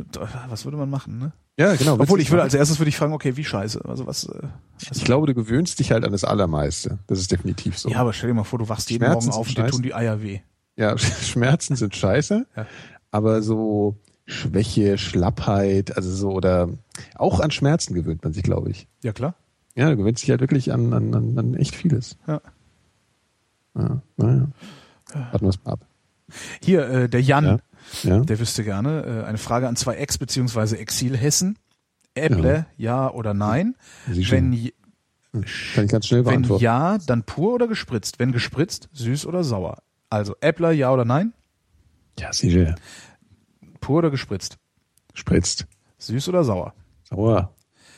was 0.50 0.66
würde 0.66 0.78
man 0.78 0.90
machen, 0.90 1.18
ne? 1.20 1.32
Ja, 1.58 1.76
genau. 1.76 1.96
Obwohl 2.00 2.20
ich 2.22 2.32
würde, 2.32 2.44
also, 2.44 2.56
als 2.58 2.60
erstes 2.60 2.80
würde 2.80 2.90
ich 2.90 2.98
fragen, 2.98 3.14
okay, 3.14 3.36
wie 3.38 3.44
scheiße? 3.44 3.84
Also 3.86 4.08
was, 4.08 4.26
äh, 4.26 4.48
ich 4.92 5.04
glaube, 5.04 5.28
du 5.28 5.34
gewöhnst 5.34 5.80
dich 5.80 5.92
halt 5.92 6.04
an 6.06 6.12
das 6.12 6.24
Allermeiste. 6.24 7.00
Das 7.08 7.20
ist 7.20 7.32
definitiv 7.32 7.78
so. 7.78 7.90
ja, 7.90 8.00
aber 8.00 8.14
stell 8.14 8.30
dir 8.30 8.34
mal 8.34 8.44
vor, 8.44 8.60
du 8.60 8.70
wachst 8.70 8.90
jeden 8.90 9.04
Schmerzen 9.06 9.30
Morgen 9.30 9.40
auf 9.42 9.48
und 9.50 9.58
dir 9.58 9.68
tun 9.68 9.82
die 9.84 9.94
Eier 9.94 10.22
weh. 10.22 10.40
Ja, 10.78 10.98
Schmerzen 10.98 11.76
sind 11.76 11.96
scheiße, 11.96 12.46
Ja. 12.56 12.66
aber 13.12 13.42
so 13.42 13.98
Schwäche, 14.26 14.98
Schlappheit, 14.98 15.96
also 15.98 16.10
so 16.14 16.32
oder 16.32 16.70
auch 17.16 17.40
an 17.40 17.52
Schmerzen 17.52 17.94
gewöhnt 17.94 18.24
man 18.24 18.32
sich, 18.34 18.44
glaube 18.44 18.72
ich. 18.72 18.88
Ja, 19.04 19.12
klar. 19.12 19.36
Ja, 19.76 19.90
du 19.90 19.98
gewöhnst 19.98 20.24
dich 20.24 20.30
halt 20.30 20.42
wirklich 20.42 20.72
an, 20.72 20.94
an, 20.94 21.14
an, 21.14 21.38
an 21.38 21.54
echt 21.56 21.76
vieles. 21.76 22.18
Ja. 22.28 22.42
Ja, 23.78 24.02
naja. 24.18 24.48
Warten 25.14 25.42
wir 25.46 25.50
es 25.50 25.64
mal 25.64 25.72
ab. 25.74 25.86
Hier, 26.62 26.88
äh, 26.88 27.10
der 27.10 27.22
Jan, 27.22 27.46
Ja. 27.46 27.60
Ja. 28.04 28.20
der 28.22 28.40
wüsste 28.40 28.64
gerne, 28.64 29.04
äh, 29.24 29.26
eine 29.26 29.38
Frage 29.38 29.68
an 29.68 29.76
zwei 29.76 29.96
Ex- 29.96 30.18
bzw. 30.18 30.76
Exilhessen. 30.76 31.58
Äpple, 32.16 32.66
ja. 32.78 33.12
oder 33.12 33.34
nein? 33.34 33.76
Sie. 34.12 34.30
Wenn, 34.32 34.52
j- 34.54 34.74
Kann 35.32 35.86
ich 35.86 35.92
ganz 35.92 36.08
schnell 36.08 36.22
wenn 36.26 36.32
beantworten. 36.42 36.64
ja, 36.64 36.98
dann 36.98 37.24
pur 37.24 37.54
oder 37.54 37.68
gespritzt? 37.68 38.20
Wenn 38.20 38.32
gespritzt, 38.32 38.90
süß 38.94 39.26
oder 39.28 39.44
sauer? 39.44 39.78
Also 40.10 40.36
Äppler, 40.42 40.72
ja 40.72 40.92
oder 40.92 41.06
nein? 41.06 41.34
Ja, 42.20 42.34
sicher. 42.34 42.76
Pur 43.80 44.00
oder 44.00 44.10
gespritzt? 44.10 44.58
Spritzt. 45.14 45.68
Süß 46.00 46.28
oder 46.30 46.44
sauer? 46.44 46.74
Sauer. 47.04 47.54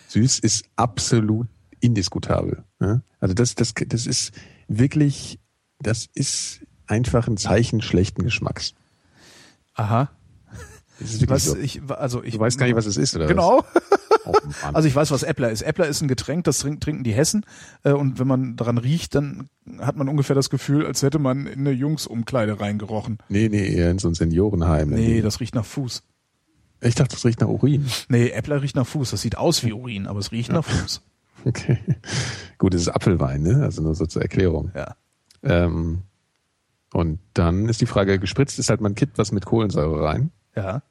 Süß 0.09 0.39
ist 0.39 0.65
absolut 0.75 1.47
indiskutabel. 1.79 2.63
Ja? 2.79 3.01
Also 3.19 3.33
das, 3.33 3.55
das, 3.55 3.73
das 3.87 4.05
ist 4.05 4.33
wirklich, 4.67 5.39
das 5.79 6.07
ist 6.13 6.61
einfach 6.85 7.27
ein 7.27 7.37
Zeichen 7.37 7.81
schlechten 7.81 8.23
Geschmacks. 8.23 8.73
Aha. 9.75 10.09
Was, 11.25 11.45
so. 11.45 11.57
ich, 11.57 11.81
also 11.89 12.23
ich 12.23 12.33
Du 12.35 12.39
weißt 12.39 12.59
gar 12.59 12.67
nicht, 12.67 12.75
was 12.75 12.85
es 12.85 12.97
ist, 12.97 13.15
oder 13.15 13.25
Genau. 13.27 13.63
Also 14.71 14.87
ich 14.87 14.95
weiß, 14.95 15.09
was 15.09 15.23
Äppler 15.23 15.49
ist. 15.49 15.63
Äppler 15.63 15.87
ist 15.87 15.99
ein 16.01 16.07
Getränk, 16.07 16.43
das 16.43 16.59
trink- 16.63 16.79
trinken 16.79 17.03
die 17.03 17.11
Hessen. 17.13 17.43
Äh, 17.83 17.93
Und 17.93 18.19
wenn 18.19 18.27
man 18.27 18.55
daran 18.55 18.77
riecht, 18.77 19.15
dann 19.15 19.49
hat 19.79 19.95
man 19.95 20.07
ungefähr 20.07 20.35
das 20.35 20.51
Gefühl, 20.51 20.85
als 20.85 21.01
hätte 21.01 21.17
man 21.17 21.47
in 21.47 21.61
eine 21.61 21.71
Jungsumkleide 21.71 22.59
reingerochen. 22.59 23.17
nee, 23.29 23.49
nee, 23.49 23.73
eher 23.73 23.89
in 23.89 23.97
so 23.97 24.07
ein 24.09 24.13
Seniorenheim. 24.13 24.89
Nee, 24.89 25.21
das 25.21 25.39
riecht 25.39 25.55
nach 25.55 25.65
Fuß. 25.65 26.03
ich 26.81 26.93
dachte, 26.95 27.15
das 27.15 27.25
riecht 27.25 27.41
nach 27.41 27.47
Urin. 27.47 27.87
Nee, 28.09 28.29
Äppler 28.29 28.61
riecht 28.61 28.75
nach 28.75 28.85
Fuß. 28.85 29.09
Das 29.09 29.21
sieht 29.21 29.37
aus 29.37 29.63
wie 29.65 29.73
Urin, 29.73 30.05
aber 30.05 30.19
es 30.19 30.31
riecht 30.31 30.51
nach 30.51 30.65
Fuß. 30.65 31.01
Okay. 31.43 31.79
Gut, 32.59 32.75
es 32.75 32.81
ist 32.83 32.89
Apfelwein, 32.89 33.41
ne? 33.41 33.63
Also 33.63 33.81
nur 33.81 33.95
so 33.95 34.05
zur 34.05 34.21
Erklärung. 34.21 34.71
Ja. 34.75 34.95
Ähm, 35.41 36.03
und 36.93 37.19
dann 37.33 37.67
ist 37.69 37.81
die 37.81 37.85
Frage, 37.85 38.19
gespritzt 38.19 38.59
ist 38.59 38.69
halt, 38.69 38.81
man 38.81 38.95
kippt 38.95 39.17
was 39.17 39.31
mit 39.31 39.45
Kohlensäure 39.45 40.03
rein, 40.03 40.31
Ja. 40.55 40.81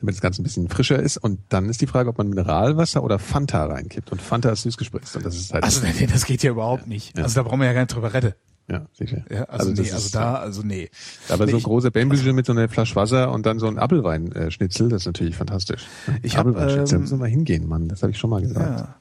damit 0.00 0.14
das 0.16 0.20
Ganze 0.20 0.42
ein 0.42 0.44
bisschen 0.44 0.68
frischer 0.68 0.98
ist. 0.98 1.16
Und 1.16 1.38
dann 1.48 1.68
ist 1.68 1.80
die 1.80 1.86
Frage, 1.86 2.08
ob 2.10 2.18
man 2.18 2.28
Mineralwasser 2.28 3.02
oder 3.04 3.18
Fanta 3.18 3.66
reinkippt. 3.66 4.10
Und 4.10 4.20
Fanta 4.20 4.50
ist 4.50 4.62
süß 4.62 4.76
gespritzt. 4.76 5.14
Und 5.16 5.24
das 5.24 5.36
ist 5.36 5.52
halt, 5.54 5.62
Also 5.64 5.86
nee, 5.86 6.06
das 6.06 6.24
geht 6.24 6.42
ja 6.42 6.50
überhaupt 6.50 6.86
nicht. 6.88 7.16
Ja. 7.16 7.24
Also 7.24 7.36
da 7.36 7.42
brauchen 7.48 7.60
wir 7.60 7.66
ja 7.66 7.72
gar 7.72 7.82
nicht 7.82 7.94
drüber 7.94 8.12
reden. 8.12 8.32
ja, 8.68 8.86
sicher. 8.92 9.24
Ja, 9.30 9.44
also, 9.44 9.70
das 9.72 9.86
nee, 9.86 9.92
also 9.92 10.08
da, 10.10 10.34
also 10.36 10.62
nee. 10.62 10.90
Aber 11.28 11.44
Nee, 11.46 11.52
so 11.52 11.56
ein 11.58 11.62
großer 11.62 11.90
Bämbelchen 11.92 12.34
mit 12.34 12.46
so 12.46 12.52
einer 12.52 12.68
Flasche 12.68 12.96
Wasser 12.96 13.30
und 13.32 13.46
dann 13.46 13.58
so 13.60 13.66
ein 13.68 13.78
Apfelweinschnitzel, 13.78 14.88
das 14.88 15.02
ist 15.02 15.06
natürlich 15.06 15.36
fantastisch. 15.36 15.86
Ich 16.22 16.36
Apfelweinschnitzel, 16.38 16.96
ähm, 16.96 17.00
müssen 17.02 17.14
wir 17.18 17.24
mal 17.24 17.28
hingehen, 17.30 17.68
Mann. 17.68 17.88
Das 17.88 18.02
habe 18.02 18.10
ich 18.12 18.18
schon 18.18 18.30
mal 18.30 18.40
gesagt. 18.42 18.80
Ja. 18.80 18.96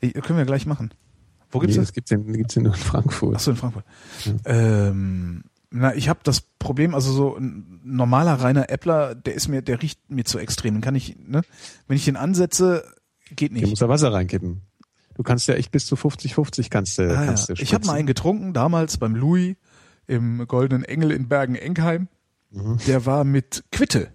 Ich, 0.00 0.14
können 0.14 0.38
wir 0.38 0.46
gleich 0.46 0.66
machen. 0.66 0.90
Wo 1.50 1.58
gibt's 1.60 1.76
nee, 1.76 1.80
das? 1.80 1.88
das 1.88 1.94
gibt's 1.94 2.10
in, 2.10 2.32
gibt's 2.32 2.56
in 2.56 2.64
nur 2.64 2.74
in 2.74 2.78
Frankfurt. 2.80 3.34
Ach 3.36 3.40
so, 3.40 3.50
in 3.52 3.56
Frankfurt. 3.56 3.84
Ähm, 4.44 5.44
na, 5.70 5.94
ich 5.94 6.08
habe 6.08 6.20
das 6.22 6.40
Problem, 6.40 6.94
also 6.94 7.12
so 7.12 7.36
ein 7.36 7.80
normaler 7.84 8.34
reiner 8.34 8.70
Äppler, 8.70 9.14
der 9.14 9.34
ist 9.34 9.48
mir, 9.48 9.62
der 9.62 9.82
riecht 9.82 10.10
mir 10.10 10.24
zu 10.24 10.38
extrem. 10.38 10.74
Den 10.74 10.80
kann 10.80 10.94
ich, 10.94 11.16
ne? 11.18 11.42
Wenn 11.86 11.96
ich 11.96 12.04
den 12.04 12.16
ansetze, 12.16 12.84
geht 13.36 13.52
nicht. 13.52 13.66
muss 13.66 13.78
da 13.78 13.88
Wasser 13.88 14.12
reinkippen. 14.12 14.62
Du 15.14 15.22
kannst 15.22 15.48
ja 15.48 15.54
echt 15.54 15.72
bis 15.72 15.86
zu 15.86 15.96
50-50 15.96 16.70
kannst 16.70 16.98
du, 16.98 17.02
Ah, 17.02 17.06
ja. 17.20 17.26
kannst 17.26 17.48
du 17.48 17.54
Ich 17.54 17.74
habe 17.74 17.86
mal 17.86 17.94
einen 17.94 18.06
getrunken, 18.06 18.52
damals 18.52 18.98
beim 18.98 19.14
Louis 19.16 19.56
im 20.06 20.46
Goldenen 20.46 20.84
Engel 20.84 21.10
in 21.10 21.28
Bergen-Enkheim. 21.28 22.08
Mhm. 22.50 22.78
Der 22.86 23.04
war 23.04 23.24
mit 23.24 23.64
Quitte. 23.72 24.08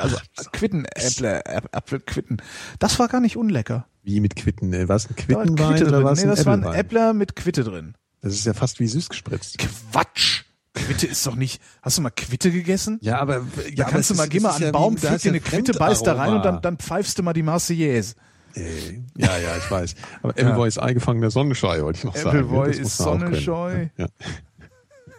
Also 0.00 0.16
Quittenäppler, 0.52 1.46
Äpp- 1.46 1.72
Apfelquitten. 1.72 2.40
Das 2.78 2.98
war 2.98 3.08
gar 3.08 3.20
nicht 3.20 3.36
unlecker. 3.36 3.86
Wie 4.08 4.20
mit 4.20 4.36
Quitten? 4.36 4.72
äh, 4.72 4.88
War 4.88 4.96
es 4.96 5.06
ein 5.10 5.16
Quittenwein 5.16 5.74
Quitte 5.76 5.86
oder 5.88 6.02
war 6.02 6.12
es 6.12 6.18
Nee, 6.20 6.24
ein 6.24 6.30
das 6.34 6.46
war 6.46 6.54
ein? 6.54 6.62
Äppler 6.74 7.12
mit 7.12 7.36
Quitte 7.36 7.62
drin. 7.62 7.94
Das 8.22 8.32
ist 8.32 8.46
ja 8.46 8.54
fast 8.54 8.80
wie 8.80 8.86
süß 8.86 9.10
gespritzt. 9.10 9.58
Quatsch! 9.58 10.44
Quitte 10.72 11.06
ist 11.06 11.26
doch 11.26 11.34
nicht. 11.34 11.60
Hast 11.82 11.98
du 11.98 12.02
mal 12.02 12.08
Quitte 12.10 12.50
gegessen? 12.50 12.98
Ja, 13.02 13.18
aber 13.18 13.42
Da 13.76 13.84
kannst 13.84 14.08
du 14.08 14.14
mal, 14.14 14.26
geh 14.28 14.40
mal 14.40 14.52
an 14.54 14.62
den 14.62 14.72
Baum, 14.72 14.96
pflück 14.96 15.20
dir 15.20 15.28
eine 15.30 15.40
Quitte, 15.40 15.72
beiß 15.74 16.02
da 16.04 16.14
rein 16.14 16.32
und 16.34 16.42
dann, 16.44 16.62
dann 16.62 16.78
pfeifst 16.78 17.18
du 17.18 17.22
mal 17.22 17.34
die 17.34 17.42
Marseillaise. 17.42 18.14
Ja, 18.54 19.36
ja, 19.38 19.56
ich 19.58 19.70
weiß. 19.70 19.94
Aber 20.22 20.30
Appleboy 20.30 20.66
ist 20.68 20.78
eingefangener 20.78 21.30
Sonnenscheu, 21.30 21.82
wollte 21.82 21.98
ich 21.98 22.04
noch 22.04 22.16
sagen. 22.16 22.38
Appleboy 22.38 22.70
ist. 22.70 22.96
Sonnenscheu. 22.96 23.88
Ja. 23.98 24.06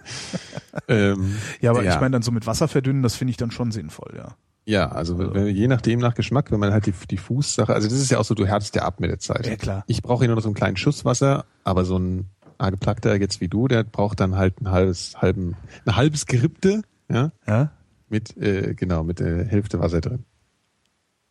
ähm, 0.88 1.36
Ja, 1.62 1.72
aber 1.72 1.84
ja. 1.84 1.94
ich 1.94 2.00
meine 2.02 2.12
dann 2.14 2.22
so 2.24 2.32
mit 2.32 2.48
Wasser 2.48 2.68
verdünnen, 2.68 3.04
das 3.04 3.16
finde 3.16 3.32
ich 3.32 3.38
dann 3.38 3.52
schon 3.52 3.72
sinnvoll, 3.72 4.14
ja. 4.18 4.36
Ja, 4.66 4.90
also 4.92 5.18
wenn, 5.18 5.48
je 5.48 5.68
nachdem 5.68 6.00
nach 6.00 6.14
Geschmack, 6.14 6.52
wenn 6.52 6.60
man 6.60 6.72
halt 6.72 6.86
die, 6.86 6.94
die 7.10 7.18
Fußsache, 7.18 7.74
also 7.74 7.88
das 7.88 7.98
ist 7.98 8.12
ja 8.12 8.20
auch 8.20 8.26
so, 8.26 8.36
du 8.36 8.46
härtest 8.46 8.76
ja 8.76 8.84
ab 8.84 9.00
mit 9.00 9.10
der 9.10 9.18
Zeit. 9.20 9.48
Ja, 9.48 9.56
klar. 9.56 9.84
Ich 9.88 10.02
brauche 10.04 10.20
hier 10.20 10.28
nur 10.28 10.36
noch 10.36 10.44
so 10.44 10.50
einen 10.50 10.56
kleinen 10.56 10.78
Schuss 10.78 11.06
Wasser, 11.06 11.46
aber 11.64 11.86
so 11.86 11.98
ein 11.98 12.28
Ageplackter 12.60 13.16
jetzt 13.20 13.42
wie 13.42 13.48
du, 13.48 13.68
der 13.68 13.84
braucht 13.84 14.20
dann 14.20 14.36
halt 14.36 14.62
ein 14.62 14.70
halbes, 14.70 15.16
halben, 15.18 15.56
ein 15.86 15.96
halbes 15.96 16.26
Gerippte, 16.28 16.82
ja, 17.10 17.32
Ja? 17.48 17.72
mit, 18.10 18.38
äh, 18.38 18.76
genau, 18.76 19.04
mit 19.04 19.20
der 19.20 19.46
Hälfte 19.46 19.80
Wasser 19.80 20.02
drin. 20.02 20.26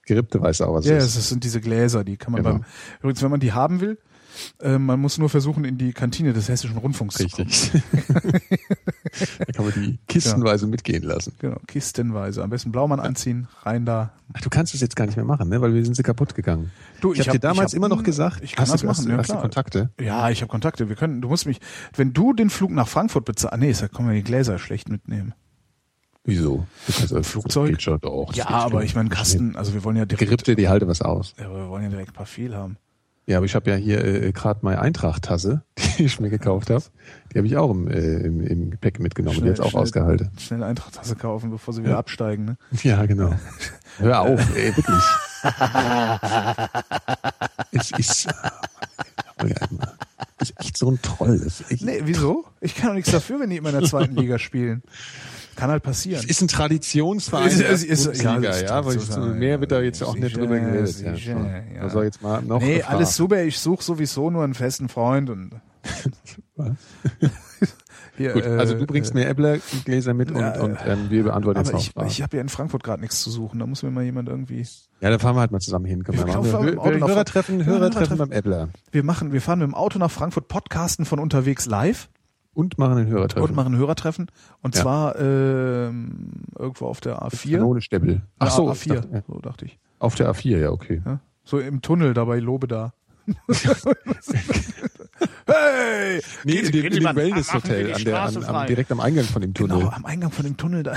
Gerippte 0.06 0.40
weißt 0.40 0.60
du 0.60 0.64
auch, 0.64 0.74
was 0.74 0.86
Ja, 0.86 0.94
das 0.96 1.06
ist. 1.08 1.16
das 1.18 1.28
sind 1.28 1.44
diese 1.44 1.60
Gläser, 1.60 2.02
die 2.02 2.16
kann 2.16 2.32
man 2.32 2.42
Genau. 2.42 2.54
beim, 2.56 2.64
übrigens, 3.00 3.22
wenn 3.22 3.30
man 3.30 3.40
die 3.40 3.52
haben 3.52 3.80
will, 3.80 3.98
Äh, 4.60 4.78
man 4.78 5.00
muss 5.00 5.18
nur 5.18 5.28
versuchen, 5.28 5.64
in 5.64 5.78
die 5.78 5.92
Kantine 5.92 6.32
des 6.32 6.48
Hessischen 6.48 6.76
Rundfunks 6.78 7.16
zu 7.16 7.28
kommen. 7.28 7.48
Richtig. 7.48 7.82
da 9.38 9.44
kann 9.46 9.64
man 9.64 9.74
die 9.74 9.98
kistenweise 10.08 10.66
mitgehen 10.66 11.02
lassen. 11.02 11.34
Genau, 11.38 11.58
kistenweise. 11.66 12.42
Am 12.42 12.50
besten 12.50 12.72
Blaumann 12.72 13.00
anziehen, 13.00 13.48
rein 13.62 13.84
da. 13.84 14.12
Ach, 14.34 14.40
du 14.40 14.50
kannst 14.50 14.74
es 14.74 14.80
jetzt 14.80 14.96
gar 14.96 15.06
nicht 15.06 15.16
mehr 15.16 15.24
machen, 15.24 15.48
ne? 15.48 15.60
weil 15.60 15.74
wir 15.74 15.84
sind 15.84 15.94
sie 15.94 16.02
kaputt 16.02 16.34
gegangen. 16.34 16.70
Du, 17.00 17.12
ich, 17.12 17.20
ich 17.20 17.28
habe 17.28 17.36
hab- 17.36 17.40
dir 17.40 17.48
damals 17.48 17.72
hab- 17.72 17.76
immer 17.76 17.88
noch 17.88 18.02
gesagt, 18.02 18.42
ich 18.42 18.52
kann 18.52 18.62
hast 18.64 18.72
das 18.72 18.80
du, 18.82 18.86
machen, 18.86 18.98
hast, 18.98 19.08
ja, 19.08 19.18
hast 19.18 19.30
du. 19.30 19.36
Kontakte? 19.36 19.90
Ja, 20.00 20.30
ich 20.30 20.42
habe 20.42 20.50
Kontakte. 20.50 20.88
Wir 20.88 20.96
können, 20.96 21.20
du 21.20 21.28
musst 21.28 21.46
mich, 21.46 21.60
wenn 21.96 22.12
du 22.12 22.32
den 22.32 22.50
Flug 22.50 22.70
nach 22.70 22.88
Frankfurt 22.88 23.24
bezahlst, 23.24 23.58
nee, 23.58 23.72
da 23.72 23.88
können 23.88 24.08
wir 24.08 24.14
die 24.14 24.22
Gläser 24.24 24.58
schlecht 24.58 24.88
mitnehmen. 24.88 25.34
Wieso? 26.24 26.66
Also, 26.86 27.22
Flugzeug? 27.22 27.78
Das 27.78 28.36
Ja, 28.36 28.48
aber 28.48 28.84
ich 28.84 28.94
meine 28.94 29.08
Kasten, 29.08 29.56
also 29.56 29.72
wir 29.72 29.82
wollen 29.82 29.96
ja 29.96 30.04
direkt, 30.04 30.26
Gerippte, 30.28 30.56
die 30.56 30.68
halte 30.68 30.86
was 30.86 31.00
aus. 31.00 31.34
ja, 31.38 31.46
aber 31.46 31.56
wir 31.56 31.68
wollen 31.70 31.84
ja 31.84 31.88
direkt 31.88 32.10
ein 32.10 32.14
paar 32.14 32.26
viel 32.26 32.54
haben. 32.54 32.76
Ja, 33.28 33.36
aber 33.36 33.44
ich 33.44 33.54
habe 33.54 33.68
ja 33.70 33.76
hier 33.76 34.02
äh, 34.02 34.32
gerade 34.32 34.60
meine 34.62 34.80
Eintracht-Tasse, 34.80 35.62
die 35.98 36.04
ich 36.04 36.18
mir 36.18 36.30
gekauft 36.30 36.70
habe. 36.70 36.82
Die 37.32 37.36
habe 37.38 37.46
ich 37.46 37.58
auch 37.58 37.70
im, 37.70 37.86
äh, 37.86 37.98
im, 38.20 38.40
im 38.40 38.70
Gepäck 38.70 39.00
mitgenommen. 39.00 39.42
die 39.42 39.46
jetzt 39.48 39.60
auch 39.60 39.74
ausgehalten. 39.74 40.30
Schnell 40.38 40.62
Eintracht-Tasse 40.62 41.14
kaufen, 41.14 41.50
bevor 41.50 41.74
sie 41.74 41.82
wieder 41.82 41.92
Ja. 41.92 41.98
absteigen, 41.98 42.46
ne? 42.46 42.56
Ja, 42.82 43.04
genau. 43.04 43.34
Hör 43.98 44.20
auf, 44.22 44.40
ey, 44.56 44.74
wirklich. 44.74 45.04
es 47.72 47.90
ist, 47.92 48.28
ist 50.40 50.54
echt 50.60 50.78
so 50.78 50.90
ein 50.90 51.02
Troll. 51.02 51.34
Ist, 51.34 51.64
Nee, 51.82 52.00
wieso? 52.04 52.46
Ich 52.62 52.74
kann 52.76 52.88
doch 52.88 52.94
nichts 52.94 53.10
dafür, 53.10 53.40
wenn 53.40 53.50
die 53.50 53.58
immer 53.58 53.68
in 53.74 53.80
der 53.80 53.88
zweiten 53.88 54.16
Liga 54.16 54.38
spielen. 54.38 54.82
Kann 55.58 55.70
halt 55.70 55.82
passieren. 55.82 56.24
ist 56.24 56.40
ein 56.40 56.46
Traditionsverein 56.46 57.48
Ist- 57.48 57.60
ist- 57.60 57.82
ist- 57.84 58.04
Bundesliga, 58.04 58.34
ja, 58.34 58.40
ja, 58.42 58.50
ist 58.50 58.70
aber 58.70 58.94
ich, 58.94 59.16
mehr 59.34 59.60
wird 59.60 59.72
da 59.72 59.80
jetzt 59.80 60.00
ja. 60.00 60.06
auch 60.06 60.14
nicht 60.16 60.36
drüber 60.36 60.56
geredet. 60.58 61.00
Ja, 61.02 61.12
ja. 61.74 61.88
Soll 61.90 62.04
jetzt 62.04 62.22
mal 62.22 62.40
noch 62.42 62.60
Nee, 62.60 62.76
gefragt. 62.76 62.94
alles 62.94 63.16
super. 63.16 63.42
Ich 63.42 63.58
suche 63.58 63.82
sowieso 63.82 64.30
nur 64.30 64.44
einen 64.44 64.54
festen 64.54 64.88
Freund 64.88 65.30
und 65.30 65.50
hier, 68.16 68.32
Gut, 68.32 68.44
also 68.44 68.74
äh, 68.74 68.78
du 68.78 68.86
bringst 68.86 69.12
äh, 69.12 69.14
mir 69.14 69.26
Äppler-Gläser 69.26 70.12
mit 70.14 70.30
und, 70.30 70.38
Ja, 70.40 70.60
und 70.60 70.76
ähm, 70.86 71.06
wir 71.10 71.24
beantworten 71.24 71.58
jetzt 71.60 71.68
Aber 71.68 71.78
noch 71.78 71.84
ich, 71.84 71.90
Fragen. 71.92 72.06
ich 72.08 72.22
habe 72.22 72.36
ja 72.36 72.40
in 72.40 72.48
Frankfurt 72.48 72.82
gerade 72.82 73.00
nichts 73.00 73.22
zu 73.22 73.30
suchen. 73.30 73.58
Da 73.60 73.66
muss 73.66 73.82
mir 73.82 73.90
mal 73.90 74.02
jemand 74.04 74.28
irgendwie. 74.28 74.66
Ja, 75.00 75.10
da 75.10 75.18
fahren 75.18 75.36
wir 75.36 75.40
halt 75.40 75.52
mal 75.52 75.60
zusammen 75.60 75.84
hin. 75.86 76.02
Können 76.04 76.18
wir 76.18 76.26
Wir 76.26 76.34
machen. 76.36 76.50
fahren 76.50 76.66
Wir, 76.66 76.72
mit 76.74 76.84
dem 76.84 76.84
wir, 76.84 76.90
Auto 76.90 76.98
nach- 76.98 77.08
Hörertreffen, 77.08 77.60
Ja, 77.60 77.66
Hörertreffen 77.66 77.94
Hörertreffen. 78.18 78.18
beim 78.18 78.32
Äppler. 78.32 78.68
Wir 78.90 79.04
machen, 79.04 79.32
wir 79.32 79.40
fahren 79.40 79.58
mit 79.60 79.68
dem 79.68 79.74
Auto 79.74 79.98
nach 79.98 80.10
Frankfurt, 80.10 80.48
podcasten 80.48 81.04
von 81.04 81.18
unterwegs 81.18 81.66
live 81.66 82.08
Und 82.58 82.76
machen 82.76 82.98
ein 82.98 83.06
Hörertreffen. 83.06 83.48
und 83.48 83.54
machen 83.54 83.74
ein 83.74 83.78
Hörertreffen. 83.78 84.26
Und 84.62 84.74
Ja. 84.74 84.82
zwar 84.82 85.16
ähm, 85.20 86.32
irgendwo 86.58 86.86
auf 86.86 87.00
der 87.00 87.22
A4. 87.22 87.52
Kanone 87.58 87.80
Stebbel. 87.80 88.22
Ach 88.40 88.50
so, 88.50 88.68
A4. 88.68 88.74
ich 88.74 88.88
dachte, 88.88 89.08
ja. 89.12 89.22
So 89.28 89.38
dachte 89.40 89.64
ich. 89.66 89.78
auf 90.00 90.16
der 90.16 90.28
A4, 90.32 90.58
ja, 90.58 90.70
okay. 90.70 91.00
Ja? 91.06 91.20
So 91.44 91.60
im 91.60 91.82
Tunnel 91.82 92.14
dabei 92.14 92.40
Lobe 92.40 92.66
da. 92.66 92.92
hey! 95.46 96.20
Nee, 96.44 96.52
in 96.58 96.72
dem, 96.72 96.84
in 96.86 96.92
dem 97.04 97.16
Wellness-Hotel, 97.16 97.94
an 97.94 98.04
der, 98.04 98.22
an, 98.22 98.44
am, 98.44 98.66
direkt 98.66 98.90
am 98.90 99.00
Eingang 99.00 99.24
von 99.24 99.42
dem 99.42 99.54
Tunnel. 99.54 99.78
Genau, 99.78 99.90
am 99.90 100.04
Eingang 100.04 100.30
von 100.32 100.44
dem 100.44 100.56
Tunnel 100.56 100.82
da. 100.82 100.94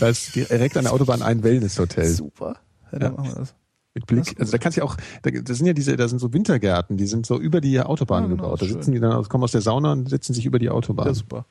Da 0.00 0.08
ist 0.08 0.34
direkt 0.34 0.76
an 0.76 0.84
der 0.84 0.92
Autobahn 0.94 1.22
ein 1.22 1.42
Wellness-Hotel. 1.42 2.06
Super. 2.06 2.56
Ja, 2.92 2.98
dann 2.98 3.14
machen 3.14 3.28
wir 3.28 3.34
das. 3.34 3.54
Mit 3.94 4.06
Blick. 4.06 4.38
Also 4.38 4.52
da 4.52 4.58
kannst 4.58 4.76
du 4.76 4.80
ja 4.80 4.84
auch, 4.86 4.96
da, 5.22 5.30
das 5.30 5.56
sind 5.58 5.66
ja 5.66 5.72
diese, 5.72 5.96
da 5.96 6.06
sind 6.08 6.18
so 6.18 6.32
Wintergärten, 6.32 6.96
die 6.96 7.06
sind 7.06 7.26
so 7.26 7.38
über 7.38 7.60
die 7.60 7.80
Autobahn 7.80 8.24
Ja, 8.24 8.28
genau, 8.28 8.42
gebaut. 8.44 8.62
Da 8.62 8.66
schön. 8.66 8.74
sitzen 8.74 8.92
die 8.92 9.00
dann, 9.00 9.22
kommen 9.24 9.44
aus 9.44 9.52
der 9.52 9.60
Sauna 9.62 9.92
und 9.92 10.08
setzen 10.08 10.34
sich 10.34 10.46
über 10.46 10.58
die 10.58 10.70
Autobahn. 10.70 11.06
Ja, 11.06 11.14
super. 11.14 11.46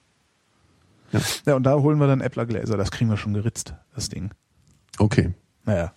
Ja. 1.12 1.22
Ja. 1.46 1.56
und 1.56 1.64
da 1.64 1.76
holen 1.76 2.00
wir 2.00 2.08
dann 2.08 2.22
Äpplergläser. 2.22 2.78
Das 2.78 2.92
kriegen 2.92 3.10
wir 3.10 3.18
schon 3.18 3.34
geritzt, 3.34 3.74
das 3.96 4.10
Ding. 4.10 4.32
Okay, 5.00 5.34
Naja. 5.66 5.94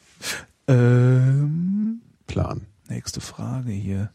Ähm, 0.68 2.00
Plan. 2.26 2.62
nächste 2.88 3.20
Frage 3.20 3.72
hier. 3.72 4.10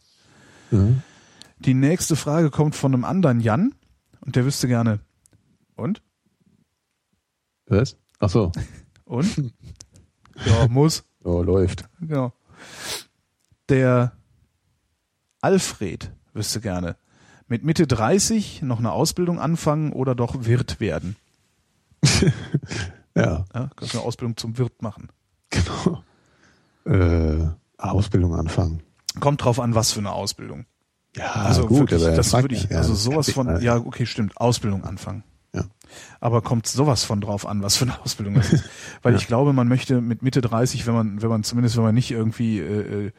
Mhm. 0.71 1.01
Die 1.59 1.73
nächste 1.73 2.15
Frage 2.15 2.49
kommt 2.49 2.75
von 2.75 2.93
einem 2.93 3.05
anderen 3.05 3.39
Jan 3.39 3.73
und 4.21 4.35
der 4.35 4.45
wüsste 4.45 4.67
gerne. 4.67 4.99
Und? 5.75 6.01
Was? 7.67 7.97
Ach 8.19 8.29
so. 8.29 8.51
Und? 9.05 9.53
ja, 10.45 10.67
muss. 10.67 11.03
Oh, 11.25 11.41
läuft. 11.41 11.89
Genau. 11.99 12.31
Der 13.67 14.13
Alfred 15.41 16.11
wüsste 16.33 16.61
gerne. 16.61 16.95
Mit 17.47 17.63
Mitte 17.63 17.87
30 17.87 18.61
noch 18.61 18.79
eine 18.79 18.91
Ausbildung 18.91 19.39
anfangen 19.39 19.91
oder 19.91 20.15
doch 20.15 20.45
Wirt 20.45 20.79
werden? 20.79 21.15
Ja, 23.17 23.45
Ja, 23.53 23.69
kannst 23.77 23.93
du 23.93 23.99
eine 23.99 24.05
Ausbildung 24.07 24.35
zum 24.35 24.57
Wirt 24.57 24.81
machen. 24.81 25.07
genau. 25.49 26.03
Äh, 26.85 27.47
Ausbildung 27.77 28.35
anfangen. 28.35 28.83
Kommt 29.21 29.41
drauf 29.43 29.59
an, 29.61 29.73
was 29.73 29.93
für 29.93 29.99
eine 30.01 30.11
Ausbildung. 30.11 30.65
Ja, 31.15 31.31
Also 31.31 31.65
gut, 31.65 31.91
wirklich, 31.91 32.03
das 32.03 32.33
würde 32.33 32.53
ich, 32.55 32.65
ja, 32.69 32.77
also 32.79 32.93
sowas 32.93 33.31
von, 33.31 33.61
ja, 33.61 33.77
okay, 33.77 34.05
stimmt, 34.05 34.35
Ausbildung 34.35 34.83
anfangen. 34.83 35.23
Aber 36.19 36.41
kommt 36.41 36.67
sowas 36.67 37.03
von 37.03 37.21
drauf 37.21 37.45
an, 37.45 37.61
was 37.63 37.77
für 37.77 37.85
eine 37.85 37.99
Ausbildung 38.03 38.35
das 38.35 38.53
ist. 38.53 38.63
Weil 39.01 39.13
Ja. 39.13 39.19
ich 39.19 39.27
glaube, 39.27 39.53
man 39.53 39.67
möchte 39.67 40.01
mit 40.01 40.21
Mitte 40.21 40.41
30, 40.41 40.85
wenn 40.87 40.93
man, 40.93 41.21
wenn 41.21 41.29
man 41.29 41.43
zumindest, 41.43 41.77
wenn 41.77 41.83
man 41.83 41.95
nicht 41.95 42.11
irgendwie 42.11 42.59
äh, 42.59 43.07
äh, 43.07 43.11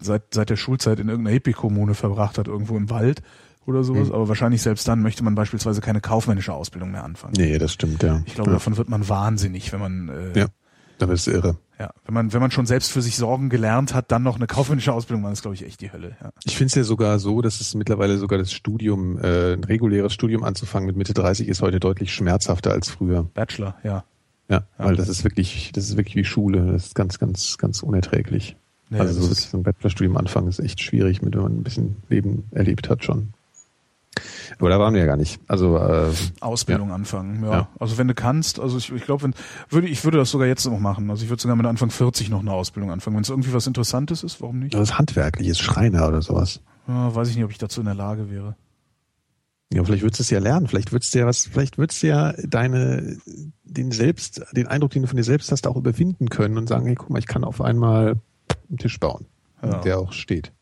seit, 0.00 0.34
seit 0.34 0.50
der 0.50 0.56
Schulzeit 0.56 1.00
in 1.00 1.08
irgendeiner 1.08 1.34
Hippie-Kommune 1.34 1.94
verbracht 1.94 2.38
hat, 2.38 2.48
irgendwo 2.48 2.76
im 2.76 2.90
Wald 2.90 3.22
oder 3.66 3.82
sowas, 3.82 4.08
Mhm. 4.08 4.14
aber 4.14 4.28
wahrscheinlich 4.28 4.62
selbst 4.62 4.86
dann 4.86 5.02
möchte 5.02 5.24
man 5.24 5.34
beispielsweise 5.34 5.80
keine 5.80 6.00
kaufmännische 6.00 6.52
Ausbildung 6.52 6.92
mehr 6.92 7.02
anfangen. 7.02 7.34
Nee, 7.36 7.58
das 7.58 7.72
stimmt, 7.72 8.02
ja. 8.02 8.22
Ich 8.26 8.34
glaube, 8.34 8.50
ja. 8.50 8.56
davon 8.56 8.76
wird 8.76 8.88
man 8.88 9.08
wahnsinnig, 9.08 9.72
wenn 9.72 9.80
man 9.80 10.08
äh, 10.08 10.38
Ja. 10.38 10.46
Da 10.98 11.06
bist 11.06 11.26
du 11.26 11.30
irre. 11.32 11.56
ja, 11.78 11.90
wenn 12.06 12.14
man, 12.14 12.32
wenn 12.32 12.40
man 12.40 12.50
schon 12.50 12.64
selbst 12.64 12.90
für 12.90 13.02
sich 13.02 13.16
sorgen 13.16 13.50
gelernt 13.50 13.92
hat, 13.92 14.10
dann 14.10 14.22
noch 14.22 14.36
eine 14.36 14.46
kaufmännische 14.46 14.92
Ausbildung 14.94 15.22
machen, 15.22 15.34
ist, 15.34 15.42
glaube 15.42 15.54
ich, 15.54 15.64
echt 15.66 15.80
die 15.82 15.92
Hölle. 15.92 16.16
Ja. 16.22 16.30
Ich 16.44 16.56
finde 16.56 16.68
es 16.68 16.74
ja 16.74 16.84
sogar 16.84 17.18
so, 17.18 17.42
dass 17.42 17.60
es 17.60 17.74
mittlerweile 17.74 18.16
sogar 18.16 18.38
das 18.38 18.50
Studium, 18.52 19.18
äh, 19.18 19.52
ein 19.52 19.64
reguläres 19.64 20.14
Studium 20.14 20.42
anzufangen 20.42 20.86
mit 20.86 20.96
Mitte 20.96 21.12
30 21.12 21.48
ist 21.48 21.60
heute 21.60 21.78
deutlich 21.80 22.14
schmerzhafter 22.14 22.72
als 22.72 22.88
früher. 22.88 23.24
Bachelor, 23.34 23.76
ja. 23.84 24.04
Ja, 24.48 24.62
weil 24.78 24.94
das 24.96 25.08
ist 25.08 25.24
wirklich, 25.24 25.72
das 25.74 25.84
ist 25.90 25.96
wirklich 25.96 26.14
wie 26.16 26.24
Schule. 26.24 26.72
Das 26.72 26.86
ist 26.86 26.94
ganz, 26.94 27.18
ganz, 27.18 27.58
ganz 27.58 27.82
unerträglich. 27.82 28.56
Ja, 28.90 29.00
also 29.00 29.20
so, 29.22 29.32
ist- 29.32 29.50
so 29.50 29.56
ein 29.58 29.64
Bachelorstudium 29.64 30.16
anfangen 30.16 30.46
ist 30.48 30.60
echt 30.60 30.80
schwierig, 30.80 31.20
mit 31.20 31.34
wenn 31.34 31.42
man 31.42 31.52
ein 31.58 31.62
bisschen 31.64 31.96
Leben 32.08 32.44
erlebt 32.52 32.88
hat 32.88 33.04
schon. 33.04 33.34
Aber 34.58 34.70
da 34.70 34.78
waren 34.78 34.94
wir 34.94 35.00
ja 35.00 35.06
gar 35.06 35.16
nicht. 35.18 35.38
Also 35.48 35.76
äh, 35.76 36.10
Ausbildung 36.40 36.90
anfangen, 36.90 37.44
ja. 37.44 37.50
Ja. 37.50 37.68
Also 37.78 37.98
wenn 37.98 38.08
du 38.08 38.14
kannst, 38.14 38.58
also 38.58 38.78
ich, 38.78 38.90
ich 38.90 39.04
glaube, 39.04 39.24
wenn 39.24 39.34
würde 39.68 39.86
ich 39.88 40.02
würde 40.04 40.16
das 40.18 40.30
sogar 40.30 40.46
jetzt 40.46 40.64
noch 40.64 40.78
machen. 40.78 41.10
Also 41.10 41.24
ich 41.24 41.28
würde 41.30 41.42
sogar 41.42 41.56
mit 41.56 41.66
Anfang 41.66 41.90
40 41.90 42.30
noch 42.30 42.40
eine 42.40 42.52
Ausbildung 42.52 42.90
anfangen. 42.90 43.16
Wenn 43.16 43.22
es 43.22 43.28
irgendwie 43.28 43.52
was 43.52 43.66
Interessantes 43.66 44.22
ist, 44.22 44.40
warum 44.40 44.58
nicht? 44.60 44.76
was 44.76 44.98
handwerkliches, 44.98 45.58
Schreiner 45.58 46.08
oder 46.08 46.22
sowas. 46.22 46.60
Ja, 46.88 47.14
weiß 47.14 47.28
ich 47.28 47.36
nicht, 47.36 47.44
ob 47.44 47.50
ich 47.50 47.58
dazu 47.58 47.80
in 47.80 47.86
der 47.86 47.94
Lage 47.94 48.30
wäre. 48.30 48.56
Ja, 49.72 49.82
vielleicht 49.84 50.02
würdest 50.02 50.20
du 50.20 50.22
es 50.22 50.30
ja 50.30 50.38
lernen. 50.38 50.68
Vielleicht 50.68 50.92
würdest 50.92 51.12
du 51.14 51.18
ja 51.18 51.26
was, 51.26 51.46
vielleicht 51.46 51.76
würdest 51.76 52.02
du 52.02 52.06
ja 52.06 52.32
deine, 52.44 53.18
den 53.64 53.90
selbst, 53.90 54.42
den 54.52 54.68
Eindruck, 54.68 54.92
den 54.92 55.02
du 55.02 55.08
von 55.08 55.16
dir 55.16 55.24
selbst 55.24 55.50
hast, 55.50 55.66
auch 55.66 55.76
überwinden 55.76 56.28
können 56.30 56.56
und 56.56 56.68
sagen, 56.68 56.86
hey, 56.86 56.94
guck 56.94 57.10
mal, 57.10 57.18
ich 57.18 57.26
kann 57.26 57.42
auf 57.44 57.60
einmal 57.60 58.14
einen 58.68 58.78
Tisch 58.78 59.00
bauen, 59.00 59.26
Ja. 59.62 59.80
der 59.80 59.98
auch 59.98 60.12
steht. 60.12 60.52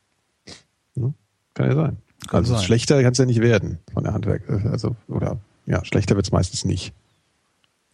Hm? 0.97 1.13
Kann 1.53 1.69
ja 1.69 1.75
sein. 1.75 1.97
Kann 2.29 2.39
also 2.39 2.55
sein. 2.55 2.63
schlechter 2.65 3.03
kann 3.03 3.13
es 3.13 3.19
ja 3.19 3.27
nicht 3.27 3.41
werden 3.41 3.79
von 3.93 4.05
der 4.05 4.13
Handwerk. 4.15 4.49
Also, 4.71 4.97
oder 5.09 5.39
ja, 5.67 5.85
schlechter 5.85 6.17
wird 6.17 6.27
es 6.27 6.33
meistens 6.33 6.65
nicht. 6.65 6.93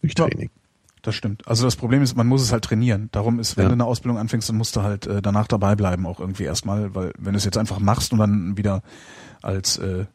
Durch 0.01 0.13
Ja. 0.17 0.27
Training. 0.27 0.49
Das 1.03 1.15
stimmt. 1.15 1.47
Also 1.47 1.65
das 1.65 1.75
Problem 1.75 2.03
ist, 2.03 2.15
man 2.15 2.27
muss 2.27 2.43
es 2.43 2.51
halt 2.51 2.63
trainieren. 2.63 3.09
Darum 3.11 3.39
ist, 3.39 3.57
wenn 3.57 3.63
Ja. 3.63 3.69
du 3.69 3.73
eine 3.73 3.85
Ausbildung 3.85 4.19
anfängst, 4.19 4.49
dann 4.49 4.57
musst 4.57 4.75
du 4.75 4.83
halt 4.83 5.07
äh, 5.07 5.21
danach 5.21 5.47
dabei 5.47 5.75
bleiben, 5.75 6.05
auch 6.05 6.19
irgendwie 6.19 6.43
erstmal, 6.43 6.93
weil 6.93 7.11
wenn 7.17 7.33
du 7.33 7.37
es 7.37 7.45
jetzt 7.45 7.57
einfach 7.57 7.79
machst 7.79 8.13
und 8.13 8.19
dann 8.19 8.55
wieder 8.57 8.83
als 9.41 9.77
äh, 9.79 10.05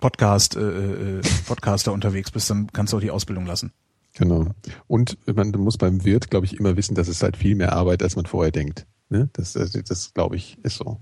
Podcast, 0.00 0.56
äh, 0.56 1.18
äh, 1.18 1.22
Podcaster 1.46 1.92
unterwegs 1.92 2.30
bist, 2.30 2.48
dann 2.50 2.68
kannst 2.72 2.92
du 2.92 2.96
auch 2.96 3.00
die 3.02 3.10
Ausbildung 3.10 3.44
lassen. 3.46 3.72
Genau. 4.14 4.46
Und 4.88 5.16
man 5.34 5.50
muss 5.52 5.76
beim 5.78 6.04
Wirt, 6.04 6.30
glaube 6.30 6.46
ich, 6.46 6.58
immer 6.58 6.76
wissen, 6.76 6.94
dass 6.94 7.08
es 7.08 7.22
halt 7.22 7.36
viel 7.36 7.54
mehr 7.54 7.72
Arbeit, 7.72 8.02
als 8.02 8.16
man 8.16 8.26
vorher 8.26 8.52
denkt. 8.52 8.86
Ne? 9.10 9.28
Das, 9.34 9.52
das, 9.52 9.72
das 9.72 10.14
glaube 10.14 10.36
ich, 10.36 10.58
ist 10.62 10.76
so. 10.76 10.98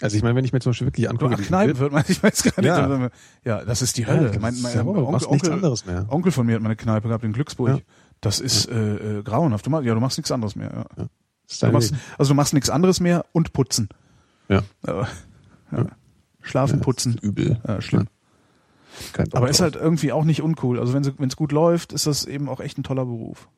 Also 0.00 0.16
ich 0.16 0.22
meine, 0.22 0.36
wenn 0.36 0.44
ich 0.44 0.52
mir 0.52 0.60
zum 0.60 0.70
Beispiel 0.70 0.86
wirklich 0.86 1.10
angucke, 1.10 1.36
Ach, 1.38 1.42
Kneipen 1.44 1.78
wird 1.78 1.92
man, 1.92 2.04
ich 2.06 2.22
weiß 2.22 2.42
gar 2.44 2.52
nicht. 2.56 2.66
Ja. 2.66 2.88
Ja, 2.88 3.10
ja 3.44 3.64
das 3.64 3.82
ist 3.82 3.96
die 3.96 4.02
Ja, 4.02 4.08
Hölle. 4.08 4.30
das 4.30 4.38
mein, 4.38 4.54
mein 4.62 4.74
ja. 4.74 4.82
Du 4.84 5.10
machst 5.10 5.30
nichts 5.30 5.48
anderes 5.48 5.86
mehr. 5.86 6.06
Onkel 6.08 6.30
von 6.30 6.46
mir 6.46 6.54
hat 6.54 6.62
meine 6.62 6.76
Kneipe 6.76 7.08
gehabt 7.08 7.24
in 7.24 7.32
Glücksburg. 7.32 7.68
Ja. 7.68 7.78
Das 8.20 8.40
ist 8.40 8.68
äh, 8.68 9.18
äh, 9.18 9.22
grauenhaft. 9.22 9.66
Du 9.66 9.70
machst, 9.70 9.86
ja, 9.86 9.94
du 9.94 10.00
machst 10.00 10.18
nichts 10.18 10.30
anderes 10.30 10.54
mehr. 10.56 10.86
Ja. 10.96 11.06
Du 11.60 11.72
machst, 11.72 11.94
also 12.18 12.32
du 12.32 12.36
machst 12.36 12.52
nichts 12.54 12.70
anderes 12.70 13.00
mehr 13.00 13.24
und 13.32 13.52
putzen. 13.52 13.88
Ja. 14.48 14.62
Aber, 14.82 15.08
ja. 15.72 15.86
Schlafen, 16.42 16.78
Ja, 16.78 16.84
putzen. 16.84 17.18
übel. 17.20 17.60
Ja, 17.66 17.80
schlimm. 17.80 18.06
Aber 19.32 19.48
ist 19.48 19.60
halt 19.60 19.76
irgendwie 19.76 20.12
auch 20.12 20.24
nicht 20.24 20.42
uncool. 20.42 20.78
Also 20.78 20.92
wenn 20.94 21.28
es 21.28 21.36
gut 21.36 21.52
läuft, 21.52 21.92
ist 21.92 22.06
das 22.06 22.24
eben 22.24 22.48
auch 22.48 22.60
echt 22.60 22.78
ein 22.78 22.82
toller 22.82 23.04
Beruf. 23.04 23.48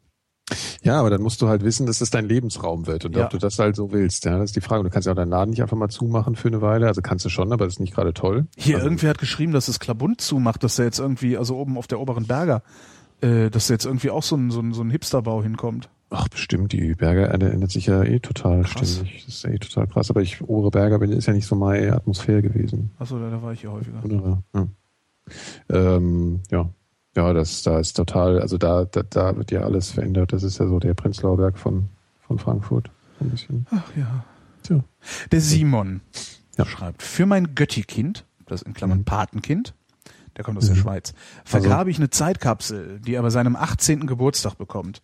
Ja, 0.82 0.98
aber 1.00 1.10
dann 1.10 1.22
musst 1.22 1.40
du 1.42 1.48
halt 1.48 1.62
wissen, 1.64 1.86
dass 1.86 2.00
es 2.00 2.10
dein 2.10 2.26
Lebensraum 2.28 2.86
wird 2.86 3.04
und 3.04 3.16
Ja. 3.16 3.24
ob 3.24 3.30
du 3.30 3.38
das 3.38 3.58
halt 3.58 3.76
so 3.76 3.92
willst. 3.92 4.24
Ja, 4.24 4.38
das 4.38 4.46
ist 4.50 4.56
die 4.56 4.60
Frage. 4.60 4.82
Du 4.84 4.90
kannst 4.90 5.06
ja 5.06 5.12
auch 5.12 5.16
deinen 5.16 5.30
Laden 5.30 5.50
nicht 5.50 5.62
einfach 5.62 5.76
mal 5.76 5.88
zumachen 5.88 6.34
für 6.36 6.48
eine 6.48 6.60
Weile. 6.60 6.86
Also 6.86 7.02
kannst 7.02 7.24
du 7.24 7.28
schon, 7.28 7.52
aber 7.52 7.64
das 7.66 7.74
ist 7.74 7.80
nicht 7.80 7.94
gerade 7.94 8.12
toll. 8.14 8.46
Hier, 8.56 8.76
also, 8.76 8.86
irgendwer 8.86 9.10
hat 9.10 9.18
geschrieben, 9.18 9.52
dass 9.52 9.68
es 9.68 9.78
Klabund 9.80 10.20
zumacht, 10.20 10.62
dass 10.64 10.76
da 10.76 10.82
jetzt 10.84 10.98
irgendwie, 10.98 11.36
also 11.36 11.56
oben 11.56 11.76
auf 11.78 11.86
der 11.86 12.00
oberen 12.00 12.26
Berger, 12.26 12.62
äh, 13.20 13.50
dass 13.50 13.68
da 13.68 13.74
jetzt 13.74 13.84
irgendwie 13.86 14.10
auch 14.10 14.22
so 14.22 14.36
ein, 14.36 14.50
so 14.50 14.60
ein, 14.60 14.72
so 14.72 14.82
ein 14.82 14.90
Hipsterbau 14.90 15.42
hinkommt. 15.42 15.88
Ach, 16.12 16.26
bestimmt, 16.28 16.72
die 16.72 16.94
Berge 16.96 17.26
ändert 17.28 17.70
sich 17.70 17.86
ja 17.86 18.02
eh 18.02 18.18
total 18.18 18.62
Krass. 18.62 18.94
ständig. 18.94 19.24
Das 19.26 19.34
ist 19.36 19.44
eh 19.44 19.58
total 19.58 19.86
krass. 19.86 20.10
Aber 20.10 20.20
ich, 20.22 20.40
obere 20.42 20.72
Berge 20.72 20.98
bin, 20.98 21.12
ist 21.12 21.26
ja 21.26 21.32
nicht 21.32 21.46
so 21.46 21.54
meine 21.54 21.92
Atmosphäre 21.92 22.42
gewesen. 22.42 22.90
Achso, 22.98 23.20
da, 23.20 23.30
da 23.30 23.40
war 23.40 23.52
ich 23.52 23.60
hier 23.60 23.70
häufiger. 23.70 24.04
Oder, 24.04 24.42
ja. 24.54 24.66
Ähm, 25.68 26.40
ja. 26.50 26.68
Ja, 27.16 27.32
das, 27.32 27.62
da 27.62 27.78
ist 27.80 27.94
total, 27.96 28.40
also 28.40 28.56
da, 28.56 28.84
da, 28.84 29.02
da 29.02 29.36
wird 29.36 29.50
ja 29.50 29.60
alles 29.62 29.90
verändert. 29.90 30.32
Das 30.32 30.42
ist 30.42 30.58
ja 30.58 30.68
so 30.68 30.78
der 30.78 30.94
Prenzlauer 30.94 31.36
Berg 31.36 31.58
von, 31.58 31.88
von 32.20 32.38
Frankfurt. 32.38 32.90
So 33.18 33.24
ein 33.24 33.30
bisschen. 33.30 33.66
Ach 33.70 33.82
ja. 33.96 34.24
Tja. 34.62 34.84
Der 35.32 35.40
Simon 35.40 36.00
Ja. 36.56 36.64
schreibt, 36.66 37.02
für 37.02 37.26
mein 37.26 37.54
Götti-Kind, 37.54 38.24
das 38.46 38.62
in 38.62 38.74
Klammern 38.74 38.98
Mhm. 38.98 39.04
Patenkind, 39.04 39.74
der 40.36 40.44
kommt 40.44 40.58
aus 40.58 40.66
der 40.66 40.76
Mhm. 40.76 40.80
Schweiz, 40.80 41.12
vergrabe 41.44 41.90
ich 41.90 41.96
eine 41.98 42.10
Zeitkapsel, 42.10 43.00
die 43.00 43.14
er 43.14 43.22
bei 43.22 43.30
seinem 43.30 43.56
18. 43.56 44.06
Geburtstag 44.06 44.54
bekommt. 44.56 45.02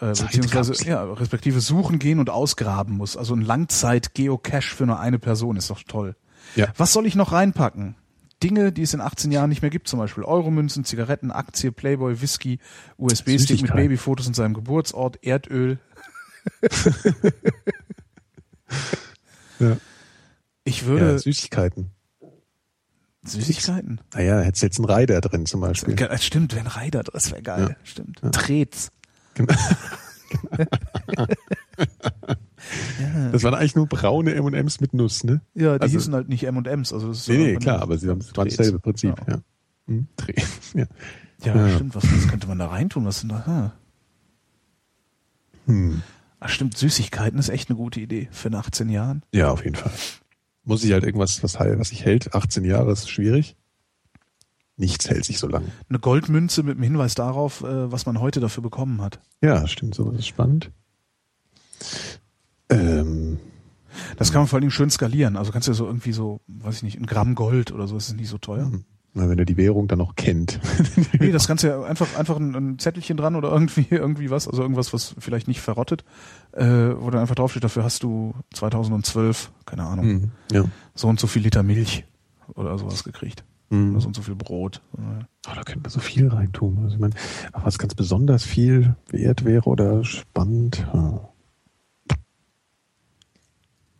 Äh, 0.00 0.06
beziehungsweise, 0.08 0.72
ja, 0.88 1.04
respektive 1.04 1.60
suchen 1.60 1.98
gehen 1.98 2.18
und 2.18 2.30
ausgraben 2.30 2.96
muss. 2.96 3.16
Also 3.16 3.34
ein 3.34 3.42
Langzeit-Geocache 3.42 4.74
für 4.74 4.86
nur 4.86 4.98
eine 4.98 5.18
Person 5.18 5.56
ist 5.56 5.68
doch 5.68 5.82
toll. 5.86 6.16
Ja. 6.56 6.68
Was 6.76 6.92
soll 6.92 7.06
ich 7.06 7.14
noch 7.14 7.32
reinpacken? 7.32 7.94
Dinge, 8.42 8.72
die 8.72 8.82
es 8.82 8.94
in 8.94 9.00
18 9.00 9.32
Jahren 9.32 9.48
nicht 9.48 9.62
mehr 9.62 9.70
gibt, 9.70 9.88
zum 9.88 9.98
Beispiel 9.98 10.24
Euromünzen, 10.24 10.84
Zigaretten, 10.84 11.30
Aktie, 11.30 11.72
Playboy, 11.72 12.20
Whisky, 12.20 12.58
USB-Stick 12.96 13.62
mit. 13.62 13.72
Babyfotos 13.72 14.26
in 14.26 14.34
seinem 14.34 14.54
Geburtsort, 14.54 15.24
Erdöl. 15.24 15.78
Ja. 19.58 19.76
Ich 20.64 20.86
würde 20.86 21.12
ja, 21.12 21.18
Süßigkeiten. 21.18 21.90
Süßigkeiten. 23.24 24.00
Naja, 24.12 24.40
hättest 24.40 24.62
jetzt 24.64 24.78
einen 24.78 24.90
Rider 24.90 25.20
drin 25.20 25.46
zum 25.46 25.60
Beispiel. 25.60 25.94
Ge- 25.94 26.18
Stimmt, 26.18 26.56
wenn 26.56 26.66
Reiter, 26.66 27.04
das 27.04 27.30
wäre 27.30 27.42
geil. 27.42 27.68
Ja. 27.70 27.76
Stimmt. 27.84 28.20
Ja. 28.22 28.30
Trets. 28.30 28.90
Das 33.32 33.42
waren 33.42 33.54
eigentlich 33.54 33.74
nur 33.74 33.86
braune 33.86 34.34
M&M's 34.34 34.80
mit 34.80 34.94
Nuss, 34.94 35.24
ne? 35.24 35.40
Ja, 35.54 35.76
die 35.78 35.82
Also- 35.82 35.92
hießen 35.98 36.14
halt 36.14 36.28
nicht 36.28 36.44
M&M's. 36.44 36.92
Also 36.92 37.08
das 37.08 37.26
Nee, 37.28 37.36
nee, 37.38 37.56
klar, 37.56 37.80
aber 37.82 37.98
sie 37.98 38.08
haben 38.08 38.20
dasselbe 38.34 38.78
Prinzip, 38.78 39.14
Ja. 39.26 39.34
ja. 39.34 39.40
Hm, 39.88 40.06
Dreh. 40.16 40.34
ja. 40.74 40.86
Ja, 41.44 41.56
Ja. 41.56 41.74
stimmt. 41.74 41.94
Was, 41.94 42.04
was 42.04 42.28
könnte 42.28 42.46
man 42.46 42.58
da 42.58 42.68
reintun? 42.68 43.04
Was 43.04 43.20
sind 43.20 43.30
da? 43.30 43.46
Ha. 43.46 43.72
Hm. 45.66 46.02
Ach, 46.40 46.48
stimmt. 46.48 46.76
Süßigkeiten 46.76 47.38
ist 47.38 47.48
echt 47.48 47.68
eine 47.70 47.76
gute 47.76 48.00
Idee 48.00 48.28
für 48.32 48.48
in 48.48 48.54
18 48.54 48.88
Jahren. 48.88 49.22
Ja, 49.32 49.50
auf 49.50 49.64
jeden 49.64 49.76
Fall. 49.76 49.92
Muss 50.64 50.84
ich 50.84 50.92
halt 50.92 51.04
irgendwas, 51.04 51.42
was, 51.42 51.58
was 51.58 51.88
sich 51.88 52.04
hält. 52.04 52.34
18 52.34 52.64
Jahre 52.64 52.92
ist 52.92 53.08
schwierig. 53.10 53.56
Nichts 54.76 55.08
hält 55.10 55.24
sich 55.24 55.38
so 55.38 55.48
lang. 55.48 55.64
Eine 55.88 55.98
Goldmünze 55.98 56.62
mit 56.62 56.76
dem 56.76 56.82
Hinweis 56.82 57.14
darauf, 57.14 57.62
äh, 57.62 57.92
was 57.92 58.06
man 58.06 58.20
heute 58.20 58.40
dafür 58.40 58.62
bekommen 58.62 59.00
hat. 59.02 59.20
Ja, 59.42 59.66
stimmt, 59.68 59.94
so 59.94 60.10
das 60.10 60.20
ist 60.20 60.26
spannend. 60.28 60.70
Ähm, 62.72 63.38
Das 64.16 64.32
kann 64.32 64.40
man 64.40 64.48
vor 64.48 64.56
allen 64.56 64.62
Dingen 64.62 64.70
schön 64.70 64.90
skalieren. 64.90 65.36
Also 65.36 65.52
kannst 65.52 65.68
du 65.68 65.72
ja 65.72 65.76
so 65.76 65.86
irgendwie 65.86 66.12
so, 66.12 66.40
weiß 66.48 66.76
ich 66.76 66.82
nicht, 66.82 66.98
ein 66.98 67.06
Gramm 67.06 67.34
Gold 67.34 67.72
oder 67.72 67.86
so, 67.86 67.96
ist 67.96 68.08
es 68.08 68.14
nicht 68.14 68.28
so 68.28 68.38
teuer. 68.38 68.70
na, 69.14 69.28
wenn 69.28 69.38
er 69.38 69.44
die 69.44 69.58
Währung 69.58 69.88
dann 69.88 69.98
noch 69.98 70.14
kennt. 70.16 70.58
Nee, 71.20 71.30
das 71.30 71.46
kannst 71.46 71.62
du 71.64 71.68
ja 71.68 71.82
einfach, 71.82 72.16
einfach 72.18 72.36
ein, 72.36 72.54
ein 72.54 72.78
Zettelchen 72.78 73.16
dran 73.18 73.36
oder 73.36 73.52
irgendwie, 73.52 73.86
irgendwie 73.90 74.30
was, 74.30 74.48
also 74.48 74.62
irgendwas, 74.62 74.92
was 74.94 75.14
vielleicht 75.18 75.46
nicht 75.48 75.60
verrottet, 75.60 76.04
äh, 76.52 76.64
wo 76.66 77.10
dann 77.10 77.20
einfach 77.20 77.34
draufsteht, 77.34 77.62
dafür 77.64 77.84
hast 77.84 78.02
du 78.02 78.34
2012, 78.54 79.50
keine 79.66 79.84
Ahnung, 79.84 80.04
Hm, 80.06 80.30
ja. 80.50 80.64
so 80.94 81.08
und 81.08 81.20
so 81.20 81.26
viel 81.26 81.42
Liter 81.42 81.62
Milch 81.62 82.04
oder 82.54 82.76
sowas 82.78 83.04
gekriegt. 83.04 83.44
Hm. 83.70 83.92
Oder 83.92 84.00
so 84.00 84.06
und 84.08 84.16
so 84.16 84.22
viel 84.22 84.34
Brot. 84.34 84.80
Oh, 84.96 85.00
da 85.54 85.62
könnte 85.62 85.80
man 85.80 85.90
so 85.90 86.00
viel 86.00 86.28
reintun. 86.28 86.78
Also 86.82 86.94
ich 86.96 87.00
meine, 87.00 87.14
aber 87.52 87.66
was 87.66 87.78
ganz 87.78 87.94
besonders 87.94 88.44
viel 88.44 88.96
wert 89.10 89.44
wäre 89.44 89.64
oder 89.68 90.02
spannend. 90.04 90.86
Hm. 90.92 91.20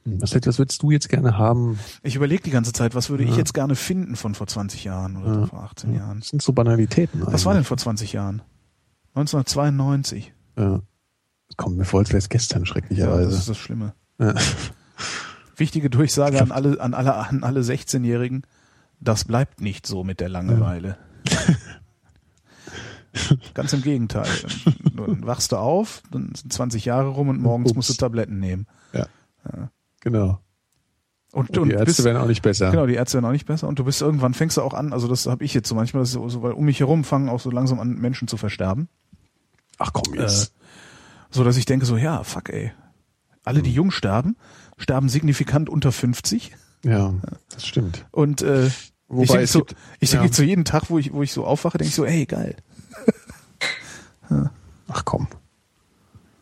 Was, 0.04 0.34
hätt- 0.34 0.46
was 0.46 0.58
würdest 0.58 0.82
du 0.82 0.90
jetzt 0.90 1.08
gerne 1.08 1.38
haben? 1.38 1.78
Ich 2.02 2.16
überlege 2.16 2.42
die 2.42 2.50
ganze 2.50 2.72
Zeit, 2.72 2.94
was 2.94 3.08
würde 3.10 3.22
ich 3.24 3.30
Ja. 3.30 3.36
jetzt 3.36 3.54
gerne 3.54 3.76
finden 3.76 4.16
von 4.16 4.34
vor 4.34 4.46
20 4.48 4.82
Jahren 4.84 5.16
oder 5.16 5.40
Ja. 5.40 5.46
vor 5.46 5.62
18 5.62 5.94
Jahren. 5.94 6.18
Das 6.20 6.28
sind 6.30 6.42
so 6.42 6.52
Banalitäten. 6.52 7.22
Was 7.24 7.44
war 7.44 7.54
denn 7.54 7.64
vor 7.64 7.76
20 7.76 8.12
Jahren? 8.12 8.42
1992. 9.14 10.32
Ja. 10.58 10.80
Das 11.48 11.56
kommt 11.56 11.76
mir 11.76 11.84
vor, 11.84 12.00
als 12.00 12.08
wäre 12.10 12.18
es 12.18 12.28
gestern, 12.28 12.60
Ja, 12.60 12.64
das 12.64 12.68
schrecklicherweise. 12.68 13.36
ist 13.36 13.48
das 13.48 13.58
Schlimme. 13.58 13.94
Ja. 14.18 14.34
Wichtige 15.56 15.90
Durchsage 15.90 16.36
Ich 16.36 16.42
an 16.42 16.50
alle, 16.50 16.80
an 16.80 16.94
alle, 16.94 17.14
an 17.14 17.44
alle 17.44 17.60
16-Jährigen. 17.60 18.42
Das 19.00 19.24
bleibt 19.24 19.60
nicht 19.60 19.86
so 19.86 20.02
mit 20.02 20.18
der 20.20 20.28
Langeweile. 20.30 20.96
Ganz 23.54 23.72
im 23.72 23.82
Gegenteil. 23.82 24.26
Dann 24.96 25.24
wachst 25.26 25.52
du 25.52 25.56
auf, 25.56 26.02
dann 26.10 26.34
sind 26.34 26.52
20 26.52 26.86
Jahre 26.86 27.08
rum 27.08 27.28
und 27.28 27.40
morgens 27.42 27.70
Ups. 27.70 27.76
musst 27.76 27.90
du 27.90 27.94
Tabletten 27.94 28.38
nehmen. 28.38 28.66
Genau. 30.02 30.38
Und, 31.32 31.56
Und 31.56 31.68
die 31.68 31.72
Ärzte 31.72 31.84
bist, 31.86 32.04
werden 32.04 32.18
auch 32.18 32.26
nicht 32.26 32.42
besser. 32.42 32.70
genau, 32.70 32.86
die 32.86 32.94
Ärzte 32.94 33.14
werden 33.14 33.24
auch 33.24 33.32
nicht 33.32 33.46
besser. 33.46 33.66
Und 33.66 33.78
du 33.78 33.84
bist 33.84 34.02
irgendwann, 34.02 34.34
fängst 34.34 34.58
du 34.58 34.62
auch 34.62 34.74
an, 34.74 34.92
also 34.92 35.08
das 35.08 35.26
habe 35.26 35.42
ich 35.44 35.54
jetzt 35.54 35.66
so 35.68 35.74
manchmal, 35.74 36.04
so, 36.04 36.42
weil 36.42 36.52
um 36.52 36.64
mich 36.66 36.80
herum 36.80 37.04
fangen 37.04 37.30
auch 37.30 37.40
so 37.40 37.50
langsam 37.50 37.80
an, 37.80 37.94
Menschen 37.94 38.28
zu 38.28 38.36
versterben. 38.36 38.88
Ach 39.78 39.92
komm 39.94 40.14
jetzt. 40.14 40.52
So 41.30 41.42
dass 41.44 41.56
ich 41.56 41.64
denke 41.64 41.86
so, 41.86 41.96
ja, 41.96 42.22
fuck 42.22 42.50
ey. 42.50 42.72
Alle, 43.44 43.58
Hm. 43.58 43.64
die 43.64 43.72
jung 43.72 43.90
sterben, 43.90 44.36
sterben 44.76 45.08
signifikant 45.08 45.70
unter 45.70 45.90
50. 45.90 46.52
ja, 46.84 47.14
das 47.50 47.66
stimmt. 47.66 48.04
Und 48.10 48.42
äh, 48.42 48.70
Wobei 49.08 49.22
ich 49.24 49.28
denke 49.30 49.44
es 49.44 49.52
so, 49.52 49.58
gibt- 49.60 49.76
ich 50.00 50.10
denke 50.10 50.26
ja. 50.26 50.32
zu 50.32 50.44
jedem 50.44 50.64
Tag, 50.66 50.90
wo 50.90 50.98
ich, 50.98 51.12
wo 51.14 51.22
ich 51.22 51.32
so 51.32 51.46
aufwache, 51.46 51.78
denke 51.78 51.88
ich 51.88 51.94
so, 51.94 52.04
ey, 52.04 52.26
geil. 52.26 52.56
Ach 54.88 55.04
komm. 55.04 55.28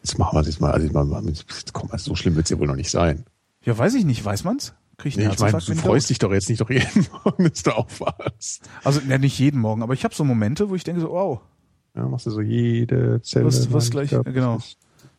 Jetzt 0.03 0.19
machen 0.19 0.37
wir 0.37 0.43
das 0.43 0.59
mal. 0.61 0.73
Also, 0.73 0.91
mal- 0.93 1.05
mal- 1.05 1.25
jetzt, 1.27 1.73
komm, 1.73 1.91
also 1.93 2.11
so 2.11 2.15
schlimm 2.17 2.35
wird 2.37 2.47
es 2.47 2.51
ja 2.51 2.59
wohl 2.59 2.67
noch 2.67 2.77
nicht 2.77 2.91
sein. 2.91 3.25
Ja, 3.65 3.77
weiß 3.77 3.95
ich 3.95 4.05
nicht, 4.05 4.25
weiß 4.25 4.45
man's? 4.45 4.75
Krieg 4.97 5.13
ich 5.13 5.17
Nee, 5.17 5.29
ich 5.33 5.39
meine, 5.39 5.59
du 5.59 5.75
freust 5.75 6.11
dich 6.11 6.19
doch 6.19 6.33
jetzt 6.33 6.49
nicht 6.49 6.61
doch 6.61 6.71
jeden 6.71 7.07
Morgen, 7.25 7.45
dass 7.49 7.63
du 7.63 7.71
aufwachst. 7.75 8.69
Also, 8.85 9.01
ja, 9.09 9.19
nicht 9.19 9.39
jeden 9.39 9.61
Morgen, 9.61 9.83
aber 9.83 9.95
ich 9.95 10.05
habe 10.05 10.15
so 10.15 10.25
Momente, 10.25 10.69
wo 10.71 10.75
ich 10.75 10.85
denke 10.85 11.01
so, 11.01 11.11
wow, 11.11 11.41
Ja, 11.95 12.07
machst 12.07 12.27
du 12.27 12.31
so 12.31 12.41
jede 12.41 13.21
Zelle. 13.23 13.47
Was- 13.47 13.73
was 13.73 13.91
gleich- 13.91 14.11
Körpers 14.11 14.35
genau. 14.35 14.59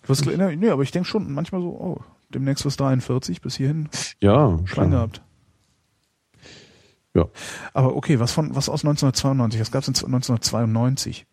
wirst, 0.03 0.25
nee, 0.25 0.69
aber 0.69 0.83
ich 0.83 0.91
denke 0.91 1.07
schon 1.07 1.31
manchmal 1.33 1.61
so, 1.61 1.69
oh, 1.69 1.97
demnächst 2.33 2.63
wirst 2.65 2.79
du 2.79 2.83
41, 2.83 3.41
bis 3.41 3.55
hierhin 3.55 3.89
Ja, 4.19 4.57
klar. 4.65 4.87
gehabt. 4.87 5.21
Ja. 7.13 7.25
Aber 7.73 7.95
okay, 7.95 8.19
was 8.19 8.31
von, 8.31 8.55
was 8.55 8.69
aus 8.69 8.85
1992? 8.85 9.59
Was 9.59 9.71
gab's 9.71 9.87
in 9.87 9.93
1992? 9.95 11.25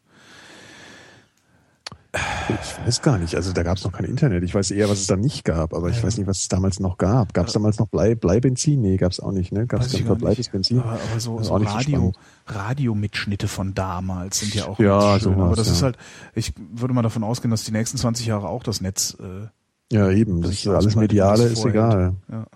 Ich 2.49 2.87
weiß 2.87 3.03
gar 3.03 3.19
nicht. 3.19 3.35
Also 3.35 3.53
da 3.53 3.63
gab 3.63 3.77
es 3.77 3.85
noch 3.85 3.93
kein 3.93 4.07
Internet. 4.07 4.43
Ich 4.43 4.55
weiß 4.55 4.71
eher, 4.71 4.89
was 4.89 5.01
es 5.01 5.07
da 5.07 5.17
nicht 5.17 5.45
gab, 5.45 5.75
aber 5.75 5.91
ich 5.91 5.99
Ja. 5.99 6.05
weiß 6.05 6.17
nicht, 6.17 6.27
was 6.27 6.39
es 6.41 6.49
damals 6.49 6.81
noch 6.81 6.97
gab. 6.97 7.35
Gab 7.35 7.47
es 7.49 7.53
damals 7.53 7.79
noch 7.79 7.89
Blei, 7.89 8.15
Bleibenzin? 8.15 8.81
Nee, 8.81 8.97
gab 8.97 9.13
es 9.13 9.21
auch 9.21 9.33
nicht, 9.33 9.53
ne? 9.53 9.67
Gab 9.67 9.81
es 9.83 9.95
verbleibendes 9.97 10.49
Benzin? 10.49 10.81
Aber, 10.81 10.93
aber 10.93 11.21
so, 11.21 11.43
so 11.43 11.57
Radio. 11.57 12.13
Radiomitschnitte 12.47 13.49
von 13.49 13.75
damals 13.75 14.41
sind 14.41 14.55
ja 14.55 14.67
auch 14.67 14.79
Ja, 14.79 15.19
schön. 15.21 15.35
sowas, 15.35 15.39
aber 15.47 15.57
das 15.57 15.67
ja. 15.67 15.73
ist 15.75 15.83
halt, 15.83 15.99
ich 16.35 16.55
würde 16.73 16.95
mal 16.95 17.03
davon 17.03 17.23
ausgehen, 17.25 17.51
dass 17.51 17.65
die 17.65 17.73
nächsten 17.73 17.99
20 17.99 18.27
Jahre 18.27 18.49
auch 18.49 18.63
das 18.63 18.81
Netz, 18.81 19.17
äh, 19.21 19.49
Ja, 19.95 20.11
eben. 20.11 20.41
Das 20.43 20.53
ist 20.53 20.67
alles 20.67 20.97
Mediale 20.97 21.45
ist 21.45 21.65
egal. 21.65 22.15
ja. 22.31 22.47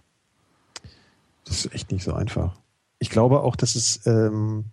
Das 1.44 1.64
ist 1.64 1.74
echt 1.74 1.92
nicht 1.92 2.04
so 2.04 2.14
einfach. 2.14 2.54
Ich 2.98 3.10
glaube 3.10 3.40
auch, 3.40 3.56
dass 3.56 3.74
es 3.74 4.00
ähm, 4.06 4.66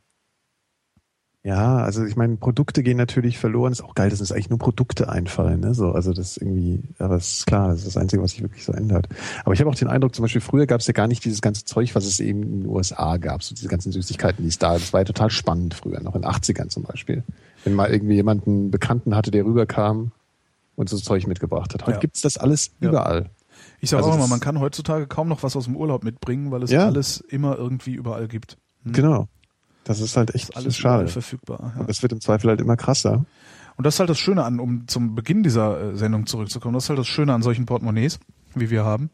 ja, 1.43 1.77
also 1.77 2.03
ich 2.05 2.17
meine, 2.17 2.35
Produkte 2.35 2.83
gehen 2.83 2.97
natürlich 2.97 3.37
verloren. 3.37 3.71
Ist 3.71 3.81
auch 3.81 3.95
geil, 3.95 4.09
dass 4.09 4.19
uns 4.19 4.31
eigentlich 4.31 4.49
nur 4.49 4.59
Produkte 4.59 5.07
einfallen. 5.09 5.61
Ne? 5.61 5.73
So, 5.73 5.91
also 5.93 6.11
das 6.11 6.35
irgendwie, 6.35 6.81
aber 6.99 7.15
es 7.15 7.37
ist 7.37 7.47
klar, 7.47 7.69
das 7.69 7.79
ist 7.79 7.87
das 7.87 7.97
Einzige, 7.97 8.21
was 8.21 8.31
sich 8.31 8.41
wirklich 8.41 8.65
so 8.65 8.73
ändert. 8.73 9.07
Aber 9.45 9.53
ich 9.53 9.61
habe 9.61 9.69
auch 9.69 9.75
den 9.75 9.87
Eindruck, 9.87 10.13
zum 10.13 10.23
Beispiel 10.23 10.41
früher 10.41 10.65
gab 10.67 10.81
es 10.81 10.87
ja 10.87 10.93
gar 10.93 11.07
nicht 11.07 11.23
dieses 11.23 11.41
ganze 11.41 11.63
Zeug, 11.63 11.95
was 11.95 12.05
es 12.05 12.19
eben 12.19 12.43
in 12.43 12.61
den 12.61 12.69
USA 12.69 13.15
gab, 13.17 13.41
so 13.41 13.55
diese 13.55 13.69
ganzen 13.69 13.93
Süßigkeiten, 13.93 14.43
die 14.43 14.49
es 14.49 14.59
da. 14.59 14.73
Das 14.73 14.91
war 14.91 14.99
ja 14.99 15.05
total 15.05 15.29
spannend 15.29 15.73
früher, 15.75 16.01
noch 16.01 16.15
in 16.15 16.23
den 16.23 16.29
80ern 16.31 16.67
zum 16.67 16.83
Beispiel. 16.83 17.23
Wenn 17.63 17.73
mal 17.73 17.89
irgendwie 17.89 18.15
jemand 18.15 18.45
einen 18.45 18.69
Bekannten 18.69 19.15
hatte, 19.15 19.31
der 19.31 19.45
rüberkam 19.45 20.11
und 20.75 20.89
so 20.89 20.97
Zeug 20.97 21.25
mitgebracht 21.25 21.73
hat. 21.73 21.83
Heute 21.83 21.93
Ja. 21.93 21.99
gibt's 21.99 22.21
das 22.21 22.37
alles 22.37 22.71
Ja. 22.81 22.89
überall. 22.89 23.29
Ich 23.81 23.89
sage 23.89 24.03
Also 24.03 24.11
auch 24.11 24.15
immer, 24.17 24.27
man 24.27 24.39
kann 24.41 24.59
heutzutage 24.59 25.07
kaum 25.07 25.29
noch 25.29 25.43
was 25.43 25.55
aus 25.55 25.65
dem 25.65 25.75
Urlaub 25.77 26.03
mitbringen, 26.03 26.51
weil 26.51 26.63
es 26.63 26.71
Ja. 26.71 26.85
alles 26.85 27.21
immer 27.21 27.57
irgendwie 27.57 27.93
überall 27.93 28.27
gibt. 28.27 28.57
Hm. 28.83 28.91
Genau. 28.93 29.27
Das 29.89 30.01
ist 30.01 30.15
halt 30.15 30.35
echt 30.35 30.49
Ist 30.49 30.55
alles 30.55 30.77
schade. 30.77 31.07
verfügbar. 31.07 31.71
Ja. 31.73 31.81
Und 31.81 31.89
das 31.89 32.03
wird 32.03 32.11
im 32.11 32.21
Zweifel 32.21 32.51
halt 32.51 32.61
immer 32.61 32.77
krasser. 32.77 33.25
Und 33.75 33.87
das 33.87 33.95
ist 33.95 33.99
halt 33.99 34.11
das 34.11 34.19
Schöne 34.19 34.43
an, 34.43 34.59
um 34.59 34.87
zum 34.87 35.15
Beginn 35.15 35.41
dieser 35.41 35.81
äh, 35.81 35.97
Sendung 35.97 36.27
zurückzukommen, 36.27 36.75
das 36.75 36.83
ist 36.83 36.89
halt 36.89 36.99
das 36.99 37.07
Schöne 37.07 37.33
an 37.33 37.41
solchen 37.41 37.65
Portemonnaies, 37.65 38.19
wie 38.53 38.69
wir 38.69 38.85
haben. 38.85 39.09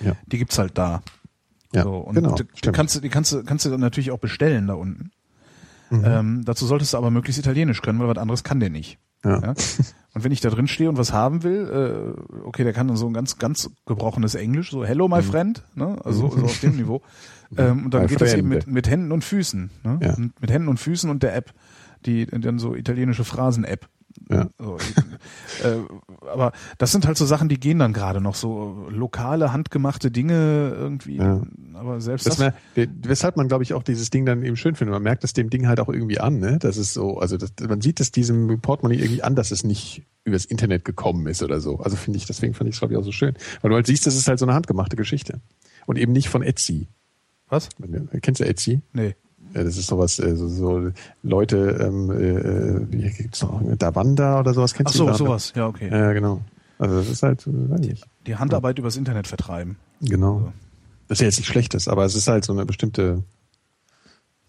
Ja. 0.00 0.12
Die 0.26 0.38
gibt's 0.38 0.56
halt 0.56 0.78
da. 0.78 1.02
Ja, 1.74 1.82
so, 1.82 1.96
und 1.96 2.14
genau, 2.14 2.36
die, 2.36 2.44
die 2.44 2.70
kannst 2.70 2.94
du, 2.94 3.00
die 3.00 3.08
kannst 3.08 3.32
du, 3.32 3.42
kannst 3.42 3.64
du 3.64 3.70
dann 3.70 3.80
natürlich 3.80 4.12
auch 4.12 4.20
bestellen 4.20 4.68
da 4.68 4.74
unten. 4.74 5.10
Mhm. 5.90 6.04
Ähm, 6.04 6.42
dazu 6.44 6.64
solltest 6.64 6.92
du 6.92 6.98
aber 6.98 7.10
möglichst 7.10 7.40
Italienisch 7.40 7.82
können, 7.82 7.98
weil 7.98 8.06
was 8.06 8.18
anderes 8.18 8.44
kann 8.44 8.60
der 8.60 8.70
nicht. 8.70 9.00
Ja. 9.24 9.40
Ja? 9.42 9.54
Und 10.14 10.22
wenn 10.22 10.30
ich 10.30 10.40
da 10.40 10.50
drin 10.50 10.66
stehe 10.68 10.88
und 10.88 10.98
was 10.98 11.12
haben 11.12 11.44
will, 11.44 12.14
äh, 12.36 12.44
okay, 12.44 12.64
der 12.64 12.72
kann 12.72 12.88
dann 12.88 12.96
so 12.96 13.06
ein 13.06 13.12
ganz, 13.12 13.38
ganz 13.38 13.70
gebrochenes 13.86 14.34
Englisch, 14.34 14.72
so 14.72 14.84
Hello 14.84 15.06
my 15.06 15.22
friend, 15.22 15.62
ne? 15.76 15.98
also 16.04 16.30
so, 16.30 16.36
so 16.38 16.44
auf 16.46 16.58
dem 16.58 16.74
Niveau. 16.76 17.00
Ähm, 17.56 17.86
und 17.86 17.94
dann 17.94 18.02
My 18.02 18.08
geht 18.08 18.20
das 18.20 18.30
friend. 18.30 18.38
eben 18.40 18.48
mit, 18.48 18.66
mit 18.66 18.88
Händen 18.88 19.12
und 19.12 19.24
Füßen. 19.24 19.70
Ne? 19.82 19.98
Ja. 20.02 20.14
Und 20.14 20.40
mit 20.40 20.50
Händen 20.50 20.68
und 20.68 20.78
Füßen 20.78 21.10
und 21.10 21.22
der 21.22 21.34
App, 21.34 21.52
die 22.06 22.26
dann 22.26 22.58
so 22.58 22.74
italienische 22.74 23.24
Phrasen-App. 23.24 23.88
Ja. 24.28 24.48
So, 24.58 24.76
äh, 25.64 25.78
aber 26.32 26.52
das 26.78 26.92
sind 26.92 27.06
halt 27.06 27.16
so 27.16 27.26
Sachen, 27.26 27.48
die 27.48 27.58
gehen 27.58 27.78
dann 27.78 27.92
gerade 27.92 28.20
noch 28.20 28.34
so 28.34 28.86
lokale, 28.90 29.52
handgemachte 29.52 30.10
Dinge 30.10 30.72
irgendwie. 30.76 31.16
Ja. 31.16 31.42
Aber 31.74 32.00
selbst 32.00 32.26
Das 32.26 32.36
das, 32.36 32.52
wär, 32.74 32.88
weshalb 33.02 33.36
man, 33.36 33.48
glaube 33.48 33.62
ich, 33.62 33.74
auch 33.74 33.82
dieses 33.82 34.10
Ding 34.10 34.26
dann 34.26 34.42
eben 34.44 34.56
schön 34.56 34.74
findet. 34.74 34.94
Man 34.94 35.02
merkt 35.02 35.24
das 35.24 35.32
dem 35.32 35.48
Ding 35.50 35.66
halt 35.68 35.80
auch 35.80 35.88
irgendwie 35.88 36.20
an, 36.20 36.38
ne? 36.38 36.58
Das 36.60 36.76
ist 36.76 36.92
so, 36.92 37.18
also 37.18 37.36
das, 37.36 37.52
man 37.66 37.80
sieht 37.80 38.00
es 38.00 38.10
diesem 38.10 38.60
Portemonnaie 38.60 38.98
irgendwie 38.98 39.22
an, 39.22 39.34
dass 39.34 39.50
es 39.50 39.64
nicht 39.64 40.02
übers 40.24 40.44
Internet 40.44 40.84
gekommen 40.84 41.26
ist 41.26 41.42
oder 41.42 41.60
so. 41.60 41.78
Also 41.78 41.96
finde 41.96 42.18
ich, 42.18 42.26
deswegen 42.26 42.54
fand 42.54 42.68
ich 42.68 42.76
es, 42.76 42.80
glaube 42.80 42.94
ich, 42.94 42.98
auch 43.00 43.04
so 43.04 43.12
schön. 43.12 43.34
Weil 43.62 43.70
du 43.70 43.76
halt 43.76 43.86
siehst, 43.86 44.06
das 44.06 44.16
ist 44.16 44.28
halt 44.28 44.38
so 44.38 44.44
eine 44.44 44.54
handgemachte 44.54 44.96
Geschichte. 44.96 45.40
Und 45.86 45.98
eben 45.98 46.12
nicht 46.12 46.28
von 46.28 46.42
Etsy. 46.42 46.88
Was? 47.50 47.68
Kennst 48.22 48.40
du 48.40 48.46
Etsy? 48.46 48.80
Nee. 48.92 49.14
Ja, 49.54 49.64
das 49.64 49.76
ist 49.76 49.88
sowas, 49.88 50.18
äh, 50.20 50.36
so, 50.36 50.46
so 50.48 50.90
Leute, 51.22 51.56
ähm, 51.80 52.10
äh, 52.10 52.92
wie 52.92 53.10
gibt's 53.10 53.42
noch, 53.42 53.60
Davanda 53.76 54.38
oder 54.38 54.54
sowas, 54.54 54.74
kennst 54.74 54.92
Ach 54.94 54.96
so, 54.98 55.06
du? 55.08 55.14
sowas. 55.14 55.52
Ja, 55.56 55.66
okay. 55.66 55.88
Ja, 55.90 56.12
genau. 56.12 56.40
Also 56.78 56.96
das 56.98 57.08
ist 57.10 57.22
halt, 57.22 57.42
weiß 57.46 57.80
nicht. 57.80 58.06
Die 58.26 58.36
Handarbeit 58.36 58.78
übers 58.78 58.96
Internet 58.96 59.26
vertreiben. 59.26 59.76
Genau. 60.00 60.52
Das 61.08 61.16
ist 61.16 61.22
ja 61.22 61.26
jetzt 61.26 61.38
nicht 61.38 61.48
schlechtes, 61.48 61.88
aber 61.88 62.04
es 62.04 62.14
ist 62.14 62.28
halt 62.28 62.44
so 62.44 62.52
eine 62.52 62.64
bestimmte, 62.64 63.24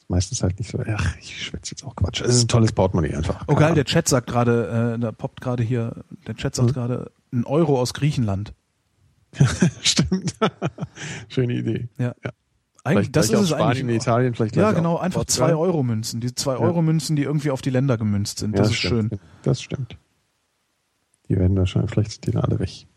meistens 0.07 0.44
halt 0.44 0.60
nicht 0.60 0.69
so, 0.69 0.80
ach, 0.88 1.15
ich 1.19 1.45
schwätze 1.45 1.72
jetzt 1.72 1.84
auch 1.84 1.95
Quatsch. 1.95 2.22
Es 2.22 2.36
ist 2.36 2.44
ein 2.44 2.48
tolles 2.48 2.72
Portemonnaie 2.72 3.15
einfach. 3.15 3.44
Oh 3.48 3.56
geil, 3.56 3.73
der 3.73 3.86
Chat 3.86 4.07
sagt 4.07 4.28
gerade, 4.28 4.95
äh, 4.98 4.99
da 4.99 5.11
poppt 5.11 5.41
gerade 5.41 5.64
hier, 5.64 6.03
der 6.28 6.36
Chat 6.36 6.53
sagt 6.56 6.69
Mhm. 6.69 6.73
gerade, 6.73 7.11
ein 7.34 7.45
Euro 7.45 7.80
aus 7.80 7.94
Griechenland. 7.95 8.53
Stimmt. 9.82 10.36
Schöne 11.30 11.53
Idee. 11.53 11.88
Ja. 11.98 12.14
Ja. 12.23 12.32
Eigentlich, 12.84 13.12
das 13.12 13.30
ist 13.30 13.40
es 13.40 13.49
Spanien, 13.49 13.84
eigentlich. 13.86 14.02
Italien, 14.02 14.34
vielleicht 14.34 14.56
Ja, 14.56 14.72
genau, 14.72 14.98
einfach 14.98 15.20
Portugal. 15.22 15.49
zwei 15.49 15.56
Euro 15.56 15.84
Münzen. 15.84 16.20
Die 16.20 16.34
zwei 16.34 16.58
Euro 16.58 16.82
Münzen, 16.82 17.16
die 17.16 17.24
irgendwie 17.24 17.52
auf 17.52 17.62
die 17.62 17.70
Länder 17.70 17.98
gemünzt 17.98 18.40
sind. 18.40 18.56
Ja, 18.56 18.64
Das 18.64 18.72
ist 18.72 18.78
stimmt. 18.78 19.12
schön. 19.12 19.20
Das 19.44 19.62
stimmt. 19.62 19.98
Die 21.30 21.38
werden 21.38 21.56
wahrscheinlich, 21.58 21.91
vielleicht 21.91 22.12
sind 22.12 22.28
die 22.28 22.32
dann 22.32 22.44
alle 22.44 22.60
weg. 22.60 22.88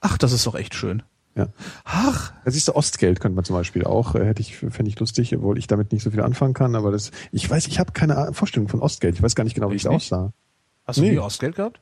Ach, 0.00 0.18
das 0.18 0.32
ist 0.32 0.46
doch 0.46 0.54
echt 0.54 0.74
schön. 0.74 1.02
Ja. 1.36 1.48
Ach, 1.84 2.32
Da 2.46 2.50
siehst 2.50 2.66
du, 2.68 2.74
Ostgeld 2.74 3.20
könnte 3.20 3.36
man 3.36 3.44
zum 3.44 3.56
Beispiel 3.56 3.84
auch, 3.84 4.14
äh, 4.14 4.24
hätte 4.24 4.40
ich, 4.40 4.56
fände 4.56 4.88
ich 4.88 4.98
lustig, 4.98 5.36
obwohl 5.36 5.58
ich 5.58 5.66
damit 5.66 5.92
nicht 5.92 6.02
so 6.02 6.10
viel 6.10 6.22
anfangen 6.22 6.54
kann, 6.54 6.74
aber 6.74 6.90
das, 6.90 7.10
ich 7.30 7.48
weiß, 7.48 7.66
ich 7.66 7.78
habe 7.78 7.92
keine 7.92 8.32
Vorstellung 8.32 8.68
von 8.68 8.80
Ostgeld. 8.80 9.16
Ich 9.16 9.22
weiß 9.22 9.34
gar 9.34 9.44
nicht 9.44 9.54
genau, 9.54 9.70
wie 9.70 9.74
Ich 9.76 9.82
es 9.84 9.86
aussah. 9.86 10.32
hast 10.86 10.96
du 10.96 11.02
Nee. 11.02 11.10
nie 11.12 11.18
Ostgeld 11.18 11.56
gehabt? 11.56 11.80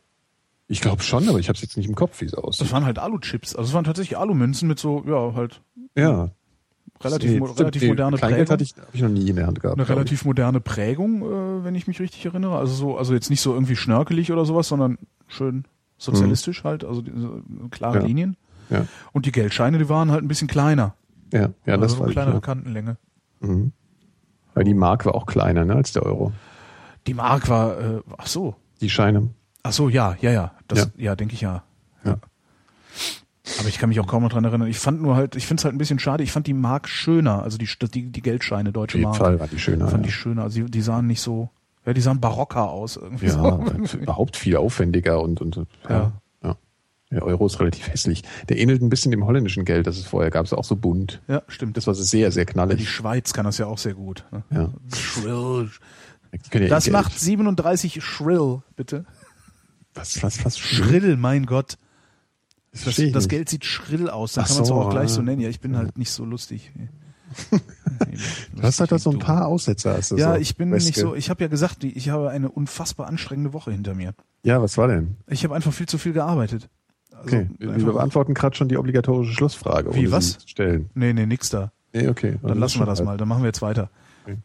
Ich 0.66 0.80
glaube 0.80 1.02
schon, 1.02 1.28
aber 1.28 1.38
ich 1.38 1.48
habe 1.48 1.54
es 1.56 1.62
jetzt 1.62 1.76
nicht 1.76 1.88
im 1.88 1.94
Kopf, 1.94 2.20
wie 2.20 2.24
es 2.24 2.34
aussieht. 2.34 2.62
Das 2.66 2.72
waren 2.72 2.84
halt 2.84 2.98
Alu-Chips. 2.98 3.54
Also 3.54 3.68
es 3.68 3.74
waren 3.74 3.84
tatsächlich 3.84 4.18
Alu-Münzen 4.18 4.66
mit 4.66 4.78
so, 4.80 5.04
ja, 5.06 5.34
halt 5.34 5.62
Ja. 5.94 6.30
Relativ, 7.02 7.30
Nee, 7.32 7.38
mo 7.38 7.46
relativ 7.46 7.82
nee, 7.82 7.88
moderne 7.88 8.16
Kleingeld 8.16 8.48
Prägung. 8.48 8.52
hatte 8.52 8.64
ich, 8.64 8.74
hab 8.76 8.94
ich 8.94 9.02
noch 9.02 9.08
nie 9.08 9.28
in 9.28 9.36
der 9.36 9.46
Hand 9.46 9.60
gehabt. 9.60 9.78
eine 9.78 9.88
relativ 9.88 10.24
moderne 10.24 10.60
Prägung, 10.60 11.22
äh, 11.22 11.64
wenn 11.64 11.74
ich 11.74 11.86
mich 11.86 12.00
richtig 12.00 12.24
erinnere. 12.26 12.56
Also 12.58 12.74
so, 12.74 12.96
also 12.98 13.14
jetzt 13.14 13.30
nicht 13.30 13.40
so 13.40 13.52
irgendwie 13.54 13.76
schnörkelig 13.76 14.32
oder 14.32 14.44
sowas, 14.44 14.68
sondern 14.68 14.98
schön 15.26 15.64
sozialistisch 15.98 16.64
halt, 16.64 16.84
also 16.84 17.02
klare 17.70 17.96
Mhm. 17.96 18.00
Ja. 18.02 18.06
Linien. 18.06 18.36
ich. 18.70 18.76
Ja, 18.76 18.86
Und 19.12 19.26
die 19.26 19.32
Geldscheine, 19.32 19.78
die 19.78 19.88
waren 19.88 20.10
halt 20.10 20.22
ein 20.24 20.28
bisschen 20.28 20.48
kleiner. 20.48 20.94
ja, 21.32 21.50
ja 21.66 21.76
das 21.76 21.92
also 21.92 21.98
war 21.98 22.04
so 22.04 22.10
ich, 22.10 22.12
kleinere 22.14 22.34
ja. 22.36 22.40
Kantenlänge. 22.40 22.96
Mhm. 23.40 23.72
Weil 24.54 24.64
die 24.64 24.74
Mark 24.74 25.04
war 25.06 25.14
auch 25.14 25.26
kleiner 25.26 25.64
ne, 25.64 25.74
als 25.74 25.92
der 25.92 26.04
Euro. 26.04 26.32
Die 27.06 27.14
Mark 27.14 27.48
war, 27.48 27.78
äh, 27.78 28.00
ach 28.16 28.26
so, 28.26 28.54
Die 28.80 28.88
Scheine. 28.88 29.28
ach 29.62 29.72
so, 29.72 29.88
ja, 29.88 30.16
ja, 30.20 30.30
ja, 30.30 30.52
das, 30.68 30.78
Ja. 30.78 30.86
ja, 30.96 31.16
denke 31.16 31.34
ich 31.34 31.40
ja. 31.42 31.62
Aber 33.58 33.68
ich 33.68 33.78
kann 33.78 33.90
mich 33.90 34.00
auch 34.00 34.06
kaum 34.06 34.22
noch 34.22 34.30
dran 34.30 34.44
erinnern. 34.44 34.68
Ich 34.68 34.78
fand 34.78 35.02
nur 35.02 35.16
halt, 35.16 35.36
ich 35.36 35.46
finde 35.46 35.60
es 35.60 35.64
halt 35.64 35.74
ein 35.74 35.78
bisschen 35.78 35.98
schade. 35.98 36.22
Ich 36.22 36.32
fand 36.32 36.46
die 36.46 36.54
Mark 36.54 36.88
schöner, 36.88 37.42
also 37.42 37.58
die 37.58 37.66
die, 37.66 38.10
die 38.10 38.22
Geldscheine 38.22 38.70
Auf 38.70 38.74
deutsche 38.74 38.98
jeden 38.98 39.10
Mark. 39.10 39.18
Fall 39.18 39.38
war 39.40 39.48
die 39.48 39.58
schöner. 39.58 39.88
fand 39.88 40.04
ja. 40.04 40.08
ich 40.08 40.14
schöner. 40.14 40.42
Also 40.44 40.62
die, 40.62 40.70
die 40.70 40.80
sahen 40.80 41.06
nicht 41.06 41.20
so, 41.20 41.50
ja, 41.84 41.92
die 41.92 42.00
sahen 42.00 42.20
barocker 42.20 42.70
aus 42.70 42.96
irgendwie. 42.96 43.26
Ja, 43.26 43.60
so. 43.84 43.98
überhaupt 43.98 44.36
viel 44.36 44.56
aufwendiger 44.56 45.20
und, 45.20 45.42
und 45.42 45.56
ja. 45.56 45.64
Ja. 45.90 46.12
ja. 46.42 46.56
Der 47.10 47.22
Euro 47.22 47.44
ist 47.44 47.60
relativ 47.60 47.88
hässlich. 47.88 48.22
Der 48.48 48.58
ähnelt 48.58 48.80
ein 48.80 48.88
bisschen 48.88 49.10
dem 49.10 49.26
holländischen 49.26 49.66
Geld, 49.66 49.86
das 49.86 49.98
es 49.98 50.06
vorher 50.06 50.30
gab. 50.30 50.44
Ist 50.44 50.54
auch 50.54 50.64
so 50.64 50.74
bunt. 50.74 51.20
ja, 51.28 51.42
stimmt. 51.48 51.76
Das 51.76 51.86
war 51.86 51.94
sehr, 51.94 52.32
sehr 52.32 52.46
Die 52.46 52.52
knallig. 52.52 52.88
Schweiz 52.88 53.34
kann 53.34 53.44
das 53.44 53.58
ja 53.58 53.66
auch 53.66 53.78
sehr 53.78 53.94
gut. 53.94 54.24
Ne? 54.32 54.42
Ja. 54.50 54.70
Schrill. 54.96 55.70
Die 56.32 56.58
ja 56.58 56.68
Das 56.68 56.88
eh 56.88 56.90
macht 56.90 57.10
Geld. 57.10 57.20
37 57.20 58.02
Schrill, 58.02 58.62
bitte. 58.74 59.04
was, 59.92 60.22
was, 60.22 60.44
was. 60.46 60.58
Schrill, 60.58 61.16
mein 61.18 61.44
Gott. 61.44 61.76
Das, 62.84 63.00
Das. 63.12 63.28
Geld 63.28 63.48
sieht 63.48 63.64
schrill 63.64 64.10
aus. 64.10 64.32
Dann 64.32 64.44
Ach 64.44 64.48
kann 64.48 64.56
man 64.56 64.62
es 64.64 64.68
so, 64.68 64.74
auch 64.74 64.90
gleich 64.90 65.10
so 65.10 65.20
ah. 65.20 65.24
nennen. 65.24 65.40
Ja, 65.40 65.48
ich 65.48 65.60
bin 65.60 65.76
halt 65.76 65.96
nicht 65.96 66.10
so 66.10 66.24
lustig. 66.24 66.72
Du 68.54 68.62
hast 68.62 68.78
halt 68.78 68.92
da 68.92 68.98
so 68.98 69.10
ein 69.10 69.18
paar 69.18 69.46
Aussetzer. 69.46 69.98
Du 70.08 70.16
Ja, 70.16 70.34
so. 70.34 70.40
ich 70.40 70.56
bin 70.56 70.70
Weske. 70.70 70.88
nicht 70.88 70.98
so. 70.98 71.14
Ich 71.14 71.30
habe 71.30 71.42
ja 71.42 71.48
gesagt, 71.48 71.82
ich 71.82 72.08
habe 72.10 72.30
eine 72.30 72.48
unfassbar 72.48 73.08
anstrengende 73.08 73.52
Woche 73.52 73.72
hinter 73.72 73.94
mir. 73.94 74.14
Ja, 74.44 74.62
was 74.62 74.78
war 74.78 74.88
denn? 74.88 75.16
Ich 75.26 75.42
habe 75.42 75.54
einfach 75.54 75.72
viel 75.72 75.88
zu 75.88 75.98
viel 75.98 76.12
gearbeitet. 76.12 76.68
Also 77.12 77.36
Okay, 77.36 77.48
wir 77.58 77.92
beantworten 77.92 78.34
gerade 78.34 78.56
schon 78.56 78.68
die 78.68 78.76
obligatorische 78.76 79.32
Schlussfrage. 79.32 79.94
Wie, 79.94 80.12
was? 80.12 80.38
stellen. 80.46 80.90
nee, 80.94 81.12
nee, 81.12 81.26
nix 81.26 81.50
da. 81.50 81.72
Nee, 81.92 82.08
okay. 82.08 82.36
Dann 82.42 82.58
lassen 82.58 82.80
wir 82.80 82.86
das 82.86 83.02
mal. 83.02 83.16
Dann 83.16 83.28
machen 83.28 83.42
wir 83.42 83.48
jetzt 83.48 83.62
weiter. 83.62 83.90
Okay. 84.24 84.38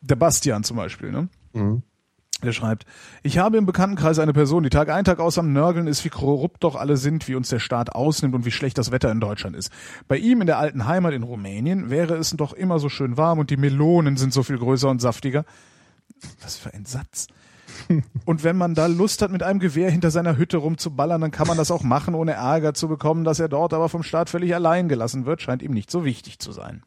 Der 0.00 0.16
Bastian 0.16 0.64
zum 0.64 0.76
Beispiel, 0.76 1.10
ne? 1.10 1.28
Mhm. 1.52 1.82
Der 2.44 2.52
schreibt, 2.52 2.84
ich 3.22 3.38
habe 3.38 3.56
im 3.56 3.66
Bekanntenkreis 3.66 4.18
eine 4.18 4.32
Person, 4.32 4.62
die 4.62 4.70
Tag 4.70 4.90
ein, 4.90 5.04
Tag 5.04 5.18
aus 5.18 5.38
am 5.38 5.52
Nörgeln 5.52 5.86
ist, 5.86 6.04
wie 6.04 6.10
korrupt 6.10 6.62
doch 6.62 6.76
alle 6.76 6.96
sind, 6.96 7.26
wie 7.26 7.34
uns 7.34 7.48
der 7.48 7.58
Staat 7.58 7.94
ausnimmt 7.94 8.34
und 8.34 8.44
wie 8.44 8.50
schlecht 8.50 8.78
das 8.78 8.90
Wetter 8.90 9.10
in 9.10 9.20
Deutschland 9.20 9.56
ist. 9.56 9.70
Bei 10.08 10.16
ihm 10.16 10.40
in 10.40 10.46
der 10.46 10.58
alten 10.58 10.86
Heimat 10.86 11.14
in 11.14 11.22
Rumänien 11.22 11.90
wäre 11.90 12.16
es 12.16 12.30
doch 12.30 12.52
immer 12.52 12.78
so 12.78 12.88
schön 12.88 13.16
warm 13.16 13.38
und 13.38 13.50
die 13.50 13.56
Melonen 13.56 14.16
sind 14.16 14.32
so 14.32 14.42
viel 14.42 14.58
größer 14.58 14.88
und 14.88 15.00
saftiger. 15.00 15.44
Was 16.42 16.56
für 16.56 16.72
ein 16.72 16.84
Satz. 16.84 17.26
Und 18.24 18.44
wenn 18.44 18.56
man 18.56 18.74
da 18.74 18.86
Lust 18.86 19.20
hat, 19.20 19.30
mit 19.30 19.42
einem 19.42 19.58
Gewehr 19.58 19.90
hinter 19.90 20.10
seiner 20.10 20.36
Hütte 20.36 20.58
rumzuballern, 20.58 21.20
dann 21.20 21.30
kann 21.30 21.48
man 21.48 21.56
das 21.56 21.70
auch 21.70 21.82
machen, 21.82 22.14
ohne 22.14 22.32
Ärger 22.32 22.72
zu 22.72 22.88
bekommen, 22.88 23.24
dass 23.24 23.40
er 23.40 23.48
dort 23.48 23.74
aber 23.74 23.88
vom 23.88 24.02
Staat 24.02 24.30
völlig 24.30 24.54
allein 24.54 24.88
gelassen 24.88 25.26
wird, 25.26 25.42
scheint 25.42 25.62
ihm 25.62 25.72
nicht 25.72 25.90
so 25.90 26.04
wichtig 26.04 26.38
zu 26.38 26.52
sein. 26.52 26.82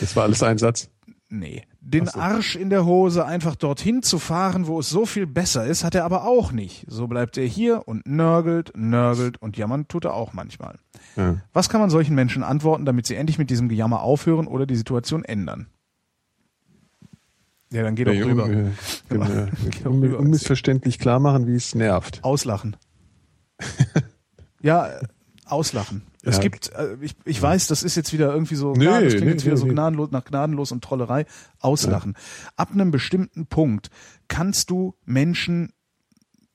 Das 0.00 0.16
war 0.16 0.24
alles 0.24 0.42
ein 0.42 0.58
Satz. 0.58 0.90
Nee. 1.30 1.64
Den 1.80 2.06
so. 2.06 2.18
Arsch 2.18 2.56
in 2.56 2.70
der 2.70 2.86
Hose 2.86 3.24
einfach 3.26 3.54
dorthin 3.54 4.02
zu 4.02 4.18
fahren, 4.18 4.66
wo 4.66 4.80
es 4.80 4.88
so 4.88 5.04
viel 5.04 5.26
besser 5.26 5.66
ist, 5.66 5.84
hat 5.84 5.94
er 5.94 6.04
aber 6.04 6.24
auch 6.24 6.52
nicht. 6.52 6.86
So 6.88 7.06
bleibt 7.06 7.36
er 7.36 7.44
hier 7.44 7.86
und 7.86 8.06
nörgelt, 8.06 8.72
nörgelt 8.74 9.36
und 9.42 9.56
jammern 9.58 9.88
tut 9.88 10.06
er 10.06 10.14
auch 10.14 10.32
manchmal. 10.32 10.76
Ja. 11.16 11.36
Was 11.52 11.68
kann 11.68 11.80
man 11.82 11.90
solchen 11.90 12.14
Menschen 12.14 12.42
antworten, 12.42 12.86
damit 12.86 13.06
sie 13.06 13.14
endlich 13.14 13.38
mit 13.38 13.50
diesem 13.50 13.68
Gejammer 13.68 14.00
aufhören 14.02 14.46
oder 14.46 14.64
die 14.66 14.76
Situation 14.76 15.22
ändern? 15.24 15.66
Ja, 17.70 17.82
dann 17.82 17.94
geh 17.94 18.04
doch 18.04 18.14
Ja, 18.14 18.24
rüber. 18.24 18.48
geh 18.48 18.70
doch 19.10 19.90
un- 19.90 20.02
rüber. 20.02 20.18
Unmissverständlich 20.20 20.98
klar 20.98 21.20
machen, 21.20 21.46
wie 21.46 21.54
es 21.54 21.74
nervt. 21.74 22.24
Auslachen. 22.24 22.76
ja, 24.62 24.86
äh, 24.88 25.00
auslachen. 25.44 26.02
Es 26.28 26.36
Ja. 26.36 26.42
gibt, 26.42 26.70
äh, 26.72 26.96
ich, 27.00 27.14
ich 27.24 27.40
weiß, 27.40 27.66
das 27.68 27.82
ist 27.82 27.94
jetzt 27.96 28.12
wieder 28.12 28.32
irgendwie 28.32 28.54
so, 28.54 28.72
Nee, 28.74 28.84
das 28.84 29.00
klingt 29.14 29.24
nee, 29.24 29.30
jetzt 29.30 29.44
wieder 29.44 29.54
nee, 29.54 29.60
so 29.60 29.66
gnadenlos 29.66 30.10
nach 30.10 30.24
gnadenlos 30.24 30.72
und 30.72 30.84
Trollerei. 30.84 31.24
Auslachen. 31.60 32.14
Ab 32.56 32.70
einem 32.72 32.90
bestimmten 32.90 33.46
Punkt 33.46 33.88
kannst 34.28 34.70
du 34.70 34.94
Menschen 35.04 35.72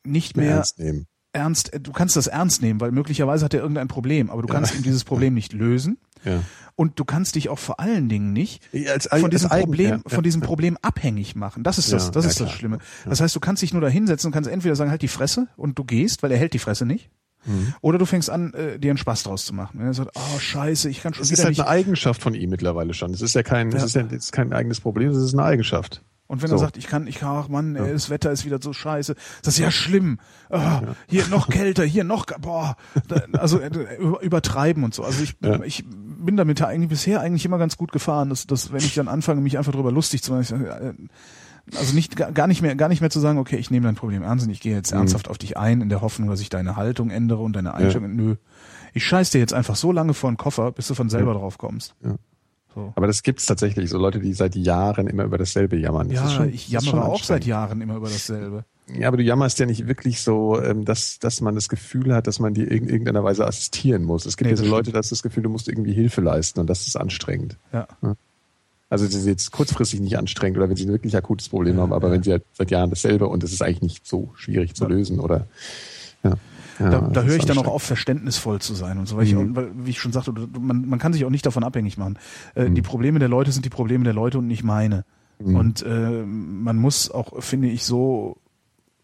nicht 0.03 0.35
mehr 0.37 0.51
Ernst 0.55 0.79
nehmen. 0.79 1.07
ernst, 1.31 1.73
äh, 1.73 1.79
du 1.79 1.91
kannst 1.91 2.15
das 2.15 2.27
ernst 2.27 2.61
nehmen, 2.61 2.79
weil 2.81 2.91
möglicherweise 2.91 3.45
hat 3.45 3.53
er 3.53 3.61
irgendein 3.61 3.87
Problem, 3.87 4.29
aber 4.29 4.41
du 4.41 4.47
kannst 4.47 4.75
ihm 4.75 4.83
dieses 4.83 5.03
Problem 5.03 5.33
nicht 5.33 5.53
lösen. 5.53 5.97
Ja. 6.25 6.41
Und 6.75 6.99
du 6.99 7.05
kannst 7.05 7.35
dich 7.35 7.49
auch 7.49 7.59
vor 7.59 7.79
allen 7.79 8.09
Dingen 8.09 8.33
nicht 8.33 8.63
Als, 8.89 9.07
von 9.07 9.29
diesem 9.29 9.47
als 9.47 9.53
Eigen- 9.59 9.65
Problem, 9.65 9.89
ja, 9.91 9.97
von 10.07 10.11
ja. 10.19 10.21
diesem 10.21 10.41
Problem 10.41 10.77
abhängig 10.81 11.35
machen. 11.35 11.63
Das 11.63 11.77
ist 11.77 11.91
das, 11.91 12.05
Ja, 12.05 12.11
das 12.11 12.25
ja, 12.25 12.29
ist 12.31 12.39
das 12.39 12.47
klar. 12.47 12.57
Schlimme. 12.57 12.77
Das 13.05 13.21
heißt, 13.21 13.35
du 13.35 13.39
kannst 13.39 13.61
dich 13.61 13.73
nur 13.73 13.81
da 13.81 13.87
hinsetzen 13.89 14.27
und 14.29 14.33
kannst 14.33 14.49
entweder 14.49 14.75
sagen, 14.75 14.89
halt 14.89 15.01
die 15.01 15.07
Fresse 15.09 15.47
und 15.57 15.77
du 15.77 15.83
gehst, 15.83 16.23
weil 16.23 16.31
er 16.31 16.37
hält 16.37 16.53
die 16.53 16.59
Fresse 16.59 16.85
nicht. 16.85 17.09
Mhm. 17.45 17.73
Oder 17.81 17.97
du 17.97 18.05
fängst 18.05 18.29
an, 18.29 18.53
äh, 18.53 18.79
dir 18.79 18.91
einen 18.91 18.97
Spaß 18.97 19.23
draus 19.23 19.45
zu 19.45 19.53
machen. 19.53 19.79
Wenn 19.79 19.87
er 19.87 19.93
sagt, 19.93 20.11
oh 20.15 20.39
scheiße, 20.39 20.89
ich 20.89 21.01
kann 21.01 21.13
schon 21.13 21.23
Es 21.23 21.29
wieder 21.31 21.39
ist 21.39 21.45
halt 21.45 21.51
nicht. 21.57 21.61
eine 21.61 21.69
Eigenschaft 21.69 22.21
von 22.21 22.33
ihm 22.35 22.49
mittlerweile 22.49 22.93
schon. 22.93 23.11
Es 23.13 23.21
ist 23.21 23.35
ja 23.35 23.43
kein, 23.43 23.69
es 23.69 23.75
Ja. 23.75 23.85
ist 23.85 23.95
ja 23.95 24.01
jetzt 24.11 24.31
kein 24.31 24.53
eigenes 24.53 24.79
Problem, 24.79 25.09
es 25.11 25.17
ist 25.17 25.33
eine 25.33 25.43
Eigenschaft. 25.43 26.01
Und 26.25 26.41
wenn 26.41 26.49
So. 26.49 26.55
er 26.55 26.59
sagt, 26.59 26.77
ich 26.77 26.87
kann, 26.87 27.05
ich 27.05 27.19
kann, 27.19 27.29
ach 27.35 27.47
Mann, 27.49 27.75
ey, 27.75 27.91
das 27.91 28.09
Wetter 28.09 28.31
ist 28.31 28.45
wieder 28.45 28.57
so 28.61 28.71
scheiße, 28.73 29.13
das 29.43 29.55
ist 29.55 29.59
ja 29.59 29.69
schlimm. 29.71 30.19
Ah, 30.49 30.81
Hier 31.07 31.27
noch 31.27 31.47
kälter, 31.49 31.83
hier 31.83 32.05
noch, 32.05 32.25
boah, 32.39 32.75
da, 33.07 33.21
also 33.33 33.59
äh, 33.59 33.69
über- 33.99 34.21
übertreiben 34.21 34.83
und 34.83 34.93
so. 34.95 35.03
Also 35.03 35.21
ich, 35.21 35.35
Ja. 35.43 35.61
ich 35.63 35.83
bin 35.85 36.37
damit 36.37 36.61
ja 36.61 36.67
eigentlich 36.67 36.89
bisher 36.89 37.19
eigentlich 37.19 37.45
immer 37.45 37.57
ganz 37.57 37.75
gut 37.77 37.91
gefahren, 37.91 38.29
dass, 38.29 38.47
dass 38.47 38.71
wenn 38.71 38.79
ich 38.79 38.95
dann 38.95 39.09
anfange, 39.09 39.41
mich 39.41 39.57
einfach 39.57 39.73
drüber 39.73 39.91
lustig 39.91 40.23
zu 40.23 40.31
machen, 40.31 40.41
ich 40.43 40.47
sage, 40.47 40.69
äh, 40.69 40.93
also 41.75 41.95
nicht 41.95 42.15
gar 42.15 42.47
nicht 42.47 42.61
mehr, 42.61 42.75
gar 42.75 42.89
nicht 42.89 43.01
mehr 43.01 43.09
zu 43.09 43.19
sagen, 43.19 43.37
okay, 43.39 43.55
ich 43.57 43.71
nehme 43.71 43.85
dein 43.85 43.95
Problem 43.95 44.21
ernst 44.23 44.45
und 44.45 44.51
ich 44.51 44.59
gehe 44.61 44.75
jetzt 44.75 44.91
Mhm. 44.91 44.99
ernsthaft 44.99 45.29
auf 45.29 45.37
dich 45.37 45.57
ein, 45.57 45.81
in 45.81 45.89
der 45.89 46.01
Hoffnung, 46.01 46.29
dass 46.29 46.39
ich 46.41 46.49
deine 46.49 46.75
Haltung 46.75 47.09
ändere 47.09 47.41
und 47.41 47.53
deine 47.55 47.73
Einstellung. 47.73 48.15
Nö, 48.15 48.35
ich 48.93 49.05
scheiß 49.05 49.29
dir 49.31 49.39
jetzt 49.39 49.53
einfach 49.53 49.75
so 49.75 49.91
lange 49.91 50.13
vor 50.13 50.29
den 50.31 50.37
Koffer, 50.37 50.71
bis 50.71 50.87
du 50.87 50.93
von 50.93 51.09
selber 51.09 51.33
drauf 51.33 51.57
kommst. 51.57 51.95
Ja. 52.03 52.15
So. 52.75 52.91
Aber 52.95 53.05
das 53.07 53.21
gibt's 53.21 53.45
tatsächlich, 53.45 53.89
so 53.89 53.99
Leute, 53.99 54.19
die 54.19 54.33
seit 54.33 54.55
Jahren 54.55 55.07
immer 55.07 55.23
über 55.25 55.37
dasselbe 55.37 55.77
jammern. 55.77 56.09
Das 56.09 56.17
Ja, 56.19 56.29
schon, 56.29 56.49
ich 56.49 56.69
jammere 56.69 57.05
auch 57.05 57.23
seit. 57.23 57.45
Jahren 57.45 57.81
immer 57.81 57.95
über 57.95 58.09
dasselbe. 58.09 58.65
Ja, 58.97 59.07
aber 59.07 59.17
du 59.17 59.23
jammerst 59.23 59.59
ja 59.59 59.65
nicht 59.67 59.87
wirklich 59.87 60.21
so, 60.21 60.59
ähm, 60.61 60.83
dass, 60.83 61.17
dass 61.19 61.39
man 61.39 61.55
das 61.55 61.69
Gefühl 61.69 62.13
hat, 62.13 62.27
dass 62.27 62.39
man 62.39 62.53
dir 62.53 62.69
in 62.69 62.89
irgendeiner 62.89 63.23
Weise 63.23 63.45
assistieren 63.47 64.03
muss. 64.03 64.25
Es 64.25 64.35
gibt 64.37 64.47
Nee, 64.47 64.51
ja 64.53 64.57
so 64.57 64.63
das 64.63 64.71
Leute, 64.71 64.91
da 64.91 64.97
hast 64.97 65.11
das 65.11 65.23
Gefühl, 65.23 65.43
du 65.43 65.49
musst 65.49 65.69
irgendwie 65.69 65.93
Hilfe 65.93 66.19
leisten 66.21 66.59
und 66.59 66.69
das 66.69 66.85
ist 66.87 66.97
anstrengend. 66.97 67.57
Ja. 67.71 67.87
Also 68.01 68.15
Also 68.93 69.05
ist 69.05 69.25
jetzt 69.25 69.51
kurzfristig 69.51 69.99
nicht 70.01 70.17
anstrengend 70.19 70.57
oder 70.57 70.69
wenn 70.69 70.75
sie 70.75 70.85
ein 70.85 70.91
wirklich 70.91 71.17
akutes 71.17 71.49
Problem 71.49 71.77
haben, 71.79 71.91
aber 71.93 72.11
wenn 72.11 72.21
sie 72.21 72.31
halt 72.31 72.43
seit 72.53 72.69
Jahren 72.69 72.91
dasselbe 72.91 73.27
und 73.27 73.43
es 73.43 73.51
ist 73.51 73.63
eigentlich 73.63 73.81
nicht 73.81 74.07
so 74.07 74.29
schwierig 74.35 74.75
zu 74.75 74.85
lösen 74.87 75.19
oder 75.19 75.47
ja. 76.23 76.35
Ja, 76.79 76.89
da, 76.89 77.01
da 77.01 77.23
höre 77.23 77.37
ich 77.37 77.45
dann 77.45 77.57
auch 77.57 77.67
auf, 77.67 77.81
verständnisvoll 77.83 78.59
zu 78.59 78.73
sein 78.75 78.97
und 78.99 79.07
so, 79.07 79.17
weil, 79.17 79.25
ich, 79.25 79.33
Mhm. 79.33 79.51
auch, 79.51 79.55
weil 79.55 79.71
wie 79.75 79.89
ich 79.89 79.99
schon 79.99 80.11
sagte, 80.11 80.31
man, 80.59 80.87
man 80.87 80.99
kann 80.99 81.11
sich 81.13 81.25
auch 81.25 81.29
nicht 81.31 81.45
davon 81.45 81.63
abhängig 81.63 81.97
machen. 81.97 82.17
Äh, 82.55 82.69
Mhm. 82.69 82.75
Die 82.75 82.81
Probleme 82.83 83.17
der 83.19 83.29
Leute 83.29 83.51
sind 83.51 83.65
die 83.65 83.69
Probleme 83.69 84.03
der 84.03 84.13
Leute 84.13 84.37
und 84.37 84.47
nicht 84.47 84.63
meine. 84.63 85.05
Und 85.39 85.81
äh, 85.81 86.23
man 86.23 86.77
muss 86.77 87.11
auch, 87.11 87.41
finde 87.43 87.67
ich, 87.67 87.83
so, 87.83 88.37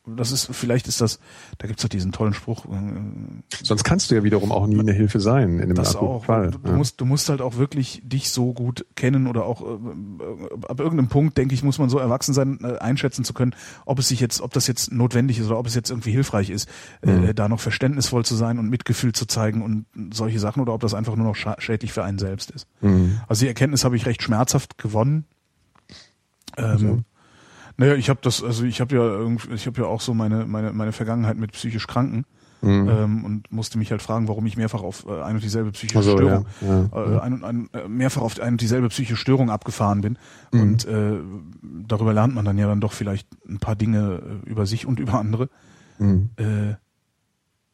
das 0.05 0.31
ist, 0.31 0.47
vielleicht 0.53 0.87
ist 0.87 1.01
das, 1.01 1.19
da 1.59 1.67
gibt's 1.67 1.83
doch 1.83 1.89
diesen 1.89 2.11
tollen 2.11 2.33
Spruch, 2.33 2.65
äh, 2.65 3.63
Sonst 3.63 3.83
kannst 3.83 4.09
du 4.09 4.15
ja 4.15 4.23
wiederum 4.23 4.51
auch 4.51 4.65
nie 4.65 4.79
eine 4.79 4.93
Hilfe 4.93 5.19
sein 5.19 5.55
in 5.57 5.63
einem 5.63 5.75
das 5.75 5.95
auch. 5.95 6.25
Fall. 6.25 6.51
Du, 6.51 6.59
ja. 6.67 6.75
musst, 6.75 6.99
du 6.99 7.05
musst 7.05 7.29
halt 7.29 7.41
auch 7.41 7.57
wirklich 7.57 8.01
dich 8.03 8.29
so 8.31 8.53
gut 8.53 8.85
kennen 8.95 9.27
oder 9.27 9.45
auch 9.45 9.61
äh, 9.61 10.65
ab 10.67 10.79
irgendeinem 10.79 11.09
Punkt, 11.09 11.37
denke 11.37 11.53
ich, 11.53 11.63
muss 11.63 11.77
man 11.77 11.89
so 11.89 11.99
erwachsen 11.99 12.33
sein, 12.33 12.59
äh, 12.63 12.77
einschätzen 12.79 13.23
zu 13.23 13.33
können, 13.33 13.53
ob 13.85 13.99
es 13.99 14.07
sich 14.07 14.19
jetzt, 14.19 14.41
ob 14.41 14.53
das 14.53 14.67
jetzt 14.67 14.91
notwendig 14.91 15.39
ist 15.39 15.45
oder 15.47 15.59
ob 15.59 15.67
es 15.67 15.75
jetzt 15.75 15.89
irgendwie 15.89 16.11
hilfreich 16.11 16.49
ist, 16.49 16.69
Mhm. 17.03 17.25
äh, 17.25 17.33
da 17.33 17.47
noch 17.47 17.59
verständnisvoll 17.59 18.25
zu 18.25 18.35
sein 18.35 18.57
und 18.59 18.69
Mitgefühl 18.69 19.11
zu 19.13 19.25
zeigen 19.25 19.61
und 19.61 19.85
solche 20.13 20.39
Sachen 20.39 20.61
oder 20.61 20.73
ob 20.73 20.81
das 20.81 20.93
einfach 20.93 21.15
nur 21.15 21.25
noch 21.27 21.35
schädlich 21.59 21.93
für 21.93 22.03
einen 22.03 22.19
selbst 22.19 22.51
ist. 22.51 22.67
Mhm. 22.81 23.19
Also 23.27 23.41
die 23.41 23.47
Erkenntnis 23.47 23.83
habe 23.83 23.95
ich 23.95 24.05
recht 24.05 24.23
schmerzhaft 24.23 24.77
gewonnen. 24.77 25.25
Ähm, 26.57 27.03
Naja, 27.79 27.95
ich 27.95 28.09
habe 28.09 28.19
das, 28.21 28.43
also 28.43 28.65
ich 28.65 28.81
habe 28.81 28.95
ja 28.95 29.53
ich 29.55 29.65
habe 29.65 29.81
ja 29.81 29.87
auch 29.87 30.01
so 30.01 30.13
meine 30.13 30.45
meine 30.45 30.73
meine 30.73 30.91
Vergangenheit 30.91 31.37
mit 31.37 31.53
psychisch 31.53 31.87
Kranken 31.87 32.25
Mhm. 32.61 32.89
ähm, 32.89 33.23
und 33.25 33.51
musste 33.53 33.77
mich 33.77 33.89
halt 33.91 34.01
fragen, 34.01 34.27
warum 34.27 34.45
ich 34.45 34.57
mehrfach 34.57 34.81
auf 34.81 35.05
äh, 35.07 35.21
eine 35.21 35.35
und 35.35 35.43
dieselbe 35.43 35.71
psychische 35.71 36.03
so, 36.03 36.17
Störung, 36.17 36.45
ja, 36.59 36.89
ja, 36.91 37.15
äh, 37.15 37.19
ein, 37.21 37.33
und 37.33 37.43
ein, 37.45 37.69
äh, 37.71 37.87
mehrfach 37.87 38.21
auf 38.21 38.37
eine 38.37 38.51
und 38.51 38.61
dieselbe 38.61 38.89
psychische 38.89 39.15
Störung 39.15 39.49
abgefahren 39.49 40.01
bin. 40.01 40.17
Mhm. 40.51 40.61
Und 40.61 40.85
äh, 40.85 41.19
darüber 41.87 42.13
lernt 42.13 42.35
man 42.35 42.43
dann 42.43 42.57
ja 42.57 42.67
dann 42.67 42.81
doch 42.81 42.91
vielleicht 42.91 43.29
ein 43.47 43.59
paar 43.59 43.77
Dinge 43.77 44.41
äh, 44.45 44.49
über 44.49 44.65
sich 44.65 44.85
und 44.85 44.99
über 44.99 45.13
andere. 45.13 45.47
Mhm. 45.99 46.31
Äh, 46.35 46.73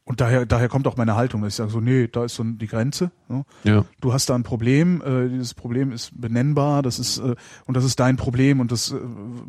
und 0.07 0.21
daher, 0.21 0.45
daher 0.45 0.69
kommt 0.69 0.85
auch 0.87 0.97
meine 0.97 1.15
Haltung, 1.15 1.41
dass 1.41 1.53
ich 1.53 1.55
sage 1.55 1.71
so, 1.71 1.81
nee, 1.81 2.07
da 2.07 2.25
ist 2.25 2.35
so 2.35 2.43
die 2.43 2.67
Grenze. 2.67 3.09
Ne? 3.27 3.43
Ja. 3.63 3.85
Du 4.01 4.13
hast 4.13 4.29
da 4.29 4.35
ein 4.35 4.43
Problem, 4.43 5.01
äh, 5.03 5.29
dieses 5.29 5.55
Problem 5.55 5.91
ist 5.91 6.11
benennbar, 6.19 6.83
das 6.83 6.99
ist 6.99 7.17
äh, 7.17 7.35
und 7.65 7.75
das 7.75 7.83
ist 7.83 7.99
dein 7.99 8.15
Problem 8.15 8.59
und 8.59 8.71
das 8.71 8.91
äh, 8.91 8.95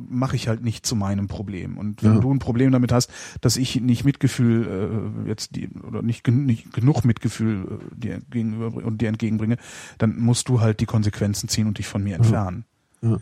mache 0.09 0.35
ich 0.35 0.49
halt 0.49 0.65
nicht 0.65 0.87
zu 0.87 0.97
meinem 0.97 1.29
Problem. 1.29 1.77
Und 1.77 2.03
wenn 2.03 2.15
Ja. 2.15 2.21
du 2.21 2.33
ein 2.33 2.39
Problem 2.39 2.73
damit 2.73 2.91
hast, 2.91 3.11
dass 3.43 3.57
ich 3.59 3.81
nicht 3.83 4.05
Mitgefühl 4.05 5.23
äh, 5.27 5.29
jetzt 5.29 5.57
die 5.57 5.69
oder 5.87 6.01
nicht, 6.03 6.27
nicht 6.27 6.73
genug 6.73 7.05
Mitgefühl 7.05 7.79
äh, 7.93 7.95
dir 7.95 8.21
gegenüber 8.31 8.83
und 8.83 9.03
dir 9.03 9.09
entgegenbringe, 9.09 9.59
dann 9.99 10.19
musst 10.19 10.49
du 10.49 10.61
halt 10.63 10.81
die 10.81 10.87
Konsequenzen 10.87 11.49
ziehen 11.51 11.67
und 11.67 11.77
dich 11.79 11.87
von 11.87 12.03
mir 12.03 12.17
entfernen. 12.17 12.65
Ja. 13.11 13.19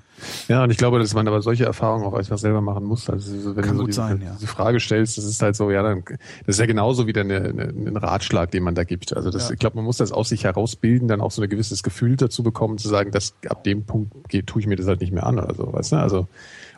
ja, 0.48 0.64
und 0.64 0.70
ich 0.70 0.76
glaube, 0.76 0.98
dass 0.98 1.14
man 1.14 1.26
aber 1.28 1.42
solche 1.42 1.64
Erfahrungen 1.64 2.04
auch 2.04 2.14
einfach 2.14 2.38
selber 2.38 2.60
machen 2.60 2.84
muss. 2.84 3.08
Also 3.10 3.38
so, 3.38 3.56
wenn 3.56 3.64
Kann 3.64 3.72
du 3.72 3.78
so 3.78 3.82
gut 3.82 3.88
diese, 3.88 4.00
sein, 4.00 4.22
ja. 4.22 4.32
diese 4.34 4.46
Frage 4.46 4.80
stellst, 4.80 5.18
das 5.18 5.24
ist 5.24 5.42
halt 5.42 5.56
so, 5.56 5.70
ja, 5.70 5.82
dann, 5.82 6.04
das 6.06 6.56
ist 6.56 6.60
ja 6.60 6.66
genauso 6.66 7.06
wieder 7.06 7.22
eine, 7.22 7.36
eine, 7.36 7.62
ein 7.64 7.96
Ratschlag, 7.96 8.50
den 8.50 8.62
man 8.62 8.74
da 8.74 8.84
gibt. 8.84 9.16
Also 9.16 9.30
das, 9.30 9.48
Ja. 9.48 9.54
ich 9.54 9.58
glaube, 9.60 9.76
man 9.76 9.84
muss 9.84 9.96
das 9.96 10.12
aus 10.12 10.28
sich 10.28 10.44
herausbilden, 10.44 11.08
dann 11.08 11.20
auch 11.20 11.30
so 11.30 11.42
ein 11.42 11.48
gewisses 11.48 11.82
Gefühl 11.82 12.16
dazu 12.16 12.42
bekommen, 12.42 12.78
zu 12.78 12.88
sagen, 12.88 13.10
dass 13.10 13.34
ab 13.48 13.64
dem 13.64 13.84
Punkt 13.84 14.28
geht, 14.28 14.46
tue 14.46 14.60
ich 14.60 14.66
mir 14.66 14.76
das 14.76 14.86
halt 14.86 15.00
nicht 15.00 15.12
mehr 15.12 15.26
an 15.26 15.38
oder 15.38 15.54
so, 15.54 15.72
weißt 15.72 15.92
du? 15.92 15.96
Also 15.96 16.28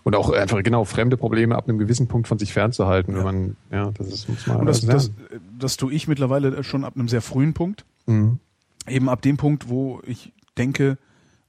und 0.04 0.14
auch 0.14 0.30
einfach 0.30 0.62
genau 0.62 0.84
fremde 0.84 1.16
Probleme 1.16 1.56
ab 1.56 1.68
einem 1.68 1.78
gewissen 1.78 2.06
Punkt 2.06 2.28
von 2.28 2.38
sich 2.38 2.52
fernzuhalten, 2.52 3.16
wenn 3.16 3.24
man, 3.24 3.56
ja, 3.72 3.90
das 3.98 4.06
ist 4.06 4.28
muss 4.28 4.46
man 4.46 4.58
Und 4.58 4.66
das, 4.66 4.82
das, 4.82 5.10
das 5.58 5.76
tue 5.76 5.92
ich 5.92 6.06
mittlerweile 6.06 6.62
schon 6.62 6.84
ab 6.84 6.94
einem 6.94 7.08
sehr 7.08 7.22
frühen 7.22 7.54
Punkt. 7.54 7.84
Mhm. 8.06 8.38
Eben 8.86 9.08
ab 9.08 9.20
dem 9.22 9.36
Punkt, 9.36 9.68
wo 9.68 10.00
ich 10.06 10.32
denke, 10.56 10.96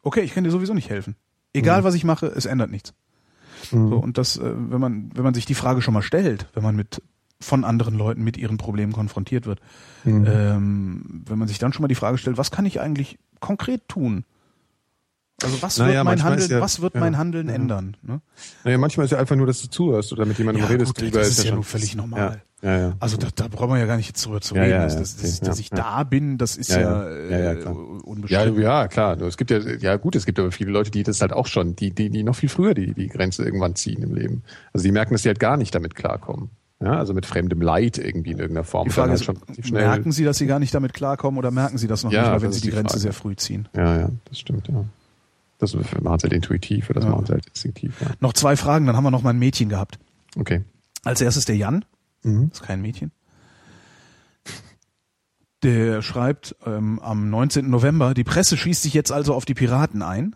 okay, 0.01 0.21
ich 0.21 0.33
kann 0.33 0.43
dir 0.43 0.49
sowieso 0.49 0.73
nicht 0.73 0.89
helfen. 0.89 1.15
Egal 1.57 1.83
was 1.83 1.95
ich 1.95 2.03
mache, 2.03 2.27
es 2.27 2.45
ändert 2.45 2.71
nichts. 2.71 2.93
Mhm. 3.71 3.89
So, 3.89 3.97
und 3.97 4.17
das, 4.17 4.37
äh, 4.37 4.43
wenn 4.55 4.79
man, 4.79 5.09
wenn 5.13 5.23
man 5.23 5.33
sich 5.33 5.45
die 5.45 5.55
Frage 5.55 5.81
schon 5.81 5.93
mal 5.93 6.01
stellt, 6.01 6.47
wenn 6.53 6.63
man 6.63 6.75
mit 6.75 7.01
von 7.39 7.63
anderen 7.63 7.95
Leuten 7.95 8.23
mit 8.23 8.35
ihren 8.37 8.57
Problemen 8.57 8.93
konfrontiert 8.93 9.45
wird, 9.45 9.59
Mhm. 10.03 10.25
ähm, 10.27 11.23
wenn 11.27 11.37
man 11.37 11.47
sich 11.47 11.59
dann 11.59 11.71
schon 11.73 11.83
mal 11.83 11.87
die 11.87 11.95
Frage 11.95 12.17
stellt, 12.17 12.37
was 12.37 12.49
kann 12.51 12.65
ich 12.65 12.79
eigentlich 12.81 13.19
konkret 13.39 13.87
tun? 13.87 14.23
Also 15.43 15.61
was 15.61 15.77
Naja, 15.77 15.97
wird 15.97 16.05
mein 16.05 16.23
Handeln, 16.23 16.49
ja- 16.49 16.61
was 16.61 16.81
wird 16.81 16.95
ja, 16.95 16.99
mein 16.99 17.17
Handeln 17.17 17.47
ja. 17.47 17.53
ändern? 17.55 17.95
Ne? 18.01 18.21
Naja, 18.63 18.77
manchmal 18.79 19.05
ist 19.05 19.11
ja 19.11 19.19
einfach 19.19 19.35
nur, 19.35 19.45
dass 19.45 19.61
du 19.61 19.67
zuhörst 19.69 20.11
oder 20.11 20.25
mit 20.25 20.37
jemandem 20.39 20.65
redest 20.65 20.99
gut, 20.99 21.13
das 21.15 21.29
ist 21.29 21.43
ja 21.43 21.53
nur 21.53 21.63
völlig 21.63 21.95
normal. 21.95 22.41
Also 22.99 23.17
da, 23.17 23.27
da 23.35 23.47
brauchen 23.47 23.69
wir 23.73 23.77
ja 23.77 23.85
gar 23.85 23.97
nicht 23.97 24.07
jetzt 24.07 24.25
drüber 24.25 24.41
zu 24.41 24.55
reden. 24.55 24.79
dass, 24.81 24.95
dass, 24.97 25.15
dass, 25.17 25.39
dass 25.41 25.59
ich 25.59 25.69
da 25.69 26.03
bin, 26.03 26.39
das 26.39 26.55
ist 26.57 26.69
Ja, 26.71 26.79
ja, 26.81 27.03
ja. 27.03 27.07
äh, 27.09 27.31
Ja, 27.31 27.39
ja, 27.39 27.55
klar. 27.55 27.75
Ja, 27.75 27.79
unbestritten. 28.03 28.61
ja, 28.61 28.87
klar. 28.87 29.21
Es 29.21 29.37
gibt 29.37 29.51
ja, 29.51 29.59
ja 29.59 29.95
gut, 29.97 30.15
es 30.15 30.25
gibt 30.25 30.39
aber 30.39 30.51
viele 30.51 30.71
Leute, 30.71 30.89
die 30.89 31.03
das 31.03 31.21
halt 31.21 31.33
auch 31.33 31.45
schon, 31.45 31.75
die, 31.75 31.91
die, 31.91 32.09
die 32.09 32.23
noch 32.23 32.35
viel 32.35 32.49
früher 32.49 32.73
die, 32.73 32.95
die 32.95 33.07
Grenze 33.07 33.43
irgendwann 33.45 33.75
ziehen 33.75 34.01
im 34.01 34.15
Leben. 34.15 34.41
Also 34.73 34.85
die 34.85 34.91
merken, 34.91 35.13
dass 35.13 35.21
sie 35.21 35.29
halt 35.29 35.39
gar 35.39 35.55
nicht 35.55 35.75
damit 35.75 35.93
klarkommen. 35.93 36.49
Ja, 36.79 36.93
also 36.97 37.13
mit 37.13 37.27
fremdem 37.27 37.61
Leid 37.61 37.99
irgendwie 37.99 38.31
in 38.31 38.39
irgendeiner 38.39 38.63
Form. 38.63 38.85
Die 38.85 38.91
Frage 38.91 39.07
Dann 39.09 39.15
ist, 39.15 39.27
halt 39.27 39.39
schon 39.65 39.73
merken 39.73 40.11
Sie, 40.11 40.23
dass 40.23 40.37
Sie 40.37 40.45
gar 40.47 40.59
nicht 40.59 40.73
damit 40.73 40.93
klarkommen 40.95 41.37
oder 41.39 41.49
merken 41.51 41.77
Sie 41.77 41.87
das 41.87 42.03
noch 42.03 42.11
Ja, 42.11 42.21
nicht, 42.21 42.31
mal, 42.31 42.41
wenn 42.41 42.51
Sie 42.53 42.61
die 42.61 42.67
die 42.67 42.73
Grenze 42.73 42.89
Frage. 42.93 43.01
sehr 43.01 43.13
früh 43.13 43.35
ziehen? 43.35 43.67
Ja, 43.75 43.99
ja, 43.99 44.09
das 44.25 44.39
stimmt, 44.39 44.67
ja. 44.67 44.83
Das 45.59 45.73
machen 45.73 46.19
sie 46.19 46.23
halt 46.23 46.33
intuitiv 46.33 46.89
oder 46.89 46.99
das 46.99 47.05
Ja. 47.09 47.15
machen 47.15 47.25
sie 47.25 47.33
halt 47.33 47.47
instinktiv, 47.47 47.99
ja. 48.01 48.07
Noch 48.19 48.33
zwei 48.33 48.55
Fragen, 48.55 48.85
dann 48.85 48.95
haben 48.95 49.03
wir 49.03 49.11
noch 49.11 49.23
mal 49.23 49.31
ein 49.31 49.39
Mädchen 49.39 49.69
gehabt. 49.69 49.97
Okay. 50.37 50.63
Als 51.03 51.21
erstes 51.21 51.45
der 51.45 51.55
Jan, 51.57 51.83
Mhm. 52.23 52.49
das 52.49 52.59
ist 52.59 52.65
kein 52.65 52.81
Mädchen. 52.81 53.11
Der 55.63 56.01
schreibt 56.03 56.55
ähm, 56.65 56.99
am 56.99 57.29
19. 57.31 57.69
November, 57.69 58.13
die 58.13 58.23
Presse 58.23 58.57
schießt 58.57 58.83
sich 58.83 58.93
jetzt 58.93 59.11
also 59.11 59.33
auf 59.33 59.45
die 59.45 59.55
Piraten 59.55 60.03
ein. 60.03 60.35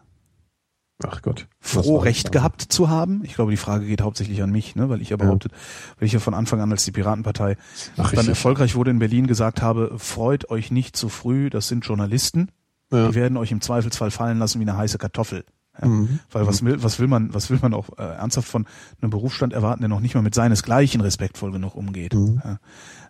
Ach 1.03 1.21
Gott. 1.21 1.47
Froh 1.59 1.97
Recht 1.97 2.31
gehabt 2.31 2.61
zu 2.61 2.89
haben. 2.89 3.23
Ich 3.23 3.33
glaube, 3.35 3.51
die 3.51 3.57
Frage 3.57 3.85
geht 3.85 4.01
hauptsächlich 4.01 4.41
an 4.43 4.51
mich, 4.51 4.75
ne? 4.75 4.89
weil 4.89 5.01
ich 5.01 5.09
ja 5.09 5.17
behauptet, 5.17 5.51
weil 5.97 6.05
ich 6.07 6.11
ja 6.13 6.19
von 6.19 6.33
Anfang 6.33 6.59
an 6.61 6.71
als 6.71 6.85
die 6.85 6.91
Piratenpartei 6.91 7.55
Ach, 7.57 7.95
dann 7.95 8.05
richtig. 8.07 8.27
erfolgreich 8.29 8.75
wurde 8.75 8.91
in 8.91 8.99
Berlin 8.99 9.25
gesagt 9.27 9.61
habe, 9.61 9.95
freut 9.97 10.49
euch 10.49 10.69
nicht 10.71 10.95
zu 10.95 11.09
früh, 11.09 11.49
das 11.49 11.67
sind 11.67 11.85
Journalisten. 11.85 12.49
Ja. 12.91 13.07
Die 13.09 13.15
werden 13.15 13.37
euch 13.37 13.51
im 13.51 13.61
Zweifelsfall 13.61 14.11
fallen 14.11 14.37
lassen 14.39 14.59
wie 14.59 14.63
eine 14.63 14.77
heiße 14.77 14.97
Kartoffel. 14.97 15.45
Ja, 15.81 15.87
Mhm. 15.87 16.19
Weil 16.31 16.45
was 16.47 16.63
will, 16.65 16.83
was 16.83 16.99
will 16.99 17.07
man, 17.07 17.33
was 17.33 17.49
will 17.49 17.59
man 17.61 17.73
auch 17.73 17.97
äh, 17.97 18.01
ernsthaft 18.03 18.47
von 18.49 18.65
einem 19.01 19.09
Berufsstand 19.09 19.53
erwarten, 19.53 19.81
der 19.81 19.89
noch 19.89 20.01
nicht 20.01 20.15
mal 20.15 20.21
mit 20.21 20.35
seinesgleichen 20.35 20.99
respektvoll 21.01 21.51
genug 21.51 21.75
umgeht. 21.75 22.13
Mhm. 22.13 22.41
Ja. 22.43 22.59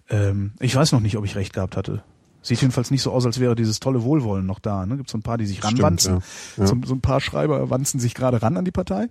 Ähm, 0.10 0.54
ich 0.60 0.76
weiß 0.76 0.92
noch 0.92 1.00
nicht, 1.00 1.18
ob 1.18 1.26
ich 1.26 1.36
recht 1.36 1.54
gehabt 1.54 1.76
hatte. 1.76 2.04
Sieht 2.44 2.62
jedenfalls 2.62 2.90
nicht 2.92 3.02
so 3.04 3.12
aus, 3.12 3.26
als 3.26 3.40
wäre 3.40 3.56
dieses 3.56 3.80
tolle 3.80 4.04
Wohlwollen 4.04 4.46
noch 4.46 4.60
da. 4.60 4.86
Ne? 4.86 4.98
Gibt 4.98 5.10
so 5.10 5.18
ein 5.18 5.22
paar, 5.24 5.38
die 5.38 5.46
sich 5.46 5.64
ranwanzen. 5.64 6.22
ja. 6.58 6.66
So, 6.68 6.76
so 6.86 6.94
ein 6.96 7.02
paar 7.02 7.22
Schreiber 7.22 7.70
wanzen 7.70 8.00
sich 8.00 8.14
gerade 8.16 8.42
ran 8.42 8.58
an 8.58 8.66
die 8.66 8.72
Partei. 8.72 9.08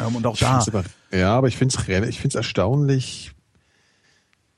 Ähm, 0.00 0.14
und 0.16 0.26
auch 0.26 0.34
Ich 0.34 0.40
da. 0.40 0.58
aber, 0.66 0.84
ja, 1.12 1.34
aber 1.36 1.48
ich 1.48 1.56
finde 1.56 1.76
es 1.76 2.08
ich 2.08 2.20
find's 2.20 2.34
erstaunlich. 2.34 3.32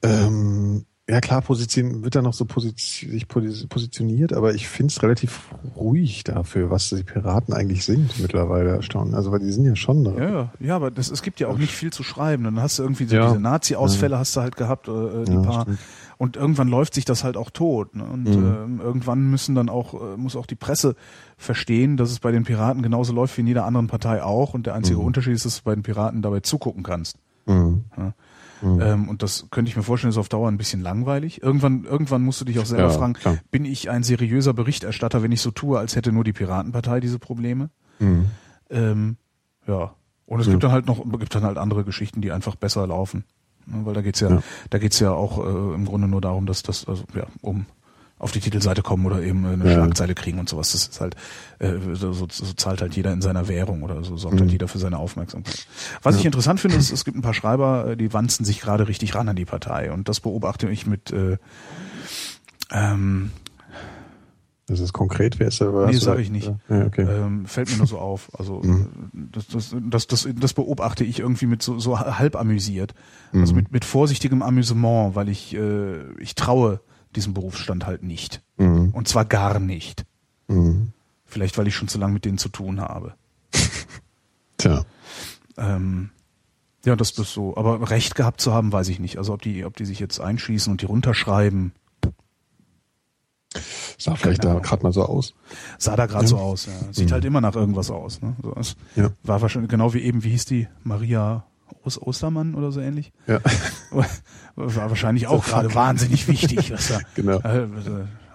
Ähm, 0.02 0.84
ja 1.08 1.20
klar, 1.20 1.40
position, 1.42 2.04
wird 2.04 2.14
da 2.14 2.22
noch 2.22 2.34
so 2.34 2.44
position, 2.44 3.10
sich 3.12 3.24
posi- 3.26 3.66
positioniert, 3.68 4.32
aber 4.32 4.54
ich 4.54 4.68
finde 4.68 4.90
es 4.92 5.02
relativ 5.02 5.48
ruhig 5.76 6.22
dafür, 6.24 6.70
was 6.70 6.90
die 6.90 7.02
Piraten 7.02 7.54
eigentlich 7.54 7.84
sind 7.84 8.20
mittlerweile 8.20 8.70
erstaunt. 8.70 9.14
Also 9.14 9.32
weil 9.32 9.38
die 9.40 9.50
sind 9.50 9.64
ja 9.64 9.74
schon. 9.76 10.04
Ja, 10.04 10.30
ja, 10.30 10.52
ja, 10.60 10.76
aber 10.76 10.90
das, 10.90 11.10
es 11.10 11.22
gibt 11.22 11.40
ja 11.40 11.48
auch 11.48 11.56
nicht 11.58 11.72
viel 11.72 11.92
zu 11.92 12.02
schreiben. 12.02 12.44
Dann 12.44 12.60
hast 12.60 12.78
du 12.78 12.82
irgendwie 12.82 13.04
so 13.06 13.16
Ja. 13.16 13.28
diese 13.28 13.40
Nazi-Ausfälle 13.40 14.18
hast 14.18 14.36
du 14.36 14.40
halt 14.40 14.56
gehabt, 14.56 14.88
äh, 14.88 15.24
die 15.24 15.32
Ja, 15.32 15.40
paar. 15.40 15.62
stimmt. 15.62 15.78
Und 16.18 16.36
irgendwann 16.36 16.66
läuft 16.68 16.94
sich 16.94 17.04
das 17.04 17.22
halt 17.22 17.36
auch 17.36 17.50
tot. 17.50 17.94
Ne? 17.94 18.02
Und 18.04 18.24
Mhm. 18.24 18.32
ähm, 18.46 18.80
irgendwann 18.82 19.30
müssen 19.30 19.54
dann 19.54 19.68
auch, 19.68 19.94
äh, 19.94 20.16
muss 20.16 20.34
auch 20.34 20.46
die 20.46 20.56
Presse 20.56 20.96
verstehen, 21.36 21.96
dass 21.96 22.10
es 22.10 22.18
bei 22.18 22.32
den 22.32 22.42
Piraten 22.44 22.82
genauso 22.82 23.12
läuft 23.12 23.36
wie 23.36 23.42
in 23.42 23.46
jeder 23.46 23.64
anderen 23.64 23.86
Partei 23.86 24.22
auch. 24.22 24.52
Und 24.52 24.66
der 24.66 24.74
einzige 24.74 24.98
Mhm. 24.98 25.04
Unterschied 25.04 25.34
ist, 25.34 25.44
dass 25.46 25.58
du 25.58 25.62
bei 25.64 25.74
den 25.74 25.84
Piraten 25.84 26.20
dabei 26.20 26.40
zugucken 26.40 26.82
kannst. 26.82 27.16
Mhm. 27.46 27.84
Ja. 27.96 28.12
Mhm. 28.62 28.80
Ähm, 28.80 29.08
und 29.08 29.22
das 29.22 29.46
könnte 29.50 29.68
ich 29.70 29.76
mir 29.76 29.82
vorstellen, 29.82 30.10
ist 30.10 30.18
auf 30.18 30.28
Dauer 30.28 30.48
ein 30.48 30.58
bisschen 30.58 30.80
langweilig. 30.80 31.42
Irgendwann, 31.42 31.84
irgendwann 31.84 32.22
musst 32.22 32.40
du 32.40 32.44
dich 32.44 32.58
auch 32.58 32.66
selber 32.66 32.84
Ja, 32.84 32.90
fragen, 32.90 33.12
klar. 33.14 33.38
bin 33.50 33.64
ich 33.64 33.90
ein 33.90 34.02
seriöser 34.02 34.52
Berichterstatter, 34.54 35.22
wenn 35.22 35.32
ich 35.32 35.40
so 35.40 35.50
tue, 35.50 35.78
als 35.78 35.96
hätte 35.96 36.12
nur 36.12 36.24
die 36.24 36.32
Piratenpartei 36.32 37.00
diese 37.00 37.18
Probleme? 37.18 37.70
Mhm. 37.98 38.26
Ähm, 38.70 39.16
ja. 39.66 39.94
Und 40.26 40.40
es 40.40 40.46
Ja. 40.46 40.52
gibt 40.52 40.64
dann 40.64 40.72
halt 40.72 40.86
noch, 40.86 41.02
gibt 41.18 41.34
dann 41.34 41.44
halt 41.44 41.56
andere 41.58 41.84
Geschichten, 41.84 42.20
die 42.20 42.32
einfach 42.32 42.54
besser 42.56 42.86
laufen. 42.86 43.24
Ne, 43.66 43.84
Weil 43.84 43.94
da 43.94 44.02
geht's 44.02 44.20
ja, 44.20 44.28
Ja. 44.30 44.42
da 44.70 44.78
geht's 44.78 44.98
ja 45.00 45.12
auch 45.12 45.38
äh, 45.44 45.74
im 45.74 45.84
Grunde 45.84 46.08
nur 46.08 46.20
darum, 46.20 46.46
dass 46.46 46.62
das, 46.62 46.86
also 46.88 47.04
ja, 47.14 47.26
um 47.40 47.66
auf 48.18 48.32
die 48.32 48.40
Titelseite 48.40 48.82
kommen 48.82 49.06
oder 49.06 49.22
eben 49.22 49.44
äh, 49.44 49.48
eine 49.48 49.64
Ja. 49.66 49.74
Schlagzeile 49.74 50.14
kriegen 50.14 50.38
und 50.38 50.48
sowas. 50.48 50.72
Das 50.72 50.88
ist 50.88 51.00
halt, 51.00 51.14
äh, 51.60 51.74
so, 51.92 52.12
so, 52.12 52.26
so 52.30 52.52
zahlt 52.54 52.80
halt 52.80 52.94
jeder 52.96 53.12
in 53.12 53.22
seiner 53.22 53.46
Währung 53.48 53.82
oder 53.82 54.02
so 54.02 54.16
sorgt 54.16 54.38
halt 54.40 54.46
Mhm. 54.48 54.52
jeder 54.52 54.68
für 54.68 54.78
seine 54.78 54.98
Aufmerksamkeit. 54.98 55.66
Was 56.02 56.16
ich 56.16 56.24
interessant 56.26 56.58
finde, 56.60 56.76
ist, 56.78 56.90
es 56.90 57.04
gibt 57.04 57.16
ein 57.16 57.22
paar 57.22 57.34
Schreiber, 57.34 57.90
äh, 57.90 57.96
die 57.96 58.12
wanzen 58.12 58.44
sich 58.44 58.60
gerade 58.60 58.88
richtig 58.88 59.14
ran 59.14 59.28
an 59.28 59.36
die 59.36 59.44
Partei 59.44 59.92
und 59.92 60.08
das 60.08 60.20
beobachte 60.20 60.68
ich 60.68 60.86
mit 60.86 61.12
äh, 61.12 61.36
ähm, 62.70 63.30
Das 64.66 64.80
ist 64.80 64.92
konkret, 64.92 65.38
wer 65.38 65.48
ist 65.48 65.60
da? 65.62 65.86
Nee, 65.86 65.96
sag 65.96 66.18
ich 66.18 66.30
nicht. 66.30 66.52
Ja, 66.68 66.84
okay. 66.86 67.02
Ähm, 67.08 67.46
fällt 67.46 67.70
mir 67.70 67.78
nur 67.78 67.86
so 67.86 67.98
auf. 67.98 68.28
Also 68.38 68.60
Mhm. 68.62 68.88
äh, 69.14 69.18
das, 69.32 69.46
das, 69.46 69.74
das, 69.80 70.06
das, 70.06 70.28
das 70.38 70.52
beobachte 70.52 71.04
ich 71.04 71.20
irgendwie 71.20 71.46
mit 71.46 71.62
so, 71.62 71.78
so 71.78 71.98
halb 71.98 72.36
amüsiert. 72.36 72.94
Also 73.32 73.52
Mhm. 73.54 73.60
mit, 73.60 73.72
mit 73.72 73.84
vorsichtigem 73.86 74.42
Amüsement, 74.42 75.14
weil 75.14 75.28
ich, 75.30 75.54
äh, 75.54 76.12
ich 76.20 76.34
traue 76.34 76.80
diesem 77.16 77.34
Berufsstand 77.34 77.86
halt 77.86 78.02
nicht. 78.02 78.42
Mhm. 78.56 78.90
Und 78.90 79.08
zwar 79.08 79.24
gar 79.24 79.58
nicht. 79.58 80.04
Mhm. 80.48 80.92
Vielleicht, 81.24 81.58
weil 81.58 81.66
ich 81.66 81.74
schon 81.74 81.88
zu 81.88 81.98
lange 81.98 82.14
mit 82.14 82.24
denen 82.24 82.38
zu 82.38 82.48
tun 82.48 82.80
habe. 82.80 83.14
Tja. 84.56 84.84
Ähm, 85.56 86.10
ja, 86.84 86.96
das 86.96 87.10
ist 87.10 87.32
so. 87.32 87.56
Aber 87.56 87.90
Recht 87.90 88.14
gehabt 88.14 88.40
zu 88.40 88.52
haben, 88.52 88.72
weiß 88.72 88.88
ich 88.88 88.98
nicht. 88.98 89.18
Also 89.18 89.34
ob 89.34 89.42
die, 89.42 89.64
ob 89.64 89.76
die 89.76 89.84
sich 89.84 89.98
jetzt 89.98 90.20
einschließen 90.20 90.70
und 90.70 90.80
die 90.80 90.86
runterschreiben, 90.86 91.72
Sah 94.00 94.14
vielleicht 94.14 94.44
da 94.44 94.58
gerade 94.60 94.82
mal 94.84 94.92
so 94.92 95.04
aus. 95.04 95.34
sah 95.78 95.96
da 95.96 96.06
gerade 96.06 96.26
so 96.28 96.38
aus. 96.38 96.66
Ja. 96.66 96.72
Sieht 96.92 97.10
halt 97.10 97.24
immer 97.24 97.40
nach 97.40 97.56
irgendwas 97.56 97.90
aus. 97.90 98.20
Ne? 98.22 98.36
So, 98.42 98.54
es 98.54 98.76
Ja. 98.94 99.10
War 99.24 99.42
wahrscheinlich 99.42 99.70
genau 99.70 99.92
wie 99.92 100.02
eben, 100.02 100.22
wie 100.22 100.30
hieß 100.30 100.44
die? 100.44 100.68
Maria 100.84 101.44
Os 101.84 102.00
Ostermann 102.00 102.54
oder 102.54 102.72
so 102.72 102.80
ähnlich. 102.80 103.12
Ja. 103.26 103.40
War 103.90 104.88
wahrscheinlich 104.90 105.26
auch 105.26 105.44
gerade 105.44 105.74
wahnsinnig 105.74 106.28
wichtig. 106.28 106.70
Was 106.72 106.88
da, 106.88 106.98
Genau. 107.14 107.38
äh, 107.40 107.62
äh, 107.64 107.68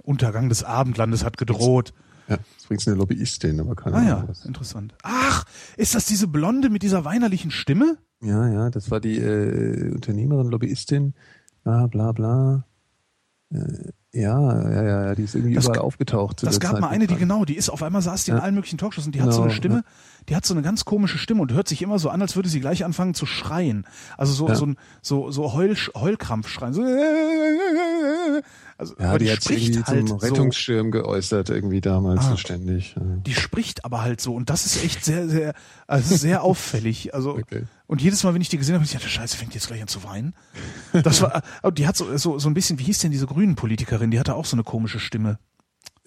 Untergang 0.04 0.50
des 0.50 0.64
Abendlandes 0.64 1.24
hat 1.24 1.38
gedroht. 1.38 1.94
Ja, 2.28 2.38
übrigens 2.66 2.88
eine 2.88 2.98
Lobbyistin, 2.98 3.60
aber 3.60 3.76
keine 3.76 3.98
Ah 3.98 4.04
ja, 4.04 4.16
Ahnung. 4.18 4.30
was. 4.30 4.46
interessant. 4.46 4.96
Ach, 5.04 5.44
ist 5.78 5.94
das 5.96 6.06
diese 6.06 6.28
Blonde 6.28 6.70
mit 6.70 6.82
dieser 6.84 7.04
weinerlichen 7.06 7.52
Stimme? 7.52 7.98
Ja, 8.22 8.48
ja, 8.48 8.70
das 8.70 8.90
war 8.92 9.00
die 9.02 9.18
äh, 9.18 9.92
Unternehmerin, 9.92 10.48
Lobbyistin, 10.48 11.14
bla 11.64 11.88
bla 11.88 12.12
bla. 12.14 12.66
Äh, 13.52 13.90
ja, 14.14 14.70
ja, 14.70 14.72
ja, 14.84 15.06
ja, 15.08 15.16
die 15.16 15.24
ist 15.24 15.34
irgendwie 15.36 15.56
Das 15.56 15.66
überall 15.66 15.80
aufgetaucht. 15.82 16.44
Das 16.44 16.60
gab 16.60 16.74
Zeit. 16.74 16.82
mal 16.82 16.90
eine, 16.90 17.08
die 17.08 17.16
genau, 17.16 17.46
die 17.46 17.56
ist 17.56 17.70
auf 17.70 17.82
einmal 17.82 18.02
saß 18.02 18.26
die 18.26 18.32
in 18.32 18.38
Ja. 18.38 18.44
allen 18.44 18.54
möglichen 18.56 18.78
Talkshows 18.78 19.06
und 19.08 19.16
die 19.16 19.22
hat 19.22 19.32
so 19.34 19.42
eine 19.42 19.48
Genau, 19.50 19.56
Stimme, 19.58 19.76
ja. 19.78 19.84
die 20.30 20.36
hat 20.36 20.46
so 20.46 20.54
eine 20.54 20.62
ganz 20.62 20.86
komische 20.86 21.18
Stimme 21.18 21.42
und 21.42 21.52
hört 21.52 21.68
sich 21.68 21.82
immer 21.82 21.98
so 22.00 22.10
an, 22.10 22.22
als 22.22 22.36
würde 22.36 22.48
sie 22.48 22.60
gleich 22.60 22.86
anfangen 22.86 23.16
zu 23.16 23.26
schreien. 23.26 23.86
Also 24.18 24.34
so 24.34 24.48
Ja. 24.50 24.56
so 24.56 24.68
ein 24.68 24.78
so 25.02 25.32
so 25.32 25.54
Heul, 25.54 25.76
Heulkrampf 25.96 26.48
schreien. 26.48 26.74
So, 26.74 26.82
also, 28.78 28.96
Ja, 29.00 29.10
aber 29.10 29.20
die, 29.20 29.32
hat 29.32 29.42
sich 29.44 29.70
irgendwie 29.70 29.84
halt 29.84 30.08
zum 30.08 30.20
so. 30.20 30.26
Rettungsschirm 30.26 30.92
geäußert, 30.92 31.50
irgendwie 31.50 31.82
damals 31.82 32.26
Ah. 32.26 32.32
so 32.32 32.38
ständig. 32.38 32.96
Die 33.26 33.34
spricht 33.34 33.86
aber 33.86 34.02
halt 34.02 34.20
so 34.22 34.34
und 34.36 34.50
das 34.50 34.66
ist 34.66 34.84
echt 34.84 35.06
sehr, 35.06 35.28
sehr, 35.30 35.54
also 35.88 36.16
sehr 36.16 36.44
auffällig. 36.44 37.14
Also 37.14 37.32
Okay. 37.38 37.64
und 37.88 38.02
jedes 38.02 38.24
Mal, 38.24 38.34
wenn 38.34 38.42
ich 38.42 38.50
die 38.50 38.58
gesehen 38.58 38.76
habe, 38.76 38.84
ich 38.84 38.92
dachte, 38.92 39.08
Scheiße, 39.08 39.38
fängt 39.38 39.54
die 39.54 39.58
jetzt 39.58 39.68
gleich 39.68 39.82
an 39.82 39.88
zu 39.88 40.04
weinen. 40.04 40.34
Das 41.04 41.22
war, 41.22 41.44
die 41.74 41.88
hat 41.88 41.96
so, 41.96 42.18
so, 42.18 42.40
so 42.40 42.50
ein 42.50 42.54
bisschen, 42.54 42.80
wie 42.80 42.84
hieß 42.84 43.00
denn 43.00 43.12
diese 43.12 43.28
grünen 43.28 43.56
Politikerin? 43.56 44.03
Die 44.12 44.20
hatte 44.20 44.36
auch 44.36 44.46
so 44.46 44.56
eine 44.56 44.64
komische 44.64 45.00
Stimme. 45.00 45.40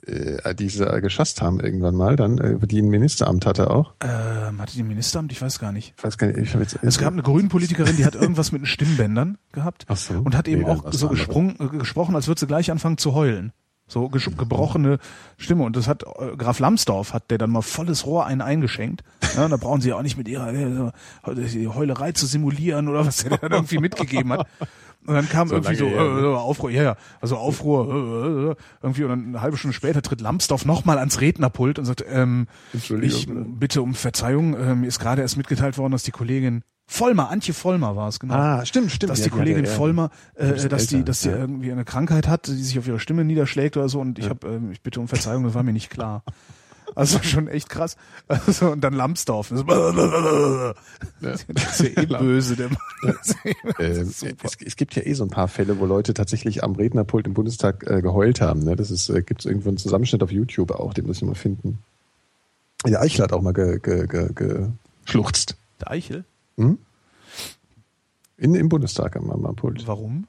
Äh, 0.06 0.54
die 0.54 0.68
sie 0.68 0.86
äh, 0.86 1.00
geschasst 1.00 1.42
haben 1.42 1.58
irgendwann 1.58 1.96
mal, 1.96 2.14
dann, 2.14 2.38
äh, 2.38 2.66
die 2.66 2.80
ein 2.80 2.88
Ministeramt 2.88 3.44
hatte 3.44 3.70
auch. 3.70 3.94
Ähm, 4.00 4.60
hatte 4.60 4.74
die 4.74 4.82
ein 4.82 4.86
Ministeramt? 4.86 5.32
Ich 5.32 5.42
weiß 5.42 5.58
gar 5.58 5.72
nicht. 5.72 5.94
Ich 5.96 6.04
weiß 6.04 6.16
gar 6.16 6.28
nicht, 6.28 6.38
ich 6.38 6.52
habe 6.52 6.62
jetzt. 6.62 6.78
Es 6.82 6.98
gab 6.98 7.12
eine 7.12 7.22
grünen 7.22 7.48
Politikerin, 7.48 7.96
die 7.96 8.04
hat 8.04 8.14
irgendwas 8.14 8.52
mit 8.52 8.62
den 8.62 8.66
Stimmbändern 8.66 9.36
gehabt 9.50 9.84
Ach 9.88 9.96
so. 9.96 10.14
und 10.14 10.36
hat 10.36 10.46
eben 10.46 10.62
Nee, 10.62 10.68
auch 10.68 10.92
so 10.92 11.08
gesprungen, 11.08 11.56
äh, 11.58 11.78
gesprochen, 11.78 12.14
als 12.14 12.28
würde 12.28 12.38
sie 12.38 12.46
gleich 12.46 12.70
anfangen 12.70 12.98
zu 12.98 13.14
heulen. 13.14 13.52
So 13.88 14.08
gebrochene 14.08 14.98
Stimme. 15.36 15.62
Und 15.64 15.76
das 15.76 15.86
hat 15.88 16.02
äh, 16.02 16.36
Graf 16.36 16.58
Lambsdorff 16.58 17.12
hat 17.12 17.30
der 17.30 17.38
dann 17.38 17.50
mal 17.50 17.62
volles 17.62 18.04
Rohr 18.04 18.26
einen 18.26 18.42
eingeschenkt. 18.42 19.02
Ja, 19.36 19.48
da 19.48 19.56
brauchen 19.56 19.80
sie 19.80 19.90
ja 19.90 19.96
auch 19.96 20.02
nicht 20.02 20.16
mit 20.16 20.28
ihrer 20.28 20.52
äh, 20.52 21.66
Heulerei 21.68 22.12
zu 22.12 22.26
simulieren 22.26 22.88
oder 22.88 23.06
was 23.06 23.18
der 23.18 23.38
dann 23.38 23.52
irgendwie 23.52 23.78
mitgegeben 23.78 24.32
hat. 24.32 24.46
Und 25.06 25.14
dann 25.14 25.28
kam 25.28 25.48
So 25.48 25.54
irgendwie 25.54 25.76
so 25.76 25.86
her, 25.86 26.04
ne? 26.04 26.20
äh, 26.20 26.34
Aufruhr, 26.34 26.70
ja, 26.70 26.82
ja, 26.82 26.96
also 27.20 27.36
Aufruhr, 27.36 27.86
äh, 27.88 28.50
äh, 28.50 28.54
irgendwie 28.82 29.04
und 29.04 29.10
dann 29.10 29.26
eine 29.26 29.40
halbe 29.40 29.56
Stunde 29.56 29.74
später 29.74 30.02
tritt 30.02 30.20
Lambsdorff 30.20 30.64
nochmal 30.64 30.98
ans 30.98 31.20
Rednerpult 31.20 31.78
und 31.78 31.84
sagt, 31.84 32.04
ähm, 32.08 32.46
ich 32.72 32.88
bitte. 32.88 33.44
bitte 33.48 33.82
um 33.82 33.94
Verzeihung, 33.94 34.54
äh, 34.54 34.74
mir 34.74 34.86
ist 34.86 34.98
gerade 34.98 35.22
erst 35.22 35.36
mitgeteilt 35.36 35.78
worden, 35.78 35.92
dass 35.92 36.02
die 36.02 36.10
Kollegin 36.10 36.62
Vollmer, 36.88 37.30
Antje 37.30 37.52
Vollmer 37.52 37.96
war 37.96 38.08
es, 38.08 38.20
genau. 38.20 38.34
Ah, 38.34 38.64
stimmt, 38.64 38.92
stimmt. 38.92 39.10
dass 39.10 39.18
Ja, 39.18 39.24
die 39.24 39.30
die 39.30 39.36
Kollegin 39.36 39.62
hatte 39.62 39.72
er. 39.72 39.76
Vollmer, 39.76 40.10
äh, 40.34 40.68
dass 40.68 40.86
die, 40.86 40.96
älter, 40.96 41.06
dass 41.06 41.20
die 41.20 41.28
ja. 41.30 41.36
irgendwie 41.36 41.72
eine 41.72 41.84
Krankheit 41.84 42.28
hat, 42.28 42.46
die 42.46 42.62
sich 42.62 42.78
auf 42.78 42.86
ihre 42.86 43.00
Stimme 43.00 43.24
niederschlägt 43.24 43.76
oder 43.76 43.88
so 43.88 44.00
und 44.00 44.18
ich 44.18 44.28
habe, 44.28 44.46
ähm, 44.46 44.70
ich 44.70 44.82
bitte 44.82 45.00
um 45.00 45.08
Verzeihung, 45.08 45.42
das 45.44 45.54
war 45.54 45.64
mir 45.64 45.72
nicht 45.72 45.90
klar. 45.90 46.22
Also 46.96 47.22
schon 47.22 47.46
echt 47.46 47.68
krass. 47.68 47.96
Also, 48.26 48.70
und 48.70 48.80
dann 48.80 48.94
Lambsdorff. 48.94 49.50
Das 49.50 49.60
ist 49.60 49.68
ja 51.80 51.88
eh 52.02 52.06
böse, 52.06 52.56
der 52.56 52.70
Mann. 52.70 52.78
Äh, 53.78 54.04
Super. 54.04 54.34
es, 54.42 54.56
es 54.64 54.76
gibt 54.76 54.96
ja 54.96 55.02
eh 55.04 55.12
so 55.12 55.22
ein 55.22 55.28
paar 55.28 55.48
Fälle, 55.48 55.78
wo 55.78 55.84
Leute 55.84 56.14
tatsächlich 56.14 56.64
am 56.64 56.74
Rednerpult 56.74 57.26
im 57.26 57.34
Bundestag 57.34 57.84
äh, 57.86 58.00
geheult 58.00 58.40
haben. 58.40 58.64
Ne? 58.64 58.76
Das 58.76 58.90
ist, 58.90 59.10
äh, 59.10 59.20
gibt 59.22 59.42
es 59.42 59.46
irgendwo 59.46 59.68
einen 59.68 59.76
Zusammenschnitt 59.76 60.22
auf 60.22 60.32
YouTube 60.32 60.70
auch, 60.70 60.94
den 60.94 61.06
muss 61.06 61.18
ich 61.18 61.22
mal 61.22 61.34
finden. 61.34 61.80
Der 62.86 63.02
Eichel 63.02 63.22
hat 63.22 63.34
auch 63.34 63.42
mal 63.42 63.52
ge, 63.52 63.78
ge, 63.78 64.06
ge, 64.06 64.70
geschluchzt. 65.04 65.58
Der 65.80 65.90
Eichel? 65.90 66.24
Hm? 66.56 66.78
In, 68.38 68.54
Im 68.54 68.70
Bundestag 68.70 69.16
am, 69.16 69.30
am 69.30 69.54
Pult. 69.54 69.86
Warum? 69.86 70.26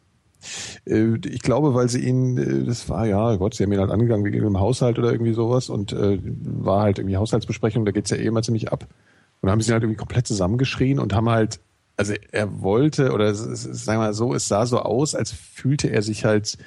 Äh, 0.86 1.16
ich 1.26 1.42
glaube, 1.42 1.74
weil 1.74 1.90
sie 1.90 2.02
ihn, 2.02 2.38
äh, 2.38 2.64
das 2.66 2.90
war 2.90 3.06
ja, 3.06 3.36
Gott, 3.36 3.56
sie 3.56 3.64
haben 3.64 3.72
ihn 3.72 3.80
halt 3.80 3.92
angegangen 3.92 4.26
wegen 4.26 4.44
dem 4.44 4.60
Haushalt 4.60 5.00
oder 5.00 5.12
irgendwie 5.12 5.34
sowas 5.34 5.70
und 5.70 5.94
äh, 5.94 6.20
war 6.24 6.82
halt 6.84 7.00
irgendwie 7.00 7.18
Haushaltsbesprechung, 7.18 7.86
da 7.86 7.92
geht's 7.92 8.10
ja 8.10 8.18
eh 8.18 8.26
immer 8.26 8.44
ziemlich 8.44 8.72
ab. 8.72 8.84
Und 8.84 9.48
dann 9.48 9.52
haben 9.52 9.62
sie 9.62 9.70
ihn 9.70 9.74
halt 9.74 9.84
irgendwie 9.84 10.00
komplett 10.00 10.28
zusammengeschrien 10.28 11.00
und 11.00 11.14
haben 11.14 11.30
halt, 11.30 11.60
also 11.96 12.14
er 12.32 12.62
wollte, 12.62 13.12
oder 13.12 13.34
sagen 13.34 14.00
wir 14.00 14.08
mal 14.08 14.14
so, 14.14 14.34
es 14.34 14.48
sah 14.48 14.66
so 14.66 14.80
aus, 14.80 15.16
als 15.16 15.32
fühlte 15.32 15.90
er 15.90 16.02
sich 16.02 16.26
halt 16.26 16.58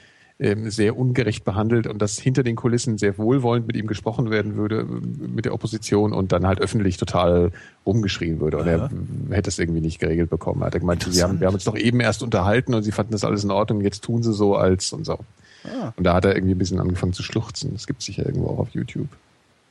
ähm, 0.40 0.70
sehr 0.70 0.96
ungerecht 0.96 1.44
behandelt 1.44 1.86
und 1.86 2.00
dass 2.00 2.18
hinter 2.18 2.42
den 2.42 2.56
Kulissen 2.56 2.96
sehr 2.98 3.18
wohlwollend 3.18 3.66
mit 3.66 3.76
ihm 3.76 3.86
gesprochen 3.86 4.30
werden 4.30 4.56
würde, 4.56 4.80
äh, 4.80 4.84
mit 5.28 5.44
der 5.44 5.52
Opposition 5.54 6.12
und 6.12 6.32
dann 6.32 6.46
halt 6.46 6.60
öffentlich 6.60 6.96
total 6.96 7.52
rumgeschrien 7.84 8.40
würde. 8.40 8.56
Und 8.56 8.66
er 8.66 8.90
hätte 9.30 9.50
es 9.50 9.58
irgendwie 9.58 9.80
nicht 9.82 9.98
geregelt 9.98 10.30
bekommen. 10.30 10.62
Er 10.62 10.66
hat 10.66 10.72
gemeint, 10.80 11.12
wir 11.14 11.22
haben, 11.22 11.40
wir 11.40 11.46
haben 11.46 11.54
uns 11.54 11.64
doch 11.64 11.76
eben 11.76 12.00
erst 12.00 12.22
unterhalten 12.22 12.72
und 12.74 12.82
sie 12.82 12.92
fanden 12.92 13.12
das 13.12 13.22
alles 13.24 13.44
in 13.44 13.50
Ordnung, 13.50 13.82
jetzt 13.82 14.02
tun 14.02 14.22
sie 14.22 14.32
so 14.32 14.56
als 14.56 14.92
und 14.92 15.04
so. 15.04 15.18
Ah. 15.64 15.92
Und 15.96 16.04
da 16.04 16.14
hat 16.14 16.24
er 16.24 16.34
irgendwie 16.34 16.54
ein 16.54 16.58
bisschen 16.58 16.80
angefangen 16.80 17.12
zu 17.12 17.22
schluchzen. 17.22 17.74
Das 17.74 17.86
gibt 17.86 18.00
sicher 18.02 18.24
irgendwo 18.24 18.48
auch 18.48 18.58
auf 18.60 18.70
YouTube. 18.70 19.08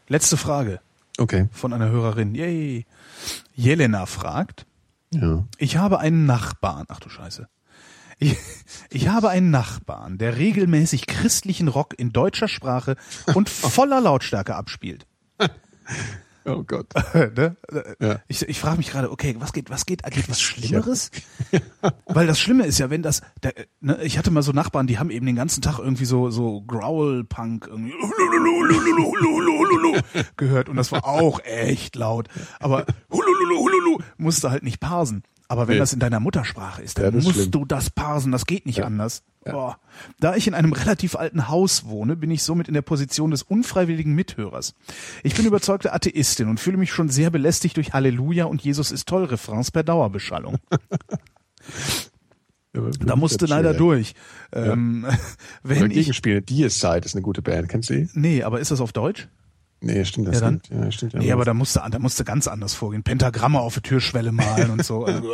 Letzte 0.08 0.38
Frage 0.38 0.80
Okay. 1.18 1.48
von 1.52 1.74
einer 1.74 1.90
Hörerin. 1.90 2.36
Yay. 2.36 2.86
Jelena 3.56 4.06
fragt, 4.06 4.66
Ja. 5.12 5.44
Ich 5.58 5.78
habe 5.78 6.00
einen 6.00 6.28
Nachbarn. 6.28 6.86
Ach 6.90 7.00
du 7.00 7.10
Scheiße. 7.10 7.48
Ich, 8.20 8.38
ich 8.90 9.08
habe 9.08 9.30
einen 9.30 9.50
Nachbarn, 9.50 10.18
der 10.18 10.38
regelmäßig 10.38 11.08
christlichen 11.08 11.68
Rock 11.68 11.98
in 11.98 12.12
deutscher 12.12 12.48
Sprache 12.48 12.96
und 13.34 13.50
voller 13.50 14.02
Lautstärke 14.02 14.56
abspielt. 14.56 15.08
Oh 16.46 16.64
Gott. 16.64 16.88
ne? 17.14 17.58
Ja. 18.00 18.22
Ich, 18.28 18.42
ich 18.42 18.60
frage 18.60 18.78
mich 18.78 18.90
gerade, 18.90 19.12
okay, 19.12 19.36
was 19.38 19.52
geht, 19.52 19.70
was 19.70 19.86
geht, 19.86 20.02
geht 20.04 20.30
was 20.30 20.42
Schlimmeres? 20.42 21.12
Weil 22.06 22.26
das 22.26 22.40
Schlimme 22.40 22.66
ist 22.66 22.80
ja, 22.80 22.90
wenn 22.90 23.04
das, 23.04 23.22
der, 23.44 23.54
ne, 23.82 24.02
ich 24.02 24.18
hatte 24.18 24.32
mal 24.32 24.42
so 24.42 24.52
Nachbarn, 24.52 24.88
die 24.88 24.98
haben 24.98 25.12
eben 25.12 25.28
den 25.28 25.36
ganzen 25.36 25.62
Tag 25.62 25.78
irgendwie 25.78 26.06
so 26.06 26.32
so 26.32 26.62
Growl-Punk 26.62 27.68
irgendwie 27.70 27.94
gehört 30.38 30.70
und 30.70 30.78
das 30.78 30.92
war 30.92 31.06
auch 31.06 31.42
echt 31.44 31.96
laut. 31.96 32.30
Aber 32.60 32.86
hulululu, 33.12 33.60
hululu, 33.60 33.98
musste 34.18 34.50
halt 34.50 34.64
nicht 34.64 34.80
parsen. 34.80 35.24
Aber 35.50 35.68
wenn 35.68 35.76
Nee. 35.76 35.80
das 35.80 35.92
in 35.94 36.00
deiner 36.00 36.20
Muttersprache 36.22 36.82
ist, 36.82 36.98
dann 37.00 37.06
Ja, 37.06 37.12
musst 37.12 37.32
schlimm. 37.36 37.52
du 37.52 37.66
das 37.66 37.90
parsen, 37.90 38.32
das 38.32 38.46
geht 38.46 38.66
nicht 38.66 38.78
Ja. 38.78 38.86
anders. 38.86 39.24
Boah. 39.44 39.80
Da 40.20 40.36
ich 40.36 40.48
in 40.48 40.54
einem 40.54 40.74
relativ 40.74 41.16
alten 41.16 41.48
Haus 41.48 41.86
wohne, 41.86 42.16
bin 42.16 42.30
ich 42.30 42.44
somit 42.44 42.68
in 42.68 42.74
der 42.76 42.84
Position 42.84 43.32
des 43.32 43.42
unfreiwilligen 43.42 44.14
Mithörers. 44.14 44.76
Ich 45.24 45.34
bin 45.34 45.46
überzeugte 45.46 45.92
Atheistin 45.92 46.50
und 46.50 46.60
fühle 46.60 46.78
mich 46.78 46.92
schon 46.92 47.10
sehr 47.10 47.32
belästigt 47.32 47.76
durch 47.78 47.94
Halleluja 47.94 48.46
und 48.46 48.62
Jesus 48.62 48.92
ist 48.92 49.08
toll 49.08 49.24
Refrains 49.26 49.72
per 49.72 49.84
Dauerbeschallung. 49.84 50.58
Da 53.04 53.16
musste 53.16 53.48
leider 53.48 53.74
durch. 53.74 54.14
Ähm, 54.54 55.04
Oder 55.64 55.80
wenn 55.82 55.90
ich, 55.92 55.98
Gegenspiel, 55.98 56.42
Deicide 56.42 57.00
ist 57.04 57.16
eine 57.16 57.24
gute 57.24 57.42
Band. 57.42 57.68
Kennst 57.68 57.90
du 57.90 57.96
die? 57.96 58.10
nee, 58.14 58.44
aber 58.44 58.60
ist 58.60 58.70
das 58.72 58.80
auf 58.80 58.94
Deutsch? 58.94 59.28
Nee, 59.82 60.04
stimmt, 60.04 60.28
das 60.28 60.36
Ja, 60.36 60.42
dann? 60.42 60.62
stimmt. 60.66 60.84
Ja, 60.84 60.92
stimmt. 60.92 61.14
Ja, 61.14 61.20
Nee, 61.20 61.32
aber 61.32 61.46
da 61.46 61.54
musste, 61.54 61.82
da 61.90 62.00
musste 62.00 62.26
ganz 62.26 62.48
anders 62.48 62.74
vorgehen. 62.74 63.04
Pentagramme 63.04 63.60
auf 63.62 63.76
der 63.76 63.84
Türschwelle 63.84 64.32
malen 64.34 64.72
und 64.72 64.84
so. 64.84 65.06
Also, 65.08 65.32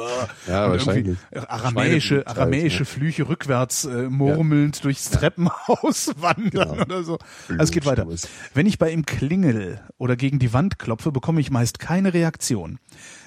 Ja, 0.47 0.65
und 0.65 0.71
wahrscheinlich. 0.71 1.17
Aramäische, 1.47 2.27
aramäische 2.27 2.79
ja. 2.79 2.85
Flüche 2.85 3.27
rückwärts 3.27 3.85
äh, 3.85 4.07
murmelnd 4.09 4.83
durchs 4.83 5.09
Treppenhaus 5.09 6.11
wandern 6.21 6.49
Genau. 6.51 6.81
oder 6.83 7.03
so. 7.03 7.17
Also 7.49 7.63
es 7.63 7.71
geht 7.71 7.85
weiter. 7.85 8.05
Wenn 8.53 8.67
ich 8.67 8.77
bei 8.77 8.91
ihm 8.91 9.05
klingel 9.05 9.81
oder 9.97 10.15
gegen 10.15 10.37
die 10.37 10.53
Wand 10.53 10.77
klopfe, 10.77 11.11
bekomme 11.11 11.41
ich 11.41 11.49
meist 11.49 11.79
keine 11.79 12.13
Reaktion. 12.13 12.77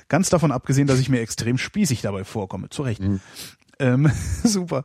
Ganz 0.09 0.31
davon 0.31 0.53
abgesehen, 0.53 0.87
dass 0.87 1.01
ich 1.01 1.09
mir 1.09 1.21
extrem 1.21 1.59
spießig 1.59 2.01
dabei 2.01 2.25
vorkomme. 2.25 2.69
Zu 2.71 2.83
Recht. 2.83 3.03
Mhm. 3.03 3.21
Ähm, 3.81 4.11
super. 4.45 4.85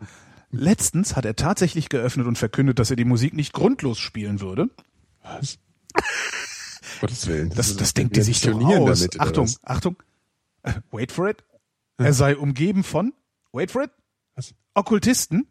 Letztens 0.51 1.15
hat 1.15 1.25
er 1.25 1.35
tatsächlich 1.35 1.89
geöffnet 1.89 2.27
und 2.27 2.37
verkündet, 2.37 2.77
dass 2.79 2.89
er 2.89 2.95
die 2.95 3.05
Musik 3.05 3.33
nicht 3.33 3.53
grundlos 3.53 3.99
spielen 3.99 4.39
würde. 4.41 4.69
Was? 5.23 5.57
Gottes 7.01 7.27
Willen. 7.27 7.49
Das, 7.55 7.69
ist- 7.69 7.81
das 7.81 7.93
denkt 7.93 8.15
die 8.15 8.21
sich 8.21 8.41
doch 8.41 8.53
aus. 8.61 8.99
damit, 8.99 9.19
Achtung? 9.19 9.49
Achtung. 9.63 9.95
Äh, 10.63 10.73
Wait 10.91 11.11
for 11.11 11.29
it. 11.29 11.43
Er 11.97 12.13
sei 12.13 12.35
umgeben 12.37 12.83
von, 12.83 13.13
wait 13.51 13.71
for 13.71 13.83
it, 13.83 13.91
Was? 14.35 14.53
Okkultisten 14.73 15.47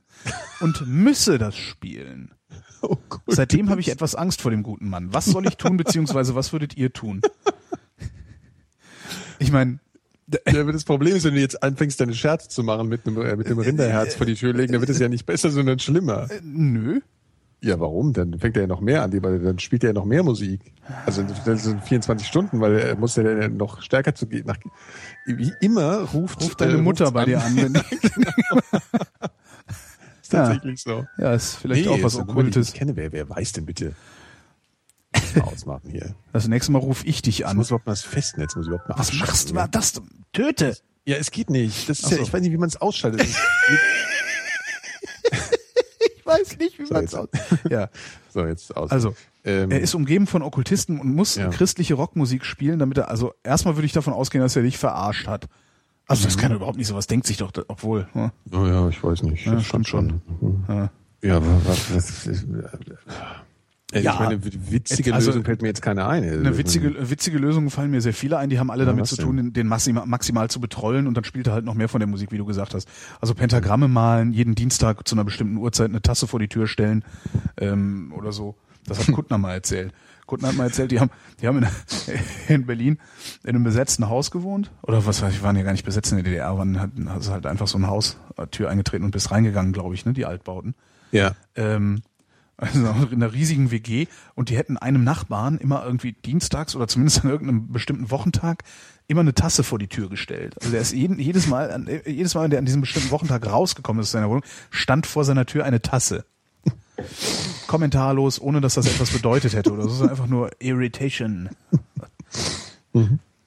und 0.61 0.87
müsse 0.87 1.39
das 1.39 1.57
spielen. 1.57 2.35
Oh. 2.85 2.97
Seitdem 3.29 3.71
habe 3.71 3.81
ich 3.81 3.91
etwas 3.91 4.17
Angst 4.17 4.43
vor 4.43 4.51
dem 4.51 4.65
guten 4.65 4.89
Mann. 4.89 5.15
Was 5.15 5.27
soll 5.27 5.47
ich 5.47 5.57
tun, 5.57 5.77
beziehungsweise 5.79 6.35
was 6.35 6.53
würdet 6.53 6.77
ihr 6.77 6.93
tun? 6.93 7.23
Ich 9.39 9.53
meine, 9.53 9.79
Ja, 10.49 10.65
das 10.65 10.83
Problem 10.83 11.15
ist, 11.15 11.23
wenn 11.23 11.35
du 11.35 11.41
jetzt 11.41 11.63
anfängst, 11.63 12.01
deine 12.01 12.13
Scherze 12.13 12.49
zu 12.49 12.65
machen 12.65 12.89
mit 12.89 13.07
einem, 13.07 13.21
äh, 13.23 13.37
mit 13.37 13.49
dem 13.49 13.61
Rinderherz 13.61 14.17
vor 14.17 14.27
die 14.27 14.35
Tür 14.35 14.53
legen, 14.53 14.73
dann 14.73 14.81
wird 14.83 14.91
es 14.91 14.99
ja 14.99 15.09
nicht 15.09 15.27
besser, 15.27 15.51
sondern 15.53 15.79
schlimmer. 15.79 16.29
nö. 16.43 17.01
Ja, 17.65 17.79
warum? 17.79 18.13
Dann 18.13 18.39
fängt 18.41 18.57
er 18.57 18.63
ja 18.63 18.67
noch 18.67 18.81
mehr 18.81 19.03
an, 19.05 19.13
weil 19.23 19.39
dann 19.39 19.59
spielt 19.61 19.85
er 19.85 19.91
ja 19.91 19.95
noch 19.95 20.05
mehr 20.05 20.25
Musik. 20.25 20.61
Also 21.07 21.23
das 21.45 21.63
sind 21.63 21.85
24 21.85 22.27
Stunden, 22.27 22.61
weil 22.61 22.77
er 22.77 22.97
muss 22.97 23.15
ja 23.15 23.23
dann 23.23 23.57
noch 23.57 23.83
stärker 23.83 24.15
zu 24.17 24.27
gehen. 24.27 24.47
Nach, 24.47 24.57
wie 25.27 25.53
immer 25.61 26.01
ruft, 26.13 26.43
Ruft 26.43 26.61
deine 26.61 26.73
äh, 26.75 26.79
Mutter 26.79 27.11
bei 27.13 27.21
an. 27.21 27.27
dir 27.27 27.41
an. 27.43 27.57
Wenn 27.57 27.75
Ist 30.23 30.31
tatsächlich 30.31 30.81
so. 30.83 31.07
ja, 31.19 31.35
ist 31.35 31.55
vielleicht 31.57 31.87
auch 31.89 32.03
was 32.03 32.15
ich 32.15 32.21
Okkultes. 32.21 32.69
nicht 32.69 32.75
kenne. 32.77 32.97
Wer, 32.97 33.13
wer 33.13 33.29
weiß 33.29 33.53
denn 33.53 33.67
bitte? 33.67 33.95
Mal 35.37 35.43
ausmachen 35.45 35.91
hier. 35.91 36.15
Das 36.33 36.49
nächste 36.49 36.73
Mal 36.73 36.79
rufe 36.79 37.07
ich 37.07 37.23
dich 37.23 37.41
Ich 37.41 37.47
an. 37.47 37.57
muss 37.57 37.69
überhaupt 37.69 37.87
mal 37.87 37.93
das 37.93 38.03
Festnetz, 38.03 38.57
muss 38.57 38.65
ich 38.67 38.71
überhaupt 38.71 38.89
mal 38.89 38.99
Was 38.99 39.13
machst 39.13 39.51
du 39.51 39.55
mal 39.55 39.69
das? 39.69 40.01
Töte! 40.33 40.77
Ja, 41.05 41.17
es 41.17 41.31
geht 41.31 41.51
nicht. 41.51 41.89
Das 41.89 41.99
ist 42.01 42.07
Ach 42.07 42.11
ja, 42.13 42.17
so. 42.19 42.23
ich 42.25 42.33
weiß 42.33 42.41
nicht, 42.41 42.53
wie 42.53 42.57
man 42.57 42.69
es 42.69 42.77
ausschaltet. 42.81 43.27
Ich 46.23 46.27
weiß 46.27 46.59
nicht, 46.59 46.79
wie 46.79 46.87
So, 46.87 46.95
man's 46.95 47.13
jetzt. 47.13 47.21
aus. 47.21 47.29
Ja, 47.71 47.89
so, 48.33 48.47
jetzt 48.47 48.77
aus. 48.77 48.91
also. 48.91 49.15
ähm, 49.45 49.71
Er 49.73 49.81
ist 49.81 49.95
umgeben 49.95 50.27
von 50.29 50.43
Okkultisten 50.43 51.01
und 51.01 51.15
muss 51.15 51.35
Ja. 51.37 51.49
christliche 51.51 51.95
Rockmusik 51.95 52.45
spielen, 52.45 52.79
damit 52.79 52.99
er, 52.99 53.11
also 53.11 53.35
erstmal 53.43 53.77
würde 53.77 53.87
ich 53.87 53.93
davon 53.93 54.13
ausgehen, 54.15 54.43
dass 54.43 54.55
er 54.57 54.63
dich 54.63 54.79
verarscht 54.79 55.27
hat. 55.27 55.49
Also 56.07 56.23
Mhm. 56.23 56.25
das 56.27 56.37
kann 56.39 56.51
er 56.53 56.57
überhaupt 56.57 56.79
nicht 56.79 56.87
so 56.87 56.95
was 56.95 57.07
denkt 57.07 57.27
sich 57.27 57.37
doch, 57.39 57.53
obwohl. 57.69 58.07
hm. 58.13 58.31
oh 58.53 58.67
ja, 58.67 58.89
ich 58.89 59.03
weiß 59.03 59.23
nicht. 59.25 59.45
Ja, 59.47 59.61
stimmt 59.61 59.89
schon. 59.89 60.21
Ja. 60.69 60.91
Ja, 61.25 61.37
aber 61.37 61.61
was, 61.65 61.95
was, 61.95 62.27
was 62.29 62.47
äh, 63.93 64.01
Ja. 64.01 64.15
ich 64.15 64.19
meine, 64.21 64.41
witzige 64.45 65.15
Also, 65.15 65.31
Lösung 65.31 65.45
fällt 65.45 65.63
mir 65.63 65.69
jetzt 65.69 65.83
keine 65.83 66.07
ein. 66.07 66.25
Eine 66.25 66.59
witzige, 66.59 67.11
witzige 67.11 67.39
Lösung 67.39 67.71
fallen 67.71 67.91
mir 67.91 68.01
sehr 68.01 68.15
viele 68.15 68.39
ein, 68.39 68.51
die 68.51 68.59
haben 68.59 68.71
alle 68.71 68.85
damit 68.85 69.03
was 69.03 69.11
zu 69.11 69.17
denn? 69.17 69.25
tun, 69.27 69.37
den, 69.37 69.53
den 69.53 69.67
maximal, 69.69 70.07
maximal 70.07 70.49
zu 70.51 70.61
betrollen 70.61 71.07
und 71.07 71.15
dann 71.17 71.25
spielt 71.25 71.47
er 71.47 71.53
halt 71.53 71.65
noch 71.65 71.75
mehr 71.75 71.89
von 71.89 72.01
der 72.01 72.09
Musik, 72.09 72.33
wie 72.33 72.39
du 72.39 72.45
gesagt 72.45 72.75
hast. 72.75 72.89
Also 73.21 73.35
Pentagramme 73.35 73.89
malen, 73.89 74.33
jeden 74.33 74.55
Dienstag 74.55 75.07
zu 75.07 75.15
einer 75.15 75.25
bestimmten 75.25 75.57
Uhrzeit 75.57 75.89
eine 75.91 76.03
Tasse 76.03 76.27
vor 76.27 76.41
die 76.41 76.49
Tür 76.49 76.67
stellen 76.67 77.05
ähm, 77.59 78.13
oder 78.17 78.33
so. 78.33 78.57
Das 78.87 78.99
hat 78.99 79.07
Kuttner 79.15 79.39
mal 79.39 79.53
erzählt. 79.55 79.93
Kuttner 80.27 80.49
hat 80.49 80.57
mal 80.57 80.65
erzählt, 80.65 80.91
die 80.93 81.01
haben, 81.01 81.11
die 81.41 81.47
haben 81.49 81.59
in, 81.59 81.67
in 82.49 82.67
Berlin 82.67 82.99
in 83.43 83.51
einem 83.51 83.65
besetzten 83.65 84.09
Haus 84.09 84.31
gewohnt. 84.31 84.71
Oder 84.83 85.05
was 85.05 85.21
weiß 85.21 85.35
ich, 85.35 85.43
waren 85.43 85.57
ja 85.57 85.63
gar 85.63 85.73
nicht 85.73 85.85
besetzt 85.85 86.13
in 86.13 86.17
der 86.19 86.25
DDR, 86.25 86.57
waren 86.57 86.81
halt, 86.81 86.93
also 87.07 87.33
halt 87.33 87.45
einfach 87.47 87.67
so 87.67 87.77
ein 87.79 87.87
Haus, 87.87 88.17
äh, 88.39 88.47
Tür 88.47 88.71
eingetreten 88.71 89.05
und 89.05 89.11
bist 89.11 89.31
reingegangen, 89.31 89.73
glaube 89.73 89.95
ich, 89.95 90.07
ne, 90.07 90.13
die 90.13 90.25
Altbauten 90.25 90.75
Ja. 91.11 91.33
ähm, 91.57 92.03
also 92.63 93.09
in 93.11 93.23
einer 93.23 93.33
riesigen 93.33 93.71
WG 93.71 94.07
und 94.35 94.49
die 94.49 94.57
hätten 94.57 94.77
einem 94.77 95.05
Nachbarn 95.05 95.59
immer 95.59 95.85
irgendwie 95.85 96.13
dienstags 96.13 96.77
oder 96.77 96.89
zumindest 96.89 97.25
an 97.25 97.31
irgendeinem 97.31 97.73
bestimmten 97.73 98.11
Wochentag 98.11 98.63
immer 99.09 99.21
eine 99.21 99.35
Tasse 99.35 99.65
vor 99.65 99.79
die 99.79 99.89
Tür 99.89 100.09
gestellt. 100.09 100.55
Also 100.61 100.71
der 100.71 100.81
ist 100.81 100.93
jeden, 100.93 101.19
jedes 101.19 101.47
Mal, 101.47 101.71
an, 101.71 101.89
jedes 102.07 102.35
Mal, 102.35 102.45
wenn 102.45 102.51
der 102.51 102.61
an 102.61 102.65
diesem 102.65 102.81
bestimmten 102.81 103.11
Wochentag 103.11 103.47
rausgekommen 103.47 104.01
ist 104.01 104.09
aus 104.09 104.13
seiner 104.13 104.29
Wohnung, 104.29 104.45
stand 104.71 105.07
vor 105.07 105.25
seiner 105.25 105.45
Tür 105.45 105.65
eine 105.65 105.83
Tasse. 105.83 106.25
Kommentarlos, 107.67 108.41
ohne 108.41 108.61
dass 108.61 108.75
das 108.75 108.87
etwas 108.87 109.11
bedeutet 109.11 109.55
hätte 109.55 109.73
oder 109.73 109.85
so, 109.85 109.91
sondern 109.91 110.11
einfach 110.11 110.29
nur 110.29 110.51
Irritation. 110.61 111.51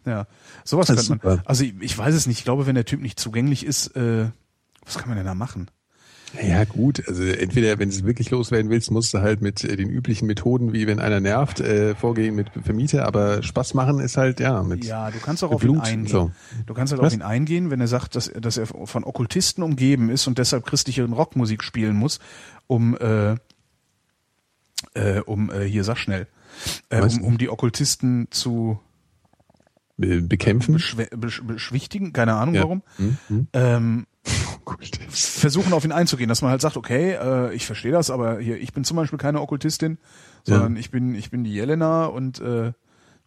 Ja, 0.06 0.28
sowas 0.64 0.88
könnte 0.88 1.04
man. 1.10 1.20
super. 1.20 1.42
Also 1.46 1.64
ich, 1.64 1.74
ich 1.80 1.98
weiß 1.98 2.14
es 2.14 2.28
nicht. 2.28 2.40
Ich 2.40 2.44
glaube, 2.44 2.68
wenn 2.68 2.76
der 2.76 2.86
Typ 2.86 3.02
nicht 3.02 3.20
zugänglich 3.20 3.66
ist, 3.66 3.96
äh, 3.96 4.30
was 4.84 4.98
kann 4.98 5.08
man 5.08 5.18
denn 5.18 5.26
da 5.26 5.34
machen? 5.34 5.72
Ja, 6.42 6.66
gut. 6.66 7.08
Also 7.08 7.24
entweder, 7.24 7.80
wenn 7.80 7.90
du 7.90 7.96
es 7.96 8.04
wirklich 8.04 8.30
loswerden 8.30 8.70
willst, 8.70 8.92
musst 8.92 9.14
du 9.14 9.20
halt 9.20 9.42
mit 9.42 9.64
äh, 9.64 9.78
den 9.78 9.90
üblichen 9.90 10.26
Methoden, 10.28 10.74
wie 10.74 10.86
wenn 10.86 11.00
einer 11.00 11.22
nervt, 11.22 11.62
äh, 11.62 11.96
vorgehen 11.96 12.36
mit 12.36 12.50
Vermieter, 12.64 13.06
aber 13.06 13.42
Spaß 13.42 13.74
machen 13.74 14.00
ist 14.00 14.18
halt, 14.18 14.40
ja, 14.42 14.62
mit 14.64 14.84
Ja, 14.84 15.12
du 15.12 15.20
kannst 15.20 15.44
auch 15.46 15.52
auf 15.52 15.64
ihn 15.64 15.72
Blut, 15.74 15.84
eingehen. 15.84 16.08
so. 16.08 16.32
Du 16.66 16.74
kannst 16.74 16.92
halt 16.92 17.02
Was? 17.02 17.14
auf 17.14 17.20
ihn 17.20 17.22
eingehen, 17.22 17.72
wenn 17.72 17.80
er 17.80 17.88
sagt, 17.88 18.16
dass, 18.16 18.32
dass 18.34 18.58
er 18.58 18.66
von 18.66 19.04
Okkultisten 19.06 19.64
umgeben 19.64 20.10
ist 20.10 20.28
und 20.28 20.38
deshalb 20.38 20.66
christliche 20.66 21.06
Rockmusik 21.06 21.64
spielen 21.64 21.96
muss, 21.96 22.20
um 22.68 22.98
äh, 22.98 23.36
äh, 24.94 25.22
um 25.26 25.50
äh, 25.52 25.64
hier 25.64 25.84
sag 25.86 25.98
schnell, 25.98 26.28
äh, 26.90 27.02
um, 27.02 27.22
um 27.24 27.38
die 27.38 27.50
Okkultisten 27.50 28.28
zu 28.32 28.80
bekämpfen. 29.98 30.74
beschw 30.74 31.08
besch 31.16 31.42
beschwichtigen, 31.44 32.12
keine 32.12 32.34
Ahnung 32.34 32.56
Ja. 32.56 32.64
warum. 32.64 32.82
Hm, 32.98 33.18
hm. 33.28 33.48
Ähm. 33.54 34.06
Versuchen 35.10 35.74
auf 35.74 35.86
ihn 35.86 35.92
einzugehen, 35.92 36.30
dass 36.30 36.42
man 36.42 36.52
halt 36.52 36.62
sagt, 36.62 36.78
okay, 36.78 37.14
äh, 37.14 37.54
ich 37.54 37.66
verstehe 37.66 37.92
das, 37.92 38.10
aber 38.10 38.40
hier, 38.40 38.58
ich 38.60 38.74
bin 38.74 38.84
zum 38.84 38.98
Beispiel 38.98 39.20
keine 39.20 39.42
Okkultistin, 39.42 39.98
sondern 40.44 40.76
ich 40.78 40.92
bin, 40.92 41.16
ich 41.16 41.32
bin 41.32 41.44
die 41.44 41.54
Jelena 41.54 42.06
und 42.06 42.40
äh, 42.40 42.74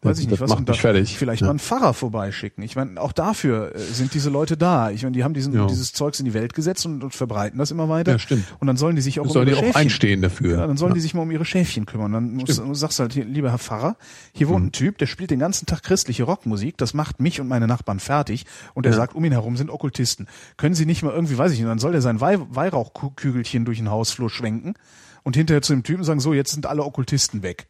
weiß 0.02 0.18
ich 0.20 0.28
nicht 0.28 0.40
was. 0.40 0.48
macht 0.50 0.68
mich 0.68 0.80
fertig. 0.80 1.18
Vielleicht 1.18 1.40
Ja. 1.40 1.46
mal 1.46 1.50
einen 1.50 1.58
Pfarrer 1.58 1.92
vorbeischicken. 1.92 2.62
Ich 2.62 2.76
meine, 2.76 3.00
auch 3.00 3.12
dafür 3.12 3.74
äh, 3.74 3.78
sind 3.80 4.14
diese 4.14 4.30
Leute 4.30 4.56
da. 4.56 4.90
Ich 4.90 5.02
meine, 5.02 5.12
die 5.16 5.24
haben 5.24 5.34
diesen, 5.34 5.52
Ja. 5.54 5.66
dieses 5.66 5.92
Zeugs 5.92 6.20
in 6.20 6.24
die 6.24 6.34
Welt 6.34 6.54
gesetzt 6.54 6.86
und, 6.86 7.02
und 7.02 7.14
verbreiten 7.14 7.58
das 7.58 7.70
immer 7.72 7.88
weiter. 7.88 8.12
Ja, 8.12 8.18
stimmt. 8.18 8.44
Und 8.60 8.66
dann 8.68 8.76
sollen 8.76 8.94
die 8.96 9.02
sich 9.02 9.18
auch 9.20 9.26
Sollen 9.28 9.42
um 9.42 9.44
die 9.46 9.50
ihre 9.52 9.58
auch 9.60 9.64
Schäfchen 9.64 9.80
einstehen 9.82 10.22
dafür. 10.22 10.58
ja, 10.58 10.66
dann 10.66 10.76
sollen 10.76 10.90
Ja. 10.92 10.94
die 10.94 11.00
sich 11.00 11.14
mal 11.14 11.22
um 11.22 11.30
ihre 11.30 11.44
Schäfchen 11.44 11.84
kümmern. 11.86 12.12
Dann 12.12 12.34
musst, 12.34 12.52
Stimmt. 12.52 12.68
du 12.70 12.74
sagst 12.74 13.00
halt, 13.00 13.14
lieber 13.14 13.50
Herr 13.50 13.58
Pfarrer, 13.58 13.96
hier 14.32 14.48
wohnt 14.48 14.66
ein 14.66 14.72
Typ, 14.72 14.98
der 14.98 15.06
spielt 15.06 15.30
den 15.30 15.40
ganzen 15.40 15.66
Tag 15.66 15.82
christliche 15.82 16.22
Rockmusik, 16.24 16.76
das 16.78 16.94
macht 16.94 17.20
mich 17.20 17.40
und 17.40 17.48
meine 17.48 17.66
Nachbarn 17.66 17.98
fertig 18.00 18.46
und 18.74 18.86
er 18.86 18.92
sagt, 18.92 19.14
um 19.16 19.24
ihn 19.24 19.32
herum 19.32 19.56
sind 19.56 19.68
Okkultisten. 19.70 20.26
Können 20.56 20.74
Sie 20.76 20.86
nicht 20.86 21.02
mal 21.02 21.12
irgendwie, 21.12 21.36
weiß 21.38 21.52
ich 21.52 21.58
nicht, 21.58 21.68
dann 21.68 21.78
soll 21.80 21.92
der 21.92 22.02
sein 22.02 22.20
Weih 22.20 22.38
Weihrauchkügelchen 22.50 23.64
durch 23.64 23.78
den 23.78 23.90
Hausflur 23.90 24.30
schwenken 24.30 24.74
und 25.24 25.36
hinterher 25.36 25.62
zu 25.62 25.72
dem 25.72 25.82
Typen 25.82 26.04
sagen, 26.04 26.20
so, 26.20 26.32
jetzt 26.34 26.52
sind 26.52 26.66
alle 26.66 26.84
Okkultisten 26.84 27.42
weg. 27.42 27.66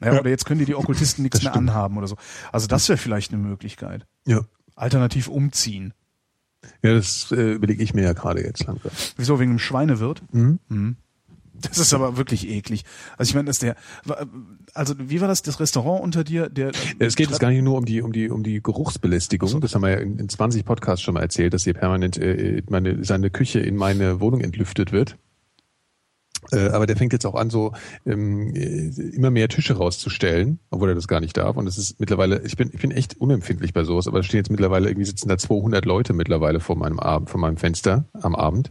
Ja, 0.00 0.14
Ja. 0.14 0.20
Oder 0.20 0.30
jetzt 0.30 0.44
können 0.44 0.60
die 0.60 0.66
die 0.66 0.74
Okkultisten 0.74 1.22
nichts 1.22 1.42
mehr 1.42 1.54
anhaben 1.54 1.96
oder 1.98 2.06
so. 2.06 2.16
Also 2.52 2.66
das 2.66 2.88
wäre 2.88 2.98
vielleicht 2.98 3.32
eine 3.32 3.42
Möglichkeit. 3.42 4.06
Ja. 4.26 4.42
Alternativ 4.74 5.28
umziehen. 5.28 5.92
Ja, 6.82 6.94
das 6.94 7.32
äh, 7.32 7.52
überlege 7.52 7.82
ich 7.82 7.94
mir 7.94 8.02
ja 8.02 8.12
gerade 8.12 8.42
jetzt 8.42 8.64
langsam. 8.66 8.90
Wieso, 9.16 9.38
wegen 9.40 9.52
dem 9.52 9.58
Schweinewirt? 9.58 10.22
Mhm. 10.32 10.58
Mhm. 10.68 10.96
Das 11.60 11.78
ist 11.78 11.92
aber 11.92 12.16
wirklich 12.16 12.48
eklig. 12.48 12.84
Also 13.16 13.30
ich 13.30 13.34
meine, 13.34 13.46
dass 13.46 13.58
der, 13.58 13.74
also 14.74 14.94
wie 14.98 15.20
war 15.20 15.26
das, 15.26 15.42
das 15.42 15.58
Restaurant 15.58 16.02
unter 16.04 16.22
dir? 16.22 16.48
Der, 16.48 16.66
Ja, 16.70 17.06
Es 17.06 17.16
geht 17.16 17.30
jetzt 17.30 17.40
gar 17.40 17.50
nicht 17.50 17.62
nur 17.62 17.76
um 17.76 17.84
die 17.84 18.00
um 18.00 18.12
die 18.12 18.30
um 18.30 18.44
die 18.44 18.62
Geruchsbelästigung. 18.62 19.60
Das 19.60 19.74
haben 19.74 19.82
wir 19.82 19.90
ja 19.90 19.96
in, 19.98 20.18
in 20.20 20.28
20 20.28 20.64
Podcasts 20.64 21.02
schon 21.02 21.14
mal 21.14 21.20
erzählt, 21.20 21.54
dass 21.54 21.64
hier 21.64 21.74
permanent 21.74 22.16
äh, 22.16 22.62
meine 22.68 23.04
seine 23.04 23.30
Küche 23.30 23.58
in 23.58 23.74
meine 23.76 24.20
Wohnung 24.20 24.40
entlüftet 24.40 24.92
wird. 24.92 25.16
Äh, 26.52 26.68
aber 26.68 26.86
der 26.86 26.96
fängt 26.96 27.12
jetzt 27.12 27.26
auch 27.26 27.34
an, 27.34 27.50
so 27.50 27.72
ähm, 28.06 28.54
äh, 28.54 28.88
immer 29.14 29.30
mehr 29.30 29.48
Tische 29.48 29.76
rauszustellen, 29.76 30.58
obwohl 30.70 30.90
er 30.90 30.94
das 30.94 31.08
gar 31.08 31.20
nicht 31.20 31.36
darf. 31.36 31.56
Und 31.56 31.66
es 31.66 31.78
ist 31.78 32.00
mittlerweile, 32.00 32.42
ich 32.44 32.56
bin, 32.56 32.70
ich 32.72 32.80
bin 32.80 32.90
echt 32.90 33.20
unempfindlich 33.20 33.72
bei 33.72 33.84
sowas, 33.84 34.06
aber 34.06 34.20
es 34.20 34.26
stehen 34.26 34.38
jetzt 34.38 34.50
mittlerweile 34.50 34.88
irgendwie 34.88 35.06
sitzen 35.06 35.28
da 35.28 35.38
200 35.38 35.84
Leute 35.84 36.12
mittlerweile 36.12 36.60
vor 36.60 36.76
meinem 36.76 36.98
Abend, 36.98 37.30
vor 37.30 37.40
meinem 37.40 37.56
Fenster 37.56 38.04
am 38.20 38.34
Abend. 38.34 38.70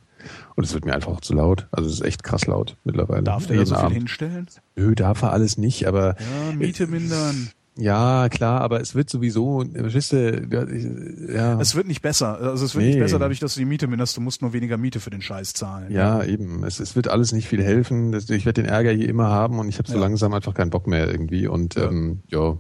Und 0.55 0.63
es 0.63 0.73
wird 0.73 0.85
mir 0.85 0.93
einfach 0.93 1.21
zu 1.21 1.33
laut. 1.33 1.67
Also 1.71 1.87
es 1.87 1.95
ist 1.95 2.01
echt 2.05 2.23
krass 2.23 2.47
laut 2.47 2.75
mittlerweile. 2.83 3.23
darf 3.23 3.45
der 3.47 3.57
da 3.57 3.65
so 3.65 3.75
viel 3.75 3.83
Abend. 3.83 3.97
hinstellen? 3.97 4.47
Nö, 4.75 4.95
darf 4.95 5.21
er 5.21 5.31
alles 5.31 5.57
nicht, 5.57 5.87
aber 5.87 6.15
Ja, 6.19 6.55
Miete 6.55 6.87
mindern. 6.87 7.49
Ja, 7.77 8.27
klar, 8.29 8.61
aber 8.61 8.81
es 8.81 8.95
wird 8.95 9.09
sowieso, 9.09 9.63
verstehst 9.73 10.11
du, 10.13 10.47
ja, 10.51 11.33
ja, 11.33 11.61
Es 11.61 11.75
wird 11.75 11.87
nicht 11.87 12.01
besser. 12.01 12.39
Also 12.39 12.65
es 12.65 12.73
wird 12.75 12.83
Nee. 12.85 12.89
nicht 12.91 12.99
besser 12.99 13.19
dadurch, 13.19 13.39
dass 13.39 13.53
du 13.53 13.59
die 13.59 13.65
Miete 13.65 13.87
minderst. 13.87 14.17
Du 14.17 14.21
musst 14.21 14.41
nur 14.41 14.53
weniger 14.53 14.77
Miete 14.77 14.99
für 14.99 15.09
den 15.09 15.21
Scheiß 15.21 15.53
zahlen. 15.53 15.91
ja, 15.91 16.23
eben. 16.23 16.63
Es, 16.63 16.79
es 16.79 16.95
wird 16.95 17.07
alles 17.07 17.31
nicht 17.31 17.47
viel 17.47 17.63
helfen. 17.63 18.11
Das, 18.11 18.29
ich 18.29 18.45
werde 18.45 18.61
den 18.63 18.69
Ärger 18.69 18.91
hier 18.91 19.07
immer 19.07 19.27
haben 19.29 19.59
und 19.59 19.69
ich 19.69 19.77
habe 19.77 19.87
so 19.87 19.95
Ja. 19.95 20.01
langsam 20.01 20.33
einfach 20.33 20.53
keinen 20.53 20.69
Bock 20.71 20.87
mehr 20.87 21.07
irgendwie. 21.09 21.47
Und 21.47 21.75
Ja. 21.75 21.85
ähm, 21.89 22.21
ja, 22.29 22.57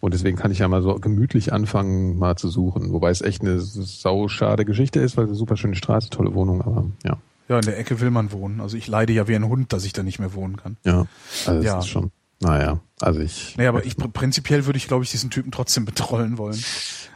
und 0.00 0.14
deswegen 0.14 0.36
kann 0.36 0.50
ich 0.50 0.58
ja 0.60 0.68
mal 0.68 0.82
so 0.82 0.94
gemütlich 0.96 1.52
anfangen, 1.52 2.18
mal 2.18 2.36
zu 2.36 2.48
suchen. 2.48 2.92
Wobei 2.92 3.10
es 3.10 3.20
echt 3.22 3.42
eine 3.42 3.60
sauschade 3.60 4.64
Geschichte 4.64 5.00
ist, 5.00 5.16
weil 5.16 5.24
es 5.24 5.30
eine 5.30 5.36
super 5.38 5.56
schöne 5.56 5.74
Straße, 5.76 6.10
tolle 6.10 6.34
Wohnung, 6.34 6.62
aber 6.62 6.86
ja. 7.04 7.18
Ja, 7.48 7.56
in 7.60 7.64
der 7.64 7.78
Ecke 7.78 8.00
will 8.00 8.10
man 8.10 8.32
wohnen. 8.32 8.60
Also 8.60 8.76
ich 8.76 8.88
leide 8.88 9.12
ja 9.12 9.28
wie 9.28 9.36
ein 9.36 9.46
Hund, 9.48 9.72
dass 9.72 9.84
ich 9.84 9.92
da 9.92 10.02
nicht 10.02 10.18
mehr 10.18 10.34
wohnen 10.34 10.56
kann. 10.56 10.76
Ja. 10.84 11.06
Also 11.46 11.62
Ja. 11.62 11.78
es 11.78 11.84
ist 11.84 11.90
schon. 11.90 12.10
Naja, 12.40 12.80
also 13.00 13.20
ich. 13.20 13.56
Nee, 13.56 13.66
aber 13.66 13.84
ich 13.86 13.94
pr- 13.94 14.10
prinzipiell 14.12 14.66
würde 14.66 14.76
ich, 14.76 14.88
glaube 14.88 15.04
ich, 15.04 15.10
diesen 15.10 15.30
Typen 15.30 15.50
trotzdem 15.52 15.84
betrollen 15.86 16.36
wollen. 16.38 16.58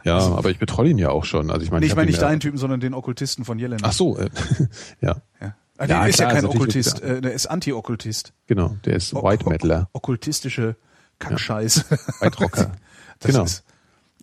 Ja, 0.03 0.15
also- 0.15 0.35
aber 0.35 0.49
ich 0.49 0.57
betrolle 0.57 0.89
ihn 0.89 0.97
ja 0.97 1.09
auch 1.09 1.25
schon. 1.25 1.51
Also 1.51 1.63
ich 1.63 1.69
meine, 1.71 1.81
Nee, 1.85 1.91
ich 1.91 1.95
meine 1.95 2.07
nicht 2.07 2.19
ja, 2.21 2.27
deinen 2.27 2.39
Typen, 2.39 2.57
sondern 2.57 2.79
den 2.79 2.93
Okkultisten 2.95 3.45
von 3.45 3.59
Jelena. 3.59 3.81
Ach 3.87 3.93
so, 3.93 4.17
äh, 4.17 4.29
ja, 5.01 5.21
Ja. 5.39 5.55
Ah, 5.77 5.85
Ja, 5.85 5.99
der 6.01 6.07
ist 6.09 6.19
ja 6.19 6.25
klar, 6.25 6.33
kein 6.35 6.37
ist 6.37 6.43
natürlich 6.55 6.87
Okkultist, 6.87 7.01
äh, 7.01 7.21
der 7.21 7.33
ist 7.33 7.45
Anti-Okkultist. 7.47 8.33
genau. 8.47 8.75
Der 8.85 8.95
ist 8.95 9.13
Ok- 9.13 9.23
White 9.23 9.49
Metaler. 9.49 9.81
ok- 9.83 9.89
Okkultistische 9.93 10.75
Kackscheiße. 11.19 11.85
White 12.19 12.37
Rocker. 12.39 12.71
Das 13.19 13.31
Genau. 13.31 13.43
Ist, 13.43 13.63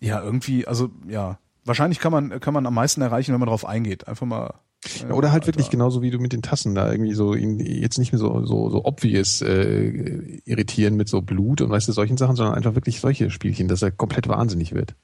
ja, 0.01 0.21
irgendwie, 0.21 0.67
also 0.67 0.89
ja. 1.07 1.39
Wahrscheinlich 1.63 1.99
kann 1.99 2.11
man, 2.11 2.39
kann 2.41 2.53
man 2.53 2.65
am 2.65 2.73
meisten 2.73 3.01
erreichen, 3.01 3.31
wenn 3.31 3.39
man 3.39 3.47
drauf 3.47 3.63
eingeht. 3.65 4.07
Einfach 4.09 4.25
mal. 4.25 4.55
Äh, 5.07 5.11
Oder 5.11 5.31
halt 5.31 5.43
Alter. 5.43 5.47
wirklich 5.47 5.69
genauso 5.69 6.01
wie 6.01 6.11
du 6.11 6.19
mit 6.19 6.33
den 6.33 6.41
Tassen 6.41 6.75
da 6.75 6.91
irgendwie 6.91 7.13
so 7.13 7.33
ihn 7.33 7.59
jetzt 7.59 7.97
nicht 7.97 8.11
mehr 8.11 8.19
so 8.19 8.45
so 8.45 8.69
so 8.69 8.85
obvious 8.85 9.41
äh, 9.41 10.39
irritieren 10.45 10.95
mit 10.95 11.09
so 11.09 11.21
Blut 11.21 11.61
und 11.61 11.69
weißt 11.69 11.87
du 11.87 11.91
solchen 11.91 12.17
Sachen, 12.17 12.35
sondern 12.35 12.55
einfach 12.55 12.75
wirklich 12.75 12.99
solche 12.99 13.29
Spielchen, 13.29 13.67
dass 13.67 13.81
er 13.81 13.91
komplett 13.91 14.27
wahnsinnig 14.27 14.73
wird. 14.73 14.95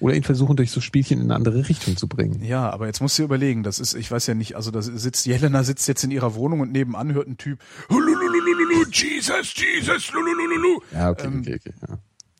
Oder 0.00 0.14
ihn 0.14 0.22
versuchen 0.22 0.56
durch 0.56 0.70
so 0.70 0.80
Spielchen 0.80 1.18
in 1.18 1.24
eine 1.26 1.34
andere 1.34 1.68
Richtung 1.68 1.98
zu 1.98 2.08
bringen. 2.08 2.42
Ja, 2.42 2.70
aber 2.70 2.86
jetzt 2.86 3.02
musst 3.02 3.18
du 3.18 3.22
dir 3.22 3.26
überlegen, 3.26 3.62
das 3.62 3.78
ist, 3.78 3.92
ich 3.92 4.10
weiß 4.10 4.26
ja 4.26 4.32
nicht, 4.34 4.56
also 4.56 4.70
da 4.70 4.80
sitzt, 4.80 5.26
Jelena 5.26 5.62
sitzt 5.62 5.86
jetzt 5.88 6.02
in 6.04 6.10
ihrer 6.10 6.34
Wohnung 6.34 6.60
und 6.60 6.72
nebenan 6.72 7.12
hört 7.12 7.28
ein 7.28 7.36
Typ, 7.36 7.58
"Hulululululu, 7.90 8.86
Jesus, 8.90 9.52
Jesus, 9.54 10.10
lulululu. 10.12 10.80
Ja, 10.90 11.10
okay, 11.10 11.26
Ähm, 11.26 11.40
okay, 11.40 11.56
okay. 11.60 11.74
Ja. 11.86 11.98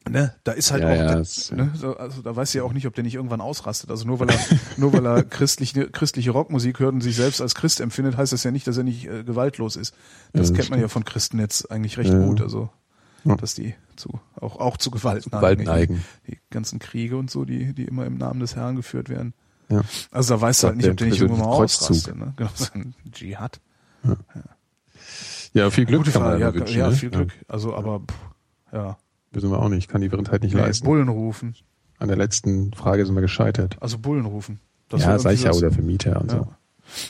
Ne, 0.08 0.34
da 0.44 0.52
ist 0.52 0.70
halt 0.70 0.82
Ja, 0.82 0.88
auch, 0.90 0.96
ja, 0.96 1.06
der, 1.06 1.16
das- 1.16 1.50
ne, 1.50 1.72
so, 1.74 1.96
also 1.96 2.20
da 2.20 2.36
weiß 2.36 2.52
ja 2.52 2.62
auch 2.62 2.74
nicht, 2.74 2.86
ob 2.86 2.94
der 2.94 3.04
nicht 3.04 3.14
irgendwann 3.14 3.40
ausrastet. 3.40 3.90
Also 3.90 4.06
nur 4.06 4.20
weil 4.20 4.28
er, 4.30 4.38
nur 4.76 4.92
weil 4.92 5.06
er 5.06 5.22
christliche, 5.22 5.88
christliche 5.90 6.30
Rockmusik 6.30 6.78
hört 6.78 6.92
und 6.92 7.00
sich 7.00 7.16
selbst 7.16 7.40
als 7.40 7.54
Christ 7.54 7.80
empfindet, 7.80 8.16
heißt 8.18 8.32
das 8.32 8.44
ja 8.44 8.50
nicht, 8.50 8.66
dass 8.66 8.76
er 8.76 8.84
nicht 8.84 9.06
äh, 9.06 9.24
gewaltlos 9.24 9.76
ist. 9.76 9.94
Das 10.34 10.50
Ja, 10.50 10.56
kennt 10.56 10.68
man 10.70 10.80
ja 10.80 10.88
von 10.88 11.04
Christen 11.06 11.38
jetzt 11.38 11.70
eigentlich 11.70 11.96
recht 11.96 12.12
gut. 12.12 12.42
Also, 12.42 12.68
dass 13.24 13.54
die 13.54 13.74
zu, 13.96 14.20
auch, 14.38 14.58
auch 14.60 14.76
zu 14.76 14.90
Gewalt 14.90 15.24
Gewalt 15.24 15.60
neigen. 15.60 15.64
neigen. 15.94 16.04
Die 16.26 16.38
ganzen 16.50 16.78
Kriege 16.80 17.16
und 17.16 17.30
so, 17.30 17.46
die, 17.46 17.72
die 17.72 17.84
immer 17.86 18.04
im 18.04 18.18
Namen 18.18 18.40
des 18.40 18.56
Herrn 18.56 18.76
geführt 18.76 19.08
werden. 19.08 19.32
Ja. 19.70 19.80
Also 20.10 20.34
da 20.34 20.40
weißt 20.42 20.62
du 20.64 20.66
halt 20.66 20.76
nicht, 20.76 20.90
ob 20.90 20.98
der 20.98 21.06
nicht 21.06 21.22
irgendwann 21.22 21.46
mal 21.48 21.56
Kreuzzug. 21.56 21.90
ausrastet. 21.90 22.16
Ne? 22.16 22.34
Genau, 22.36 22.50
so 22.54 22.66
ein 22.74 22.94
Dschihad. 23.10 23.58
Ja, 25.54 25.70
viel 25.70 25.86
Glück 25.86 26.00
Gute 26.00 26.10
kann 26.12 26.22
man 26.22 26.30
Frage, 26.32 26.42
ja, 26.44 26.54
wünschen. 26.54 26.78
ja, 26.78 26.90
ne? 26.90 26.96
viel 26.96 27.10
Glück. 27.10 27.32
Also, 27.48 27.74
aber, 27.74 28.00
pff, 28.00 28.14
ja. 28.72 28.98
Wissen 29.34 29.50
wir 29.50 29.58
auch 29.60 29.68
nicht, 29.68 29.88
kann 29.88 30.00
die 30.00 30.08
Vrindheit 30.10 30.42
nicht 30.42 30.54
Nee, 30.54 30.60
leisten. 30.60 30.84
Bullen 30.86 31.08
rufen. 31.08 31.54
An 31.98 32.08
der 32.08 32.16
letzten 32.16 32.72
Frage 32.72 33.04
sind 33.06 33.14
wir 33.14 33.20
gescheitert. 33.22 33.76
Also 33.80 33.98
Bullen 33.98 34.26
rufen. 34.26 34.60
Das 34.88 35.02
ja, 35.02 35.18
sag 35.18 35.32
ich 35.32 35.42
ja, 35.44 35.52
oder 35.52 35.70
Vermieter 35.70 36.20
und 36.20 36.32
Ja. 36.32 36.38
so. 36.38 36.48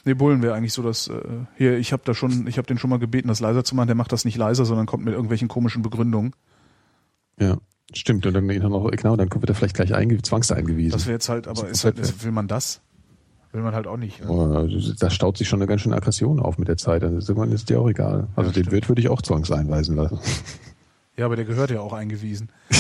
Nee, 0.05 0.15
Bullen 0.15 0.41
wäre 0.43 0.55
eigentlich 0.55 0.73
so, 0.73 0.83
dass 0.83 1.09
äh, 1.09 1.15
hier, 1.57 1.77
ich 1.79 1.93
habe 1.93 2.03
da 2.05 2.15
schon, 2.15 2.47
ich 2.47 2.59
habe 2.59 2.67
den 2.67 2.79
schon 2.79 2.91
mal 2.91 2.99
gebeten, 2.99 3.29
das 3.29 3.41
leiser 3.41 3.65
zu 3.65 3.75
machen. 3.75 3.89
Der 3.89 3.97
macht 3.97 4.13
das 4.13 4.25
nicht 4.25 4.37
leiser, 4.37 4.65
sondern 4.65 4.87
kommt 4.87 5.05
mit 5.05 5.13
irgendwelchen 5.15 5.49
komischen 5.49 5.83
Begründungen. 5.83 6.33
Ja, 7.41 7.59
stimmt. 7.93 8.25
Und 8.27 8.35
dann, 8.35 8.47
noch, 8.47 8.91
genau, 8.93 9.17
dann 9.17 9.31
wird 9.33 9.49
er 9.49 9.55
vielleicht 9.55 9.75
gleich 9.75 9.93
einge 9.95 10.23
zwangseingewiesen. 10.23 10.93
Das 10.93 11.07
wäre 11.07 11.15
jetzt 11.15 11.29
halt, 11.29 11.49
aber 11.49 11.69
ist 11.69 11.85
halt, 11.85 11.99
ist, 11.99 12.25
will 12.25 12.31
man 12.31 12.47
das? 12.47 12.81
Will 13.51 13.63
man 13.63 13.75
halt 13.75 13.87
auch 13.87 13.97
nicht. 13.97 14.21
Ne? 14.21 14.29
Oh, 14.31 14.69
da 14.99 15.11
staut 15.11 15.39
sich 15.39 15.49
schon 15.49 15.61
eine 15.61 15.67
ganz 15.69 15.81
schöne 15.81 15.97
Aggression 15.97 16.41
auf 16.41 16.59
mit 16.59 16.69
der 16.69 16.77
Zeit. 16.77 17.03
Dann 17.03 17.17
ist 17.17 17.29
irgendwann 17.29 17.53
ist 17.53 17.69
dir 17.71 17.81
auch 17.81 17.89
egal. 17.89 18.29
Also 18.37 18.51
Ja, 18.51 18.55
den. 18.63 18.73
Wirt 18.73 18.89
würde 18.89 19.01
ich 19.01 19.09
auch 19.09 19.23
zwangseinweisen 19.23 19.97
lassen. 19.97 20.19
Ja, 21.17 21.27
aber 21.27 21.37
der 21.37 21.45
gehört 21.45 21.71
ja 21.71 21.81
auch 21.81 21.93
eingewiesen. 21.93 22.51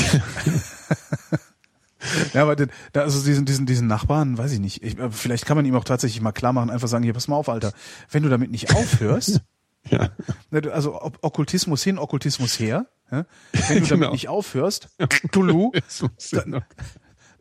ja, 2.34 2.42
aber 2.42 2.56
den, 2.56 2.70
da, 2.92 3.02
also 3.02 3.24
diesen, 3.24 3.44
diesen, 3.44 3.66
diesen 3.66 3.86
Nachbarn, 3.86 4.36
weiß 4.36 4.52
ich 4.52 4.60
nicht. 4.60 4.82
Ich, 4.82 4.98
äh, 4.98 5.10
vielleicht 5.10 5.46
kann 5.46 5.56
man 5.56 5.64
ihm 5.64 5.74
auch 5.76 5.84
tatsächlich 5.84 6.20
mal 6.20 6.32
klar 6.32 6.52
machen, 6.52 6.70
einfach 6.70 6.88
sagen, 6.88 7.04
hier, 7.04 7.12
pass 7.14 7.28
mal 7.28 7.36
auf, 7.36 7.48
Alter, 7.48 7.72
wenn 8.10 8.22
du 8.22 8.28
damit 8.28 8.50
nicht 8.50 8.74
aufhörst, 8.74 9.40
Ja. 9.90 10.08
ne, 10.50 10.62
also 10.72 11.00
Ob- 11.02 11.18
Okkultismus 11.22 11.82
hin, 11.84 11.98
Okkultismus 11.98 12.58
her, 12.58 12.86
ja, 13.10 13.26
wenn 13.68 13.80
du 13.80 13.80
damit 13.88 13.90
Genau. 13.90 14.12
nicht 14.12 14.28
aufhörst, 14.28 14.88
Tulu, 15.30 15.72
dann, 16.32 16.64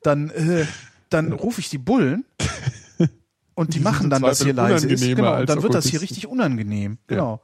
dann, 0.04 0.30
äh, 0.30 0.66
dann 1.10 1.32
rufe 1.32 1.62
ich 1.62 1.70
die 1.70 1.78
Bullen 1.78 2.26
und 3.56 3.74
die, 3.74 3.78
Die 3.78 3.84
machen 3.84 4.10
dann, 4.10 4.22
Zweifel 4.24 4.46
hier 4.46 4.54
leise 4.54 4.90
ist. 4.90 5.02
Genau, 5.04 5.44
dann 5.46 5.64
wird 5.64 5.74
das 5.74 5.88
hier 5.88 6.02
richtig 6.02 6.28
unangenehm. 6.28 6.98
Genau. 7.08 7.42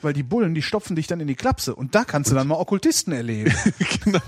Weil 0.00 0.12
die 0.12 0.22
Bullen, 0.22 0.54
die 0.54 0.62
stopfen 0.62 0.96
dich 0.96 1.06
dann 1.06 1.20
in 1.20 1.26
die 1.26 1.34
Klapse 1.34 1.74
und 1.74 1.94
da 1.94 2.04
kannst 2.04 2.30
du 2.30 2.34
dann 2.34 2.48
mal 2.48 2.56
Okkultisten 2.56 3.12
erleben. 3.12 3.52
genau. 4.04 4.20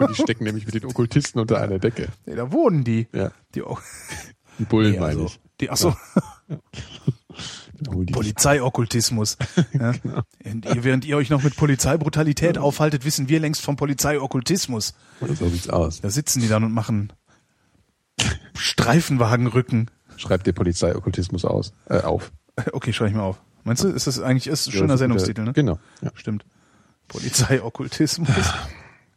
Und 0.00 0.10
die 0.10 0.22
stecken 0.22 0.44
nämlich 0.44 0.66
mit 0.66 0.74
den 0.74 0.84
Okkultisten 0.84 1.40
unter 1.40 1.60
einer 1.60 1.78
Decke. 1.78 2.08
Nee, 2.26 2.34
da 2.34 2.50
wohnen 2.52 2.84
die. 2.84 3.08
Ja. 3.12 3.32
Die, 3.54 3.62
Die 4.58 4.64
Bullen 4.64 4.92
nee, 4.92 4.98
meine 4.98 5.12
also, 5.12 5.26
ich. 5.26 5.40
die 5.60 5.70
achso, 5.70 5.94
hol 7.88 8.04
die 8.06 8.12
Polizeiokkultismus. 8.12 9.36
Ja. 9.72 9.92
Und 10.44 10.64
ihr, 10.64 10.84
während 10.84 11.04
ihr 11.04 11.16
euch 11.16 11.30
noch 11.30 11.42
mit 11.42 11.56
Polizeibrutalität 11.56 12.58
aufhaltet, 12.58 13.04
wissen 13.04 13.28
wir 13.28 13.38
längst 13.38 13.62
vom 13.62 13.76
Polizeiokkultismus. 13.76 14.94
So 15.20 15.48
sieht's 15.48 15.68
aus. 15.68 16.00
Da 16.00 16.10
sitzen 16.10 16.40
die 16.40 16.48
dann 16.48 16.64
und 16.64 16.72
machen 16.72 17.12
Streifenwagenrücken. 18.56 19.90
Schreibt 20.16 20.46
der 20.46 20.52
Polizei 20.52 20.96
Okkultismus 20.96 21.44
aus, 21.44 21.72
äh, 21.88 22.00
auf. 22.00 22.32
Okay, 22.72 22.92
schreibe 22.92 23.10
ich 23.10 23.16
mal 23.16 23.22
auf. 23.22 23.40
Meinst 23.68 23.84
du, 23.84 23.88
ist 23.88 24.06
das 24.06 24.20
eigentlich 24.20 24.46
ist 24.48 24.66
ein 24.66 24.70
Ja, 24.70 24.72
schöner 24.72 24.86
guter- 24.86 24.98
Sendungstitel, 24.98 25.42
ne? 25.44 25.52
Genau. 25.52 25.78
Ja. 26.02 26.10
Stimmt. 26.14 26.44
Polizeiokkultismus. 27.08 28.28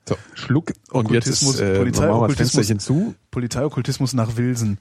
So, 0.09 0.15
Schluck. 0.33 0.71
Und 0.89 1.11
jetzt 1.11 1.27
Okkultismus, 1.27 1.55
ist, 1.55 1.61
äh, 1.61 1.77
Polizei- 1.79 2.09
Okkultismus. 2.09 2.37
Fensterchen 2.37 2.79
zu. 2.79 3.13
Polizeiokkultismus 3.29 4.13
nach 4.13 4.35
Wilsen. 4.35 4.79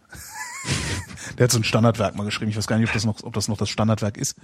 Der 1.39 1.45
hat 1.45 1.53
so 1.53 1.59
ein 1.59 1.65
Standardwerk 1.65 2.17
mal 2.17 2.25
geschrieben. 2.25 2.51
Ich 2.51 2.57
weiß 2.57 2.67
gar 2.67 2.79
nicht, 2.79 2.89
ob 2.89 2.95
das 2.95 3.05
noch, 3.05 3.23
ob 3.23 3.35
das, 3.35 3.47
noch 3.47 3.59
das 3.59 3.69
Standardwerk 3.69 4.17
ist. 4.17 4.35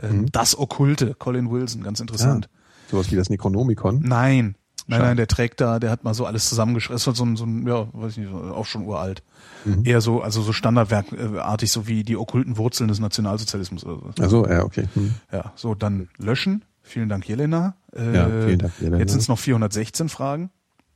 Ähm, 0.00 0.20
Mhm. 0.20 0.26
Das 0.32 0.56
Okkulte, 0.56 1.14
Colin 1.14 1.50
Wilson, 1.50 1.82
ganz 1.82 1.98
interessant. 1.98 2.48
Sowas 2.92 3.10
wie 3.10 3.16
das 3.16 3.28
Necronomicon. 3.28 4.02
Nein, 4.04 4.54
nein, 4.86 5.00
nein, 5.00 5.16
der 5.16 5.26
trägt 5.26 5.60
da, 5.60 5.78
der 5.78 5.90
hat 5.90 6.04
mal 6.04 6.14
so 6.14 6.26
alles 6.26 6.48
zusammengeschrieben. 6.48 6.96
Ist 6.96 7.06
halt 7.06 7.16
so 7.16 7.24
ein, 7.24 7.36
so 7.36 7.44
ein, 7.44 7.66
ja, 7.66 7.86
weiß 7.92 8.12
ich 8.12 8.18
nicht, 8.18 8.32
auch 8.32 8.66
schon 8.66 8.84
uralt. 8.84 9.22
Mhm. 9.64 9.84
Eher 9.84 10.00
so, 10.00 10.22
also 10.22 10.42
so 10.42 10.52
Standardwerkartig, 10.52 11.70
so 11.70 11.86
wie 11.86 12.02
die 12.04 12.16
okkulten 12.16 12.56
Wurzeln 12.56 12.88
des 12.88 13.00
Nationalsozialismus 13.00 13.84
oder 13.84 14.12
so. 14.16 14.22
Also, 14.22 14.46
ja, 14.46 14.64
okay. 14.64 14.84
Hm. 14.94 15.14
Ja, 15.32 15.52
so, 15.56 15.74
dann 15.74 16.08
löschen. 16.18 16.64
Vielen 16.82 17.08
Dank, 17.08 17.28
Jelena. 17.28 17.74
Äh, 17.94 18.14
Ja, 18.14 18.26
vielen 18.28 18.58
Dank, 18.58 18.72
Jelena. 18.80 18.98
Jetzt 18.98 19.12
sind 19.12 19.20
es 19.20 19.28
noch 19.28 19.38
416 19.38 20.08
Fragen. 20.08 20.50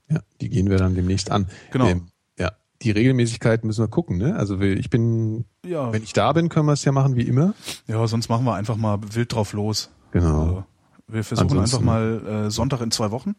Ja, 0.09 0.21
die 0.41 0.49
gehen 0.49 0.69
wir 0.71 0.77
dann 0.79 0.95
demnächst 0.95 1.31
an. 1.31 1.47
Genau. 1.73 1.87
Ähm, 1.87 2.07
ja, 2.39 2.53
die 2.83 2.91
Regelmäßigkeit 2.91 3.65
müssen 3.65 3.83
wir 3.83 3.89
gucken, 3.89 4.19
ne? 4.19 4.35
Also 4.37 4.61
ich 4.61 4.91
bin, 4.91 5.45
Ja. 5.65 5.93
wenn 5.93 6.03
ich 6.03 6.13
da 6.13 6.33
bin, 6.33 6.49
können 6.49 6.67
wir 6.67 6.73
es 6.73 6.85
ja 6.85 6.93
machen 6.93 7.17
wie 7.17 7.23
immer. 7.23 7.55
Ja, 7.87 8.07
sonst 8.07 8.29
machen 8.29 8.45
wir 8.45 8.55
einfach 8.55 8.77
mal 8.77 8.99
wild 9.15 9.33
drauf 9.33 9.53
los. 9.53 9.91
Genau. 10.13 10.41
Also, 10.41 10.65
wir 11.09 11.23
versuchen 11.25 11.51
Ansonsten- 11.51 11.77
einfach 11.77 11.85
mal 11.87 12.47
äh, 12.47 12.51
Sonntag 12.51 12.81
in 12.81 12.91
zwei 12.91 13.11
Wochen. 13.11 13.35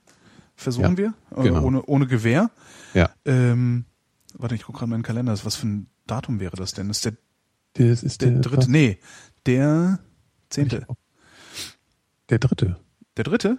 Versuchen 0.55 0.91
Ja, 0.91 0.97
wir. 0.97 1.13
Äh, 1.35 1.43
genau. 1.43 1.63
ohne, 1.63 1.83
ohne 1.83 2.07
Gewehr. 2.07 2.49
Ja. 2.93 3.09
Ähm, 3.25 3.85
warte, 4.37 4.55
ich 4.55 4.63
gucke 4.63 4.79
gerade 4.79 4.89
meinen 4.91 5.03
Kalender. 5.03 5.37
Was 5.43 5.55
für 5.55 5.67
ein 5.67 5.87
Datum 6.07 6.39
wäre 6.39 6.55
das 6.55 6.73
denn? 6.73 6.87
Das 6.87 6.97
ist 6.97 7.05
der, 7.05 7.13
Das 7.73 8.03
ist 8.03 8.21
der 8.21 8.31
der, 8.31 8.39
dritte. 8.41 8.71
Nee, 8.71 8.99
der 9.45 9.99
zehnte. 10.49 10.85
Der 12.29 12.39
dritte. 12.39 12.77
Der 13.17 13.23
dritte? 13.23 13.57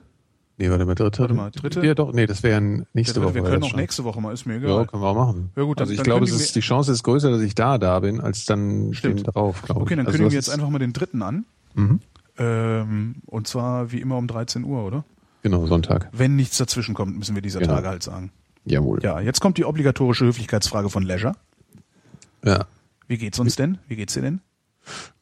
Nee, 0.59 0.71
warte 0.71 0.87
mal, 0.87 0.95
dritte. 0.95 1.21
Warte 1.21 1.35
mal, 1.35 1.51
dritte? 1.51 1.85
Ja, 1.87 1.95
doch, 1.95 2.13
nee, 2.15 2.25
das 2.27 2.43
wäre 2.43 2.61
nächste 2.95 3.21
dritte. 3.21 3.27
Woche. 3.27 3.35
Wir 3.35 3.43
können 3.43 3.63
auch 3.63 3.69
schon. 3.71 3.79
nächste 3.79 4.05
Woche 4.05 4.21
mal, 4.23 4.33
ist 4.33 4.47
mir 4.47 4.55
Ja, 4.55 4.61
egal. 4.61 4.87
können 4.87 5.03
wir 5.03 5.09
auch 5.09 5.15
machen. 5.15 5.51
Ja, 5.55 5.65
gut, 5.65 5.79
dann- 5.79 5.83
also 5.85 5.93
ich 5.93 5.99
dann 5.99 6.05
glaube, 6.05 6.25
es 6.25 6.33
ist, 6.33 6.57
die 6.57 6.61
Chance 6.61 6.93
ist 6.93 7.03
größer, 7.03 7.31
dass 7.31 7.43
ich 7.43 7.55
da 7.55 7.77
da 7.77 8.01
bin, 8.01 8.21
als 8.23 8.47
dann 8.47 8.95
Stimmt. 8.95 9.27
drauf, 9.27 9.61
glaube 9.63 9.83
Okay, 9.83 9.93
ich. 9.95 9.97
dann 9.99 10.07
also 10.07 10.13
kündigen 10.17 10.31
wir 10.33 10.37
jetzt 10.39 10.49
einfach 10.49 10.71
mal 10.71 10.79
den 10.79 10.95
dritten 10.95 11.21
an. 11.23 11.45
Mhm. 11.75 12.01
Ähm, 12.39 13.17
und 13.27 13.47
zwar 13.47 13.93
wie 13.93 14.01
immer 14.01 14.17
um 14.17 14.27
13 14.29 14.65
Uhr, 14.65 14.85
oder? 14.85 15.05
Genau, 15.47 15.65
Sonntag. 15.69 16.09
Wenn 16.11 16.35
nichts 16.35 16.59
dazwischen 16.59 16.93
kommt, 16.93 17.17
müssen 17.17 17.37
wir 17.37 17.41
dieser 17.43 17.61
Genau. 17.61 17.75
Tage 17.75 17.87
halt 17.89 18.03
sagen. 18.03 18.33
Jawohl. 18.65 19.01
Ja, 19.05 19.21
jetzt 19.21 19.41
kommt 19.41 19.59
die 19.59 19.65
obligatorische 19.65 20.25
Höflichkeitsfrage 20.25 20.91
von 20.91 21.05
Leisure. 21.05 21.35
ja. 22.45 22.67
Wie 23.07 23.17
geht's 23.17 23.39
uns 23.39 23.55
denn? 23.55 23.79
Wie 23.87 23.95
geht's 23.95 24.15
dir 24.15 24.23
denn? 24.23 24.41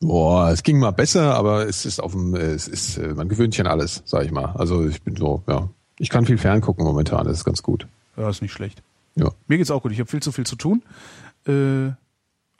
Boah, 0.00 0.48
es 0.48 0.62
ging 0.62 0.78
mal 0.78 0.92
besser, 0.92 1.34
aber 1.34 1.68
es 1.68 1.84
ist 1.84 2.00
auf 2.00 2.12
dem, 2.12 2.34
es 2.34 2.66
ist, 2.66 2.96
äh, 2.96 3.08
man 3.08 3.28
gewöhnt 3.28 3.52
sich 3.52 3.60
an 3.60 3.66
alles, 3.66 4.02
sag 4.06 4.24
ich 4.24 4.30
mal. 4.30 4.46
Also 4.56 4.86
ich 4.86 5.02
bin 5.02 5.14
so, 5.16 5.42
ja. 5.46 5.68
Ich 5.98 6.08
kann 6.08 6.24
viel 6.24 6.38
ferngucken 6.38 6.82
momentan, 6.86 7.26
das 7.26 7.36
ist 7.36 7.44
ganz 7.44 7.62
gut. 7.62 7.86
Ja, 8.16 8.30
ist 8.30 8.40
nicht 8.40 8.52
schlecht. 8.54 8.82
Ja. 9.16 9.30
Mir 9.46 9.58
geht's 9.58 9.70
auch 9.70 9.82
gut. 9.82 9.92
Ich 9.92 10.00
habe 10.00 10.08
viel 10.08 10.22
zu 10.22 10.32
viel 10.32 10.46
zu 10.46 10.56
tun. 10.56 10.82
Äh, 11.46 11.90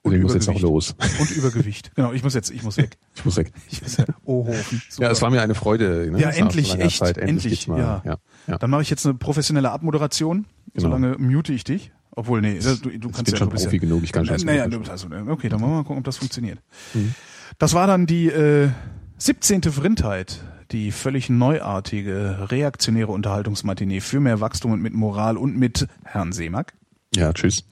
und 0.05 0.15
ich 0.15 0.21
muss 0.21 0.35
jetzt 0.35 0.49
auch 0.49 0.59
Übergewicht. 0.59 0.63
los. 0.63 0.95
Und 1.19 1.31
Übergewicht. 1.31 1.95
Genau, 1.95 2.13
ich 2.13 2.23
muss 2.23 2.35
jetzt, 2.35 2.51
ich 2.51 2.63
muss 2.63 2.77
weg. 2.77 2.99
Ich 3.15 3.25
muss 3.25 3.37
weg. 3.39 3.53
Ich 3.71 3.81
muss, 3.81 3.97
oh, 4.25 4.47
Hofen. 4.47 4.83
Super. 4.91 5.07
Ja, 5.07 5.11
es 5.11 5.23
war 5.23 5.31
mir 5.31 5.41
eine 5.41 5.55
Freude. 5.55 6.11
Ne? 6.11 6.21
ja, 6.21 6.29
endlich, 6.29 6.79
echt, 6.79 6.99
Zeit, 6.99 7.17
endlich. 7.17 7.67
mal. 7.69 7.79
ja. 7.79 8.03
ja. 8.05 8.17
ja. 8.47 8.59
Dann 8.59 8.69
mache 8.69 8.83
ich 8.83 8.91
jetzt 8.91 9.07
eine 9.07 9.15
professionelle 9.15 9.71
Abmoderation. 9.71 10.45
Genau. 10.75 10.89
Solange 10.89 11.17
mute 11.19 11.55
ich 11.55 11.65
dich. 11.65 11.91
Obwohl, 12.11 12.43
nee, 12.43 12.59
du, 12.59 12.91
du 12.91 13.09
kannst 13.09 13.25
bin 13.25 13.33
ja 13.33 13.39
schon 13.39 13.49
Profi 13.49 13.77
ja, 13.77 13.81
genug, 13.81 14.05
ich 14.05 14.13
kann 14.13 14.27
schon 14.27 14.37
Naja, 14.45 14.69
also, 14.89 15.09
okay, 15.29 15.49
dann 15.49 15.61
wollen 15.61 15.73
wir 15.73 15.77
mal 15.77 15.83
gucken, 15.83 15.99
ob 15.99 16.05
das 16.05 16.19
funktioniert. 16.19 16.61
Mhm. 16.93 17.15
Das 17.59 17.74
war 17.74 17.87
dann 17.87 18.07
die 18.07 18.29
äh, 18.29 18.69
17. 19.16 19.63
Vrindheit, 19.63 20.45
die 20.71 20.93
völlig 20.93 21.31
neuartige, 21.31 22.51
reaktionäre 22.51 23.11
Unterhaltungsmatinee 23.11 24.01
für 24.01 24.21
mehr 24.21 24.41
Wachstum 24.41 24.71
und 24.73 24.83
mit 24.83 24.93
Moral 24.93 25.37
und 25.37 25.57
mit 25.57 25.89
Herrn 26.05 26.33
Seemack 26.33 26.74
ja, 27.16 27.33
tschüss. 27.33 27.65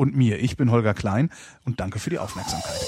Und 0.00 0.16
mir. 0.16 0.40
Ich 0.40 0.56
bin 0.56 0.70
Holger 0.70 0.94
Klein 0.94 1.28
und 1.66 1.78
danke 1.78 1.98
für 1.98 2.08
die 2.08 2.18
Aufmerksamkeit. 2.18 2.80